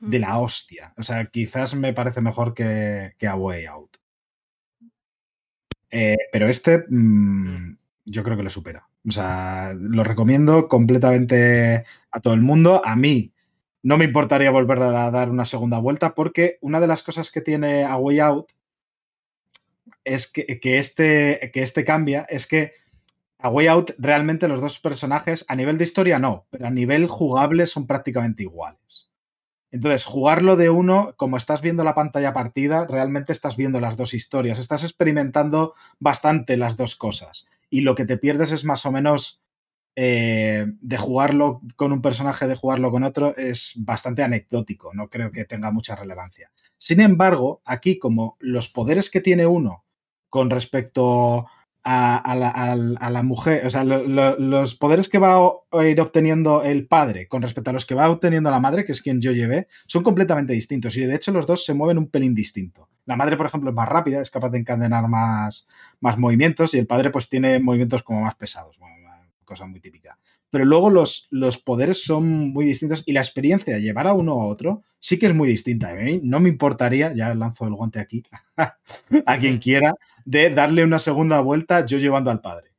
de 0.00 0.18
la 0.18 0.38
hostia. 0.38 0.94
O 0.96 1.02
sea, 1.02 1.26
quizás 1.26 1.74
me 1.74 1.92
parece 1.92 2.20
mejor 2.20 2.54
que, 2.54 3.14
que 3.18 3.26
A 3.26 3.36
Way 3.36 3.66
Out. 3.66 3.96
Eh, 5.90 6.16
pero 6.32 6.48
este, 6.48 6.84
mm, 6.88 7.76
yo 8.04 8.22
creo 8.22 8.36
que 8.36 8.42
lo 8.42 8.50
supera. 8.50 8.88
O 9.06 9.10
sea, 9.10 9.74
lo 9.78 10.02
recomiendo 10.04 10.68
completamente 10.68 11.84
a 12.10 12.20
todo 12.20 12.34
el 12.34 12.40
mundo. 12.40 12.82
A 12.84 12.96
mí 12.96 13.32
no 13.82 13.98
me 13.98 14.06
importaría 14.06 14.50
volver 14.50 14.78
a 14.80 15.10
dar 15.10 15.30
una 15.30 15.44
segunda 15.44 15.78
vuelta 15.78 16.14
porque 16.14 16.58
una 16.60 16.80
de 16.80 16.86
las 16.86 17.02
cosas 17.02 17.30
que 17.30 17.40
tiene 17.40 17.84
A 17.84 17.96
Way 17.96 18.20
Out 18.20 18.52
es 20.04 20.26
que, 20.26 20.58
que 20.60 20.78
este, 20.78 21.50
que 21.52 21.62
este 21.62 21.84
cambia, 21.84 22.26
es 22.28 22.46
que 22.46 22.72
A 23.44 23.50
Way 23.50 23.66
Out 23.66 23.90
realmente 23.98 24.48
los 24.48 24.62
dos 24.62 24.78
personajes 24.78 25.44
a 25.48 25.54
nivel 25.54 25.76
de 25.76 25.84
historia 25.84 26.18
no, 26.18 26.46
pero 26.48 26.66
a 26.66 26.70
nivel 26.70 27.06
jugable 27.08 27.66
son 27.66 27.86
prácticamente 27.86 28.42
iguales. 28.42 29.10
Entonces, 29.70 30.06
jugarlo 30.06 30.56
de 30.56 30.70
uno, 30.70 31.12
como 31.18 31.36
estás 31.36 31.60
viendo 31.60 31.84
la 31.84 31.94
pantalla 31.94 32.32
partida, 32.32 32.86
realmente 32.86 33.34
estás 33.34 33.58
viendo 33.58 33.80
las 33.80 33.98
dos 33.98 34.14
historias, 34.14 34.58
estás 34.58 34.82
experimentando 34.82 35.74
bastante 35.98 36.56
las 36.56 36.78
dos 36.78 36.96
cosas. 36.96 37.44
Y 37.68 37.82
lo 37.82 37.94
que 37.94 38.06
te 38.06 38.16
pierdes 38.16 38.50
es 38.50 38.64
más 38.64 38.86
o 38.86 38.92
menos 38.92 39.42
eh, 39.94 40.64
de 40.80 40.96
jugarlo 40.96 41.60
con 41.76 41.92
un 41.92 42.00
personaje, 42.00 42.46
de 42.46 42.56
jugarlo 42.56 42.90
con 42.90 43.04
otro, 43.04 43.36
es 43.36 43.74
bastante 43.76 44.22
anecdótico, 44.22 44.94
no 44.94 45.10
creo 45.10 45.30
que 45.30 45.44
tenga 45.44 45.70
mucha 45.70 45.94
relevancia. 45.94 46.50
Sin 46.78 46.98
embargo, 46.98 47.60
aquí 47.66 47.98
como 47.98 48.38
los 48.40 48.70
poderes 48.70 49.10
que 49.10 49.20
tiene 49.20 49.44
uno 49.44 49.84
con 50.30 50.48
respecto 50.48 51.46
a, 51.84 52.34
la, 52.34 52.48
a 52.50 53.10
la- 53.10 53.22
mujer, 53.22 53.66
o 53.66 53.70
sea, 53.70 53.84
lo- 53.84 54.04
lo- 54.04 54.38
los 54.38 54.74
poderes 54.74 55.08
que 55.08 55.18
va 55.18 55.36
a 55.72 55.84
ir 55.86 56.00
obteniendo 56.00 56.62
el 56.62 56.86
padre 56.86 57.28
con 57.28 57.42
respecto 57.42 57.70
a 57.70 57.72
los 57.74 57.84
que 57.86 57.94
va 57.94 58.10
obteniendo 58.10 58.50
la 58.50 58.60
madre, 58.60 58.84
que 58.84 58.92
es 58.92 59.02
quien 59.02 59.20
yo 59.20 59.32
llevé, 59.32 59.68
son 59.86 60.02
completamente 60.02 60.52
distintos. 60.54 60.96
Y 60.96 61.04
de 61.04 61.14
hecho 61.14 61.30
los 61.32 61.46
dos 61.46 61.64
se 61.64 61.74
mueven 61.74 61.98
un 61.98 62.08
pelín 62.08 62.34
distinto. 62.34 62.88
La 63.06 63.16
madre, 63.16 63.36
por 63.36 63.46
ejemplo, 63.46 63.68
es 63.70 63.76
más 63.76 63.88
rápida, 63.88 64.22
es 64.22 64.30
capaz 64.30 64.48
de 64.50 64.58
encadenar 64.58 65.08
más, 65.08 65.66
más 66.00 66.16
movimientos 66.18 66.72
y 66.74 66.78
el 66.78 66.86
padre 66.86 67.10
pues 67.10 67.28
tiene 67.28 67.58
movimientos 67.60 68.02
como 68.02 68.22
más 68.22 68.34
pesados. 68.34 68.78
Cosa 69.44 69.66
muy 69.66 69.78
típica. 69.78 70.18
Pero 70.54 70.66
luego 70.66 70.88
los, 70.88 71.26
los 71.32 71.58
poderes 71.58 72.04
son 72.04 72.52
muy 72.52 72.64
distintos 72.64 73.02
y 73.06 73.12
la 73.12 73.18
experiencia 73.20 73.74
de 73.74 73.82
llevar 73.82 74.06
a 74.06 74.12
uno 74.12 74.40
a 74.40 74.46
otro 74.46 74.84
sí 75.00 75.18
que 75.18 75.26
es 75.26 75.34
muy 75.34 75.48
distinta. 75.48 75.90
A 75.90 75.94
mí 75.94 76.20
no 76.22 76.38
me 76.38 76.48
importaría, 76.48 77.12
ya 77.12 77.34
lanzo 77.34 77.66
el 77.66 77.74
guante 77.74 77.98
aquí, 77.98 78.22
a 79.26 79.38
quien 79.40 79.58
quiera, 79.58 79.94
de 80.24 80.50
darle 80.50 80.84
una 80.84 81.00
segunda 81.00 81.40
vuelta 81.40 81.84
yo 81.84 81.98
llevando 81.98 82.30
al 82.30 82.40
padre. 82.40 82.70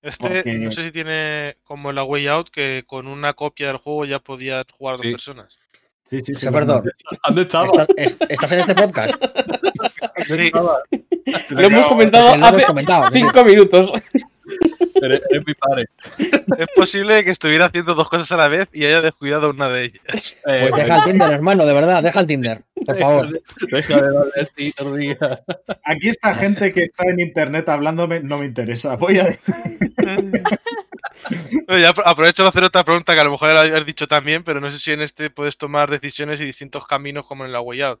Este, 0.00 0.28
Porque- 0.28 0.58
no 0.58 0.70
sé 0.70 0.84
si 0.84 0.92
tiene 0.92 1.56
como 1.64 1.90
la 1.90 2.04
Way 2.04 2.28
Out, 2.28 2.50
que 2.50 2.84
con 2.86 3.08
una 3.08 3.32
copia 3.32 3.66
del 3.66 3.78
juego 3.78 4.04
ya 4.04 4.20
podía 4.20 4.62
jugar 4.72 4.94
dos 4.96 5.02
Sí. 5.06 5.10
personas. 5.10 5.58
Sí, 6.04 6.20
sí, 6.20 6.34
sí. 6.36 6.46
Perdón. 6.50 6.84
¿Dónde 7.26 7.42
estaba? 7.42 7.66
¿Estás, 7.66 7.88
es- 7.96 8.18
estás 8.28 8.52
en 8.52 8.60
este 8.60 8.74
podcast? 8.76 9.14
Sí, 10.26 10.50
Lo 10.52 11.60
hemos 11.60 11.86
comentado 11.86 12.28
hace 12.44 12.64
comentado. 12.66 13.08
cinco 13.12 13.44
minutos. 13.44 13.92
Eres 15.02 15.22
mi 15.46 15.54
padre. 15.54 15.86
es 16.58 16.66
posible 16.74 17.24
que 17.24 17.30
estuviera 17.30 17.66
haciendo 17.66 17.94
dos 17.94 18.08
cosas 18.08 18.30
a 18.32 18.36
la 18.36 18.48
vez 18.48 18.68
y 18.72 18.84
haya 18.84 19.00
descuidado 19.00 19.50
una 19.50 19.68
de 19.68 19.84
ellas. 19.84 20.36
Eh, 20.46 20.68
Pues 20.70 20.82
deja 20.82 20.96
el 20.98 21.04
Tinder, 21.04 21.32
hermano, 21.32 21.64
de 21.64 21.72
verdad, 21.72 22.02
deja 22.02 22.20
el 22.20 22.26
Tinder, 22.26 22.62
por 22.84 22.98
favor. 22.98 23.40
Deja 23.70 23.96
de 24.02 24.12
darle 24.12 24.32
así. 24.40 24.74
Aquí 25.84 26.08
esta 26.08 26.34
gente 26.34 26.72
que 26.72 26.82
está 26.82 27.04
en 27.08 27.20
internet 27.20 27.68
hablándome 27.68 28.20
no 28.20 28.38
me 28.38 28.46
interesa. 28.46 28.96
Voy 28.96 29.18
a 29.18 29.38
No, 31.68 31.74
aprovecho 32.04 32.42
para 32.42 32.48
hacer 32.50 32.64
otra 32.64 32.84
pregunta 32.84 33.14
que 33.14 33.20
a 33.20 33.24
lo 33.24 33.30
mejor 33.30 33.56
habías 33.56 33.86
dicho 33.86 34.06
también, 34.06 34.44
pero 34.44 34.60
no 34.60 34.70
sé 34.70 34.78
si 34.78 34.92
en 34.92 35.00
este 35.00 35.30
puedes 35.30 35.56
tomar 35.56 35.90
decisiones 35.90 36.40
y 36.40 36.44
distintos 36.44 36.86
caminos 36.86 37.26
como 37.26 37.44
en 37.44 37.52
la 37.52 37.60
Way 37.60 37.80
Out. 37.82 38.00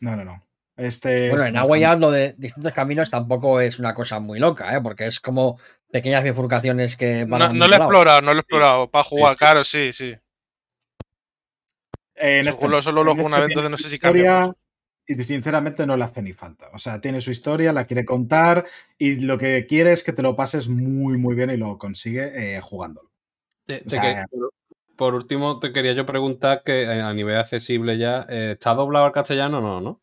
No, 0.00 0.14
no, 0.16 0.24
no. 0.24 0.45
Este 0.76 1.30
Bueno, 1.30 1.44
en 1.46 1.56
Agua 1.56 1.78
y 1.78 1.82
bastante- 1.82 2.00
lo 2.06 2.10
de 2.10 2.34
distintos 2.36 2.72
caminos 2.72 3.10
tampoco 3.10 3.60
es 3.60 3.78
una 3.78 3.94
cosa 3.94 4.20
muy 4.20 4.38
loca, 4.38 4.76
¿eh? 4.76 4.80
porque 4.82 5.06
es 5.06 5.20
como 5.20 5.58
pequeñas 5.90 6.22
bifurcaciones 6.22 6.96
que 6.96 7.24
van 7.24 7.40
No, 7.40 7.44
a 7.46 7.52
no 7.52 7.66
lo 7.68 7.74
he 7.74 7.78
explorado, 7.78 8.20
no 8.20 8.34
lo 8.34 8.40
he 8.40 8.42
explorado. 8.42 8.90
Para 8.90 9.04
jugar, 9.04 9.36
claro, 9.36 9.64
sí, 9.64 9.92
sí. 9.92 10.14
En 12.14 12.44
Solo- 12.52 12.82
solo 12.82 13.04
lo 13.04 13.10
en 13.12 13.16
juego 13.16 13.26
una 13.26 13.38
este 13.38 13.52
entonces 13.52 13.70
no 13.70 13.76
sé 13.78 13.90
si 13.90 13.98
cambia. 13.98 14.54
Y 15.08 15.14
sinceramente 15.22 15.86
no 15.86 15.96
le 15.96 16.04
hace 16.04 16.20
ni 16.20 16.32
falta. 16.32 16.68
O 16.72 16.78
sea, 16.80 17.00
tiene 17.00 17.20
su 17.20 17.30
historia, 17.30 17.72
la 17.72 17.84
quiere 17.86 18.04
contar 18.04 18.66
y 18.98 19.20
lo 19.20 19.38
que 19.38 19.64
quiere 19.66 19.92
es 19.92 20.02
que 20.02 20.12
te 20.12 20.20
lo 20.22 20.34
pases 20.34 20.68
muy, 20.68 21.16
muy 21.16 21.36
bien 21.36 21.50
y 21.50 21.56
lo 21.56 21.78
consigue 21.78 22.56
eh, 22.56 22.60
jugándolo. 22.60 23.10
Te- 23.66 23.76
O 23.76 23.84
te 23.84 23.90
sea, 23.90 24.02
que- 24.02 24.36
por, 24.36 24.50
por 24.96 25.14
último, 25.14 25.60
te 25.60 25.72
quería 25.72 25.92
yo 25.92 26.04
preguntar 26.06 26.62
que 26.64 26.82
eh, 26.82 27.00
a 27.02 27.12
nivel 27.14 27.36
accesible 27.36 27.98
ya, 27.98 28.26
eh, 28.28 28.52
¿está 28.58 28.74
doblado 28.74 29.04
al 29.06 29.12
castellano 29.12 29.58
o 29.58 29.60
no, 29.60 29.80
no? 29.80 30.00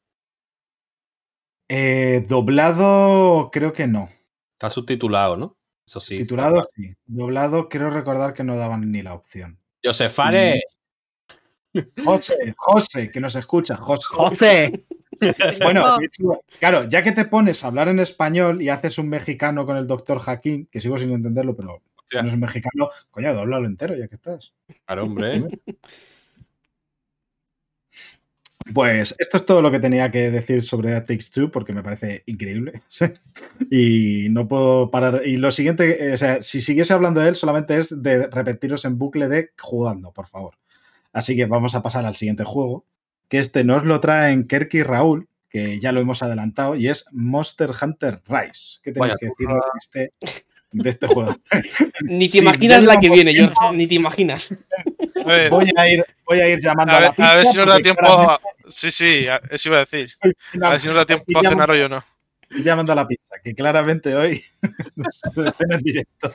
Eh, 1.67 2.25
doblado, 2.27 3.49
creo 3.51 3.73
que 3.73 3.87
no. 3.87 4.09
Está 4.53 4.69
subtitulado, 4.69 5.37
¿no? 5.37 5.57
Eso 5.85 5.99
sí. 5.99 6.17
Titulado, 6.17 6.61
sí. 6.75 6.93
Doblado, 7.05 7.69
creo 7.69 7.89
recordar 7.89 8.33
que 8.33 8.43
no 8.43 8.55
daban 8.55 8.91
ni 8.91 9.01
la 9.01 9.13
opción. 9.13 9.59
Josef 9.83 10.13
Fares. 10.13 10.63
José, 12.03 12.53
José, 12.55 13.11
que 13.11 13.19
nos 13.19 13.35
escucha, 13.35 13.75
José. 13.75 14.07
¡José! 14.11 14.85
Bueno, 15.61 15.99
claro, 16.59 16.89
ya 16.89 17.01
que 17.01 17.13
te 17.13 17.23
pones 17.23 17.63
a 17.63 17.67
hablar 17.67 17.87
en 17.87 17.99
español 17.99 18.61
y 18.61 18.67
haces 18.67 18.97
un 18.97 19.07
mexicano 19.07 19.65
con 19.65 19.77
el 19.77 19.87
doctor 19.87 20.19
Jaquín, 20.19 20.67
que 20.69 20.81
sigo 20.81 20.97
sin 20.97 21.11
entenderlo, 21.11 21.55
pero 21.55 21.81
no 22.11 22.27
es 22.27 22.33
un 22.33 22.39
mexicano, 22.39 22.89
coño, 23.09 23.33
doblalo 23.33 23.65
entero 23.65 23.95
ya 23.95 24.09
que 24.09 24.15
estás. 24.15 24.53
Claro, 24.85 25.03
hombre. 25.03 25.45
Pues 28.73 29.15
esto 29.17 29.37
es 29.37 29.45
todo 29.45 29.61
lo 29.61 29.71
que 29.71 29.79
tenía 29.79 30.11
que 30.11 30.31
decir 30.31 30.63
sobre 30.63 30.95
A 30.95 31.05
Takes 31.05 31.25
Two, 31.33 31.51
porque 31.51 31.73
me 31.73 31.83
parece 31.83 32.23
increíble. 32.25 32.81
y 33.71 34.27
no 34.29 34.47
puedo 34.47 34.91
parar. 34.91 35.21
Y 35.25 35.37
lo 35.37 35.51
siguiente, 35.51 36.09
eh, 36.09 36.13
o 36.13 36.17
sea, 36.17 36.41
si 36.41 36.61
siguiese 36.61 36.93
hablando 36.93 37.21
de 37.21 37.29
él, 37.29 37.35
solamente 37.35 37.77
es 37.77 38.01
de 38.01 38.27
repetiros 38.27 38.85
en 38.85 38.97
bucle 38.97 39.27
de 39.27 39.51
jugando, 39.59 40.11
por 40.11 40.27
favor. 40.27 40.55
Así 41.11 41.35
que 41.35 41.45
vamos 41.45 41.75
a 41.75 41.81
pasar 41.81 42.05
al 42.05 42.15
siguiente 42.15 42.43
juego, 42.43 42.85
que 43.27 43.39
este 43.39 43.63
nos 43.63 43.83
lo 43.83 43.99
traen 43.99 44.47
Kerky 44.47 44.79
y 44.79 44.83
Raúl, 44.83 45.27
que 45.49 45.79
ya 45.79 45.91
lo 45.91 46.01
hemos 46.01 46.23
adelantado, 46.23 46.75
y 46.75 46.87
es 46.87 47.07
Monster 47.11 47.71
Hunter 47.79 48.21
Rise. 48.27 48.79
¿Qué 48.81 48.91
tenéis 48.91 49.13
Vaya 49.13 49.17
que 49.19 49.27
decir 49.27 49.47
de 49.47 49.59
este, 49.79 50.13
de 50.73 50.89
este 50.89 51.07
juego? 51.07 51.35
Ni 52.03 52.27
te 52.27 52.33
Sí, 52.33 52.43
imaginas 52.43 52.83
la 52.83 52.99
que 52.99 53.09
viene. 53.09 53.33
George. 53.33 53.53
Ni 53.73 53.87
te 53.87 53.95
imaginas. 53.95 54.53
A 55.23 55.27
ver, 55.27 55.49
Voy 55.49 55.69
a 55.75 55.89
ir, 55.89 56.05
voy 56.25 56.39
a 56.41 56.49
ir 56.49 56.59
llamando 56.59 56.93
a, 56.93 56.97
a 56.97 57.01
la 57.01 57.09
pizza. 57.11 57.31
a 57.31 57.35
ver 57.37 57.45
si 57.47 57.57
nos 57.57 57.65
da 57.67 57.79
tiempo. 57.79 58.01
claramente 58.01 58.49
Sí, 58.67 58.91
sí, 58.91 59.25
eso 59.51 59.69
iba 59.69 59.77
a 59.77 59.85
decir. 59.85 60.11
A 60.61 60.69
ver 60.71 60.81
si 60.81 60.87
nos 60.87 60.95
da 60.97 61.05
tiempo 61.05 61.23
aquí 61.27 61.33
a 61.35 61.41
llaman- 61.41 61.49
cenar 61.53 61.71
hoy 61.71 61.81
o 61.81 61.89
no. 61.89 62.03
llamando 62.49 62.91
a 62.91 62.95
la 62.95 63.07
pizza, 63.07 63.35
que 63.43 63.53
claramente 63.55 64.15
hoy 64.15 64.43
nos 64.95 65.21
cena 65.57 65.75
en 65.75 65.81
directo. 65.81 66.33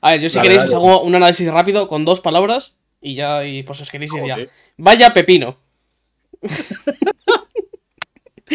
A 0.00 0.10
ver, 0.12 0.20
yo 0.20 0.28
si 0.28 0.40
queréis 0.40 0.62
os 0.62 0.72
hago 0.74 1.02
un 1.02 1.14
análisis 1.14 1.50
rápido 1.52 1.86
con 1.88 2.04
dos 2.04 2.20
palabras 2.20 2.78
y 3.00 3.14
ya, 3.14 3.44
y 3.44 3.62
pues 3.62 3.80
os 3.80 3.90
queréis 3.90 4.12
ir 4.14 4.24
ya. 4.26 4.36
Vaya 4.76 5.12
pepino. 5.12 5.58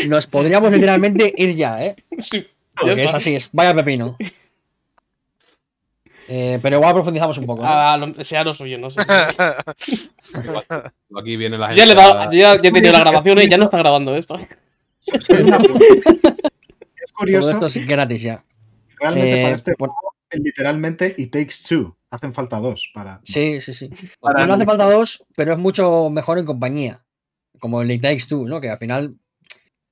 Nos 0.07 0.27
podríamos 0.27 0.71
literalmente 0.71 1.33
ir 1.37 1.55
ya, 1.55 1.83
¿eh? 1.83 1.95
Sí, 2.19 2.45
Porque 2.75 3.03
es 3.03 3.13
así, 3.13 3.35
es 3.35 3.49
vaya 3.51 3.73
pepino. 3.73 4.17
Eh, 6.27 6.59
pero 6.61 6.77
igual 6.77 6.93
profundizamos 6.93 7.37
un 7.37 7.45
poco. 7.45 7.61
¿no? 7.63 7.67
Ah, 7.69 7.97
lo- 7.97 8.23
sea 8.23 8.43
lo 8.43 8.53
suyo, 8.53 8.77
no 8.77 8.89
sé. 8.91 9.01
Aquí 11.19 11.37
viene 11.37 11.57
la 11.57 11.67
gente. 11.69 11.79
Ya 11.79 11.85
le 11.85 11.95
ya, 11.95 12.29
ya 12.31 12.53
he 12.55 12.59
tenido 12.71 12.91
la 12.93 12.99
grabación 12.99 13.41
y 13.41 13.49
ya 13.49 13.57
no 13.57 13.63
está 13.63 13.77
grabando 13.77 14.15
esto. 14.15 14.37
Es 15.09 15.25
Todo 15.27 15.47
curioso, 17.17 17.49
esto 17.51 17.65
es 17.67 17.87
gratis 17.87 18.21
ya. 18.21 18.43
realmente 18.99 19.39
Eh, 19.39 19.43
para 19.43 19.55
este 19.55 19.73
por- 19.75 19.91
literalmente, 20.31 21.15
it 21.17 21.31
takes 21.31 21.55
two. 21.67 21.95
Hacen 22.11 22.33
falta 22.33 22.59
dos 22.59 22.89
para. 22.93 23.19
Sí, 23.23 23.61
sí, 23.61 23.73
sí. 23.73 23.89
Para- 24.19 24.45
No 24.45 24.53
hace 24.53 24.65
falta 24.65 24.89
dos, 24.89 25.23
pero 25.35 25.53
es 25.53 25.59
mucho 25.59 26.09
mejor 26.09 26.37
en 26.39 26.45
compañía. 26.45 27.03
Como 27.59 27.81
el 27.81 27.89
It 27.91 28.01
Takes 28.03 28.25
Two, 28.27 28.47
¿no? 28.47 28.61
Que 28.61 28.69
al 28.69 28.77
final 28.77 29.15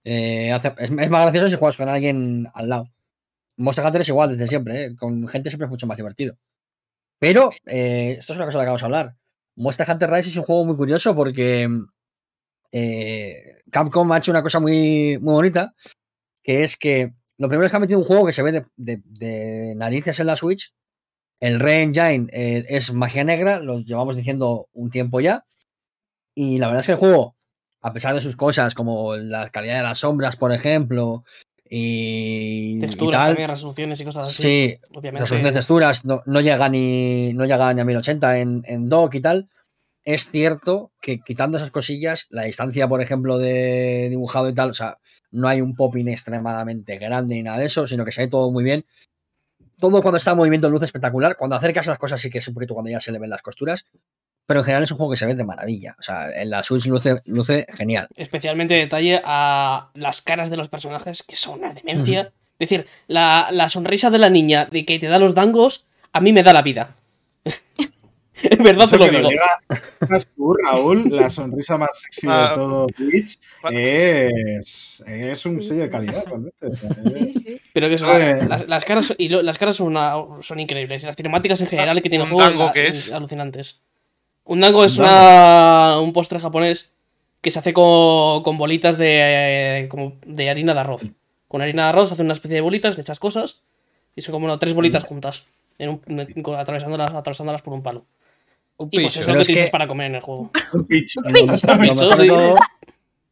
eh, 0.03 0.52
hace- 0.52 0.74
es, 0.78 0.91
es 0.91 1.10
más 1.10 1.22
gracioso 1.24 1.49
si 1.49 1.56
juegas 1.56 1.78
con 1.78 1.90
alguien 1.90 2.48
al 2.53 2.70
lado. 2.70 2.90
Monster 3.57 3.86
Hunter 3.86 4.02
es 4.02 4.10
igual 4.10 4.30
desde 4.32 4.48
siempre, 4.48 4.86
¿eh? 4.86 4.95
Con 4.95 5.27
gente 5.27 5.49
siempre 5.49 5.65
es 5.65 5.69
mucho 5.72 5.88
más 5.88 5.98
divertido. 5.98 6.38
Pero, 7.19 7.52
eh, 7.65 8.18
esto 8.19 8.34
es 8.34 8.38
una 8.38 8.45
cosa 8.45 8.57
de 8.60 8.64
la 8.64 8.65
que 8.65 8.69
vamos 8.69 8.84
a 8.84 8.86
hablar. 8.86 9.15
Monster 9.56 9.90
Hunter 9.90 10.10
Rise 10.11 10.30
es 10.30 10.38
un 10.38 10.44
juego 10.44 10.65
muy 10.65 10.76
curioso 10.76 11.15
porque 11.15 11.68
eh, 12.72 13.41
Capcom 13.72 14.11
ha 14.11 14.18
hecho 14.18 14.32
una 14.32 14.44
cosa 14.44 14.60
muy, 14.60 15.18
muy 15.22 15.34
bonita, 15.34 15.73
que 16.44 16.64
es 16.64 16.77
que 16.77 17.14
lo 17.38 17.48
primero 17.49 17.65
es 17.65 17.72
que 17.72 17.77
ha 17.77 17.82
metido 17.82 17.99
un 17.99 18.06
juego 18.06 18.26
que 18.26 18.34
se 18.34 18.44
ve 18.44 18.52
de, 18.52 18.65
de- 18.77 19.02
de 19.06 19.76
narices 19.76 20.19
en 20.19 20.27
la 20.27 20.38
Switch. 20.38 20.73
El 21.41 21.60
Re-Engine 21.60 22.27
eh, 22.34 22.65
es 22.69 22.94
magia 22.94 23.23
negra, 23.23 23.60
lo 23.60 23.80
llevamos 23.80 24.15
diciendo 24.15 24.69
un 24.73 24.90
tiempo 24.90 25.19
ya. 25.22 25.45
Y 26.36 26.60
la 26.60 26.68
verdad 26.68 26.82
es 26.82 26.86
que 26.88 26.91
el 26.94 26.98
juego, 26.99 27.36
a 27.82 27.94
pesar 27.94 28.15
de 28.15 28.22
sus 28.22 28.36
cosas, 28.36 28.76
como 28.76 29.15
la 29.18 29.49
calidad 29.49 29.77
de 29.77 29.84
las 29.84 29.99
sombras, 29.99 30.36
por 30.38 30.52
ejemplo, 30.53 31.23
y, 31.68 32.78
y 32.78 32.82
Texturas, 32.82 33.20
tal, 33.20 33.30
también, 33.30 33.50
resoluciones 33.50 34.00
y 34.00 34.06
cosas 34.06 34.30
así. 34.30 34.42
sí, 34.44 34.76
obviamente. 34.94 35.22
resolución 35.22 35.52
de 35.52 35.58
texturas 35.58 36.06
no, 36.06 36.22
no 36.26 36.42
llega 36.42 36.70
ni 36.70 37.34
no 37.34 37.46
llega 37.46 37.74
ni 37.74 37.82
a 37.82 37.86
1080 37.86 38.40
en, 38.40 38.64
en 38.66 38.90
dock 38.90 39.16
y 39.16 39.22
tal. 39.22 39.50
Es 40.04 40.30
cierto 40.30 40.92
que 41.02 41.20
quitando 41.20 41.58
esas 41.58 41.72
cosillas, 41.72 42.28
la 42.30 42.44
distancia, 42.44 42.88
por 42.88 43.02
ejemplo, 43.02 43.40
de 43.40 44.08
dibujado 44.10 44.48
y 44.48 44.54
tal, 44.54 44.70
o 44.70 44.74
sea, 44.76 45.00
no 45.32 45.48
hay 45.48 45.62
un 45.62 45.76
popping 45.76 46.08
extremadamente 46.08 47.00
grande 47.00 47.36
ni 47.36 47.42
nada 47.42 47.58
de 47.58 47.66
eso, 47.66 47.88
sino 47.88 48.06
que 48.06 48.12
se 48.12 48.22
ve 48.22 48.28
todo 48.28 48.52
muy 48.52 48.64
bien. 48.64 48.86
Todo 49.80 50.04
cuando 50.04 50.18
está 50.18 50.32
en 50.32 50.38
movimiento 50.38 50.70
luce 50.70 50.86
espectacular. 50.86 51.36
Cuando 51.36 51.56
acercas 51.56 51.88
las 51.88 51.98
cosas 51.98 52.22
sí 52.22 52.30
que 52.30 52.38
es 52.38 52.48
un 52.48 52.54
poquito 52.54 52.76
cuando 52.76 52.92
ya 52.92 53.00
se 53.00 53.12
le 53.12 53.18
ven 53.18 53.32
las 53.32 53.42
costuras. 53.42 53.86
Pero 54.48 54.60
en 54.60 54.64
general 54.66 54.84
es 54.84 54.92
un 54.92 54.98
juego 54.98 55.12
que 55.12 55.18
se 55.18 55.26
ve 55.26 55.36
de 55.36 55.44
maravilla. 55.44 55.96
O 56.00 56.04
sea, 56.04 56.30
en 56.30 56.50
la 56.52 56.62
Switch 56.64 56.86
luce, 56.86 57.22
luce 57.26 57.66
genial. 57.74 58.08
Especialmente 58.16 58.74
detalle 58.76 59.20
a 59.24 59.90
las 59.96 60.22
caras 60.22 60.50
de 60.50 60.58
los 60.58 60.70
personajes, 60.70 61.24
que 61.24 61.36
son 61.36 61.60
una 61.60 61.74
demencia. 61.74 62.32
Es 62.60 62.70
decir, 62.70 62.86
la, 63.08 63.48
la 63.52 63.70
sonrisa 63.70 64.10
de 64.12 64.20
la 64.20 64.30
niña 64.30 64.66
de 64.66 64.86
que 64.86 65.00
te 65.00 65.08
da 65.08 65.18
los 65.20 65.34
dangos, 65.36 65.86
a 66.14 66.22
mí 66.22 66.32
me 66.32 66.44
da 66.44 66.54
la 66.54 66.62
vida. 66.62 66.96
Es 68.36 68.58
verdad 68.58 68.84
Eso 68.84 69.00
te 69.00 69.06
lo 69.06 69.12
que 69.12 69.18
digo. 69.18 69.30
tú, 70.36 70.54
Raúl, 70.56 71.06
la 71.10 71.30
sonrisa 71.30 71.78
más 71.78 71.90
sexy 72.02 72.28
de 72.28 72.34
Ah. 72.34 72.52
todo 72.54 72.86
Twitch 72.88 73.40
Va- 73.66 73.70
es, 73.72 75.02
es 75.08 75.46
un 75.46 75.62
sello 75.62 75.84
de 75.84 75.90
calidad, 75.90 76.26
realmente. 76.26 76.68
Sí, 77.32 77.34
sí. 77.34 77.62
Pero 77.74 77.88
que 77.88 77.96
eso, 77.96 78.12
Eh. 78.20 78.46
las, 78.48 78.68
las 78.68 78.84
caras, 78.84 79.16
y 79.18 79.30
lo- 79.30 79.42
las 79.42 79.58
caras 79.58 79.78
son, 79.78 79.88
una- 79.88 80.16
son 80.42 80.60
increíbles. 80.60 81.02
Y 81.04 81.06
las 81.06 81.16
cinemáticas 81.16 81.62
en 81.62 81.68
general 81.68 82.02
que 82.02 82.10
tiene 82.10 82.26
el 82.26 82.32
¿Un 82.32 82.38
juego 82.38 82.66
la- 82.66 82.74
qué 82.74 82.88
es? 82.88 83.10
alucinantes. 83.12 83.80
Un 84.46 84.60
dango 84.62 84.86
es 84.86 84.98
Un 84.98 85.04
una, 85.06 86.00
un 86.00 86.14
postre 86.14 86.40
japonés 86.40 86.92
que 87.41 87.52
se 87.52 87.60
hace 87.60 87.74
con, 87.74 88.41
con 88.44 88.57
bolitas 88.57 88.98
de, 88.98 89.82
eh, 89.84 89.88
como 89.90 90.14
de 90.26 90.49
harina 90.49 90.74
de 90.74 90.80
arroz. 90.80 91.02
Con 91.48 91.62
harina 91.62 91.84
de 91.84 91.90
arroz 91.90 92.07
se 92.10 92.14
hace 92.14 92.24
una 92.24 92.34
especie 92.34 92.56
de 92.56 92.62
bolitas, 92.62 92.96
de 92.96 93.02
estas 93.02 93.20
cosas, 93.20 93.62
y 94.15 94.22
son 94.22 94.34
como 94.34 94.57
tres 94.60 94.74
bolitas 94.74 95.04
juntas, 95.04 95.46
en 95.78 95.90
un- 95.90 96.41
con- 96.41 96.56
atravesándolas, 96.60 97.14
atravesándolas 97.14 97.62
por 97.62 97.74
un 97.74 97.84
palo. 97.84 98.06
Un 98.78 98.90
Y 98.91 99.02
pues 99.02 99.18
es 99.18 99.28
lo 99.28 99.34
que 99.36 99.41
es 99.41 99.46
utilizas 99.48 99.68
que- 99.68 99.72
para 99.72 99.88
comer 99.88 100.07
en 100.07 100.15
el 100.15 100.22
juego. 100.22 100.52
un 100.74 100.86
pitch. 100.86 101.15
Lo, 101.18 101.46
lo 101.46 101.96
mejor 101.96 102.18
de 102.18 102.28
todo, 102.28 102.56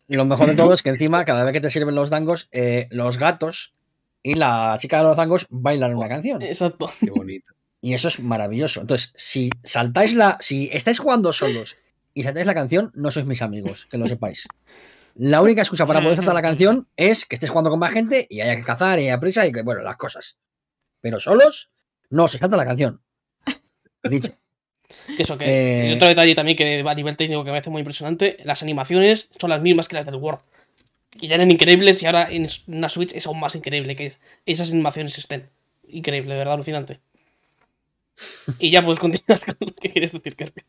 lo 0.08 0.26
mejor 0.26 0.48
de 0.50 0.56
todo 0.56 0.74
es 0.74 0.84
que 0.84 0.90
encima, 0.90 1.26
cada 1.26 1.44
vez 1.44 1.54
que 1.54 1.62
te 1.62 1.70
sirven 1.72 1.96
los 1.96 2.10
dangos, 2.10 2.50
eh, 2.52 2.88
los 2.92 3.18
gatos 3.18 3.74
y 4.22 4.36
la 4.36 4.76
chica 4.80 4.98
de 4.98 5.04
los 5.04 5.18
dangos 5.18 5.48
bailan 5.50 5.96
una 5.96 6.08
canción. 6.08 6.42
Exacto. 6.42 6.90
Qué 7.00 7.10
bonito. 7.12 7.52
Y 7.84 7.94
eso 7.94 8.08
es 8.08 8.22
maravilloso. 8.22 8.80
Entonces, 8.80 9.12
si 9.14 9.50
saltáis 9.62 10.14
la. 10.14 10.38
Si 10.40 10.70
estáis 10.72 11.00
jugando 11.00 11.34
solos 11.34 11.76
y 12.14 12.24
saltáis 12.24 12.46
la 12.46 12.54
canción, 12.54 12.94
no 12.96 13.12
sois 13.12 13.26
mis 13.26 13.42
amigos, 13.42 13.88
que 13.92 13.98
lo 13.98 14.08
sepáis. 14.08 14.48
La 15.16 15.42
única 15.42 15.64
excusa 15.64 15.86
para 15.86 16.02
poder 16.02 16.16
saltar 16.16 16.34
la 16.34 16.42
canción 16.42 16.88
es 16.96 17.26
que 17.26 17.36
estés 17.36 17.50
jugando 17.50 17.70
con 17.70 17.80
más 17.80 17.92
gente 17.92 18.26
y 18.30 18.40
haya 18.40 18.56
que 18.56 18.64
cazar 18.64 19.00
y 19.00 19.04
haya 19.04 19.20
prisa 19.20 19.46
y 19.46 19.52
que, 19.52 19.64
bueno, 19.64 19.82
las 19.82 19.98
cosas. 19.98 20.38
Pero 21.02 21.20
solos, 21.20 21.72
no 22.10 22.30
se 22.30 22.38
salta 22.38 22.56
la 22.56 22.66
canción. 22.66 23.02
Dicho. 24.10 24.32
Eso 25.20 25.38
que. 25.38 25.46
Eh, 25.46 25.90
Y 25.90 25.96
otro 25.96 26.08
detalle 26.08 26.36
también 26.36 26.56
que 26.56 26.86
a 26.88 26.96
nivel 26.96 27.18
técnico 27.18 27.44
que 27.44 27.52
me 27.52 27.58
parece 27.58 27.70
muy 27.70 27.82
impresionante, 27.82 28.38
las 28.46 28.64
animaciones 28.64 29.28
son 29.38 29.50
las 29.50 29.62
mismas 29.62 29.90
que 29.90 29.98
las 29.98 30.06
del 30.06 30.16
World. 30.16 30.40
Que 31.20 31.28
ya 31.28 31.36
eran 31.36 31.52
increíbles 31.52 32.02
y 32.02 32.06
ahora 32.06 32.32
en 32.32 32.48
una 32.68 32.88
Switch 32.88 33.14
es 33.14 33.28
aún 33.28 33.42
más 33.42 33.56
increíble 33.56 33.98
que 33.98 34.16
esas 34.46 34.72
animaciones 34.72 35.18
estén. 35.18 35.50
Increíble, 35.86 36.32
de 36.32 36.38
verdad, 36.38 36.54
alucinante. 36.54 37.02
Y 38.60 38.72
ya 38.72 38.84
puedes 38.84 39.00
continuar 39.00 39.40
con 39.46 39.56
lo 39.60 39.74
que 39.74 39.92
quieres 39.92 40.12
decir, 40.12 40.36
Kerry. 40.36 40.66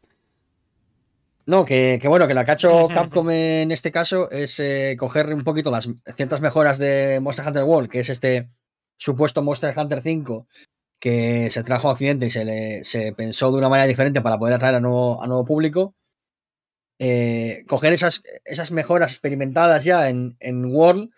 No, 1.46 1.64
que, 1.64 1.98
que 2.00 2.08
bueno, 2.08 2.26
que 2.26 2.34
la 2.34 2.44
que 2.44 2.52
ha 2.52 2.54
hecho 2.54 2.88
Capcom 2.88 3.28
en 3.30 3.70
este 3.70 3.92
caso 3.92 4.30
es 4.30 4.58
eh, 4.60 4.96
coger 4.98 5.32
un 5.34 5.44
poquito 5.44 5.70
las 5.70 5.88
ciertas 6.16 6.40
mejoras 6.40 6.78
de 6.78 7.20
Monster 7.20 7.46
Hunter 7.46 7.64
World, 7.64 7.90
que 7.90 8.00
es 8.00 8.08
este 8.08 8.50
supuesto 8.96 9.42
Monster 9.42 9.74
Hunter 9.76 10.00
5 10.00 10.46
que 11.04 11.50
se 11.50 11.62
trajo 11.64 11.88
a 11.90 11.92
Occidente 11.92 12.26
y 12.26 12.30
se, 12.30 12.46
le, 12.46 12.82
se 12.82 13.12
pensó 13.12 13.52
de 13.52 13.58
una 13.58 13.68
manera 13.68 13.86
diferente 13.86 14.22
para 14.22 14.38
poder 14.38 14.54
atraer 14.54 14.76
a 14.76 14.80
nuevo, 14.80 15.22
a 15.22 15.26
nuevo 15.26 15.44
público. 15.44 15.94
Eh, 16.98 17.64
coger 17.68 17.92
esas, 17.92 18.22
esas 18.46 18.70
mejoras 18.70 19.12
experimentadas 19.12 19.84
ya 19.84 20.08
en, 20.08 20.36
en 20.40 20.64
World, 20.64 21.10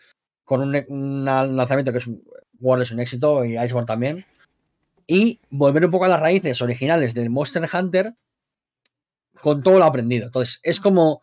con 0.43 0.61
un, 0.61 0.85
un 0.89 1.25
lanzamiento 1.25 1.93
que 1.93 1.99
es 1.99 2.09
un, 2.09 2.25
World 2.59 2.83
es 2.83 2.91
un 2.91 2.99
éxito 2.99 3.45
y 3.45 3.59
Iceborne 3.59 3.87
también, 3.87 4.27
y 5.07 5.41
volver 5.51 5.85
un 5.85 5.91
poco 5.91 6.05
a 6.07 6.09
las 6.09 6.21
raíces 6.21 6.61
originales 6.63 7.15
del 7.15 7.31
Monster 7.31 7.69
Hunter 7.73 8.15
con 9.41 9.63
todo 9.63 9.79
lo 9.79 9.85
aprendido. 9.85 10.27
Entonces, 10.27 10.61
es 10.63 10.81
como 10.81 11.23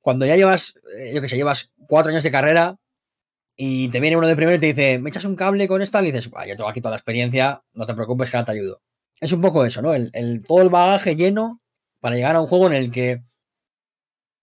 cuando 0.00 0.26
ya 0.26 0.36
llevas, 0.36 0.74
eh, 0.98 1.12
yo 1.14 1.20
que 1.20 1.28
sé, 1.28 1.36
llevas 1.36 1.72
cuatro 1.88 2.10
años 2.10 2.24
de 2.24 2.30
carrera 2.30 2.76
y 3.56 3.88
te 3.90 4.00
viene 4.00 4.16
uno 4.18 4.28
de 4.28 4.36
primero 4.36 4.56
y 4.56 4.60
te 4.60 4.66
dice, 4.68 4.98
¿me 5.00 5.10
echas 5.10 5.24
un 5.26 5.36
cable 5.36 5.68
con 5.68 5.82
esta? 5.82 6.02
Y 6.02 6.06
dices, 6.06 6.30
"Buah, 6.30 6.46
yo 6.46 6.56
tengo 6.56 6.70
aquí 6.70 6.80
toda 6.80 6.92
la 6.92 6.98
experiencia, 6.98 7.62
no 7.74 7.86
te 7.86 7.94
preocupes 7.94 8.30
que 8.30 8.36
ahora 8.38 8.46
te 8.46 8.52
ayudo. 8.52 8.82
Es 9.20 9.32
un 9.32 9.42
poco 9.42 9.64
eso, 9.66 9.82
¿no? 9.82 9.94
El, 9.94 10.10
el- 10.14 10.42
todo 10.46 10.62
el 10.62 10.70
bagaje 10.70 11.16
lleno 11.16 11.62
para 12.00 12.16
llegar 12.16 12.36
a 12.36 12.40
un 12.42 12.48
juego 12.48 12.68
en 12.68 12.74
el 12.74 12.92
que 12.92 13.22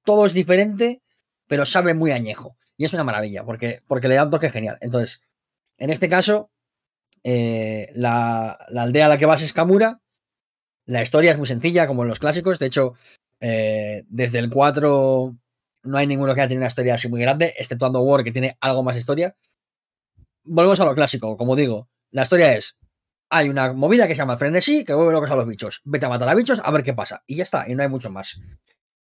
todo 0.03 0.25
es 0.25 0.33
diferente, 0.33 1.01
pero 1.47 1.65
sabe 1.65 1.93
muy 1.93 2.11
añejo. 2.11 2.57
Y 2.77 2.85
es 2.85 2.93
una 2.93 3.03
maravilla, 3.03 3.43
porque, 3.45 3.81
porque 3.87 4.07
le 4.07 4.15
da 4.15 4.25
un 4.25 4.31
toque 4.31 4.49
genial. 4.49 4.77
Entonces, 4.81 5.21
en 5.77 5.89
este 5.89 6.09
caso, 6.09 6.51
eh, 7.27 7.89
la, 7.95 8.55
la 8.69 8.83
aldea 8.83 9.07
a 9.07 9.09
la 9.09 9.17
que 9.17 9.25
vas 9.25 9.41
es 9.41 9.51
Kamura. 9.51 9.99
La 10.85 11.01
historia 11.01 11.31
es 11.31 11.37
muy 11.39 11.47
sencilla, 11.47 11.87
como 11.87 12.03
en 12.03 12.09
los 12.09 12.19
clásicos. 12.19 12.59
De 12.59 12.67
hecho, 12.67 12.93
eh, 13.41 14.03
desde 14.07 14.37
el 14.37 14.51
4 14.51 15.35
no 15.83 15.97
hay 15.97 16.05
ninguno 16.05 16.35
que 16.35 16.41
haya 16.41 16.47
tenido 16.47 16.61
una 16.61 16.67
historia 16.67 16.93
así 16.93 17.09
muy 17.09 17.19
grande, 17.19 17.53
exceptuando 17.57 18.01
War, 18.01 18.23
que 18.23 18.31
tiene 18.31 18.57
algo 18.61 18.83
más 18.83 18.95
historia. 18.95 19.35
Volvemos 20.43 20.79
a 20.79 20.85
lo 20.85 20.93
clásico, 20.93 21.35
como 21.35 21.55
digo. 21.55 21.89
La 22.11 22.21
historia 22.21 22.53
es: 22.53 22.77
hay 23.31 23.49
una 23.49 23.73
movida 23.73 24.07
que 24.07 24.13
se 24.13 24.19
llama 24.19 24.37
frenesí, 24.37 24.85
que 24.85 24.93
vuelve 24.93 25.11
locos 25.11 25.31
a 25.31 25.35
los 25.35 25.47
bichos. 25.47 25.81
Vete 25.83 26.05
a 26.05 26.09
matar 26.09 26.29
a 26.29 26.35
bichos, 26.35 26.61
a 26.63 26.69
ver 26.69 26.83
qué 26.83 26.93
pasa. 26.93 27.23
Y 27.25 27.37
ya 27.37 27.43
está, 27.43 27.67
y 27.67 27.73
no 27.73 27.81
hay 27.81 27.89
mucho 27.89 28.11
más. 28.11 28.39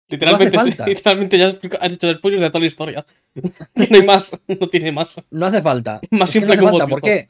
Literalmente, 0.08 0.58
sí, 0.60 0.70
literalmente 0.86 1.36
ya 1.36 1.46
has, 1.80 1.92
hecho 1.92 2.08
el 2.08 2.16
spoiler 2.16 2.40
de 2.40 2.48
toda 2.48 2.60
la 2.60 2.66
historia. 2.66 3.06
no 3.74 3.86
hay 3.90 4.06
más, 4.06 4.32
no 4.48 4.68
tiene 4.70 4.90
más. 4.90 5.20
No 5.30 5.44
hace 5.44 5.60
falta. 5.60 6.00
Más 6.10 6.34
Es 6.34 6.40
que 6.42 6.46
no 6.46 6.52
simple 6.52 6.54
hace 6.54 6.64
falta. 6.64 6.86
¿Por 6.86 7.02
qué? 7.02 7.28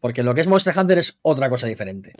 Porque 0.00 0.22
lo 0.22 0.34
que 0.34 0.40
es 0.40 0.46
Monster 0.46 0.76
Hunter 0.76 0.98
es 0.98 1.18
otra 1.22 1.50
cosa 1.50 1.66
diferente. 1.66 2.14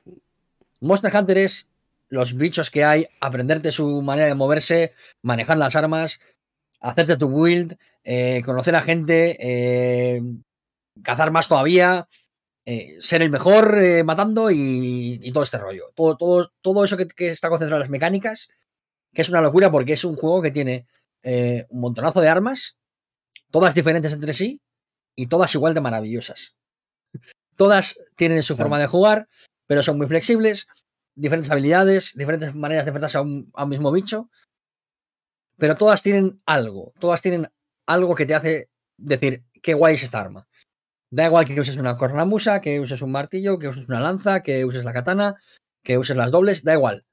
Monster 0.81 1.15
Hunter 1.15 1.39
es 1.39 1.69
los 2.09 2.37
bichos 2.37 2.71
que 2.71 2.85
hay, 2.85 3.07
aprenderte 3.21 3.73
su 3.73 4.03
manera 4.03 4.27
de 4.27 4.35
moverse, 4.35 4.95
manejar 5.23 5.57
las 5.59 5.77
armas, 5.77 6.21
hacerte 6.81 7.17
tu 7.17 7.29
build, 7.29 7.79
eh, 8.05 8.43
conocer 8.45 8.75
a 8.75 8.83
gente, 8.83 9.37
eh, 9.41 10.23
cazar 11.03 11.31
más 11.31 11.49
todavía, 11.49 12.09
eh, 12.67 12.97
ser 13.01 13.23
el 13.23 13.31
mejor 13.31 14.05
matando 14.05 14.51
y, 14.51 15.31
todo 15.33 15.45
este 15.45 15.59
rollo. 15.59 15.93
Todo, 15.95 16.85
eso 16.85 16.97
que, 16.97 17.29
está 17.29 17.49
concentrado 17.49 17.79
en 17.79 17.85
las 17.85 17.91
mecánicas, 17.91 18.49
que 19.13 19.23
es 19.23 19.29
una 19.29 19.41
locura 19.41 19.71
porque 19.71 19.93
es 19.93 20.05
un 20.05 20.17
juego 20.17 20.43
que 20.43 20.51
tiene 20.51 20.87
un 21.23 21.81
montonazo 21.81 22.21
de 22.21 22.29
armas, 22.29 22.79
todas 23.51 23.75
diferentes 23.75 24.13
entre 24.13 24.33
sí 24.33 24.61
y 25.15 25.27
todas 25.27 25.55
igual 25.55 25.75
de 25.75 25.81
maravillosas. 25.81 26.57
Todas 27.61 28.01
tienen 28.17 28.43
su 28.43 28.55
Claro. 28.55 28.71
forma 28.71 28.79
de 28.79 28.87
jugar, 28.87 29.29
pero 29.67 29.83
son 29.83 29.99
muy 29.99 30.07
flexibles, 30.07 30.67
diferentes 31.15 31.51
habilidades, 31.51 32.15
diferentes 32.17 32.55
maneras 32.55 32.87
de 32.87 32.89
enfrentarse 32.89 33.19
a 33.19 33.21
un, 33.21 33.51
a 33.53 33.65
un 33.65 33.69
mismo 33.69 33.93
bicho, 33.93 34.31
pero 35.59 35.77
todas 35.77 36.03
tienen 36.03 36.41
algo, 36.47 36.95
todas 36.99 37.21
tienen 37.21 37.49
algo 37.87 38.15
que 38.15 38.25
te 38.25 38.35
hace 38.35 38.71
decir, 38.97 39.45
qué 39.61 39.75
guay 39.75 39.97
es 39.97 40.05
esta 40.05 40.23
arma. 40.23 40.49
Da 41.11 41.27
igual 41.27 41.45
que 41.45 41.61
uses 41.61 41.77
una 41.77 41.99
cornamusa, 41.99 42.63
que 42.63 42.81
uses 42.81 43.03
un 43.03 43.13
martillo, 43.13 43.59
que 43.59 43.69
uses 43.69 43.87
una 43.89 44.01
lanza, 44.01 44.43
que 44.43 44.65
uses 44.65 44.83
la 44.85 44.95
katana, 44.95 45.35
que 45.85 45.99
uses 45.99 46.17
las 46.17 46.31
dobles, 46.31 46.65
da 46.65 46.73
igual. 46.73 47.05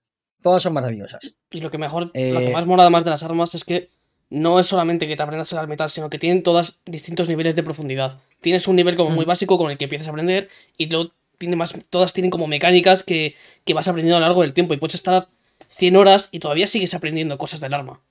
Todas 0.41 0.63
son 0.63 0.71
maravillosas. 0.75 1.35
Y 1.51 1.59
lo 1.59 1.69
que 1.69 1.77
mejor, 1.77 2.05
lo 2.05 2.11
Eh, 2.13 2.45
que 2.47 2.53
más 2.53 2.65
mola 2.65 2.83
además 2.83 3.03
de 3.03 3.09
las 3.09 3.23
armas 3.23 3.53
es 3.53 3.65
que 3.65 3.89
no 4.29 4.59
es 4.59 4.67
solamente 4.67 5.07
que 5.07 5.15
te 5.15 5.23
aprendas 5.23 5.51
el 5.53 5.67
metal, 5.67 5.89
sino 5.89 6.09
que 6.09 6.19
tienen 6.19 6.43
todas 6.43 6.79
distintos 6.85 7.29
niveles 7.29 7.55
de 7.55 7.63
profundidad. 7.63 8.19
Tienes 8.41 8.67
un 8.67 8.75
nivel 8.75 8.95
como 8.95 9.09
muy 9.11 9.25
Mm. 9.25 9.27
básico 9.27 9.57
con 9.57 9.71
el 9.71 9.77
que 9.77 9.85
empiezas 9.85 10.07
a 10.07 10.11
aprender 10.11 10.49
y 10.77 10.87
luego 10.87 11.11
tiene 11.37 11.55
más, 11.55 11.73
todas 11.89 12.13
tienen 12.13 12.31
como 12.31 12.47
mecánicas 12.47 13.03
que, 13.03 13.35
que 13.63 13.73
vas 13.73 13.87
aprendiendo 13.87 14.17
a 14.17 14.19
lo 14.19 14.25
largo 14.25 14.41
del 14.41 14.53
tiempo 14.53 14.73
y 14.73 14.77
puedes 14.77 14.95
estar 14.95 15.27
100 15.69 15.95
horas 15.95 16.29
y 16.31 16.39
todavía 16.39 16.67
sigues 16.67 16.93
aprendiendo 16.93 17.37
cosas 17.37 17.59
del 17.61 17.73
arma. 17.73 18.01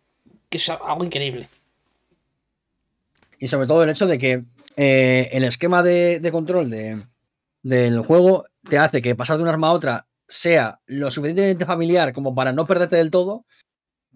Que 0.48 0.58
es 0.58 0.68
algo 0.68 1.04
increíble. 1.04 1.48
Y 3.38 3.48
sobre 3.48 3.66
todo 3.66 3.82
el 3.82 3.90
hecho 3.90 4.06
de 4.06 4.18
que 4.18 4.44
eh, 4.76 5.28
el 5.32 5.44
esquema 5.44 5.82
de, 5.82 6.20
de 6.20 6.32
control 6.32 6.70
de- 6.70 7.02
del 7.62 8.00
juego 8.00 8.44
te 8.68 8.78
hace 8.78 9.02
que 9.02 9.14
pasar 9.14 9.36
de 9.36 9.42
un 9.42 9.48
arma 9.48 9.68
a 9.68 9.72
otra 9.72 10.06
sea 10.28 10.80
lo 10.86 11.10
suficientemente 11.10 11.66
familiar 11.66 12.12
como 12.12 12.34
para 12.34 12.52
no 12.52 12.66
perderte 12.66 12.96
del 12.96 13.10
todo, 13.10 13.44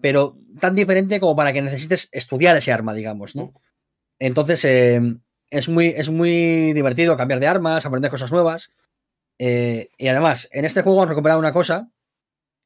pero 0.01 0.37
tan 0.59 0.75
diferente 0.75 1.19
como 1.19 1.35
para 1.35 1.53
que 1.53 1.61
necesites 1.61 2.09
estudiar 2.11 2.57
ese 2.57 2.71
arma, 2.71 2.93
digamos, 2.93 3.35
¿no? 3.35 3.53
Entonces 4.19 4.63
eh, 4.65 5.01
es, 5.49 5.69
muy, 5.69 5.87
es 5.87 6.09
muy 6.09 6.73
divertido 6.73 7.17
cambiar 7.17 7.39
de 7.39 7.47
armas, 7.47 7.85
aprender 7.85 8.11
cosas 8.11 8.31
nuevas. 8.31 8.71
eh, 9.39 9.89
y 9.97 10.07
además, 10.09 10.49
en 10.51 10.65
este 10.65 10.81
juego 10.83 11.01
han 11.03 11.09
recuperado 11.09 11.39
una 11.39 11.53
cosa 11.53 11.91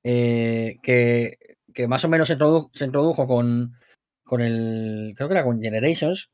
eh, 0.04 0.78
que, 0.84 1.38
que 1.74 1.88
más 1.88 2.04
o 2.06 2.10
menos 2.10 2.28
se, 2.28 2.38
introdu- 2.38 2.70
se 2.74 2.86
introdujo 2.86 3.28
con, 3.28 3.74
con 4.24 4.42
el. 4.42 5.14
Creo 5.16 5.28
que 5.30 5.34
era 5.36 5.44
con 5.44 5.62
Generations, 5.62 6.30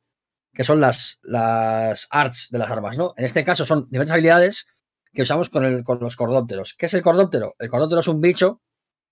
que 0.53 0.63
son 0.63 0.81
las, 0.81 1.19
las 1.23 2.07
arts 2.11 2.49
de 2.51 2.59
las 2.59 2.71
armas, 2.71 2.97
¿no? 2.97 3.13
En 3.17 3.25
este 3.25 3.43
caso 3.43 3.65
son 3.65 3.85
diferentes 3.89 4.13
habilidades 4.13 4.67
que 5.13 5.23
usamos 5.23 5.49
con, 5.49 5.65
el, 5.65 5.83
con 5.83 5.99
los 5.99 6.15
cordópteros. 6.15 6.73
¿Qué 6.77 6.87
es 6.87 6.93
el 6.93 7.01
cordóptero? 7.03 7.55
El 7.59 7.69
cordóptero 7.69 8.01
es 8.01 8.07
un 8.07 8.21
bicho 8.21 8.61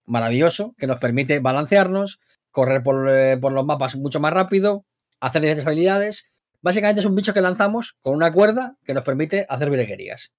maravilloso 0.09 0.73
que 0.77 0.87
nos 0.87 0.97
permite 0.97 1.39
balancearnos, 1.39 2.19
correr 2.51 2.83
por, 2.83 3.09
eh, 3.09 3.37
por 3.37 3.53
los 3.53 3.65
mapas 3.65 3.95
mucho 3.95 4.19
más 4.19 4.33
rápido, 4.33 4.85
hacer 5.19 5.41
diferentes 5.41 5.67
habilidades. 5.67 6.25
Básicamente 6.61 6.99
es 6.99 7.05
un 7.05 7.15
bicho 7.15 7.33
que 7.33 7.41
lanzamos 7.41 7.97
con 8.01 8.15
una 8.15 8.33
cuerda 8.33 8.77
que 8.83 8.93
nos 8.93 9.03
permite 9.03 9.45
hacer 9.47 9.69
virguerías. 9.69 10.33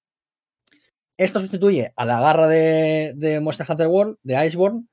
Esto 1.17 1.41
sustituye 1.41 1.93
a 1.97 2.05
la 2.05 2.21
garra 2.21 2.47
de, 2.47 3.13
de 3.17 3.41
Monster 3.41 3.67
Hunter 3.69 3.87
World, 3.87 4.19
de 4.23 4.47
Iceborne, 4.47 4.87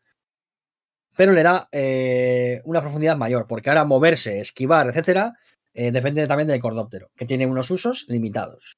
pero 1.17 1.31
le 1.31 1.43
da 1.43 1.67
eh, 1.71 2.61
una 2.63 2.81
profundidad 2.81 3.17
mayor, 3.17 3.47
porque 3.47 3.69
ahora 3.69 3.85
moverse, 3.85 4.39
esquivar, 4.39 4.87
etcétera, 4.87 5.33
eh, 5.73 5.91
depende 5.91 6.27
también 6.27 6.47
del 6.47 6.61
cordóptero, 6.61 7.11
que 7.15 7.25
tiene 7.25 7.45
unos 7.45 7.71
usos 7.71 8.05
limitados. 8.07 8.77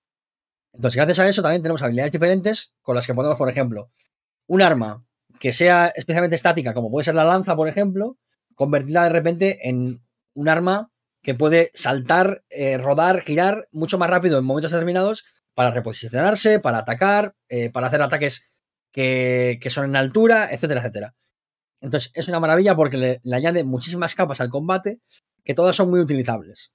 Entonces, 0.73 0.95
gracias 0.95 1.19
a 1.19 1.27
eso 1.27 1.41
también 1.41 1.61
tenemos 1.61 1.81
habilidades 1.81 2.11
diferentes 2.11 2.73
con 2.81 2.95
las 2.95 3.05
que 3.05 3.13
podemos, 3.13 3.37
por 3.37 3.49
ejemplo, 3.49 3.91
un 4.47 4.61
arma 4.61 5.03
que 5.40 5.53
sea 5.53 5.88
especialmente 5.95 6.35
estática, 6.35 6.74
como 6.74 6.92
puede 6.92 7.06
ser 7.06 7.16
la 7.16 7.24
lanza, 7.24 7.56
por 7.56 7.68
ejemplo, 7.68 8.18
convertirla 8.56 9.03
de 9.03 9.09
repente 9.09 9.69
en 9.69 10.01
un 10.34 10.50
arma 10.50 10.92
que 11.22 11.35
puede 11.35 11.72
saltar, 11.74 12.43
eh, 12.50 12.77
rodar, 12.77 13.22
girar 13.22 13.68
mucho 13.72 13.98
más 13.98 14.09
rápido 14.09 14.40
en 14.40 14.45
momentos 14.45 14.72
determinados 14.72 15.26
para 15.53 15.72
reposicionarse, 15.72 16.59
para 16.59 16.80
atacar, 16.80 17.35
eh, 17.50 17.69
para 17.69 17.88
hacer 17.88 18.01
ataques 18.01 18.50
que, 18.92 19.59
son 19.69 19.85
en 19.85 19.95
altura, 19.95 20.50
etcétera, 20.51 20.82
etcétera. 20.82 21.16
Entonces, 21.82 22.11
es 22.14 22.27
una 22.27 22.40
maravilla 22.40 22.76
porque 22.76 22.98
le, 22.98 23.22
le 23.24 23.35
añade 23.35 23.64
muchísimas 23.64 24.16
capas 24.16 24.42
al 24.42 24.50
combate 24.50 25.00
que 25.43 25.53
todas 25.53 25.76
son 25.76 25.90
muy 25.90 26.00
utilizables. 26.00 26.74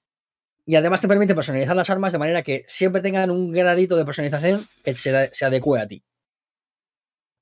Y 0.65 0.75
además 0.75 1.01
te 1.01 1.07
permite 1.07 1.35
personalizar 1.35 1.75
las 1.75 1.89
armas 1.91 2.11
de 2.11 2.19
manera 2.19 2.41
que 2.41 2.63
siempre 2.65 3.01
tengan 3.01 3.29
un 3.29 3.51
gradito 3.51 3.95
de 3.95 4.05
personalización 4.05 4.67
que 4.83 4.95
se, 4.95 5.29
se 5.31 5.45
adecue 5.45 5.79
a 5.79 5.87
ti. 5.87 6.03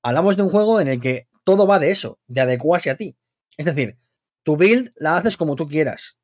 Hablamos 0.04 0.36
de 0.36 0.42
un 0.42 0.50
juego 0.50 0.82
en 0.82 0.88
el 0.88 1.00
que 1.00 1.28
todo 1.44 1.66
va 1.66 1.78
de 1.78 1.90
eso, 1.90 2.20
de 2.26 2.42
adecuarse 2.42 2.90
a 2.90 2.96
ti. 2.96 3.16
Es 3.56 3.64
decir, 3.64 3.98
tu 4.42 4.58
build 4.58 4.92
la 4.96 5.16
haces 5.16 5.38
como 5.38 5.56
tú 5.56 5.66
quieras. 5.66 6.18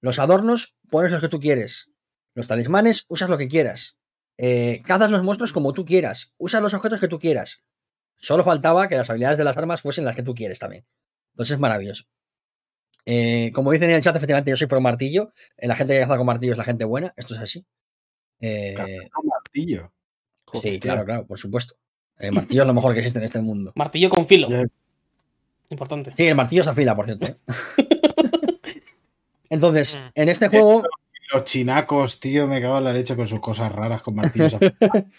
Los 0.00 0.18
adornos 0.18 0.76
pones 0.90 1.12
los 1.12 1.20
que 1.20 1.28
tú 1.28 1.38
quieres. 1.38 1.88
Los 2.34 2.48
talismanes 2.48 3.04
usas 3.08 3.30
lo 3.30 3.38
que 3.38 3.46
quieras. 3.46 4.00
Eh, 4.38 4.82
cazas 4.84 5.08
los 5.08 5.22
monstruos 5.22 5.52
como 5.52 5.72
tú 5.72 5.84
quieras. 5.84 6.34
Usas 6.36 6.60
los 6.60 6.74
objetos 6.74 6.98
que 6.98 7.06
tú 7.06 7.20
quieras. 7.20 7.62
Solo 8.16 8.42
faltaba 8.42 8.88
que 8.88 8.96
las 8.96 9.08
habilidades 9.08 9.38
de 9.38 9.44
las 9.44 9.56
armas 9.56 9.80
fuesen 9.80 10.04
las 10.04 10.16
que 10.16 10.24
tú 10.24 10.34
quieres 10.34 10.58
también. 10.58 10.84
Entonces 11.34 11.54
es 11.54 11.60
maravilloso. 11.60 12.06
Eh, 13.04 13.52
como 13.54 13.70
dicen 13.70 13.90
en 13.90 13.96
el 13.96 14.02
chat, 14.02 14.16
efectivamente, 14.16 14.50
yo 14.50 14.56
soy 14.56 14.66
pro 14.66 14.80
martillo. 14.80 15.32
Eh, 15.56 15.68
La 15.68 15.76
gente 15.76 15.94
que 15.94 16.00
caza 16.00 16.16
con 16.16 16.26
martillo 16.26 16.54
es 16.54 16.58
la 16.58 16.64
gente 16.64 16.84
buena. 16.84 17.14
Esto 17.16 17.36
es 17.36 17.40
así. 17.40 17.64
Con 19.12 19.26
martillo. 19.28 19.92
sí, 20.60 20.80
claro, 20.80 21.04
claro, 21.04 21.24
por 21.24 21.38
supuesto. 21.38 21.76
El 22.18 22.32
martillo 22.32 22.62
es 22.62 22.66
lo 22.66 22.74
mejor 22.74 22.92
que 22.94 23.00
existe 23.00 23.18
en 23.18 23.24
este 23.24 23.40
mundo. 23.40 23.72
Martillo 23.74 24.08
con 24.10 24.26
filo. 24.26 24.48
Importante. 25.70 26.12
Sí, 26.16 26.26
el 26.26 26.34
martillo 26.34 26.62
se 26.64 26.70
afila, 26.70 26.94
por 26.96 27.06
cierto. 27.06 27.26
¿eh? 27.26 27.36
Entonces, 29.50 29.96
Mm. 29.96 30.08
en 30.14 30.28
este 30.28 30.48
juego, 30.48 30.82
Los 31.32 31.44
chinacos, 31.44 32.20
tío, 32.20 32.46
me 32.46 32.60
cago 32.60 32.78
en 32.78 32.84
la 32.84 32.92
leche 32.92 33.16
con 33.16 33.26
sus 33.26 33.40
cosas 33.40 33.72
raras 33.72 34.00
con 34.00 34.14
martillos. 34.14 34.54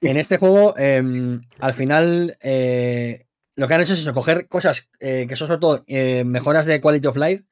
en 0.00 0.16
este 0.16 0.38
juego, 0.38 0.76
em, 0.78 1.40
al 1.58 1.74
final, 1.74 2.36
eh, 2.40 3.26
lo 3.56 3.66
que 3.66 3.74
han 3.74 3.80
hecho 3.80 3.94
es 3.94 3.98
eso, 4.00 4.14
coger 4.14 4.46
cosas 4.48 4.88
eh, 5.00 5.26
que 5.28 5.34
son 5.36 5.48
sobre 5.48 5.60
todo 5.60 5.84
eh, 5.88 6.22
mejoras 6.24 6.64
de 6.66 6.80
quality 6.80 7.06
of 7.08 7.16
life, 7.16 7.44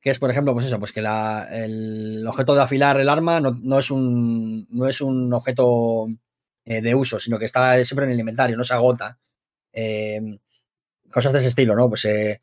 que 0.00 0.10
es, 0.10 0.18
por 0.20 0.30
ejemplo, 0.30 0.54
pues 0.54 0.66
eso, 0.66 0.78
pues 0.78 0.92
que 0.92 1.02
la- 1.02 1.48
el 1.50 2.24
objeto 2.28 2.54
de 2.54 2.62
afilar 2.62 3.00
el 3.00 3.08
arma 3.08 3.40
no, 3.40 3.58
no 3.60 3.78
es, 3.80 3.90
un, 3.90 4.66
no 4.70 4.86
es 4.88 5.00
un 5.00 5.32
objeto 5.32 6.06
eh, 6.64 6.80
de 6.82 6.94
uso, 6.94 7.18
sino 7.20 7.38
que 7.38 7.44
está 7.46 7.82
siempre 7.84 8.06
en 8.06 8.12
el 8.12 8.20
inventario, 8.20 8.56
no 8.56 8.64
se 8.64 8.74
agota. 8.74 9.18
Em, 9.72 10.38
cosas 11.10 11.32
de 11.32 11.40
ese 11.40 11.48
estilo, 11.48 11.74
¿no? 11.76 11.88
Pues 11.88 12.04
eh, 12.06 12.40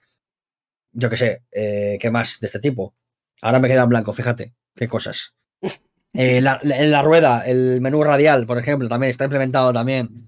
yo 0.94 1.10
qué 1.10 1.18
sé, 1.18 1.44
eh, 1.52 1.98
¿qué 2.02 2.12
más 2.12 2.40
de 2.40 2.48
este 2.48 2.60
tipo? 2.60 2.96
Ahora 3.42 3.60
me 3.60 3.68
queda 3.68 3.84
en 3.84 3.90
blanco, 3.90 4.14
fíjate, 4.14 4.54
qué 4.76 4.88
cosas. 4.88 5.36
La, 6.14 6.60
la- 6.64 6.78
en 6.80 6.92
la 6.92 7.04
rueda, 7.04 7.44
el 7.46 7.82
menú 7.82 8.04
radial, 8.04 8.48
por 8.48 8.58
ejemplo, 8.58 8.90
también 8.90 9.12
está 9.12 9.26
implementado 9.26 9.72
también. 9.74 10.26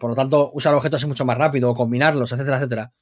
Por 0.00 0.10
lo 0.10 0.14
tanto, 0.16 0.50
usar 0.54 0.72
objetos 0.74 1.02
es 1.02 1.08
mucho 1.08 1.24
más 1.24 1.36
rápido, 1.36 1.70
o 1.70 1.74
combinarlos, 1.74 2.30
etcétera, 2.32 2.58
etcétera. 2.58 2.92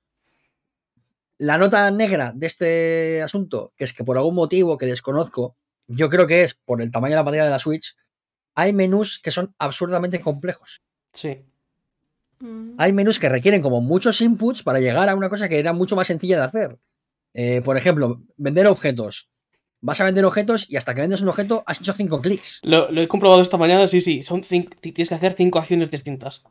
La 1.38 1.58
nota 1.58 1.90
negra 1.90 2.32
de 2.34 2.46
este 2.46 3.22
asunto, 3.22 3.72
que 3.76 3.84
es 3.84 3.92
que 3.92 4.04
por 4.04 4.16
algún 4.16 4.34
motivo 4.34 4.78
que 4.78 4.86
desconozco, 4.86 5.56
yo 5.88 6.08
creo 6.08 6.26
que 6.26 6.44
es 6.44 6.54
por 6.54 6.80
el 6.80 6.90
tamaño 6.90 7.12
de 7.12 7.16
la 7.16 7.24
pantalla 7.24 7.44
de 7.44 7.50
la 7.50 7.58
Switch, 7.58 7.96
hay 8.54 8.72
menús 8.72 9.18
que 9.18 9.30
son 9.30 9.54
absurdamente 9.58 10.20
complejos. 10.20 10.82
Sí. 11.12 11.38
Mm. 12.40 12.74
Hay 12.78 12.92
menús 12.92 13.18
que 13.18 13.28
requieren 13.28 13.62
como 13.62 13.80
muchos 13.80 14.20
inputs 14.20 14.62
para 14.62 14.80
llegar 14.80 15.08
a 15.08 15.14
una 15.14 15.28
cosa 15.28 15.48
que 15.48 15.58
era 15.58 15.72
mucho 15.72 15.96
más 15.96 16.06
sencilla 16.06 16.38
de 16.38 16.44
hacer. 16.44 16.78
Eh, 17.34 17.62
por 17.62 17.76
ejemplo, 17.76 18.22
vender 18.36 18.66
objetos. 18.66 19.30
Vas 19.80 20.00
a 20.00 20.04
vender 20.04 20.24
objetos 20.24 20.70
y 20.70 20.76
hasta 20.76 20.94
que 20.94 21.00
vendes 21.00 21.22
un 21.22 21.28
objeto 21.28 21.64
has 21.66 21.80
hecho 21.80 21.92
cinco 21.92 22.20
clics. 22.20 22.60
Lo, 22.62 22.90
lo 22.90 23.00
he 23.00 23.08
comprobado 23.08 23.42
esta 23.42 23.56
mañana, 23.56 23.88
sí, 23.88 24.00
sí. 24.00 24.22
Son 24.22 24.44
cinco, 24.44 24.76
tienes 24.80 25.08
que 25.08 25.14
hacer 25.14 25.34
cinco 25.36 25.58
acciones 25.58 25.90
distintas. 25.90 26.44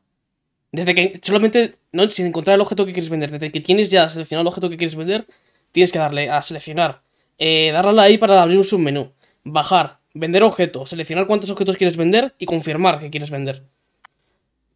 Desde 0.74 0.96
que 0.96 1.20
solamente, 1.22 1.76
no, 1.92 2.10
sin 2.12 2.26
encontrar 2.26 2.56
el 2.56 2.62
objeto 2.62 2.86
que 2.86 2.94
quieres 2.94 3.10
vender, 3.10 3.32
desde 3.32 3.52
que 3.52 3.62
tienes 3.62 3.90
ya 3.90 4.08
seleccionado 4.10 4.44
el 4.44 4.48
objeto 4.48 4.70
que 4.70 4.78
quieres 4.78 4.96
vender, 4.96 5.28
tienes 5.72 5.92
que 5.92 6.00
darle 6.00 6.30
a 6.30 6.42
seleccionar, 6.42 7.04
eh, 7.38 7.72
darle 7.72 7.92
a 7.92 7.94
la 7.94 8.10
I 8.10 8.18
para 8.18 8.42
abrir 8.42 8.58
un 8.58 8.64
submenú, 8.64 9.12
bajar, 9.44 10.01
vender 10.14 10.44
objeto, 10.44 10.86
seleccionar 10.86 11.28
cuántos 11.28 11.50
objetos 11.50 11.78
quieres 11.78 11.98
vender 11.98 12.34
y 12.38 12.46
confirmar 12.46 13.00
que 13.00 13.10
quieres 13.10 13.30
vender. 13.30 13.64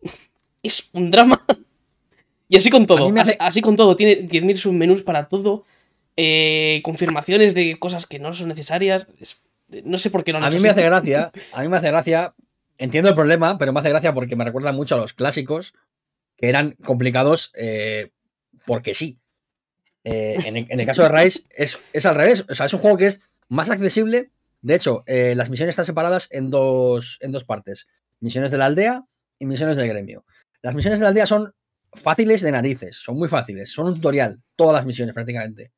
es 0.64 0.90
un 0.94 1.12
drama. 1.12 1.44
y 2.50 2.58
así 2.58 2.70
con 2.70 2.86
todo, 2.86 3.12
así, 3.40 3.62
con 3.62 3.76
todo, 3.76 3.96
tiene 3.96 4.28
10.000 4.28 4.56
submenús 4.56 5.04
para 5.04 5.28
todo, 5.30 5.66
eh, 6.16 6.82
confirmaciones 6.84 7.54
de 7.54 7.78
cosas 7.80 8.06
que 8.06 8.20
no 8.20 8.34
son 8.34 8.48
necesarias. 8.50 9.08
es- 9.20 9.42
no 9.84 9.98
sé 9.98 10.12
por 10.12 10.24
qué 10.24 10.32
no 10.32 10.38
han 10.38 10.44
A 10.44 10.50
mí 10.52 10.60
me 10.60 10.70
así. 10.70 10.80
hace 10.80 10.86
gracia, 10.86 11.32
a 11.54 11.62
mí 11.64 11.68
me 11.70 11.78
hace 11.78 11.88
gracia, 11.88 12.36
entiendo 12.78 13.10
el 13.10 13.16
problema, 13.16 13.58
pero 13.58 13.74
me 13.74 13.80
hace 13.80 13.90
gracia 13.90 14.14
porque 14.14 14.36
me 14.36 14.46
recuerda 14.46 14.72
mucho 14.72 14.96
a 14.96 15.00
los 15.00 15.14
clásicos, 15.14 15.74
que 16.38 16.50
eran 16.50 16.74
complicados 16.84 17.52
eh, 17.56 18.12
porque 18.66 18.94
sí. 18.94 19.18
Eh, 20.04 20.38
en, 20.46 20.56
el, 20.58 20.68
en 20.70 20.80
el 20.80 20.86
caso 20.86 21.02
de 21.02 21.10
Rise 21.10 21.46
es, 21.58 21.80
es 21.94 22.06
al 22.06 22.14
revés, 22.16 22.46
o 22.48 22.54
sea, 22.54 22.68
es 22.68 22.74
un 22.74 22.80
juego 22.80 22.96
que 22.98 23.08
es 23.08 23.20
más 23.50 23.72
accesible. 23.72 24.30
De 24.66 24.74
hecho, 24.74 25.04
eh, 25.06 25.36
las 25.36 25.52
misiones 25.52 25.74
están 25.74 25.86
separadas 25.86 26.28
en 26.32 26.50
dos, 26.50 27.20
en 27.22 27.32
dos 27.32 27.44
partes. 27.44 27.86
Misiones 28.20 28.50
de 28.50 28.58
la 28.58 28.66
aldea 28.66 29.06
y 29.38 29.46
misiones 29.46 29.78
del 29.78 29.88
gremio. 29.88 30.26
Las 30.64 30.74
misiones 30.74 30.98
de 30.98 31.04
la 31.04 31.10
aldea 31.10 31.28
son 31.28 31.54
fáciles 31.94 32.42
de 32.42 32.52
narices, 32.52 32.98
son 32.98 33.16
muy 33.16 33.30
fáciles, 33.30 33.72
son 33.72 33.86
un 33.86 33.94
tutorial, 33.94 34.42
todas 34.56 34.74
las 34.74 34.88
misiones 34.88 35.14
prácticamente. 35.14 35.72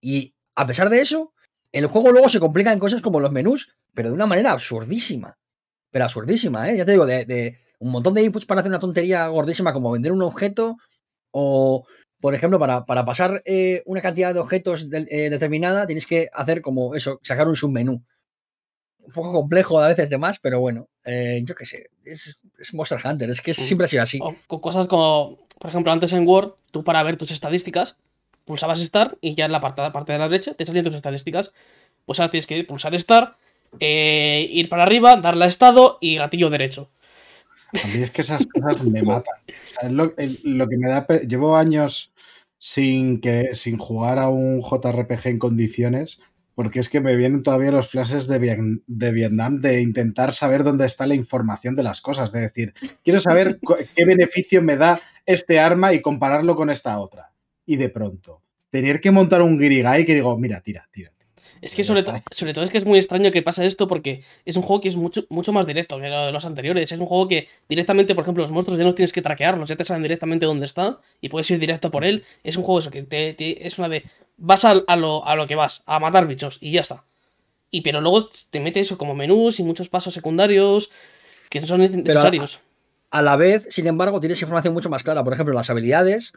Y 0.00 0.34
a 0.54 0.66
pesar 0.66 0.88
de 0.88 1.02
eso, 1.02 1.34
el 1.70 1.84
juego 1.84 2.12
luego 2.12 2.30
se 2.30 2.40
complica 2.40 2.72
en 2.72 2.78
cosas 2.78 3.02
como 3.02 3.20
los 3.20 3.30
menús, 3.30 3.76
pero 3.92 4.08
de 4.08 4.14
una 4.14 4.26
manera 4.26 4.52
absurdísima. 4.52 5.36
Pero 5.90 6.06
absurdísima, 6.06 6.70
¿eh? 6.70 6.78
Ya 6.78 6.86
te 6.86 6.92
digo, 6.92 7.04
de, 7.04 7.26
de 7.26 7.58
un 7.78 7.90
montón 7.90 8.14
de 8.14 8.22
inputs 8.22 8.46
para 8.46 8.60
hacer 8.60 8.70
una 8.70 8.80
tontería 8.80 9.28
gordísima 9.28 9.74
como 9.74 9.92
vender 9.92 10.12
un 10.12 10.22
objeto 10.22 10.78
o, 11.30 11.86
por 12.22 12.36
ejemplo, 12.36 12.60
para, 12.60 12.86
para 12.86 13.04
pasar 13.04 13.42
eh, 13.44 13.82
una 13.84 14.00
cantidad 14.00 14.32
de 14.32 14.38
objetos 14.38 14.86
eh, 14.92 15.28
determinada 15.28 15.88
tienes 15.88 16.06
que 16.06 16.28
hacer 16.32 16.62
como 16.62 16.94
eso, 16.94 17.18
sacar 17.24 17.48
un 17.48 17.56
submenú. 17.56 18.00
un 19.00 19.12
poco 19.12 19.32
complejo 19.32 19.80
a 19.80 19.88
veces 19.88 20.08
de 20.08 20.18
más, 20.18 20.38
pero 20.38 20.60
bueno, 20.60 20.88
eh, 21.04 21.42
yo 21.44 21.56
qué 21.56 21.66
sé, 21.66 21.90
es, 22.04 22.40
es 22.60 22.74
Monster 22.74 23.00
Hunter, 23.04 23.28
es 23.28 23.40
que 23.40 23.52
siempre 23.52 23.86
ha 23.86 23.88
sido 23.88 24.04
así. 24.04 24.20
O 24.22 24.36
con 24.46 24.60
cosas 24.60 24.86
como, 24.86 25.36
por 25.58 25.68
ejemplo, 25.68 25.90
antes 25.90 26.12
en 26.12 26.24
Word, 26.24 26.52
tú 26.70 26.84
para 26.84 27.02
ver 27.02 27.16
tus 27.16 27.32
estadísticas, 27.32 27.96
pulsabas 28.44 28.78
Start 28.78 29.18
y 29.20 29.34
ya 29.34 29.46
en 29.46 29.52
la 29.52 29.60
parte, 29.60 29.82
parte 29.90 30.12
de 30.12 30.20
la 30.20 30.28
derecha 30.28 30.54
te 30.54 30.64
salían 30.64 30.84
tus 30.84 30.94
estadísticas. 30.94 31.52
Pues 32.06 32.20
ahora 32.20 32.30
tienes 32.30 32.46
que 32.46 32.62
pulsar 32.62 32.96
Start, 33.00 33.36
ir 33.80 34.68
para 34.68 34.84
arriba, 34.84 35.16
darle 35.16 35.46
a 35.46 35.48
estado 35.48 35.98
y 36.00 36.18
gatillo 36.18 36.50
derecho. 36.50 36.88
A 37.72 37.86
mí 37.86 38.02
es 38.02 38.10
que 38.10 38.22
esas 38.22 38.46
cosas 38.46 38.82
me 38.84 39.02
matan. 39.02 39.34
Lo, 39.90 40.14
que 40.14 40.76
me 40.76 40.88
da. 40.88 41.06
Llevo 41.06 41.56
años 41.56 42.12
sin, 42.58 43.20
que, 43.20 43.54
sin 43.54 43.78
jugar 43.78 44.18
a 44.18 44.28
un 44.28 44.60
JRPG 44.60 45.26
en 45.28 45.38
condiciones, 45.38 46.20
porque 46.54 46.80
es 46.80 46.88
que 46.88 47.00
me 47.00 47.16
vienen 47.16 47.42
todavía 47.42 47.72
los 47.72 47.88
flashes 47.88 48.26
de, 48.26 48.78
de 48.86 49.12
Vietnam 49.12 49.58
de 49.58 49.80
intentar 49.80 50.32
saber 50.32 50.64
dónde 50.64 50.86
está 50.86 51.06
la 51.06 51.14
información 51.14 51.74
de 51.74 51.82
las 51.82 52.00
cosas. 52.00 52.30
De 52.30 52.40
decir, 52.40 52.74
quiero 53.02 53.20
saber 53.20 53.58
qué 53.94 54.04
beneficio 54.04 54.62
me 54.62 54.76
da 54.76 55.00
este 55.24 55.58
arma 55.58 55.94
y 55.94 56.02
compararlo 56.02 56.56
con 56.56 56.68
esta 56.68 56.98
otra. 57.00 57.32
Y 57.64 57.76
de 57.76 57.88
pronto, 57.88 58.42
tener 58.68 59.00
que 59.00 59.10
montar 59.10 59.40
un 59.40 59.58
Guirigay 59.58 60.04
que 60.04 60.14
digo, 60.14 60.36
mira, 60.36 60.60
tira, 60.60 60.86
tira. 60.90 61.10
Es 61.62 61.74
que 61.76 61.84
sobre, 61.84 62.02
sobre 62.32 62.52
todo 62.52 62.64
es 62.64 62.70
que 62.70 62.78
es 62.78 62.84
muy 62.84 62.98
extraño 62.98 63.30
que 63.30 63.40
pasa 63.40 63.64
esto 63.64 63.86
porque 63.88 64.24
es 64.44 64.56
un 64.56 64.62
juego 64.64 64.80
que 64.82 64.88
es 64.88 64.96
mucho, 64.96 65.24
mucho 65.30 65.52
más 65.52 65.64
directo 65.64 65.98
que 66.00 66.08
lo 66.08 66.26
de 66.26 66.32
los 66.32 66.44
anteriores. 66.44 66.90
Es 66.92 66.98
un 66.98 67.06
juego 67.06 67.28
que 67.28 67.48
directamente, 67.68 68.14
por 68.14 68.22
ejemplo, 68.24 68.42
los 68.42 68.50
monstruos 68.50 68.78
ya 68.78 68.84
no 68.84 68.94
tienes 68.94 69.12
que 69.12 69.22
traquearlos, 69.22 69.68
ya 69.68 69.76
te 69.76 69.84
saben 69.84 70.02
directamente 70.02 70.44
dónde 70.44 70.66
está 70.66 70.98
y 71.20 71.28
puedes 71.28 71.50
ir 71.52 71.58
directo 71.60 71.90
por 71.90 72.04
él. 72.04 72.24
Es 72.42 72.56
un 72.56 72.64
juego 72.64 72.80
eso 72.80 72.90
que 72.90 73.02
te, 73.02 73.32
te- 73.34 73.66
es 73.66 73.78
una 73.78 73.88
de 73.88 74.02
vas 74.36 74.64
a, 74.64 74.72
a 74.86 74.96
lo, 74.96 75.24
a 75.26 75.36
lo 75.36 75.46
que 75.46 75.54
vas, 75.54 75.82
a 75.86 75.98
matar 76.00 76.26
bichos 76.26 76.58
y 76.60 76.72
ya 76.72 76.80
está. 76.80 77.04
Y 77.70 77.82
pero 77.82 78.00
luego 78.00 78.28
te 78.50 78.58
mete 78.60 78.80
eso 78.80 78.98
como 78.98 79.14
menús 79.14 79.60
y 79.60 79.62
muchos 79.62 79.88
pasos 79.88 80.12
secundarios 80.12 80.90
que 81.48 81.60
no 81.60 81.66
son 81.66 81.80
necesarios. 81.80 82.58
A 83.10 83.22
la 83.22 83.36
vez, 83.36 83.66
sin 83.70 83.86
embargo, 83.86 84.18
tienes 84.20 84.40
información 84.42 84.74
mucho 84.74 84.90
más 84.90 85.02
clara. 85.04 85.22
Por 85.22 85.32
ejemplo, 85.32 85.54
las 85.54 85.70
habilidades. 85.70 86.32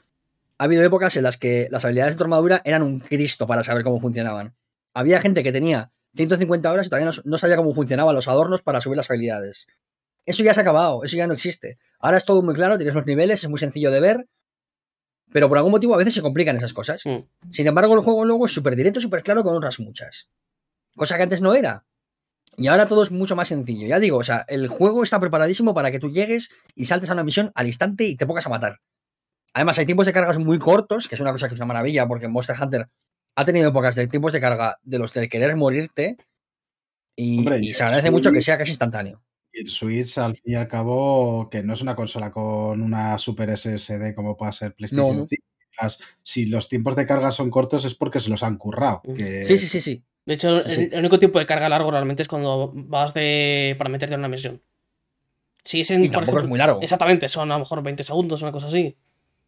Ha 0.57 0.65
habido 0.65 0.83
épocas 0.83 1.17
en 1.17 1.23
las 1.23 1.37
que 1.37 1.67
las 1.71 1.83
habilidades 1.83 2.13
de 2.15 2.17
tu 2.19 2.23
armadura 2.25 2.61
eran 2.63 2.83
un 2.83 2.99
Cristo 2.99 3.47
para 3.47 3.63
saber 3.63 3.83
cómo 3.83 3.99
funcionaban. 3.99 4.53
Había 4.95 5.21
gente 5.21 5.43
que 5.43 5.51
tenía 5.51 5.91
150 6.15 6.71
horas 6.71 6.87
y 6.87 6.89
todavía 6.89 7.11
no, 7.11 7.21
no 7.23 7.37
sabía 7.37 7.57
cómo 7.57 7.75
funcionaban 7.75 8.15
los 8.15 8.27
adornos 8.27 8.63
para 8.63 8.81
subir 8.81 8.97
las 8.97 9.11
habilidades. 9.11 9.67
Eso 10.25 10.41
ya 10.41 10.55
se 10.55 10.61
ha 10.61 10.63
acabado, 10.63 11.03
eso 11.03 11.15
ya 11.15 11.27
no 11.27 11.33
existe. 11.33 11.77
Ahora 11.99 12.17
es 12.17 12.25
todo 12.25 12.41
muy 12.41 12.55
claro, 12.55 12.77
tienes 12.77 12.95
los 12.95 13.05
niveles, 13.05 13.43
es 13.43 13.49
muy 13.49 13.59
sencillo 13.59 13.91
de 13.91 13.99
ver, 13.99 14.27
pero 15.31 15.49
por 15.49 15.57
algún 15.57 15.71
motivo 15.71 15.93
a 15.93 15.97
veces 15.97 16.13
se 16.13 16.21
complican 16.21 16.55
esas 16.55 16.73
cosas. 16.73 17.05
Mm. 17.05 17.51
Sin 17.51 17.67
embargo, 17.67 17.93
el 17.93 18.01
juego 18.01 18.25
luego 18.25 18.45
es 18.45 18.53
súper 18.53 18.75
directo, 18.75 18.99
súper 18.99 19.21
claro 19.21 19.43
con 19.43 19.55
otras 19.55 19.79
muchas. 19.79 20.29
Cosa 20.95 21.17
que 21.17 21.23
antes 21.23 21.41
no 21.41 21.53
era. 21.53 21.85
Y 22.57 22.67
ahora 22.67 22.87
todo 22.87 23.03
es 23.03 23.11
mucho 23.11 23.35
más 23.35 23.49
sencillo. 23.49 23.85
Ya 23.85 23.99
digo, 23.99 24.17
o 24.17 24.23
sea, 24.23 24.45
el 24.47 24.67
juego 24.69 25.03
está 25.03 25.19
preparadísimo 25.19 25.73
para 25.73 25.91
que 25.91 25.99
tú 25.99 26.09
llegues 26.09 26.51
y 26.73 26.85
saltes 26.85 27.09
a 27.09 27.13
una 27.13 27.23
misión 27.23 27.51
al 27.53 27.67
instante 27.67 28.05
y 28.05 28.15
te 28.15 28.25
pongas 28.25 28.45
a 28.45 28.49
matar. 28.49 28.79
Además, 29.53 29.77
hay 29.77 29.85
tiempos 29.85 30.05
de 30.05 30.13
cargas 30.13 30.37
muy 30.37 30.57
cortos, 30.57 31.07
que 31.07 31.15
es 31.15 31.21
una 31.21 31.31
cosa 31.31 31.47
que 31.47 31.53
es 31.53 31.59
una 31.59 31.67
maravilla, 31.67 32.07
porque 32.07 32.27
Monster 32.27 32.55
Hunter 32.59 32.87
ha 33.35 33.45
tenido 33.45 33.69
épocas 33.69 33.95
de 33.95 34.07
tiempos 34.07 34.33
de 34.33 34.41
carga 34.41 34.79
de 34.83 34.99
los 34.99 35.13
de 35.13 35.29
querer 35.29 35.55
morirte. 35.55 36.17
Y, 37.15 37.39
Hombre, 37.39 37.59
y 37.61 37.69
y 37.69 37.73
se 37.73 37.83
agradece 37.83 38.11
mucho 38.11 38.31
que 38.31 38.41
sea 38.41 38.57
casi 38.57 38.71
instantáneo. 38.71 39.21
Y 39.53 39.61
el 39.61 39.69
Switch, 39.69 40.17
al 40.17 40.35
fin 40.35 40.53
y 40.53 40.55
al 40.55 40.67
cabo, 40.67 41.49
que 41.49 41.63
no 41.63 41.73
es 41.73 41.81
una 41.81 41.95
consola 41.95 42.31
con 42.31 42.81
una 42.81 43.17
super 43.17 43.49
SSD 43.55 44.13
como 44.13 44.35
pueda 44.35 44.51
ser 44.51 44.75
PlayStation 44.75 45.15
No, 45.15 45.21
no. 45.21 45.27
5. 45.27 45.43
Digas, 45.71 45.99
Si 46.23 46.45
los 46.45 46.67
tiempos 46.69 46.95
de 46.95 47.05
carga 47.05 47.31
son 47.31 47.49
cortos 47.49 47.85
es 47.85 47.95
porque 47.95 48.19
se 48.19 48.29
los 48.29 48.43
han 48.43 48.57
currado. 48.57 49.01
Que- 49.17 49.45
Sí, 49.45 49.57
sí, 49.57 49.67
sí, 49.67 49.81
sí. 49.81 50.05
De 50.25 50.33
hecho, 50.33 50.61
Sí, 50.61 50.71
sí. 50.71 50.89
el, 50.91 50.99
único 50.99 51.19
tiempo 51.19 51.39
de 51.39 51.45
carga 51.45 51.69
largo 51.69 51.91
realmente 51.91 52.21
es 52.23 52.27
cuando 52.27 52.71
vas 52.73 53.13
de 53.13 53.75
para 53.77 53.89
meterte 53.89 54.15
en 54.15 54.21
una 54.21 54.27
misión. 54.27 54.61
Si 55.63 55.81
es 55.81 55.91
en, 55.91 56.03
Y 56.03 56.07
por 56.09 56.17
tampoco 56.19 56.39
es 56.39 56.45
muy 56.45 56.59
largo. 56.59 56.81
Exactamente, 56.81 57.27
son 57.29 57.51
a 57.51 57.55
lo 57.55 57.59
mejor 57.59 57.81
20 57.81 58.03
segundos, 58.03 58.41
una 58.41 58.51
cosa 58.51 58.67
así. 58.67 58.97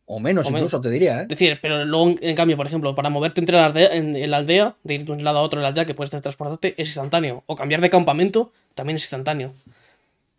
O 0.09 0.21
menos 0.21 0.47
O 0.47 0.51
menos. 0.51 0.61
incluso, 0.61 0.81
te 0.81 0.89
diría, 0.89 1.19
¿eh? 1.19 1.21
Es 1.23 1.27
decir, 1.27 1.59
pero 1.61 1.83
luego, 1.83 2.15
en, 2.21 2.35
cambio, 2.35 2.55
por 2.55 2.65
ejemplo, 2.65 2.95
para 2.95 3.09
moverte 3.09 3.41
entre 3.41 3.57
la 3.57 3.65
aldea, 3.65 3.93
en, 3.93 4.15
en 4.15 4.31
la 4.31 4.37
aldea, 4.37 4.77
de 4.83 4.93
ir 4.93 5.05
de 5.05 5.11
un 5.11 5.23
lado 5.23 5.39
a 5.39 5.41
otro 5.41 5.59
en 5.59 5.63
la 5.63 5.67
aldea, 5.69 5.85
que 5.85 5.93
puedes 5.93 6.09
transportarte, 6.09 6.81
es 6.81 6.87
instantáneo. 6.87 7.43
O 7.45 7.55
cambiar 7.55 7.81
de 7.81 7.89
campamento 7.89 8.53
también 8.73 8.95
es 8.95 9.03
instantáneo. 9.03 9.53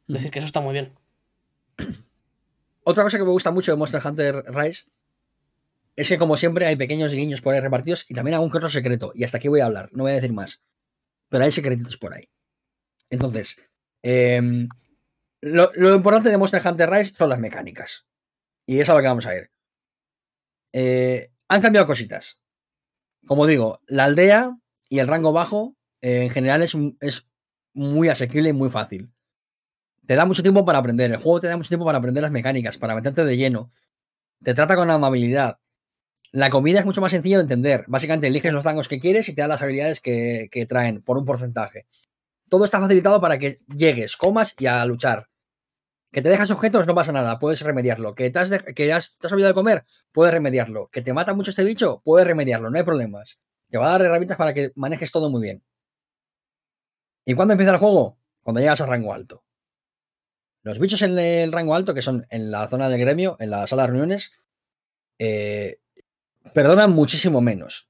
Es 0.09 0.15
decir, 0.15 0.31
que 0.31 0.39
eso 0.39 0.47
está 0.47 0.63
muy 0.63 0.73
bien. 0.73 0.93
Otra 2.83 3.03
cosa 3.05 3.19
que 3.19 3.25
me 3.25 3.31
gusta 3.31 3.51
mucho 3.51 3.71
de 3.71 3.77
Monster 3.77 4.01
Hunter 4.03 4.43
Rise 4.49 4.85
es 5.97 6.09
que, 6.09 6.17
como 6.17 6.39
siempre, 6.39 6.65
hay 6.65 6.77
pequeños 6.77 7.13
guiños 7.13 7.43
por 7.43 7.55
ahí 7.55 7.61
repartidos 7.61 8.07
y 8.09 8.15
también 8.15 8.37
algún 8.37 8.51
que 8.51 8.57
otro 8.57 8.71
secreto. 8.71 9.13
Y 9.15 9.25
hasta 9.25 9.37
aquí 9.37 9.49
voy 9.49 9.61
a 9.61 9.67
hablar, 9.67 9.91
no 9.93 10.05
voy 10.05 10.13
a 10.13 10.15
decir 10.15 10.33
más. 10.33 10.63
Pero 11.29 11.45
hay 11.45 11.53
secretitos 11.53 11.99
por 11.99 12.15
ahí. 12.15 12.31
Entonces, 13.11 13.61
em, 14.03 14.69
lo, 15.43 15.71
lo 15.75 15.95
importante 15.95 16.31
de 16.31 16.39
Monster 16.39 16.63
Hunter 16.65 16.89
Rise 16.89 17.15
son 17.15 17.29
las 17.29 17.39
mecánicas. 17.39 18.07
Y 18.65 18.81
es 18.81 18.89
a 18.89 18.95
lo 18.95 19.01
que 19.01 19.09
vamos 19.09 19.27
a 19.27 19.37
ir. 19.37 19.51
Eh, 20.73 21.31
han 21.49 21.63
cambiado 21.63 21.87
cositas. 21.87 22.41
Como 23.27 23.47
digo, 23.47 23.81
la 23.87 24.05
aldea 24.05 24.57
y 24.89 24.99
el 25.01 25.09
rango 25.09 25.33
bajo 25.33 25.77
eh, 26.01 26.25
en 26.25 26.31
general 26.31 26.63
es, 26.63 26.75
es 27.01 27.27
muy 27.75 28.09
asequible 28.09 28.51
y 28.51 28.53
muy 28.53 28.71
fácil. 28.71 29.13
Te 30.07 30.15
da 30.15 30.25
mucho 30.25 30.43
tiempo 30.43 30.65
para 30.65 30.79
aprender. 30.79 31.11
El 31.11 31.19
juego 31.19 31.41
te 31.41 31.49
da 31.49 31.57
mucho 31.57 31.69
tiempo 31.69 31.85
para 31.85 31.99
aprender 31.99 32.23
las 32.23 32.33
mecánicas, 32.33 32.79
para 32.79 32.95
meterte 32.95 33.25
de 33.25 33.37
lleno. 33.37 33.71
Te 34.43 34.55
trata 34.55 34.77
con 34.77 34.91
amabilidad. 34.91 35.59
La 36.33 36.51
comida 36.51 36.81
es 36.81 36.85
mucho 36.85 37.01
más 37.01 37.13
sencillo 37.13 37.39
de 37.39 37.43
entender. 37.43 37.85
Básicamente 37.89 38.27
eliges 38.27 38.53
los 38.53 38.65
rangos 38.65 38.89
que 38.89 39.01
quieres 39.01 39.29
y 39.29 39.35
te 39.35 39.43
da 39.43 39.49
las 39.49 39.63
habilidades 39.63 40.01
que, 40.01 40.49
que 40.51 40.67
traen 40.67 41.03
por 41.03 41.19
un 41.19 41.25
porcentaje. 41.25 41.87
Todo 42.49 42.65
está 42.65 42.81
facilitado 42.81 43.21
para 43.21 43.39
que 43.39 43.57
llegues, 43.75 44.17
comas 44.17 44.55
y 44.59 44.67
a 44.67 44.85
luchar. 44.85 45.29
Que 46.13 46.23
te 46.23 46.29
dejas 46.31 46.51
objetos, 46.51 46.87
no 46.87 46.95
pasa 46.95 47.13
nada, 47.13 47.39
puedes 47.39 47.61
remediarlo. 47.63 48.15
Que 48.15 48.31
te 48.31 48.39
has, 48.39 48.49
de- 48.51 48.75
que 48.75 48.93
has- 48.93 49.19
te 49.19 49.27
has 49.27 49.33
olvidado 49.33 49.53
de 49.53 49.55
comer, 49.55 49.85
puedes 50.13 50.33
remediarlo. 50.33 50.89
Que 50.89 51.03
te 51.03 51.13
mata 51.13 51.35
mucho 51.35 51.51
este 51.51 51.65
bicho, 51.65 52.01
puedes 52.05 52.27
remediarlo, 52.27 52.71
no 52.71 52.79
hay 52.79 52.85
problemas. 52.85 53.39
Te 53.71 53.77
va 53.79 53.89
a 53.89 53.91
dar 53.93 54.03
herramientas 54.03 54.39
para 54.39 54.55
que 54.55 54.73
manejes 54.75 55.13
todo 55.13 55.29
muy 55.31 55.43
bien. 55.43 55.63
¿Y 57.27 57.35
cuándo 57.35 57.53
empieza 57.53 57.73
el 57.73 57.79
juego? 57.79 58.19
Cuando 58.43 58.61
llegas 58.61 58.81
al 58.81 58.89
rango 58.89 59.13
alto. 59.13 59.45
Los 60.63 60.79
bichos 60.79 61.03
en 61.03 61.19
el 61.19 61.53
rango 61.53 61.75
alto, 61.75 61.93
que 61.95 62.03
son 62.03 62.27
en 62.31 62.51
la 62.51 62.69
zona 62.69 62.89
del 62.89 63.01
gremio, 63.01 63.37
en 63.39 63.51
la 63.51 63.67
sala 63.67 63.83
de 63.83 63.89
reuniones, 63.89 64.33
eh, 65.19 65.81
perdonan 66.55 66.93
muchísimo 66.93 67.41
menos. 67.43 67.89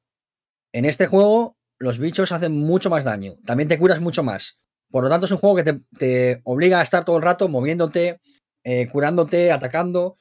En 0.73 0.85
este 0.85 1.07
juego, 1.07 1.57
los 1.79 1.99
bichos 1.99 2.33
hacen 2.33 2.53
mucho 2.53 2.91
más 2.91 3.05
daño. 3.05 3.37
También 3.47 3.69
te 3.69 3.79
curas 3.79 4.01
mucho 4.01 4.23
más. 4.25 4.61
Por 4.91 5.05
lo 5.05 5.11
tanto, 5.11 5.27
es 5.27 5.33
un 5.33 5.39
juego 5.39 5.57
que 5.57 5.81
te, 5.99 6.41
obliga 6.45 6.81
a 6.81 6.83
estar 6.83 7.05
todo 7.05 7.17
el 7.17 7.23
rato 7.23 7.49
moviéndote, 7.49 8.21
eh, 8.65 8.89
curándote, 8.89 9.53
atacando. 9.53 10.19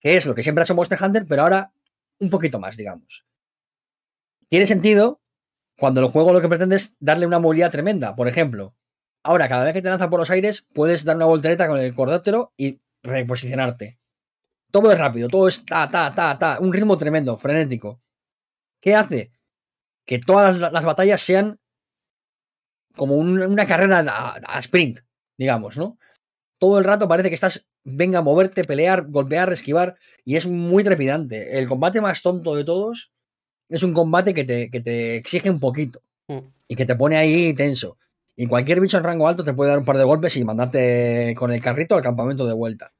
Que 0.00 0.16
es 0.16 0.26
lo 0.26 0.34
que 0.34 0.42
siempre 0.42 0.62
ha 0.62 0.64
hecho 0.64 0.74
Monster 0.74 0.98
Hunter, 1.02 1.26
pero 1.28 1.42
ahora 1.42 1.72
un 2.18 2.30
poquito 2.30 2.58
más, 2.58 2.76
digamos. 2.76 3.26
Tiene 4.48 4.66
sentido 4.66 5.20
cuando 5.78 6.00
el 6.00 6.08
juego 6.08 6.32
lo 6.32 6.40
que 6.40 6.48
pretende 6.48 6.76
es 6.76 6.96
darle 7.00 7.26
una 7.26 7.38
movilidad 7.38 7.70
tremenda. 7.70 8.14
Por 8.14 8.28
ejemplo, 8.28 8.76
ahora 9.22 9.48
cada 9.48 9.64
vez 9.64 9.72
que 9.72 9.82
te 9.82 9.88
lanzas 9.88 10.08
por 10.08 10.20
los 10.20 10.30
aires, 10.30 10.66
puedes 10.72 11.04
dar 11.04 11.16
una 11.16 11.26
voltereta 11.26 11.66
con 11.66 11.78
el 11.78 11.94
cordóptero 11.94 12.52
y 12.56 12.80
reposicionarte. 13.02 13.98
Todo 14.70 14.92
es 14.92 14.98
rápido, 14.98 15.28
todo 15.28 15.48
es 15.48 15.64
ta, 15.64 15.88
ta, 15.90 16.14
ta, 16.14 16.38
ta, 16.38 16.58
un 16.60 16.72
ritmo 16.72 16.98
tremendo, 16.98 17.36
frenético. 17.36 18.00
¿Qué 18.80 18.94
hace? 18.94 19.32
Que 20.04 20.18
todas 20.18 20.58
las 20.58 20.84
batallas 20.84 21.20
sean 21.22 21.60
como 22.96 23.16
un- 23.16 23.42
una 23.42 23.66
carrera 23.66 24.00
a, 24.00 24.40
a 24.56 24.58
sprint, 24.60 25.00
digamos, 25.38 25.76
¿no? 25.78 25.98
Todo 26.58 26.78
el 26.78 26.84
rato 26.84 27.08
parece 27.08 27.28
que 27.28 27.34
estás, 27.34 27.68
venga 27.84 28.20
a 28.20 28.22
moverte, 28.22 28.64
pelear, 28.64 29.06
golpear, 29.08 29.52
esquivar, 29.52 29.96
y 30.24 30.36
es 30.36 30.46
muy 30.46 30.84
trepidante. 30.84 31.58
El 31.58 31.68
combate 31.68 32.00
más 32.00 32.22
tonto 32.22 32.54
de 32.56 32.64
todos 32.64 33.12
es 33.68 33.82
un 33.82 33.92
combate 33.94 34.34
que 34.34 34.44
te, 34.44 34.70
que 34.70 34.80
te 34.80 35.16
exige 35.16 35.50
un 35.50 35.60
poquito 35.60 36.00
Mm. 36.28 36.38
y 36.68 36.74
que 36.76 36.86
te 36.86 36.96
pone 36.96 37.16
ahí 37.18 37.52
tenso. 37.54 37.98
Y 38.36 38.46
cualquier 38.46 38.80
bicho 38.80 38.96
en 38.98 39.04
rango 39.04 39.28
alto 39.28 39.44
te 39.44 39.52
puede 39.52 39.70
dar 39.70 39.78
un 39.80 39.84
par 39.84 39.98
de 39.98 40.04
golpes 40.04 40.36
y 40.38 40.44
mandarte 40.44 41.34
con 41.36 41.52
el 41.52 41.60
carrito 41.60 41.96
al 41.96 42.02
campamento 42.02 42.46
de 42.46 42.54
vuelta. 42.54 42.92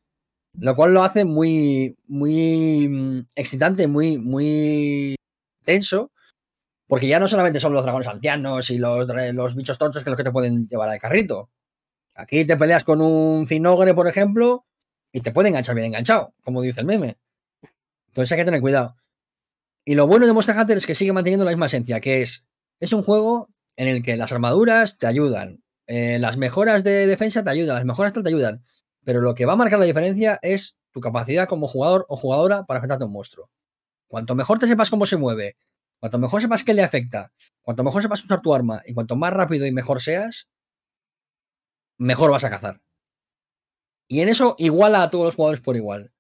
Lo 0.59 0.77
cual 0.77 0.95
lo 0.95 1.03
hace 1.03 1.25
muy, 1.25 1.97
muy 2.07 2.87
mm, 2.89 3.21
excitante, 3.35 3.87
muy, 3.89 4.19
muy 4.19 5.17
tenso. 5.65 6.13
Porque 6.95 7.09
ya 7.09 7.19
no 7.19 7.27
solamente 7.27 7.59
son 7.59 7.73
los 7.73 7.83
dragones 7.83 8.07
ancianos 8.07 8.71
y 8.71 8.79
los, 8.79 9.09
los 9.09 9.57
bichos 9.57 9.79
tontos 9.79 10.05
que 10.05 10.11
los 10.11 10.17
que 10.17 10.23
te 10.23 10.31
pueden 10.31 10.69
llevar 10.69 10.89
al 10.89 11.01
carrito. 11.01 11.51
Aquí 12.15 12.45
te 12.45 12.57
peleas 12.57 12.85
con 12.85 13.01
un 13.01 13.47
cinogre, 13.47 13.95
por 13.95 14.07
ejemplo, 14.07 14.65
y 15.11 15.21
te 15.21 15.33
puede 15.33 15.49
enganchar 15.49 15.75
bien 15.75 15.89
enganchado, 15.89 16.35
como 16.45 16.63
dice 16.63 16.83
el 16.83 16.87
meme. 16.87 17.17
Entonces 18.11 18.31
hay 18.31 18.39
que 18.39 18.45
tener 18.45 18.61
cuidado. 18.61 18.95
Y 19.85 19.97
lo 19.97 20.07
bueno 20.07 20.25
de 20.25 20.33
Monster 20.33 20.57
Hunter 20.57 20.77
es 20.77 20.87
que 20.87 20.95
sigue 20.95 21.13
manteniendo 21.13 21.45
la 21.45 21.51
misma 21.51 21.67
esencia, 21.67 21.99
que 21.99 22.23
es, 22.23 22.47
es 22.79 22.93
un 22.93 23.03
juego 23.03 23.49
en 23.75 23.89
el 23.89 24.05
que 24.05 24.17
las 24.17 24.31
armaduras 24.31 24.97
te 24.99 25.09
ayudan, 25.09 25.65
eh, 25.89 26.21
las 26.21 26.37
mejoras 26.37 26.85
de 26.85 27.09
defensa 27.09 27.43
te 27.43 27.51
ayudan, 27.51 27.75
las 27.75 27.85
mejoras 27.87 28.13
te 28.13 28.21
ayudan, 28.25 28.65
pero 29.03 29.21
lo 29.21 29.35
que 29.35 29.47
va 29.47 29.55
a 29.55 29.57
marcar 29.57 29.81
la 29.81 29.85
diferencia 29.85 30.39
es 30.43 30.79
tu 30.93 31.01
capacidad 31.01 31.49
como 31.49 31.67
jugador 31.67 32.07
o 32.09 32.17
jugadora 32.17 32.67
para 32.67 32.79
enfrentarte 32.79 33.03
a 33.03 33.09
un 33.09 33.15
monstruo. 33.15 33.51
Cuanto 34.07 34.37
mejor 34.37 34.61
te 34.61 34.69
sepas 34.69 34.91
cómo 34.91 35.07
se 35.07 35.17
mueve, 35.17 35.57
cuanto 36.05 36.19
mejor 36.19 36.43
sepas 36.43 36.63
qué 36.63 36.75
le 36.75 36.83
afecta, 36.83 37.33
cuanto 37.63 37.83
mejor 37.83 38.03
sepas 38.03 38.23
usar 38.23 38.43
tu 38.43 38.55
arma 38.55 38.83
y 38.85 38.93
cuanto 38.93 39.17
más 39.17 39.33
rápido 39.33 39.65
y 39.65 39.73
mejor 39.73 40.03
seas, 40.03 40.51
mejor 41.97 42.31
vas 42.31 42.45
a 42.45 42.51
cazar. 42.51 42.83
Y 44.07 44.21
en 44.21 44.29
eso 44.29 44.55
iguala 44.59 45.03
a 45.03 45.09
todos 45.09 45.25
los 45.25 45.35
jugadores 45.35 45.63
por 45.63 45.77
igual. 45.77 46.13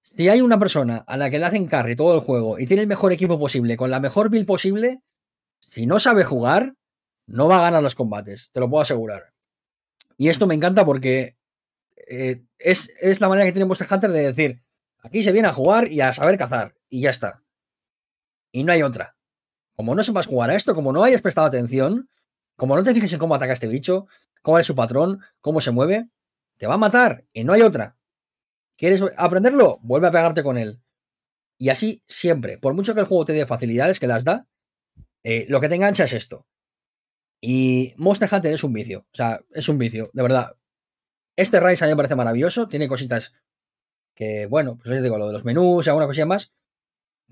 Si 0.00 0.28
hay 0.28 0.42
una 0.42 0.60
persona 0.60 0.98
a 1.08 1.16
la 1.16 1.28
que 1.28 1.40
le 1.40 1.46
hacen 1.46 1.66
carry 1.66 1.96
todo 1.96 2.14
el 2.14 2.20
juego 2.20 2.60
y 2.60 2.68
tiene 2.68 2.82
el 2.82 2.88
mejor 2.88 3.10
equipo 3.10 3.36
posible, 3.36 3.76
con 3.76 3.90
la 3.90 3.98
mejor 3.98 4.30
build 4.30 4.46
posible, 4.46 5.02
si 5.58 5.86
no 5.86 5.98
sabe 5.98 6.22
jugar, 6.22 6.76
no 7.26 7.48
va 7.48 7.58
a 7.58 7.62
ganar 7.62 7.82
los 7.82 7.96
combates, 7.96 8.52
te 8.52 8.60
lo 8.60 8.70
puedo 8.70 8.82
asegurar. 8.82 9.34
Y 10.18 10.28
esto 10.28 10.46
me 10.46 10.54
encanta 10.54 10.84
porque 10.84 11.36
eh, 12.06 12.44
es, 12.60 12.94
es 13.00 13.20
la 13.20 13.28
manera 13.28 13.46
que 13.46 13.52
tiene 13.52 13.66
Monster 13.66 13.88
Hunter 13.90 14.12
de 14.12 14.32
decir, 14.32 14.62
aquí 15.00 15.24
se 15.24 15.32
viene 15.32 15.48
a 15.48 15.52
jugar 15.52 15.90
y 15.90 16.00
a 16.00 16.12
saber 16.12 16.38
cazar, 16.38 16.76
y 16.88 17.00
ya 17.00 17.10
está. 17.10 17.42
Y 18.52 18.64
no 18.64 18.72
hay 18.72 18.82
otra. 18.82 19.16
Como 19.74 19.94
no 19.94 20.04
sepas 20.04 20.26
jugar 20.26 20.50
a 20.50 20.56
esto, 20.56 20.74
como 20.74 20.92
no 20.92 21.04
hayas 21.04 21.22
prestado 21.22 21.46
atención, 21.46 22.10
como 22.56 22.76
no 22.76 22.84
te 22.84 22.92
fijes 22.92 23.12
en 23.12 23.18
cómo 23.18 23.34
ataca 23.34 23.52
este 23.52 23.68
bicho, 23.68 24.06
cómo 24.42 24.58
es 24.58 24.66
su 24.66 24.74
patrón, 24.74 25.20
cómo 25.40 25.60
se 25.60 25.70
mueve, 25.70 26.08
te 26.58 26.66
va 26.66 26.74
a 26.74 26.78
matar 26.78 27.24
y 27.32 27.44
no 27.44 27.52
hay 27.52 27.62
otra. 27.62 27.96
¿Quieres 28.76 29.02
aprenderlo? 29.16 29.78
Vuelve 29.82 30.08
a 30.08 30.10
pegarte 30.10 30.42
con 30.42 30.58
él. 30.58 30.80
Y 31.58 31.68
así 31.68 32.02
siempre. 32.06 32.58
Por 32.58 32.74
mucho 32.74 32.94
que 32.94 33.00
el 33.00 33.06
juego 33.06 33.24
te 33.24 33.32
dé 33.32 33.46
facilidades 33.46 34.00
que 34.00 34.06
las 34.06 34.24
da, 34.24 34.46
eh, 35.22 35.46
lo 35.48 35.60
que 35.60 35.68
te 35.68 35.74
engancha 35.74 36.04
es 36.04 36.12
esto. 36.14 36.46
Y 37.40 37.94
Monster 37.96 38.28
Hunter 38.32 38.54
es 38.54 38.64
un 38.64 38.72
vicio. 38.72 39.00
O 39.00 39.16
sea, 39.16 39.40
es 39.50 39.68
un 39.68 39.78
vicio, 39.78 40.10
de 40.12 40.22
verdad. 40.22 40.56
Este 41.36 41.60
Rise 41.60 41.84
a 41.84 41.88
mí 41.88 41.92
me 41.92 41.96
parece 41.96 42.16
maravilloso. 42.16 42.68
Tiene 42.68 42.88
cositas 42.88 43.34
que, 44.14 44.46
bueno, 44.46 44.76
pues 44.76 44.94
ya 44.94 45.00
digo, 45.02 45.18
lo 45.18 45.26
de 45.26 45.32
los 45.32 45.44
menús 45.44 45.86
y 45.86 45.90
alguna 45.90 46.06
cosilla 46.06 46.26
más. 46.26 46.52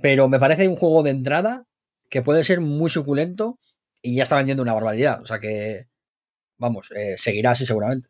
Pero 0.00 0.28
me 0.28 0.38
parece 0.38 0.68
un 0.68 0.76
juego 0.76 1.02
de 1.02 1.10
entrada 1.10 1.64
que 2.08 2.22
puede 2.22 2.44
ser 2.44 2.60
muy 2.60 2.90
suculento 2.90 3.58
y 4.00 4.16
ya 4.16 4.22
está 4.22 4.36
vendiendo 4.36 4.62
una 4.62 4.74
barbaridad. 4.74 5.20
O 5.22 5.26
sea 5.26 5.38
que, 5.38 5.88
vamos, 6.56 6.90
eh, 6.92 7.16
seguirá 7.18 7.50
así 7.50 7.66
seguramente. 7.66 8.08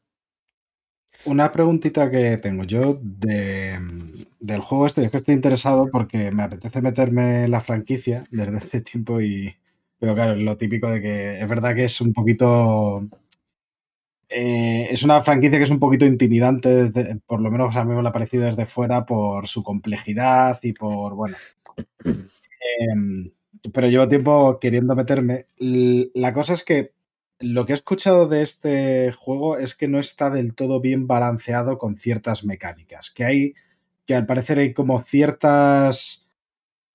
Una 1.25 1.50
preguntita 1.50 2.10
que 2.10 2.36
tengo 2.36 2.65
yo 2.65 2.99
de, 3.02 3.78
del 4.39 4.60
juego 4.60 4.86
este, 4.86 5.05
es 5.05 5.10
que 5.10 5.17
estoy 5.17 5.34
interesado 5.34 5.89
porque 5.91 6.31
me 6.31 6.44
apetece 6.44 6.81
meterme 6.81 7.44
en 7.44 7.50
la 7.50 7.60
franquicia 7.60 8.25
desde 8.31 8.58
hace 8.58 8.81
tiempo 8.83 9.20
y... 9.20 9.57
Pero 9.99 10.15
claro, 10.15 10.36
lo 10.36 10.57
típico 10.57 10.89
de 10.89 11.02
que 11.02 11.41
es 11.41 11.49
verdad 11.49 11.75
que 11.75 11.84
es 11.84 12.00
un 12.00 12.12
poquito... 12.12 13.08
eh, 14.28 14.86
es 14.91 15.02
una 15.02 15.23
franquicia 15.23 15.58
que 15.58 15.65
es 15.65 15.70
un 15.70 15.81
poquito 15.81 16.07
intimidante, 16.07 16.92
por 17.26 17.41
lo 17.41 17.50
menos 17.50 17.75
a 17.75 17.84
mí 17.84 17.94
me 17.94 18.02
lo 18.02 18.08
ha 18.08 18.12
parecido 18.12 18.44
desde 18.44 18.67
fuera 18.67 19.05
por 19.05 19.49
su 19.49 19.62
complejidad 19.62 20.60
y 20.62 20.73
por, 20.73 21.15
bueno... 21.15 21.36
em, 22.05 23.31
pero 23.73 23.89
llevo 23.89 24.08
tiempo 24.08 24.58
queriendo 24.60 24.94
meterme. 24.94 25.47
La 25.58 26.32
cosa 26.32 26.55
es 26.55 26.65
que 26.65 26.92
lo 27.40 27.66
que 27.66 27.73
he 27.73 27.76
escuchado 27.76 28.26
de 28.26 28.42
este 28.42 29.12
juego 29.12 29.58
es 29.58 29.74
que 29.74 29.89
no 29.89 29.98
está 30.00 30.31
del 30.31 30.55
todo 30.55 30.81
bien 30.81 31.07
balanceado 31.07 31.78
con 31.78 31.97
ciertas 31.97 32.44
mecánicas. 32.44 33.10
Que 33.10 33.24
hay, 33.24 33.55
que 34.07 34.15
al 34.15 34.26
parecer 34.26 34.58
hay 34.58 34.73
como 34.73 34.98
ciertas, 35.00 36.28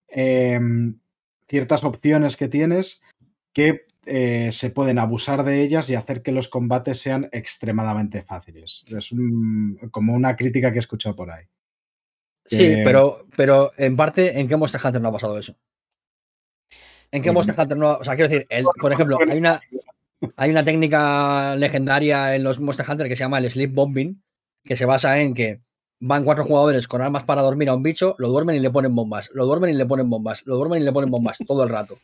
em, 0.07 0.99
ciertas 1.47 1.83
opciones 1.83 2.37
que 2.37 2.47
tienes 2.47 3.01
que 3.53 3.85
eh, 4.05 4.51
se 4.51 4.69
pueden 4.69 4.99
abusar 4.99 5.45
de 5.45 5.61
ellas 5.61 5.89
y 5.89 5.95
hacer 5.95 6.23
que 6.23 6.33
los 6.33 6.49
combates 6.49 6.99
sean 6.99 7.29
extremadamente 7.31 8.21
fáciles. 8.23 8.83
Es 8.87 9.11
como 9.91 10.13
una 10.13 10.35
crítica 10.35 10.71
que 10.71 10.77
he 10.77 10.79
escuchado 10.79 11.15
por 11.15 11.31
ahí. 11.31 11.45
Sí, 12.45 12.57
Que- 12.57 12.81
pero, 12.83 13.25
pero 13.35 13.71
en 13.77 13.95
parte, 13.95 14.39
¿en 14.39 14.47
qué 14.47 14.57
Monster 14.57 14.81
Hunter 14.83 15.01
no 15.01 15.09
ha 15.09 15.13
pasado 15.13 15.37
eso? 15.37 15.55
¿En 17.11 17.21
qué. 17.21 17.31
Monster 17.31 17.55
Hunter 17.57 17.77
no 17.77 17.89
ha- 17.89 17.97
O 17.97 18.03
sea, 18.03 18.15
quiero 18.15 18.29
decir, 18.29 18.47
el- 18.49 18.65
por 18.81 18.91
ejemplo, 18.91 19.17
hay 19.29 19.37
una, 19.37 19.59
hay 20.35 20.49
una 20.49 20.63
técnica 20.65 21.55
legendaria 21.55 22.35
en 22.35 22.43
los 22.43 22.59
Monster 22.59 22.85
Hunter 22.89 23.07
que 23.07 23.15
se 23.15 23.23
llama 23.23 23.37
el 23.39 23.49
Sleep 23.49 23.73
Bombing, 23.73 24.21
que 24.63 24.75
se 24.75 24.85
basa 24.85 25.19
en 25.19 25.33
que 25.33 25.61
van 25.99 26.23
cuatro 26.25 26.43
jugadores 26.45 26.87
con 26.87 27.01
armas 27.01 27.23
para 27.23 27.41
dormir 27.41 27.69
a 27.69 27.75
un 27.75 27.83
bicho, 27.83 28.15
lo 28.17 28.27
duermen 28.29 28.55
y 28.55 28.59
le 28.59 28.71
ponen 28.71 28.93
bombas, 28.95 29.29
lo 29.33 29.45
duermen 29.45 29.69
y 29.69 29.73
le 29.77 29.85
ponen 29.85 30.09
bombas, 30.09 30.41
lo 30.45 30.57
duermen 30.57 30.81
y 30.81 30.85
le 30.85 30.91
ponen 30.91 31.09
bombas 31.11 31.37
todo 31.47 31.63
el 31.63 31.69
rato. 31.69 31.97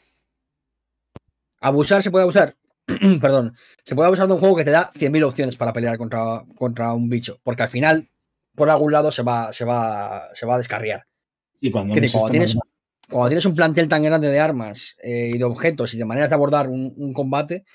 Abusar 1.62 2.04
se 2.04 2.12
puede 2.12 2.24
abusar, 2.24 2.56
perdón, 3.22 3.56
se 3.84 3.96
puede 3.96 4.08
abusar 4.08 4.28
de 4.28 4.34
un 4.34 4.40
juego 4.40 4.56
que 4.56 4.64
te 4.64 4.72
da 4.72 4.92
100.000 4.98 5.24
opciones 5.24 5.56
para 5.58 5.74
pelear 5.74 5.98
contra, 5.98 6.44
contra 6.58 6.94
un 6.94 7.10
bicho, 7.10 7.40
porque 7.44 7.64
al 7.64 7.70
final, 7.70 8.08
por 8.56 8.70
algún 8.70 8.92
lado, 8.92 9.12
se 9.12 9.24
va, 9.24 9.52
se 9.54 9.66
va, 9.66 10.30
se 10.34 10.46
va 10.46 10.56
a 10.56 10.58
descarriar. 10.58 11.06
Y 11.62 11.72
cuando, 11.72 11.94
Que 11.94 12.02
no 12.02 12.08
te- 12.08 12.12
cuando 12.14 12.32
tienes, 12.32 12.58
cuando 13.10 13.30
tienes 13.30 13.46
un 13.46 13.56
plantel 13.56 13.88
tan 13.88 14.04
grande 14.04 14.30
de 14.30 14.40
armas 14.40 14.98
eh, 15.04 15.32
y 15.34 15.38
de 15.38 15.44
objetos 15.44 15.94
y 15.94 15.98
de 15.98 16.06
maneras 16.06 16.30
de 16.30 16.36
abordar 16.36 16.68
un, 16.70 16.94
un 16.98 17.14
combate, 17.14 17.66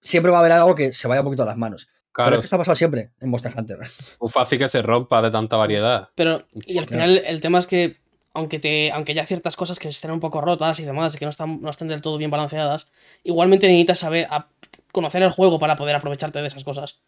siempre 0.00 0.30
va 0.30 0.38
a 0.38 0.40
haber 0.40 0.52
algo 0.52 0.74
que 0.74 0.92
se 0.92 1.08
vaya 1.08 1.20
un 1.20 1.26
poquito 1.26 1.42
a 1.42 1.46
las 1.46 1.56
manos. 1.56 1.86
Pero 1.86 2.12
Claro, 2.12 2.34
es 2.36 2.40
que 2.40 2.44
esto 2.46 2.56
ha 2.56 2.60
pasado 2.60 2.76
siempre 2.76 3.10
en 3.20 3.28
Monster 3.28 3.52
Hunter. 3.56 3.78
muy 4.20 4.30
fácil 4.30 4.58
que 4.58 4.68
se 4.68 4.80
rompa 4.82 5.20
de 5.20 5.30
tanta 5.30 5.56
variedad. 5.56 6.08
Pero, 6.14 6.46
y 6.66 6.78
al 6.78 6.86
Claro. 6.86 7.02
final 7.04 7.22
el 7.26 7.40
tema 7.40 7.58
es 7.58 7.66
que, 7.66 7.96
aunque, 8.32 8.58
te, 8.58 8.90
aunque 8.92 9.12
ya 9.14 9.26
ciertas 9.26 9.56
cosas 9.56 9.78
que 9.78 9.88
estén 9.88 10.10
un 10.10 10.20
poco 10.20 10.40
rotas 10.40 10.80
y 10.80 10.84
demás, 10.84 11.14
y 11.14 11.18
que 11.18 11.26
no 11.26 11.30
están, 11.30 11.60
no 11.60 11.68
estén 11.70 11.88
del 11.88 12.00
todo 12.00 12.16
bien 12.16 12.30
balanceadas, 12.30 12.90
igualmente 13.24 13.66
necesitas 13.66 13.98
saber 13.98 14.26
a- 14.30 14.48
conocer 14.92 15.22
el 15.22 15.30
juego 15.30 15.58
para 15.58 15.76
poder 15.76 15.96
aprovecharte 15.96 16.40
de 16.40 16.46
esas 16.46 16.64
cosas. 16.64 17.00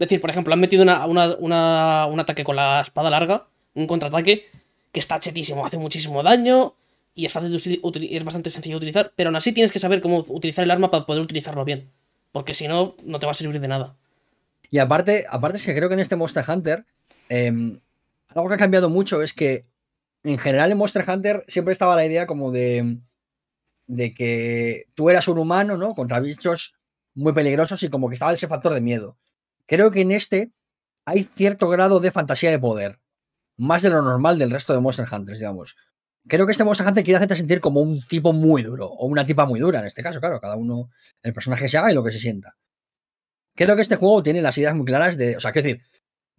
Es 0.00 0.08
decir, 0.08 0.18
por 0.22 0.30
ejemplo, 0.30 0.54
han 0.54 0.60
metido 0.60 0.82
una, 0.82 1.36
un 1.36 2.20
ataque 2.20 2.42
con 2.42 2.56
la 2.56 2.80
espada 2.80 3.10
larga, 3.10 3.48
un 3.74 3.86
contraataque, 3.86 4.46
que 4.90 4.98
está 4.98 5.20
chetísimo, 5.20 5.66
hace 5.66 5.76
muchísimo 5.76 6.22
daño 6.22 6.74
y 7.14 7.26
es, 7.26 7.32
fácil 7.32 7.52
de 7.52 8.20
bastante 8.24 8.48
sencillo 8.48 8.76
de 8.76 8.78
utilizar, 8.78 9.12
pero 9.14 9.28
aún 9.28 9.36
así 9.36 9.52
tienes 9.52 9.72
que 9.72 9.78
saber 9.78 10.00
cómo 10.00 10.24
utilizar 10.28 10.64
el 10.64 10.70
arma 10.70 10.90
para 10.90 11.04
poder 11.04 11.20
utilizarlo 11.20 11.66
bien. 11.66 11.90
Porque 12.32 12.54
si 12.54 12.66
no, 12.66 12.96
no 13.04 13.18
te 13.18 13.26
va 13.26 13.32
a 13.32 13.34
servir 13.34 13.60
de 13.60 13.68
nada. 13.68 13.94
Y 14.70 14.78
aparte, 14.78 15.26
aparte 15.28 15.58
es 15.58 15.66
que 15.66 15.74
creo 15.74 15.90
que 15.90 15.94
en 15.94 16.00
este 16.00 16.16
Monster 16.16 16.44
Hunter, 16.48 16.86
eh, 17.28 17.78
algo 18.28 18.48
que 18.48 18.54
ha 18.54 18.58
cambiado 18.58 18.88
mucho 18.88 19.20
es 19.20 19.34
que 19.34 19.66
en 20.24 20.38
general 20.38 20.72
en 20.72 20.78
Monster 20.78 21.04
Hunter 21.06 21.44
siempre 21.46 21.72
estaba 21.72 21.94
la 21.94 22.06
idea 22.06 22.26
como 22.26 22.52
de, 22.52 22.96
de 23.86 24.14
que 24.14 24.84
tú 24.94 25.10
eras 25.10 25.28
un 25.28 25.38
humano, 25.38 25.76
¿no? 25.76 25.94
Contra 25.94 26.20
bichos 26.20 26.74
muy 27.12 27.34
peligrosos 27.34 27.82
y 27.82 27.90
como 27.90 28.08
que 28.08 28.14
estaba 28.14 28.32
ese 28.32 28.48
factor 28.48 28.72
de 28.72 28.80
miedo. 28.80 29.18
Creo 29.70 29.92
que 29.92 30.00
en 30.00 30.10
este 30.10 30.52
hay 31.06 31.22
cierto 31.22 31.68
grado 31.68 32.00
de 32.00 32.10
fantasía 32.10 32.50
de 32.50 32.58
poder, 32.58 32.98
más 33.56 33.82
de 33.82 33.90
lo 33.90 34.02
normal 34.02 34.36
del 34.36 34.50
resto 34.50 34.72
de 34.72 34.80
Monster 34.80 35.06
Hunters, 35.08 35.38
digamos. 35.38 35.76
Creo 36.26 36.44
que 36.44 36.50
este 36.50 36.64
Monster 36.64 36.88
Hunter 36.88 37.04
quiere 37.04 37.18
hacerte 37.18 37.36
sentir 37.36 37.60
como 37.60 37.80
un 37.80 38.04
tipo 38.08 38.32
muy 38.32 38.64
duro, 38.64 38.88
o 38.88 39.06
una 39.06 39.24
tipa 39.24 39.46
muy 39.46 39.60
dura 39.60 39.78
en 39.78 39.86
este 39.86 40.02
caso, 40.02 40.18
claro, 40.18 40.40
cada 40.40 40.56
uno, 40.56 40.90
el 41.22 41.32
personaje 41.32 41.68
se 41.68 41.78
haga 41.78 41.92
y 41.92 41.94
lo 41.94 42.02
que 42.02 42.10
se 42.10 42.18
sienta. 42.18 42.56
Creo 43.54 43.76
que 43.76 43.82
este 43.82 43.94
juego 43.94 44.24
tiene 44.24 44.42
las 44.42 44.58
ideas 44.58 44.74
muy 44.74 44.84
claras 44.84 45.16
de. 45.16 45.36
O 45.36 45.40
sea, 45.40 45.52
quiero 45.52 45.68
decir, 45.68 45.82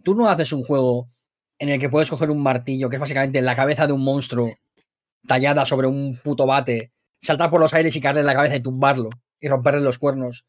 tú 0.03 0.13
no 0.13 0.27
haces 0.27 0.51
un 0.51 0.65
juego 0.65 1.09
en 1.57 1.69
el 1.69 1.79
que 1.79 1.87
puedes 1.87 2.09
coger 2.09 2.31
un 2.31 2.43
martillo, 2.43 2.89
que 2.89 2.97
es 2.97 2.99
básicamente 2.99 3.41
la 3.41 3.55
cabeza 3.55 3.87
de 3.87 3.93
un 3.93 4.03
monstruo 4.03 4.57
tallada 5.25 5.63
sobre 5.63 5.87
un 5.87 6.17
puto 6.17 6.45
bate, 6.45 6.91
saltar 7.17 7.49
por 7.49 7.61
los 7.61 7.73
aires 7.73 7.95
y 7.95 8.01
caerle 8.01 8.21
en 8.21 8.27
la 8.27 8.35
cabeza 8.35 8.57
y 8.57 8.61
tumbarlo 8.61 9.09
y 9.39 9.47
romperle 9.47 9.79
los 9.79 9.99
cuernos 9.99 10.45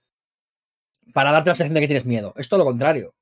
para 1.15 1.33
darte 1.33 1.51
la 1.51 1.55
sensación 1.55 1.75
de 1.75 1.81
que 1.81 1.87
tienes 1.89 2.05
miedo. 2.07 2.35
Es 2.37 2.49
todo 2.49 2.59
lo 2.59 2.65
contrario. 2.65 3.15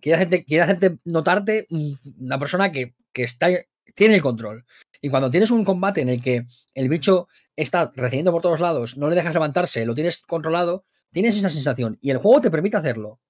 Quiere 0.00 0.16
hacerte, 0.16 0.44
quiere 0.44 0.62
hacerte 0.62 0.98
notarte 1.04 1.66
un- 1.70 1.98
una 2.20 2.38
persona 2.38 2.70
que, 2.72 2.94
que 3.12 3.24
está, 3.24 3.48
tiene 3.94 4.16
el 4.16 4.22
control. 4.22 4.64
Y 5.00 5.10
cuando 5.10 5.30
tienes 5.30 5.50
un 5.50 5.64
combate 5.64 6.00
en 6.02 6.08
el 6.08 6.22
que 6.22 6.46
el 6.74 6.88
bicho 6.88 7.28
está 7.56 7.92
recibiendo 7.94 8.32
por 8.32 8.42
todos 8.42 8.60
lados, 8.60 8.96
no 8.96 9.08
le 9.08 9.16
dejas 9.16 9.34
levantarse, 9.34 9.84
lo 9.86 9.94
tienes 9.94 10.18
controlado, 10.18 10.84
tienes 11.12 11.36
esa 11.36 11.48
sensación. 11.50 11.98
Y 12.00 12.10
el 12.10 12.18
juego 12.18 12.40
te 12.40 12.50
permite 12.50 12.76
hacerlo. 12.76 13.20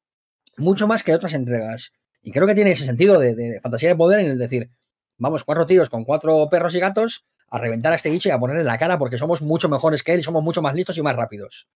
Mucho 0.57 0.87
más 0.87 1.03
que 1.03 1.15
otras 1.15 1.35
entregas. 1.35 1.93
Y 2.23 2.31
creo 2.31 2.47
que 2.47 2.55
tiene 2.55 2.73
ese 2.73 2.85
sentido 2.87 3.19
de, 3.19 3.35
de 3.35 3.61
fantasía 3.61 3.89
de 3.91 3.97
poder 3.97 4.21
en 4.21 4.31
el 4.33 4.39
decir, 4.39 4.71
vamos, 5.19 5.45
cuatro 5.45 5.67
tíos 5.67 5.91
con 5.91 6.05
cuatro 6.05 6.49
perros 6.51 6.75
y 6.75 6.81
gatos 6.81 7.25
a 7.51 7.59
reventar 7.59 7.93
a 7.93 7.97
este 7.97 8.11
bicho 8.11 8.29
y 8.29 8.33
a 8.33 8.39
ponerle 8.39 8.65
la 8.65 8.79
cara 8.79 8.99
porque 8.99 9.19
somos 9.19 9.43
mucho 9.43 9.69
mejores 9.69 10.03
que 10.03 10.15
él 10.15 10.21
y 10.21 10.23
somos 10.23 10.43
mucho 10.43 10.63
más 10.63 10.75
listos 10.75 10.97
y 10.97 11.03
más 11.03 11.15
rápidos. 11.17 11.69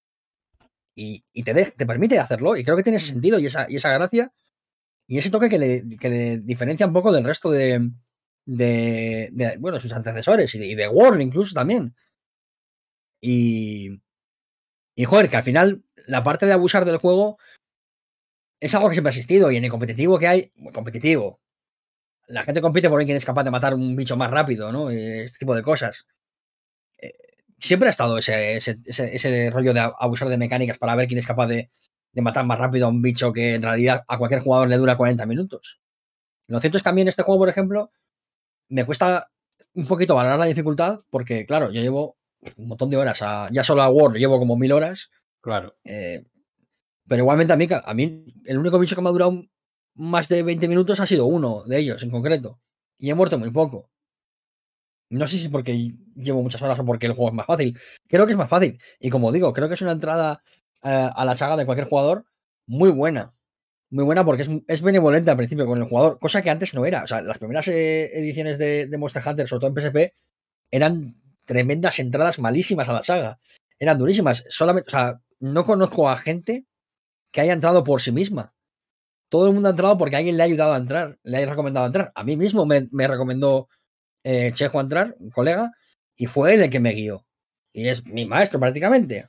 Y, 0.95 1.25
y 1.33 1.43
te, 1.45 1.55
de- 1.55 1.73
te 1.77 1.87
permite 1.87 2.19
hacerlo. 2.19 2.57
Y 2.57 2.65
creo 2.65 2.77
que 2.77 2.83
tiene 2.83 2.99
ese 2.99 3.13
sentido 3.13 3.39
y 3.39 3.47
esa, 3.47 3.67
y 3.71 3.77
esa 3.77 3.93
gracia. 3.93 4.33
Y 5.07 5.19
ese 5.19 5.31
toque 5.31 5.49
que 5.49 5.59
le, 5.59 5.85
que 5.99 6.11
le 6.11 6.39
diferencia 6.39 6.87
un 6.87 6.93
poco 6.93 7.13
del 7.13 7.25
resto 7.25 7.51
de, 7.51 7.91
de, 8.47 9.31
de, 9.33 9.57
bueno, 9.59 9.81
sus 9.81 9.93
antecesores 9.93 10.55
y 10.55 10.59
de, 10.59 10.67
y 10.67 10.75
de 10.75 10.89
World 10.89 11.21
incluso 11.23 11.55
también. 11.55 11.95
Y, 13.21 14.01
y 14.97 15.05
joder, 15.05 15.29
que 15.31 15.37
al 15.37 15.43
final 15.45 15.85
la 16.07 16.23
parte 16.23 16.47
de 16.47 16.53
abusar 16.53 16.85
del 16.85 16.99
juego 16.99 17.39
es 18.61 18.75
algo 18.75 18.89
que 18.89 18.95
siempre 18.95 19.09
ha 19.11 19.15
existido 19.15 19.51
y 19.51 19.57
en 19.57 19.65
el 19.65 19.71
competitivo 19.71 20.19
que 20.19 20.27
hay, 20.29 20.53
competitivo. 20.73 21.41
La 22.27 22.43
gente 22.45 22.61
compite 22.61 22.89
por 22.89 22.99
ver 22.99 23.07
quién 23.07 23.17
es 23.17 23.25
capaz 23.25 23.45
de 23.45 23.51
matar 23.51 23.75
un 23.75 23.97
bicho 23.97 24.17
más 24.17 24.31
rápido, 24.31 24.73
¿no? 24.73 24.91
Este 24.91 25.39
tipo 25.39 25.55
de 25.55 25.63
cosas. 25.63 26.07
Siempre 27.59 27.89
ha 27.89 27.91
estado 27.91 28.19
ese, 28.19 28.57
ese, 28.57 28.79
ese- 28.85 29.15
ese 29.17 29.51
rollo 29.51 29.73
de 29.75 29.81
abusar 29.99 30.29
de 30.29 30.39
mecánicas 30.39 30.79
para 30.79 30.95
ver 30.95 31.07
quién 31.09 31.19
es 31.19 31.27
capaz 31.27 31.47
de, 31.49 31.71
de 32.13 32.23
matar 32.23 32.45
más 32.47 32.59
rápido 32.59 32.87
a 32.87 32.91
un 32.91 33.03
bicho 33.03 33.33
que 33.33 33.55
en 33.55 33.63
realidad 33.63 34.05
a 34.09 34.19
cualquier 34.19 34.43
jugador 34.43 34.69
le 34.69 34.77
dura 34.77 34.97
40 34.97 35.27
minutos. 35.27 35.81
Lo 36.47 36.61
cierto 36.61 36.77
es 36.79 36.83
que 36.83 36.89
a 36.89 36.93
mí 36.93 37.03
en 37.03 37.09
este 37.09 37.23
juego, 37.25 37.41
por 37.41 37.49
ejemplo, 37.49 37.91
me 38.69 38.85
cuesta 38.87 39.31
un 39.75 39.87
poquito 39.87 40.15
valorar 40.15 40.39
la 40.39 40.47
dificultad 40.47 41.01
porque, 41.11 41.47
claro, 41.47 41.71
yo 41.71 41.81
llevo 41.81 42.17
un 42.57 42.69
montón 42.69 42.91
de 42.91 42.97
horas. 42.97 43.21
a- 43.23 43.49
ya 43.51 43.65
solo 43.65 43.83
a 43.83 43.89
War 43.91 44.15
llevo 44.17 44.39
como 44.39 44.57
mil 44.57 44.73
horas. 44.73 45.11
Claro. 45.41 45.77
eh, 45.85 46.25
Pero 47.09 47.23
igualmente 47.23 47.53
a 47.53 47.57
mí, 47.57 47.67
a 47.71 47.95
mí 47.95 48.25
el 48.45 48.59
único 48.59 48.79
bicho 48.79 48.95
que 48.95 49.03
me 49.03 49.09
ha 49.09 49.13
durado 49.13 49.43
más 49.95 50.29
de 50.29 50.43
20 50.43 50.69
minutos 50.69 51.01
ha 51.01 51.07
sido 51.07 51.27
uno 51.27 51.65
de 51.65 51.79
ellos 51.79 52.03
en 52.03 52.11
concreto. 52.11 52.61
Y 52.99 53.11
he 53.11 53.15
muerto 53.15 53.39
muy 53.39 53.51
poco. 53.51 53.91
No 55.11 55.27
sé 55.27 55.39
si 55.39 55.49
porque 55.49 55.95
llevo 56.15 56.43
muchas 56.43 56.61
horas 56.63 56.79
o 56.79 56.85
porque 56.85 57.07
el 57.07 57.13
juego 57.13 57.31
es 57.31 57.35
más 57.35 57.47
fácil. 57.47 57.79
Creo 58.09 58.27
que 58.27 58.33
es 58.33 58.39
más 58.39 58.51
fácil. 58.51 58.79
Y 59.01 59.11
como 59.11 59.33
digo, 59.33 59.53
creo 59.53 59.69
que 59.69 59.75
es 59.75 59.83
una 59.83 59.93
entrada 59.93 60.43
eh, 60.83 61.11
a 61.15 61.25
la 61.25 61.37
saga 61.37 61.57
de 61.57 61.65
cualquier 61.65 61.89
jugador 61.89 62.27
muy 62.67 62.91
buena. 62.91 63.35
Muy 63.91 64.05
buena 64.05 64.25
porque 64.25 64.43
es, 64.43 64.51
es 64.67 64.83
benevolente 64.83 65.31
al 65.31 65.39
principio 65.39 65.67
con 65.67 65.79
el 65.79 65.89
jugador, 65.89 66.19
cosa 66.19 66.43
que 66.43 66.51
antes 66.51 66.75
no 66.75 66.85
era. 66.85 67.05
O 67.05 67.07
sea, 67.07 67.23
las 67.23 67.39
primeras 67.39 67.67
eh, 67.69 68.11
ediciones 68.19 68.59
de, 68.59 68.87
de 68.87 68.99
Monster 68.99 69.23
Hunter, 69.27 69.49
sobre 69.49 69.61
todo 69.61 69.71
en 69.71 69.83
PSP, 69.83 70.15
eran 70.71 71.17
tremendas 71.47 71.99
entradas 71.99 72.39
malísimas 72.39 72.89
a 72.91 72.93
la 72.93 73.03
saga. 73.03 73.41
Eran 73.79 73.97
durísimas. 73.97 74.45
Solamente, 74.51 74.89
o 74.89 74.91
sea, 74.91 75.23
no 75.41 75.65
conozco 75.65 76.11
a 76.11 76.17
gente 76.17 76.67
que 77.33 77.41
haya 77.41 77.55
entrado 77.55 77.85
por 77.85 78.03
sí 78.03 78.13
misma. 78.13 78.55
Todo 79.31 79.49
el 79.49 79.55
mundo 79.55 79.69
ha 79.69 79.73
entrado 79.73 79.97
porque 79.97 80.17
alguien 80.17 80.37
le 80.37 80.43
ha 80.43 80.47
ayudado 80.47 80.75
a 80.75 80.79
entrar, 80.79 81.19
le 81.23 81.39
ha 81.39 81.47
recomendado 81.47 81.87
entrar. 81.87 82.13
A 82.15 82.25
mí 82.25 82.37
mismo 82.37 82.67
me, 82.67 82.89
me 82.93 83.09
recomendó 83.09 83.69
eh, 84.25 84.53
Chejo 84.53 84.81
entrar, 84.81 85.15
un 85.19 85.31
colega, 85.31 85.73
y 86.17 86.27
fue 86.27 86.55
él 86.55 86.63
el 86.63 86.71
que 86.71 86.81
me 86.81 86.93
guió. 86.93 87.27
Y 87.73 87.89
es 87.89 88.05
mi 88.07 88.27
maestro 88.27 88.59
prácticamente. 88.61 89.29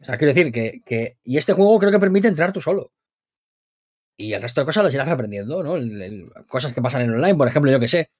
O 0.00 0.04
sea, 0.04 0.16
quiero 0.18 0.34
decir 0.34 0.52
que, 0.52 0.82
que- 0.84 1.16
Y 1.24 1.38
este 1.38 1.52
juego 1.54 1.78
creo 1.78 1.92
que 1.92 1.98
permite 2.00 2.28
entrar 2.28 2.52
tú 2.52 2.60
solo. 2.60 2.92
Y 4.16 4.32
el 4.32 4.42
resto 4.42 4.60
de 4.60 4.64
cosas 4.66 4.84
las 4.84 4.94
irás 4.94 5.08
aprendiendo, 5.08 5.62
¿no? 5.62 5.74
Cosas 6.48 6.72
que 6.72 6.82
pasan 6.82 7.02
en 7.02 7.10
online, 7.10 7.34
por 7.34 7.48
ejemplo, 7.48 7.70
yo 7.70 7.80
que 7.80 7.88
sé. 7.88 8.10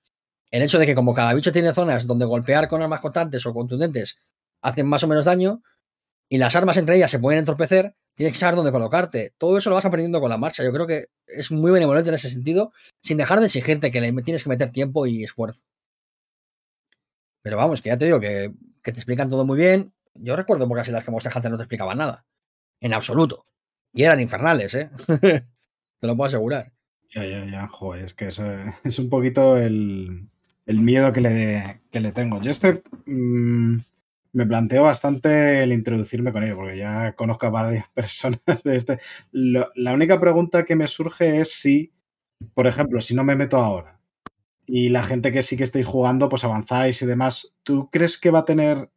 El 0.51 0.63
hecho 0.63 0.79
de 0.79 0.87
que 0.87 0.95
como 0.95 1.15
cada 1.15 1.35
bicho 1.35 1.53
tiene 1.53 1.73
zonas 1.75 2.07
donde 2.07 2.25
golpear 2.27 2.69
con 2.69 2.83
armas 2.83 3.01
constantes 3.01 3.47
o 3.47 3.55
contundentes 3.55 4.19
hacen 4.63 4.87
más 4.87 5.03
o 5.05 5.09
menos 5.09 5.25
daño, 5.25 5.63
y 6.29 6.39
las 6.39 6.57
armas 6.57 6.77
entre 6.79 6.97
ellas 6.97 7.11
se 7.11 7.19
pueden 7.19 7.41
entorpecer, 7.41 7.95
tienes 8.15 8.33
que 8.35 8.39
saber 8.41 8.57
dónde 8.57 8.73
colocarte. 8.73 9.35
Todo 9.39 9.59
eso 9.59 9.71
lo 9.71 9.77
vas 9.77 9.85
aprendiendo 9.85 10.21
con 10.21 10.31
la 10.31 10.39
marcha. 10.39 10.65
Yo 10.65 10.73
creo 10.73 10.87
que 10.87 11.07
es 11.27 11.51
muy 11.51 11.71
benevolente 11.71 12.09
en 12.11 12.15
ese 12.17 12.31
sentido, 12.31 12.73
sin 13.03 13.19
dejar 13.19 13.41
de 13.41 13.47
exigirte 13.47 13.91
que 13.91 14.01
le 14.01 14.13
tienes 14.23 14.43
que 14.43 14.49
meter 14.49 14.73
tiempo 14.73 15.07
y 15.07 15.25
esfuerzo. 15.25 15.63
Pero 17.45 17.59
vamos, 17.59 17.83
que 17.83 17.91
ya 17.91 17.99
te 17.99 18.07
digo 18.07 18.19
que, 18.19 18.55
te 18.83 18.91
explican 18.91 19.29
todo 19.29 19.45
muy 19.45 19.59
bien. 19.59 19.93
Yo 20.15 20.35
recuerdo 20.35 20.67
porque 20.67 20.81
así 20.81 20.91
las 20.91 21.05
que 21.05 21.11
Monster 21.11 21.31
Hunter 21.37 21.51
no 21.51 21.59
te 21.59 21.65
explicaban 21.65 21.99
nada. 21.99 22.25
En 22.81 22.95
absoluto. 22.95 23.45
Y 23.93 24.05
eran 24.05 24.19
infernales, 24.19 24.75
¿eh? 24.75 24.91
te 26.01 26.07
lo 26.07 26.17
puedo 26.17 26.29
asegurar. 26.29 26.73
Ya, 27.15 27.27
ya, 27.27 27.45
ya, 27.45 27.69
joder, 27.69 28.07
es 28.07 28.15
que 28.15 28.29
es, 28.29 28.39
eh, 28.39 28.73
es 28.83 28.99
un 28.99 29.11
poquito 29.11 29.59
el, 29.59 30.31
el 30.65 30.81
miedo 30.81 31.13
que 31.13 31.21
le, 31.21 31.83
que 31.91 32.01
le 32.01 32.13
tengo. 32.13 32.41
Yo 32.41 32.51
este 32.51 32.83
mm, 33.05 33.77
me 34.33 34.47
planteo 34.47 34.85
bastante 34.85 35.63
el 35.63 35.73
introducirme 35.75 36.33
con 36.33 36.45
ello, 36.45 36.57
porque 36.57 36.79
ya 36.79 37.13
conozco 37.13 37.47
a 37.47 37.51
varias 37.51 37.89
personas 37.95 38.41
de 38.65 38.75
este. 38.75 39.01
La 39.33 39.93
única 39.93 40.19
pregunta 40.19 40.65
que 40.65 40.77
me 40.77 40.89
surge 40.89 41.43
es 41.43 41.53
si, 41.53 41.93
por 42.55 42.67
ejemplo, 42.67 43.03
si 43.03 43.15
no 43.15 43.23
me 43.23 43.37
meto 43.37 43.59
ahora 43.59 43.94
y 44.67 44.89
la 44.89 45.03
gente 45.03 45.33
que 45.33 45.43
sí 45.43 45.57
que 45.57 45.65
estáis 45.65 45.87
jugando, 45.87 46.29
pues 46.29 46.45
avanzáis 46.45 47.01
y 47.03 47.07
demás, 47.07 47.53
¿tú 47.63 47.89
crees 47.91 48.19
que 48.19 48.31
va 48.31 48.41
a 48.41 48.45
tener 48.45 48.91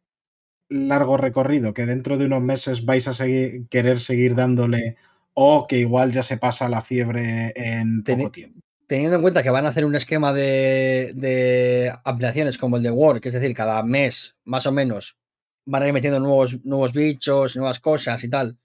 largo 0.68 1.16
recorrido? 1.16 1.74
¿Que 1.74 1.86
dentro 1.86 2.18
de 2.18 2.26
unos 2.26 2.42
meses 2.42 2.84
vais 2.84 3.06
a 3.08 3.14
seguir, 3.14 3.68
querer 3.68 4.00
seguir 4.00 4.34
dándole 4.34 4.96
o 5.34 5.66
que 5.66 5.78
igual 5.78 6.12
ya 6.12 6.22
se 6.22 6.36
pasa 6.36 6.68
la 6.68 6.82
fiebre 6.82 7.52
en 7.56 8.02
poco 8.02 8.30
tiempo? 8.30 8.60
Teniendo 8.86 9.16
en 9.16 9.22
cuenta 9.22 9.42
que 9.42 9.50
van 9.50 9.66
a 9.66 9.68
hacer 9.68 9.84
un 9.84 9.94
esquema 9.94 10.32
de, 10.32 11.12
de 11.14 11.92
ampliaciones 12.04 12.56
como 12.56 12.78
el 12.78 12.82
de 12.82 12.90
War, 12.90 13.20
que 13.20 13.28
es 13.28 13.34
decir, 13.34 13.54
cada 13.54 13.82
mes, 13.82 14.38
más 14.44 14.66
o 14.66 14.72
menos, 14.72 15.18
van 15.66 15.82
a 15.82 15.88
ir 15.88 15.92
metiendo 15.92 16.20
nuevos, 16.20 16.64
nuevos 16.64 16.94
bichos, 16.94 17.54
nuevas 17.56 17.80
cosas 17.80 18.24
y 18.24 18.30
tal. 18.30 18.56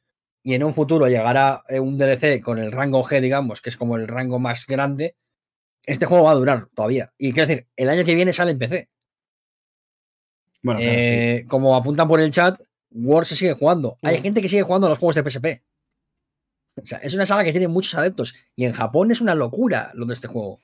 Y 0.41 0.53
en 0.55 0.63
un 0.63 0.73
futuro 0.73 1.07
llegará 1.07 1.63
eh, 1.69 1.79
un 1.79 1.97
DLC 1.97 2.41
con 2.41 2.59
el 2.59 2.71
rango 2.71 3.03
G, 3.03 3.21
digamos, 3.21 3.61
que 3.61 3.69
es 3.69 3.77
como 3.77 3.97
el 3.97 4.07
rango 4.07 4.39
más 4.39 4.65
grande. 4.67 5.15
Este 5.85 6.05
juego 6.05 6.23
va 6.25 6.31
a 6.31 6.35
durar 6.35 6.67
todavía. 6.73 7.11
Y 7.17 7.33
quiero 7.33 7.47
decir, 7.47 7.67
el 7.75 7.89
año 7.89 8.05
que 8.05 8.15
viene 8.15 8.31
sale 8.33 8.51
en 8.51 8.59
PC. 8.59 8.89
Bueno, 10.61 10.79
claro, 10.79 10.93
sí. 10.93 10.99
Eh, 11.01 11.45
Como 11.49 11.75
apuntan 11.75 12.07
por 12.07 12.19
el 12.21 12.31
chat, 12.31 12.59
War 12.91 13.25
se 13.25 13.35
sigue 13.35 13.53
jugando. 13.53 13.97
Hay 14.01 14.19
Mm. 14.19 14.23
gente 14.23 14.41
que 14.41 14.49
sigue 14.49 14.61
jugando 14.63 14.87
a 14.87 14.89
los 14.91 14.99
juegos 14.99 15.15
de 15.15 15.23
PSP. 15.23 15.61
O 16.81 16.85
sea, 16.85 16.99
es 16.99 17.13
una 17.13 17.25
saga 17.25 17.43
que 17.43 17.51
tiene 17.51 17.67
muchos 17.67 17.95
adeptos. 17.95 18.33
Y 18.55 18.65
en 18.65 18.71
Japón 18.73 19.11
es 19.11 19.19
una 19.21 19.35
locura 19.35 19.91
lo 19.93 20.05
de 20.05 20.13
este 20.13 20.27
juego. 20.27 20.59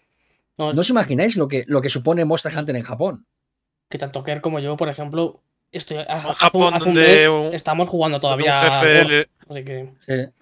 No, 0.57 0.73
No 0.73 0.81
os 0.81 0.89
imagináis 0.89 1.37
lo 1.37 1.47
que, 1.47 1.63
lo 1.67 1.81
que 1.81 1.89
supone 1.89 2.25
Monster 2.25 2.55
Hunter 2.57 2.75
en 2.75 2.83
Japón. 2.83 3.25
que 3.89 3.97
tanto 3.97 4.23
Kerr 4.23 4.39
como 4.41 4.59
yo, 4.59 4.77
por 4.77 4.87
ejemplo, 4.87 5.41
estoy, 5.71 5.97
hace 6.07 6.27
un- 6.27 6.33
Japón, 6.35 6.73
hace 6.75 6.89
un 6.89 6.93
donde 6.95 7.09
mes 7.11 7.27
un- 7.27 7.53
estamos 7.55 7.89
jugando 7.89 8.19
todavía. 8.21 8.61
un 8.65 8.71
jefe 8.71 9.03
le- 9.05 9.29
así 9.49 9.63
que. 9.65 9.93
Sí. 10.05 10.38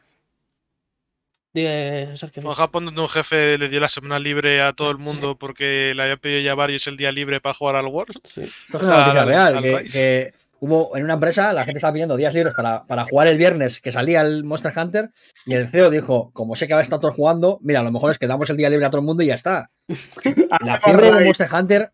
En 1.66 2.54
Japón 2.54 2.86
donde 2.86 3.02
un 3.02 3.10
jefe 3.10 3.58
le 3.58 3.70
dio 3.70 3.80
la 3.80 3.90
semana 3.90 4.20
libre 4.20 4.62
a 4.62 4.74
todo 4.74 4.92
el 4.92 4.98
mundo 4.98 5.38
porque 5.38 5.94
le 5.96 6.04
había 6.04 6.18
pedido 6.18 6.42
ya 6.42 6.56
varios 6.56 6.86
el 6.88 6.98
día 6.98 7.12
libre 7.12 7.40
para 7.42 7.54
jugar 7.54 7.76
al 7.76 7.86
World. 7.88 8.18
sí. 8.24 8.42
Esto 8.44 8.78
es 8.78 8.84
una 8.84 8.98
noticia 8.98 9.22
Al- 9.22 9.28
real. 9.28 9.58
al 9.58 9.64
Que, 9.86 10.34
hubo 10.60 10.96
en 10.98 11.04
una 11.04 11.14
empresa, 11.16 11.54
la 11.54 11.66
gente 11.66 11.78
estaba 11.78 11.94
pidiendo 11.94 12.18
días 12.18 12.34
libres 12.34 12.54
para, 12.56 12.86
para 12.86 13.06
jugar 13.06 13.28
el 13.28 13.38
viernes 13.38 13.80
que 13.80 13.92
salía 13.92 14.22
el 14.22 14.44
Monster 14.44 14.74
Hunter. 14.76 15.12
Y 15.46 15.54
el 15.54 15.68
CEO 15.70 15.90
dijo: 15.90 16.32
Como 16.34 16.56
sé 16.56 16.68
que 16.68 16.74
va 16.74 16.80
a 16.80 16.84
estar 16.84 17.00
todos 17.00 17.16
jugando, 17.16 17.60
mira, 17.62 17.80
a 17.82 17.84
lo 17.84 17.92
mejor 17.92 18.12
es 18.12 18.18
que 18.18 18.28
damos 18.28 18.50
el 18.50 18.58
día 18.58 18.70
libre 18.70 18.86
a 18.86 18.90
todo 18.90 19.02
el 19.02 19.06
mundo 19.06 19.24
y 19.24 19.28
ya 19.28 19.36
está. 19.36 19.70
La 20.66 20.80
fiebre 20.80 21.12
de 21.12 21.26
Monster 21.26 21.48
Hunter. 21.54 21.92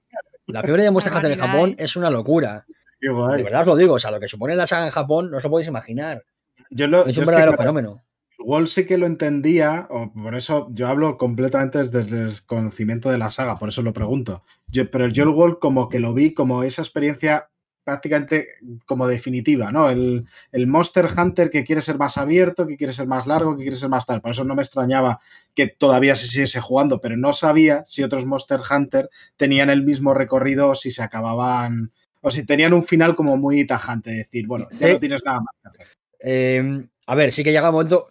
La 0.48 0.62
fiebre 0.62 0.84
de 0.84 0.92
Monster 0.92 1.14
Hunter 1.14 1.32
en 1.32 1.40
Japón 1.40 1.70
¿eh? 1.72 1.76
es 1.84 1.96
una 1.96 2.10
locura. 2.10 2.66
De 3.00 3.44
verdad 3.44 3.62
os 3.62 3.68
lo 3.68 3.76
digo. 3.76 3.96
O 3.96 4.00
sea, 4.00 4.12
lo 4.12 4.20
que 4.20 4.28
supone 4.28 4.56
la 4.56 4.66
saga 4.68 4.86
en 4.86 4.92
Japón 4.92 5.30
no 5.32 5.38
os 5.38 5.44
lo 5.44 5.50
podéis 5.50 5.68
imaginar. 5.68 6.24
Yo 6.70 6.88
lo, 6.88 7.06
Es 7.06 7.08
yo 7.08 7.10
un 7.10 7.10
es 7.12 7.18
que, 7.20 7.26
verdadero 7.26 7.52
claro, 7.52 7.58
fenómeno. 7.64 8.04
Wall 8.44 8.68
sí 8.68 8.86
que 8.86 8.98
lo 8.98 9.06
entendía, 9.06 9.88
o 9.90 10.12
por 10.12 10.36
eso 10.36 10.68
yo 10.72 10.88
hablo 10.88 11.18
completamente 11.18 11.80
desde 11.84 12.00
el 12.02 12.28
desconocimiento 12.28 13.10
de 13.10 13.18
la 13.18 13.32
saga, 13.32 13.58
por 13.58 13.70
eso 13.70 13.82
lo 13.82 13.94
pregunto. 13.94 14.44
Yo, 14.68 14.90
pero 14.92 15.08
yo 15.08 15.24
el 15.24 15.30
Wall 15.30 15.60
como 15.60 15.90
que 15.90 16.00
lo 16.00 16.14
vi 16.14 16.34
como 16.34 16.64
esa 16.64 16.82
experiencia 16.82 17.50
prácticamente 17.86 18.48
como 18.86 19.08
definitiva, 19.08 19.70
¿no? 19.72 19.90
El, 19.90 20.26
el 20.54 20.68
Monster 20.68 21.06
Hunter 21.18 21.50
que 21.50 21.66
quiere 21.66 21.82
ser 21.82 21.98
más 21.98 22.18
abierto, 22.18 22.66
que 22.66 22.78
quiere 22.78 22.94
ser 22.94 23.08
más 23.08 23.28
largo, 23.28 23.58
que 23.58 23.64
quiere 23.64 23.76
ser 23.76 23.90
más 23.90 24.06
tal. 24.06 24.22
Por 24.22 24.32
eso 24.32 24.46
no 24.46 24.56
me 24.56 24.62
extrañaba 24.62 25.20
que 25.54 25.68
todavía 25.68 26.16
se 26.16 26.28
siguiese 26.28 26.62
jugando, 26.62 27.02
pero 27.02 27.18
no 27.18 27.34
sabía 27.34 27.84
si 27.86 28.02
otros 28.02 28.26
Monster 28.26 28.62
Hunter 28.70 29.10
tenían 29.36 29.70
el 29.70 29.84
mismo 29.84 30.14
recorrido 30.14 30.70
o 30.70 30.76
si 30.76 30.92
se 30.92 31.04
acababan, 31.04 31.92
o 32.22 32.32
si 32.32 32.46
tenían 32.46 32.72
un 32.74 32.86
final 32.86 33.18
como 33.18 33.36
muy 33.36 33.66
tajante, 33.68 34.12
decir, 34.12 34.48
bueno, 34.48 34.68
ya 34.72 34.88
Sí. 34.88 34.94
no 34.94 35.00
tienes 35.02 35.22
nada 35.26 35.42
más 35.42 35.56
que 35.62 35.68
hacer. 35.68 35.88
Eh, 36.26 36.88
a 37.06 37.16
ver, 37.16 37.34
sí 37.34 37.44
que 37.44 37.52
llega 37.52 37.68
un 37.70 37.76
momento, 37.76 38.08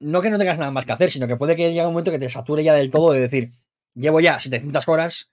no 0.00 0.20
que 0.22 0.30
no 0.30 0.38
tengas 0.38 0.58
nada 0.58 0.70
más 0.70 0.84
que 0.86 0.92
hacer, 0.92 1.10
sino 1.10 1.26
que 1.26 1.36
puede 1.36 1.56
que 1.56 1.68
llegue 1.68 1.80
un 1.86 1.92
momento 1.92 2.10
que 2.10 2.18
te 2.18 2.30
sature 2.30 2.62
ya 2.64 2.74
del 2.74 2.90
todo 2.90 3.12
de 3.12 3.20
decir, 3.20 3.52
llevo 3.94 4.20
ya 4.20 4.38
700 4.40 4.86
horas, 4.88 5.30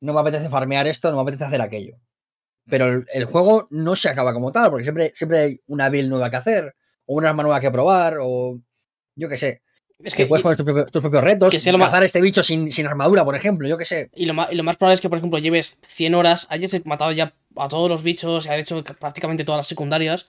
no 0.00 0.12
me 0.12 0.20
apetece 0.20 0.48
farmear 0.48 0.86
esto, 0.86 1.10
no 1.10 1.16
me 1.16 1.22
apetece 1.22 1.44
hacer 1.44 1.60
aquello. 1.60 1.96
Pero 2.68 2.86
el, 2.88 3.06
el 3.14 3.24
juego 3.24 3.66
no 3.70 3.96
se 3.96 4.08
acaba 4.08 4.32
como 4.34 4.52
tal, 4.52 4.70
porque 4.70 4.84
siempre, 4.84 5.12
siempre 5.14 5.38
hay 5.38 5.60
una 5.66 5.88
build 5.88 6.10
nueva 6.10 6.30
que 6.30 6.36
hacer, 6.36 6.74
o 7.06 7.14
una 7.14 7.30
arma 7.30 7.42
nueva 7.42 7.60
que 7.60 7.70
probar, 7.70 8.18
o 8.20 8.60
yo 9.16 9.28
qué 9.28 9.36
sé. 9.36 9.62
Es 10.04 10.14
que 10.14 10.24
que. 10.24 10.28
puedes 10.28 10.42
poner 10.42 10.56
tus, 10.56 10.66
propios- 10.66 10.90
tus 10.92 11.00
propios 11.00 11.24
retos, 11.24 11.50
que 11.50 11.58
sea 11.58 11.72
lo 11.72 11.78
cazar 11.78 12.04
este 12.04 12.20
bicho 12.20 12.42
sin, 12.42 12.70
sin 12.70 12.86
armadura, 12.86 13.24
por 13.24 13.34
ejemplo, 13.34 13.66
yo 13.66 13.76
qué 13.78 13.84
sé. 13.84 14.10
Y 14.14 14.26
lo, 14.26 14.34
más, 14.34 14.52
y 14.52 14.54
lo 14.54 14.62
más 14.62 14.76
probable 14.76 14.94
es 14.94 15.00
que, 15.00 15.08
por 15.08 15.18
ejemplo, 15.18 15.38
lleves 15.38 15.76
100 15.82 16.14
horas, 16.14 16.46
hayas 16.50 16.84
matado 16.84 17.10
ya 17.12 17.34
a 17.56 17.68
todos 17.68 17.88
los 17.88 18.02
bichos, 18.02 18.46
y 18.46 18.48
hayas 18.50 18.62
hecho 18.70 18.84
prácticamente 18.84 19.44
todas 19.44 19.60
las 19.60 19.66
secundarias, 19.66 20.28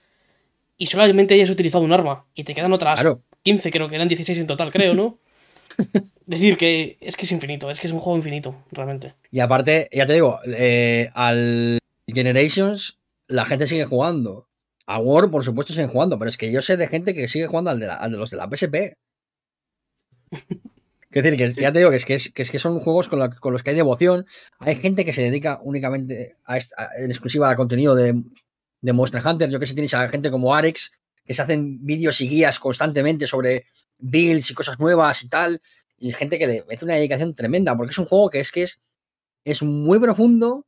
y 0.76 0.86
solamente 0.86 1.34
hayas 1.34 1.50
utilizado 1.50 1.84
un 1.84 1.92
arma, 1.92 2.24
y 2.34 2.44
te 2.44 2.54
quedan 2.54 2.72
otras 2.72 3.00
Claro, 3.00 3.22
15, 3.42 3.70
creo 3.70 3.88
que 3.88 3.94
eran 3.96 4.08
16 4.08 4.38
en 4.38 4.46
total, 4.46 4.70
creo, 4.70 4.94
¿no? 4.94 5.18
Decir 6.26 6.56
que 6.56 6.96
es 7.00 7.16
que 7.16 7.24
es 7.24 7.32
infinito, 7.32 7.70
es 7.70 7.80
que 7.80 7.86
es 7.86 7.92
un 7.92 7.98
juego 8.00 8.16
infinito, 8.16 8.64
realmente. 8.70 9.14
y 9.30 9.40
aparte, 9.40 9.88
ya 9.92 10.06
te 10.06 10.12
digo, 10.14 10.38
eh, 10.46 11.10
al 11.14 11.78
Generations 12.06 12.98
la 13.28 13.44
gente 13.44 13.66
sigue 13.66 13.84
jugando. 13.84 14.46
A 14.86 14.98
War, 14.98 15.30
por 15.30 15.44
supuesto, 15.44 15.72
siguen 15.72 15.88
jugando, 15.88 16.18
pero 16.18 16.28
es 16.28 16.36
que 16.36 16.50
yo 16.52 16.62
sé 16.62 16.76
de 16.76 16.88
gente 16.88 17.14
que 17.14 17.28
sigue 17.28 17.46
jugando 17.46 17.70
al 17.70 17.78
de, 17.80 17.86
la- 17.86 17.94
al 17.94 18.10
de 18.10 18.16
los 18.18 18.30
de 18.30 18.36
la 18.36 18.48
PSP. 18.48 18.96
Es 20.30 20.40
decir, 21.10 21.36
que 21.36 21.52
ya 21.60 21.72
te 21.72 21.78
digo 21.78 21.90
que 21.90 21.96
es 21.96 22.04
que, 22.04 22.14
es, 22.14 22.30
que, 22.32 22.42
es 22.42 22.50
que 22.50 22.58
son 22.58 22.80
juegos 22.80 23.08
con, 23.08 23.18
la- 23.18 23.30
con 23.30 23.52
los 23.52 23.62
que 23.62 23.70
hay 23.70 23.76
devoción. 23.76 24.26
Hay 24.58 24.76
gente 24.76 25.04
que 25.04 25.12
se 25.12 25.22
dedica 25.22 25.58
únicamente 25.62 26.36
a, 26.44 26.54
a- 26.54 26.88
en 26.98 27.10
exclusiva 27.10 27.48
al 27.48 27.56
contenido 27.56 27.94
de, 27.94 28.20
de 28.80 28.92
Monster 28.92 29.22
Hunter. 29.24 29.50
Yo 29.50 29.60
que 29.60 29.66
sé, 29.66 29.74
tienes 29.74 29.94
a 29.94 30.08
gente 30.08 30.30
como 30.30 30.54
Arex, 30.54 30.92
que 31.24 31.34
se 31.34 31.42
hacen 31.42 31.84
vídeos 31.84 32.20
y 32.20 32.28
guías 32.28 32.58
constantemente 32.58 33.26
sobre 33.26 33.66
builds 33.98 34.50
y 34.50 34.54
cosas 34.54 34.78
nuevas 34.78 35.22
y 35.22 35.28
tal. 35.28 35.62
Y 35.98 36.12
gente 36.12 36.38
que 36.38 36.46
le 36.46 36.64
mete 36.68 36.84
una 36.84 36.94
dedicación 36.94 37.34
tremenda, 37.34 37.76
porque 37.76 37.90
es 37.92 37.98
un 37.98 38.06
juego 38.06 38.30
que 38.30 38.40
es 38.40 38.50
que 38.50 38.62
es, 38.62 38.80
es 39.44 39.62
muy 39.62 39.98
profundo, 39.98 40.66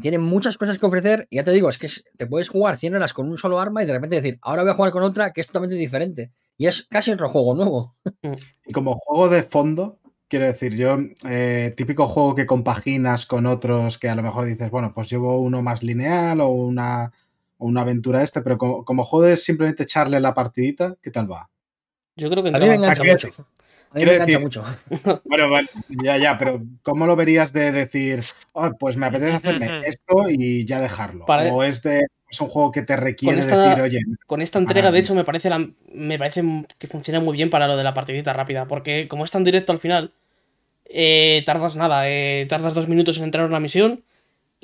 tiene 0.00 0.18
muchas 0.18 0.58
cosas 0.58 0.78
que 0.78 0.86
ofrecer. 0.86 1.26
Y 1.30 1.36
ya 1.36 1.44
te 1.44 1.52
digo, 1.52 1.68
es 1.68 1.78
que 1.78 1.86
es- 1.86 2.04
te 2.16 2.26
puedes 2.26 2.48
jugar 2.48 2.78
100 2.78 2.94
horas 2.96 3.12
con 3.12 3.28
un 3.28 3.38
solo 3.38 3.60
arma 3.60 3.82
y 3.82 3.86
de 3.86 3.92
repente 3.92 4.16
decir, 4.16 4.38
ahora 4.42 4.62
voy 4.62 4.72
a 4.72 4.74
jugar 4.74 4.90
con 4.92 5.02
otra 5.04 5.32
que 5.32 5.40
es 5.40 5.46
totalmente 5.46 5.76
diferente. 5.76 6.32
Y 6.56 6.66
es 6.66 6.86
casi 6.88 7.10
otro 7.12 7.28
juego 7.28 7.54
nuevo. 7.54 7.96
Y 8.66 8.72
como 8.72 8.94
juego 8.96 9.28
de 9.28 9.44
fondo, 9.44 10.00
quiero 10.28 10.46
decir, 10.46 10.74
yo, 10.74 10.98
eh, 11.28 11.72
típico 11.76 12.08
juego 12.08 12.34
que 12.34 12.46
compaginas 12.46 13.26
con 13.26 13.46
otros 13.46 13.98
que 13.98 14.08
a 14.08 14.14
lo 14.16 14.22
mejor 14.22 14.46
dices, 14.46 14.70
bueno, 14.70 14.92
pues 14.94 15.08
llevo 15.10 15.38
uno 15.40 15.62
más 15.62 15.82
lineal 15.84 16.40
o 16.40 16.48
una, 16.48 17.12
o 17.58 17.66
una 17.66 17.82
aventura 17.82 18.22
este, 18.22 18.40
pero 18.42 18.58
como, 18.58 18.84
como 18.84 19.04
juego 19.04 19.26
de 19.26 19.36
simplemente 19.36 19.84
echarle 19.84 20.20
la 20.20 20.34
partidita, 20.34 20.96
¿qué 21.02 21.10
tal 21.10 21.30
va? 21.30 21.50
Yo 22.16 22.30
creo 22.30 22.42
que 22.42 22.50
A 22.50 22.58
mí 22.58 22.68
me 22.68 22.74
engancha 22.74 23.02
mucho. 23.04 23.28
A 23.90 23.98
mí 23.98 24.04
me 24.06 24.14
engancha 24.14 24.26
decir- 24.26 24.40
mucho. 24.40 24.64
Bueno, 25.24 25.50
vale, 25.50 25.68
ya, 26.02 26.16
ya, 26.18 26.36
pero 26.38 26.62
¿cómo 26.82 27.06
lo 27.06 27.16
verías 27.16 27.52
de 27.52 27.72
decir, 27.72 28.24
"Oh, 28.52 28.70
pues 28.78 28.96
me 28.96 29.06
apetece 29.06 29.34
hacerme 29.36 29.66
esto 29.86 30.24
y 30.28 30.64
ya 30.64 30.80
dejarlo? 30.80 31.24
Para- 31.26 31.52
O 31.52 31.62
es, 31.62 31.82
de, 31.82 32.06
es 32.28 32.40
un 32.40 32.48
juego 32.48 32.72
que 32.72 32.82
te 32.82 32.96
requiere 32.96 33.38
esta- 33.38 33.56
decir, 33.68 33.82
oye, 33.82 33.98
Con 34.26 34.42
esta 34.42 34.58
entrega, 34.58 34.90
de 34.90 34.98
hecho, 34.98 35.14
me 35.14 35.24
parece, 35.24 35.48
la- 35.50 35.68
me 35.92 36.18
parece 36.18 36.42
que 36.78 36.86
funciona 36.88 37.20
muy 37.20 37.36
bien 37.36 37.50
para 37.50 37.68
lo 37.68 37.76
de 37.76 37.84
la 37.84 37.94
partidita 37.94 38.32
rápida. 38.32 38.66
Porque 38.66 39.06
como 39.08 39.24
es 39.24 39.30
tan 39.30 39.44
directo 39.44 39.70
al 39.72 39.78
final, 39.78 40.12
eh, 40.86 41.42
tardas 41.46 41.76
nada. 41.76 42.08
eh, 42.08 42.46
tardas 42.48 42.74
dos 42.74 42.88
minutos 42.88 43.18
en 43.18 43.24
entrar 43.24 43.44
a 43.44 43.48
una 43.48 43.60
misión 43.60 44.02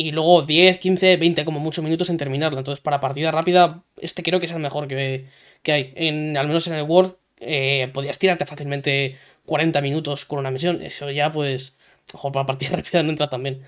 y 0.01 0.13
luego 0.13 0.41
10, 0.43 0.79
15, 0.79 1.19
20 1.19 1.45
como 1.45 1.61
mucho 1.61 1.83
minutos 1.83 2.09
en 2.09 2.17
terminarla. 2.17 2.59
Entonces, 2.61 2.83
para 2.83 3.01
partida 3.01 3.31
rápida, 3.31 3.85
este 4.01 4.23
creo 4.23 4.41
que 4.41 4.47
es 4.47 4.53
el 4.53 4.61
mejor 4.61 4.89
que, 4.89 5.27
que 5.63 5.73
hay. 5.73 5.93
En, 5.95 6.39
al 6.39 6.47
menos 6.49 6.67
en 6.69 6.75
el 6.75 6.85
World, 6.85 7.17
eh, 7.39 7.91
podías 7.93 8.19
tirarte 8.19 8.47
fácilmente 8.47 9.19
40 9.45 9.81
minutos 9.83 10.25
con 10.25 10.39
una 10.39 10.51
misión. 10.51 10.83
Eso 10.83 11.11
ya, 11.11 11.31
pues, 11.31 11.77
ojo, 12.15 12.33
para 12.33 12.47
partida 12.47 12.71
rápida 12.77 13.03
no 13.03 13.11
entra 13.11 13.29
tan 13.29 13.43
bien. 13.43 13.63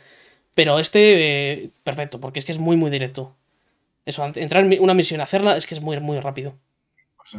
Pero 0.55 0.79
este, 0.79 1.63
eh, 1.65 1.71
perfecto, 1.85 2.21
porque 2.21 2.39
es 2.39 2.47
que 2.47 2.53
es 2.53 2.59
muy, 2.59 2.77
muy 2.77 2.91
directo. 2.91 3.37
Eso, 4.07 4.25
entrar 4.37 4.65
en 4.65 4.81
una 4.83 4.95
misión, 4.95 5.21
hacerla, 5.21 5.57
es 5.57 5.67
que 5.67 5.75
es 5.75 5.83
muy, 5.83 6.01
muy 6.01 6.19
rápido. 6.21 6.57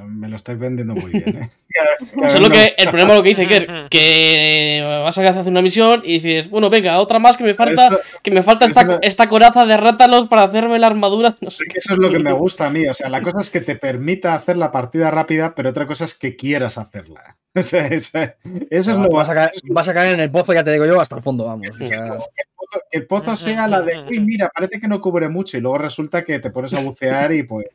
Me 0.05 0.27
lo 0.27 0.35
estáis 0.35 0.57
vendiendo 0.59 0.95
muy 0.95 1.11
bien, 1.11 1.37
¿eh? 1.37 1.49
Cada- 1.73 2.11
cada 2.15 2.27
Solo 2.31 2.49
que 2.49 2.73
el 2.77 2.89
problema 2.89 3.15
lo 3.15 3.23
que 3.23 3.29
dice 3.29 3.47
Kerr, 3.47 3.89
que 3.89 4.81
vas 5.03 5.17
a 5.17 5.29
hacer 5.29 5.47
una 5.47 5.61
misión 5.61 6.01
y 6.03 6.19
dices, 6.19 6.49
bueno, 6.49 6.69
venga, 6.69 6.99
otra 6.99 7.19
más 7.19 7.35
que 7.37 7.43
me 7.43 7.53
falta, 7.53 7.87
Eso- 7.87 7.99
que 8.21 8.31
me 8.31 8.41
falta 8.41 8.65
esta, 9.01 9.27
coraza 9.29 9.65
de 9.65 9.77
rátalos 9.77 10.27
para 10.27 10.43
hacerme 10.43 10.79
la 10.79 10.87
armadura, 10.87 11.35
no 11.41 11.49
sé. 11.49 11.63
Es 11.67 11.73
que 11.73 11.79
eso 11.79 11.93
es 11.93 11.99
lo 11.99 12.11
que 12.11 12.19
me 12.19 12.31
gusta 12.31 12.67
a 12.67 12.69
mí. 12.69 12.87
O 12.87 12.93
sea, 12.93 13.09
la 13.09 13.21
cosa 13.21 13.41
es 13.41 13.49
que 13.49 13.61
te 13.61 13.75
permita 13.75 14.35
hacer 14.35 14.57
la 14.57 14.71
partida 14.71 15.09
rápida, 15.11 15.55
pero 15.55 15.69
otra 15.69 15.87
cosa 15.87 16.05
es 16.05 16.13
que 16.13 16.35
quieras 16.35 16.77
hacerla. 16.77 17.37
O 17.55 17.61
sea, 17.61 17.85
eso, 17.85 18.17
eso 18.71 18.91
es 18.93 18.97
lo 18.97 19.09
vas, 19.11 19.29
a 19.29 19.35
caer, 19.35 19.51
vas 19.65 19.87
a 19.87 19.93
caer 19.93 20.15
en 20.15 20.21
el 20.21 20.31
pozo, 20.31 20.53
ya 20.55 20.63
te 20.63 20.71
digo 20.71 20.87
yo, 20.87 20.99
hasta 20.99 21.17
el 21.17 21.21
fondo, 21.21 21.45
vamos. 21.45 21.69
O 21.79 21.87
sea, 21.87 22.17
que 22.89 22.97
el 22.97 23.05
pozo 23.05 23.35
sea 23.35 23.67
la 23.67 23.81
de, 23.83 23.99
uy, 24.09 24.19
mira, 24.21 24.49
parece 24.49 24.79
que 24.81 24.87
no 24.87 24.99
cubre 24.99 25.29
mucho 25.29 25.55
y 25.55 25.61
luego 25.61 25.77
resulta 25.77 26.23
que 26.25 26.39
te 26.39 26.49
pones 26.49 26.73
a 26.73 26.79
bucear 26.79 27.31
y 27.31 27.43
pues... 27.43 27.67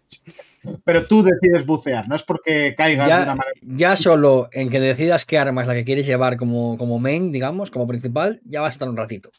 Pero 0.84 1.06
tú 1.06 1.22
decides 1.22 1.66
bucear, 1.66 2.08
no 2.08 2.16
es 2.16 2.22
porque 2.22 2.74
caigas 2.76 3.08
de 3.08 3.14
una 3.14 3.34
manera... 3.34 3.60
ya 3.62 3.96
solo 3.96 4.48
en 4.52 4.70
que 4.70 4.80
decidas 4.80 5.26
qué 5.26 5.38
arma 5.38 5.62
es 5.62 5.68
la 5.68 5.74
que 5.74 5.84
quieres 5.84 6.06
llevar 6.06 6.36
como, 6.36 6.76
como 6.78 6.98
main, 6.98 7.32
digamos, 7.32 7.70
como 7.70 7.86
principal, 7.86 8.40
ya 8.44 8.60
vas 8.60 8.70
a 8.70 8.72
estar 8.72 8.88
un 8.88 8.96
ratito. 8.96 9.30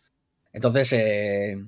Entonces, 0.53 0.91
eh, 0.93 1.63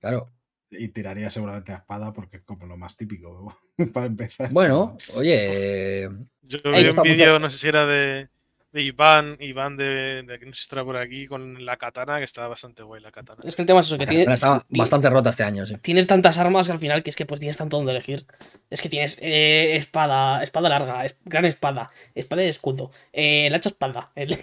claro. 0.00 0.30
Y 0.70 0.88
tiraría 0.88 1.28
seguramente 1.28 1.72
a 1.72 1.76
espada 1.76 2.12
porque 2.12 2.38
es 2.38 2.42
como 2.42 2.66
lo 2.66 2.76
más 2.76 2.96
típico 2.96 3.56
para 3.92 4.06
empezar. 4.06 4.50
Bueno, 4.50 4.96
oye, 5.14 6.08
Yo 6.42 6.58
vi 6.64 6.86
un 6.88 7.02
vídeo, 7.02 7.38
no 7.38 7.50
sé 7.50 7.58
si 7.58 7.68
era 7.68 7.86
de, 7.86 8.28
de 8.72 8.82
Iván, 8.82 9.36
Iván 9.38 9.76
de, 9.76 10.22
de 10.22 10.38
que 10.38 10.46
no 10.46 10.52
sé 10.54 10.60
si 10.60 10.62
estará 10.62 10.82
por 10.84 10.96
aquí, 10.96 11.26
con 11.26 11.64
la 11.66 11.76
katana, 11.76 12.18
que 12.18 12.24
estaba 12.24 12.48
bastante 12.48 12.82
guay 12.82 13.02
la 13.02 13.10
katana. 13.12 13.40
Es 13.44 13.54
que 13.54 13.62
el 13.62 13.66
tema 13.66 13.80
es 13.80 13.86
eso, 13.86 13.98
que 13.98 14.06
tiene, 14.06 14.32
estaba 14.32 14.60
ti- 14.60 14.78
bastante 14.78 15.10
rota 15.10 15.28
este 15.30 15.42
año, 15.44 15.66
sí. 15.66 15.76
tienes 15.82 16.06
tantas 16.06 16.38
armas 16.38 16.66
que 16.66 16.72
al 16.72 16.78
final 16.78 17.02
que 17.02 17.10
es 17.10 17.16
que 17.16 17.26
pues 17.26 17.38
tienes 17.40 17.56
tanto 17.58 17.76
donde 17.76 17.92
elegir. 17.92 18.24
Es 18.70 18.80
que 18.80 18.88
tienes 18.88 19.18
eh, 19.20 19.76
espada, 19.76 20.42
espada 20.42 20.70
larga, 20.70 21.04
es- 21.04 21.16
gran 21.26 21.44
espada, 21.44 21.90
espada 22.14 22.42
de 22.42 22.48
escudo, 22.48 22.90
eh, 23.12 23.46
el 23.48 23.54
hacha 23.54 23.68
espada. 23.68 24.10
el- 24.14 24.38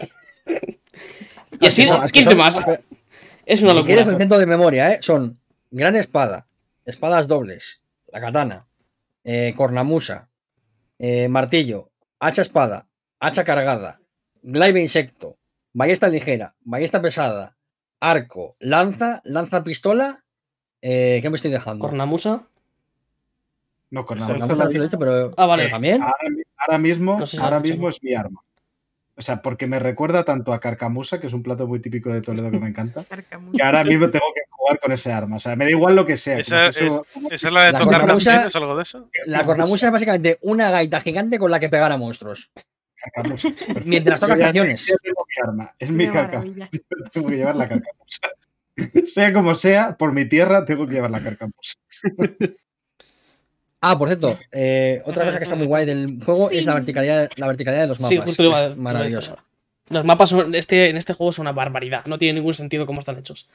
y 1.59 1.66
así, 1.67 1.82
Es 1.83 1.88
que 1.90 1.93
son- 1.95 2.06
es 2.06 2.11
que 2.11 2.19
15 2.19 2.30
son- 2.30 2.38
más. 2.38 2.56
Es 3.45 3.61
una 3.64 3.72
Si 3.72 3.77
locura. 3.77 3.85
quieres 3.85 4.08
el 4.09 4.17
centro 4.17 4.38
de 4.38 4.45
memoria, 4.45 4.93
¿eh? 4.93 4.99
son 5.01 5.40
gran 5.72 5.95
espada, 5.95 6.48
espadas 6.85 7.27
dobles, 7.27 7.82
la 8.14 8.22
katana, 8.22 8.67
eh, 9.24 9.53
cornamusa, 9.56 10.30
eh, 10.99 11.27
martillo, 11.30 11.90
hacha 12.19 12.43
espada, 12.43 12.88
hacha 13.19 13.43
cargada, 13.43 13.99
glaive 14.43 14.82
insecto, 14.82 15.38
ballesta 15.74 16.08
ligera, 16.09 16.56
ballesta 16.61 17.01
pesada, 17.01 17.56
arco, 18.00 18.56
lanza, 18.59 19.22
lanza 19.24 19.64
pistola. 19.64 20.24
Eh, 20.82 21.19
¿Qué 21.22 21.30
me 21.30 21.35
estoy 21.35 21.51
dejando? 21.51 21.82
Cornamusa. 21.85 22.43
No, 23.92 24.06
con 24.06 24.19
la 24.19 24.26
Cornamusa 24.27 24.48
Cornamusa 24.48 24.77
lo 24.77 24.84
he 24.84 24.88
dicho, 24.88 25.00
pero 25.00 25.34
Ah, 25.38 25.45
vale. 25.45 25.64
pero 25.64 25.76
también. 25.76 26.01
ahora, 26.01 26.30
mi- 26.30 26.43
ahora 26.58 26.77
mismo, 26.77 27.19
No 27.19 27.26
sé 27.26 27.38
si 27.38 27.43
ahora 27.43 27.59
mismo 27.59 27.90
es 27.90 28.01
mi 28.03 28.14
arma. 28.14 28.42
O 29.16 29.22
sea, 29.22 29.42
porque 29.42 29.68
me 29.68 29.80
recuerda 29.80 30.24
tanto 30.24 30.53
a 30.53 30.61
Carcamusa, 30.61 31.19
que 31.19 31.27
es 31.27 31.34
un 31.34 31.43
plato 31.43 31.68
muy 31.68 31.82
típico 31.82 32.09
de 32.09 32.22
Toledo 32.22 32.50
que 32.51 32.59
me 32.59 32.69
encanta, 32.69 33.03
Carcamusa. 33.03 33.58
que 33.58 33.64
ahora 33.64 33.84
mismo 33.84 34.09
tengo 34.09 34.27
que 34.34 34.42
jugar 34.50 34.80
con 34.80 34.92
ese 34.93 35.11
arma. 35.11 35.35
O 35.35 35.40
sea, 35.42 35.58
me 35.58 35.66
da 35.66 35.72
igual 35.72 35.95
lo 35.95 36.06
que 36.06 36.16
sea. 36.16 36.40
Esa 36.40 36.59
como 36.59 36.72
si 36.72 36.85
eso- 36.85 37.06
como- 37.14 37.30
¿Esa 37.32 37.48
es 37.48 37.53
la 37.53 37.64
de 37.66 37.72
La 37.74 37.80
tocar 37.80 38.01
cornamusa- 38.01 38.48
algo 38.53 38.76
de 38.77 38.84
eso? 38.84 39.09
La 39.26 39.45
cornamusa 39.45 39.88
es 39.88 39.92
básicamente 39.92 40.38
una 40.42 40.72
gaita 40.72 41.01
gigante 41.01 41.38
con 41.38 41.51
la 41.51 41.59
que 41.59 41.68
pegar 41.68 41.92
a 41.92 41.98
monstruos. 41.98 42.50
Mientras 43.86 44.19
ya- 44.19 44.28
canciones. 44.38 44.94
mi 45.03 45.48
arma, 45.48 45.76
es 45.80 45.90
mi 45.92 46.08
maravilla. 46.08 46.69
tengo 47.14 47.28
que 47.30 47.36
llevar 47.38 47.56
la 47.56 47.68
Carcamusa. 47.69 48.30
sea 49.08 49.34
como 49.34 49.56
sea, 49.56 49.95
por 49.98 50.14
mi 50.14 50.26
tierra 50.28 50.66
tengo 50.66 50.88
que 50.88 50.94
llevar 50.95 51.11
la 51.11 51.24
Carcamusa. 51.24 51.76
Ah, 53.82 53.98
por 53.98 54.10
cierto, 54.10 54.38
eh, 54.52 55.02
otra 55.06 55.24
cosa 55.26 55.38
que 55.38 55.44
está 55.45 55.56
muy 55.56 55.66
guay 55.68 55.86
del 55.86 56.22
juego 56.24 56.50
es 56.52 56.66
la 56.66 56.74
verticalidad, 56.74 57.30
la 57.38 57.48
verticalidad 57.48 57.84
de 57.84 57.88
los 57.88 58.00
mapas. 58.02 58.10
Sí, 58.10 58.18
justo 58.22 58.44
lo 58.44 58.50
iba 58.50 58.58
a- 58.60 58.61
Es 58.64 58.68
lo 58.68 58.74
iba 58.74 58.90
a 58.90 58.94
maravilloso. 58.94 59.19
decir 59.22 59.30
ahora. 59.40 59.45
Los 59.90 60.06
mapas 60.06 60.30
son- 60.30 60.53
este, 60.53 60.90
en 60.90 60.98
este 60.98 61.14
juego 61.14 61.32
son 61.32 61.44
una 61.44 61.53
barbaridad. 61.53 62.06
No 62.06 62.18
tiene 62.18 62.40
ningún 62.40 62.53
sentido 62.53 62.86
cómo 62.86 63.00
están 63.00 63.18
hechos. 63.18 63.48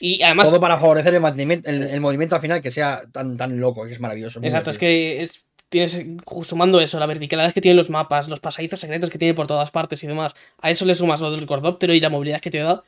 Y 0.00 0.22
además, 0.22 0.48
Todo 0.48 0.58
para 0.60 0.78
favorecer 0.78 1.12
el 1.14 1.20
movimiento, 1.20 1.68
el, 1.68 1.82
el 1.82 2.00
movimiento 2.00 2.34
al 2.34 2.40
final 2.40 2.62
que 2.62 2.70
sea 2.70 3.02
tan, 3.12 3.36
tan 3.36 3.60
loco, 3.60 3.84
que 3.86 3.92
es 3.92 4.00
maravilloso. 4.00 4.40
exacto, 4.42 4.70
es 4.70 4.78
que 4.78 5.22
es, 5.22 5.44
tienes 5.72 6.04
sumando 6.42 6.80
eso, 6.80 7.00
la 7.00 7.06
verticalidad 7.06 7.52
que 7.54 7.62
tienen 7.62 7.78
los 7.78 7.88
mapas, 7.88 8.28
los 8.28 8.40
pasadizos 8.40 8.78
secretos 8.78 9.08
que 9.08 9.16
tiene 9.16 9.32
por 9.32 9.46
todas 9.46 9.70
partes 9.70 10.04
y 10.04 10.06
demás. 10.06 10.34
A 10.60 10.70
eso 10.70 10.84
le 10.84 10.94
sumas 10.94 11.20
lo 11.22 11.30
del 11.30 11.46
gordóptero 11.46 11.94
y 11.94 12.00
la 12.00 12.10
movilidad 12.10 12.40
que 12.40 12.50
te 12.50 12.58
da. 12.58 12.84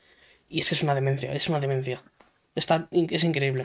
Y 0.51 0.61
es 0.61 0.69
que 0.69 0.75
es 0.75 0.83
una 0.83 0.95
demencia, 0.95 1.33
es 1.33 1.49
una 1.49 1.61
demencia. 1.61 2.03
Está, 2.55 2.87
es 2.93 3.25
increíble. 3.25 3.65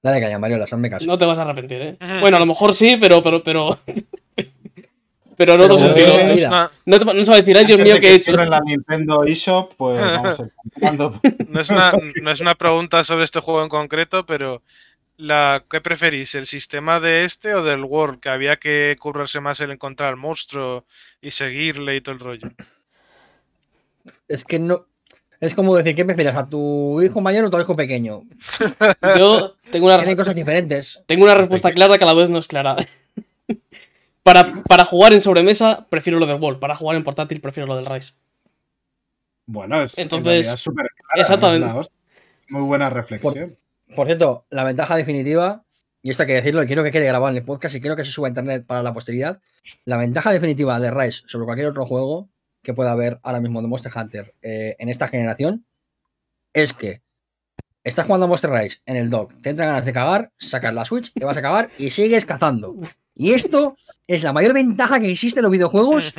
Dale 0.00 0.20
caña, 0.20 0.38
Mario, 0.38 0.58
las 0.58 0.72
hazme 0.72 0.88
caso. 0.88 1.06
No 1.06 1.18
te 1.18 1.24
vas 1.24 1.38
a 1.38 1.42
arrepentir, 1.42 1.82
¿eh? 1.82 1.96
Bueno, 2.20 2.36
a 2.36 2.40
lo 2.40 2.46
mejor 2.46 2.72
sí, 2.72 2.96
pero. 3.00 3.20
Pero, 3.20 3.42
pero. 3.42 3.76
pero 5.36 5.54
en 5.54 5.60
otro 5.60 5.76
sentido. 5.76 6.70
No, 6.86 6.98
te, 6.98 7.04
no 7.04 7.24
se 7.24 7.30
va 7.30 7.34
a 7.34 7.40
decir, 7.40 7.56
ay 7.58 7.64
Dios 7.64 7.82
mío, 7.82 7.96
¿qué 8.00 8.10
he 8.10 8.14
hecho? 8.14 8.26
cierren 8.26 8.50
la 8.50 8.60
Nintendo 8.60 9.24
eShop, 9.24 9.74
pues 9.76 10.00
vamos 10.22 10.38
a 10.38 10.42
ir 10.44 10.52
continuando. 10.54 11.20
No 11.48 11.60
es, 11.60 11.70
una, 11.70 11.92
no 12.22 12.30
es 12.30 12.40
una 12.40 12.54
pregunta 12.54 13.02
sobre 13.02 13.24
este 13.24 13.40
juego 13.40 13.62
en 13.64 13.68
concreto, 13.68 14.24
pero 14.24 14.62
la, 15.16 15.64
¿qué 15.70 15.80
preferís? 15.80 16.34
¿El 16.34 16.46
sistema 16.46 17.00
de 17.00 17.24
este 17.24 17.54
o 17.54 17.62
del 17.62 17.84
World? 17.84 18.20
Que 18.20 18.28
había 18.28 18.56
que 18.56 18.96
currarse 18.98 19.40
más 19.40 19.60
el 19.60 19.70
encontrar 19.70 20.10
al 20.10 20.16
monstruo 20.16 20.84
y 21.20 21.30
seguirle 21.30 21.96
y 21.96 22.00
todo 22.00 22.14
el 22.14 22.20
rollo. 22.20 22.50
Es 24.28 24.44
que 24.44 24.58
no. 24.58 24.86
Es 25.40 25.54
como 25.54 25.76
decir, 25.76 25.94
¿qué 25.94 26.04
prefieres? 26.04 26.34
¿A 26.34 26.48
tu 26.48 27.02
hijo 27.02 27.20
mayor 27.20 27.44
o 27.44 27.48
a 27.48 27.50
tu 27.50 27.60
hijo 27.60 27.76
pequeño? 27.76 28.22
Yo 29.18 29.56
tengo 29.70 29.86
una, 29.86 29.96
Tienen 29.98 30.16
cosas 30.16 30.34
diferentes. 30.34 31.02
tengo 31.06 31.24
una 31.24 31.34
respuesta 31.34 31.72
clara 31.72 31.98
que 31.98 32.04
a 32.04 32.06
la 32.06 32.14
vez 32.14 32.30
no 32.30 32.38
es 32.38 32.48
clara. 32.48 32.76
para, 34.22 34.62
para 34.62 34.84
jugar 34.84 35.12
en 35.12 35.20
sobremesa, 35.20 35.86
prefiero 35.90 36.18
lo 36.18 36.26
del 36.26 36.40
Wall. 36.40 36.58
Para 36.58 36.76
jugar 36.76 36.96
en 36.96 37.04
portátil, 37.04 37.40
prefiero 37.40 37.66
lo 37.66 37.76
del 37.76 37.86
Rise. 37.86 38.14
Bueno, 39.46 39.82
es 39.82 39.98
en 39.98 40.02
Entonces, 40.04 40.64
clara, 40.64 40.88
exactamente. 41.16 41.66
es 41.66 41.72
la 41.74 41.80
hostia. 41.80 41.96
Muy 42.48 42.62
buena 42.62 42.88
reflexión. 42.90 43.34
Por 43.34 43.63
cierto, 44.06 44.46
la 44.50 44.64
ventaja 44.64 44.96
definitiva, 44.96 45.64
y 46.02 46.10
esto 46.10 46.22
hay 46.22 46.26
que 46.26 46.34
decirlo, 46.34 46.62
y 46.62 46.66
quiero 46.66 46.82
que 46.82 46.90
quede 46.90 47.06
grabado 47.06 47.30
en 47.30 47.36
el 47.36 47.44
podcast 47.44 47.74
y 47.74 47.80
quiero 47.80 47.96
que 47.96 48.04
se 48.04 48.10
suba 48.10 48.28
a 48.28 48.30
internet 48.30 48.66
para 48.66 48.82
la 48.82 48.92
posteridad. 48.92 49.40
La 49.84 49.96
ventaja 49.96 50.32
definitiva 50.32 50.78
de 50.80 50.90
Rise 50.90 51.22
sobre 51.26 51.46
cualquier 51.46 51.68
otro 51.68 51.86
juego 51.86 52.28
que 52.62 52.74
pueda 52.74 52.92
haber 52.92 53.20
ahora 53.22 53.40
mismo 53.40 53.62
de 53.62 53.68
Monster 53.68 53.92
Hunter 53.94 54.34
eh, 54.42 54.76
en 54.78 54.88
esta 54.88 55.08
generación 55.08 55.64
es 56.52 56.72
que 56.72 57.02
estás 57.84 58.06
jugando 58.06 58.24
a 58.24 58.28
Monster 58.28 58.50
Rise 58.50 58.78
en 58.86 58.96
el 58.96 59.10
dock, 59.10 59.34
te 59.42 59.50
entran 59.50 59.68
ganas 59.68 59.84
de 59.84 59.92
cagar, 59.92 60.32
sacas 60.36 60.74
la 60.74 60.84
Switch, 60.84 61.12
te 61.12 61.24
vas 61.24 61.36
a 61.36 61.42
cagar 61.42 61.70
y 61.78 61.90
sigues 61.90 62.24
cazando. 62.24 62.74
Y 63.14 63.32
esto 63.32 63.76
es 64.06 64.22
la 64.22 64.32
mayor 64.32 64.54
ventaja 64.54 64.98
que 65.00 65.10
existe 65.10 65.40
en 65.40 65.44
los 65.44 65.52
videojuegos. 65.52 66.14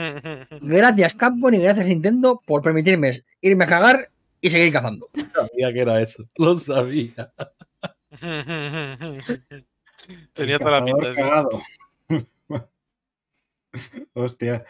Gracias 0.61 1.13
Capcom 1.15 1.53
y 1.53 1.59
gracias 1.59 1.87
Nintendo 1.87 2.41
por 2.45 2.61
permitirme 2.61 3.11
irme 3.41 3.65
a 3.65 3.67
cagar 3.67 4.09
y 4.39 4.49
seguir 4.49 4.71
cazando. 4.71 5.09
sabía 5.33 5.73
que 5.73 5.81
era 5.81 6.01
eso. 6.01 6.23
Lo 6.37 6.55
sabía. 6.55 7.33
Tenía 10.33 10.59
toda 10.59 10.71
la 10.79 10.85
pinta. 10.85 11.13
cagado. 11.15 11.61
Hostia. 14.13 14.63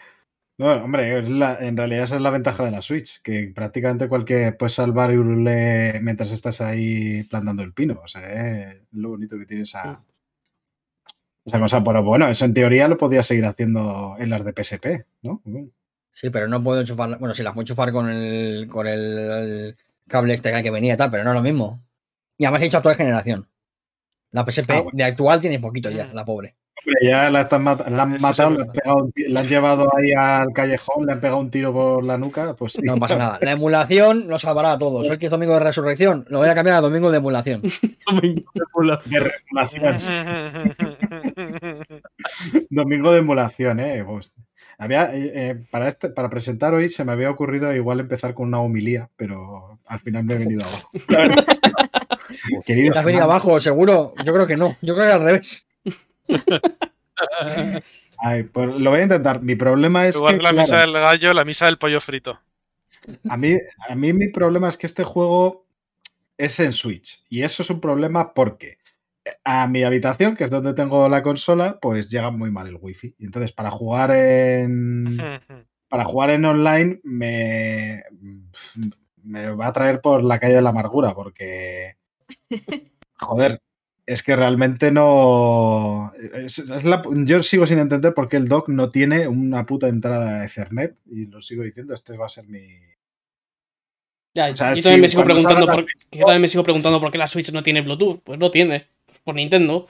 No, 0.58 0.72
hombre, 0.72 1.22
la- 1.28 1.58
en 1.60 1.76
realidad 1.76 2.04
esa 2.04 2.16
es 2.16 2.22
la 2.22 2.30
ventaja 2.30 2.64
de 2.64 2.70
la 2.70 2.80
Switch, 2.80 3.20
que 3.22 3.52
prácticamente 3.54 4.08
cualquier 4.08 4.56
puedes 4.56 4.72
salvar 4.72 5.12
y 5.12 5.18
hurle 5.18 6.00
mientras 6.02 6.32
estás 6.32 6.60
ahí 6.62 7.24
plantando 7.24 7.62
el 7.62 7.74
pino. 7.74 8.00
O 8.02 8.08
sea, 8.08 8.22
es 8.72 8.78
lo 8.92 9.10
bonito 9.10 9.38
que 9.38 9.44
tiene 9.44 9.64
esa, 9.64 10.02
esa 11.44 11.60
cosa. 11.60 11.84
Pero 11.84 12.02
bueno, 12.02 12.26
eso 12.28 12.46
en 12.46 12.54
teoría 12.54 12.88
lo 12.88 12.96
podía 12.96 13.22
seguir 13.22 13.44
haciendo 13.44 14.16
en 14.18 14.30
las 14.30 14.44
de 14.46 14.52
PSP, 14.54 15.04
¿no? 15.22 15.42
Sí, 16.12 16.30
pero 16.30 16.48
no 16.48 16.64
puedo 16.64 16.80
enchufar. 16.80 17.18
Bueno, 17.18 17.34
sí, 17.34 17.42
las 17.42 17.52
puedo 17.52 17.64
enchufar 17.64 17.92
con 17.92 18.08
el, 18.08 18.66
con 18.68 18.86
el, 18.86 19.18
el 19.18 19.76
cable 20.08 20.32
este 20.32 20.62
que 20.62 20.70
venía 20.70 20.94
y 20.94 20.96
tal, 20.96 21.10
pero 21.10 21.22
no 21.22 21.30
es 21.32 21.36
lo 21.36 21.42
mismo. 21.42 21.85
Y 22.38 22.44
además 22.44 22.60
he 22.60 22.64
dicho 22.64 22.76
actual 22.78 22.96
generación. 22.96 23.48
La 24.32 24.44
PSP 24.44 24.70
Ah, 24.70 24.74
bueno. 24.82 24.90
de 24.92 25.04
actual 25.04 25.40
tiene 25.40 25.58
poquito 25.60 25.88
ya, 25.90 26.08
la 26.12 26.24
pobre. 26.24 26.56
Hombre, 26.84 27.08
ya 27.10 27.30
la, 27.30 27.40
están 27.42 27.62
mat- 27.64 27.88
la 27.88 28.02
han 28.02 28.16
matado, 28.20 28.50
le 28.50 28.62
han, 28.62 28.70
pegado 28.70 29.10
le 29.16 29.40
han 29.40 29.46
llevado 29.48 29.88
ahí 29.96 30.12
al 30.12 30.52
callejón, 30.52 31.06
le 31.06 31.12
han 31.12 31.20
pegado 31.20 31.40
un 31.40 31.50
tiro 31.50 31.72
por 31.72 32.04
la 32.04 32.18
nuca, 32.18 32.54
pues 32.54 32.72
sí. 32.74 32.82
No 32.84 32.96
pasa 32.98 33.16
nada. 33.16 33.38
La 33.40 33.52
emulación 33.52 34.28
nos 34.28 34.42
salvará 34.42 34.72
a 34.72 34.78
todos. 34.78 35.08
Hoy 35.08 35.18
que 35.18 35.26
es 35.26 35.32
domingo 35.32 35.54
de 35.54 35.60
resurrección, 35.60 36.26
lo 36.28 36.38
voy 36.40 36.48
a 36.48 36.54
cambiar 36.54 36.76
a 36.76 36.80
domingo 36.82 37.10
de 37.10 37.16
emulación. 37.18 37.62
De 39.06 39.20
remulación, 39.20 39.98
sí. 39.98 40.12
Domingo 42.70 43.12
de 43.12 43.18
emulación, 43.18 43.80
¿eh? 43.80 44.02
Pues, 44.06 44.32
había, 44.78 45.14
eh, 45.14 45.32
eh, 45.34 45.66
para, 45.70 45.88
este, 45.88 46.08
para 46.10 46.28
presentar 46.30 46.74
hoy 46.74 46.88
se 46.90 47.04
me 47.04 47.12
había 47.12 47.30
ocurrido 47.30 47.74
igual 47.74 48.00
empezar 48.00 48.34
con 48.34 48.48
una 48.48 48.60
homilía, 48.60 49.10
pero 49.16 49.78
al 49.86 50.00
final 50.00 50.24
me 50.24 50.34
he 50.34 50.38
venido 50.38 50.64
abajo. 50.64 50.90
La 52.44 52.56
verdad. 52.56 52.64
Queridos 52.64 52.92
¿Te 52.94 52.98
has 52.98 53.04
venido 53.04 53.24
abajo? 53.24 53.60
Seguro. 53.60 54.14
Yo 54.24 54.32
creo 54.32 54.46
que 54.46 54.56
no. 54.56 54.76
Yo 54.82 54.94
creo 54.94 55.06
que 55.06 55.12
al 55.12 55.22
revés. 55.22 55.66
ay, 58.18 58.44
pues 58.44 58.74
lo 58.74 58.90
voy 58.90 59.00
a 59.00 59.04
intentar. 59.04 59.42
Mi 59.42 59.56
problema 59.56 60.06
es 60.06 60.16
lugar 60.16 60.36
que, 60.36 60.42
la 60.42 60.50
claro, 60.50 60.62
misa 60.62 60.80
del 60.80 60.92
gallo, 60.92 61.34
la 61.34 61.44
misa 61.44 61.66
del 61.66 61.78
pollo 61.78 62.00
frito. 62.00 62.38
a, 63.28 63.36
mí, 63.36 63.56
a 63.88 63.94
mí 63.94 64.12
mi 64.12 64.28
problema 64.28 64.68
es 64.68 64.76
que 64.76 64.86
este 64.86 65.04
juego 65.04 65.66
es 66.36 66.58
en 66.60 66.72
Switch. 66.72 67.24
Y 67.28 67.42
eso 67.42 67.62
es 67.62 67.70
un 67.70 67.80
problema 67.80 68.34
porque 68.34 68.78
a 69.44 69.66
mi 69.66 69.82
habitación, 69.82 70.36
que 70.36 70.44
es 70.44 70.50
donde 70.50 70.74
tengo 70.74 71.08
la 71.08 71.22
consola, 71.22 71.78
pues 71.80 72.10
llega 72.10 72.30
muy 72.30 72.50
mal 72.50 72.66
el 72.66 72.78
wifi. 72.80 73.14
Y 73.18 73.24
entonces 73.26 73.52
para 73.52 73.70
jugar 73.70 74.10
en... 74.10 75.18
para 75.88 76.04
jugar 76.04 76.30
en 76.30 76.44
online 76.44 77.00
me, 77.04 78.02
me 79.22 79.50
va 79.50 79.68
a 79.68 79.72
traer 79.72 80.00
por 80.00 80.22
la 80.22 80.38
calle 80.38 80.54
de 80.54 80.62
la 80.62 80.70
amargura, 80.70 81.14
porque. 81.14 81.96
Joder, 83.18 83.60
es 84.04 84.22
que 84.22 84.36
realmente 84.36 84.90
no. 84.90 86.12
es- 86.34 86.58
es 86.58 86.84
la- 86.84 87.02
yo 87.24 87.42
sigo 87.42 87.66
sin 87.66 87.78
entender 87.78 88.14
por 88.14 88.28
qué 88.28 88.36
el 88.36 88.48
dock 88.48 88.68
no 88.68 88.90
tiene 88.90 89.26
una 89.28 89.66
puta 89.66 89.88
entrada 89.88 90.38
de 90.40 90.46
Ethernet, 90.46 90.96
y 91.06 91.26
lo 91.26 91.40
sigo 91.40 91.62
diciendo, 91.64 91.94
este 91.94 92.16
va 92.16 92.26
a 92.26 92.30
ser 92.30 92.46
mi. 92.46 92.60
Ya, 94.34 94.50
O 94.50 94.56
sea, 94.56 94.70
yo 94.70 94.76
sí, 94.76 94.82
también 94.82 95.00
me 95.00 95.08
sigo 95.08 95.24
preguntando 95.24 95.66
por, 95.66 95.86
yo 96.12 96.20
también 96.20 96.42
me 96.42 96.48
sigo 96.48 96.62
preguntando 96.62 97.00
por 97.00 97.10
qué 97.10 97.16
la 97.18 97.26
Switch 97.26 97.50
no 97.52 97.62
tiene 97.62 97.80
Bluetooth. 97.80 98.20
Pues 98.22 98.38
no 98.38 98.50
tiene. 98.50 98.88
Por 99.24 99.34
Nintendo. 99.34 99.88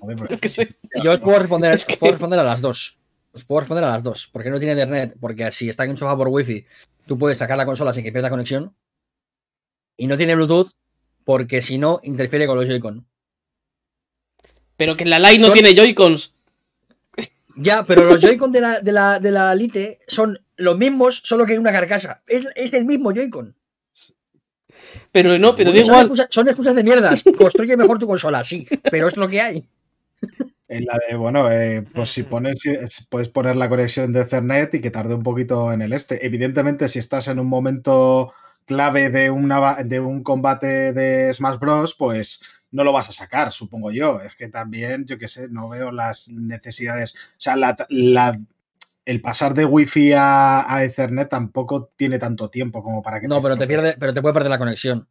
Joder, 0.00 0.16
pues, 0.16 0.30
Yo 0.30 0.40
qué 0.40 0.48
sé. 0.48 0.76
Yo 1.02 1.12
os 1.12 1.20
puedo 1.20 1.38
responder, 1.38 1.72
Es 1.72 1.82
os 1.82 1.86
que- 1.86 1.96
puedo 1.96 2.12
responder 2.12 2.40
a 2.40 2.42
las 2.44 2.60
dos. 2.60 2.98
Os 3.32 3.44
puedo 3.44 3.60
responder 3.60 3.84
a 3.84 3.90
las 3.92 4.02
dos. 4.02 4.28
Porque 4.32 4.50
no 4.50 4.58
tiene 4.58 4.72
internet. 4.72 5.14
Porque 5.20 5.50
si 5.52 5.68
está 5.68 5.84
enchufado 5.84 6.16
por 6.18 6.28
wifi, 6.28 6.66
tú 7.06 7.16
puedes 7.16 7.38
sacar 7.38 7.56
la 7.56 7.64
consola 7.66 7.94
sin 7.94 8.02
que 8.02 8.10
pierda 8.12 8.30
conexión. 8.30 8.74
Y 9.96 10.06
no 10.08 10.16
tiene 10.16 10.34
Bluetooth 10.34 10.72
porque 11.26 11.60
si 11.60 11.76
no, 11.76 11.98
interfiere 12.04 12.46
con 12.46 12.56
los 12.56 12.66
Joy-Con. 12.68 13.04
Pero 14.76 14.96
que 14.96 15.04
la 15.04 15.18
Lite 15.18 15.40
no 15.42 15.52
tiene 15.52 15.74
Joy-Cons. 15.74 16.34
Ya, 17.56 17.82
pero 17.82 18.04
los 18.04 18.20
Joy-Con 18.22 18.52
de 18.52 18.60
la, 18.60 18.80
de, 18.80 18.92
la, 18.92 19.18
de 19.18 19.32
la 19.32 19.52
Lite 19.56 19.98
son 20.06 20.38
los 20.56 20.78
mismos, 20.78 21.20
solo 21.24 21.44
que 21.44 21.52
hay 21.54 21.58
una 21.58 21.72
carcasa. 21.72 22.22
Es, 22.28 22.46
es 22.54 22.72
el 22.74 22.84
mismo 22.84 23.10
Joy-Con. 23.12 23.56
Pero 25.10 25.36
no, 25.40 25.56
pero 25.56 25.72
da 25.72 25.76
Son 25.78 25.84
igual. 25.86 26.00
excusas, 26.02 26.26
son 26.30 26.46
excusas 26.48 26.74
de 26.76 26.84
mierdas. 26.84 27.24
Construye 27.36 27.76
mejor 27.76 27.98
tu 27.98 28.06
consola, 28.06 28.44
sí. 28.44 28.64
Pero 28.88 29.08
es 29.08 29.16
lo 29.16 29.28
que 29.28 29.40
hay. 29.40 29.68
En 30.68 30.84
la 30.84 30.96
de, 31.08 31.16
bueno, 31.16 31.50
eh, 31.50 31.84
pues 31.92 32.10
si 32.10 32.22
pones, 32.22 32.60
si- 32.60 33.04
puedes 33.08 33.28
poner 33.28 33.56
la 33.56 33.68
conexión 33.68 34.12
de 34.12 34.20
Ethernet 34.20 34.74
y 34.74 34.80
que 34.80 34.90
tarde 34.92 35.14
un 35.14 35.24
poquito 35.24 35.72
en 35.72 35.82
el 35.82 35.92
este. 35.92 36.24
Evidentemente, 36.24 36.88
si 36.88 37.00
estás 37.00 37.26
en 37.28 37.40
un 37.40 37.46
momento 37.48 38.32
clave 38.66 39.08
de, 39.10 39.30
una, 39.30 39.76
de 39.84 40.00
un 40.00 40.22
combate 40.22 40.92
de 40.92 41.32
Smash 41.32 41.58
Bros., 41.58 41.94
pues 41.94 42.42
no 42.72 42.84
lo 42.84 42.92
vas 42.92 43.08
a 43.08 43.12
sacar, 43.12 43.52
supongo 43.52 43.90
yo. 43.92 44.20
Es 44.20 44.34
que 44.36 44.48
también, 44.48 45.06
yo 45.06 45.16
qué 45.18 45.28
sé, 45.28 45.48
no 45.48 45.68
veo 45.68 45.90
las 45.92 46.28
necesidades. 46.28 47.14
O 47.14 47.34
sea, 47.38 47.56
la, 47.56 47.74
la- 47.88 48.36
el 49.04 49.20
pasar 49.22 49.54
de 49.54 49.64
Wi-Fi 49.64 50.12
a, 50.14 50.74
a 50.74 50.82
Ethernet 50.84 51.28
tampoco 51.28 51.92
tiene 51.96 52.18
tanto 52.18 52.50
tiempo 52.50 52.82
como 52.82 53.02
para 53.02 53.20
que 53.20 53.28
No, 53.28 53.40
pero 53.40 53.56
te 53.56 53.66
pierde, 53.68 53.96
pero 53.98 54.12
te 54.12 54.20
puede 54.20 54.34
perder 54.34 54.50
la 54.50 54.58
conexión. 54.58 55.08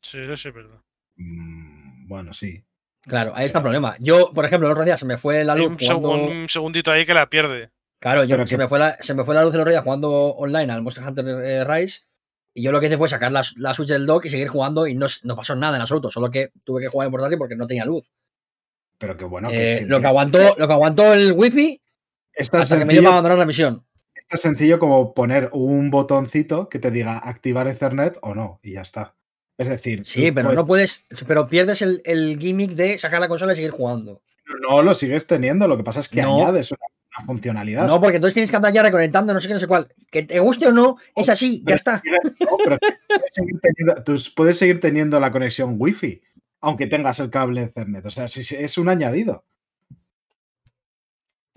Sí, 0.00 0.18
eso 0.20 0.36
sí 0.36 0.48
es 0.48 0.54
verdad. 0.54 0.78
Mm, 1.16 2.06
Bueno, 2.08 2.32
sí. 2.32 2.64
Claro, 3.02 3.32
ahí 3.34 3.46
está 3.46 3.58
el 3.58 3.62
problema. 3.62 3.96
Yo, 4.00 4.32
por 4.32 4.44
ejemplo, 4.44 4.68
el 4.68 4.72
otro 4.72 4.84
día 4.84 4.96
se 4.96 5.06
me 5.06 5.16
fue 5.18 5.42
la 5.44 5.54
luz 5.56 5.68
un, 5.70 5.78
jugando. 5.78 6.08
segun- 6.14 6.30
un 6.42 6.48
segundito 6.48 6.90
ahí 6.92 7.04
que 7.06 7.14
la 7.14 7.28
pierde. 7.28 7.70
Claro, 8.00 8.22
yo, 8.24 8.36
se, 8.46 8.54
que- 8.54 8.58
me 8.58 8.68
fue 8.68 8.78
la, 8.78 8.96
se 9.00 9.14
me 9.14 9.24
fue 9.24 9.34
la 9.34 9.42
luz 9.42 9.54
el 9.54 9.60
otro 9.60 9.70
día 9.72 9.82
jugando 9.82 10.10
online 10.12 10.72
al 10.72 10.82
Monster 10.82 11.04
Hunter 11.04 11.26
eh, 11.26 11.64
Rise. 11.64 12.02
Y 12.58 12.62
yo 12.62 12.72
lo 12.72 12.80
que 12.80 12.86
hice 12.86 12.98
fue 12.98 13.08
sacar 13.08 13.30
la, 13.30 13.42
la 13.56 13.72
Switch 13.72 13.88
del 13.88 14.04
dock 14.04 14.24
y 14.24 14.30
seguir 14.30 14.48
jugando 14.48 14.86
y 14.86 14.94
no, 14.96 15.06
no 15.22 15.36
pasó 15.36 15.54
nada 15.54 15.76
en 15.76 15.82
absoluto. 15.82 16.10
Solo 16.10 16.30
que 16.30 16.50
tuve 16.64 16.80
que 16.82 16.88
jugar 16.88 17.06
en 17.06 17.12
portátil 17.12 17.38
porque 17.38 17.54
no 17.54 17.66
tenía 17.68 17.84
luz. 17.84 18.10
Pero 18.98 19.16
que 19.16 19.24
bueno. 19.24 19.48
que 19.48 19.74
Eh, 19.74 19.78
sí, 19.78 19.84
lo, 19.84 20.00
que 20.00 20.06
aguantó, 20.08 20.38
lo 20.56 20.66
que 20.66 20.72
aguantó 20.72 21.14
el 21.14 21.32
wifi 21.32 21.80
hasta 22.36 22.58
que 22.58 22.84
me 22.84 22.94
sencillo- 22.94 23.02
para 23.02 23.10
abandonar 23.14 23.38
la 23.38 23.46
misión. 23.46 23.84
es 24.14 24.26
tan 24.26 24.38
sencillo 24.38 24.78
como 24.80 25.14
poner 25.14 25.50
un 25.52 25.90
botoncito 25.90 26.68
que 26.68 26.78
te 26.80 26.90
diga 26.90 27.16
activar 27.18 27.68
Ethernet 27.68 28.18
o 28.22 28.34
no, 28.34 28.58
y 28.62 28.72
ya 28.72 28.82
está. 28.82 29.14
Es 29.56 29.68
decir, 29.68 30.04
Sí, 30.04 30.32
pero 30.32 30.48
puedes- 30.48 30.56
no 30.56 30.66
puedes. 30.66 31.06
Pero 31.28 31.46
pierdes 31.48 31.80
el, 31.82 32.02
el 32.04 32.38
gimmick 32.40 32.72
de 32.72 32.98
sacar 32.98 33.20
la 33.20 33.28
consola 33.28 33.52
y 33.52 33.56
seguir 33.56 33.70
jugando. 33.70 34.20
no 34.68 34.82
lo 34.82 34.94
sigues 34.94 35.26
teniendo, 35.26 35.68
lo 35.68 35.76
que 35.76 35.84
pasa 35.84 36.00
es 36.00 36.08
que 36.08 36.22
No. 36.22 36.36
añades 36.42 36.70
una, 36.72 36.80
una 37.16 37.26
funcionalidad. 37.26 37.86
No, 37.86 38.00
porque 38.00 38.16
entonces 38.16 38.34
tienes 38.34 38.50
que 38.50 38.56
andar 38.56 38.72
ya 38.72 38.82
reconectando, 38.82 39.32
no 39.34 39.40
sé 39.40 39.48
qué, 39.48 39.54
no 39.54 39.60
sé 39.60 39.66
cuál. 39.66 39.88
Que 40.10 40.22
te 40.22 40.38
guste 40.40 40.68
o 40.68 40.72
no, 40.72 40.96
es 41.14 41.28
así, 41.28 41.62
ya 41.66 41.74
está. 41.74 42.02
No, 42.40 42.56
pero 42.62 42.78
puedes, 42.78 43.32
seguir 43.32 43.60
teniendo, 43.60 44.04
tú 44.04 44.16
puedes 44.34 44.58
seguir 44.58 44.80
teniendo 44.80 45.18
la 45.20 45.32
conexión 45.32 45.76
Wi-Fi, 45.78 46.20
aunque 46.60 46.86
tengas 46.86 47.20
el 47.20 47.30
cable 47.30 47.62
Ethernet. 47.62 48.04
O 48.06 48.10
sea, 48.10 48.26
es 48.26 48.78
un 48.78 48.88
añadido. 48.88 49.44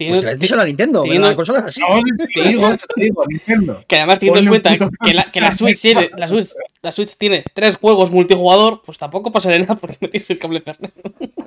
Pues 0.10 0.40
díselo 0.40 0.62
a 0.62 0.66
Nintendo, 0.66 1.04
teniendo- 1.04 1.30
la 1.30 1.36
consola 1.36 1.60
es 1.60 1.66
así. 1.66 1.82
No, 1.82 2.00
te 2.34 2.42
digo, 2.48 2.70
te 2.96 3.04
digo, 3.04 3.24
Nintendo. 3.28 3.84
que 3.88 3.98
además 3.98 4.20
teniendo 4.20 4.40
en 4.40 4.46
Ponle 4.62 4.78
cuenta 4.78 4.90
que 5.06 5.14
la, 5.14 5.32
que 5.32 5.42
la 5.42 5.54
Switch 5.54 5.80
tiene, 5.80 6.10
la 6.18 6.28
Switch, 6.28 6.50
la 6.82 6.92
Switch 6.92 7.16
tiene 7.18 7.44
tres 7.54 7.78
juegos 7.78 8.12
multijugador, 8.12 8.82
pues 8.84 8.98
tampoco 8.98 9.32
pasaré 9.32 9.60
nada 9.60 9.76
porque 9.76 9.98
no 10.02 10.10
tienes 10.10 10.30
el 10.30 10.40
cable 10.40 10.60
Ethernet. 10.60 10.94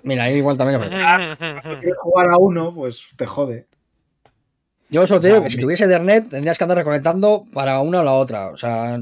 Mira, 0.02 0.24
ahí 0.24 0.36
igual 0.36 0.56
también. 0.56 0.80
verdad. 0.82 1.36
Si 1.62 1.80
quieres 1.80 1.98
jugar 2.00 2.30
a 2.30 2.38
uno, 2.38 2.72
pues 2.74 3.08
te 3.16 3.26
jode. 3.26 3.66
Yo 4.94 5.06
solo 5.08 5.20
te 5.20 5.26
digo 5.28 5.42
que 5.42 5.50
si 5.50 5.58
tuviese 5.60 5.84
Ethernet 5.84 6.28
tendrías 6.28 6.56
que 6.56 6.62
andar 6.64 6.78
reconectando 6.78 7.46
para 7.52 7.80
una 7.80 8.00
o 8.00 8.04
la 8.04 8.12
otra. 8.12 8.48
O 8.50 8.56
sea, 8.56 8.96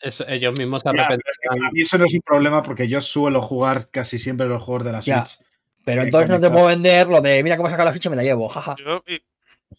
Eso- 0.00 0.24
ellos 0.28 0.56
mismos 0.56 0.82
se 0.82 0.88
arrepentirán. 0.88 1.20
es 1.28 1.38
que 1.38 1.48
para 1.58 1.70
mí 1.72 1.80
eso 1.80 1.98
no 1.98 2.04
es 2.04 2.14
un 2.14 2.20
problema 2.20 2.62
porque 2.62 2.86
yo 2.86 3.00
suelo 3.00 3.42
jugar 3.42 3.90
casi 3.90 4.18
siempre 4.20 4.46
los 4.46 4.62
juegos 4.62 4.84
de 4.84 4.92
la 4.92 5.00
Ya. 5.00 5.24
Switch. 5.24 5.44
pero 5.84 6.02
Eh, 6.02 6.04
entonces 6.04 6.30
no 6.30 6.40
te 6.40 6.48
puedo 6.48 6.66
vender 6.66 7.08
lo 7.08 7.20
de 7.20 7.42
mira 7.42 7.56
cómo 7.56 7.68
sacar 7.68 7.84
la 7.84 7.92
ficha 7.92 8.08
y 8.08 8.10
me 8.10 8.16
la 8.16 8.22
llevo, 8.22 8.48
jaja. 8.48 8.76
Yo 8.78 9.02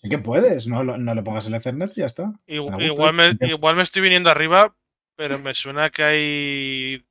Sí 0.01 0.09
que 0.09 0.17
puedes, 0.17 0.67
no, 0.67 0.83
no 0.83 1.15
le 1.15 1.23
pongas 1.23 1.45
el 1.47 1.53
Ethernet 1.53 1.91
y 1.95 2.01
ya 2.01 2.07
está. 2.07 2.33
igual, 2.45 3.13
me, 3.13 3.37
igual 3.47 3.75
me 3.77 3.83
estoy 3.83 4.01
viniendo 4.01 4.29
arriba, 4.29 4.75
pero 5.15 5.39
me 5.39 5.53
suena 5.55 5.89
que 5.91 6.03
hay 6.03 7.05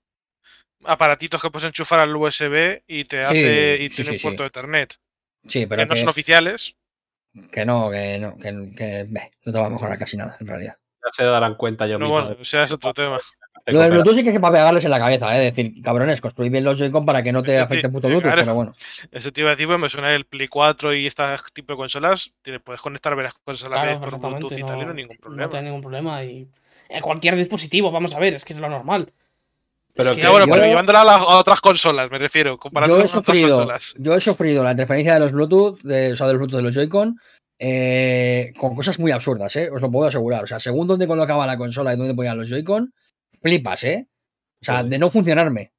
aparatitos 0.84 1.40
que 1.40 1.50
puedes 1.50 1.66
enchufar 1.68 2.00
al 2.00 2.14
USB 2.14 2.82
y 2.86 3.05
te 3.05 3.20
hace 3.24 3.78
y 3.81 3.89
sí, 3.89 3.97
tiene 3.97 4.08
sí, 4.10 4.14
un 4.14 4.18
sí. 4.18 4.22
puerto 4.24 4.42
de 4.42 4.48
Ethernet. 4.48 4.94
Sí, 5.47 5.64
pero 5.66 5.82
que 5.84 5.86
no 5.89 5.97
son 5.97 6.08
oficiales. 6.08 6.74
Que 7.51 7.65
no, 7.65 7.91
que 7.91 8.19
no, 8.19 8.36
que, 8.36 8.73
que, 8.77 9.07
beh, 9.09 9.31
no 9.44 9.52
te 9.52 9.59
va 9.59 9.67
a 9.67 9.70
mejorar 9.70 9.99
casi 9.99 10.17
nada, 10.17 10.36
en 10.41 10.47
realidad. 10.47 10.77
Ya 11.05 11.11
se 11.12 11.25
darán 11.25 11.55
cuenta 11.57 11.86
yo 11.86 11.99
No, 11.99 12.07
mismo. 12.07 12.20
bueno, 12.23 12.36
o 12.41 12.44
sea, 12.44 12.65
es 12.65 12.73
otro 12.73 12.93
tema. 12.94 13.19
Lo 13.67 13.81
del. 13.81 13.93
Bluetooth 13.93 14.15
sí 14.17 14.25
que 14.25 14.31
es 14.31 14.41
para 14.41 14.55
pegarles 14.59 14.85
en 14.85 14.91
la 14.91 14.99
cabeza, 14.99 15.36
¿eh? 15.36 15.41
decir, 15.52 15.81
cabrones, 15.83 16.20
construid 16.20 16.51
bien 16.51 16.65
los 16.65 16.78
Joy-Con 16.78 17.07
para 17.07 17.23
que 17.23 17.33
no 17.33 17.44
te 17.44 17.57
afecte 17.59 17.86
el 17.86 17.93
puto 17.93 18.09
Bluetooth, 18.09 18.25
claro. 18.25 18.43
pero 18.43 18.55
bueno. 18.55 18.75
Eso 19.12 19.33
te 19.33 19.41
iba 19.41 19.51
a 19.51 19.52
decir, 19.52 19.69
pues 19.69 19.78
me 19.78 19.89
suena 19.89 20.12
el 20.15 20.25
Play 20.25 20.49
4 20.49 20.94
y 20.94 21.07
este 21.07 21.23
tipo 21.52 21.73
de 21.75 21.77
consolas. 21.77 22.33
puedes 22.65 22.81
conectar 22.81 23.15
varias 23.15 23.35
cosas 23.35 23.67
a 23.67 23.69
la 23.70 23.77
Claro, 23.77 23.91
vez 23.91 23.99
por 24.01 24.09
perfectamente. 24.11 24.41
Bluetooth 24.47 24.59
y 24.59 24.62
tal, 24.69 24.81
y 24.81 24.85
no 24.85 24.91
hay 24.91 24.97
ningún 24.97 25.17
No 25.17 25.20
problema. 25.23 25.51
tiene 25.51 25.65
ningún 25.67 25.81
problema. 25.81 26.25
Y 26.25 26.49
en 26.89 27.01
cualquier 27.02 27.36
dispositivo, 27.36 27.93
vamos 27.93 28.15
a 28.15 28.19
ver, 28.19 28.35
es 28.35 28.44
que 28.44 28.52
es 28.52 28.59
lo 28.59 28.69
normal. 28.69 29.12
Pero 29.94 30.10
Es 30.10 30.16
que- 30.16 30.22
Ya, 30.22 30.30
bueno, 30.30 30.46
yo- 30.46 30.52
pero 30.54 30.66
llevándola 30.66 31.02
a, 31.02 31.04
las- 31.04 31.22
a 31.22 31.36
otras 31.38 31.60
consolas, 31.60 32.10
me 32.10 32.18
refiero. 32.18 32.56
Comparando 32.58 32.96
Yo 32.96 33.02
he 33.02 33.06
con 33.08 33.18
otras 33.18 33.24
sufrido, 33.26 33.56
consolas. 33.58 33.94
yo 33.98 34.14
he 34.14 34.20
sufrido 34.20 34.64
la 34.64 34.70
interferencia 34.72 35.14
de 35.14 35.20
los 35.20 35.32
Bluetooth, 35.32 35.80
de, 35.82 36.12
o 36.12 36.16
sea, 36.16 36.26
de 36.28 36.32
los 36.32 36.38
Bluetooth 36.40 36.56
de 36.58 36.62
los 36.62 36.74
Joy-Con, 36.74 37.18
eh, 37.58 38.52
con 38.58 38.74
cosas 38.74 38.98
muy 38.98 39.12
absurdas, 39.12 39.54
¿eh? 39.56 39.70
Os 39.70 39.80
lo 39.82 39.90
puedo 39.90 40.08
asegurar. 40.08 40.44
O 40.44 40.46
sea, 40.46 40.58
según 40.58 40.86
dónde 40.86 41.06
colocaba 41.06 41.46
la 41.46 41.56
consola 41.58 41.92
y 41.92 41.96
dónde 41.96 42.14
ponía 42.14 42.34
los 42.34 42.48
Joy-Con, 42.48 42.92
flipas, 43.42 43.84
¿eh? 43.84 44.08
O 44.60 44.64
sea, 44.64 44.82
de 44.82 44.98
no 44.98 45.10
funcionarme 45.10 45.72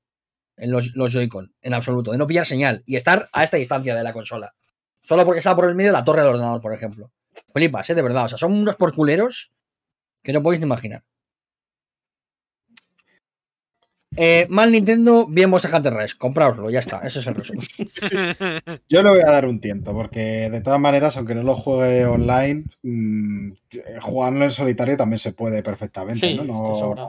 en 0.57 0.71
los, 0.71 0.93
los 0.95 1.11
Joy-Con, 1.11 1.53
en 1.61 1.73
absoluto, 1.73 2.11
de 2.11 2.17
no 2.17 2.27
pillar 2.27 2.45
señal 2.45 2.83
y 2.85 2.95
estar 2.95 3.29
a 3.33 3.43
esta 3.43 3.57
distancia 3.57 3.95
de 3.95 4.03
la 4.03 4.13
consola. 4.13 4.53
Solo 5.01 5.25
porque 5.25 5.39
estaba 5.39 5.55
por 5.55 5.65
el 5.67 5.75
medio 5.75 5.89
de 5.91 5.97
la 5.97 6.05
torre 6.05 6.21
del 6.21 6.29
ordenador, 6.29 6.61
por 6.61 6.73
ejemplo. 6.73 7.11
Flipas, 7.53 7.89
¿eh? 7.89 7.95
De 7.95 8.01
verdad. 8.01 8.25
O 8.25 8.29
sea, 8.29 8.37
son 8.37 8.53
unos 8.53 8.75
porculeros 8.75 9.51
que 10.23 10.31
no 10.31 10.41
podéis 10.43 10.59
ni 10.61 10.65
imaginar. 10.65 11.03
Eh, 14.15 14.45
mal 14.49 14.71
Nintendo, 14.71 15.25
bien 15.27 15.49
Monster 15.49 15.73
Hunter 15.73 15.93
Rise. 15.93 16.15
Compraoslo, 16.17 16.69
ya 16.69 16.79
está. 16.79 16.99
Ese 16.99 17.19
es 17.19 17.27
el 17.27 17.35
resumen. 17.35 17.65
Yo 18.89 19.01
le 19.03 19.09
voy 19.09 19.21
a 19.21 19.31
dar 19.31 19.45
un 19.45 19.59
tiento 19.59 19.93
porque 19.93 20.49
de 20.49 20.61
todas 20.61 20.79
maneras, 20.79 21.17
aunque 21.17 21.35
no 21.35 21.43
lo 21.43 21.55
juegue 21.55 22.05
online, 22.05 22.65
mm, 22.83 23.51
eh, 23.71 23.97
jugarlo 24.01 24.43
en 24.43 24.51
solitario 24.51 24.97
también 24.97 25.19
se 25.19 25.31
puede 25.33 25.63
perfectamente. 25.63 26.19
Sí, 26.19 26.35
¿no? 26.35 26.75
Sobra. 26.75 27.07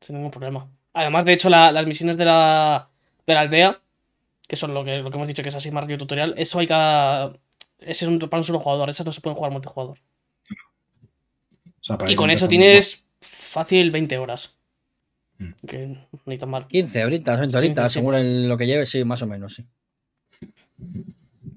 Sin 0.00 0.16
ningún 0.16 0.30
problema. 0.30 0.68
Además, 0.92 1.24
de 1.24 1.32
hecho, 1.32 1.48
la- 1.48 1.72
las 1.72 1.86
misiones 1.86 2.16
de 2.16 2.24
la, 2.24 2.88
de 3.26 3.34
la 3.34 3.40
aldea 3.40 3.80
que 4.46 4.56
son 4.56 4.72
lo 4.72 4.82
que, 4.82 4.96
lo 4.98 5.10
que 5.10 5.16
hemos 5.16 5.28
dicho 5.28 5.42
que 5.42 5.50
es 5.50 5.54
así 5.54 5.70
más 5.70 5.86
tutorial, 5.86 6.34
eso 6.38 6.58
hay 6.58 6.66
cada. 6.66 7.34
Ese 7.78 8.06
es 8.06 8.10
un, 8.10 8.18
para 8.18 8.38
un 8.40 8.44
solo 8.44 8.58
jugador, 8.58 8.88
esas 8.88 9.04
no 9.04 9.12
se 9.12 9.20
pueden 9.20 9.36
jugar 9.36 9.52
multijugador. 9.52 9.98
O 11.80 11.82
sea, 11.82 11.98
Y 12.08 12.14
con 12.16 12.30
eso 12.30 12.48
tienes 12.48 13.04
fácil 13.20 13.90
20 13.90 14.16
horas. 14.18 14.54
Mm. 15.38 15.52
Que 15.66 15.98
ni 16.26 16.38
tan 16.38 16.50
mal. 16.50 16.66
15 16.66 17.04
horitas, 17.04 17.38
20 17.38 17.56
horitas, 17.56 17.84
15, 17.84 17.88
sí. 17.90 17.94
según 18.00 18.14
el- 18.16 18.48
lo 18.48 18.56
que 18.56 18.66
lleves, 18.66 18.90
sí, 18.90 19.04
más 19.04 19.22
o 19.22 19.26
menos, 19.26 19.54
sí. 19.54 19.64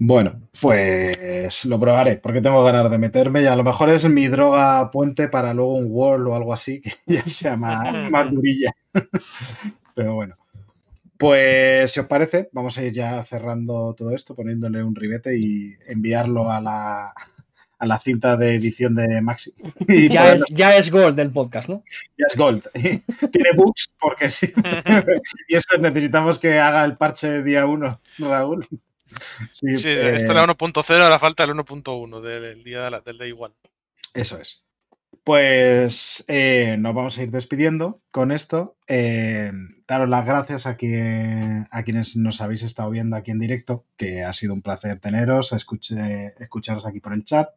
Bueno, 0.04 0.42
pues 0.60 1.66
lo 1.66 1.80
probaré, 1.80 2.18
porque 2.18 2.42
tengo 2.42 2.64
ganas 2.64 2.90
de 2.90 2.98
meterme 2.98 3.44
y 3.44 3.46
a 3.46 3.56
lo 3.56 3.64
mejor 3.64 3.90
es 3.90 4.08
mi 4.10 4.28
droga 4.28 4.90
puente 4.90 5.28
para 5.28 5.54
luego 5.54 5.76
un 5.76 5.88
World 5.92 6.28
o 6.28 6.36
algo 6.36 6.54
así, 6.54 6.82
que 7.06 7.14
ya 7.16 7.24
sea 7.28 7.56
más, 7.56 7.94
más 8.12 8.32
durilla. 8.32 8.72
Pero 9.96 10.16
bueno. 10.16 10.36
Pues 11.18 11.92
si 11.92 12.00
os 12.00 12.08
parece, 12.08 12.50
vamos 12.52 12.76
a 12.80 12.84
ir 12.84 12.92
ya 12.94 13.24
cerrando 13.26 13.94
todo 13.94 14.16
esto, 14.16 14.34
poniéndole 14.36 14.82
un 14.84 14.96
ribete 14.96 15.38
y 15.38 15.76
enviarlo 15.88 16.50
a 16.52 16.60
la, 16.60 17.14
a 17.82 17.86
la 17.88 18.00
cinta 18.00 18.38
de 18.38 18.54
edición 18.56 18.94
de 18.96 19.22
Maxi. 19.22 19.54
Y 19.88 20.08
Ya 20.10 20.34
es, 20.36 20.44
ya 20.50 20.78
es 20.78 20.92
Gold 20.92 21.16
del 21.18 21.32
podcast, 21.32 21.68
¿no? 21.68 21.84
ya 22.18 22.26
es 22.30 22.36
Gold. 22.38 22.70
Tiene 23.32 23.50
bugs 23.56 23.90
porque 24.00 24.30
sí. 24.30 24.54
y 25.48 25.56
eso 25.56 25.78
necesitamos 25.80 26.38
que 26.40 26.60
haga 26.60 26.86
el 26.86 26.96
parche 26.96 27.42
día 27.44 27.66
1, 27.66 28.00
Raúl. 28.20 28.68
Sí, 29.52 29.78
Sí, 29.80 29.90
eh, 29.90 30.16
esto 30.18 30.32
era 30.32 30.46
1.0, 30.46 31.02
ahora 31.02 31.20
falta 31.20 31.44
el 31.44 31.50
1.1 31.52 32.22
del 32.22 32.64
día 32.64 32.84
de 32.84 32.92
la- 32.92 33.02
del 33.02 33.18
day 33.18 33.32
one. 33.38 33.54
Eso 34.14 34.38
es. 34.40 34.64
Pues 35.24 36.24
eh, 36.28 36.78
nos 36.80 36.96
vamos 36.96 37.18
a 37.18 37.24
ir 37.24 37.32
despidiendo 37.32 38.02
con 38.12 38.32
esto. 38.32 38.76
Eh, 38.88 39.52
daros 39.88 40.10
las 40.10 40.26
gracias 40.26 40.66
a, 40.66 40.78
quien- 40.78 41.68
a 41.72 41.84
quienes 41.84 42.16
nos 42.16 42.42
habéis 42.42 42.64
estado 42.64 42.90
viendo 42.90 43.16
aquí 43.16 43.32
en 43.32 43.40
directo, 43.40 43.86
que 43.98 44.24
ha 44.24 44.34
sido 44.34 44.54
un 44.54 44.62
placer 44.62 45.00
teneros, 45.00 45.52
escuche- 45.52 46.34
escucharos 46.40 46.86
aquí 46.86 47.00
por 47.00 47.14
el 47.14 47.24
chat. 47.24 47.50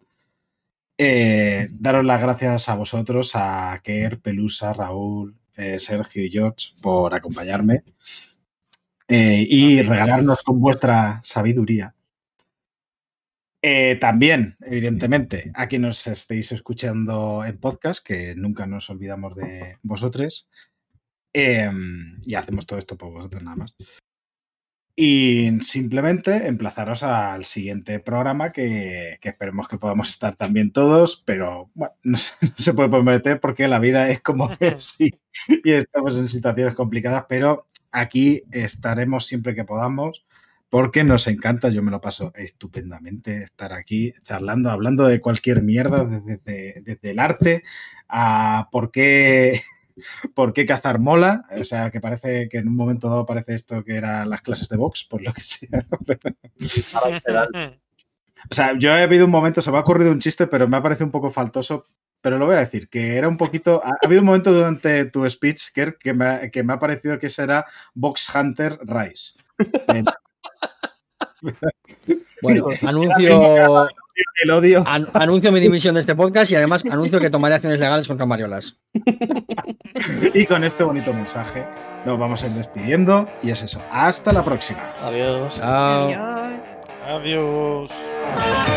Eh, 0.96 1.68
daros 1.72 2.04
las 2.04 2.20
gracias 2.20 2.68
a 2.68 2.76
vosotros, 2.76 3.32
a 3.34 3.80
Kerr, 3.82 4.20
Pelusa, 4.20 4.72
Raúl, 4.72 5.36
eh, 5.56 5.78
Sergio 5.78 6.24
y 6.24 6.30
George 6.30 6.72
por 6.80 7.14
acompañarme 7.14 7.82
eh, 9.08 9.44
y 9.48 9.82
regalarnos 9.82 10.42
con 10.42 10.60
vuestra 10.60 11.20
sabiduría 11.22 11.94
también, 13.98 14.58
evidentemente, 14.60 15.50
a 15.54 15.66
quienes 15.68 16.06
nos 16.06 16.06
estéis 16.06 16.52
escuchando 16.52 17.42
en 17.46 17.56
podcast, 17.56 18.04
que 18.04 18.34
nunca 18.34 18.66
nos 18.66 18.90
olvidamos 18.90 19.34
de 19.36 19.78
vosotros. 19.82 20.50
eh, 21.32 21.70
y 22.22 22.34
hacemos 22.34 22.66
todo 22.66 22.78
esto 22.78 22.96
por 22.96 23.10
vosotros 23.10 23.42
nada 23.42 23.56
más. 23.56 23.74
Y 24.96 25.50
simplemente 25.62 26.46
emplazaros 26.46 27.02
al 27.02 27.44
siguiente 27.44 27.98
programa 27.98 28.52
que, 28.52 29.18
que 29.20 29.30
esperemos 29.30 29.66
que 29.66 29.76
podamos 29.76 30.08
estar 30.10 30.36
también 30.36 30.70
todos, 30.72 31.20
pero 31.26 31.70
bueno, 31.74 31.94
no 32.04 32.16
se, 32.16 32.30
no 32.42 32.54
se 32.56 32.74
puede 32.74 32.88
prometer 32.90 33.40
porque 33.40 33.66
la 33.66 33.80
vida 33.80 34.08
es 34.10 34.20
como 34.20 34.50
es 34.60 34.96
y, 35.00 35.10
y 35.64 35.72
estamos 35.72 36.16
en 36.16 36.28
situaciones 36.28 36.74
complicadas, 36.76 37.26
pero 37.28 37.66
aquí 37.90 38.42
estaremos 38.52 39.26
siempre 39.26 39.54
que 39.54 39.64
podamos 39.64 40.24
porque 40.68 41.04
nos 41.04 41.26
encanta, 41.28 41.68
yo 41.68 41.82
me 41.82 41.90
lo 41.92 42.00
paso 42.00 42.32
estupendamente 42.34 43.42
estar 43.42 43.72
aquí 43.72 44.12
charlando, 44.22 44.70
hablando 44.70 45.04
de 45.06 45.20
cualquier 45.20 45.62
mierda, 45.62 46.04
desde, 46.04 46.38
desde- 46.44 46.80
desde 46.84 47.10
el 47.10 47.18
arte 47.20 47.62
a 48.08 48.68
por 48.72 48.90
qué, 48.90 49.60
por 50.34 50.52
qué 50.52 50.66
cazar 50.66 50.98
mola, 50.98 51.46
o 51.60 51.64
sea, 51.64 51.90
que 51.90 52.00
parece 52.00 52.48
que 52.48 52.58
en 52.58 52.68
un 52.68 52.76
momento 52.76 53.08
dado 53.08 53.26
parece 53.26 53.54
esto 53.54 53.84
que 53.84 53.96
eran 53.96 54.28
las 54.30 54.42
clases 54.42 54.68
de 54.68 54.76
box, 54.76 55.04
por 55.04 55.22
lo 55.22 55.32
que 55.32 55.40
sea. 55.40 55.86
O 58.50 58.54
sea, 58.54 58.76
yo 58.78 58.90
he 58.90 59.02
habido 59.02 59.24
un 59.24 59.30
momento, 59.30 59.62
se 59.62 59.70
me 59.70 59.78
ha 59.78 59.80
ocurrido 59.80 60.10
un 60.12 60.18
chiste, 60.20 60.46
pero 60.46 60.68
me 60.68 60.76
ha 60.76 60.82
parecido 60.82 61.06
un 61.06 61.12
poco 61.12 61.30
faltoso, 61.30 61.86
pero 62.20 62.38
lo 62.38 62.46
voy 62.46 62.56
a 62.56 62.58
decir, 62.60 62.88
que 62.90 63.16
era 63.16 63.26
un 63.28 63.36
poquito, 63.38 63.80
ha, 63.82 63.88
ha 63.88 63.98
habido 64.06 64.20
un 64.20 64.26
momento 64.26 64.52
durante 64.52 65.06
tu 65.06 65.28
speech, 65.30 65.72
Kerr, 65.74 65.96
que 65.98 66.12
me, 66.12 66.24
ha- 66.26 66.50
que 66.50 66.62
me 66.62 66.74
ha 66.74 66.78
parecido 66.78 67.18
que 67.18 67.30
será 67.30 67.64
Box 67.94 68.34
Hunter 68.34 68.78
Rise. 68.82 69.32
Bueno, 72.42 72.66
anuncio, 72.86 73.88
el 74.42 74.50
odio. 74.50 74.84
an- 74.86 75.08
anuncio 75.14 75.50
mi 75.52 75.60
dimisión 75.60 75.94
de 75.94 76.00
este 76.02 76.14
podcast 76.14 76.50
y 76.52 76.56
además 76.56 76.84
anuncio 76.90 77.20
que 77.20 77.30
tomaré 77.30 77.54
acciones 77.56 77.78
legales 77.80 78.06
contra 78.08 78.26
Mariolas. 78.26 78.78
Y 80.34 80.44
con 80.46 80.64
este 80.64 80.82
bonito 80.84 81.12
mensaje 81.12 81.64
nos 82.04 82.18
vamos 82.18 82.42
a 82.42 82.46
ir 82.46 82.52
despidiendo 82.52 83.28
y 83.42 83.50
es 83.50 83.62
eso. 83.62 83.80
Hasta 83.90 84.32
la 84.32 84.42
próxima. 84.42 84.80
Adiós. 85.02 85.56
Chao. 85.56 86.08
Adiós. 86.08 87.90
Adiós. 87.90 88.73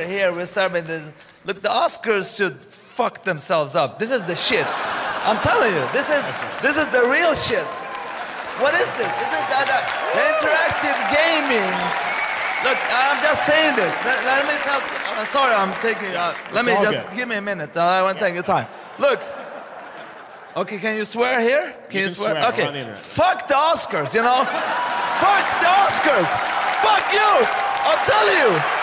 Here, 0.00 0.32
we're 0.32 0.46
serving 0.46 0.84
this. 0.84 1.12
Look, 1.44 1.62
the 1.62 1.68
Oscars 1.68 2.36
should 2.36 2.56
fuck 2.64 3.24
themselves 3.24 3.74
up. 3.74 3.98
This 3.98 4.10
is 4.10 4.24
the 4.24 4.34
shit. 4.34 4.66
I'm 5.26 5.40
telling 5.40 5.72
you, 5.72 5.84
this 5.92 6.08
is 6.08 6.24
this 6.62 6.76
is 6.76 6.88
the 6.88 7.02
real 7.08 7.34
shit. 7.34 7.66
What 8.62 8.74
is 8.74 8.86
this? 8.96 9.10
This 9.10 9.32
is 9.34 9.46
the, 9.50 9.60
the, 9.66 9.78
the 10.14 10.24
interactive 10.32 10.98
gaming. 11.12 11.74
Look, 12.64 12.78
I'm 12.90 13.20
just 13.22 13.46
saying 13.46 13.76
this. 13.76 13.92
Let, 14.04 14.24
let 14.24 14.46
me 14.46 14.56
tell. 14.62 14.80
I'm 15.18 15.26
sorry, 15.26 15.54
I'm 15.54 15.72
taking. 15.82 16.14
Uh, 16.16 16.34
let 16.52 16.64
me 16.64 16.72
just 16.82 17.06
good. 17.08 17.16
give 17.16 17.28
me 17.28 17.36
a 17.36 17.42
minute. 17.42 17.76
Uh, 17.76 17.82
I 17.82 18.02
want 18.02 18.18
to 18.18 18.24
take 18.24 18.34
your 18.34 18.42
time. 18.42 18.66
Look. 18.98 19.20
Okay, 20.56 20.78
can 20.78 20.96
you 20.96 21.04
swear 21.04 21.40
here? 21.40 21.74
Can 21.90 22.00
you, 22.00 22.06
can 22.06 22.14
swear, 22.14 22.34
we're 22.34 22.48
Okay. 22.48 22.84
the. 22.86 22.94
Fuck 22.94 23.48
the 23.48 23.54
Oscars, 23.54 24.14
you 24.14 24.22
know? 24.22 24.44
Fuck 24.44 25.46
the 25.58 25.66
Oscars! 25.66 26.30
Fuck 26.78 27.12
you! 27.12 27.32
I'll 27.82 28.04
tell 28.06 28.28
you! 28.30 28.54
Uh, 28.54 28.73